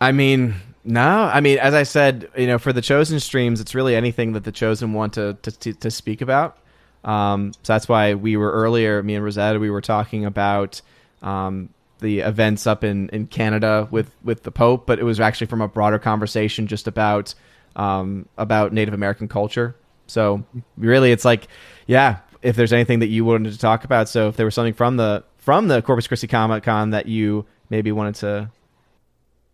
I 0.02 0.10
mean, 0.10 0.56
no. 0.82 1.00
I 1.00 1.40
mean, 1.40 1.58
as 1.58 1.74
I 1.74 1.84
said, 1.84 2.28
you 2.36 2.48
know, 2.48 2.58
for 2.58 2.72
the 2.72 2.82
chosen 2.82 3.20
streams, 3.20 3.60
it's 3.60 3.72
really 3.72 3.94
anything 3.94 4.32
that 4.32 4.42
the 4.42 4.50
chosen 4.50 4.94
want 4.94 5.12
to 5.12 5.34
to, 5.42 5.72
to, 5.74 5.90
speak 5.92 6.20
about. 6.20 6.58
Um, 7.04 7.52
so 7.62 7.72
that's 7.72 7.88
why 7.88 8.14
we 8.14 8.36
were 8.36 8.50
earlier, 8.50 9.00
me 9.02 9.14
and 9.14 9.24
Rosetta, 9.24 9.60
we 9.60 9.70
were 9.70 9.80
talking 9.80 10.24
about 10.24 10.80
um, 11.22 11.68
the 12.00 12.18
events 12.20 12.66
up 12.66 12.82
in, 12.82 13.10
in 13.10 13.28
Canada 13.28 13.86
with, 13.92 14.10
with 14.24 14.42
the 14.42 14.50
Pope, 14.50 14.86
but 14.86 14.98
it 14.98 15.04
was 15.04 15.20
actually 15.20 15.46
from 15.46 15.60
a 15.60 15.68
broader 15.68 16.00
conversation 16.00 16.66
just 16.66 16.88
about 16.88 17.34
um, 17.76 18.28
about 18.36 18.72
Native 18.72 18.94
American 18.94 19.28
culture. 19.28 19.76
So 20.08 20.44
really, 20.76 21.12
it's 21.12 21.24
like, 21.24 21.46
yeah, 21.86 22.18
if 22.42 22.56
there's 22.56 22.72
anything 22.72 22.98
that 22.98 23.06
you 23.06 23.24
wanted 23.24 23.52
to 23.52 23.58
talk 23.58 23.84
about, 23.84 24.08
so 24.08 24.28
if 24.28 24.36
there 24.36 24.46
was 24.46 24.54
something 24.56 24.74
from 24.74 24.96
the 24.96 25.22
from 25.38 25.68
the 25.68 25.80
Corpus 25.80 26.08
Christi 26.08 26.26
Comic 26.26 26.64
Con 26.64 26.90
that 26.90 27.06
you 27.06 27.46
maybe 27.70 27.92
wanted 27.92 28.16
to 28.16 28.50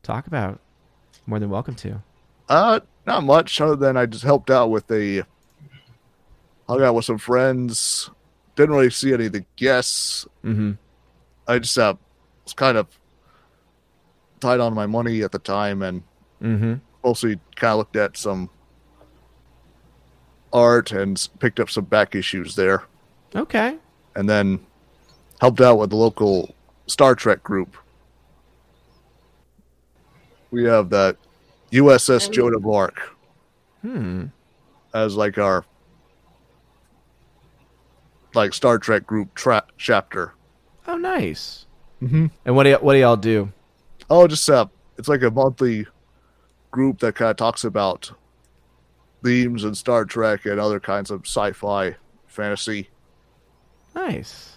talk 0.08 0.26
about, 0.26 0.58
more 1.26 1.38
than 1.38 1.50
welcome 1.50 1.74
to. 1.76 2.02
Uh, 2.48 2.80
not 3.06 3.22
much 3.24 3.60
other 3.60 3.76
than 3.76 3.96
I 3.96 4.06
just 4.06 4.24
helped 4.24 4.50
out 4.50 4.70
with 4.70 4.86
the 4.86 5.22
hung 6.66 6.82
out 6.82 6.94
with 6.94 7.04
some 7.04 7.18
friends. 7.18 8.10
Didn't 8.56 8.74
really 8.74 8.90
see 8.90 9.12
any 9.12 9.26
of 9.26 9.32
the 9.32 9.44
guests. 9.56 10.26
Mm-hmm. 10.44 10.72
I 11.46 11.58
just 11.58 11.76
uh, 11.78 11.94
was 12.44 12.54
kind 12.54 12.76
of 12.78 12.86
tied 14.40 14.60
on 14.60 14.74
my 14.74 14.86
money 14.86 15.22
at 15.22 15.32
the 15.32 15.38
time 15.38 15.82
and 15.82 16.02
Mm-hmm. 16.42 16.74
mostly 17.04 17.40
kind 17.56 17.72
of 17.72 17.78
looked 17.78 17.96
at 17.96 18.16
some 18.16 18.48
art 20.52 20.92
and 20.92 21.28
picked 21.40 21.58
up 21.60 21.68
some 21.68 21.84
back 21.84 22.14
issues 22.14 22.54
there. 22.54 22.84
Okay. 23.34 23.76
and 24.14 24.28
then 24.28 24.60
helped 25.40 25.60
out 25.60 25.78
with 25.78 25.90
the 25.90 25.96
local 25.96 26.54
Star 26.86 27.14
Trek 27.14 27.42
group. 27.42 27.76
We 30.50 30.64
have 30.64 30.90
that 30.90 31.16
USS 31.72 32.30
Joan 32.30 32.54
of 32.54 32.66
Arc 32.66 32.98
Hmm. 33.82 34.26
as 34.94 35.14
like 35.16 35.38
our 35.38 35.64
like 38.34 38.52
Star 38.52 38.78
Trek 38.78 39.06
group 39.06 39.34
tra- 39.34 39.64
chapter. 39.76 40.34
Oh, 40.86 40.96
nice. 40.96 41.66
Mm-hmm. 42.02 42.26
And 42.44 42.56
what 42.56 42.64
do 42.64 42.70
y- 42.72 42.78
what 42.80 42.94
do 42.94 43.00
y'all 43.00 43.16
do? 43.16 43.52
Oh, 44.10 44.26
just 44.26 44.48
uh, 44.48 44.66
it's 44.96 45.08
like 45.08 45.22
a 45.22 45.30
monthly 45.30 45.86
group 46.70 46.98
that 47.00 47.14
kind 47.14 47.30
of 47.30 47.36
talks 47.36 47.64
about 47.64 48.10
themes 49.24 49.64
and 49.64 49.76
Star 49.76 50.04
Trek 50.04 50.46
and 50.46 50.60
other 50.60 50.78
kinds 50.80 51.10
of 51.10 51.22
sci-fi, 51.26 51.96
fantasy. 52.26 52.88
Nice. 53.94 54.56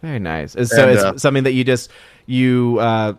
Very 0.00 0.18
nice. 0.18 0.54
And 0.54 0.68
so 0.68 0.82
And, 0.82 0.90
it's 0.92 1.02
uh, 1.02 1.18
something 1.18 1.44
that 1.44 1.52
you 1.52 1.64
just 1.64 1.90
you 2.26 2.78
uh 2.80 3.14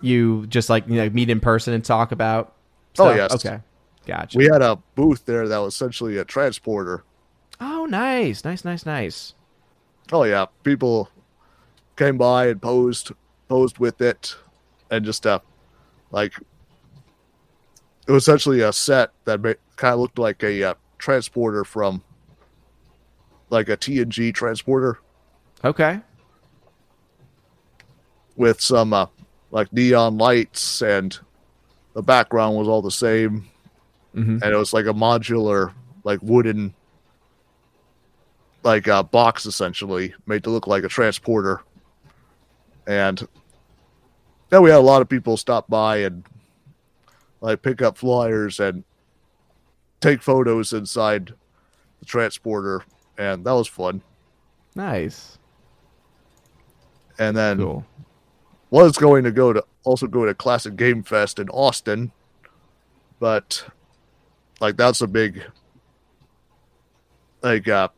you 0.00 0.46
just 0.46 0.68
like 0.70 0.86
you 0.88 0.94
know 0.96 1.10
meet 1.10 1.30
in 1.30 1.40
person 1.40 1.74
and 1.74 1.84
talk 1.84 2.12
about. 2.12 2.54
Oh, 2.98 3.12
stuff? 3.12 3.16
yes. 3.16 3.34
Okay. 3.46 3.60
Gotcha. 4.06 4.38
We 4.38 4.46
had 4.46 4.62
a 4.62 4.76
booth 4.94 5.24
there 5.26 5.46
that 5.48 5.58
was 5.58 5.74
essentially 5.74 6.16
a 6.18 6.24
transporter. 6.24 7.04
oh, 7.60 7.86
nice, 7.86 8.44
nice, 8.44 8.64
nice, 8.64 8.86
nice. 8.86 9.34
Oh 10.10 10.24
yeah, 10.24 10.46
people 10.64 11.10
came 11.96 12.16
by 12.16 12.46
and 12.48 12.62
posed 12.62 13.12
posed 13.48 13.78
with 13.78 14.00
it, 14.00 14.34
and 14.90 15.04
just 15.04 15.26
uh, 15.26 15.40
like 16.10 16.32
it 18.06 18.12
was 18.12 18.22
essentially 18.22 18.60
a 18.60 18.72
set 18.72 19.10
that 19.24 19.42
kind 19.76 19.92
of 19.94 20.00
looked 20.00 20.18
like 20.18 20.42
a 20.42 20.62
uh, 20.62 20.74
transporter 20.96 21.64
from 21.64 22.02
like 23.50 23.68
a 23.68 23.76
TNG 23.76 24.32
transporter 24.34 24.98
Okay. 25.64 26.00
with 28.36 28.60
some 28.60 28.92
uh, 28.92 29.06
like 29.50 29.72
neon 29.72 30.18
lights 30.18 30.82
and 30.82 31.18
the 31.94 32.02
background 32.02 32.56
was 32.56 32.68
all 32.68 32.82
the 32.82 32.90
same. 32.90 33.48
Hmm 34.14 34.38
and 34.42 34.44
it 34.44 34.56
was 34.56 34.72
like 34.72 34.86
a 34.86 34.92
modular 34.92 35.72
like 36.04 36.18
wooden 36.22 36.74
like 38.64 38.86
a 38.86 39.02
box 39.02 39.46
essentially 39.46 40.14
made 40.26 40.42
to 40.44 40.50
look 40.50 40.66
like 40.66 40.84
a 40.84 40.88
transporter. 40.88 41.62
And 42.86 43.26
then 44.50 44.62
we 44.62 44.70
had 44.70 44.78
a 44.78 44.80
lot 44.80 45.02
of 45.02 45.08
people 45.08 45.36
stop 45.36 45.68
by 45.68 45.98
and 45.98 46.24
like 47.40 47.62
pick 47.62 47.82
up 47.82 47.96
flyers 47.98 48.60
and 48.60 48.82
take 50.00 50.22
photos 50.22 50.72
inside 50.72 51.32
the 52.00 52.06
transporter. 52.06 52.82
And 53.16 53.44
that 53.44 53.52
was 53.52 53.68
fun. 53.68 54.02
Nice. 54.74 55.38
and 57.18 57.36
then 57.36 57.58
Cool. 57.58 57.86
Was 58.70 58.96
going 58.96 59.24
to 59.24 59.30
go 59.30 59.52
to 59.52 59.64
also 59.84 60.06
go 60.06 60.26
to 60.26 60.34
Classic 60.34 60.76
Game 60.76 61.02
Fest 61.02 61.38
in 61.38 61.48
Austin, 61.50 62.12
but 63.20 63.64
like 64.60 64.76
that's 64.76 65.00
a 65.00 65.06
big 65.06 65.42
like 67.42 67.68
uh 67.68 67.88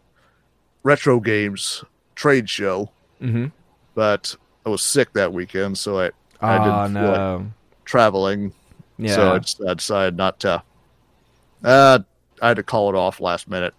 retro 0.82 1.20
games 1.20 1.84
trade 2.14 2.48
show. 2.48 2.90
hmm 3.20 3.46
But 3.94 4.34
I 4.64 4.68
was 4.70 4.82
sick 4.82 5.12
that 5.14 5.32
weekend, 5.32 5.78
so 5.78 5.98
I 6.00 6.10
I 6.40 6.58
Oh 6.58 6.58
didn't 6.58 6.94
like 7.02 7.22
no. 7.22 7.46
traveling. 7.84 8.52
Yeah. 8.98 9.14
So 9.16 9.32
I, 9.34 9.38
just, 9.38 9.60
I 9.66 9.74
decided 9.74 10.16
not 10.16 10.40
to. 10.40 10.62
Uh, 11.64 11.98
I 12.40 12.48
had 12.48 12.56
to 12.56 12.62
call 12.62 12.88
it 12.88 12.94
off 12.94 13.20
last 13.20 13.48
minute. 13.48 13.74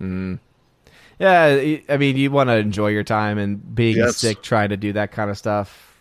Mm. 0.00 0.38
Yeah, 1.18 1.78
I 1.88 1.96
mean, 1.96 2.16
you 2.16 2.30
want 2.30 2.48
to 2.50 2.56
enjoy 2.56 2.88
your 2.88 3.04
time, 3.04 3.38
and 3.38 3.74
being 3.74 3.96
Yes. 3.96 4.16
sick 4.16 4.42
trying 4.42 4.68
to 4.70 4.76
do 4.76 4.92
that 4.94 5.12
kind 5.12 5.30
of 5.30 5.38
stuff 5.38 5.95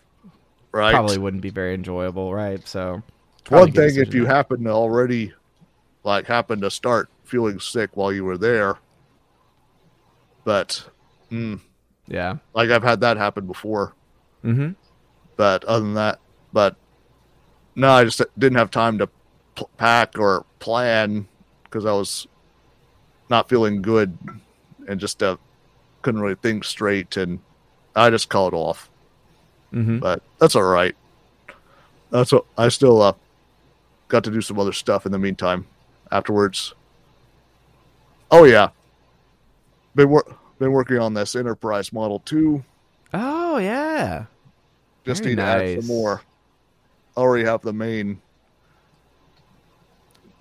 Right. 0.75 0.91
probably 0.91 1.17
wouldn't 1.17 1.41
be 1.41 1.51
very 1.51 1.73
enjoyable, 1.73 2.33
right? 2.33 2.65
So, 2.67 3.01
It's 3.39 3.49
one 3.51 3.71
thing 3.71 3.95
if 3.95 4.13
you 4.13 4.25
there. 4.25 4.35
happen 4.35 4.65
to 4.65 4.71
already 4.71 5.33
like 6.03 6.25
happen 6.27 6.59
to 6.59 6.69
start 6.69 7.07
feeling 7.23 7.61
sick 7.61 7.91
while 7.93 8.11
you 8.11 8.25
were 8.25 8.37
there. 8.37 8.77
But 10.43 10.83
mm, 11.31 11.61
yeah. 12.09 12.35
like 12.53 12.71
I've 12.71 12.83
had 12.83 12.99
that 12.99 13.15
happen 13.15 13.47
before. 13.47 13.93
hmm 14.41 14.71
But 15.37 15.63
other 15.63 15.85
than 15.85 15.93
that, 15.93 16.19
but 16.51 16.75
no, 17.77 17.91
I 17.91 18.03
just 18.03 18.21
didn't 18.37 18.57
have 18.57 18.69
time 18.69 18.97
to 18.97 19.07
p- 19.55 19.65
pack 19.77 20.19
or 20.19 20.45
plan 20.59 21.25
because 21.63 21.85
I 21.85 21.93
was 21.93 22.27
not 23.29 23.47
feeling 23.47 23.81
good 23.81 24.17
and 24.89 24.99
just 24.99 25.23
uh, 25.23 25.37
couldn't 26.01 26.19
really 26.21 26.35
think 26.35 26.65
straight, 26.65 27.15
and 27.15 27.39
I 27.95 28.09
just 28.09 28.27
called 28.27 28.53
off. 28.53 28.89
Hmm 29.75 29.99
But 29.99 30.21
that's 30.39 30.55
all 30.55 30.63
right. 30.63 30.95
That's 32.09 32.31
what 32.31 32.45
I 32.57 32.69
still 32.69 33.01
uh, 33.01 33.13
got 34.07 34.23
to 34.23 34.31
do 34.31 34.39
some 34.41 34.57
other 34.59 34.71
stuff 34.71 35.05
in 35.05 35.11
the 35.11 35.19
meantime 35.19 35.67
afterwards. 36.11 36.73
Oh 38.31 38.45
yeah, 38.45 38.69
been 39.95 40.09
wor- 40.09 40.35
been 40.59 40.71
working 40.71 40.97
on 40.97 41.13
this 41.13 41.35
Enterprise 41.35 41.91
Model 41.91 42.19
too. 42.19 42.63
Oh 43.13 43.57
yeah. 43.57 44.25
Just 45.05 45.23
Very 45.23 45.35
need 45.35 45.41
to 45.41 45.47
add 45.47 45.79
some 45.83 45.87
more. 45.87 46.21
I 47.17 47.19
already 47.19 47.45
have 47.45 47.61
the 47.61 47.73
main. 47.73 48.21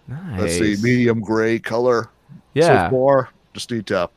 Nice. 0.07 0.41
Let's 0.41 0.59
see, 0.59 0.77
medium 0.83 1.21
gray 1.21 1.59
color 1.59 2.09
Yeah. 2.55 2.89
so 2.89 2.97
far. 2.97 3.29
Just 3.53 3.71
need 3.71 3.87
to 3.89 4.09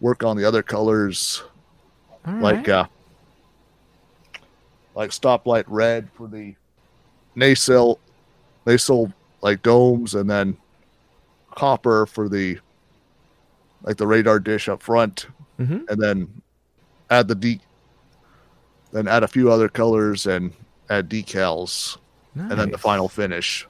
work 0.00 0.22
on 0.24 0.36
the 0.36 0.44
other 0.44 0.62
colors, 0.62 1.42
All 2.26 2.34
like 2.34 2.56
right. 2.66 2.68
uh, 2.70 2.86
like 4.94 5.10
stoplight 5.10 5.64
red 5.66 6.08
for 6.14 6.26
the 6.28 6.54
nacelle, 7.34 7.98
nacelle 8.66 9.12
like 9.42 9.62
domes, 9.62 10.14
and 10.14 10.28
then 10.30 10.56
copper 11.54 12.06
for 12.06 12.28
the 12.28 12.58
like 13.82 13.96
the 13.96 14.06
radar 14.06 14.38
dish 14.40 14.68
up 14.68 14.82
front, 14.82 15.26
Mhm. 15.58 15.88
and 15.90 16.00
then 16.00 16.42
add 17.10 17.28
the 17.28 17.34
de- 17.34 17.60
then 18.92 19.06
add 19.08 19.22
a 19.22 19.28
few 19.28 19.50
other 19.50 19.68
colors 19.68 20.26
and 20.26 20.52
add 20.88 21.08
decals, 21.10 21.98
and 22.34 22.50
then 22.52 22.70
the 22.70 22.78
final 22.78 23.08
finish. 23.08 23.66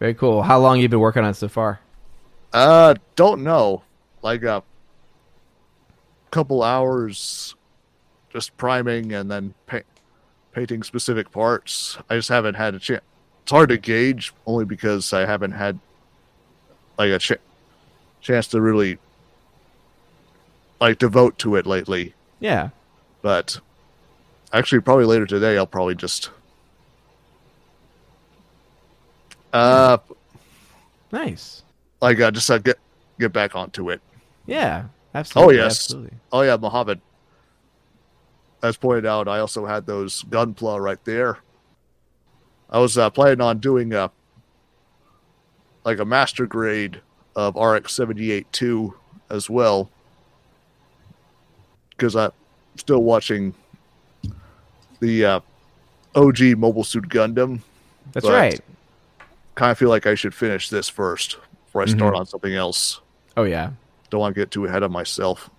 Very 0.00 0.14
cool. 0.14 0.42
How 0.42 0.58
long 0.58 0.80
you 0.80 0.88
been 0.88 1.00
working 1.00 1.22
on 1.24 1.30
it 1.30 1.34
so 1.34 1.48
far? 1.48 1.80
Uh, 2.52 2.94
don't 3.16 3.42
know. 3.42 3.82
Like 4.20 4.42
a 4.42 4.62
couple 6.30 6.62
hours, 6.62 7.54
just 8.30 8.56
priming 8.56 9.12
and 9.12 9.30
then 9.30 9.54
pa- 9.66 9.80
painting 10.52 10.82
specific 10.82 11.30
parts. 11.30 11.98
I 12.10 12.16
just 12.16 12.28
haven't 12.28 12.54
had 12.54 12.74
a 12.74 12.78
chance. 12.78 13.02
It's 13.42 13.50
hard 13.50 13.70
to 13.70 13.78
gauge 13.78 14.32
only 14.46 14.64
because 14.64 15.12
I 15.12 15.26
haven't 15.26 15.52
had 15.52 15.78
like 16.98 17.10
a 17.10 17.18
ch- 17.18 17.32
chance 18.20 18.46
to 18.48 18.60
really 18.60 18.98
like 20.80 20.98
devote 20.98 21.38
to 21.38 21.56
it 21.56 21.66
lately. 21.66 22.14
Yeah. 22.40 22.70
But 23.22 23.60
actually, 24.52 24.80
probably 24.80 25.06
later 25.06 25.26
today, 25.26 25.56
I'll 25.56 25.66
probably 25.66 25.94
just 25.94 26.30
uh 29.52 29.98
Nice. 31.10 31.62
like 32.00 32.20
uh, 32.20 32.30
just 32.30 32.50
uh, 32.50 32.58
get 32.58 32.78
get 33.18 33.32
back 33.32 33.54
onto 33.54 33.90
it. 33.90 34.00
Yeah. 34.46 34.84
Absolutely. 35.14 35.58
Oh 35.58 35.64
yes. 35.64 35.72
Absolutely. 35.86 36.16
Oh 36.32 36.40
yeah, 36.42 36.56
Mohammed. 36.56 37.00
As 38.62 38.76
pointed 38.76 39.06
out, 39.06 39.26
I 39.28 39.40
also 39.40 39.66
had 39.66 39.86
those 39.86 40.22
gunpla 40.24 40.80
right 40.80 41.02
there. 41.04 41.38
I 42.70 42.78
was 42.78 42.96
uh, 42.96 43.10
planning 43.10 43.40
on 43.40 43.58
doing 43.58 43.92
a 43.92 44.10
like 45.84 45.98
a 45.98 46.04
master 46.04 46.46
grade 46.46 47.00
of 47.34 47.56
RX 47.56 47.92
seventy 47.92 48.30
eight 48.30 48.50
two 48.52 48.94
as 49.30 49.50
well, 49.50 49.90
because 51.90 52.14
I'm 52.14 52.30
still 52.76 53.02
watching 53.02 53.54
the 55.00 55.24
uh, 55.24 55.40
OG 56.14 56.40
Mobile 56.56 56.84
Suit 56.84 57.08
Gundam. 57.08 57.60
That's 58.12 58.28
right. 58.28 58.60
Kind 59.54 59.72
of 59.72 59.78
feel 59.78 59.88
like 59.88 60.06
I 60.06 60.14
should 60.14 60.34
finish 60.34 60.68
this 60.70 60.88
first 60.88 61.38
before 61.66 61.82
I 61.82 61.86
start 61.86 62.14
Mhm. 62.14 62.18
on 62.20 62.26
something 62.26 62.54
else. 62.54 63.00
Oh 63.36 63.42
yeah. 63.42 63.72
Don't 64.10 64.20
want 64.20 64.34
to 64.34 64.40
get 64.40 64.50
too 64.50 64.66
ahead 64.66 64.82
of 64.82 64.90
myself. 64.90 65.50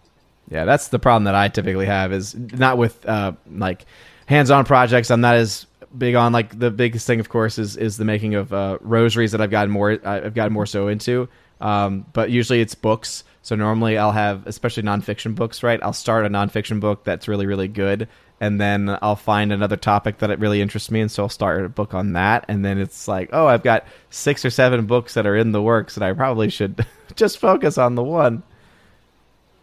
Yeah, 0.49 0.65
that's 0.65 0.89
the 0.89 0.99
problem 0.99 1.23
that 1.25 1.35
I 1.35 1.47
typically 1.47 1.85
have 1.85 2.11
is 2.11 2.35
not 2.35 2.77
with 2.77 3.05
uh, 3.07 3.33
like 3.49 3.85
hands-on 4.25 4.65
projects. 4.65 5.09
I'm 5.09 5.21
not 5.21 5.35
as 5.35 5.65
big 5.97 6.15
on 6.15 6.31
like 6.33 6.57
the 6.57 6.71
biggest 6.71 7.07
thing, 7.07 7.19
of 7.19 7.29
course, 7.29 7.57
is 7.57 7.77
is 7.77 7.97
the 7.97 8.05
making 8.05 8.35
of 8.35 8.53
uh, 8.53 8.77
rosaries 8.81 9.31
that 9.31 9.41
I've 9.41 9.51
gotten 9.51 9.71
more 9.71 9.99
I've 10.03 10.33
gotten 10.33 10.53
more 10.53 10.65
so 10.65 10.87
into. 10.87 11.29
Um, 11.61 12.05
but 12.13 12.29
usually 12.29 12.61
it's 12.61 12.75
books. 12.75 13.23
So 13.41 13.55
normally 13.55 13.97
I'll 13.97 14.11
have, 14.11 14.45
especially 14.47 14.83
nonfiction 14.83 15.35
books, 15.35 15.63
right? 15.63 15.79
I'll 15.83 15.93
start 15.93 16.25
a 16.25 16.29
nonfiction 16.29 16.79
book 16.79 17.03
that's 17.03 17.27
really 17.27 17.45
really 17.45 17.67
good, 17.67 18.07
and 18.41 18.59
then 18.59 18.97
I'll 19.01 19.15
find 19.15 19.51
another 19.51 19.77
topic 19.77 20.17
that 20.19 20.29
it 20.29 20.39
really 20.39 20.61
interests 20.61 20.91
me, 20.91 21.01
and 21.01 21.11
so 21.11 21.23
I'll 21.23 21.29
start 21.29 21.63
a 21.63 21.69
book 21.69 21.93
on 21.93 22.13
that. 22.13 22.45
And 22.47 22.65
then 22.65 22.77
it's 22.79 23.07
like, 23.07 23.29
oh, 23.31 23.47
I've 23.47 23.63
got 23.63 23.85
six 24.09 24.43
or 24.43 24.49
seven 24.49 24.85
books 24.85 25.13
that 25.13 25.25
are 25.25 25.35
in 25.35 25.51
the 25.51 25.61
works, 25.61 25.95
and 25.95 26.03
I 26.03 26.13
probably 26.13 26.49
should 26.49 26.85
just 27.15 27.37
focus 27.37 27.77
on 27.77 27.95
the 27.95 28.03
one. 28.03 28.43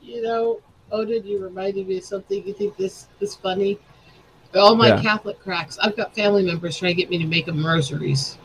You 0.00 0.22
know, 0.22 0.60
Odin, 0.92 1.24
you 1.24 1.42
reminded 1.42 1.88
me 1.88 1.98
of 1.98 2.04
something. 2.04 2.46
You 2.46 2.52
think 2.52 2.76
this 2.76 3.08
is 3.20 3.34
funny? 3.34 3.78
All 4.54 4.74
my 4.74 4.88
Yeah. 4.88 5.02
Catholic 5.02 5.38
cracks. 5.40 5.78
I've 5.80 5.96
got 5.96 6.14
family 6.14 6.42
members 6.44 6.76
trying 6.76 6.94
to 6.94 7.00
get 7.00 7.10
me 7.10 7.18
to 7.18 7.26
make 7.26 7.46
them 7.46 7.64
rosaries. 7.64 8.36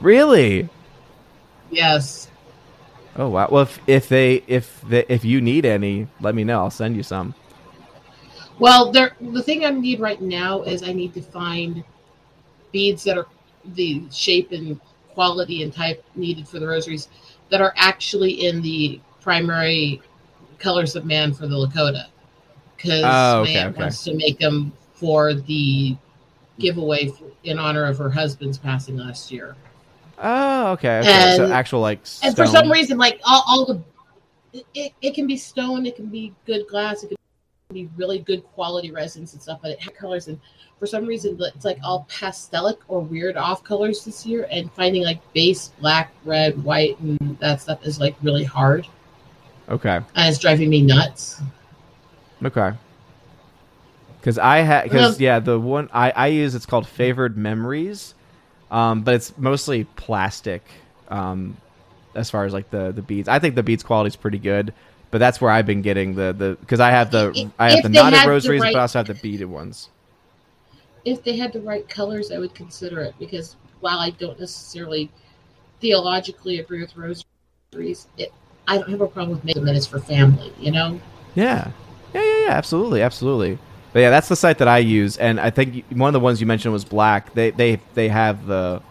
Really? 0.00 0.68
Yes. 1.70 2.28
Oh 3.16 3.28
wow! 3.28 3.48
Well, 3.48 3.62
if, 3.62 3.78
if 3.86 4.08
they 4.08 4.42
if 4.48 4.80
they, 4.88 5.04
if 5.08 5.24
you 5.24 5.40
need 5.40 5.64
any, 5.64 6.08
let 6.20 6.34
me 6.34 6.42
know. 6.42 6.58
I'll 6.58 6.70
send 6.70 6.96
you 6.96 7.04
some. 7.04 7.32
Well, 8.58 8.90
there. 8.90 9.14
The 9.20 9.42
thing 9.42 9.64
I 9.64 9.70
need 9.70 10.00
right 10.00 10.20
now 10.20 10.62
is 10.62 10.82
I 10.82 10.92
need 10.92 11.14
to 11.14 11.22
find 11.22 11.84
beads 12.72 13.04
that 13.04 13.16
are 13.16 13.26
the 13.76 14.02
shape 14.10 14.50
and 14.50 14.80
quality 15.10 15.62
and 15.62 15.72
type 15.72 16.04
needed 16.16 16.48
for 16.48 16.58
the 16.58 16.66
rosaries 16.66 17.08
that 17.50 17.60
are 17.60 17.72
actually 17.76 18.46
in 18.46 18.60
the 18.62 19.00
primary 19.20 20.02
colors 20.64 20.96
of 20.96 21.04
man 21.04 21.32
for 21.34 21.46
the 21.46 21.54
Lakota. 21.54 22.06
Because 22.76 23.02
Oh, 23.04 23.42
okay, 23.42 23.66
okay. 23.66 23.80
wants 23.80 24.02
to 24.04 24.14
make 24.14 24.38
them 24.38 24.72
for 24.94 25.34
the 25.34 25.96
giveaway 26.58 27.12
in 27.44 27.58
honor 27.58 27.84
of 27.84 27.98
her 27.98 28.10
husband's 28.10 28.58
passing 28.58 28.96
last 28.96 29.30
year. 29.30 29.54
Oh, 30.18 30.72
okay. 30.72 31.00
okay. 31.00 31.36
so 31.36 31.52
actual 31.52 31.80
like. 31.80 32.00
And 32.22 32.34
for 32.34 32.46
some 32.46 32.70
reason, 32.70 32.96
like 32.96 33.20
all, 33.24 33.44
all 33.46 33.64
the, 33.66 33.82
it, 34.74 34.92
it 35.02 35.14
can 35.14 35.26
be 35.26 35.36
stone, 35.36 35.84
it 35.84 35.96
can 35.96 36.06
be 36.06 36.32
good 36.46 36.66
glass, 36.68 37.02
it 37.02 37.08
can 37.08 37.16
be 37.72 37.88
really 37.96 38.20
good 38.20 38.42
quality 38.54 38.90
resins 38.90 39.34
and 39.34 39.42
stuff, 39.42 39.58
but 39.60 39.70
it 39.70 39.80
had 39.80 39.94
colors 39.94 40.28
and 40.28 40.40
for 40.78 40.86
some 40.86 41.06
reason 41.06 41.38
it's 41.40 41.64
like 41.64 41.78
all 41.82 42.06
pastelic 42.10 42.78
or 42.88 43.00
weird 43.00 43.36
off 43.36 43.62
colors 43.64 44.04
this 44.04 44.26
year 44.26 44.46
and 44.50 44.72
finding 44.72 45.02
like 45.02 45.20
base 45.32 45.72
black, 45.80 46.12
red, 46.24 46.62
white 46.62 46.98
and 47.00 47.38
that 47.38 47.60
stuff 47.60 47.84
is 47.86 48.00
like 48.00 48.14
really 48.22 48.44
hard. 48.44 48.86
Okay. 49.68 49.96
And 49.96 50.28
it's 50.28 50.38
driving 50.38 50.68
me 50.68 50.82
nuts. 50.82 51.40
Okay. 52.44 52.72
Because 54.20 54.38
I 54.38 54.58
had, 54.58 54.84
because 54.84 55.20
yeah, 55.20 55.38
the 55.38 55.58
one 55.60 55.90
I 55.92 56.10
I 56.10 56.26
use 56.28 56.54
it's 56.54 56.66
called 56.66 56.86
Favored 56.88 57.36
Memories, 57.36 58.14
um, 58.70 59.02
but 59.02 59.14
it's 59.14 59.36
mostly 59.36 59.84
plastic. 59.84 60.64
Um, 61.08 61.58
as 62.14 62.30
far 62.30 62.44
as 62.44 62.52
like 62.52 62.70
the 62.70 62.90
the 62.92 63.02
beads, 63.02 63.28
I 63.28 63.38
think 63.38 63.54
the 63.54 63.62
beads 63.62 63.82
quality 63.82 64.08
is 64.08 64.16
pretty 64.16 64.38
good, 64.38 64.72
but 65.10 65.18
that's 65.18 65.40
where 65.40 65.50
I've 65.50 65.66
been 65.66 65.82
getting 65.82 66.14
the 66.14 66.32
the 66.32 66.56
because 66.60 66.80
I 66.80 66.90
have 66.90 67.10
the 67.10 67.32
If- 67.34 67.50
I 67.58 67.70
have 67.72 67.82
the 67.82 67.88
knotted 67.90 68.18
had 68.18 68.26
the 68.26 68.30
rosaries, 68.30 68.62
right- 68.62 68.72
but 68.72 68.78
I 68.78 68.82
also 68.82 68.98
have 69.00 69.08
the 69.08 69.14
beaded 69.14 69.46
ones. 69.46 69.90
If 71.04 71.22
they 71.22 71.36
had 71.36 71.52
the 71.52 71.60
right 71.60 71.86
colors, 71.86 72.32
I 72.32 72.38
would 72.38 72.54
consider 72.54 73.00
it 73.00 73.14
because 73.18 73.56
while 73.80 73.98
I 73.98 74.08
don't 74.10 74.40
necessarily 74.40 75.10
theologically 75.80 76.60
agree 76.60 76.80
with 76.80 76.96
rosaries, 76.96 78.08
it, 78.16 78.32
I 78.66 78.78
don't 78.78 78.90
have 78.90 79.00
a 79.00 79.06
problem 79.06 79.36
with 79.36 79.44
making 79.44 79.66
it's 79.68 79.86
for 79.86 80.00
family, 80.00 80.52
you 80.58 80.70
know? 80.70 81.00
Yeah, 81.34 81.70
yeah, 82.14 82.22
yeah, 82.22 82.46
yeah, 82.46 82.52
absolutely, 82.52 83.02
absolutely. 83.02 83.58
But 83.92 84.00
yeah, 84.00 84.10
that's 84.10 84.28
the 84.28 84.36
site 84.36 84.58
that 84.58 84.68
I 84.68 84.78
use, 84.78 85.16
and 85.18 85.38
I 85.38 85.50
think 85.50 85.84
one 85.90 86.08
of 86.08 86.12
the 86.12 86.20
ones 86.20 86.40
you 86.40 86.46
mentioned 86.46 86.72
was 86.72 86.84
Black. 86.84 87.32
They 87.34 87.50
they 87.50 87.80
they 87.94 88.08
have 88.08 88.46
the. 88.46 88.82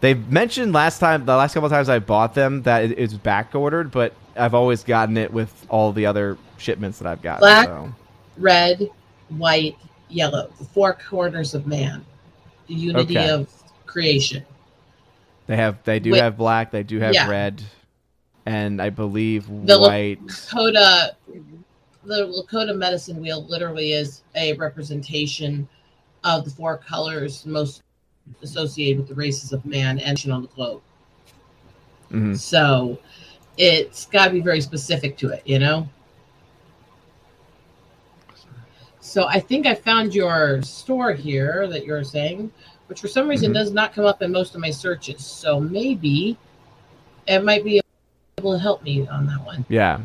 They 0.00 0.14
mentioned 0.14 0.72
last 0.72 0.98
time, 0.98 1.24
the 1.24 1.36
last 1.36 1.54
couple 1.54 1.66
of 1.66 1.72
times 1.72 1.88
I 1.88 2.00
bought 2.00 2.34
them, 2.34 2.62
that 2.62 2.84
it, 2.84 2.98
it's 2.98 3.14
back 3.14 3.54
ordered, 3.54 3.92
but 3.92 4.12
I've 4.36 4.52
always 4.52 4.82
gotten 4.82 5.16
it 5.16 5.32
with 5.32 5.64
all 5.68 5.92
the 5.92 6.06
other 6.06 6.36
shipments 6.58 6.98
that 6.98 7.06
I've 7.06 7.22
got. 7.22 7.38
Black? 7.38 7.66
So. 7.68 7.92
Red, 8.36 8.90
white, 9.28 9.78
yellow, 10.08 10.50
the 10.58 10.64
four 10.64 10.94
corners 10.94 11.54
of 11.54 11.66
man, 11.66 12.04
the 12.66 12.74
unity 12.74 13.16
Okay. 13.16 13.30
of 13.30 13.48
creation. 13.86 14.44
They 15.46 15.56
have 15.56 15.82
they 15.84 15.98
do 15.98 16.14
have 16.14 16.36
black, 16.36 16.70
they 16.70 16.82
do 16.82 16.98
have 16.98 17.14
Yeah. 17.14 17.28
red, 17.28 17.62
and 18.46 18.80
I 18.80 18.90
believe 18.90 19.46
The 19.66 19.78
white. 19.78 20.24
Lakota, 20.26 21.10
the 22.04 22.26
Lakota 22.26 22.76
medicine 22.76 23.20
wheel 23.20 23.44
literally 23.44 23.92
is 23.92 24.22
a 24.34 24.54
representation 24.54 25.68
of 26.24 26.44
the 26.44 26.50
four 26.50 26.78
colors 26.78 27.46
most 27.46 27.82
associated 28.42 28.98
with 28.98 29.08
the 29.08 29.14
races 29.14 29.52
of 29.52 29.64
man 29.64 29.98
and 29.98 30.18
on 30.30 30.42
the 30.42 30.48
globe. 30.48 30.82
Mhm. 32.10 32.38
So 32.38 32.98
it's 33.56 34.06
got 34.06 34.26
to 34.26 34.30
be 34.30 34.40
very 34.40 34.60
specific 34.60 35.16
to 35.18 35.30
it, 35.30 35.42
you 35.44 35.58
know? 35.58 35.88
So 39.00 39.26
I 39.26 39.40
think 39.40 39.66
I 39.66 39.74
found 39.74 40.14
your 40.14 40.62
store 40.62 41.12
here 41.12 41.66
that 41.68 41.84
you're 41.84 42.04
saying, 42.04 42.50
which 42.86 43.00
for 43.00 43.08
some 43.08 43.28
reason 43.28 43.50
Mhm. 43.50 43.54
does 43.54 43.72
not 43.72 43.92
come 43.92 44.04
up 44.04 44.22
in 44.22 44.30
most 44.30 44.54
of 44.54 44.60
my 44.60 44.70
searches. 44.70 45.24
So 45.24 45.58
maybe 45.60 46.38
it 47.26 47.44
might 47.44 47.64
be 47.64 47.81
able 48.38 48.52
to 48.52 48.58
help 48.58 48.82
me 48.82 49.06
on 49.08 49.26
that 49.26 49.44
one. 49.44 49.64
Yeah. 49.68 50.00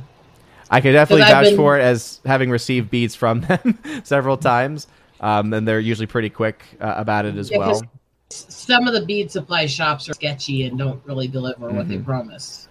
I 0.70 0.82
could 0.82 0.92
definitely 0.92 1.24
vouch 1.24 1.46
been- 1.46 1.56
for 1.56 1.78
it 1.80 1.82
as 1.82 2.20
having 2.26 2.50
received 2.50 2.90
beads 2.90 3.16
from 3.16 3.42
them 3.48 3.80
several 4.04 4.38
times. 4.38 4.88
Um, 5.20 5.54
and 5.54 5.68
they're 5.68 5.80
usually 5.80 6.06
pretty 6.08 6.30
quick 6.30 6.64
uh, 6.80 6.94
about 6.98 7.26
it 7.26 7.36
as 7.38 7.50
Yeah, 7.50 7.58
well. 7.58 7.82
Some 8.30 8.88
of 8.88 8.94
the 8.94 9.06
bead 9.06 9.32
supply 9.32 9.66
shops 9.66 10.08
are 10.10 10.14
sketchy 10.14 10.64
and 10.68 10.78
don't 10.78 11.02
really 11.06 11.28
deliver 11.28 11.70
what 11.70 11.88
they 11.88 11.98
Mhm. 11.98 12.06
promise. 12.06 12.68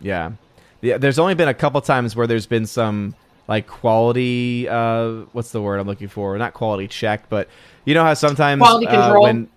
Yeah. 0.00 0.32
Yeah, 0.80 0.98
there's 0.98 1.18
only 1.18 1.34
been 1.34 1.48
a 1.48 1.54
couple 1.54 1.80
times 1.82 2.16
where 2.16 2.26
there's 2.26 2.46
been 2.46 2.66
some 2.66 3.14
like 3.48 3.68
quality 3.68 4.68
uh 4.68 5.08
what's 5.32 5.52
the 5.52 5.62
word 5.62 5.78
I'm 5.78 5.86
looking 5.86 6.08
for? 6.08 6.36
Not 6.38 6.54
quality 6.54 6.88
check, 6.88 7.28
but 7.28 7.48
you 7.84 7.94
know 7.94 8.02
how 8.02 8.14
sometimes 8.14 8.60
Quality 8.60 8.86
uh, 8.88 9.02
control. 9.04 9.22
when 9.22 9.48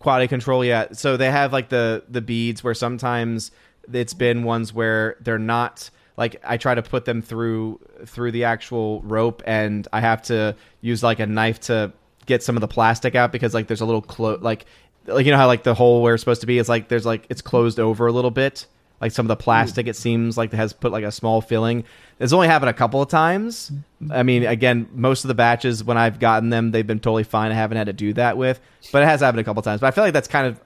quality 0.00 0.26
control, 0.28 0.64
yeah. 0.64 0.88
So 0.92 1.16
they 1.16 1.30
have 1.30 1.52
like 1.52 1.68
the 1.68 2.02
the 2.08 2.20
beads 2.20 2.64
where 2.64 2.74
sometimes 2.74 3.50
it's 3.92 4.14
been 4.14 4.42
ones 4.42 4.72
where 4.72 5.16
they're 5.20 5.38
not 5.38 5.90
like 6.16 6.40
I 6.44 6.56
try 6.56 6.74
to 6.74 6.82
put 6.82 7.04
them 7.04 7.22
through 7.22 7.80
through 8.04 8.32
the 8.32 8.44
actual 8.44 9.00
rope 9.02 9.42
and 9.46 9.86
I 9.92 10.00
have 10.00 10.22
to 10.22 10.56
use 10.80 11.02
like 11.02 11.20
a 11.20 11.26
knife 11.26 11.60
to 11.62 11.92
get 12.26 12.42
some 12.42 12.56
of 12.56 12.60
the 12.60 12.68
plastic 12.68 13.14
out 13.14 13.32
because 13.32 13.54
like 13.54 13.68
there's 13.68 13.80
a 13.80 13.86
little 13.86 14.02
clo- 14.02 14.38
like 14.40 14.66
like 15.06 15.24
you 15.24 15.32
know 15.32 15.38
how 15.38 15.46
like 15.46 15.62
the 15.62 15.74
hole 15.74 16.02
where 16.02 16.14
it's 16.14 16.22
supposed 16.22 16.42
to 16.42 16.46
be 16.46 16.58
is 16.58 16.68
like 16.68 16.88
there's 16.88 17.06
like 17.06 17.26
it's 17.30 17.40
closed 17.40 17.80
over 17.80 18.06
a 18.06 18.12
little 18.12 18.30
bit? 18.30 18.66
Like 19.00 19.12
some 19.12 19.26
of 19.26 19.28
the 19.28 19.36
plastic 19.36 19.86
it 19.86 19.94
seems 19.94 20.36
like 20.36 20.52
it 20.52 20.56
has 20.56 20.72
put 20.72 20.90
like 20.90 21.04
a 21.04 21.12
small 21.12 21.40
filling. 21.40 21.84
It's 22.18 22.32
only 22.32 22.48
happened 22.48 22.70
a 22.70 22.74
couple 22.74 23.00
of 23.00 23.08
times. 23.08 23.70
I 24.10 24.24
mean 24.24 24.44
again 24.44 24.88
most 24.92 25.24
of 25.24 25.28
the 25.28 25.34
batches 25.34 25.84
when 25.84 25.96
i've 25.96 26.18
gotten 26.18 26.50
them 26.50 26.72
they've 26.72 26.86
been 26.86 26.98
totally 26.98 27.24
fine. 27.24 27.52
I 27.52 27.54
haven't 27.54 27.78
had 27.78 27.86
to 27.86 27.92
do 27.92 28.12
that 28.14 28.36
with 28.36 28.60
but 28.92 29.02
it 29.02 29.06
has 29.06 29.20
happened 29.20 29.40
a 29.40 29.44
couple 29.44 29.60
of 29.60 29.64
times. 29.64 29.80
But 29.80 29.86
i 29.86 29.90
feel 29.92 30.02
like 30.02 30.12
that's 30.12 30.28
kind 30.28 30.48
of 30.48 30.60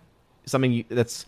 something 0.47 0.73
you, 0.73 0.85
that's 0.89 1.27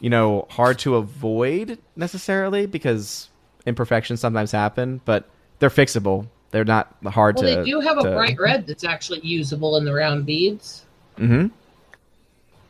you 0.00 0.10
know 0.10 0.46
hard 0.50 0.78
to 0.80 0.96
avoid 0.96 1.78
necessarily 1.96 2.66
because 2.66 3.28
imperfections 3.64 4.20
sometimes 4.20 4.52
happen 4.52 5.00
but 5.04 5.28
they're 5.58 5.70
fixable 5.70 6.26
they're 6.50 6.64
not 6.64 6.94
hard 7.06 7.36
Well, 7.36 7.44
to 7.44 7.56
they 7.56 7.64
do 7.64 7.80
have 7.80 7.98
a 7.98 8.02
bright 8.02 8.38
red 8.38 8.66
that's 8.66 8.84
actually 8.84 9.20
usable 9.20 9.76
in 9.76 9.84
the 9.84 9.92
round 9.92 10.24
beads. 10.24 10.84
Mhm. 11.18 11.50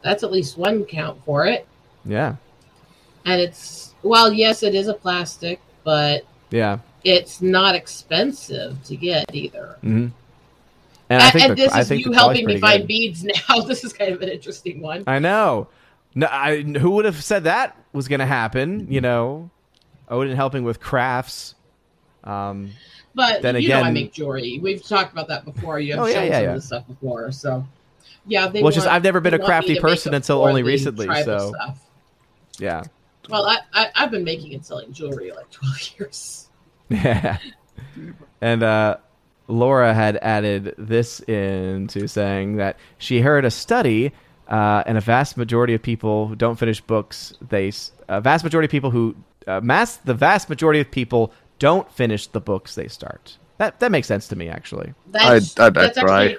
That's 0.03 0.23
at 0.23 0.33
least 0.33 0.57
one 0.57 0.85
count 0.85 1.23
for 1.25 1.47
it. 1.47 1.67
yeah 2.05 2.37
And 3.25 3.41
it's, 3.41 3.95
well, 4.03 4.33
yes, 4.33 4.63
it 4.63 4.75
is 4.75 4.89
a 4.89 4.95
plastic, 4.95 5.61
but 5.85 6.25
yeah 6.51 6.79
it's 7.05 7.41
not 7.43 7.75
expensive 7.75 8.83
to 8.85 8.97
get 8.97 9.25
either. 9.33 9.77
hmm 9.83 9.89
and 9.99 10.13
And, 11.11 11.23
i 11.23 11.31
think 11.31 11.45
and 11.45 11.53
the, 11.53 11.69
this 11.69 11.77
is 11.77 11.91
you 12.05 12.13
helping 12.13 12.47
me 12.47 12.59
find 12.59 12.83
good. 12.83 12.89
beads 12.89 13.25
now. 13.49 13.61
This 13.61 13.85
is 13.85 13.93
kind 13.93 14.13
of 14.13 14.23
an 14.23 14.29
interesting 14.31 14.81
one. 14.81 15.05
I 15.07 15.19
know. 15.19 15.69
No, 16.17 16.27
I, 16.31 16.63
who 16.63 16.91
would 16.93 17.05
have 17.05 17.23
said 17.23 17.45
that 17.45 17.77
was 17.93 18.09
going 18.09 18.19
to 18.21 18.27
happen? 18.27 18.87
You 18.91 19.01
know, 19.03 19.51
Odin 20.09 20.35
helping 20.35 20.65
with 20.65 20.81
crafts. 20.81 21.55
Um, 22.25 22.73
But 23.15 23.43
Then 23.43 23.61
you 23.61 23.69
know 23.69 23.83
I 23.83 23.91
make 23.93 24.13
jewelry. 24.13 24.59
We've 24.61 24.83
talked 24.83 25.13
about 25.13 25.29
that 25.29 25.45
before. 25.45 25.79
You 25.79 25.93
have 25.93 26.03
Oh, 26.03 26.07
yeah, 26.07 26.15
shown 26.15 26.25
yeah, 26.27 26.33
some 26.33 26.43
yeah. 26.43 26.49
of 26.49 26.55
this 26.57 26.65
stuff 26.67 26.87
before. 26.89 27.31
So, 27.33 27.65
yeah. 28.27 28.49
They 28.49 28.61
Well, 28.63 28.69
it's 28.69 28.77
just 28.77 28.89
I've 28.89 29.05
never 29.05 29.21
been 29.21 29.35
a 29.35 29.39
crafty 29.39 29.79
person 29.79 30.15
until 30.15 30.43
only 30.43 30.63
recently, 30.63 31.07
so- 31.23 31.53
stuff. 31.55 31.79
yeah, 32.59 32.83
Well, 33.29 33.45
I, 33.47 33.59
I, 33.75 33.91
I've 33.95 34.11
been 34.11 34.25
making 34.25 34.55
and 34.55 34.65
selling 34.65 34.93
jewelry 34.93 35.31
like 35.33 35.51
12 35.51 35.91
years. 35.99 36.49
yeah. 36.89 37.39
and 38.41 38.63
uh, 38.63 38.97
Laura 39.49 39.93
had 39.95 40.17
added 40.23 40.75
this 40.79 41.21
into 41.21 42.09
saying 42.09 42.57
that 42.57 42.77
she 42.99 43.21
heard 43.21 43.45
a 43.45 43.51
study, 43.51 44.13
uh, 44.49 44.83
and 44.87 44.97
a 44.97 45.01
vast 45.01 45.37
majority 45.37 45.75
of 45.75 45.83
people 45.83 46.29
who 46.29 46.37
don't 46.37 46.57
finish 46.59 46.81
books, 46.81 47.35
they 47.41 47.73
a 48.09 48.21
vast 48.21 48.45
majority 48.45 48.67
of 48.67 48.71
people 48.71 48.91
who 48.91 49.17
uh, 49.47 49.61
mass 49.61 49.97
the 49.99 50.15
vast 50.15 50.49
majority 50.49 50.81
of 50.81 50.91
people 50.91 51.33
don't 51.59 51.91
finish 51.93 52.27
the 52.27 52.41
books 52.41 52.75
they 52.75 52.89
start. 52.89 53.39
That 53.59 53.81
that 53.81 53.91
makes 53.91 54.07
sense 54.07 54.29
to 54.29 54.37
me 54.37 54.49
actually. 54.49 54.93
That's, 55.09 55.59
I 55.59 55.71
bet 55.71 55.95
that's 55.95 56.07
right. 56.09 56.39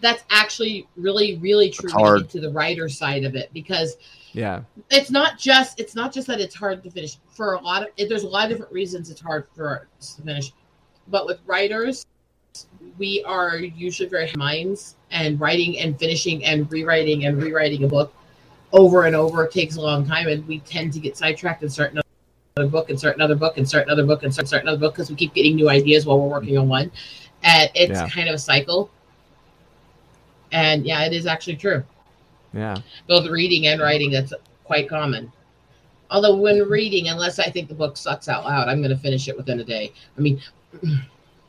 that's 0.00 0.24
actually 0.30 0.88
really, 0.96 1.36
really 1.38 1.70
true 1.70 1.86
It's 1.86 1.94
when 1.94 2.00
you 2.04 2.06
hard. 2.06 2.30
to 2.30 2.40
the 2.40 2.50
writer 2.50 2.88
side 2.88 3.24
of 3.24 3.36
it 3.36 3.50
because 3.52 3.96
Yeah. 4.32 4.62
it's 4.90 5.10
not 5.10 5.38
just 5.38 5.78
it's 5.78 5.94
not 5.94 6.12
just 6.12 6.26
that 6.28 6.40
it's 6.40 6.54
hard 6.54 6.82
to 6.84 6.90
finish 6.90 7.18
for 7.28 7.54
a 7.54 7.60
lot 7.60 7.82
of 7.82 7.88
it, 7.96 8.08
there's 8.08 8.24
a 8.24 8.28
lot 8.28 8.44
of 8.44 8.50
different 8.50 8.72
reasons 8.72 9.10
it's 9.10 9.20
hard 9.20 9.46
for 9.54 9.88
us 9.98 10.14
to 10.16 10.22
finish 10.22 10.52
but 11.08 11.26
with 11.26 11.38
writers 11.46 12.06
we 12.98 13.22
are 13.24 13.58
usually 13.58 14.08
very 14.08 14.30
minds 14.36 14.96
and 15.10 15.40
writing 15.40 15.78
and 15.78 15.98
finishing 15.98 16.44
and 16.44 16.70
rewriting 16.70 17.26
and 17.26 17.42
rewriting 17.42 17.84
a 17.84 17.88
book 17.88 18.14
over 18.72 19.04
and 19.04 19.16
over 19.16 19.46
takes 19.46 19.76
a 19.76 19.80
long 19.80 20.06
time 20.06 20.28
and 20.28 20.46
we 20.46 20.60
tend 20.60 20.92
to 20.92 21.00
get 21.00 21.16
sidetracked 21.16 21.62
and 21.62 21.72
start 21.72 21.92
another 21.92 22.70
book 22.70 22.90
and 22.90 22.98
start 22.98 23.16
another 23.16 23.34
book 23.34 23.56
and 23.56 23.68
start 23.68 23.86
another 23.86 24.04
book 24.04 24.22
and 24.22 24.32
start, 24.32 24.48
start 24.48 24.62
another 24.62 24.78
book 24.78 24.94
because 24.94 25.10
we 25.10 25.16
keep 25.16 25.34
getting 25.34 25.56
new 25.56 25.68
ideas 25.68 26.06
while 26.06 26.20
we're 26.20 26.28
working 26.28 26.56
on 26.58 26.68
one. 26.68 26.90
And 27.42 27.70
it's 27.74 27.92
Yeah. 27.92 28.08
kind 28.08 28.28
of 28.28 28.34
a 28.36 28.38
cycle. 28.38 28.90
And 30.52 30.86
yeah 30.86 31.04
it 31.04 31.12
is 31.12 31.26
actually 31.26 31.56
true. 31.56 31.82
Yeah. 32.52 32.76
both 33.08 33.28
reading 33.28 33.66
and 33.66 33.80
writing 33.80 34.12
that's 34.12 34.32
quite 34.62 34.88
common. 34.88 35.32
Although 36.10 36.36
when 36.36 36.68
reading 36.68 37.08
unless 37.08 37.40
i 37.40 37.50
think 37.50 37.68
the 37.68 37.74
book 37.74 37.96
sucks 37.96 38.28
out 38.28 38.44
loud 38.44 38.68
i'm 38.68 38.78
going 38.78 38.94
to 38.94 39.02
finish 39.02 39.26
it 39.26 39.36
within 39.36 39.58
a 39.60 39.64
day. 39.64 39.92
I 40.16 40.20
mean 40.20 40.40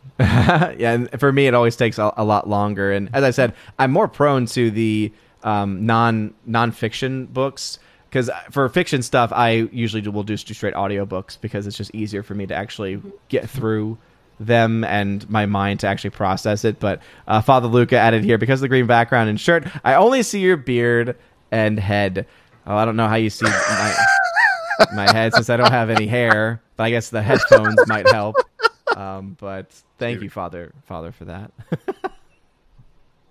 yeah, 0.19 0.93
and 0.93 1.19
for 1.19 1.31
me, 1.31 1.47
it 1.47 1.53
always 1.53 1.75
takes 1.75 1.97
a, 1.97 2.13
a 2.17 2.23
lot 2.23 2.47
longer. 2.47 2.91
And 2.91 3.09
as 3.13 3.23
I 3.23 3.31
said, 3.31 3.53
I'm 3.77 3.91
more 3.91 4.07
prone 4.07 4.45
to 4.47 4.71
the 4.71 5.11
um, 5.43 5.85
non 5.85 6.33
nonfiction 6.47 7.31
books 7.31 7.79
because 8.09 8.29
for 8.49 8.67
fiction 8.69 9.01
stuff, 9.01 9.33
I 9.33 9.67
usually 9.71 10.07
will 10.07 10.23
do 10.23 10.37
straight 10.37 10.73
audiobooks 10.73 11.37
because 11.41 11.67
it's 11.67 11.75
just 11.75 11.93
easier 11.93 12.23
for 12.23 12.33
me 12.33 12.45
to 12.47 12.55
actually 12.55 13.01
get 13.27 13.49
through 13.49 13.97
them 14.39 14.83
and 14.85 15.29
my 15.29 15.45
mind 15.45 15.81
to 15.81 15.87
actually 15.87 16.11
process 16.11 16.63
it. 16.63 16.79
But 16.79 17.01
uh, 17.27 17.41
Father 17.41 17.67
Luca 17.67 17.97
added 17.97 18.23
here 18.23 18.37
because 18.37 18.59
of 18.59 18.61
the 18.61 18.69
green 18.69 18.87
background 18.87 19.29
and 19.29 19.39
shirt, 19.39 19.67
I 19.83 19.95
only 19.95 20.23
see 20.23 20.39
your 20.39 20.55
beard 20.57 21.17
and 21.51 21.77
head. 21.77 22.25
Oh, 22.65 22.75
I 22.75 22.85
don't 22.85 22.95
know 22.95 23.07
how 23.07 23.15
you 23.15 23.29
see 23.29 23.45
my, 23.45 23.95
my 24.95 25.11
head 25.11 25.33
since 25.33 25.49
I 25.49 25.57
don't 25.57 25.71
have 25.71 25.89
any 25.89 26.07
hair, 26.07 26.61
but 26.77 26.83
I 26.83 26.91
guess 26.91 27.09
the 27.09 27.21
headphones 27.21 27.85
might 27.87 28.07
help. 28.09 28.37
Um, 28.95 29.37
but 29.39 29.71
thank 29.99 30.21
you, 30.21 30.29
Father, 30.29 30.71
Father, 30.87 31.11
for 31.11 31.25
that. 31.25 31.51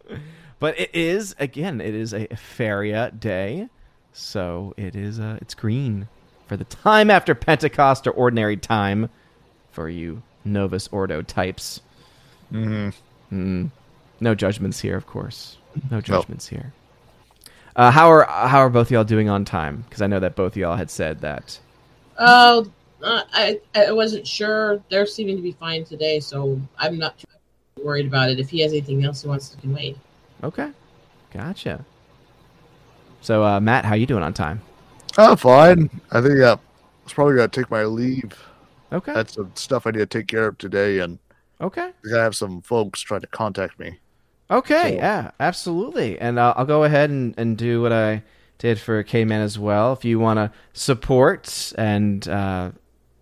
but 0.59 0.79
it 0.79 0.91
is 0.95 1.35
again, 1.39 1.81
it 1.81 1.95
is 1.95 2.13
a 2.15 2.27
Feria 2.37 3.11
day, 3.11 3.69
so 4.13 4.75
it 4.77 4.95
is 4.95 5.19
uh, 5.19 5.39
it's 5.41 5.55
green 5.55 6.07
for 6.47 6.57
the 6.57 6.65
time 6.65 7.11
after 7.11 7.35
Pentecost 7.35 8.07
or 8.07 8.11
ordinary 8.13 8.57
time 8.57 9.11
for 9.73 9.89
you 9.89 10.23
Novus 10.45 10.89
Ordo 10.93 11.23
types. 11.23 11.81
hmm 12.51 12.91
Mm. 13.33 13.71
No 14.21 14.35
judgments 14.35 14.79
here, 14.79 14.97
of 14.97 15.07
course. 15.07 15.57
No 15.91 16.01
judgments 16.01 16.47
here. 16.47 16.73
Uh, 17.75 17.91
how 17.91 18.09
are 18.11 18.25
how 18.27 18.59
are 18.59 18.71
both 18.71 18.91
y'all 18.91 19.03
doing 19.03 19.29
on 19.29 19.45
time? 19.45 19.85
Because 19.89 20.03
I 20.03 20.07
know 20.07 20.21
that 20.21 20.37
both 20.37 20.57
y'all 20.57 20.77
had 20.77 20.91
said 20.91 21.23
that. 21.23 21.59
Oh, 22.19 22.71
uh, 23.03 23.23
I 23.33 23.61
I 23.75 23.93
wasn't 23.93 24.27
sure. 24.27 24.83
They're 24.91 25.07
seeming 25.07 25.37
to 25.37 25.43
be 25.43 25.53
fine 25.53 25.85
today, 25.85 26.21
so 26.21 26.61
I'm 26.79 26.99
not 26.99 27.19
too 27.19 27.27
worried 27.83 28.07
about 28.07 28.31
it. 28.31 28.39
If 28.41 28.49
he 28.51 28.61
has 28.61 28.73
anything 28.73 29.05
else 29.05 29.23
he 29.23 29.29
wants 29.29 29.49
to 29.51 29.57
can 29.59 29.75
wait. 29.75 29.97
Okay, 30.43 30.71
gotcha. 31.33 31.85
So, 33.21 33.43
uh, 33.45 33.61
Matt, 33.61 33.85
how 33.85 33.95
you 33.95 34.07
doing 34.07 34.23
on 34.23 34.35
time? 34.35 34.61
Oh, 35.17 35.35
fine. 35.37 35.89
I 36.13 36.21
think 36.21 36.41
uh, 36.41 36.57
I 36.57 37.05
was 37.05 37.13
probably 37.13 37.37
gonna 37.37 37.49
take 37.49 37.71
my 37.71 37.85
leave. 37.85 38.33
Okay, 38.93 39.13
that's 39.15 39.35
some 39.35 39.51
stuff 39.55 39.87
I 39.87 39.91
need 39.91 39.99
to 40.01 40.07
take 40.07 40.27
care 40.29 40.47
of 40.47 40.59
today, 40.59 40.99
and 41.01 41.19
okay, 41.61 41.91
I 42.15 42.19
have 42.19 42.37
some 42.37 42.61
folks 42.63 43.01
trying 43.01 43.23
to 43.23 43.27
contact 43.29 43.79
me. 43.79 43.99
okay. 44.51 44.91
So- 44.91 44.97
Yeah, 44.97 45.31
absolutely. 45.41 46.19
And 46.19 46.39
uh, 46.39 46.55
I'll 46.57 46.67
go 46.67 46.85
ahead 46.85 47.11
and, 47.11 47.35
and 47.39 47.57
do 47.57 47.81
what 47.83 47.93
I 47.93 48.23
did 48.59 48.79
for 48.79 49.03
K 49.03 49.25
Man 49.25 49.41
as 49.41 49.59
well. 49.59 49.93
If 49.95 50.05
you 50.05 50.19
want 50.19 50.37
to 50.39 50.53
support 50.75 51.73
and 51.79 52.27
uh, 52.29 52.71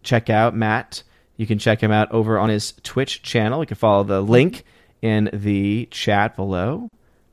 check 0.03 0.31
out 0.31 0.55
Matt, 0.55 1.03
you 1.37 1.47
can 1.47 1.59
check 1.59 1.81
him 1.83 1.91
out 1.91 2.11
over 2.13 2.39
on 2.39 2.49
his 2.49 2.75
Twitch 2.83 3.23
channel. 3.23 3.61
You 3.61 3.67
can 3.67 3.77
follow 3.77 4.05
the 4.05 4.21
link 4.21 4.65
in 5.01 5.31
the 5.33 5.87
chat 5.91 6.37
below. 6.37 6.89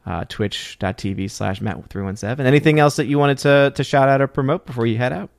Uh, 0.06 0.24
twitch.tv 0.28 1.30
slash 1.30 1.60
matt317 1.60 2.40
anything 2.40 2.80
else 2.80 2.96
that 2.96 3.06
you 3.06 3.20
wanted 3.20 3.38
to, 3.38 3.72
to 3.76 3.84
shout 3.84 4.10
out 4.10 4.22
or 4.22 4.28
promote 4.28 4.66
before 4.66 4.88
you 4.88 4.98
head 4.98 5.14
out 5.14 5.30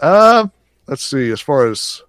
Uh, 0.00 0.48
let's 0.86 1.02
see. 1.04 1.30
As 1.30 1.40
far 1.40 1.66
as 1.68 2.02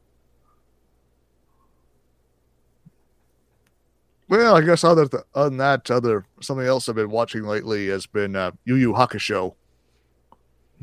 well, 4.28 4.58
I 4.58 4.62
guess 4.62 4.84
other 4.84 5.08
th- 5.08 5.24
other 5.34 5.50
than 5.50 5.58
that, 5.60 5.90
other 5.90 6.26
something 6.42 6.66
else 6.66 6.90
I've 6.90 6.96
been 6.96 7.10
watching 7.12 7.44
lately 7.44 7.88
has 7.88 8.06
been 8.06 8.36
uh, 8.36 8.52
Yu 8.66 8.76
Yu 8.76 8.94
Hakusho. 8.94 9.56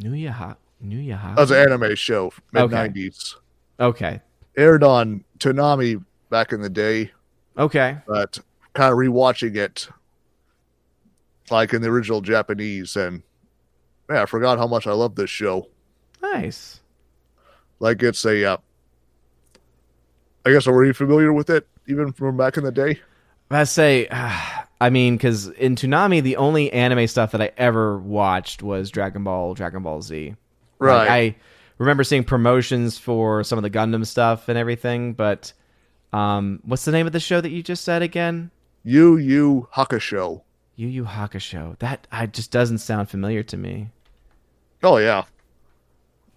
Nuya 0.01 0.31
ha- 0.31 0.57
Nuya 0.83 1.17
ha- 1.17 1.35
That 1.35 1.41
was 1.43 1.51
an 1.51 1.59
anime 1.59 1.95
show, 1.97 2.33
mid 2.53 2.71
nineties. 2.71 3.37
Okay 3.79 4.21
Aired 4.57 4.85
on 4.85 5.25
Toonami 5.39 6.05
back 6.31 6.53
in 6.53 6.61
the 6.61 6.71
day, 6.71 7.11
okay 7.59 7.99
but 8.07 8.39
kind 8.73 8.93
of 8.93 8.99
rewatching 8.99 9.57
it, 9.57 9.89
like 11.51 11.73
in 11.73 11.83
the 11.83 11.89
original 11.89 12.21
Japanese, 12.21 12.97
and 12.97 13.23
man, 14.09 14.19
I 14.19 14.27
forgot 14.27 14.59
how 14.59 14.67
much 14.67 14.87
I 14.87 14.93
love 14.93 15.15
this 15.15 15.31
show. 15.31 15.69
nice 16.23 16.81
Like 17.81 18.03
it's 18.03 18.25
a, 18.25 18.45
uh, 18.45 18.57
I 20.47 20.51
guess, 20.51 20.67
were 20.67 20.85
you 20.85 20.93
familiar 20.93 21.33
with 21.33 21.51
it 21.51 21.67
even 21.87 22.13
from 22.13 22.37
back 22.37 22.57
in 22.57 22.65
the 22.65 22.73
day? 22.73 23.01
I 23.51 23.65
say, 23.65 24.09
I 24.81 24.91
mean, 24.91 25.17
because 25.17 25.49
in 25.49 25.77
Toonami, 25.77 26.23
the 26.23 26.37
only 26.37 26.73
anime 26.73 27.07
stuff 27.07 27.33
that 27.33 27.41
I 27.41 27.53
ever 27.57 27.99
watched 27.99 28.63
was 28.63 28.91
Dragon 28.91 29.25
Ball, 29.25 29.55
Dragon 29.55 29.83
Ball 29.83 30.03
Z. 30.03 30.35
Like, 30.99 31.11
I 31.11 31.37
remember 31.79 32.05
seeing 32.05 32.25
promotions 32.25 32.99
for 32.99 33.43
some 33.45 33.59
of 33.59 33.63
the 33.63 33.71
Gundam 33.71 34.07
stuff 34.07 34.49
and 34.49 34.57
everything, 34.59 35.13
but 35.15 35.53
um, 36.13 36.61
what's 36.65 36.85
the 36.85 36.93
name 36.93 37.07
of 37.07 37.13
the 37.13 37.21
show 37.21 37.41
that 37.41 37.51
you 37.51 37.63
just 37.63 37.85
said 37.85 38.03
again? 38.03 38.51
Yu 38.85 39.17
Yu 39.17 39.69
Hakusho. 39.75 40.43
Yu 40.77 40.89
Yu 40.89 41.05
Hakusho. 41.05 41.79
That 41.79 42.07
I 42.13 42.27
just 42.27 42.51
doesn't 42.51 42.79
sound 42.79 43.09
familiar 43.09 43.43
to 43.45 43.57
me. 43.57 43.91
Oh 44.83 44.99
yeah, 44.99 45.25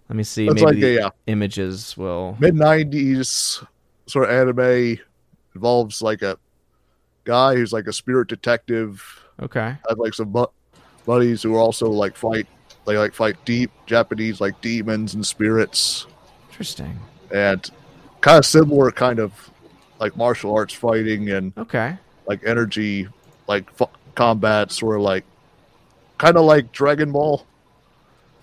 Let 0.10 0.16
me 0.16 0.24
see. 0.24 0.46
It's 0.48 0.56
Maybe 0.56 0.66
like 0.66 0.76
the 0.76 0.98
a, 0.98 1.08
uh, 1.08 1.10
images 1.28 1.98
will. 1.98 2.38
mid 2.40 2.56
nineties 2.56 3.62
sort 4.06 4.30
of 4.30 4.32
anime 4.58 4.98
involves 5.54 6.02
like 6.02 6.22
a 6.22 6.38
guy 7.26 7.56
who's 7.56 7.74
like 7.74 7.88
a 7.88 7.94
spirit 7.94 8.30
detective. 8.30 9.04
Okay. 9.42 9.76
Had 9.90 9.98
like 9.98 10.14
some 10.14 10.32
bu- 10.32 10.46
buddies 11.06 11.44
who 11.44 11.56
are 11.56 11.60
also 11.60 11.90
like 11.90 12.16
fight, 12.16 12.48
they 12.88 12.98
like 12.98 13.14
fight 13.14 13.36
deep 13.46 13.70
Japanese 13.86 14.42
like 14.42 14.60
demons 14.62 15.14
and 15.14 15.24
spirits, 15.28 16.08
Interesting. 16.50 16.98
and 17.32 17.70
kind 18.22 18.40
of 18.40 18.46
similar 18.46 18.90
kind 18.92 19.20
of 19.20 19.52
like 20.00 20.16
martial 20.18 20.56
arts 20.56 20.74
fighting 20.74 21.30
and 21.30 21.52
Okay. 21.58 21.98
like 22.28 22.42
energy 22.46 23.08
like 23.48 23.68
f- 23.80 23.90
combat 24.16 24.72
sort 24.72 24.96
of 24.96 25.02
like 25.04 25.26
kind 26.18 26.38
of 26.38 26.46
like 26.46 26.72
Dragon 26.72 27.12
Ball, 27.12 27.46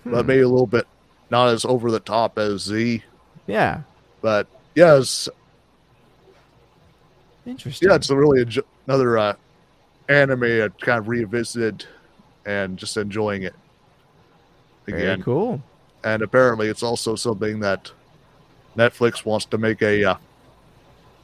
but 0.05 0.21
Hmm. 0.21 0.27
maybe 0.27 0.41
a 0.41 0.47
little 0.47 0.67
bit 0.67 0.87
not 1.31 1.49
as 1.49 1.65
over 1.65 1.89
the 1.91 1.99
top 1.99 2.37
as 2.37 2.61
Z. 2.61 3.03
Yeah. 3.47 3.81
But 4.21 4.47
yeah, 4.75 4.95
it's 4.97 5.27
Interesting. 7.45 7.89
yeah, 7.89 7.95
it's 7.95 8.09
a 8.09 8.15
really 8.15 8.43
enjo- 8.45 8.63
another 8.87 9.17
uh, 9.17 9.33
anime 10.09 10.43
I 10.43 10.69
kind 10.81 10.99
of 10.99 11.07
revisited 11.07 11.85
and 12.45 12.77
just 12.77 12.95
enjoying 12.97 13.43
it 13.43 13.55
Very 14.93 15.21
cool. 15.21 15.61
And 16.03 16.21
apparently, 16.21 16.67
it's 16.67 16.83
also 16.83 17.15
something 17.15 17.59
that 17.61 17.91
Netflix 18.77 19.25
wants 19.25 19.45
to 19.47 19.57
make 19.57 19.81
a 19.81 20.03
uh, 20.11 20.15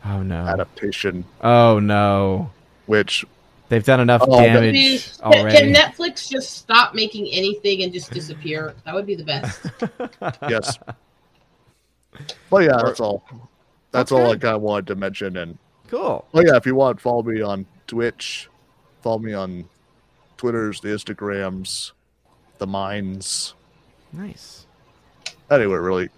Oh 0.05 0.23
no. 0.23 0.45
adaptation, 0.47 1.23
Oh 1.41 1.79
no. 1.79 2.49
which 2.87 3.23
They've 3.69 3.83
done 3.85 4.01
enough 4.01 4.21
Oh, 4.27 4.41
damage 4.41 4.73
Please, 4.73 5.19
can, 5.23 5.33
already. 5.33 5.57
can 5.57 5.73
Netflix 5.73 6.27
just 6.29 6.57
stop 6.57 6.93
making 6.93 7.27
anything 7.31 7.83
and 7.83 7.93
just 7.93 8.11
disappear? 8.11 8.73
That 8.83 8.93
would 8.95 9.05
be 9.05 9.15
the 9.15 9.23
best. 9.23 9.65
yes. 10.49 10.77
But 12.49 12.63
yeah, 12.63 12.81
that's 12.83 12.99
all. 12.99 13.23
That's 13.91 14.11
all 14.11 14.25
I 14.31 14.35
kind 14.35 14.55
of 14.55 14.61
wanted 14.61 14.87
to 14.87 14.95
mention. 14.95 15.37
And 15.37 15.57
cool. 15.87 16.25
oh 16.33 16.41
yeah, 16.41 16.57
if 16.57 16.65
you 16.65 16.75
want, 16.75 16.99
follow 16.99 17.23
me 17.23 17.41
on 17.41 17.65
Twitch, 17.87 18.49
follow 19.01 19.19
me 19.19 19.33
on 19.33 19.65
Twitter's, 20.37 20.81
the 20.81 20.89
Instagrams, 20.89 21.91
the 22.61 22.67
Minds. 22.67 23.55
Nice. 24.13 24.67
Anyway, 25.49 25.75
really. 25.77 26.09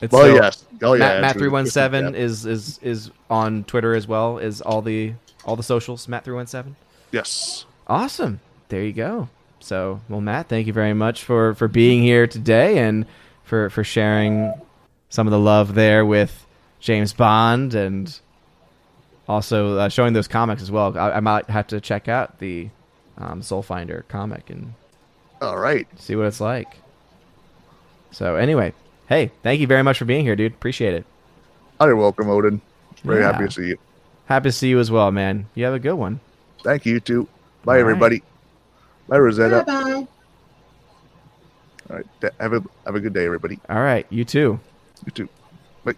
It's 0.00 0.10
Well, 0.10 0.22
so- 0.22 0.34
yes. 0.34 0.64
Oh 0.82 0.94
yeah. 0.94 0.98
Matt, 1.00 1.20
Matt 1.20 1.36
three 1.36 1.48
one 1.48 1.66
seven 1.66 2.14
is 2.14 2.46
is 2.46 2.78
is 2.82 3.10
on 3.30 3.64
Twitter 3.64 3.94
as 3.94 4.08
well. 4.08 4.38
Is 4.38 4.60
all 4.62 4.80
the 4.82 5.12
all 5.44 5.54
the 5.54 5.62
socials 5.62 6.08
Matt 6.08 6.24
three 6.24 6.34
one 6.34 6.46
seven. 6.46 6.76
Yes. 7.12 7.66
Awesome. 7.86 8.40
There 8.68 8.82
you 8.82 8.92
go. 8.92 9.28
So, 9.60 10.00
well, 10.08 10.20
Matt, 10.20 10.48
thank 10.48 10.66
you 10.66 10.72
very 10.72 10.94
much 10.94 11.22
for 11.24 11.54
for 11.54 11.68
being 11.68 12.02
here 12.02 12.26
today 12.26 12.78
and 12.78 13.04
for 13.44 13.68
for 13.70 13.84
sharing 13.84 14.52
some 15.10 15.26
of 15.26 15.30
the 15.30 15.38
love 15.38 15.74
there 15.74 16.04
with 16.06 16.46
James 16.80 17.12
Bond 17.12 17.74
and 17.74 18.18
also 19.28 19.76
uh, 19.78 19.88
showing 19.90 20.14
those 20.14 20.28
comics 20.28 20.62
as 20.62 20.70
well. 20.70 20.96
I, 20.96 21.12
I 21.12 21.20
might 21.20 21.50
have 21.50 21.66
to 21.68 21.80
check 21.80 22.08
out 22.08 22.38
the 22.38 22.70
um, 23.18 23.42
Soul 23.42 23.62
Finder 23.62 24.04
comic 24.08 24.50
and 24.50 24.74
All 25.40 25.58
right. 25.58 25.86
see 25.98 26.16
what 26.16 26.26
it's 26.26 26.40
like. 26.40 26.76
So, 28.10 28.36
anyway, 28.36 28.72
hey, 29.08 29.30
thank 29.42 29.60
you 29.60 29.66
very 29.66 29.82
much 29.82 29.98
for 29.98 30.04
being 30.06 30.24
here, 30.24 30.36
dude. 30.36 30.52
Appreciate 30.54 30.94
it. 30.94 31.04
Oh, 31.78 31.86
you're 31.86 31.96
welcome, 31.96 32.30
Odin. 32.30 32.60
Very 33.04 33.20
Yeah. 33.20 33.32
happy 33.32 33.44
to 33.46 33.50
see 33.50 33.68
you. 33.68 33.78
Happy 34.26 34.48
to 34.48 34.52
see 34.52 34.68
you 34.68 34.78
as 34.78 34.90
well, 34.90 35.10
man. 35.10 35.46
You 35.54 35.64
have 35.66 35.74
a 35.74 35.78
good 35.78 35.94
one. 35.94 36.20
Thank 36.64 36.86
you 36.86 36.98
too. 37.00 37.28
Bye, 37.64 37.72
All 37.72 37.74
right. 37.74 37.80
everybody. 37.80 38.22
Bye, 39.08 39.18
Rosetta. 39.18 39.64
bye 39.66 39.82
bye. 39.82 40.06
All 41.90 41.96
right. 41.96 42.06
Have 42.40 42.52
a 42.54 42.62
have 42.86 42.94
a 42.96 43.00
good 43.00 43.12
day, 43.12 43.24
everybody. 43.26 43.60
All 43.68 43.76
right, 43.82 44.06
you 44.10 44.24
too. 44.24 44.58
You 45.04 45.12
too. 45.12 45.28
Bye. 45.84 45.94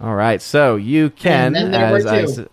All 0.00 0.14
right, 0.14 0.40
so 0.40 0.76
you 0.76 1.10
can, 1.10 1.52
then 1.52 1.70
there 1.72 1.96
as 1.96 2.06
I 2.06 2.22
two. 2.22 2.28
s- 2.42 2.48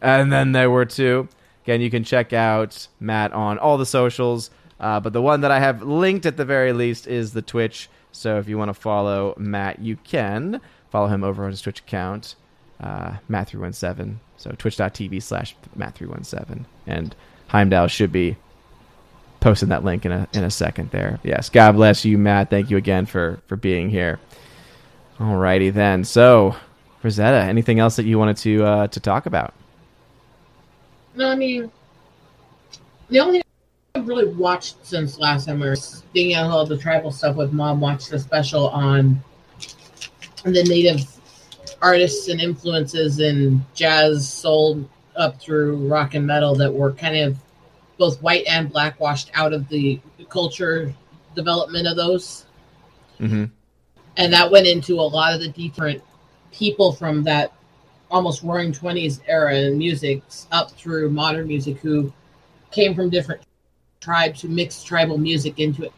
and 0.00 0.32
then 0.32 0.52
there 0.52 0.70
were 0.70 0.84
two. 0.84 1.28
Again, 1.64 1.80
you 1.80 1.90
can 1.90 2.04
check 2.04 2.32
out 2.32 2.88
Matt 2.98 3.32
on 3.32 3.58
all 3.58 3.78
the 3.78 3.86
socials, 3.86 4.50
uh, 4.80 4.98
but 5.00 5.12
the 5.12 5.22
one 5.22 5.42
that 5.42 5.50
I 5.50 5.60
have 5.60 5.82
linked 5.82 6.26
at 6.26 6.36
the 6.36 6.44
very 6.44 6.72
least 6.72 7.06
is 7.06 7.32
the 7.32 7.42
Twitch. 7.42 7.88
So 8.10 8.38
if 8.38 8.48
you 8.48 8.58
want 8.58 8.68
to 8.68 8.74
follow 8.74 9.34
Matt, 9.38 9.78
you 9.78 9.96
can 9.96 10.60
follow 10.90 11.06
him 11.06 11.24
over 11.24 11.44
on 11.44 11.50
his 11.50 11.62
Twitch 11.62 11.80
account, 11.80 12.34
uh, 12.80 13.16
Matt317. 13.30 14.16
So 14.36 14.50
twitch.tv 14.58 15.22
slash 15.22 15.56
Matt317. 15.78 16.64
And 16.86 17.14
Heimdall 17.48 17.86
should 17.86 18.12
be 18.12 18.36
posting 19.40 19.68
that 19.70 19.84
link 19.84 20.04
in 20.04 20.12
a, 20.12 20.28
in 20.32 20.44
a 20.44 20.50
second 20.50 20.90
there. 20.90 21.20
Yes, 21.22 21.48
God 21.48 21.72
bless 21.72 22.04
you, 22.04 22.18
Matt. 22.18 22.50
Thank 22.50 22.70
you 22.70 22.76
again 22.76 23.06
for, 23.06 23.40
for 23.46 23.56
being 23.56 23.88
here. 23.88 24.18
Alrighty 25.18 25.72
then. 25.72 26.04
So, 26.04 26.56
Rosetta, 27.02 27.48
anything 27.48 27.78
else 27.78 27.96
that 27.96 28.04
you 28.04 28.18
wanted 28.18 28.36
to 28.38 28.64
uh, 28.64 28.86
to 28.88 29.00
talk 29.00 29.26
about? 29.26 29.54
No, 31.14 31.30
I 31.30 31.34
mean, 31.34 31.70
the 33.10 33.20
only 33.20 33.40
thing 33.40 33.42
I've 33.94 34.08
really 34.08 34.32
watched 34.32 34.84
since 34.86 35.18
last 35.18 35.44
summer 35.44 35.70
were 35.70 35.76
digging 36.14 36.34
out 36.34 36.50
all 36.50 36.64
the 36.64 36.78
tribal 36.78 37.10
stuff 37.10 37.36
with 37.36 37.52
mom, 37.52 37.80
watched 37.80 38.10
the 38.10 38.18
special 38.18 38.68
on 38.70 39.22
the 40.44 40.64
native 40.64 41.06
artists 41.82 42.28
and 42.28 42.40
influences 42.40 43.20
in 43.20 43.64
jazz, 43.74 44.28
soul, 44.28 44.88
up 45.16 45.38
through 45.40 45.86
rock 45.88 46.14
and 46.14 46.26
metal 46.26 46.54
that 46.54 46.72
were 46.72 46.92
kind 46.92 47.16
of 47.16 47.36
both 47.98 48.20
white 48.22 48.44
and 48.48 48.72
black 48.72 48.98
washed 48.98 49.30
out 49.34 49.52
of 49.52 49.68
the 49.68 50.00
culture 50.30 50.92
development 51.34 51.86
of 51.86 51.96
those. 51.96 52.46
hmm 53.18 53.44
And 54.16 54.32
that 54.32 54.50
went 54.50 54.66
into 54.66 54.94
a 54.94 55.02
lot 55.02 55.34
of 55.34 55.40
the 55.40 55.48
different 55.48 56.02
people 56.50 56.92
from 56.92 57.22
that 57.24 57.52
almost 58.12 58.42
roaring 58.42 58.72
20s 58.72 59.20
era 59.26 59.54
in 59.56 59.78
music 59.78 60.22
up 60.52 60.70
through 60.72 61.10
modern 61.10 61.48
music 61.48 61.78
who 61.78 62.12
came 62.70 62.94
from 62.94 63.10
different 63.10 63.42
tribes 64.00 64.42
who 64.42 64.48
mixed 64.48 64.86
tribal 64.86 65.18
music 65.18 65.58
into 65.58 65.84
it. 65.84 65.92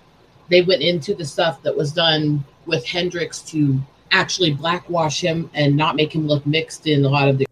They 0.49 0.63
went 0.63 0.83
into 0.83 1.15
the 1.15 1.25
stuff 1.25 1.63
that 1.63 1.77
was 1.77 1.93
done 1.93 2.45
with 2.67 2.87
Hendrix 2.87 3.41
to 3.51 3.81
actually 4.13 4.53
blackwash 4.53 5.21
him 5.21 5.51
and 5.55 5.77
not 5.77 5.97
make 5.97 6.15
him 6.15 6.27
look 6.27 6.47
mixed 6.47 6.87
in 6.87 7.05
a 7.05 7.09
lot 7.09 7.29
of 7.29 7.37
the 7.37 7.47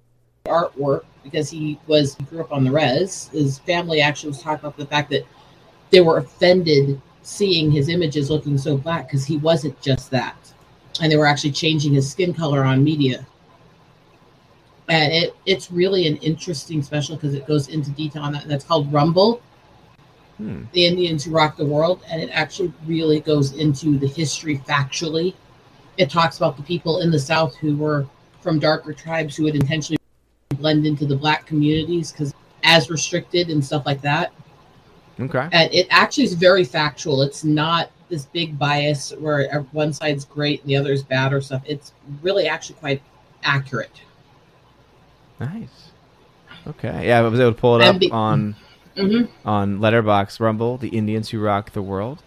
artwork 0.47 1.05
because 1.25 1.51
he 1.51 1.79
was 1.87 2.15
he 2.15 2.25
grew 2.25 2.41
up 2.41 2.53
on 2.53 2.65
the 2.65 2.71
res. 2.71 3.29
His 3.33 3.59
family 3.59 4.01
actually 4.01 4.31
was 4.31 4.43
talking 4.43 4.61
about 4.61 4.77
the 4.77 4.87
fact 4.87 5.11
that 5.11 5.27
they 5.91 6.01
were 6.01 6.19
offended 6.19 7.01
seeing 7.23 7.71
his 7.71 7.89
images 7.89 8.31
looking 8.31 8.59
so 8.59 8.77
black 8.77 9.09
because 9.09 9.25
he 9.25 9.39
wasn't 9.39 9.81
just 9.81 10.11
that. 10.11 10.37
And 11.01 11.11
they 11.11 11.17
were 11.17 11.27
actually 11.27 11.53
changing 11.53 11.95
his 11.95 12.11
skin 12.11 12.33
color 12.35 12.63
on 12.63 12.85
media. 12.85 13.27
And 14.89 15.13
it 15.13 15.37
it's 15.47 15.71
really 15.71 16.07
an 16.07 16.17
interesting 16.19 16.83
special 16.83 17.17
because 17.17 17.35
it 17.35 17.47
goes 17.47 17.69
into 17.69 17.91
detail 17.91 18.23
on 18.23 18.33
that. 18.33 18.43
And 18.43 18.51
that's 18.51 18.65
called 18.65 18.93
Rumble 18.93 19.41
Hmm. 20.39 20.65
the 20.73 20.87
Indians 20.87 21.25
who 21.25 21.31
rock 21.31 21.57
the 21.57 21.65
world, 21.65 22.03
and 22.11 22.21
it 22.21 22.31
actually 22.33 22.73
really 22.87 23.21
goes 23.21 23.53
into 23.53 23.99
the 23.99 24.09
history 24.09 24.59
factually. 24.59 25.35
It 25.99 26.11
talks 26.11 26.37
about 26.39 26.57
the 26.57 26.63
people 26.63 27.01
in 27.01 27.11
the 27.11 27.19
South 27.19 27.55
who 27.57 27.77
were 27.77 28.07
from 28.41 28.59
darker 28.59 28.93
tribes 28.93 29.37
who 29.37 29.45
would 29.45 29.55
intentionally 29.55 29.99
blend 30.57 30.87
into 30.87 31.07
the 31.07 31.15
black 31.15 31.47
communities 31.47 32.11
because 32.11 32.35
as 32.65 32.91
restricted 32.91 33.51
and 33.51 33.65
stuff 33.65 33.85
like 33.87 34.01
that. 34.03 34.33
Okay. 35.21 35.49
And 35.53 35.73
it 35.73 35.87
actually 35.91 36.25
is 36.25 36.35
very 36.35 36.65
factual. 36.65 37.23
It's 37.23 37.45
not 37.45 37.91
this 38.09 38.27
big 38.27 38.59
bias 38.59 39.13
where 39.19 39.61
one 39.73 39.93
side's 39.93 40.25
great 40.25 40.61
and 40.63 40.71
the 40.71 40.77
other 40.77 40.93
is 40.93 41.03
bad 41.03 41.33
or 41.33 41.41
stuff. 41.41 41.63
It's 41.67 41.93
really 42.23 42.49
actually 42.49 42.77
quite 42.77 43.03
accurate. 43.45 44.01
Nice. 45.45 45.91
Okay. 46.67 47.09
Yeah, 47.09 47.19
I 47.19 47.23
was 47.23 47.41
able 47.41 47.53
to 47.53 47.61
pull 47.61 47.81
it 47.81 47.85
up 47.85 47.99
be- 47.99 48.11
on 48.11 48.55
hmm 48.97 49.25
on 49.45 49.79
Letterboxd 49.79 50.39
Rumble, 50.41 50.77
the 50.77 50.89
Indians 50.89 51.31
who 51.31 51.41
rock 51.41 51.73
the 51.73 51.83
world. 51.83 52.23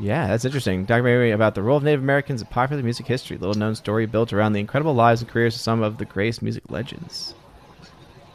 Yeah, 0.00 0.28
that's 0.28 0.44
interesting. 0.44 0.84
Documentary 0.84 1.32
about 1.32 1.54
the 1.56 1.62
role 1.62 1.78
of 1.78 1.82
Native 1.82 2.02
Americans 2.02 2.40
in 2.40 2.46
popular 2.46 2.82
music 2.82 3.06
history. 3.06 3.36
Little 3.36 3.54
known 3.58 3.74
story 3.74 4.06
built 4.06 4.32
around 4.32 4.52
the 4.52 4.60
incredible 4.60 4.94
lives 4.94 5.22
and 5.22 5.30
careers 5.30 5.56
of 5.56 5.60
some 5.60 5.82
of 5.82 5.98
the 5.98 6.04
greatest 6.04 6.40
music 6.40 6.62
legends. 6.68 7.34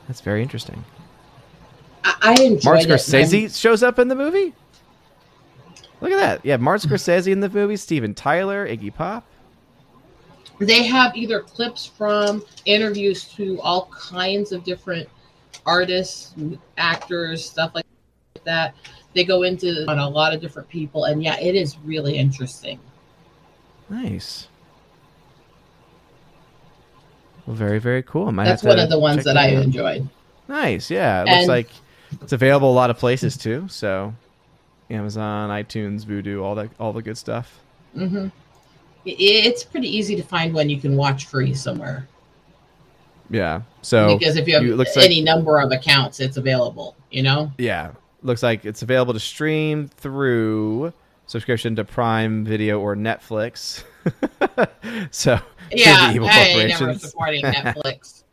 That's 0.08 0.19
very 0.19 0.42
interesting. 0.42 0.84
I, 2.03 2.16
I 2.22 2.43
enjoyed 2.43 2.82
it. 2.82 2.90
I'm- 2.90 2.98
Scorsese 3.00 3.58
shows 3.58 3.82
up 3.82 3.98
in 3.98 4.10
the 4.10 4.16
movie. 4.16 4.53
Look 6.02 6.11
at 6.11 6.18
that. 6.18 6.45
Yeah, 6.45 6.58
Martin 6.58 6.90
Scorsese 6.90 7.32
in 7.32 7.40
the 7.40 7.48
movie. 7.50 7.77
Steven 7.77 8.14
Tyler, 8.14 8.68
Iggy 8.68 8.93
Pop. 8.93 9.26
They 10.59 10.83
have 10.83 11.15
either 11.15 11.41
clips 11.41 11.85
from 11.85 12.43
interviews 12.65 13.25
to 13.35 13.59
all 13.61 13.88
kinds 13.88 14.51
of 14.51 14.64
different 14.64 15.09
artists, 15.65 16.33
actors, 16.77 17.45
stuff 17.45 17.72
like 17.75 17.85
that. 18.45 18.75
They 19.14 19.23
go 19.23 19.43
into 19.43 19.85
on 19.88 19.99
a 19.99 20.07
lot 20.07 20.33
of 20.33 20.41
different 20.41 20.69
people, 20.69 21.06
and 21.06 21.23
yeah, 21.23 21.40
it 21.40 21.56
is 21.56 21.77
really 21.80 22.17
interesting. 22.17 22.80
Nice. 23.90 24.48
Well, 27.45 27.56
very 27.56 27.80
very 27.80 28.03
cool. 28.03 28.32
Might 28.32 28.45
That's 28.45 28.64
one 28.64 28.80
of 28.80 28.90
the 28.90 28.99
ones 28.99 29.23
that 29.25 29.38
I 29.38 29.49
enjoyed. 29.49 30.07
Nice. 30.48 30.90
Yeah. 30.90 31.23
It 31.23 31.30
looks 31.30 31.48
like 31.48 31.69
it's 32.22 32.33
available 32.33 32.72
a 32.72 32.73
lot 32.73 32.90
of 32.90 32.98
places 32.98 33.38
too. 33.38 33.67
So 33.69 34.14
Amazon, 34.90 35.49
iTunes, 35.49 36.06
Vudu, 36.06 36.41
all 36.41 36.56
that 36.56 36.69
all 36.80 36.93
the 36.93 37.01
good 37.01 37.17
stuff. 37.17 37.59
hmm 37.93 38.27
It's 39.06 39.64
pretty 39.64 39.88
easy 39.95 40.15
to 40.15 40.23
find 40.23 40.53
one 40.53 40.69
you 40.69 40.80
can 40.80 40.95
watch 40.95 41.25
free 41.25 41.53
somewhere 41.53 42.07
Yeah. 43.30 43.61
So 43.82 44.17
because 44.17 44.35
if 44.38 44.48
you 44.48 44.53
have 44.56 44.64
you- 44.64 44.75
looks 44.75 44.95
like- 44.95 45.06
any 45.06 45.22
number 45.22 45.59
of 45.59 45.72
accounts, 45.72 46.19
it's 46.19 46.38
available. 46.38 46.95
You 47.11 47.23
know, 47.23 47.51
yeah, 47.57 47.91
looks 48.22 48.41
like 48.43 48.65
it's 48.65 48.82
available 48.82 49.14
to 49.14 49.19
stream 49.19 49.88
through 49.88 50.93
subscription 51.27 51.75
to 51.77 51.83
Prime 51.83 52.43
Video 52.45 52.80
or 52.80 52.95
Netflix. 52.95 53.83
so 55.11 55.40
yeah. 55.72 56.11
evil 56.14 56.27
I 56.30 56.65
never 56.67 56.93
supporting 56.98 57.43
Netflix. 57.43 58.23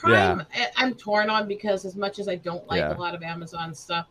Prime, 0.00 0.42
I- 0.54 0.68
I'm 0.76 0.94
torn 0.94 1.28
on 1.30 1.46
because 1.48 1.84
as 1.84 1.96
much 1.96 2.18
as 2.18 2.28
I 2.28 2.36
don't 2.36 2.66
like 2.68 2.78
Yeah. 2.80 2.96
a 2.96 2.98
lot 2.98 3.14
of 3.14 3.22
Amazon 3.22 3.74
stuff, 3.74 4.06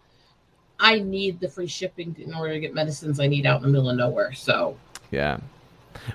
I 0.80 1.00
need 1.00 1.40
the 1.40 1.48
free 1.50 1.68
shipping 1.68 2.16
in 2.20 2.34
order 2.34 2.54
to 2.54 2.60
get 2.60 2.74
medicines 2.74 3.20
I 3.20 3.28
need 3.28 3.46
out 3.46 3.58
in 3.58 3.64
the 3.64 3.68
middle 3.70 3.90
of 3.90 3.98
nowhere. 3.98 4.34
So 4.34 4.78
Yeah. 5.12 5.38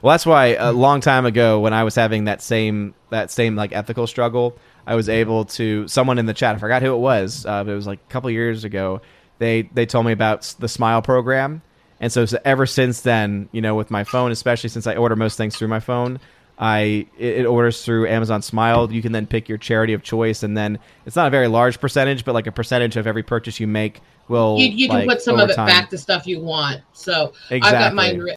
Well, 0.02 0.12
that's 0.12 0.26
why 0.26 0.54
a 0.54 0.72
long 0.72 1.00
time 1.00 1.26
ago 1.26 1.60
when 1.60 1.72
I 1.72 1.84
was 1.84 1.94
having 1.94 2.24
that 2.24 2.42
same 2.42 2.94
that 3.10 3.30
same 3.30 3.56
like 3.56 3.72
ethical 3.72 4.06
struggle, 4.06 4.56
I 4.86 4.94
was 4.94 5.08
able 5.08 5.44
to 5.46 5.88
someone 5.88 6.18
in 6.18 6.26
the 6.26 6.34
chat, 6.34 6.54
I 6.54 6.58
forgot 6.58 6.82
who 6.82 6.94
it 6.94 6.98
was, 6.98 7.44
uh, 7.46 7.64
but 7.64 7.72
it 7.72 7.74
was 7.74 7.86
like 7.86 8.00
a 8.08 8.12
couple 8.12 8.30
years 8.30 8.64
ago. 8.64 9.00
They 9.38 9.62
they 9.62 9.86
told 9.86 10.06
me 10.06 10.12
about 10.12 10.54
the 10.58 10.68
Smile 10.68 11.02
program, 11.02 11.62
and 12.00 12.12
so, 12.12 12.24
so 12.24 12.38
ever 12.44 12.66
since 12.66 13.00
then, 13.02 13.48
you 13.52 13.60
know, 13.60 13.74
with 13.74 13.90
my 13.90 14.04
phone, 14.04 14.30
especially 14.30 14.70
since 14.70 14.86
I 14.86 14.96
order 14.96 15.16
most 15.16 15.36
things 15.36 15.56
through 15.56 15.68
my 15.68 15.80
phone, 15.80 16.20
I 16.58 17.06
it, 17.18 17.40
it 17.40 17.46
orders 17.46 17.84
through 17.84 18.06
Amazon 18.08 18.42
Smile. 18.42 18.90
You 18.90 19.02
can 19.02 19.12
then 19.12 19.26
pick 19.26 19.48
your 19.48 19.58
charity 19.58 19.92
of 19.92 20.02
choice, 20.02 20.42
and 20.42 20.56
then 20.56 20.78
it's 21.04 21.16
not 21.16 21.26
a 21.26 21.30
very 21.30 21.48
large 21.48 21.80
percentage, 21.80 22.24
but 22.24 22.32
like 22.32 22.46
a 22.46 22.52
percentage 22.52 22.96
of 22.96 23.06
every 23.06 23.22
purchase 23.22 23.60
you 23.60 23.66
make 23.66 24.00
will 24.28 24.58
you, 24.58 24.68
you 24.68 24.88
can 24.88 24.98
like, 24.98 25.08
put 25.08 25.22
some 25.22 25.38
of 25.38 25.50
it 25.50 25.54
time- 25.54 25.68
back 25.68 25.90
to 25.90 25.98
stuff 25.98 26.26
you 26.26 26.40
want. 26.40 26.80
So 26.92 27.32
Exactly. 27.50 27.60
I've 27.60 27.72
got 27.72 27.94
mine. 27.94 28.36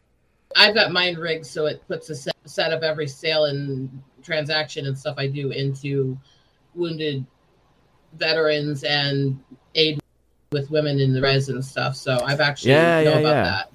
I've 0.56 0.74
got 0.74 0.92
mine 0.92 1.16
rigged 1.16 1.45
so 1.45 1.66
it 1.68 1.82
puts 1.88 2.10
a 2.10 2.16
set, 2.16 2.36
set 2.45 2.74
of 2.74 2.84
every 2.84 3.08
sale 3.08 3.45
and 3.45 3.90
transaction 4.24 4.88
and 4.88 4.98
stuff 4.98 5.16
I 5.18 5.28
do 5.28 5.52
into 5.52 6.18
wounded 6.76 7.26
veterans 8.14 8.84
and 8.84 9.40
aid 9.76 10.00
with 10.52 10.72
women 10.72 11.00
in 11.00 11.14
the 11.14 11.22
res 11.22 11.50
and 11.50 11.64
stuff. 11.64 11.95
So 11.95 12.19
I've 12.24 12.40
actually 12.40 12.72
Yeah, 12.72 13.02
know 13.02 13.11
yeah, 13.11 13.18
about 13.18 13.36
yeah. 13.36 13.44
that. 13.44 13.72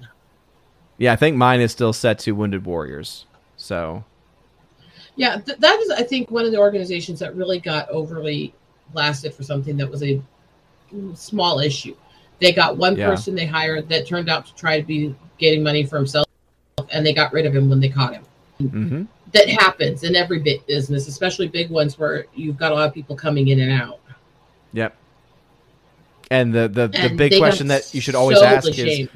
Yeah, 0.97 1.13
I 1.13 1.15
think 1.15 1.37
mine 1.37 1.61
is 1.61 1.71
still 1.71 1.93
set 1.93 2.19
to 2.19 2.31
Wounded 2.33 2.65
Warriors. 2.65 3.25
So 3.57 4.03
Yeah, 5.15 5.37
th- 5.37 5.57
that 5.59 5.79
is, 5.79 5.89
I 5.91 6.03
think, 6.03 6.29
one 6.29 6.45
of 6.45 6.51
the 6.51 6.57
organizations 6.57 7.19
that 7.19 7.35
really 7.35 7.59
got 7.59 7.87
overly 7.89 8.53
blasted 8.91 9.33
for 9.33 9.43
something 9.43 9.77
that 9.77 9.89
was 9.89 10.03
a 10.03 10.21
small 11.13 11.59
issue. 11.59 11.95
They 12.39 12.51
got 12.51 12.77
one 12.77 12.97
Yeah. 12.97 13.09
person 13.09 13.33
they 13.33 13.45
hired 13.45 13.87
that 13.89 14.05
turned 14.05 14.29
out 14.29 14.45
to 14.47 14.55
try 14.55 14.79
to 14.79 14.85
be 14.85 15.15
getting 15.37 15.63
money 15.63 15.85
for 15.85 15.95
himself, 15.95 16.24
and 16.95 17.05
they 17.05 17.13
got 17.13 17.31
rid 17.33 17.45
of 17.45 17.55
him 17.55 17.69
when 17.69 17.79
they 17.79 17.89
caught 17.89 18.13
him. 18.13 18.23
hmm 18.57 19.03
That 19.33 19.49
happens 19.49 20.03
in 20.03 20.15
every 20.15 20.39
big 20.39 20.65
business, 20.65 21.07
especially 21.07 21.47
big 21.47 21.69
ones 21.69 21.99
where 21.99 22.25
you've 22.33 22.57
got 22.57 22.71
a 22.71 22.75
lot 22.75 22.87
of 22.87 22.93
people 22.93 23.15
coming 23.15 23.49
in 23.49 23.59
and 23.59 23.71
out. 23.71 23.99
Yep. 24.73 24.95
And 26.31 26.53
the 26.53 26.67
the, 26.67 26.87
the 26.87 27.13
big 27.15 27.37
question 27.37 27.67
that 27.67 27.93
you 27.93 28.01
should 28.01 28.15
always 28.15 28.39
so 28.39 28.45
ask 28.45 28.67
is 28.67 29.07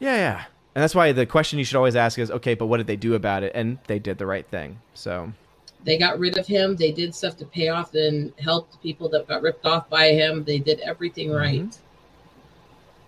yeah 0.00 0.16
yeah, 0.16 0.44
and 0.74 0.82
that's 0.82 0.94
why 0.94 1.12
the 1.12 1.26
question 1.26 1.58
you 1.58 1.64
should 1.64 1.76
always 1.76 1.94
ask 1.94 2.18
is 2.18 2.30
okay, 2.30 2.54
but 2.54 2.66
what 2.66 2.78
did 2.78 2.86
they 2.88 2.96
do 2.96 3.14
about 3.14 3.42
it? 3.44 3.52
And 3.54 3.78
they 3.86 3.98
did 3.98 4.18
the 4.18 4.26
right 4.26 4.46
thing. 4.48 4.80
So 4.94 5.30
They 5.84 5.96
got 5.98 6.18
rid 6.18 6.36
of 6.38 6.46
him. 6.46 6.74
They 6.76 6.90
did 6.90 7.14
stuff 7.14 7.36
to 7.36 7.44
pay 7.44 7.68
off 7.68 7.94
and 7.94 8.32
help 8.40 8.72
the 8.72 8.78
people 8.78 9.08
that 9.10 9.28
got 9.28 9.42
ripped 9.42 9.64
off 9.66 9.88
by 9.88 10.08
him. 10.08 10.42
They 10.42 10.58
did 10.58 10.80
everything 10.80 11.28
Mm-hmm. 11.28 11.36
right. 11.38 11.78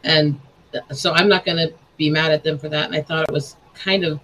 And 0.04 0.38
th- 0.72 0.84
so 0.92 1.12
I'm 1.12 1.28
not 1.28 1.44
going 1.44 1.58
to 1.58 1.74
be 1.96 2.10
mad 2.10 2.30
at 2.30 2.44
them 2.44 2.58
for 2.58 2.68
that. 2.68 2.84
And 2.86 2.94
I 2.94 3.02
thought 3.02 3.24
it 3.28 3.32
was 3.32 3.56
kind 3.76 4.04
of 4.04 4.20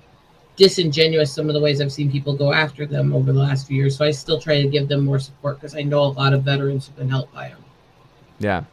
disingenuous 0.56 1.32
some 1.32 1.48
of 1.48 1.54
the 1.54 1.60
ways 1.60 1.80
I've 1.80 1.92
seen 1.92 2.10
people 2.10 2.34
go 2.36 2.52
after 2.52 2.84
them 2.86 3.12
over 3.14 3.32
the 3.32 3.38
last 3.38 3.66
few 3.66 3.76
years. 3.76 3.96
So 3.96 4.04
I 4.04 4.10
still 4.10 4.40
try 4.40 4.60
to 4.60 4.68
give 4.68 4.88
them 4.88 5.04
more 5.04 5.18
support 5.18 5.56
because 5.60 5.74
I 5.74 5.82
know 5.82 6.00
a 6.04 6.12
lot 6.12 6.32
of 6.34 6.42
veterans 6.42 6.86
have 6.88 6.96
been 6.96 7.08
helped 7.08 7.32
by 7.34 7.48
them. 7.48 7.64
yeah, 8.38 8.64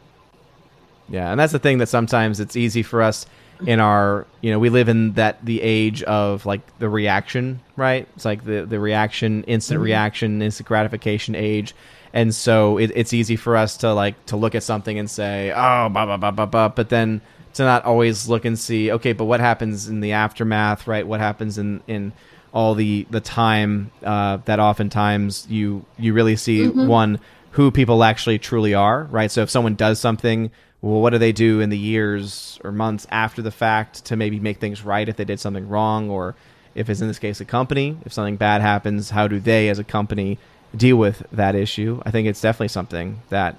yeah, 1.08 1.30
and 1.30 1.40
that's 1.40 1.52
the 1.52 1.58
thing 1.58 1.78
that 1.78 1.88
sometimes 1.88 2.38
it's 2.40 2.56
easy 2.56 2.82
for 2.82 3.02
us 3.02 3.26
in 3.66 3.78
our 3.78 4.26
you 4.40 4.50
know 4.50 4.58
we 4.58 4.70
live 4.70 4.88
in 4.88 5.12
that 5.14 5.44
the 5.44 5.60
age 5.60 6.02
of 6.04 6.46
like 6.46 6.62
the 6.78 6.88
reaction 6.88 7.60
right 7.76 8.08
it's 8.16 8.24
like 8.24 8.42
the 8.46 8.64
the 8.64 8.80
reaction 8.80 9.44
instant 9.44 9.78
Mhm. 9.80 9.84
reaction 9.84 10.40
instant 10.40 10.66
gratification 10.66 11.34
age 11.34 11.74
and 12.14 12.34
so 12.34 12.78
it, 12.78 12.90
it's 12.94 13.12
easy 13.12 13.36
for 13.36 13.58
us 13.58 13.76
to 13.76 13.92
like 13.92 14.14
to 14.24 14.36
look 14.38 14.54
at 14.54 14.62
something 14.62 14.98
and 14.98 15.10
say 15.10 15.50
oh 15.54 15.90
blah 15.90 16.06
blah 16.06 16.16
blah 16.16 16.30
blah 16.30 16.46
blah 16.46 16.68
but 16.68 16.88
then 16.88 17.20
to 17.54 17.62
not 17.64 17.84
always 17.84 18.28
look 18.28 18.44
and 18.44 18.58
see 18.58 18.90
okay 18.92 19.12
but 19.12 19.24
what 19.24 19.40
happens 19.40 19.88
in 19.88 20.00
the 20.00 20.12
aftermath 20.12 20.86
right 20.86 21.06
what 21.06 21.20
happens 21.20 21.58
in 21.58 21.82
in 21.86 22.12
all 22.52 22.74
the 22.74 23.06
the 23.10 23.20
time 23.20 23.90
uh, 24.04 24.38
that 24.44 24.58
oftentimes 24.60 25.46
you 25.48 25.84
you 25.98 26.12
really 26.12 26.36
see 26.36 26.60
Mhm. 26.62 26.86
one 26.86 27.18
who 27.52 27.70
people 27.70 28.02
actually 28.04 28.38
truly 28.38 28.74
are 28.74 29.04
right 29.10 29.30
so 29.30 29.42
if 29.42 29.50
someone 29.50 29.74
does 29.74 29.98
something 29.98 30.50
well 30.82 31.00
what 31.00 31.10
do 31.10 31.18
they 31.18 31.32
do 31.32 31.60
in 31.60 31.70
the 31.70 31.78
years 31.78 32.58
or 32.64 32.72
months 32.72 33.06
after 33.10 33.42
the 33.42 33.50
fact 33.50 34.04
to 34.06 34.16
maybe 34.16 34.38
make 34.40 34.58
things 34.58 34.84
right 34.84 35.08
if 35.08 35.16
they 35.16 35.24
did 35.24 35.40
something 35.40 35.68
wrong 35.68 36.08
or 36.10 36.34
if 36.74 36.88
it's 36.88 37.00
in 37.00 37.08
this 37.08 37.18
case 37.18 37.40
a 37.40 37.44
company, 37.44 37.96
if 38.04 38.12
something 38.12 38.36
bad 38.36 38.60
happens, 38.62 39.10
how 39.10 39.26
do 39.26 39.40
they 39.40 39.68
as 39.68 39.78
a 39.80 39.84
company 39.84 40.38
deal 40.76 40.96
with 40.96 41.26
that 41.32 41.56
issue? 41.56 42.00
I 42.06 42.12
think 42.12 42.28
it's 42.28 42.40
definitely 42.40 42.68
something 42.68 43.20
that 43.28 43.56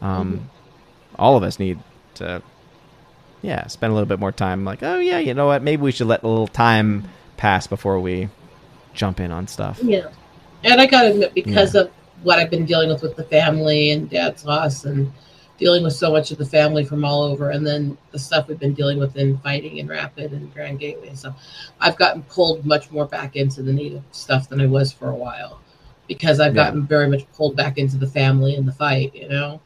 um, 0.00 0.34
mm-hmm. 0.34 0.44
all 1.18 1.36
of 1.36 1.42
us 1.42 1.58
need 1.58 1.80
to, 2.14 2.42
yeah, 3.44 3.66
spend 3.66 3.90
a 3.90 3.94
little 3.94 4.08
bit 4.08 4.18
more 4.18 4.32
time. 4.32 4.64
Like, 4.64 4.82
oh 4.82 4.98
yeah, 4.98 5.18
you 5.18 5.34
know 5.34 5.46
what? 5.46 5.62
Maybe 5.62 5.82
we 5.82 5.92
should 5.92 6.06
let 6.06 6.22
a 6.22 6.28
little 6.28 6.48
time 6.48 7.08
pass 7.36 7.66
before 7.66 8.00
we 8.00 8.28
jump 8.94 9.20
in 9.20 9.30
on 9.30 9.46
stuff. 9.46 9.78
Yeah, 9.82 10.08
and 10.62 10.80
I 10.80 10.86
gotta 10.86 11.10
admit, 11.10 11.34
because 11.34 11.74
yeah. 11.74 11.82
of 11.82 11.90
what 12.22 12.38
I've 12.38 12.50
been 12.50 12.64
dealing 12.64 12.88
with 12.88 13.02
with 13.02 13.16
the 13.16 13.24
family 13.24 13.90
and 13.90 14.08
dad's 14.08 14.46
loss 14.46 14.86
and 14.86 15.12
dealing 15.58 15.84
with 15.84 15.92
so 15.92 16.10
much 16.10 16.30
of 16.30 16.38
the 16.38 16.46
family 16.46 16.84
from 16.84 17.04
all 17.04 17.22
over, 17.22 17.50
and 17.50 17.66
then 17.66 17.98
the 18.12 18.18
stuff 18.18 18.48
we've 18.48 18.58
been 18.58 18.74
dealing 18.74 18.98
with 18.98 19.14
in 19.16 19.36
fighting 19.38 19.76
in 19.76 19.86
Rapid 19.86 20.32
and 20.32 20.52
Grand 20.54 20.80
Gateway. 20.80 21.14
So 21.14 21.34
I've 21.80 21.96
gotten 21.98 22.22
pulled 22.22 22.64
much 22.64 22.90
more 22.90 23.04
back 23.04 23.36
into 23.36 23.62
the 23.62 23.72
native 23.72 24.02
stuff 24.12 24.48
than 24.48 24.60
I 24.60 24.66
was 24.66 24.90
for 24.90 25.10
a 25.10 25.14
while 25.14 25.60
because 26.08 26.40
I've 26.40 26.54
yeah. 26.54 26.64
gotten 26.64 26.86
very 26.86 27.08
much 27.08 27.30
pulled 27.32 27.56
back 27.56 27.78
into 27.78 27.98
the 27.98 28.06
family 28.06 28.56
and 28.56 28.66
the 28.66 28.72
fight, 28.72 29.14
you 29.14 29.28
know? 29.28 29.60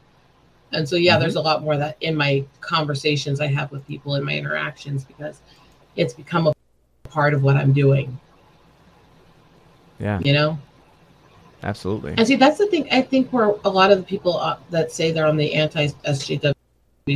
And 0.71 0.87
so, 0.87 0.95
yeah, 0.95 1.13
mm-hmm. 1.13 1.21
there's 1.21 1.35
a 1.35 1.41
lot 1.41 1.63
more 1.63 1.77
that 1.77 1.97
in 2.01 2.15
my 2.15 2.45
conversations 2.61 3.39
I 3.39 3.47
have 3.47 3.71
with 3.71 3.85
people 3.87 4.15
in 4.15 4.23
my 4.23 4.33
interactions 4.33 5.03
because 5.03 5.41
it's 5.95 6.13
become 6.13 6.47
a 6.47 6.53
part 7.09 7.33
of 7.33 7.43
what 7.43 7.55
I'm 7.55 7.73
doing. 7.73 8.19
Yeah. 9.99 10.19
You 10.23 10.33
know? 10.33 10.59
Absolutely. 11.63 12.13
And 12.17 12.25
see, 12.25 12.35
that's 12.35 12.57
the 12.57 12.67
thing. 12.67 12.87
I 12.91 13.01
think 13.01 13.31
where 13.31 13.55
a 13.65 13.69
lot 13.69 13.91
of 13.91 13.97
the 13.97 14.03
people 14.03 14.37
uh, 14.37 14.57
that 14.69 14.91
say 14.91 15.11
they're 15.11 15.27
on 15.27 15.37
the 15.37 15.53
anti 15.53 15.87
SJW 15.87 16.53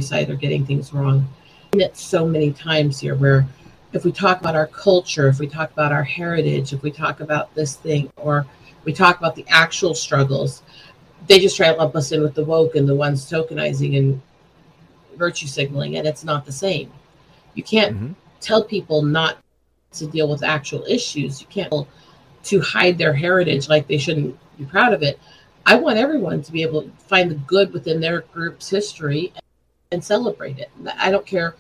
side 0.02 0.30
are 0.30 0.36
getting 0.36 0.66
things 0.66 0.94
wrong. 0.94 1.28
And 1.72 1.82
it's 1.82 2.02
so 2.02 2.26
many 2.28 2.52
times 2.52 3.00
here 3.00 3.16
where 3.16 3.48
if 3.94 4.04
we 4.04 4.12
talk 4.12 4.42
about 4.42 4.56
our 4.56 4.68
culture, 4.68 5.28
if 5.28 5.40
we 5.40 5.48
talk 5.48 5.72
about 5.72 5.92
our 5.92 6.04
heritage, 6.04 6.74
if 6.74 6.82
we 6.82 6.92
talk 6.92 7.20
about 7.20 7.54
this 7.56 7.76
thing, 7.76 8.12
or 8.18 8.46
we 8.84 8.92
talk 8.92 9.18
about 9.18 9.36
the 9.36 9.46
actual 9.48 9.94
struggles, 9.94 10.63
they 11.28 11.40
just 11.40 11.58
try 11.58 11.72
to 11.72 11.78
lump 11.78 11.96
us 11.96 12.12
in 12.12 12.22
with 12.22 12.36
the 12.36 12.44
woke 12.44 12.76
and 12.76 12.88
the 12.88 12.96
ones 12.96 13.30
tokenizing 13.30 13.98
and 13.98 14.22
virtue 15.16 15.48
signaling, 15.48 15.98
and 15.98 16.08
it's 16.08 16.24
not 16.24 16.46
the 16.46 16.52
same. 16.52 16.92
You 17.54 17.64
can't 17.64 17.96
mm-hmm. 17.96 18.12
tell 18.42 18.64
people 18.64 19.04
not 19.04 19.38
to 19.94 20.08
deal 20.08 20.28
with 20.30 20.44
actual 20.44 20.84
issues. 20.88 21.42
You 21.42 21.48
can't 21.48 21.88
to 22.44 22.60
hide 22.60 22.98
their 22.98 23.14
heritage 23.14 23.70
like 23.70 23.88
they 23.88 23.98
shouldn't 23.98 24.38
be 24.58 24.66
proud 24.66 24.94
of 24.94 25.02
it. 25.02 25.20
I 25.66 25.76
want 25.76 25.98
everyone 25.98 26.42
to 26.42 26.52
be 26.52 26.62
able 26.62 26.84
to 26.84 26.92
find 27.08 27.32
the 27.32 27.36
good 27.36 27.72
within 27.72 28.02
their 28.02 28.22
group's 28.34 28.70
history 28.70 29.32
and 29.92 30.04
celebrate 30.04 30.60
it. 30.60 30.70
I 30.98 31.10
don't 31.10 31.26
care 31.26 31.56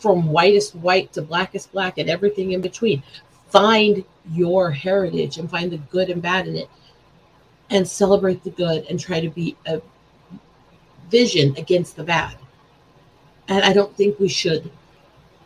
from 0.00 0.28
whitest 0.28 0.74
white 0.74 1.12
to 1.12 1.22
blackest 1.22 1.70
black 1.70 1.98
and 1.98 2.10
everything 2.10 2.52
in 2.52 2.60
between. 2.60 3.02
Find 3.50 4.04
your 4.32 4.70
heritage 4.70 5.38
and 5.38 5.50
find 5.50 5.70
the 5.70 5.78
good 5.78 6.10
and 6.10 6.22
bad 6.22 6.48
in 6.48 6.56
it 6.56 6.68
and 7.70 7.86
celebrate 7.86 8.42
the 8.42 8.50
good 8.50 8.84
and 8.90 8.98
try 8.98 9.20
to 9.20 9.30
be 9.30 9.56
a 9.66 9.80
vision 11.10 11.54
against 11.56 11.96
the 11.96 12.04
bad. 12.04 12.36
And 13.48 13.64
I 13.64 13.72
don't 13.72 13.96
think 13.96 14.18
we 14.18 14.28
should 14.28 14.70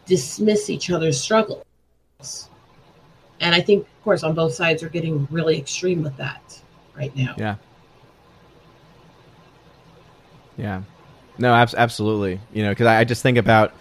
dismiss 0.06 0.68
each 0.68 0.90
other's 0.90 1.20
struggles. 1.20 1.64
And 3.40 3.54
I 3.54 3.60
think, 3.60 3.86
of 3.86 4.04
course, 4.04 4.22
on 4.22 4.34
both 4.34 4.54
sides 4.54 4.82
are 4.82 4.88
getting 4.88 5.26
really 5.30 5.58
extreme 5.58 6.02
with 6.02 6.16
that 6.16 6.60
right 6.96 7.14
now. 7.16 7.34
Yeah. 7.38 7.56
Yeah. 10.56 10.82
No, 11.38 11.52
ab- 11.54 11.74
absolutely. 11.76 12.40
You 12.52 12.62
know, 12.62 12.70
because 12.70 12.86
I, 12.86 13.00
I 13.00 13.04
just 13.04 13.22
think 13.22 13.38
about, 13.38 13.74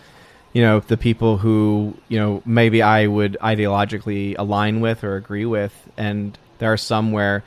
you 0.53 0.61
know, 0.61 0.80
the 0.80 0.97
people 0.97 1.38
who, 1.38 1.95
you 2.07 2.19
know, 2.19 2.41
maybe 2.45 2.81
I 2.81 3.07
would 3.07 3.38
ideologically 3.41 4.35
align 4.38 4.81
with 4.81 5.03
or 5.03 5.15
agree 5.15 5.45
with. 5.45 5.73
And 5.97 6.38
there 6.57 6.72
are 6.73 6.77
some 6.77 7.11
where 7.11 7.43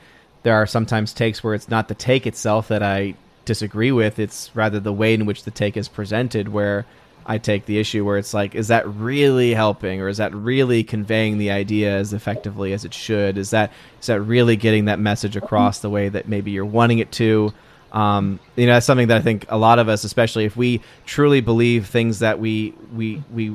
there 0.47 0.55
are 0.55 0.65
sometimes 0.65 1.11
takes 1.11 1.43
where 1.43 1.53
it's 1.53 1.67
not 1.67 1.89
the 1.89 1.93
take 1.93 2.25
itself 2.25 2.69
that 2.69 2.81
I 2.81 3.15
disagree 3.43 3.91
with, 3.91 4.17
it's 4.17 4.49
rather 4.55 4.79
the 4.79 4.93
way 4.93 5.13
in 5.13 5.25
which 5.25 5.43
the 5.43 5.51
take 5.51 5.75
is 5.75 5.89
presented 5.89 6.47
where 6.47 6.85
I 7.25 7.37
take 7.37 7.65
the 7.65 7.79
issue 7.79 8.05
where 8.05 8.17
it's 8.17 8.33
like, 8.33 8.55
is 8.55 8.69
that 8.69 8.87
really 8.87 9.53
helping, 9.53 9.99
or 9.99 10.07
is 10.07 10.19
that 10.19 10.33
really 10.33 10.85
conveying 10.85 11.37
the 11.37 11.51
idea 11.51 11.97
as 11.97 12.13
effectively 12.13 12.71
as 12.71 12.85
it 12.85 12.93
should? 12.93 13.37
Is 13.37 13.49
that 13.49 13.73
is 13.99 14.07
that 14.07 14.21
really 14.21 14.55
getting 14.55 14.85
that 14.85 14.99
message 14.99 15.35
across 15.35 15.79
the 15.79 15.89
way 15.89 16.07
that 16.07 16.29
maybe 16.29 16.51
you're 16.51 16.63
wanting 16.63 16.99
it 16.99 17.11
to? 17.23 17.51
Um, 17.91 18.39
you 18.55 18.67
know, 18.67 18.75
that's 18.75 18.85
something 18.85 19.09
that 19.09 19.17
I 19.17 19.21
think 19.21 19.47
a 19.49 19.57
lot 19.57 19.79
of 19.79 19.89
us, 19.89 20.05
especially 20.05 20.45
if 20.45 20.55
we 20.55 20.79
truly 21.05 21.41
believe 21.41 21.87
things 21.87 22.19
that 22.19 22.39
we 22.39 22.73
we 22.95 23.21
we 23.33 23.53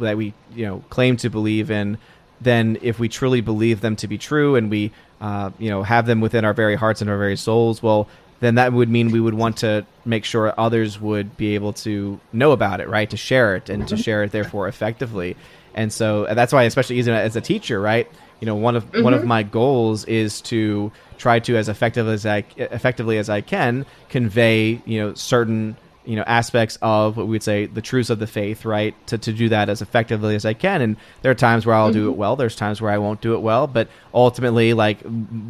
that 0.00 0.16
we 0.16 0.34
you 0.56 0.66
know 0.66 0.82
claim 0.90 1.16
to 1.18 1.30
believe 1.30 1.70
in, 1.70 1.98
then 2.40 2.78
if 2.82 2.98
we 2.98 3.08
truly 3.08 3.40
believe 3.40 3.80
them 3.80 3.94
to 3.94 4.08
be 4.08 4.18
true 4.18 4.56
and 4.56 4.68
we 4.68 4.90
uh, 5.22 5.50
you 5.58 5.70
know 5.70 5.82
have 5.82 6.04
them 6.04 6.20
within 6.20 6.44
our 6.44 6.52
very 6.52 6.74
hearts 6.74 7.00
and 7.00 7.08
our 7.08 7.16
very 7.16 7.36
souls, 7.36 7.82
well, 7.82 8.08
then 8.40 8.56
that 8.56 8.72
would 8.72 8.90
mean 8.90 9.12
we 9.12 9.20
would 9.20 9.34
want 9.34 9.58
to 9.58 9.86
make 10.04 10.24
sure 10.24 10.52
others 10.58 11.00
would 11.00 11.36
be 11.36 11.54
able 11.54 11.72
to 11.72 12.18
know 12.32 12.50
about 12.50 12.80
it, 12.80 12.88
right? 12.88 13.08
To 13.10 13.16
share 13.16 13.54
it 13.54 13.70
and 13.70 13.86
to 13.86 13.94
mm-hmm. 13.94 14.02
share 14.02 14.24
it 14.24 14.32
therefore 14.32 14.66
effectively. 14.66 15.36
And 15.74 15.92
so 15.92 16.24
and 16.24 16.36
that's 16.36 16.52
why, 16.52 16.64
especially 16.64 16.98
even 16.98 17.14
as 17.14 17.36
a 17.36 17.40
teacher, 17.40 17.80
right? 17.80 18.10
You 18.40 18.46
know, 18.46 18.56
one 18.56 18.74
of 18.74 18.90
mm-hmm. 18.90 19.04
one 19.04 19.14
of 19.14 19.20
mm-hmm. 19.20 19.28
my 19.28 19.42
goals 19.44 20.04
is 20.06 20.40
to 20.42 20.90
try 21.18 21.38
to 21.38 21.56
as 21.56 21.68
effective 21.68 22.08
as 22.08 22.26
I 22.26 22.44
effectively 22.56 23.16
as 23.18 23.30
I 23.30 23.42
can 23.42 23.86
convey, 24.08 24.82
you 24.84 25.00
know, 25.00 25.14
certain 25.14 25.76
you 26.04 26.16
know 26.16 26.24
aspects 26.26 26.78
of 26.82 27.16
what 27.16 27.26
we 27.26 27.32
would 27.32 27.42
say 27.42 27.66
the 27.66 27.80
truths 27.80 28.10
of 28.10 28.18
the 28.18 28.26
faith 28.26 28.64
right 28.64 28.94
to, 29.06 29.18
to 29.18 29.32
do 29.32 29.48
that 29.48 29.68
as 29.68 29.82
effectively 29.82 30.34
as 30.34 30.44
i 30.44 30.52
can 30.54 30.80
and 30.80 30.96
there 31.22 31.30
are 31.30 31.36
times 31.36 31.64
where 31.64 31.74
i'll 31.74 31.90
mm-hmm. 31.90 32.00
do 32.00 32.10
it 32.10 32.16
well 32.16 32.36
there's 32.36 32.56
times 32.56 32.80
where 32.80 32.90
i 32.90 32.98
won't 32.98 33.20
do 33.20 33.34
it 33.34 33.40
well 33.40 33.66
but 33.66 33.88
ultimately 34.12 34.74
like 34.74 35.00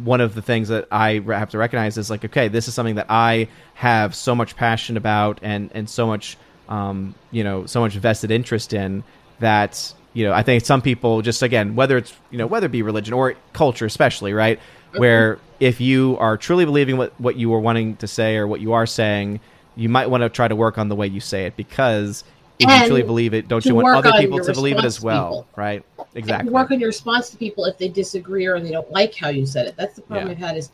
one 0.03 0.21
of 0.21 0.35
the 0.35 0.41
things 0.41 0.67
that 0.67 0.87
i 0.91 1.19
have 1.27 1.49
to 1.49 1.57
recognize 1.57 1.97
is 1.97 2.09
like 2.09 2.23
okay 2.23 2.47
this 2.47 2.67
is 2.67 2.73
something 2.73 2.95
that 2.95 3.07
i 3.09 3.47
have 3.73 4.13
so 4.13 4.35
much 4.35 4.55
passion 4.55 4.97
about 4.97 5.39
and 5.41 5.71
and 5.73 5.89
so 5.89 6.05
much 6.05 6.37
um, 6.69 7.13
you 7.31 7.43
know 7.43 7.65
so 7.65 7.81
much 7.81 7.93
vested 7.93 8.31
interest 8.31 8.73
in 8.73 9.03
that 9.39 9.93
you 10.13 10.25
know 10.25 10.33
i 10.33 10.43
think 10.43 10.63
some 10.63 10.81
people 10.81 11.21
just 11.21 11.41
again 11.41 11.75
whether 11.75 11.97
it's 11.97 12.13
you 12.31 12.37
know 12.37 12.47
whether 12.47 12.67
it 12.67 12.71
be 12.71 12.81
religion 12.81 13.13
or 13.13 13.35
culture 13.51 13.85
especially 13.85 14.33
right 14.33 14.59
mm-hmm. 14.59 14.99
where 14.99 15.39
if 15.59 15.81
you 15.81 16.17
are 16.19 16.37
truly 16.37 16.65
believing 16.65 16.97
what 16.97 17.19
what 17.19 17.35
you 17.35 17.53
are 17.53 17.59
wanting 17.59 17.95
to 17.97 18.07
say 18.07 18.37
or 18.37 18.47
what 18.47 18.61
you 18.61 18.73
are 18.73 18.85
saying 18.85 19.39
you 19.75 19.89
might 19.89 20.09
want 20.09 20.21
to 20.21 20.29
try 20.29 20.47
to 20.47 20.55
work 20.55 20.77
on 20.77 20.89
the 20.89 20.95
way 20.95 21.07
you 21.07 21.19
say 21.19 21.45
it 21.45 21.55
because 21.55 22.23
if 22.59 22.69
and 22.69 22.81
you 22.81 22.87
truly 22.87 23.03
believe 23.03 23.33
it, 23.33 23.47
don't 23.47 23.65
you 23.65 23.75
want 23.75 23.87
other 23.87 24.17
people 24.19 24.39
to 24.39 24.53
believe 24.53 24.77
it 24.77 24.85
as 24.85 25.01
well? 25.01 25.47
Right? 25.55 25.83
Exactly. 26.15 26.51
work 26.51 26.71
on 26.71 26.79
your 26.79 26.87
response 26.87 27.29
to 27.31 27.37
people 27.37 27.65
if 27.65 27.77
they 27.77 27.87
disagree 27.87 28.45
or 28.45 28.59
they 28.59 28.71
don't 28.71 28.91
like 28.91 29.15
how 29.15 29.29
you 29.29 29.45
said 29.45 29.67
it. 29.67 29.75
That's 29.75 29.95
the 29.95 30.03
problem 30.03 30.27
yeah. 30.27 30.33
I've 30.33 30.37
had 30.37 30.57
is 30.57 30.69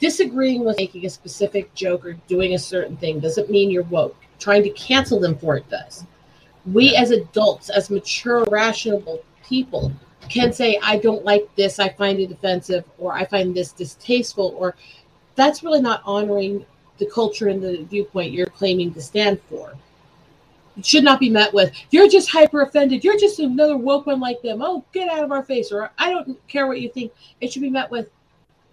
disagreeing 0.00 0.64
with 0.64 0.76
making 0.78 1.06
a 1.06 1.10
specific 1.10 1.72
joke 1.74 2.04
or 2.04 2.14
doing 2.26 2.54
a 2.54 2.58
certain 2.58 2.96
thing 2.96 3.20
doesn't 3.20 3.50
mean 3.50 3.70
you're 3.70 3.84
woke. 3.84 4.16
Trying 4.38 4.62
to 4.64 4.70
cancel 4.70 5.20
them 5.20 5.36
for 5.36 5.56
it 5.56 5.68
does. 5.68 6.04
We 6.66 6.92
yeah. 6.92 7.02
as 7.02 7.10
adults, 7.10 7.70
as 7.70 7.90
mature, 7.90 8.44
rational 8.44 9.22
people, 9.44 9.92
can 10.28 10.52
say, 10.52 10.78
I 10.82 10.98
don't 10.98 11.24
like 11.24 11.48
this, 11.56 11.78
I 11.78 11.90
find 11.90 12.18
it 12.20 12.30
offensive, 12.30 12.84
or 12.98 13.12
I 13.12 13.24
find 13.24 13.54
this 13.54 13.72
distasteful, 13.72 14.54
or 14.56 14.76
that's 15.34 15.62
really 15.62 15.80
not 15.80 16.02
honoring 16.04 16.64
the 17.00 17.06
culture 17.06 17.48
and 17.48 17.60
the 17.60 17.82
viewpoint 17.84 18.32
you're 18.32 18.46
claiming 18.46 18.94
to 18.94 19.02
stand 19.02 19.40
for. 19.48 19.74
It 20.76 20.86
should 20.86 21.02
not 21.02 21.18
be 21.18 21.28
met 21.28 21.52
with, 21.52 21.72
you're 21.90 22.08
just 22.08 22.30
hyper 22.30 22.62
offended. 22.62 23.02
You're 23.02 23.18
just 23.18 23.40
another 23.40 23.76
woke 23.76 24.06
one 24.06 24.20
like 24.20 24.40
them. 24.40 24.62
Oh, 24.62 24.84
get 24.92 25.10
out 25.10 25.24
of 25.24 25.32
our 25.32 25.42
face. 25.42 25.72
Or 25.72 25.90
I 25.98 26.10
don't 26.10 26.38
care 26.46 26.68
what 26.68 26.80
you 26.80 26.88
think. 26.88 27.12
It 27.40 27.52
should 27.52 27.62
be 27.62 27.70
met 27.70 27.90
with, 27.90 28.08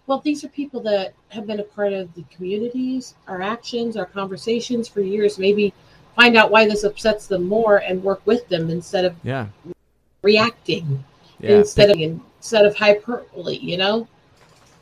well, 0.06 0.20
these 0.20 0.44
are 0.44 0.50
people 0.50 0.80
that 0.82 1.14
have 1.30 1.48
been 1.48 1.60
a 1.60 1.64
part 1.64 1.94
of 1.94 2.14
the 2.14 2.24
communities, 2.30 3.16
our 3.28 3.42
actions, 3.42 3.98
our 3.98 4.06
conversations 4.06 4.88
for 4.88 5.02
years. 5.02 5.40
Maybe 5.40 5.74
find 6.16 6.38
out 6.38 6.52
why 6.52 6.66
this 6.66 6.84
upsets 6.84 7.28
them 7.28 7.46
more 7.48 7.78
and 7.78 8.04
work 8.04 8.22
with 8.26 8.48
them 8.48 8.70
instead 8.70 9.04
of 9.04 9.16
yeah. 9.24 9.48
reacting 10.22 11.04
yeah. 11.40 11.58
instead 11.58 11.90
of 11.90 11.98
instead 12.00 12.66
of 12.66 12.76
hyperbole, 12.76 13.58
you 13.58 13.78
know? 13.78 14.08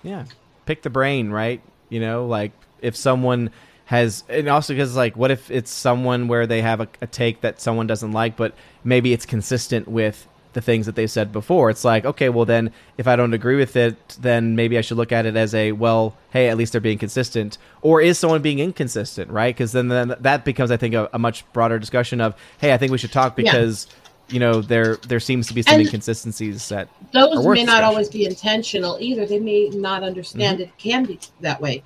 Yeah. 0.04 0.26
Pick 0.66 0.82
the 0.82 0.90
brain, 0.90 1.30
right? 1.30 1.62
You 1.90 2.00
know, 2.00 2.28
like 2.28 2.52
if 2.86 2.96
someone 2.96 3.50
has 3.86 4.24
and 4.30 4.48
also 4.48 4.74
because 4.74 4.96
like 4.96 5.16
what 5.16 5.32
if 5.32 5.50
it's 5.52 5.72
someone 5.72 6.28
where 6.28 6.48
they 6.48 6.62
have 6.62 6.82
a, 6.82 6.88
a, 7.02 7.08
take 7.08 7.42
that 7.42 7.62
someone 7.62 7.86
doesn't 7.86 8.12
like 8.12 8.36
but 8.36 8.54
maybe 8.84 9.14
it's 9.14 9.26
consistent 9.26 9.88
with 9.88 10.28
the 10.54 10.62
things 10.62 10.86
that 10.86 10.96
they 10.96 11.06
said 11.06 11.34
before. 11.34 11.70
It's 11.70 11.84
like 11.84 12.06
okay 12.06 12.30
well 12.30 12.46
then 12.46 12.72
if 12.98 13.08
i 13.08 13.16
don't 13.16 13.34
agree 13.34 13.58
with 13.58 13.76
it 13.76 14.18
then 14.20 14.56
maybe 14.56 14.78
i 14.78 14.82
should 14.82 14.98
look 14.98 15.12
at 15.12 15.26
it 15.26 15.36
as 15.36 15.54
a 15.54 15.74
well 15.74 16.16
hey 16.32 16.48
at 16.50 16.58
least 16.58 16.72
they're 16.72 16.82
being 16.82 16.98
consistent. 16.98 17.58
Or 17.82 18.02
is 18.02 18.18
someone 18.18 18.42
being 18.42 18.60
inconsistent 18.60 19.30
right? 19.30 19.54
Because 19.54 19.72
then, 19.72 19.90
then 19.90 20.16
that 20.20 20.46
becomes 20.46 20.72
i 20.72 20.78
think 20.78 20.96
a, 20.96 21.10
a, 21.14 21.20
much 21.20 21.46
broader 21.54 21.78
discussion 21.78 22.22
of 22.22 22.36
hey 22.60 22.74
i 22.74 22.78
think 22.78 22.92
we 22.92 22.98
should 22.98 23.12
talk 23.12 23.36
because 23.36 23.86
yeah. 23.88 24.34
you 24.34 24.40
know 24.40 24.62
there 24.62 24.96
there 25.08 25.20
seems 25.20 25.48
to 25.48 25.54
be 25.54 25.62
some 25.62 25.76
and 25.76 25.84
inconsistencies 25.84 26.70
that 26.70 26.88
those 27.12 27.46
may 27.46 27.64
not 27.64 27.84
always 27.84 28.10
be 28.10 28.26
intentional 28.26 28.98
either. 29.00 29.26
They 29.28 29.40
may 29.40 29.70
not 29.70 30.02
understand 30.02 30.60
mm-hmm. 30.60 30.70
it 30.70 30.78
can 30.78 31.06
be 31.06 31.20
that 31.42 31.62
way 31.62 31.84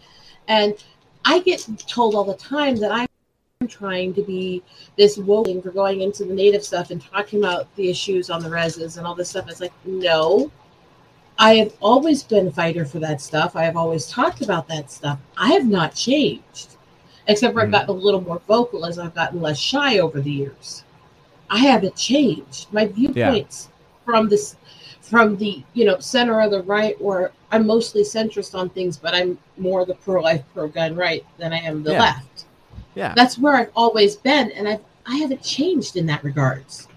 and 0.50 0.74
I 1.24 1.40
get 1.40 1.66
told 1.88 2.16
all 2.16 2.26
the 2.26 2.34
time 2.34 2.76
that 2.78 2.92
I'm 2.92 3.08
trying 3.68 4.14
to 4.16 4.24
be 4.24 4.64
this 4.98 5.18
woke 5.18 5.64
for 5.64 5.70
going 5.70 6.02
into 6.02 6.26
the 6.26 6.34
native 6.34 6.64
stuff 6.64 6.90
and 6.92 7.02
talking 7.02 7.40
about 7.40 7.74
the 7.76 7.90
issues 7.90 8.30
on 8.30 8.42
the 8.42 8.50
reses 8.50 8.98
and 8.98 9.06
all 9.06 9.16
this 9.16 9.30
stuff. 9.30 9.48
It's 9.48 9.62
like, 9.62 9.74
no. 9.86 10.52
I 11.38 11.56
have 11.56 11.74
always 11.80 12.24
been 12.24 12.48
a 12.48 12.52
fighter 12.52 12.84
for 12.84 13.00
that 13.00 13.22
stuff. 13.22 13.56
I 13.56 13.64
have 13.64 13.78
always 13.78 14.08
talked 14.08 14.42
about 14.42 14.68
that 14.70 14.92
stuff. 14.92 15.20
I 15.38 15.52
have 15.52 15.68
not 15.68 15.96
changed, 15.96 16.76
except 17.28 17.54
for 17.54 17.62
I've 17.62 17.70
Mhm. 17.70 17.72
gotten 17.72 17.90
a 17.90 17.94
little 17.94 18.22
more 18.22 18.42
vocal 18.48 18.86
as 18.86 19.00
I've 19.00 19.16
gotten 19.16 19.42
less 19.42 19.60
shy 19.60 20.00
over 20.00 20.20
the 20.20 20.32
years. 20.32 20.84
I 21.50 21.60
haven't 21.60 21.96
changed. 21.96 22.68
My 22.74 22.86
viewpoints 22.88 23.70
from 24.04 24.30
this, 24.30 24.56
from 25.10 25.38
the 25.38 25.64
you 25.74 25.86
know 25.86 26.00
center 26.00 26.40
of 26.42 26.52
the 26.52 26.62
right, 26.64 26.96
or 27.00 27.32
I'm 27.52 27.66
mostly 27.66 28.04
centrist 28.04 28.54
on 28.58 28.70
things, 28.70 28.98
but 28.98 29.16
I'm 29.16 29.38
more 29.58 29.86
the 29.86 29.96
pro-life, 29.96 30.44
pro-gun 30.54 30.96
right 30.96 31.26
than 31.38 31.52
I 31.52 31.60
am 31.60 31.84
the 31.84 31.94
Yeah. 31.94 32.00
left 32.00 32.46
Yeah. 32.96 33.14
that's 33.16 33.38
where 33.38 33.56
I've 33.56 33.72
always 33.76 34.16
been, 34.16 34.52
and 34.52 34.68
I've 34.68 34.82
I 35.06 35.16
haven't 35.16 35.42
changed 35.42 35.96
in 35.96 36.06
that 36.06 36.24
regards. 36.24 36.88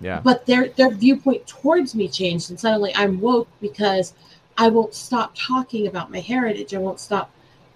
Yeah. 0.00 0.20
But 0.22 0.46
their 0.46 0.68
their 0.68 0.90
viewpoint 0.90 1.46
towards 1.46 1.94
me 1.94 2.08
changed, 2.08 2.50
and 2.50 2.60
suddenly 2.60 2.92
I'm 2.94 3.20
woke 3.20 3.48
because 3.60 4.14
I 4.56 4.68
won't 4.68 4.94
stop 4.94 5.34
talking 5.34 5.86
about 5.88 6.10
my 6.10 6.20
heritage. 6.20 6.74
I 6.74 6.78
won't 6.78 7.00
stop 7.00 7.30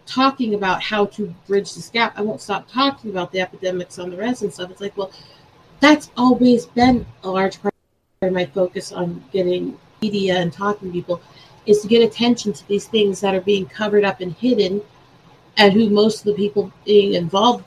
talking 0.07 0.55
about 0.55 0.83
how 0.83 1.07
to 1.07 1.35
bridge 1.47 1.75
this 1.75 1.89
gap. 1.89 2.13
I 2.17 2.23
won't 2.23 2.41
stop 2.41 2.71
talking 2.71 3.11
about 3.11 3.33
the 3.33 3.41
epidemics 3.41 3.99
on 3.99 4.11
the 4.11 4.17
res 4.17 4.43
and 4.43 4.53
stuff. 4.53 4.71
It's 4.71 4.81
like, 4.81 4.97
well, 4.97 5.11
that's 5.81 6.11
always 6.17 6.67
been 6.67 7.05
a 7.25 7.31
large 7.31 7.61
part 7.61 7.74
my 8.33 8.47
focus 8.47 8.93
on 8.93 9.23
getting 9.33 9.79
media 10.03 10.37
and 10.39 10.53
talking 10.53 10.89
to 10.89 10.93
people 10.93 11.21
is 11.67 11.81
to 11.81 11.89
get 11.89 12.03
attention 12.03 12.53
to 12.53 12.67
these 12.69 12.87
things 12.87 13.21
that 13.21 13.35
are 13.35 13.41
being 13.41 13.67
covered 13.67 14.05
up 14.05 14.21
and 14.21 14.33
hidden 14.35 14.83
and 15.57 15.73
who 15.73 15.89
most 15.89 16.21
of 16.21 16.25
the 16.27 16.35
people 16.35 16.71
being 16.85 17.15
involved 17.15 17.65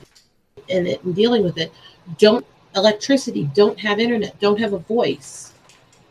in 0.67 0.85
it 0.87 1.03
and 1.03 1.15
dealing 1.15 1.43
with 1.43 1.57
it 1.57 1.71
don't 2.17 2.45
electricity 2.75 3.49
don't 3.55 3.79
have 3.79 3.99
internet 3.99 4.39
don't 4.39 4.59
have 4.59 4.73
a 4.73 4.79
voice 4.79 5.53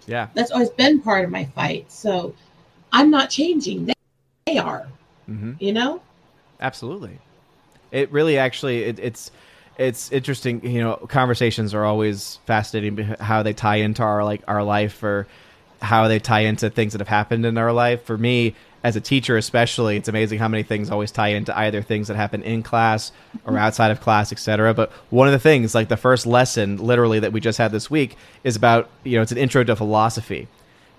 Yeah. 0.07 0.28
that's 0.34 0.50
always 0.50 0.70
been 0.70 1.00
part 1.00 1.25
of 1.25 1.31
my 1.31 1.44
fight 1.44 1.91
so 1.92 2.34
i'm 2.92 3.10
not 3.10 3.31
changing 3.31 3.86
they, 3.86 3.94
they 4.47 4.58
are 4.58 4.89
Mm-hmm. 5.28 5.52
you 5.58 5.73
know 5.73 6.00
Absolutely. 6.60 7.18
It 7.92 8.10
really 8.10 8.39
actually 8.39 8.84
it, 8.84 8.99
it's 8.99 9.31
it's 9.79 10.11
interesting. 10.13 10.65
You 10.65 10.81
know, 10.81 10.97
conversations 11.09 11.75
are 11.75 11.85
always 11.85 12.39
fascinating. 12.47 12.97
How 13.21 13.43
they 13.43 13.53
tie 13.53 13.77
into 13.77 14.03
our 14.03 14.25
like 14.25 14.43
our 14.49 14.63
life, 14.63 15.03
or 15.03 15.27
how 15.83 16.09
they 16.09 16.19
tie 16.19 16.41
into 16.41 16.71
things 16.71 16.93
that 16.93 17.01
have 17.01 17.09
happened 17.09 17.45
in 17.45 17.59
our 17.59 17.73
life. 17.73 18.05
For 18.05 18.17
me, 18.17 18.55
as 18.83 18.97
a 18.97 19.01
teacher, 19.01 19.37
especially, 19.37 19.97
it's 19.97 20.09
amazing 20.09 20.39
how 20.39 20.49
many 20.49 20.63
things 20.63 20.91
always 20.91 21.11
tie 21.11 21.29
into 21.29 21.57
either 21.57 21.83
things 21.83 22.09
that 22.09 22.17
happen 22.17 22.43
in 22.43 22.63
class 22.63 23.13
or 23.45 23.53
mm-hmm. 23.53 23.59
outside 23.59 23.91
of 23.91 24.01
class, 24.01 24.33
etc. 24.33 24.75
But 24.75 24.93
one 25.11 25.29
of 25.29 25.33
the 25.33 25.39
things, 25.39 25.75
like 25.75 25.89
the 25.89 25.97
first 25.97 26.27
lesson, 26.27 26.79
literally 26.79 27.21
that 27.21 27.33
we 27.33 27.41
just 27.41 27.59
had 27.59 27.73
this 27.73 27.91
week, 27.91 28.17
is 28.45 28.57
about 28.57 28.89
you 29.05 29.17
know 29.17 29.23
it's 29.23 29.33
an 29.33 29.39
intro 29.39 29.65
to 29.65 29.77
philosophy. 29.77 30.49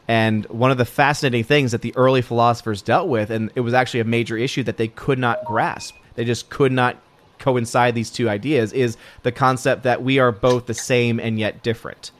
And 0.09 0.45
one 0.45 0.71
of 0.71 0.77
the 0.77 0.85
fascinating 0.85 1.43
things 1.43 1.73
that 1.73 1.81
the 1.81 1.95
early 1.97 2.21
philosophers 2.21 2.81
dealt 2.81 3.09
with, 3.09 3.29
and 3.29 3.51
it 3.55 3.61
was 3.61 3.73
actually 3.73 3.99
a 3.99 4.05
major 4.05 4.37
issue 4.37 4.63
that 4.63 4.77
they 4.77 4.87
could 4.87 5.19
not 5.19 5.43
grasp, 5.43 5.95
they 6.15 6.23
just 6.23 6.49
could 6.49 6.71
not 6.71 6.97
coincide 7.39 7.95
these 7.95 8.09
two 8.09 8.29
ideas, 8.29 8.73
is 8.73 8.97
the 9.23 9.31
concept 9.31 9.83
that 9.83 10.03
we 10.03 10.19
are 10.19 10.31
both 10.31 10.65
the 10.65 10.73
same 10.73 11.19
and 11.19 11.39
yet 11.39 11.63
different. 11.63 12.11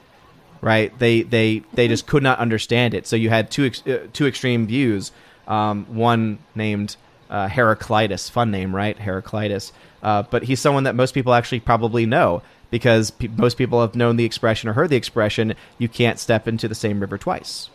Right? 0.60 0.96
They 0.98 1.22
they 1.22 1.62
they 1.74 1.86
just 1.88 2.06
could 2.06 2.22
not 2.22 2.38
understand 2.38 2.94
it. 2.94 3.06
So 3.06 3.14
you 3.14 3.30
had 3.30 3.50
two 3.50 3.66
ex- 3.66 3.86
uh, 3.86 4.06
two 4.12 4.26
extreme 4.26 4.66
views. 4.66 5.12
Um, 5.46 5.86
one 5.86 6.38
named 6.54 6.96
uh, 7.30 7.48
Heraclitus, 7.48 8.28
fun 8.28 8.50
name, 8.50 8.74
right? 8.74 8.98
Heraclitus. 8.98 9.72
Uh, 10.02 10.24
but 10.24 10.42
he's 10.44 10.60
someone 10.60 10.84
that 10.84 10.94
most 10.94 11.14
people 11.14 11.32
actually 11.32 11.60
probably 11.60 12.06
know 12.06 12.42
because 12.70 13.10
pe- 13.10 13.28
most 13.28 13.56
people 13.56 13.80
have 13.80 13.94
known 13.94 14.16
the 14.16 14.24
expression 14.24 14.68
or 14.68 14.72
heard 14.74 14.90
the 14.90 14.96
expression, 14.96 15.54
"You 15.78 15.88
can't 15.88 16.18
step 16.18 16.48
into 16.48 16.68
the 16.68 16.74
same 16.74 17.00
river 17.00 17.18
twice." 17.18 17.70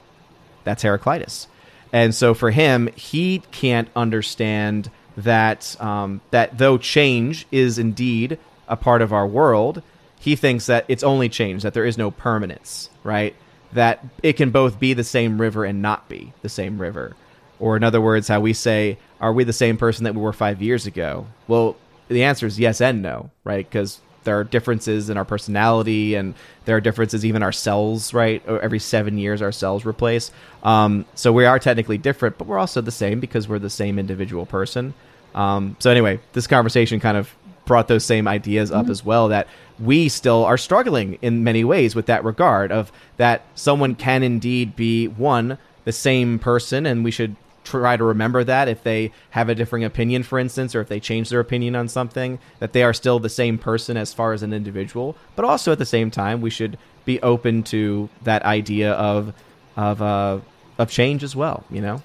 That's 0.64 0.84
Heraclitus. 0.84 1.48
And 1.92 2.16
so 2.16 2.34
for 2.34 2.52
him, 2.52 2.90
he 2.96 3.44
can't 3.52 3.88
understand 3.96 4.90
that 5.18 5.80
um, 5.82 6.22
that 6.32 6.58
though 6.58 6.78
change 6.78 7.46
is 7.52 7.78
indeed 7.78 8.38
a 8.68 8.76
part 8.76 9.02
of 9.02 9.14
our 9.14 9.28
world, 9.28 9.82
he 10.20 10.36
thinks 10.36 10.68
that 10.68 10.86
it's 10.88 11.04
only 11.04 11.30
change, 11.30 11.64
that 11.64 11.74
there 11.74 11.86
is 11.86 11.98
no 11.98 12.12
permanence, 12.12 12.90
right? 13.04 13.36
That 13.74 14.04
it 14.22 14.34
can 14.34 14.52
both 14.52 14.80
be 14.80 14.94
the 14.94 15.04
same 15.04 15.40
river 15.40 15.66
and 15.66 15.82
not 15.82 16.08
be 16.08 16.34
the 16.42 16.50
same 16.50 16.80
river. 16.80 17.16
Or 17.60 17.78
in 17.78 17.84
other 17.84 18.02
words, 18.02 18.28
how 18.28 18.40
we 18.40 18.54
say, 18.54 18.98
are 19.20 19.34
we 19.34 19.44
the 19.44 19.54
same 19.54 19.78
person 19.78 20.04
that 20.06 20.16
we 20.16 20.22
were 20.22 20.34
five 20.34 20.62
years 20.62 20.86
ago? 20.86 21.28
Well, 21.48 21.76
the 22.08 22.24
answer 22.24 22.46
is 22.46 22.60
yes 22.60 22.82
and 22.82 23.02
no, 23.02 23.32
right? 23.44 23.70
Because 23.70 24.02
there 24.24 24.40
are 24.40 24.44
differences 24.44 25.10
in 25.10 25.18
our 25.18 25.26
personality 25.26 26.16
and 26.16 26.34
there 26.66 26.76
are 26.78 26.82
differences 26.82 27.26
even 27.26 27.44
our 27.44 27.52
cells 27.52 28.14
right? 28.14 28.46
Every 28.48 28.80
seven 28.80 29.18
years 29.18 29.42
our 29.42 29.52
cells 29.52 29.86
replace. 29.86 30.32
Um, 30.64 31.06
so 31.16 31.32
we 31.32 31.46
are 31.46 31.60
technically 31.60 31.98
different 31.98 32.38
but 32.38 32.48
we're 32.48 32.60
also 32.60 32.82
the 32.82 32.92
same 32.92 33.20
because 33.20 33.48
we're 33.48 33.60
the 33.60 33.70
same 33.70 34.00
individual 34.00 34.46
person. 34.46 34.94
Um, 35.36 35.76
so 35.80 35.90
anyway 35.92 36.20
this 36.34 36.48
conversation 36.48 37.00
kind 37.00 37.18
of 37.18 37.34
brought 37.66 37.88
those 37.88 38.04
same 38.04 38.28
ideas 38.28 38.72
up 38.72 38.90
as 38.90 39.06
well 39.06 39.30
that 39.30 39.48
we 39.80 40.10
still 40.10 40.44
are 40.44 40.58
struggling 40.58 41.18
in 41.22 41.44
many 41.44 41.64
ways 41.64 41.96
with 41.96 42.06
that 42.08 42.24
regard 42.24 42.72
of 42.72 42.92
that 43.18 43.44
someone 43.56 43.96
can 43.96 44.22
indeed 44.22 44.76
be 44.76 45.08
one 45.08 45.58
the 45.86 45.92
same 45.92 46.40
person 46.40 46.86
and 46.86 47.04
we 47.04 47.12
should 47.12 47.36
try 47.64 47.98
to 47.98 48.04
remember 48.04 48.44
that 48.44 48.68
if 48.68 48.84
they 48.84 49.12
have 49.32 49.50
a 49.50 49.56
differing 49.56 49.84
opinion 49.84 50.24
for 50.24 50.38
instance 50.38 50.76
or 50.76 50.82
if 50.82 50.90
they 50.90 51.00
change 51.00 51.30
their 51.30 51.40
opinion 51.40 51.76
on 51.76 51.88
something 51.88 52.40
that 52.60 52.74
they 52.74 52.84
are 52.84 52.94
still 52.94 53.20
the 53.20 53.30
same 53.30 53.58
person 53.58 53.98
as 53.98 54.14
far 54.14 54.34
as 54.34 54.44
an 54.44 54.54
individual. 54.54 55.16
But 55.36 55.46
also 55.46 55.72
at 55.72 55.80
the 55.80 55.86
same 55.86 56.12
time 56.12 56.42
we 56.42 56.50
should 56.50 56.78
be 57.06 57.22
open 57.22 57.64
to 57.64 58.10
that 58.24 58.44
idea 58.44 58.94
of 58.94 59.34
of 59.76 60.02
uh 60.02 60.40
of 60.78 60.90
change 60.90 61.24
as 61.24 61.36
well 61.36 61.64
you 61.70 61.82
know? 61.82 62.02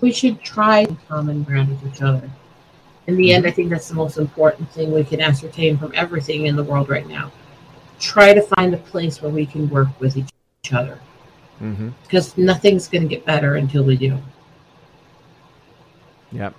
We 0.00 0.12
should 0.12 0.42
try 0.42 0.86
common 1.08 1.42
ground 1.42 1.70
with 1.70 1.94
each 1.94 2.02
other. 2.02 2.30
In 3.06 3.16
the 3.16 3.32
end 3.32 3.46
i 3.46 3.50
think 3.50 3.70
that's 3.70 3.88
the 3.88 3.94
most 3.94 4.18
important 4.18 4.70
thing 4.70 4.92
we 4.92 5.04
can 5.04 5.20
ascertain 5.20 5.78
from 5.78 5.92
everything 5.94 6.46
in 6.46 6.56
the 6.56 6.64
world 6.64 6.88
right 6.88 7.06
now. 7.06 7.32
Try 7.98 8.34
to 8.34 8.42
find 8.42 8.74
a 8.74 8.78
place 8.78 9.22
where 9.22 9.30
we 9.32 9.46
can 9.46 9.70
work 9.70 9.88
with 10.00 10.16
each 10.16 10.28
other 10.72 11.00
mm-hmm. 11.60 11.88
because 12.02 12.36
nothing's 12.36 12.88
going 12.88 13.02
to 13.02 13.08
get 13.08 13.24
better 13.24 13.54
until 13.56 13.82
we 13.84 13.96
do 13.96 14.18
Yep. 16.32 16.54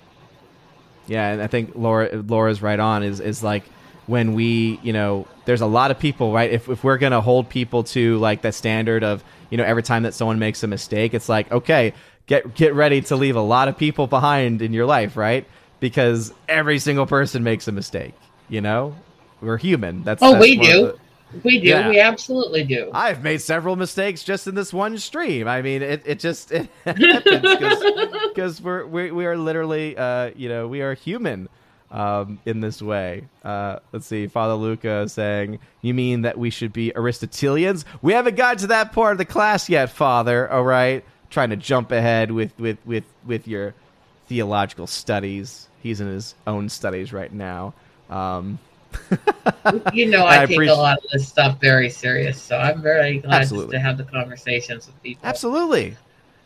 Yeah, 1.06 1.28
and 1.32 1.42
I 1.42 1.46
think 1.46 1.72
Laura 1.74 2.10
Laura's 2.26 2.60
right 2.62 2.78
on 2.78 3.02
is 3.02 3.20
is 3.20 3.42
like 3.42 3.64
when 4.06 4.34
we, 4.34 4.78
you 4.82 4.92
know, 4.92 5.26
there's 5.44 5.60
a 5.60 5.66
lot 5.66 5.90
of 5.90 5.98
people, 5.98 6.32
right? 6.32 6.50
If 6.50 6.68
if 6.68 6.84
we're 6.84 6.98
going 6.98 7.12
to 7.12 7.20
hold 7.20 7.48
people 7.48 7.84
to 7.84 8.18
like 8.18 8.42
that 8.42 8.54
standard 8.54 9.04
of, 9.04 9.22
you 9.50 9.56
know, 9.58 9.64
every 9.64 9.82
time 9.82 10.02
that 10.02 10.14
someone 10.14 10.38
makes 10.38 10.62
a 10.62 10.66
mistake, 10.66 11.14
it's 11.14 11.28
like, 11.28 11.50
okay, 11.52 11.94
get 12.26 12.54
get 12.54 12.74
ready 12.74 13.00
to 13.02 13.16
leave 13.16 13.36
a 13.36 13.40
lot 13.40 13.68
of 13.68 13.78
people 13.78 14.06
behind 14.06 14.62
in 14.62 14.72
your 14.72 14.86
life, 14.86 15.16
right? 15.16 15.46
Because 15.80 16.32
every 16.48 16.78
single 16.78 17.06
person 17.06 17.42
makes 17.44 17.68
a 17.68 17.72
mistake, 17.72 18.14
you 18.48 18.60
know? 18.60 18.96
We're 19.40 19.58
human. 19.58 20.02
That's 20.02 20.22
Oh, 20.22 20.32
that's 20.32 20.42
we 20.42 20.56
do. 20.56 20.86
the- 20.86 20.98
we 21.42 21.60
do 21.60 21.68
Yeah. 21.68 21.88
we 21.88 22.00
absolutely 22.00 22.64
do 22.64 22.90
I've 22.92 23.22
made 23.22 23.40
several 23.42 23.76
mistakes 23.76 24.24
just 24.24 24.46
in 24.46 24.54
this 24.54 24.72
one 24.72 24.96
stream. 24.98 25.46
I 25.48 25.62
mean, 25.62 25.82
it, 25.82 26.02
it 26.06 26.18
just 26.20 26.50
it 26.52 26.68
happens 26.84 27.56
because 28.28 28.60
we're 28.62 28.86
we, 28.86 29.10
we 29.10 29.26
are 29.26 29.36
literally 29.36 29.96
uh 29.96 30.30
you 30.36 30.48
know 30.48 30.66
we 30.68 30.80
are 30.82 30.94
human 30.94 31.48
um 31.90 32.38
in 32.46 32.60
this 32.60 32.80
way. 32.82 33.24
Uh 33.44 33.78
let's 33.92 34.06
see, 34.06 34.26
Father 34.26 34.54
Luca 34.54 35.08
saying, 35.08 35.58
"You 35.82 35.94
mean 35.94 36.22
that 36.22 36.38
we 36.38 36.50
should 36.50 36.72
be 36.72 36.92
Aristotelians? 36.94 37.84
We 38.02 38.12
haven't 38.12 38.36
gotten 38.36 38.58
to 38.58 38.66
that 38.68 38.92
part 38.92 39.12
of 39.12 39.18
the 39.18 39.24
class 39.24 39.68
yet, 39.68 39.90
Father. 39.90 40.50
All 40.50 40.64
right, 40.64 41.04
trying 41.30 41.50
to 41.50 41.56
jump 41.56 41.90
ahead 41.92 42.30
with 42.30 42.52
with 42.58 42.78
with 42.86 43.04
with 43.26 43.46
your 43.48 43.74
theological 44.28 44.86
studies. 44.86 45.68
He's 45.82 46.00
in 46.00 46.08
his 46.08 46.34
own 46.46 46.68
studies 46.68 47.12
right 47.12 47.32
now. 47.32 47.72
Um 48.10 48.58
you 49.92 50.06
know 50.06 50.24
I 50.24 50.42
I, 50.42 50.46
take 50.46 50.56
appreciate- 50.56 50.74
a 50.74 50.80
lot 50.80 50.98
of 50.98 51.04
this 51.12 51.28
stuff 51.28 51.60
very 51.60 51.90
serious, 51.90 52.40
so 52.40 52.56
I'm 52.56 52.82
very 52.82 53.18
glad 53.18 53.48
to 53.48 53.78
have 53.78 53.98
the 53.98 54.04
conversations 54.04 54.86
with 54.86 55.02
people. 55.02 55.26
Absolutely, 55.26 55.96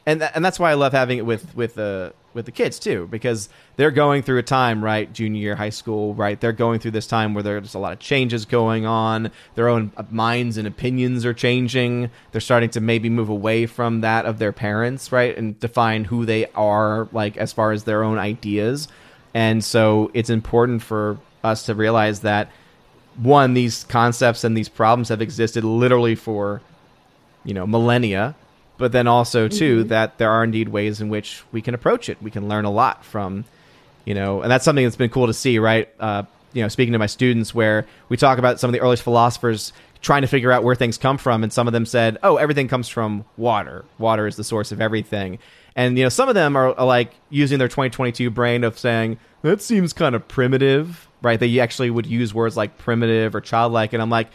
and 0.07 0.21
tha- 0.21 0.35
and 0.35 0.45
that's 0.45 0.59
why 0.59 0.71
I 0.71 0.75
love 0.75 0.93
having 0.93 1.19
it 1.19 1.27
with 1.27 1.55
with 1.55 1.75
the 1.75 2.13
with 2.35 2.47
the 2.47 2.53
kids 2.53 2.79
too, 2.79 3.07
because 3.11 3.51
they're 3.77 3.91
going 3.91 4.23
through 4.23 4.39
a 4.39 4.43
time, 4.43 4.83
right, 4.83 5.13
junior 5.13 5.39
year 5.41 5.55
high 5.55 5.69
school, 5.69 6.15
right. 6.15 6.41
They're 6.41 6.53
going 6.53 6.81
through 6.81 6.93
this 6.93 7.07
time 7.07 7.35
where 7.35 7.43
there's 7.43 7.75
a 7.75 7.79
lot 7.79 7.93
of 7.93 7.99
changes 7.99 8.47
going 8.47 8.87
on. 8.87 9.31
Their 9.55 9.69
own 9.69 9.93
uh, 9.99 10.05
minds 10.11 10.57
and 10.57 10.67
opinions 10.67 11.27
are 11.27 11.35
changing. 11.35 12.11
They're 12.31 12.41
starting 12.41 12.71
to 12.71 12.81
maybe 12.81 13.11
move 13.11 13.29
away 13.29 13.67
from 13.67 14.01
that 14.01 14.25
of 14.25 14.39
their 14.39 14.53
parents, 14.53 15.13
right, 15.13 15.37
and 15.37 15.61
define 15.61 16.05
who 16.05 16.25
they 16.25 16.47
are, 16.55 17.07
like 17.13 17.37
as 17.37 17.53
far 17.53 17.73
as 17.73 17.85
their 17.85 18.03
own 18.03 18.17
ideas. 18.19 18.89
And 19.35 19.63
so 19.63 20.11
it's 20.15 20.31
important 20.31 20.83
for 20.83 21.19
us 21.43 21.67
to 21.67 21.75
realize 21.75 22.21
that 22.21 22.51
one, 23.17 23.55
these 23.55 23.85
concepts 23.85 24.45
and 24.45 24.57
these 24.57 24.69
problems 24.69 25.09
have 25.09 25.21
existed 25.21 25.65
literally 25.65 26.15
for 26.15 26.63
you 27.45 27.55
know 27.55 27.67
millennia 27.67 28.37
but 28.79 28.93
then 28.93 29.09
also 29.09 29.49
too 29.49 29.83
that 29.85 30.17
there 30.19 30.31
are 30.31 30.45
indeed 30.45 30.69
ways 30.69 31.01
in 31.01 31.09
which 31.09 31.43
we 31.51 31.61
can 31.61 31.75
approach 31.75 32.09
it 32.09 32.23
we 32.23 32.31
can 32.31 32.49
learn 32.49 32.65
a 32.65 32.71
lot 32.71 33.05
from 33.05 33.45
you 34.05 34.15
know, 34.15 34.43
and 34.43 34.51
that's 34.51 34.65
something 34.65 34.85
that's 34.85 34.97
been 34.97 35.11
cool 35.11 35.27
to 35.27 35.35
see, 35.35 35.59
right? 35.59 35.89
Uh, 36.01 36.25
you 36.53 36.63
know, 36.63 36.69
speaking 36.69 36.93
to 36.93 36.99
my 36.99 37.07
students, 37.07 37.55
where 37.55 37.87
we 38.09 38.17
talk 38.17 38.39
about 38.39 38.61
some 38.61 38.69
of 38.69 38.73
the 38.73 38.81
earliest 38.81 39.03
philosophers 39.03 39.73
trying 40.01 40.23
to 40.23 40.29
figure 40.29 40.51
out 40.51 40.65
where 40.65 40.75
things 40.75 40.99
come 40.99 41.19
from, 41.19 41.43
and 41.43 41.53
some 41.53 41.67
of 41.67 41.73
them 41.73 41.87
said, 41.87 42.19
"Oh, 42.23 42.37
everything 42.37 42.69
comes 42.69 42.89
from 42.89 43.25
water. 43.37 43.85
Water 43.99 44.27
is 44.27 44.37
the 44.37 44.45
source 44.45 44.73
of 44.73 44.81
everything." 44.81 45.39
And 45.75 45.97
you 45.97 46.05
know, 46.05 46.09
some 46.09 46.29
of 46.29 46.35
them 46.35 46.57
are, 46.57 46.79
are 46.79 46.87
like 46.87 47.15
using 47.31 47.59
their 47.59 47.69
2022 47.69 48.29
brain 48.31 48.65
of 48.65 48.79
saying 48.79 49.19
that 49.43 49.63
seems 49.63 49.93
kind 49.93 50.15
of 50.15 50.29
primitive, 50.29 51.09
right? 51.23 51.39
They 51.39 51.61
actually 51.61 51.91
would 51.91 52.07
use 52.07 52.35
words 52.35 52.57
like 52.57 52.79
primitive 52.79 53.35
or 53.35 53.41
childlike, 53.41 53.93
and 53.93 54.03
I'm 54.03 54.11
like, 54.11 54.29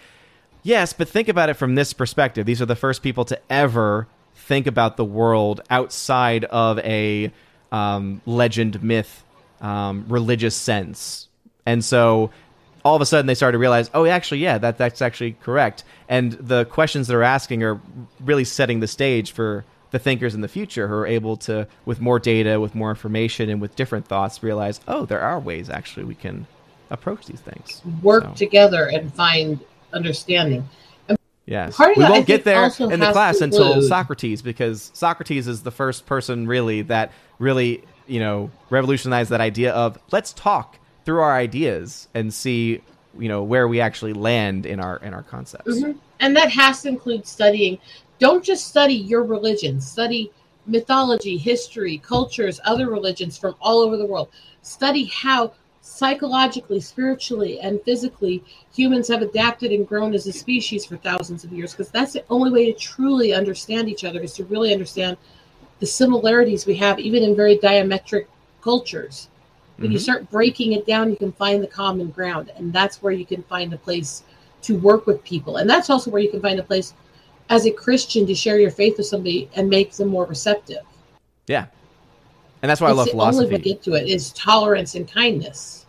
yes, 0.63 0.93
but 0.93 1.07
think 1.09 1.27
about 1.27 1.49
it 1.49 1.55
from 1.55 1.75
this 1.75 1.93
perspective. 1.93 2.45
These 2.45 2.61
are 2.61 2.65
the 2.65 2.75
first 2.75 3.03
people 3.03 3.25
to 3.25 3.39
ever 3.49 4.07
think 4.35 4.67
about 4.67 4.97
the 4.97 5.05
world 5.05 5.61
outside 5.69 6.45
of 6.45 6.79
a 6.79 7.31
um, 7.71 8.21
legend, 8.25 8.81
myth, 8.81 9.23
um, 9.61 10.05
religious 10.07 10.55
sense, 10.55 11.27
and 11.65 11.83
so 11.83 12.31
all 12.85 12.95
of 12.95 13.01
a 13.01 13.05
sudden 13.05 13.25
they 13.25 13.35
started 13.35 13.53
to 13.53 13.59
realize, 13.59 13.91
oh, 13.93 14.05
actually, 14.05 14.39
yeah, 14.39 14.57
that 14.57 14.77
that's 14.77 15.01
actually 15.01 15.33
correct. 15.41 15.83
And 16.07 16.31
the 16.33 16.63
questions 16.65 17.07
they're 17.07 17.23
asking 17.23 17.61
are 17.63 17.81
really 18.21 18.45
setting 18.45 18.79
the 18.79 18.87
stage 18.87 19.33
for 19.33 19.65
the 19.91 19.99
thinkers 19.99 20.35
in 20.35 20.41
the 20.41 20.47
future 20.47 20.87
who 20.87 20.93
are 20.93 21.07
able 21.07 21.37
to, 21.37 21.67
with 21.85 21.99
more 21.99 22.19
data, 22.19 22.59
with 22.59 22.75
more 22.75 22.89
information, 22.89 23.49
and 23.49 23.59
with 23.61 23.75
different 23.75 24.07
thoughts, 24.07 24.41
realize, 24.41 24.79
oh, 24.87 25.05
there 25.05 25.21
are 25.21 25.39
ways 25.39 25.69
actually 25.69 26.05
we 26.05 26.15
can 26.15 26.47
approach 26.89 27.25
these 27.25 27.41
things. 27.41 27.81
Work 28.01 28.23
So, 28.23 28.33
together 28.33 28.87
and 28.87 29.13
find 29.13 29.59
understanding. 29.93 30.67
Yes, 31.45 31.79
we 31.79 32.03
won't 32.03 32.27
get 32.27 32.43
there 32.43 32.69
in 32.79 32.99
the 32.99 33.11
class 33.13 33.39
until 33.39 33.81
Socrates, 33.81 34.41
because 34.41 34.91
Socrates 34.93 35.47
is 35.47 35.63
the 35.63 35.71
first 35.71 36.05
person 36.05 36.45
really 36.45 36.81
that 36.83 37.11
really 37.39 37.83
you 38.05 38.19
know 38.19 38.51
revolutionized 38.69 39.29
that 39.29 39.39
idea 39.39 39.71
of 39.71 39.97
let's 40.11 40.33
talk 40.33 40.77
through 41.05 41.21
our 41.21 41.35
ideas 41.35 42.09
and 42.13 42.33
see 42.33 42.81
you 43.17 43.29
know 43.29 43.43
where 43.43 43.67
we 43.67 43.79
actually 43.79 44.11
land 44.11 44.65
in 44.65 44.81
our 44.81 44.97
in 44.97 45.13
our 45.13 45.23
concepts. 45.23 45.79
Mhm. 45.79 45.95
And 46.19 46.35
that 46.35 46.51
has 46.51 46.81
to 46.81 46.89
include 46.89 47.25
studying. 47.25 47.77
Don't 48.19 48.43
just 48.43 48.67
study 48.67 48.95
your 48.95 49.23
religion, 49.23 49.79
study 49.79 50.31
mythology, 50.65 51.37
history, 51.37 51.97
cultures, 51.97 52.59
other 52.65 52.89
religions 52.89 53.37
from 53.37 53.55
all 53.61 53.79
over 53.79 53.95
the 53.95 54.05
world. 54.05 54.27
Study 54.63 55.05
how 55.05 55.53
psychologically, 55.87 56.79
spiritually, 56.79 57.59
and 57.59 57.81
physically 57.83 58.43
humans 58.73 59.07
have 59.07 59.21
adapted 59.21 59.71
and 59.71 59.87
grown 59.87 60.13
as 60.13 60.27
a 60.27 60.33
species 60.33 60.85
for 60.85 60.97
thousands 60.97 61.43
of 61.43 61.53
years 61.53 61.71
because 61.71 61.89
that's 61.89 62.13
the 62.13 62.23
only 62.29 62.51
way 62.51 62.71
to 62.71 62.77
truly 62.77 63.33
understand 63.33 63.87
each 63.89 64.03
other 64.03 64.21
is 64.21 64.33
to 64.33 64.43
really 64.45 64.73
understand 64.73 65.17
the 65.79 65.85
similarities 65.85 66.65
we 66.65 66.75
have 66.75 66.99
even 66.99 67.23
in 67.23 67.35
very 67.35 67.57
diametric 67.57 68.25
cultures. 68.61 69.29
When 69.77 69.91
you 69.91 69.97
Mhm. 69.97 70.01
start 70.01 70.29
breaking 70.29 70.73
it 70.73 70.85
down, 70.85 71.09
you 71.09 71.15
can 71.15 71.31
find 71.31 71.63
the 71.63 71.67
common 71.67 72.09
ground, 72.09 72.51
and 72.57 72.73
that's 72.73 73.01
where 73.01 73.13
you 73.13 73.25
can 73.25 73.43
find 73.43 73.73
a 73.73 73.77
place 73.77 74.23
to 74.63 74.77
work 74.77 75.07
with 75.07 75.23
people. 75.23 75.57
And 75.57 75.69
that's 75.69 75.89
also 75.89 76.11
where 76.11 76.21
you 76.21 76.29
can 76.29 76.41
find 76.41 76.59
a 76.59 76.63
place 76.63 76.93
as 77.49 77.65
a 77.65 77.71
Christian 77.71 78.25
to 78.27 78.35
share 78.35 78.59
your 78.59 78.71
faith 78.71 78.97
with 78.97 79.07
somebody 79.07 79.49
and 79.55 79.69
make 79.69 79.93
them 79.93 80.09
more 80.09 80.25
receptive. 80.25 80.83
Yeah, 81.47 81.67
and 82.61 82.69
that's 82.69 82.81
why 82.81 82.87
I 82.89 82.93
It's 82.93 82.97
love 82.97 83.11
the 83.11 83.11
philosophy. 83.11 83.45
only 83.45 83.45
way 83.47 83.57
to 83.57 83.63
get 83.63 83.83
to 83.83 83.93
it 83.93 84.07
is 84.07 84.31
tolerance 84.33 84.95
and 84.95 85.11
kindness. 85.11 85.85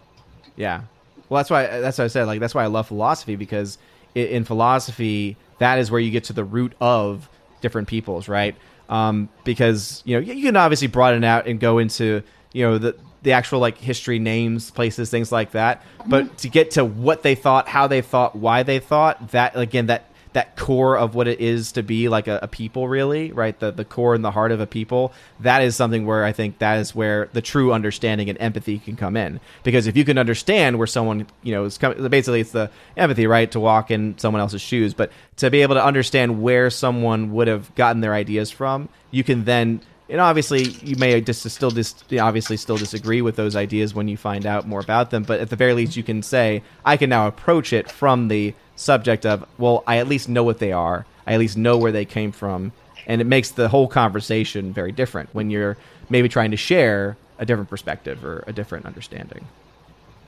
Yeah. 0.57 0.83
Well, 1.29 1.39
that's 1.39 1.51
why 1.51 1.81
that's 1.81 1.99
what 1.99 2.05
I 2.05 2.09
said. 2.09 2.25
Like 2.27 2.41
that's 2.41 2.55
why 2.55 2.65
I 2.65 2.67
love 2.69 2.89
philosophy 2.89 3.37
because 3.37 3.79
i 4.17 4.21
in 4.21 4.45
philosophy 4.45 5.37
that 5.59 5.79
is 5.79 5.91
where 5.91 6.01
you 6.01 6.11
get 6.11 6.25
to 6.25 6.33
the 6.33 6.45
root 6.45 6.73
of 6.81 7.29
different 7.61 7.89
peoples, 7.89 8.29
right? 8.29 8.57
Um, 8.89 9.29
because 9.45 10.03
you 10.07 10.15
know 10.17 10.21
you 10.21 10.35
you 10.35 10.45
can 10.45 10.57
obviously 10.57 10.89
broaden 10.89 11.25
out 11.25 11.47
and 11.47 11.61
go 11.61 11.79
into 11.79 12.23
you 12.53 12.65
know 12.65 12.79
the 12.79 12.97
the 13.23 13.33
actual 13.33 13.59
like 13.61 13.77
history, 13.79 14.19
names, 14.19 14.71
places, 14.71 15.11
things 15.11 15.31
like 15.33 15.51
that. 15.53 15.83
But 16.07 16.39
to 16.39 16.49
get 16.49 16.73
to 16.73 16.85
what 16.85 17.23
they 17.23 17.35
thought, 17.35 17.69
how 17.69 17.87
they 17.89 18.01
thought, 18.01 18.37
why 18.37 18.63
they 18.63 18.79
thought, 18.79 19.31
that 19.33 19.57
again 19.57 19.87
that 19.87 20.08
that 20.33 20.57
core 20.57 20.97
of 20.97 21.15
what 21.15 21.29
it 21.29 21.41
is 21.41 21.73
to 21.73 21.83
be 21.83 22.09
like 22.09 22.29
a, 22.29 22.41
a 22.43 22.49
people 22.49 22.89
really 22.89 23.33
right? 23.33 23.59
The 23.59 23.71
the 23.71 23.85
core 23.85 24.15
and 24.15 24.25
the 24.25 24.31
heart 24.31 24.53
of 24.53 24.61
a 24.61 24.67
people. 24.67 25.13
That 25.41 25.63
is 25.63 25.77
something 25.77 26.07
where 26.07 26.25
i 26.25 26.33
think 26.33 26.59
that 26.59 26.79
is 26.79 26.95
where 26.95 27.29
the 27.33 27.43
true 27.43 27.73
understanding 27.73 28.29
and 28.29 28.39
empathy 28.41 28.79
can 28.79 28.97
come 28.97 29.17
in. 29.17 29.41
Because 29.63 29.87
if 29.87 29.97
you 29.97 30.05
can 30.05 30.19
understand 30.19 30.79
where 30.79 30.87
someone 30.87 31.27
you 31.43 31.53
know 31.53 31.65
is 31.65 31.79
coming 31.79 32.07
basically 32.09 32.41
it's 32.41 32.53
the 32.53 32.71
empathy 32.97 33.27
right 33.27 33.51
to 33.53 33.61
walk 33.61 33.91
in 33.91 34.17
someone 34.19 34.41
else's 34.41 34.61
shoes. 34.61 34.95
But 34.95 35.13
to 35.37 35.51
be 35.51 35.63
able 35.63 35.77
to 35.77 35.85
understand 35.85 36.43
where 36.43 36.71
someone 36.71 37.33
would 37.33 37.49
have 37.49 37.75
gotten 37.75 38.01
their 38.01 38.15
ideas 38.15 38.51
from 38.51 38.89
you 39.11 39.25
can 39.25 39.45
then 39.45 39.81
and 40.11 40.21
obviously 40.21 40.63
you 40.83 40.97
may 40.97 41.21
just 41.21 41.49
still 41.51 41.71
dis- 41.71 41.95
obviously 42.19 42.57
still 42.57 42.77
disagree 42.79 43.21
with 43.21 43.37
those 43.37 43.55
ideas 43.55 43.95
when 43.95 44.09
you 44.09 44.17
find 44.17 44.47
out 44.47 44.67
more 44.67 44.81
about 44.81 45.11
them. 45.11 45.23
But 45.23 45.41
at 45.41 45.51
the 45.51 45.57
very 45.57 45.75
least 45.75 45.97
you 45.97 46.03
can 46.03 46.23
say 46.23 46.63
i 46.85 46.97
can 46.97 47.11
now 47.11 47.27
approach 47.27 47.73
it 47.73 47.91
from 47.91 48.29
the 48.29 48.55
subject 48.79 49.27
of 49.27 49.45
well 49.59 49.83
i 49.87 49.99
at 49.99 50.07
least 50.07 50.29
know 50.29 50.45
what 50.45 50.59
they 50.59 50.71
are 50.73 51.05
i 51.27 51.33
at 51.35 51.39
least 51.41 51.57
know 51.57 51.77
where 51.77 51.91
they 51.93 52.05
came 52.05 52.31
from 52.31 52.71
and 53.09 53.21
it 53.21 53.25
makes 53.25 53.51
the 53.51 53.69
whole 53.69 53.89
conversation 53.89 54.73
very 54.73 54.93
different 54.93 55.29
when 55.35 55.51
you're 55.51 55.77
maybe 56.11 56.29
trying 56.29 56.51
to 56.53 56.57
share 56.57 57.17
a 57.41 57.45
different 57.45 57.69
perspective 57.69 58.25
or 58.25 58.45
a 58.47 58.53
different 58.53 58.87
understanding 58.87 59.45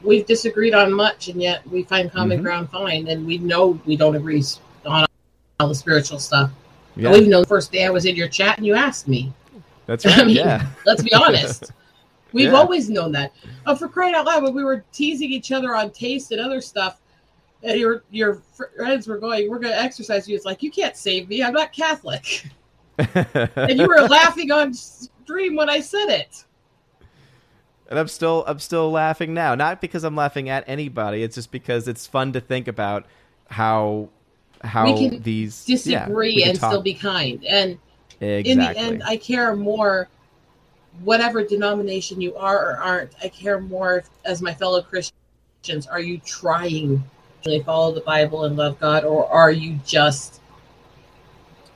We've 0.02 0.24
disagreed 0.24 0.72
on 0.72 0.94
much, 0.94 1.28
and 1.28 1.42
yet 1.42 1.60
we 1.68 1.82
find 1.82 2.10
common 2.10 2.38
Mhm. 2.38 2.42
ground 2.42 2.70
fine, 2.70 3.06
and 3.08 3.26
we 3.26 3.36
know 3.36 3.78
we 3.84 3.96
don't 3.96 4.16
agree 4.16 4.42
on 4.86 5.04
all 5.58 5.68
the 5.68 5.74
spiritual 5.74 6.18
stuff. 6.18 6.50
yeah 6.96 7.12
We've 7.12 7.28
known 7.28 7.42
the 7.42 7.46
first 7.46 7.70
day 7.70 7.84
I 7.84 7.90
was 7.90 8.06
in 8.06 8.16
your 8.16 8.26
chat 8.28 8.56
and 8.56 8.66
you 8.66 8.72
asked 8.74 9.08
me. 9.08 9.30
that's 9.84 10.06
I 10.06 10.16
right 10.16 10.26
mean, 10.28 10.36
yeah 10.36 10.64
let's 10.86 11.02
be 11.02 11.12
honest. 11.12 11.72
We've 12.32 12.50
Yeah. 12.52 12.56
always 12.56 12.88
known 12.88 13.12
that. 13.12 13.32
Oh, 13.66 13.74
for 13.74 13.88
crying 13.88 14.14
out 14.14 14.24
loud, 14.24 14.42
when 14.42 14.54
we 14.54 14.64
were 14.64 14.84
teasing 14.90 15.30
each 15.30 15.52
other 15.52 15.76
on 15.76 15.90
taste 15.90 16.32
and 16.32 16.40
other 16.40 16.62
stuff, 16.62 16.96
and 17.62 17.78
your 17.78 18.02
your 18.10 18.42
friends 18.76 19.06
were 19.06 19.18
going, 19.18 19.50
"We're 19.50 19.58
going 19.58 19.72
to 19.72 19.80
exercise 19.80 20.28
you." 20.28 20.34
It's 20.36 20.44
like 20.44 20.62
you 20.62 20.70
can't 20.70 20.96
save 20.96 21.28
me. 21.28 21.42
I'm 21.42 21.52
not 21.52 21.72
Catholic, 21.72 22.46
and 22.98 23.78
you 23.78 23.86
were 23.86 24.02
laughing 24.08 24.50
on 24.50 24.72
stream 24.74 25.56
when 25.56 25.68
I 25.68 25.80
said 25.80 26.08
it. 26.08 26.44
and 27.88 27.98
I'm 27.98 28.08
still 28.08 28.44
I'm 28.46 28.58
still 28.58 28.90
laughing 28.90 29.34
now. 29.34 29.54
Not 29.54 29.80
because 29.80 30.04
I'm 30.04 30.16
laughing 30.16 30.48
at 30.48 30.64
anybody. 30.66 31.22
It's 31.22 31.34
just 31.34 31.50
because 31.50 31.88
it's 31.88 32.06
fun 32.06 32.32
to 32.32 32.40
think 32.40 32.68
about 32.68 33.06
how 33.48 34.08
how 34.62 34.92
We 34.92 35.08
can 35.08 35.22
these 35.22 35.64
yeah, 35.68 35.76
Disagree 36.06 36.40
can 36.40 36.50
and 36.50 36.60
talk- 36.60 36.70
still 36.70 36.82
be 36.82 36.94
kind. 36.94 37.44
And 37.44 37.78
exactly. 38.20 38.50
in 38.50 38.58
the 38.58 38.78
end, 38.78 39.02
I 39.04 39.16
care 39.16 39.54
more. 39.56 40.08
Whatever 41.04 41.44
denomination 41.44 42.20
you 42.20 42.34
are 42.34 42.72
or 42.72 42.76
aren't, 42.78 43.12
I 43.22 43.28
care 43.28 43.60
more 43.60 43.98
if, 43.98 44.10
as 44.24 44.42
my 44.42 44.52
fellow 44.52 44.82
Christians. 44.82 45.86
Are 45.86 46.00
you 46.00 46.18
trying 46.18 47.02
to 47.42 47.50
really 47.50 47.62
follow 47.62 47.92
the 47.92 48.00
Bible 48.00 48.44
and 48.44 48.56
love 48.56 48.78
God, 48.80 49.04
or 49.04 49.26
are 49.28 49.50
you 49.50 49.78
just 49.86 50.40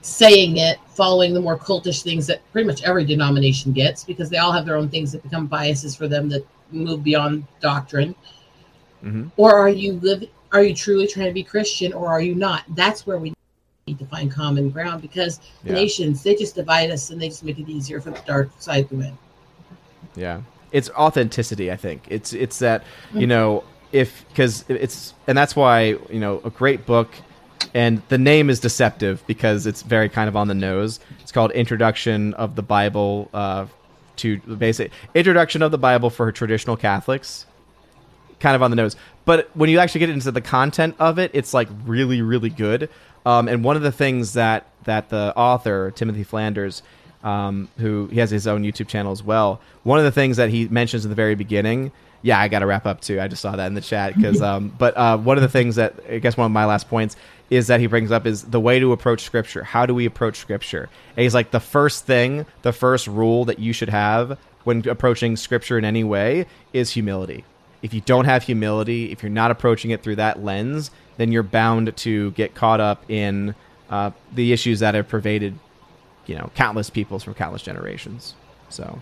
saying 0.02 0.58
it, 0.58 0.78
following 0.88 1.32
the 1.32 1.40
more 1.40 1.58
cultish 1.58 2.02
things 2.02 2.26
that 2.26 2.40
pretty 2.52 2.66
much 2.66 2.82
every 2.82 3.04
denomination 3.04 3.72
gets, 3.72 4.04
because 4.04 4.28
they 4.28 4.36
all 4.36 4.52
have 4.52 4.66
their 4.66 4.76
own 4.76 4.88
things 4.88 5.12
that 5.12 5.22
become 5.22 5.46
biases 5.46 5.96
for 5.96 6.08
them 6.08 6.28
that 6.28 6.46
move 6.70 7.02
beyond 7.02 7.44
doctrine? 7.60 8.14
Mhm. 9.02 9.30
Or 9.36 9.54
are 9.54 9.68
you 9.68 9.94
live? 10.02 10.24
Are 10.52 10.62
you 10.62 10.74
truly 10.74 11.06
trying 11.06 11.26
to 11.26 11.32
be 11.32 11.42
Christian, 11.42 11.92
or 11.92 12.08
are 12.08 12.20
you 12.20 12.34
not? 12.34 12.64
That's 12.74 13.06
where 13.06 13.18
we 13.18 13.32
need 13.86 13.98
to 13.98 14.06
find 14.06 14.30
common 14.30 14.70
ground 14.70 15.02
because 15.02 15.40
Yeah. 15.64 15.72
nations 15.74 16.22
they 16.22 16.34
just 16.34 16.54
divide 16.54 16.90
us 16.90 17.10
and 17.10 17.20
they 17.20 17.28
just 17.28 17.44
make 17.44 17.58
it 17.58 17.68
easier 17.68 18.00
for 18.00 18.10
the 18.10 18.20
dark 18.26 18.50
side 18.58 18.88
to 18.90 18.96
win. 18.96 19.18
Yeah, 20.16 20.42
it's 20.72 20.90
authenticity. 20.90 21.70
I 21.72 21.76
think 21.76 22.04
it's 22.08 22.32
it's 22.32 22.58
that 22.60 22.82
Mm-hmm. 22.82 23.20
you 23.20 23.26
know 23.26 23.64
if 23.94 24.26
because 24.28 24.64
it's 24.68 25.14
and 25.28 25.38
that's 25.38 25.54
why 25.54 25.96
you 26.10 26.18
know 26.18 26.40
a 26.44 26.50
great 26.50 26.84
book 26.84 27.14
and 27.72 28.02
the 28.08 28.18
name 28.18 28.50
is 28.50 28.58
deceptive 28.58 29.24
because 29.26 29.66
it's 29.66 29.82
very 29.82 30.08
kind 30.08 30.28
of 30.28 30.36
on 30.36 30.48
the 30.48 30.54
nose. 30.54 31.00
It's 31.20 31.32
called 31.32 31.52
Introduction 31.52 32.34
of 32.34 32.56
the 32.56 32.62
Bible 32.62 33.30
uh, 33.32 33.66
to 34.16 34.40
the 34.46 34.56
basic 34.56 34.90
Introduction 35.14 35.62
of 35.62 35.70
the 35.70 35.78
Bible 35.78 36.10
for 36.10 36.30
traditional 36.32 36.76
Catholics. 36.76 37.46
Kind 38.40 38.56
of 38.56 38.62
on 38.62 38.70
the 38.70 38.76
nose, 38.76 38.96
but 39.24 39.48
when 39.54 39.70
you 39.70 39.78
actually 39.78 40.00
get 40.00 40.10
into 40.10 40.30
the 40.32 40.40
content 40.40 40.96
of 40.98 41.18
it, 41.18 41.30
it's 41.32 41.54
like 41.54 41.68
really 41.86 42.20
really 42.20 42.50
good. 42.50 42.90
Um, 43.24 43.48
and 43.48 43.62
one 43.64 43.76
of 43.76 43.82
the 43.82 43.92
things 43.92 44.32
that 44.32 44.66
that 44.84 45.08
the 45.08 45.32
author 45.36 45.92
Timothy 45.92 46.24
Flanders 46.24 46.82
um, 47.22 47.68
who 47.78 48.08
he 48.08 48.20
has 48.20 48.30
his 48.30 48.46
own 48.46 48.62
YouTube 48.62 48.86
channel 48.86 49.10
as 49.10 49.22
well. 49.22 49.60
One 49.82 49.98
of 49.98 50.04
the 50.04 50.12
things 50.12 50.36
that 50.36 50.50
he 50.50 50.68
mentions 50.68 51.04
in 51.04 51.08
the 51.08 51.14
very 51.14 51.34
beginning, 51.34 51.90
yeah, 52.24 52.40
I 52.40 52.48
got 52.48 52.60
to 52.60 52.66
wrap 52.66 52.86
up 52.86 53.02
too. 53.02 53.20
I 53.20 53.28
just 53.28 53.42
saw 53.42 53.54
that 53.54 53.66
in 53.66 53.74
the 53.74 53.82
chat 53.82 54.16
because, 54.16 54.40
um, 54.40 54.74
but 54.78 54.96
uh, 54.96 55.18
one 55.18 55.36
of 55.36 55.42
the 55.42 55.48
things 55.48 55.76
that 55.76 55.94
I 56.08 56.20
guess 56.20 56.38
one 56.38 56.46
of 56.46 56.52
my 56.52 56.64
last 56.64 56.88
points 56.88 57.16
is 57.50 57.66
that 57.66 57.80
he 57.80 57.86
brings 57.86 58.10
up 58.10 58.26
is 58.26 58.44
the 58.44 58.58
way 58.58 58.80
to 58.80 58.92
approach 58.92 59.20
Scripture. 59.20 59.62
How 59.62 59.84
do 59.84 59.94
we 59.94 60.06
approach 60.06 60.38
Scripture? 60.38 60.88
And 61.16 61.22
he's 61.22 61.34
like 61.34 61.50
the 61.50 61.60
first 61.60 62.06
thing, 62.06 62.46
the 62.62 62.72
first 62.72 63.06
rule 63.06 63.44
that 63.44 63.58
you 63.58 63.74
should 63.74 63.90
have 63.90 64.38
when 64.64 64.88
approaching 64.88 65.36
Scripture 65.36 65.76
in 65.76 65.84
any 65.84 66.02
way 66.02 66.46
is 66.72 66.90
humility. 66.90 67.44
If 67.82 67.92
you 67.92 68.00
don't 68.00 68.24
have 68.24 68.42
humility, 68.42 69.12
if 69.12 69.22
you're 69.22 69.28
not 69.28 69.50
approaching 69.50 69.90
it 69.90 70.02
through 70.02 70.16
that 70.16 70.42
lens, 70.42 70.90
then 71.18 71.30
you're 71.30 71.42
bound 71.42 71.94
to 71.94 72.30
get 72.30 72.54
caught 72.54 72.80
up 72.80 73.04
in 73.10 73.54
uh, 73.90 74.12
the 74.32 74.54
issues 74.54 74.80
that 74.80 74.94
have 74.94 75.08
pervaded 75.08 75.58
you 76.24 76.36
know 76.36 76.50
countless 76.54 76.88
peoples 76.88 77.22
from 77.22 77.34
countless 77.34 77.60
generations 77.60 78.34
so 78.70 78.98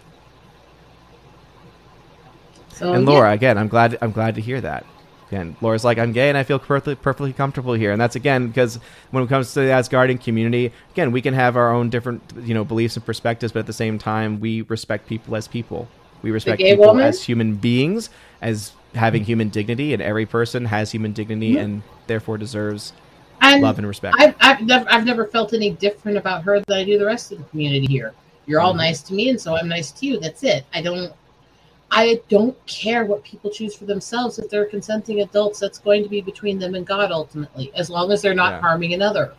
So 2.73 2.93
and 2.93 3.05
yeah. 3.05 3.11
Laura, 3.11 3.33
again, 3.33 3.59
I'm 3.59 3.69
glad 3.69 3.99
I'm 4.01 4.13
glad 4.13 4.35
to 4.37 4.41
hear 4.41 4.61
that. 4.61 4.85
Again, 5.29 5.57
Laura's 5.63 5.83
like, 5.83 5.97
I'm 5.99 6.13
gay 6.13 6.29
and 6.29 6.37
I 6.37 6.43
feel 6.43 6.59
perfectly 6.59 6.95
perfectly 6.95 7.33
comfortable 7.33 7.73
here, 7.73 7.91
and 7.93 8.01
that's 8.01 8.17
again 8.17 8.49
because 8.49 8.79
when 9.13 9.25
it 9.25 9.29
comes 9.29 9.55
to 9.55 9.61
the 9.61 9.67
Asgardian 9.67 10.23
community, 10.23 10.73
again, 10.93 11.11
we 11.11 11.23
can 11.23 11.33
have 11.35 11.57
our 11.57 11.73
own 11.73 11.89
different 11.91 12.23
you 12.43 12.55
know 12.55 12.65
beliefs 12.65 12.97
and 12.97 13.05
perspectives, 13.07 13.53
but 13.53 13.61
at 13.61 13.67
the 13.67 13.73
same 13.73 13.99
time, 13.99 14.41
we 14.41 14.63
respect 14.63 15.07
people 15.09 15.35
as 15.37 15.49
people. 15.49 15.89
We 16.23 16.31
respect 16.31 16.61
people 16.61 16.85
woman? 16.87 17.05
as 17.05 17.23
human 17.23 17.57
beings, 17.57 18.11
as 18.43 18.73
having 18.95 19.25
human 19.25 19.49
dignity, 19.49 19.95
and 19.95 20.03
every 20.03 20.27
person 20.27 20.67
has 20.67 20.93
human 20.93 21.13
dignity 21.13 21.55
Mhm. 21.55 21.63
and 21.65 21.83
therefore 22.07 22.37
deserves 22.37 22.93
and 23.41 23.63
love 23.63 23.79
and 23.79 23.87
respect. 23.87 24.15
I've, 24.19 24.35
I've 24.41 24.61
never 24.61 24.87
I've 24.91 25.05
never 25.07 25.27
felt 25.27 25.53
any 25.55 25.71
different 25.71 26.19
about 26.19 26.43
her 26.43 26.61
than 26.61 26.77
I 26.77 26.85
do 26.85 26.99
the 26.99 27.07
rest 27.07 27.33
of 27.33 27.39
the 27.39 27.45
community 27.45 27.87
here. 27.87 28.13
You're 28.47 28.61
all 28.61 28.75
Mhm. 28.75 28.79
nice 28.79 29.01
to 29.03 29.15
me, 29.15 29.31
and 29.31 29.41
so 29.41 29.57
I'm 29.57 29.69
nice 29.69 29.91
to 29.93 30.07
you. 30.07 30.21
That's 30.21 30.43
it. 30.45 30.65
I 30.75 30.83
don't 30.83 31.13
I 31.95 32.23
don't 32.31 32.57
care 32.67 33.05
what 33.05 33.23
people 33.23 33.51
choose 33.51 33.77
for 33.77 33.85
themselves. 33.85 34.39
If 34.39 34.49
they're 34.49 34.65
consenting 34.65 35.21
adults, 35.21 35.61
that's 35.61 35.79
going 35.79 36.03
to 36.03 36.09
be 36.09 36.23
between 36.23 36.59
them 36.59 36.75
and 36.75 36.87
God 36.87 37.13
ultimately, 37.13 37.71
as 37.75 37.91
long 37.91 38.11
as 38.11 38.23
they're 38.23 38.35
not 38.35 38.55
Yeah. 38.55 38.61
harming 38.63 38.95
another. 38.95 39.35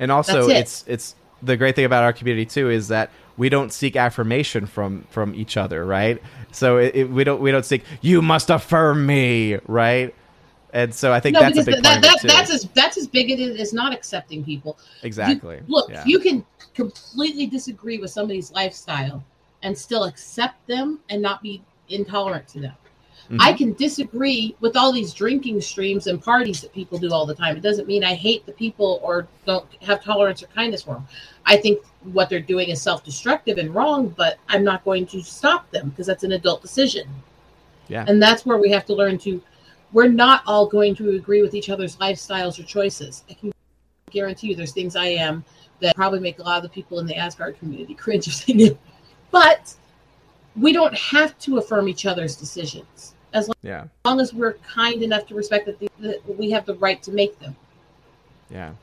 And 0.00 0.10
also, 0.10 0.48
it. 0.48 0.56
it's 0.56 0.84
it's 0.88 1.14
the 1.42 1.58
great 1.58 1.76
thing 1.76 1.84
about 1.84 2.04
our 2.04 2.12
community 2.14 2.46
too 2.46 2.70
is 2.70 2.88
that 2.88 3.10
we 3.36 3.50
don't 3.50 3.70
seek 3.70 3.96
affirmation 3.96 4.64
from 4.64 5.04
from 5.10 5.34
each 5.34 5.58
other, 5.58 5.84
right? 5.84 6.22
So 6.52 6.78
it, 6.78 6.94
it, 6.96 7.10
we 7.10 7.22
don't 7.22 7.40
we 7.40 7.50
don't 7.50 7.66
seek 7.66 7.84
you 8.00 8.22
must 8.22 8.48
affirm 8.48 9.04
me, 9.04 9.58
right? 9.66 10.14
And 10.72 10.92
so 10.92 11.12
I 11.12 11.20
think 11.20 11.34
no, 11.34 11.40
that's 11.40 11.58
a 11.58 11.64
big 11.64 11.82
that, 11.82 12.02
that, 12.02 12.20
that's 12.22 12.50
as 12.50 12.64
that's 12.74 12.96
as 12.96 13.06
bigoted 13.06 13.60
as 13.60 13.74
not 13.74 13.92
accepting 13.92 14.42
people. 14.42 14.78
exactly. 15.02 15.56
You, 15.56 15.64
look, 15.68 15.90
yeah. 15.90 16.02
you 16.06 16.18
can 16.18 16.44
completely 16.72 17.46
disagree 17.46 17.98
with 17.98 18.10
somebody's 18.10 18.50
lifestyle 18.50 19.22
and 19.64 19.76
still 19.76 20.04
accept 20.04 20.64
them 20.68 21.00
and 21.10 21.20
not 21.20 21.42
be 21.42 21.62
intolerant 21.88 22.46
to 22.48 22.60
them. 22.60 22.74
Mhm. 23.30 23.38
I 23.40 23.54
can 23.54 23.72
disagree 23.72 24.54
with 24.60 24.76
all 24.76 24.92
these 24.92 25.14
drinking 25.14 25.62
streams 25.62 26.06
and 26.06 26.22
parties 26.22 26.60
that 26.60 26.72
people 26.74 26.98
do 26.98 27.10
all 27.10 27.24
the 27.24 27.34
time. 27.34 27.56
It 27.56 27.62
doesn't 27.62 27.88
mean 27.88 28.04
I 28.04 28.14
hate 28.14 28.44
the 28.44 28.52
people 28.52 29.00
or 29.02 29.26
don't 29.46 29.66
have 29.80 30.04
tolerance 30.04 30.42
or 30.42 30.46
kindness 30.48 30.82
for 30.82 30.94
them. 30.94 31.06
I 31.46 31.56
think 31.56 31.80
what 32.12 32.28
they're 32.28 32.40
doing 32.40 32.68
is 32.68 32.82
self-destructive 32.82 33.56
and 33.56 33.74
wrong, 33.74 34.08
but 34.08 34.36
I'm 34.48 34.62
not 34.62 34.84
going 34.84 35.06
to 35.06 35.22
stop 35.22 35.70
them 35.70 35.88
because 35.88 36.06
that's 36.06 36.24
an 36.24 36.32
adult 36.32 36.60
decision. 36.60 37.08
Yeah. 37.88 38.04
And 38.06 38.22
that's 38.22 38.44
where 38.44 38.58
we 38.58 38.70
have 38.70 38.84
to 38.86 38.94
learn 38.94 39.18
to 39.18 39.42
we're 39.92 40.08
not 40.08 40.42
all 40.44 40.66
going 40.66 40.94
to 40.96 41.10
agree 41.12 41.40
with 41.40 41.54
each 41.54 41.70
other's 41.70 41.96
lifestyles 41.96 42.58
or 42.58 42.64
choices. 42.64 43.22
I 43.30 43.34
can 43.34 43.52
guarantee 44.10 44.48
you 44.48 44.56
there's 44.56 44.72
things 44.72 44.96
I 44.96 45.06
am 45.06 45.44
that 45.80 45.94
probably 45.94 46.20
make 46.20 46.40
a 46.40 46.42
lot 46.42 46.56
of 46.56 46.62
the 46.64 46.68
people 46.68 46.98
in 46.98 47.06
the 47.06 47.16
Asgard 47.16 47.58
community 47.58 47.94
cringe 48.04 48.26
of 48.26 48.34
saying 48.34 48.60
it. 48.60 48.78
But 49.34 49.74
we 50.54 50.72
don't 50.72 50.94
have 50.96 51.36
to 51.40 51.58
affirm 51.58 51.88
each 51.88 52.06
other's 52.06 52.36
decisions 52.36 53.14
as 53.32 53.50
yeah. 53.62 53.86
long 54.04 54.20
as 54.20 54.32
we're 54.32 54.52
kind 54.52 55.02
enough 55.02 55.26
to 55.26 55.34
respect 55.34 55.66
that, 55.66 55.80
the, 55.80 55.90
that 55.98 56.38
we 56.38 56.52
have 56.52 56.64
the 56.66 56.76
right 56.76 57.02
to 57.02 57.10
make 57.10 57.36
them. 57.40 57.56
Yeah. 58.48 58.74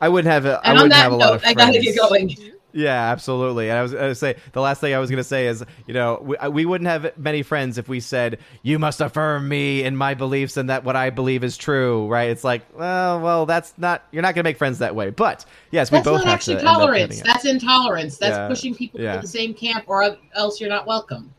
I 0.00 0.08
wouldn't 0.08 0.32
have 0.32 0.46
a, 0.46 0.62
I 0.64 0.70
on 0.70 0.76
wouldn't 0.76 0.92
that 0.94 1.02
have 1.02 1.12
a 1.12 1.16
lot 1.16 1.34
of 1.34 1.44
I 1.44 1.52
gotta 1.52 1.72
friends. 1.72 1.84
get 1.84 1.98
going. 1.98 2.52
Yeah, 2.76 3.10
absolutely. 3.10 3.70
And 3.70 3.78
I 3.78 3.82
was 3.82 3.92
going 3.92 4.08
to 4.08 4.14
say 4.14 4.36
the 4.52 4.60
last 4.60 4.82
thing 4.82 4.92
I 4.92 4.98
was 4.98 5.08
going 5.08 5.16
to 5.16 5.24
say 5.24 5.46
is, 5.46 5.64
you 5.86 5.94
know, 5.94 6.20
we, 6.22 6.36
uh, 6.36 6.50
we 6.50 6.66
wouldn't 6.66 6.88
have 6.88 7.16
many 7.16 7.42
friends 7.42 7.78
if 7.78 7.88
we 7.88 8.00
said 8.00 8.38
you 8.62 8.78
must 8.78 9.00
affirm 9.00 9.48
me 9.48 9.82
in 9.82 9.96
my 9.96 10.12
beliefs 10.12 10.58
and 10.58 10.68
that 10.68 10.84
what 10.84 10.94
I 10.94 11.08
believe 11.08 11.42
is 11.42 11.56
true, 11.56 12.06
right? 12.06 12.28
It's 12.28 12.44
like, 12.44 12.66
well, 12.76 13.20
well, 13.20 13.46
that's 13.46 13.72
not. 13.78 14.04
You're 14.12 14.20
not 14.20 14.34
going 14.34 14.44
to 14.44 14.48
make 14.48 14.58
friends 14.58 14.78
that 14.80 14.94
way. 14.94 15.08
But 15.08 15.46
yes, 15.70 15.90
we 15.90 15.96
That's 15.96 16.04
both 16.04 16.18
not 16.18 16.26
have 16.26 16.34
actually 16.34 16.56
to 16.56 16.62
tolerance. 16.62 17.22
That's 17.22 17.46
intolerance. 17.46 18.18
That's 18.18 18.36
Yeah, 18.36 18.48
pushing 18.48 18.74
people 18.74 19.00
yeah. 19.00 19.16
to 19.16 19.22
the 19.22 19.28
same 19.28 19.54
camp, 19.54 19.84
or 19.86 20.18
else 20.34 20.60
you're 20.60 20.68
not 20.68 20.86
welcome. 20.86 21.32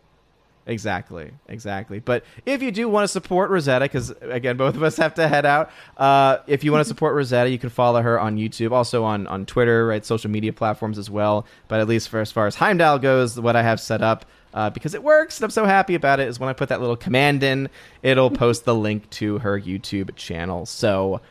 Exactly, 0.68 1.32
exactly. 1.48 2.00
But 2.00 2.26
if 2.46 2.62
you 2.62 2.72
do 2.72 2.90
want 2.90 3.06
to 3.06 3.08
support 3.08 3.50
Rosetta, 3.50 3.86
because 3.86 4.10
again, 4.22 4.58
both 4.58 4.76
of 4.76 4.84
us 4.84 4.98
have 4.98 5.14
to 5.14 5.26
head 5.26 5.46
out. 5.46 5.72
Uh, 5.96 6.40
if 6.46 6.66
you 6.66 6.74
want 6.74 6.82
to 6.82 6.88
support 6.88 7.16
Rosetta, 7.16 7.50
you 7.50 7.58
can 7.58 7.70
follow 7.70 8.02
her 8.02 8.20
on 8.20 8.36
YouTube, 8.36 8.74
also 8.74 9.06
on 9.06 9.28
on 9.28 9.46
Twitter, 9.46 9.88
right, 9.88 10.06
social 10.06 10.30
media 10.30 10.52
platforms 10.52 10.98
as 10.98 11.10
well. 11.10 11.48
But 11.70 11.80
at 11.80 11.88
least 11.88 12.10
for 12.10 12.20
as 12.20 12.34
far 12.34 12.48
as 12.48 12.56
Heimdall 12.56 13.00
goes, 13.00 13.40
what 13.40 13.56
I 13.56 13.64
have 13.64 13.80
set 13.80 14.02
up. 14.02 14.26
Uh, 14.54 14.70
because 14.72 14.94
it 14.96 15.04
works, 15.04 15.38
and 15.38 15.44
I'm 15.44 15.52
so 15.52 15.66
happy 15.66 15.94
about 15.94 16.20
it. 16.20 16.28
Is 16.28 16.40
when 16.40 16.50
I 16.50 16.54
put 16.54 16.70
that 16.70 16.82
little 16.82 16.96
command 16.96 17.44
in, 17.44 17.70
it'll 18.02 18.32
post 18.32 18.66
the 18.66 18.74
link 18.74 19.08
to 19.12 19.38
her 19.40 19.60
YouTube 19.60 20.16
channel. 20.16 20.66
So, 20.66 21.22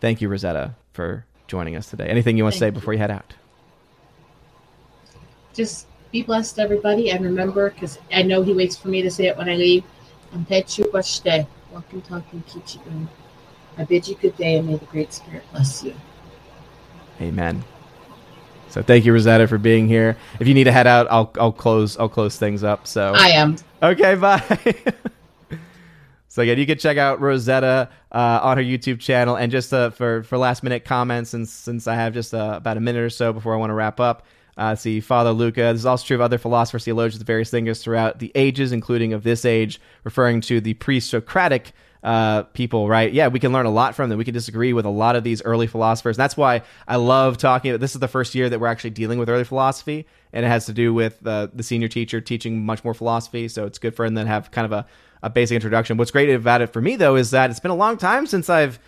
thank 0.00 0.20
you, 0.20 0.28
Rosetta, 0.28 0.74
for 0.92 1.24
joining 1.46 1.76
us 1.76 1.88
today. 1.88 2.06
Anything 2.06 2.36
you 2.36 2.42
want 2.42 2.52
to 2.52 2.58
say 2.58 2.70
before 2.70 2.92
you 2.92 2.98
head 2.98 3.10
out? 3.10 3.32
Just 5.54 5.86
be 6.14 6.22
blessed, 6.22 6.60
everybody, 6.60 7.10
and 7.10 7.24
remember, 7.24 7.70
because 7.70 7.98
I 8.12 8.22
know 8.22 8.40
he 8.44 8.54
waits 8.54 8.76
for 8.76 8.86
me 8.86 9.02
to 9.02 9.10
say 9.10 9.26
it 9.26 9.36
when 9.36 9.48
I 9.48 9.56
leave. 9.56 9.82
And 10.32 10.48
Pechu 10.48 10.84
Bashte, 10.92 11.44
walking, 11.72 12.02
talking, 12.02 12.40
Kichibun. 12.48 13.08
I 13.76 13.82
bid 13.82 14.06
you 14.06 14.14
good 14.14 14.36
day, 14.36 14.58
and 14.58 14.68
may 14.68 14.76
the 14.76 14.84
Great 14.86 15.12
Spirit 15.12 15.42
bless 15.50 15.82
you. 15.82 15.92
Amen. 17.20 17.64
So 18.68 18.80
thank 18.80 19.04
you, 19.04 19.12
Rosetta, 19.12 19.48
for 19.48 19.58
being 19.58 19.88
here. 19.88 20.16
If 20.38 20.46
you 20.46 20.54
need 20.54 20.64
to 20.64 20.72
head 20.72 20.86
out, 20.86 21.08
I'll 21.10 21.32
I'll 21.34 21.52
close 21.52 21.98
I'll 21.98 22.08
close 22.08 22.36
things 22.36 22.62
up. 22.62 22.86
So 22.86 23.12
I 23.16 23.30
am. 23.30 23.56
okay, 23.82 24.14
bye. 24.14 24.40
so 26.28 26.42
again, 26.42 26.58
you 26.58 26.66
can 26.66 26.78
check 26.78 26.96
out 26.96 27.20
Rosetta 27.20 27.88
uh, 28.12 28.40
on 28.40 28.56
her 28.56 28.62
YouTube 28.62 29.00
channel, 29.00 29.34
and 29.34 29.50
just 29.50 29.72
uh, 29.72 29.90
for 29.90 30.22
for 30.22 30.38
last 30.38 30.62
minute 30.62 30.84
comments, 30.84 31.34
and 31.34 31.48
since 31.48 31.88
I 31.88 31.96
have 31.96 32.14
just 32.14 32.34
uh, 32.34 32.54
about 32.56 32.76
a 32.76 32.80
minute 32.80 33.02
or 33.02 33.10
so 33.10 33.32
before 33.32 33.52
I 33.52 33.56
want 33.56 33.70
to 33.70 33.74
wrap 33.74 33.98
up. 33.98 34.24
Uh, 34.56 34.74
see, 34.74 35.00
Father 35.00 35.30
Luca. 35.30 35.72
This 35.72 35.80
is 35.80 35.86
also 35.86 36.06
true 36.06 36.16
of 36.16 36.20
other 36.20 36.38
philosophers, 36.38 36.84
theologians, 36.84 37.22
various 37.22 37.50
thinkers 37.50 37.82
throughout 37.82 38.18
the 38.18 38.30
ages, 38.34 38.72
including 38.72 39.12
of 39.12 39.22
this 39.22 39.44
age, 39.44 39.80
referring 40.04 40.40
to 40.42 40.60
the 40.60 40.74
pre-Socratic 40.74 41.72
uh, 42.04 42.42
people, 42.42 42.86
right? 42.86 43.12
Yeah, 43.12 43.28
we 43.28 43.40
can 43.40 43.52
learn 43.52 43.66
a 43.66 43.70
lot 43.70 43.94
from 43.94 44.10
them. 44.10 44.18
We 44.18 44.24
can 44.24 44.34
disagree 44.34 44.72
with 44.74 44.84
a 44.84 44.90
lot 44.90 45.16
of 45.16 45.24
these 45.24 45.42
early 45.42 45.66
philosophers. 45.66 46.16
That's 46.16 46.36
why 46.36 46.62
I 46.86 46.96
love 46.96 47.38
talking 47.38 47.70
about 47.70 47.80
this 47.80 47.94
is 47.94 48.00
the 48.00 48.08
first 48.08 48.34
year 48.34 48.50
that 48.50 48.60
we're 48.60 48.66
actually 48.66 48.90
dealing 48.90 49.18
with 49.18 49.30
early 49.30 49.44
philosophy, 49.44 50.06
and 50.32 50.44
it 50.44 50.48
has 50.48 50.66
to 50.66 50.72
do 50.72 50.92
with 50.92 51.26
uh, 51.26 51.48
the 51.52 51.62
senior 51.62 51.88
teacher 51.88 52.20
teaching 52.20 52.64
much 52.64 52.84
more 52.84 52.94
philosophy. 52.94 53.48
So 53.48 53.64
it's 53.64 53.78
good 53.78 53.96
for 53.96 54.08
them 54.08 54.22
to 54.22 54.26
have 54.26 54.50
kind 54.50 54.66
of 54.66 54.72
a, 54.72 54.86
a 55.22 55.30
basic 55.30 55.54
introduction. 55.54 55.96
What's 55.96 56.10
great 56.10 56.28
about 56.28 56.60
it 56.60 56.72
for 56.74 56.82
me, 56.82 56.96
though, 56.96 57.16
is 57.16 57.30
that 57.30 57.50
it's 57.50 57.60
been 57.60 57.70
a 57.70 57.74
long 57.74 57.96
time 57.96 58.26
since 58.26 58.50
I've 58.50 58.78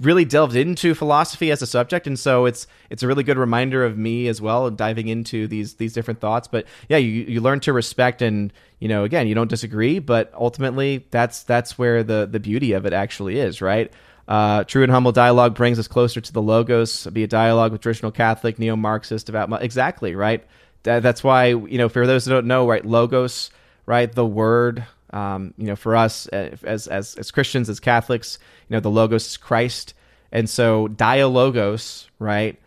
really 0.00 0.24
delved 0.24 0.54
into 0.54 0.94
philosophy 0.94 1.50
as 1.50 1.62
a 1.62 1.66
subject 1.66 2.06
and 2.06 2.18
so 2.18 2.46
it's 2.46 2.66
it's 2.90 3.02
a 3.02 3.06
really 3.06 3.24
good 3.24 3.36
reminder 3.36 3.84
of 3.84 3.98
me 3.98 4.28
as 4.28 4.40
well 4.40 4.70
diving 4.70 5.08
into 5.08 5.48
these 5.48 5.74
these 5.74 5.92
different 5.92 6.20
thoughts. 6.20 6.46
But 6.48 6.66
yeah 6.88 6.98
you 6.98 7.08
you 7.08 7.40
learn 7.40 7.60
to 7.60 7.72
respect 7.72 8.22
and 8.22 8.52
you 8.78 8.88
know 8.88 9.04
again 9.04 9.26
you 9.26 9.34
don't 9.34 9.48
disagree 9.48 9.98
but 9.98 10.32
ultimately 10.34 11.06
that's 11.10 11.42
that's 11.42 11.78
where 11.78 12.02
the 12.02 12.28
the 12.30 12.40
beauty 12.40 12.72
of 12.72 12.86
it 12.86 12.92
actually 12.92 13.38
is 13.38 13.60
right? 13.60 13.92
Uh, 14.28 14.62
true 14.64 14.84
and 14.84 14.92
humble 14.92 15.10
dialogue 15.10 15.54
brings 15.54 15.80
us 15.80 15.88
closer 15.88 16.20
to 16.20 16.32
the 16.32 16.40
logos 16.40 17.06
be 17.08 17.24
a 17.24 17.26
dialogue 17.26 17.72
with 17.72 17.80
traditional 17.80 18.12
catholic 18.12 18.58
neo-marxist 18.58 19.28
about 19.28 19.62
exactly 19.62 20.14
right? 20.14 20.46
That, 20.84 21.02
that's 21.02 21.24
why 21.24 21.46
you 21.46 21.78
know 21.78 21.88
for 21.88 22.06
those 22.06 22.24
who 22.24 22.30
don't 22.32 22.46
know 22.46 22.68
right 22.68 22.84
logos 22.84 23.50
right 23.84 24.10
the 24.10 24.26
word 24.26 24.86
um, 25.12 25.54
you 25.58 25.66
know, 25.66 25.76
for 25.76 25.96
us 25.96 26.26
uh, 26.32 26.56
as 26.64 26.86
as 26.86 27.14
as 27.16 27.30
Christians, 27.30 27.68
as 27.68 27.80
Catholics, 27.80 28.38
you 28.68 28.74
know, 28.74 28.80
the 28.80 28.90
logos 28.90 29.26
is 29.26 29.36
Christ, 29.36 29.94
and 30.30 30.48
so 30.48 30.88
dialogos, 30.88 32.08
right? 32.18 32.58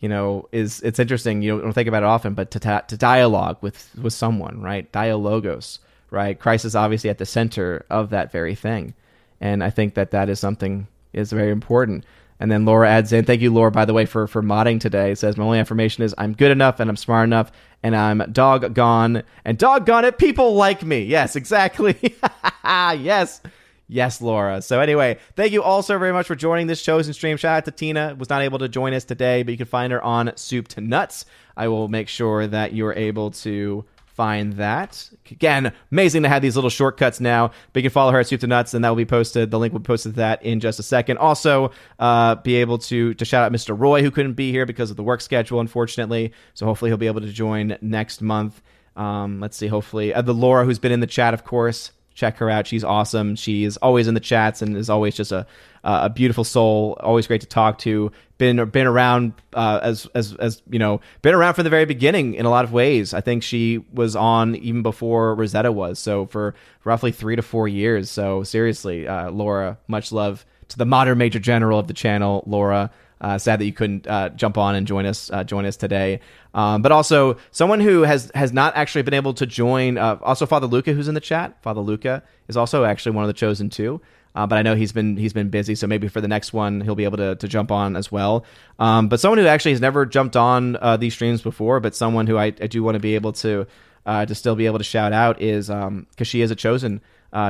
You 0.00 0.08
know, 0.08 0.48
is 0.52 0.80
it's 0.82 0.98
interesting. 0.98 1.42
You 1.42 1.60
don't 1.60 1.72
think 1.72 1.88
about 1.88 2.02
it 2.02 2.06
often, 2.06 2.34
but 2.34 2.50
to 2.52 2.84
to 2.86 2.96
dialogue 2.96 3.58
with 3.60 3.90
with 4.00 4.12
someone, 4.12 4.60
right? 4.60 4.90
Dialogos, 4.92 5.78
right? 6.10 6.38
Christ 6.38 6.64
is 6.64 6.76
obviously 6.76 7.10
at 7.10 7.18
the 7.18 7.26
center 7.26 7.86
of 7.90 8.10
that 8.10 8.30
very 8.30 8.54
thing, 8.54 8.94
and 9.40 9.64
I 9.64 9.70
think 9.70 9.94
that 9.94 10.10
that 10.10 10.28
is 10.28 10.38
something 10.38 10.86
is 11.12 11.32
very 11.32 11.50
important. 11.50 12.04
And 12.40 12.50
then 12.50 12.64
Laura 12.64 12.88
adds 12.88 13.12
in, 13.12 13.24
thank 13.24 13.40
you, 13.40 13.52
Laura, 13.52 13.70
by 13.70 13.84
the 13.84 13.94
way, 13.94 14.06
for, 14.06 14.26
for 14.26 14.42
modding 14.42 14.80
today. 14.80 15.12
It 15.12 15.18
says, 15.18 15.36
my 15.36 15.44
only 15.44 15.58
affirmation 15.58 16.02
is 16.02 16.14
I'm 16.18 16.32
good 16.32 16.50
enough 16.50 16.80
and 16.80 16.90
I'm 16.90 16.96
smart 16.96 17.24
enough 17.24 17.52
and 17.82 17.94
I'm 17.94 18.18
doggone 18.32 19.22
and 19.44 19.58
doggone 19.58 20.04
it, 20.04 20.18
people 20.18 20.54
like 20.54 20.82
me. 20.82 21.04
Yes, 21.04 21.36
exactly. 21.36 22.16
yes. 22.64 23.40
Yes, 23.86 24.22
Laura. 24.22 24.62
So 24.62 24.80
anyway, 24.80 25.18
thank 25.36 25.52
you 25.52 25.62
all 25.62 25.82
so 25.82 25.98
very 25.98 26.12
much 26.12 26.26
for 26.26 26.34
joining 26.34 26.66
this 26.66 26.82
chosen 26.82 27.12
stream. 27.12 27.36
Shout 27.36 27.58
out 27.58 27.64
to 27.66 27.70
Tina. 27.70 28.16
Was 28.18 28.30
not 28.30 28.42
able 28.42 28.58
to 28.60 28.68
join 28.68 28.94
us 28.94 29.04
today, 29.04 29.42
but 29.42 29.52
you 29.52 29.58
can 29.58 29.66
find 29.66 29.92
her 29.92 30.02
on 30.02 30.32
Soup 30.36 30.66
to 30.68 30.80
Nuts. 30.80 31.26
I 31.56 31.68
will 31.68 31.88
make 31.88 32.08
sure 32.08 32.46
that 32.46 32.72
you're 32.72 32.94
able 32.94 33.30
to 33.32 33.84
find 34.14 34.54
that. 34.54 35.10
Again, 35.30 35.72
amazing 35.90 36.22
to 36.22 36.28
have 36.28 36.40
these 36.40 36.54
little 36.54 36.70
shortcuts 36.70 37.20
now. 37.20 37.48
But 37.72 37.82
you 37.82 37.88
can 37.88 37.92
follow 37.92 38.12
her 38.12 38.20
at 38.20 38.28
Soup 38.28 38.40
to 38.40 38.46
Nuts, 38.46 38.72
and 38.72 38.84
that 38.84 38.88
will 38.88 38.96
be 38.96 39.04
posted. 39.04 39.50
The 39.50 39.58
link 39.58 39.72
will 39.72 39.80
be 39.80 39.86
posted 39.86 40.12
to 40.12 40.16
that 40.16 40.42
in 40.42 40.60
just 40.60 40.78
a 40.78 40.82
second. 40.82 41.18
Also, 41.18 41.72
uh, 41.98 42.36
be 42.36 42.56
able 42.56 42.78
to 42.78 43.14
to 43.14 43.24
shout 43.24 43.42
out 43.44 43.52
Mr. 43.52 43.78
Roy, 43.78 44.02
who 44.02 44.10
couldn't 44.10 44.34
be 44.34 44.50
here 44.52 44.66
because 44.66 44.90
of 44.90 44.96
the 44.96 45.02
work 45.02 45.20
schedule, 45.20 45.60
unfortunately. 45.60 46.32
So 46.54 46.66
hopefully 46.66 46.90
he'll 46.90 46.96
be 46.96 47.08
able 47.08 47.20
to 47.22 47.32
join 47.32 47.76
next 47.80 48.22
month. 48.22 48.62
Um, 48.96 49.40
let's 49.40 49.56
see. 49.56 49.66
Hopefully, 49.66 50.14
uh, 50.14 50.22
the 50.22 50.34
Laura, 50.34 50.64
who's 50.64 50.78
been 50.78 50.92
in 50.92 51.00
the 51.00 51.06
chat, 51.06 51.34
of 51.34 51.44
course. 51.44 51.90
check 52.14 52.36
her 52.38 52.48
out. 52.48 52.66
She's 52.66 52.84
awesome. 52.84 53.34
She's 53.34 53.76
always 53.78 54.06
in 54.06 54.14
the 54.14 54.20
chats 54.20 54.62
and 54.62 54.76
is 54.76 54.88
always 54.88 55.16
just 55.16 55.32
a 55.32 55.46
a 55.84 56.10
beautiful 56.10 56.44
soul. 56.44 56.96
Always 57.00 57.26
great 57.26 57.42
to 57.42 57.46
talk 57.46 57.78
to. 57.80 58.10
Been 58.38 58.68
been 58.70 58.86
around 58.86 59.32
uh, 59.52 59.80
as 59.82 60.06
as 60.14 60.34
as 60.34 60.62
you 60.68 60.78
know, 60.78 61.00
been 61.22 61.34
around 61.34 61.54
from 61.54 61.64
the 61.64 61.70
very 61.70 61.84
beginning 61.84 62.34
in 62.34 62.46
a 62.46 62.50
lot 62.50 62.64
of 62.64 62.72
ways. 62.72 63.14
I 63.14 63.20
think 63.20 63.42
she 63.42 63.84
was 63.92 64.16
on 64.16 64.56
even 64.56 64.82
before 64.82 65.34
Rosetta 65.34 65.70
was. 65.70 65.98
So 65.98 66.26
for 66.26 66.54
roughly 66.84 67.12
three 67.12 67.36
to 67.36 67.42
four 67.42 67.68
years. 67.68 68.10
So 68.10 68.42
seriously, 68.42 69.06
uh, 69.06 69.30
Laura, 69.30 69.78
much 69.86 70.10
love 70.10 70.44
to 70.68 70.78
the 70.78 70.86
modern 70.86 71.18
major 71.18 71.38
general 71.38 71.78
of 71.78 71.86
the 71.86 71.94
channel, 71.94 72.42
Laura. 72.46 72.90
Uh, 73.20 73.38
sad 73.38 73.58
that 73.58 73.64
you 73.64 73.72
couldn't 73.72 74.06
uh, 74.06 74.28
jump 74.30 74.58
on 74.58 74.74
and 74.74 74.86
join 74.86 75.06
us 75.06 75.30
uh, 75.30 75.44
join 75.44 75.64
us 75.64 75.76
today. 75.76 76.20
Um, 76.52 76.82
but 76.82 76.92
also 76.92 77.38
someone 77.52 77.80
who 77.80 78.02
has 78.02 78.30
has 78.34 78.52
not 78.52 78.76
actually 78.76 79.02
been 79.02 79.14
able 79.14 79.32
to 79.34 79.46
join. 79.46 79.96
Uh, 79.96 80.18
also, 80.22 80.44
Father 80.44 80.66
Luca, 80.66 80.92
who's 80.92 81.08
in 81.08 81.14
the 81.14 81.20
chat. 81.20 81.56
Father 81.62 81.80
Luca 81.80 82.22
is 82.48 82.56
also 82.56 82.84
actually 82.84 83.12
one 83.12 83.24
of 83.24 83.28
the 83.28 83.34
chosen 83.34 83.70
two. 83.70 84.00
Uh, 84.34 84.46
but 84.46 84.58
I 84.58 84.62
know 84.62 84.74
he's 84.74 84.92
been 84.92 85.16
he's 85.16 85.32
been 85.32 85.48
busy, 85.48 85.74
so 85.74 85.86
maybe 85.86 86.08
for 86.08 86.20
the 86.20 86.28
next 86.28 86.52
one 86.52 86.80
he'll 86.80 86.94
be 86.94 87.04
able 87.04 87.18
to, 87.18 87.36
to 87.36 87.48
jump 87.48 87.70
on 87.70 87.96
as 87.96 88.10
well. 88.10 88.44
Um, 88.78 89.08
but 89.08 89.20
someone 89.20 89.38
who 89.38 89.46
actually 89.46 89.72
has 89.72 89.80
never 89.80 90.04
jumped 90.06 90.36
on 90.36 90.76
uh, 90.76 90.96
these 90.96 91.14
streams 91.14 91.42
before, 91.42 91.80
but 91.80 91.94
someone 91.94 92.26
who 92.26 92.36
I, 92.36 92.46
I 92.46 92.66
do 92.66 92.82
want 92.82 92.96
to 92.96 93.00
be 93.00 93.14
able 93.14 93.32
to 93.34 93.66
to 94.06 94.34
still 94.34 94.54
be 94.54 94.66
able 94.66 94.78
to 94.78 94.84
shout 94.84 95.12
out 95.12 95.40
is 95.40 95.68
because 95.68 95.86
um, 95.86 96.06
she 96.22 96.40
is 96.42 96.50
a 96.50 96.56
chosen. 96.56 97.00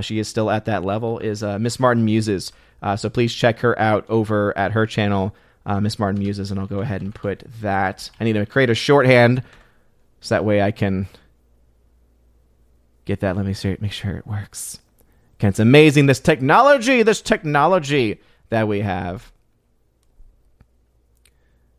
she 0.02 0.18
is 0.18 0.28
still 0.28 0.50
at 0.50 0.66
that 0.66 0.84
level. 0.84 1.18
Is 1.18 1.42
Miss 1.42 1.80
Martin 1.80 2.04
Muses. 2.04 2.52
so 2.96 3.08
please 3.08 3.34
check 3.34 3.60
her 3.60 3.78
out 3.78 4.04
over 4.08 4.56
at 4.56 4.72
her 4.72 4.86
channel 4.86 5.34
uh, 5.66 5.80
Miss 5.80 5.98
Martin 5.98 6.18
Muses, 6.18 6.50
and 6.50 6.60
I'll 6.60 6.66
go 6.66 6.80
ahead 6.80 7.02
and 7.02 7.14
put 7.14 7.44
that. 7.60 8.10
I 8.20 8.24
need 8.24 8.34
to 8.34 8.46
create 8.46 8.70
a 8.70 8.74
shorthand 8.74 9.42
so 10.20 10.34
that 10.34 10.44
way 10.44 10.62
I 10.62 10.70
can 10.70 11.08
get 13.04 13.20
that. 13.20 13.36
Let 13.36 13.46
me 13.46 13.54
see, 13.54 13.76
make 13.80 13.92
sure 13.92 14.16
it 14.16 14.26
works. 14.26 14.78
Okay, 15.44 15.50
it's 15.50 15.58
amazing 15.58 16.06
this 16.06 16.20
technology, 16.20 17.02
this 17.02 17.20
technology 17.20 18.18
that 18.48 18.66
we 18.66 18.80
have. 18.80 19.30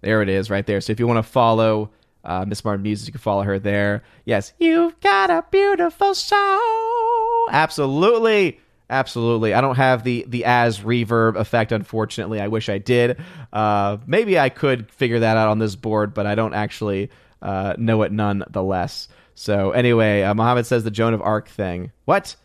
There 0.02 0.22
it 0.22 0.30
is, 0.30 0.52
right 0.52 0.64
there. 0.68 0.80
So 0.82 0.92
if 0.92 1.00
you 1.00 1.08
want 1.08 1.18
to 1.18 1.24
follow 1.24 1.90
uh, 2.24 2.46
Miss 2.48 2.64
Martin 2.64 2.84
Muses, 2.84 3.08
you 3.08 3.12
can 3.12 3.22
follow 3.22 3.42
her 3.42 3.58
there. 3.58 4.04
Yes, 4.24 4.54
you've 4.60 5.00
got 5.00 5.32
a 5.32 5.44
beautiful 5.50 6.14
soul. 6.14 7.48
Absolutely. 7.50 8.60
Absolutely. 8.88 9.56
I 9.56 9.62
don't 9.62 9.78
have 9.78 10.04
the 10.04 10.26
the 10.28 10.46
as 10.46 10.82
reverb 10.82 11.36
effect, 11.36 11.72
unfortunately. 11.72 12.40
I 12.40 12.50
wish 12.50 12.70
I 12.70 12.78
did. 12.78 13.20
Uh, 13.52 13.98
maybe 14.06 14.38
I 14.38 14.50
could 14.50 14.92
figure 14.92 15.22
that 15.22 15.38
out 15.38 15.50
on 15.50 15.58
this 15.58 15.76
board, 15.76 16.14
but 16.14 16.28
I 16.28 16.36
don't 16.36 16.54
actually 16.54 17.10
uh, 17.42 17.74
know 17.80 18.04
it 18.04 18.12
nonetheless. 18.12 19.08
So 19.34 19.72
anyway, 19.72 20.22
uh, 20.22 20.36
Mohammed 20.36 20.68
says 20.68 20.84
the 20.84 20.92
Joan 20.92 21.16
of 21.16 21.22
Arc 21.24 21.50
thing. 21.50 21.92
What? 22.06 22.36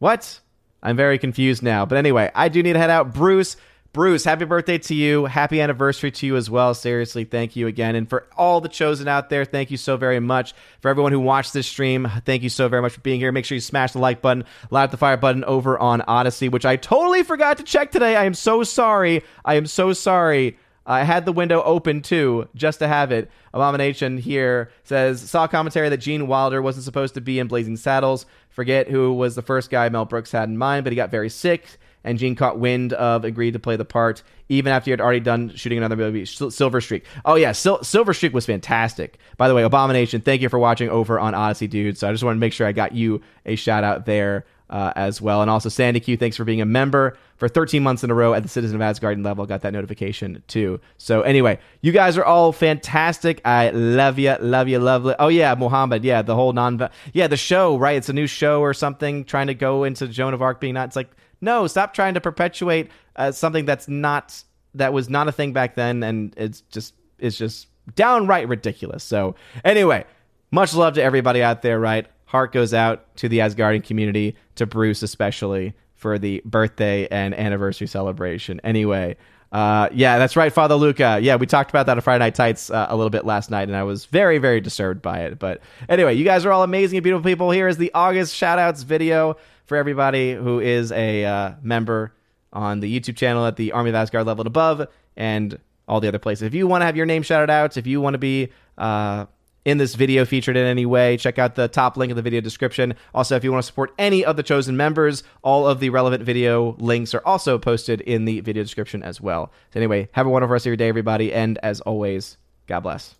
What? 0.00 0.40
I'm 0.82 0.96
very 0.96 1.18
confused 1.18 1.62
now. 1.62 1.86
But 1.86 1.98
anyway, 1.98 2.30
I 2.34 2.48
do 2.48 2.62
need 2.62 2.72
to 2.72 2.78
head 2.78 2.90
out. 2.90 3.12
Bruce, 3.12 3.56
Bruce, 3.92 4.24
happy 4.24 4.46
birthday 4.46 4.78
to 4.78 4.94
you. 4.94 5.26
Happy 5.26 5.60
anniversary 5.60 6.10
to 6.12 6.26
you 6.26 6.36
as 6.36 6.48
well. 6.48 6.72
Seriously, 6.72 7.24
thank 7.24 7.54
you 7.54 7.66
again. 7.66 7.94
And 7.94 8.08
for 8.08 8.26
all 8.34 8.62
the 8.62 8.68
chosen 8.68 9.08
out 9.08 9.28
there, 9.28 9.44
thank 9.44 9.70
you 9.70 9.76
so 9.76 9.98
very 9.98 10.18
much. 10.18 10.54
For 10.80 10.88
everyone 10.88 11.12
who 11.12 11.20
watched 11.20 11.52
this 11.52 11.66
stream, 11.66 12.10
thank 12.24 12.42
you 12.42 12.48
so 12.48 12.68
very 12.68 12.80
much 12.80 12.92
for 12.92 13.00
being 13.00 13.20
here. 13.20 13.30
Make 13.30 13.44
sure 13.44 13.56
you 13.56 13.60
smash 13.60 13.92
the 13.92 13.98
like 13.98 14.22
button, 14.22 14.44
light 14.70 14.90
the 14.90 14.96
fire 14.96 15.18
button 15.18 15.44
over 15.44 15.78
on 15.78 16.02
Odysee, 16.08 16.48
which 16.48 16.64
I 16.64 16.76
totally 16.76 17.22
forgot 17.22 17.58
to 17.58 17.62
check 17.62 17.90
today. 17.90 18.16
I 18.16 18.24
am 18.24 18.34
so 18.34 18.62
sorry. 18.62 19.22
I 19.44 19.56
am 19.56 19.66
so 19.66 19.92
sorry. 19.92 20.56
I 20.90 21.04
had 21.04 21.24
the 21.24 21.32
window 21.32 21.62
open 21.62 22.02
too, 22.02 22.48
just 22.56 22.80
to 22.80 22.88
have 22.88 23.12
it. 23.12 23.30
Abomination 23.54 24.18
here 24.18 24.72
says 24.82 25.20
saw 25.20 25.46
commentary 25.46 25.88
that 25.88 25.98
Gene 25.98 26.26
Wilder 26.26 26.60
wasn't 26.60 26.84
supposed 26.84 27.14
to 27.14 27.20
be 27.20 27.38
in 27.38 27.46
Blazing 27.46 27.76
Saddles. 27.76 28.26
Forget 28.48 28.88
who 28.88 29.12
was 29.12 29.36
the 29.36 29.42
first 29.42 29.70
guy 29.70 29.88
Mel 29.88 30.04
Brooks 30.04 30.32
had 30.32 30.48
in 30.48 30.58
mind, 30.58 30.82
but 30.82 30.92
he 30.92 30.96
got 30.96 31.12
very 31.12 31.30
sick 31.30 31.78
and 32.02 32.18
Gene 32.18 32.34
caught 32.34 32.58
wind 32.58 32.92
of, 32.94 33.24
agreed 33.24 33.52
to 33.52 33.58
play 33.58 33.76
the 33.76 33.84
part, 33.84 34.22
even 34.48 34.72
after 34.72 34.86
he 34.86 34.90
had 34.90 35.00
already 35.00 35.20
done 35.20 35.54
shooting 35.54 35.78
another 35.78 35.96
movie, 35.96 36.24
Silver 36.24 36.80
Streak. 36.80 37.04
Oh 37.24 37.36
yeah, 37.36 37.52
Sil- 37.54 37.84
Silver 37.84 38.12
Streak 38.12 38.32
was 38.32 38.46
fantastic. 38.46 39.18
By 39.36 39.48
the 39.48 39.54
way, 39.54 39.62
Abomination, 39.62 40.22
thank 40.22 40.42
you 40.42 40.48
for 40.48 40.58
watching 40.58 40.88
over 40.88 41.20
on 41.20 41.34
Odysee, 41.34 41.68
dude. 41.68 41.98
So 41.98 42.08
I 42.08 42.12
just 42.12 42.24
want 42.24 42.36
to 42.36 42.40
make 42.40 42.52
sure 42.52 42.66
I 42.66 42.72
got 42.72 42.94
you 42.94 43.20
a 43.46 43.54
shout 43.54 43.84
out 43.84 44.06
there 44.06 44.44
uh, 44.70 44.92
as 44.96 45.20
well, 45.20 45.42
and 45.42 45.50
also 45.50 45.68
Sandy 45.68 46.00
Q, 46.00 46.16
thanks 46.16 46.36
for 46.36 46.44
being 46.44 46.60
a 46.60 46.66
member 46.66 47.16
for 47.40 47.48
13 47.48 47.82
months 47.82 48.04
in 48.04 48.10
a 48.10 48.14
row 48.14 48.34
at 48.34 48.42
the 48.42 48.48
Citizen 48.50 48.80
of 48.80 48.82
Asgarden 48.82 49.24
level. 49.24 49.46
Got 49.46 49.62
that 49.62 49.72
notification 49.72 50.42
too. 50.46 50.78
So 50.98 51.22
anyway, 51.22 51.58
you 51.80 51.90
guys 51.90 52.18
are 52.18 52.24
all 52.24 52.52
fantastic. 52.52 53.40
I 53.46 53.70
love 53.70 54.18
you, 54.18 54.36
love 54.40 54.68
you, 54.68 54.78
love. 54.78 55.12
Oh 55.18 55.28
yeah, 55.28 55.54
Muhammad. 55.54 56.04
Yeah, 56.04 56.20
the 56.20 56.36
whole 56.36 56.52
non. 56.52 56.90
Yeah, 57.14 57.26
the 57.26 57.38
show. 57.38 57.78
Right, 57.78 57.96
it's 57.96 58.10
a 58.10 58.12
new 58.12 58.26
show 58.26 58.60
or 58.60 58.74
something. 58.74 59.24
Trying 59.24 59.46
to 59.46 59.54
go 59.54 59.84
into 59.84 60.06
Joan 60.06 60.34
of 60.34 60.42
Arc 60.42 60.60
being 60.60 60.74
not. 60.74 60.88
It's 60.88 60.96
like 60.96 61.10
no, 61.40 61.66
stop 61.66 61.94
trying 61.94 62.14
to 62.14 62.20
perpetuate 62.20 62.90
uh, 63.16 63.32
something 63.32 63.64
that's 63.64 63.88
not 63.88 64.44
that 64.74 64.92
was 64.92 65.08
not 65.08 65.26
a 65.26 65.32
thing 65.32 65.54
back 65.54 65.74
then, 65.74 66.02
and 66.02 66.34
it's 66.36 66.60
just 66.70 66.94
it's 67.18 67.38
just 67.38 67.68
downright 67.94 68.48
ridiculous. 68.48 69.02
So 69.02 69.34
anyway, 69.64 70.04
much 70.50 70.74
love 70.74 70.94
to 70.94 71.02
everybody 71.02 71.42
out 71.42 71.62
there. 71.62 71.80
Right, 71.80 72.06
heart 72.26 72.52
goes 72.52 72.74
out 72.74 73.16
to 73.16 73.30
the 73.30 73.38
Asgardian 73.38 73.82
community, 73.82 74.36
to 74.56 74.66
Bruce 74.66 75.02
especially 75.02 75.72
for 76.00 76.18
the 76.18 76.40
birthday 76.44 77.06
and 77.08 77.34
anniversary 77.34 77.86
celebration. 77.86 78.60
Anyway. 78.64 79.16
Uh, 79.52 79.88
yeah, 79.92 80.16
that's 80.16 80.36
right, 80.36 80.52
Father 80.52 80.76
Luca. 80.76 81.18
Yeah, 81.20 81.34
we 81.34 81.44
talked 81.44 81.70
about 81.70 81.86
that 81.86 81.96
on 81.96 82.00
Friday 82.02 82.20
Night 82.20 82.36
Tights 82.36 82.70
uh, 82.70 82.86
a 82.88 82.94
little 82.94 83.10
bit 83.10 83.24
last 83.24 83.50
night, 83.50 83.66
and 83.66 83.76
I 83.76 83.82
was 83.82 84.04
very, 84.04 84.38
very 84.38 84.60
disturbed 84.60 85.02
by 85.02 85.22
it. 85.22 85.40
But 85.40 85.60
anyway, 85.88 86.14
you 86.14 86.24
guys 86.24 86.46
are 86.46 86.52
all 86.52 86.62
amazing 86.62 86.98
and 86.98 87.02
beautiful 87.02 87.28
people. 87.28 87.50
Here 87.50 87.66
is 87.66 87.76
the 87.76 87.90
August 87.92 88.32
shoutouts 88.32 88.84
video 88.84 89.38
for 89.64 89.76
everybody 89.76 90.34
who 90.34 90.60
is 90.60 90.92
a 90.92 91.24
uh, 91.24 91.52
member 91.62 92.14
on 92.52 92.78
the 92.78 93.00
YouTube 93.00 93.16
channel 93.16 93.44
at 93.44 93.56
the 93.56 93.72
Army 93.72 93.90
of 93.90 93.96
Asgard 93.96 94.24
level 94.24 94.42
and 94.42 94.46
above, 94.46 94.86
and 95.16 95.58
all 95.88 95.98
the 95.98 96.06
other 96.06 96.20
places. 96.20 96.42
If 96.42 96.54
you 96.54 96.68
want 96.68 96.82
to 96.82 96.86
have 96.86 96.96
your 96.96 97.06
name 97.06 97.24
shouted 97.24 97.50
out, 97.50 97.76
if 97.76 97.88
you 97.88 98.00
want 98.00 98.14
to 98.14 98.18
be 98.18 98.50
uh, 98.78 99.26
in 99.64 99.78
this 99.78 99.94
video 99.94 100.24
featured 100.24 100.56
in 100.56 100.66
any 100.66 100.86
way, 100.86 101.16
check 101.16 101.38
out 101.38 101.54
the 101.54 101.68
top 101.68 101.96
link 101.96 102.10
in 102.10 102.16
the 102.16 102.22
video 102.22 102.40
description. 102.40 102.94
Also, 103.14 103.36
if 103.36 103.44
you 103.44 103.52
want 103.52 103.62
to 103.62 103.66
support 103.66 103.92
any 103.98 104.24
of 104.24 104.36
the 104.36 104.42
chosen 104.42 104.76
members, 104.76 105.22
all 105.42 105.66
of 105.66 105.80
the 105.80 105.90
relevant 105.90 106.22
video 106.22 106.76
links 106.78 107.14
are 107.14 107.22
also 107.26 107.58
posted 107.58 108.00
in 108.00 108.24
the 108.24 108.40
video 108.40 108.62
description 108.62 109.02
as 109.02 109.20
well. 109.20 109.52
So, 109.72 109.80
anyway, 109.80 110.08
have 110.12 110.26
a 110.26 110.30
wonderful 110.30 110.52
rest 110.52 110.66
of 110.66 110.70
your 110.70 110.76
day, 110.76 110.88
everybody, 110.88 111.32
and 111.32 111.58
as 111.58 111.80
always, 111.82 112.36
God 112.66 112.80
bless. 112.80 113.19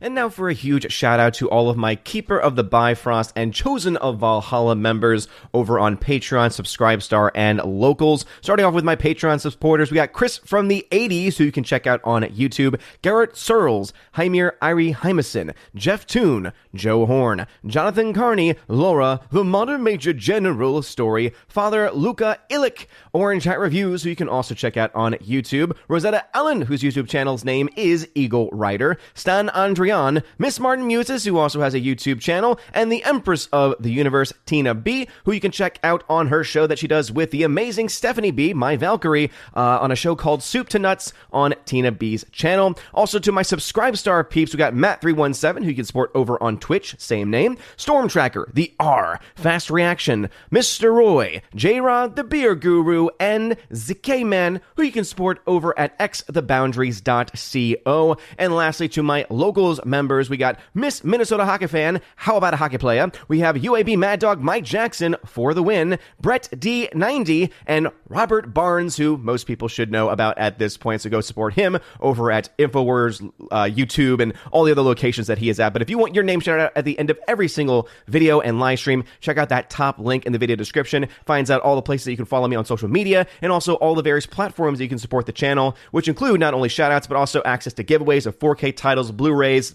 And 0.00 0.14
now 0.14 0.28
for 0.28 0.48
a 0.50 0.54
huge 0.54 0.92
shout 0.92 1.20
out 1.20 1.32
to 1.34 1.48
all 1.48 1.70
of 1.70 1.76
my 1.76 1.94
Keeper 1.94 2.38
of 2.38 2.54
the 2.54 2.64
Bifrost 2.64 3.32
and 3.34 3.54
Chosen 3.54 3.96
of 3.96 4.18
Valhalla 4.18 4.76
members 4.76 5.26
over 5.54 5.78
on 5.78 5.96
Patreon, 5.96 6.50
Subscribestar, 6.50 7.30
and 7.34 7.58
Locals. 7.64 8.26
Starting 8.42 8.66
off 8.66 8.74
with 8.74 8.84
my 8.84 8.94
Patreon 8.94 9.40
supporters, 9.40 9.90
we 9.90 9.94
got 9.94 10.12
Chris 10.12 10.36
from 10.38 10.68
the 10.68 10.86
80s, 10.90 11.36
who 11.36 11.44
you 11.44 11.52
can 11.52 11.64
check 11.64 11.86
out 11.86 12.00
on 12.04 12.24
YouTube, 12.24 12.78
Garrett 13.00 13.36
Searles, 13.36 13.94
Hymir 14.16 14.52
Irie 14.60 14.94
Hymason, 14.94 15.54
Jeff 15.74 16.06
Toon, 16.06 16.52
Joe 16.74 17.06
Horn, 17.06 17.46
Jonathan 17.64 18.12
Carney, 18.12 18.54
Laura, 18.68 19.20
The 19.30 19.44
Modern 19.44 19.82
Major 19.82 20.12
General 20.12 20.82
Story, 20.82 21.32
Father 21.48 21.90
Luca 21.90 22.38
Illick, 22.50 22.86
Orange 23.14 23.44
Hat 23.44 23.58
Reviews, 23.58 24.02
who 24.02 24.10
you 24.10 24.16
can 24.16 24.28
also 24.28 24.54
check 24.54 24.76
out 24.76 24.94
on 24.94 25.14
YouTube, 25.14 25.74
Rosetta 25.88 26.26
Allen, 26.34 26.62
whose 26.62 26.82
YouTube 26.82 27.08
channel's 27.08 27.44
name 27.44 27.68
is 27.76 28.08
Eagle 28.14 28.50
Rider, 28.52 28.98
Stan 29.14 29.48
Andrian, 29.86 30.22
Miss 30.38 30.58
Martin 30.58 30.86
Muses, 30.86 31.24
who 31.24 31.38
also 31.38 31.60
has 31.60 31.74
a 31.74 31.80
YouTube 31.80 32.20
channel, 32.20 32.58
and 32.74 32.90
the 32.90 33.04
Empress 33.04 33.46
of 33.52 33.74
the 33.80 33.90
Universe, 33.90 34.32
Tina 34.44 34.74
B, 34.74 35.08
who 35.24 35.32
you 35.32 35.40
can 35.40 35.50
check 35.50 35.78
out 35.82 36.04
on 36.08 36.28
her 36.28 36.44
show 36.44 36.66
that 36.66 36.78
she 36.78 36.86
does 36.86 37.12
with 37.12 37.30
the 37.30 37.42
amazing 37.42 37.88
Stephanie 37.88 38.30
B, 38.30 38.52
my 38.52 38.76
Valkyrie, 38.76 39.30
uh, 39.54 39.78
on 39.80 39.92
a 39.92 39.96
show 39.96 40.16
called 40.16 40.42
Soup 40.42 40.68
to 40.70 40.78
Nuts 40.78 41.12
on 41.32 41.54
Tina 41.64 41.92
B's 41.92 42.24
channel. 42.32 42.78
Also 42.94 43.18
to 43.18 43.32
my 43.32 43.42
Subscribe 43.42 43.96
Star 43.96 44.22
peeps, 44.24 44.52
we 44.52 44.58
got 44.58 44.74
Matt317, 44.74 45.62
who 45.62 45.68
you 45.68 45.74
can 45.74 45.84
support 45.84 46.10
over 46.14 46.42
on 46.42 46.58
Twitch, 46.58 46.96
same 46.98 47.30
name, 47.30 47.56
Storm 47.76 48.08
Tracker, 48.08 48.50
the 48.52 48.74
R, 48.78 49.20
Fast 49.34 49.70
Reaction, 49.70 50.28
Mr. 50.50 50.92
Roy, 50.92 51.42
J 51.54 51.80
Rod, 51.80 52.16
the 52.16 52.24
Beer 52.24 52.54
Guru, 52.54 53.08
and 53.20 53.56
ZK 53.72 54.26
Man, 54.26 54.60
who 54.76 54.82
you 54.82 54.92
can 54.92 55.04
support 55.04 55.40
over 55.46 55.78
at 55.78 55.98
xtheboundaries.co. 55.98 58.16
And 58.38 58.54
lastly, 58.54 58.88
to 58.88 59.02
my 59.02 59.26
locals 59.30 59.75
members, 59.84 60.30
we 60.30 60.36
got 60.36 60.58
Miss 60.74 61.04
Minnesota 61.04 61.44
Hockey 61.44 61.66
Fan, 61.66 62.00
How 62.16 62.36
About 62.36 62.54
a 62.54 62.56
Hockey 62.56 62.78
Player? 62.78 63.10
We 63.28 63.40
have 63.40 63.56
UAB 63.56 63.96
Mad 63.98 64.20
Dog 64.20 64.40
Mike 64.40 64.64
Jackson 64.64 65.16
for 65.24 65.54
the 65.54 65.62
win, 65.62 65.98
Brett 66.20 66.48
D90, 66.52 67.50
and 67.66 67.88
Robert 68.08 68.54
Barnes, 68.54 68.96
who 68.96 69.16
most 69.16 69.46
people 69.46 69.68
should 69.68 69.90
know 69.90 70.08
about 70.08 70.38
at 70.38 70.58
this 70.58 70.76
point. 70.76 71.02
So 71.02 71.10
go 71.10 71.20
support 71.20 71.54
him 71.54 71.78
over 72.00 72.30
at 72.30 72.56
InfoWars, 72.58 73.32
uh, 73.50 73.64
YouTube, 73.64 74.20
and 74.20 74.32
all 74.52 74.64
the 74.64 74.72
other 74.72 74.82
locations 74.82 75.26
that 75.26 75.38
he 75.38 75.48
is 75.50 75.60
at. 75.60 75.72
But 75.72 75.82
if 75.82 75.90
you 75.90 75.98
want 75.98 76.14
your 76.14 76.24
name 76.24 76.40
shouted 76.40 76.62
out 76.64 76.72
at 76.76 76.84
the 76.84 76.98
end 76.98 77.10
of 77.10 77.18
every 77.28 77.48
single 77.48 77.88
video 78.06 78.40
and 78.40 78.60
live 78.60 78.78
stream, 78.78 79.04
check 79.20 79.38
out 79.38 79.48
that 79.48 79.70
top 79.70 79.98
link 79.98 80.26
in 80.26 80.32
the 80.32 80.38
video 80.38 80.56
description. 80.56 81.08
Finds 81.24 81.50
out 81.50 81.60
all 81.62 81.76
the 81.76 81.82
places 81.82 82.04
that 82.04 82.10
you 82.12 82.16
can 82.16 82.26
follow 82.26 82.48
me 82.48 82.56
on 82.56 82.64
social 82.64 82.88
media 82.88 83.26
and 83.42 83.52
also 83.52 83.74
all 83.74 83.94
the 83.94 84.02
various 84.02 84.26
platforms 84.26 84.78
that 84.78 84.84
you 84.84 84.88
can 84.88 84.98
support 84.98 85.26
the 85.26 85.32
channel, 85.32 85.76
which 85.90 86.08
include 86.08 86.40
not 86.40 86.54
only 86.54 86.68
shoutouts, 86.68 87.08
but 87.08 87.16
also 87.16 87.42
access 87.44 87.72
to 87.74 87.84
giveaways 87.84 88.26
of 88.26 88.38
4K 88.38 88.76
titles, 88.76 89.10
Blu 89.10 89.32
rays, 89.32 89.65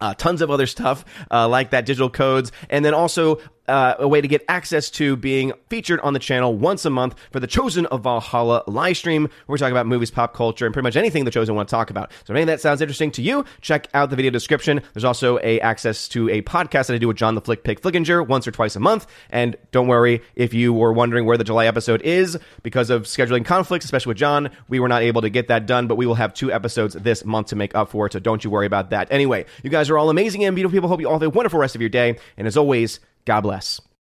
uh, 0.00 0.14
tons 0.14 0.42
of 0.42 0.50
other 0.50 0.66
stuff 0.66 1.04
uh, 1.30 1.48
like 1.48 1.70
that, 1.70 1.86
digital 1.86 2.10
codes, 2.10 2.52
and 2.70 2.84
then 2.84 2.94
also 2.94 3.40
uh, 3.68 3.96
a 3.98 4.08
way 4.08 4.20
to 4.20 4.28
get 4.28 4.44
access 4.48 4.90
to 4.90 5.16
being 5.16 5.52
featured 5.68 6.00
on 6.00 6.12
the 6.12 6.18
channel 6.18 6.54
once 6.56 6.84
a 6.84 6.90
month 6.90 7.14
for 7.30 7.40
the 7.40 7.46
Chosen 7.46 7.86
of 7.86 8.02
Valhalla 8.02 8.62
live 8.66 8.96
stream, 8.96 9.24
where 9.24 9.30
we're 9.46 9.58
talking 9.58 9.72
about 9.72 9.86
movies, 9.86 10.10
pop 10.10 10.34
culture, 10.34 10.66
and 10.66 10.72
pretty 10.72 10.84
much 10.84 10.96
anything 10.96 11.24
the 11.24 11.30
Chosen 11.30 11.54
want 11.54 11.68
to 11.68 11.70
talk 11.70 11.90
about. 11.90 12.12
So 12.24 12.32
if 12.32 12.36
any 12.36 12.42
of 12.42 12.46
that 12.48 12.60
sounds 12.60 12.80
interesting 12.80 13.10
to 13.12 13.22
you, 13.22 13.44
check 13.60 13.88
out 13.94 14.10
the 14.10 14.16
video 14.16 14.30
description. 14.30 14.80
There's 14.94 15.04
also 15.04 15.38
a 15.42 15.60
access 15.60 16.08
to 16.08 16.28
a 16.28 16.42
podcast 16.42 16.86
that 16.86 16.94
I 16.94 16.98
do 16.98 17.08
with 17.08 17.16
John 17.16 17.34
the 17.34 17.40
Flick 17.40 17.64
Pick 17.64 17.80
Flickinger 17.80 18.26
once 18.26 18.46
or 18.46 18.50
twice 18.50 18.76
a 18.76 18.80
month. 18.80 19.06
And 19.30 19.56
don't 19.70 19.86
worry 19.86 20.22
if 20.34 20.54
you 20.54 20.72
were 20.72 20.92
wondering 20.92 21.26
where 21.26 21.36
the 21.36 21.44
July 21.44 21.66
episode 21.66 22.02
is 22.02 22.38
because 22.62 22.90
of 22.90 23.02
scheduling 23.02 23.44
conflicts, 23.44 23.84
especially 23.84 24.10
with 24.10 24.18
John. 24.18 24.50
We 24.68 24.80
were 24.80 24.88
not 24.88 25.02
able 25.02 25.22
to 25.22 25.30
get 25.30 25.48
that 25.48 25.66
done, 25.66 25.86
but 25.86 25.96
we 25.96 26.06
will 26.06 26.14
have 26.14 26.34
two 26.34 26.52
episodes 26.52 26.94
this 26.94 27.24
month 27.24 27.48
to 27.48 27.56
make 27.56 27.74
up 27.74 27.90
for 27.90 28.06
it. 28.06 28.12
So 28.12 28.18
don't 28.18 28.42
you 28.42 28.50
worry 28.50 28.66
about 28.66 28.90
that. 28.90 29.08
Anyway, 29.10 29.46
you 29.62 29.70
guys 29.70 29.90
are 29.90 29.98
all 29.98 30.10
amazing 30.10 30.44
and 30.44 30.54
beautiful 30.54 30.74
people. 30.74 30.88
Hope 30.88 31.00
you 31.00 31.08
all 31.08 31.14
have 31.14 31.22
a 31.22 31.30
wonderful 31.30 31.60
rest 31.60 31.74
of 31.74 31.80
your 31.80 31.90
day. 31.90 32.18
And 32.36 32.46
as 32.46 32.56
always, 32.56 33.00
God 33.28 33.42
bless. 33.42 33.78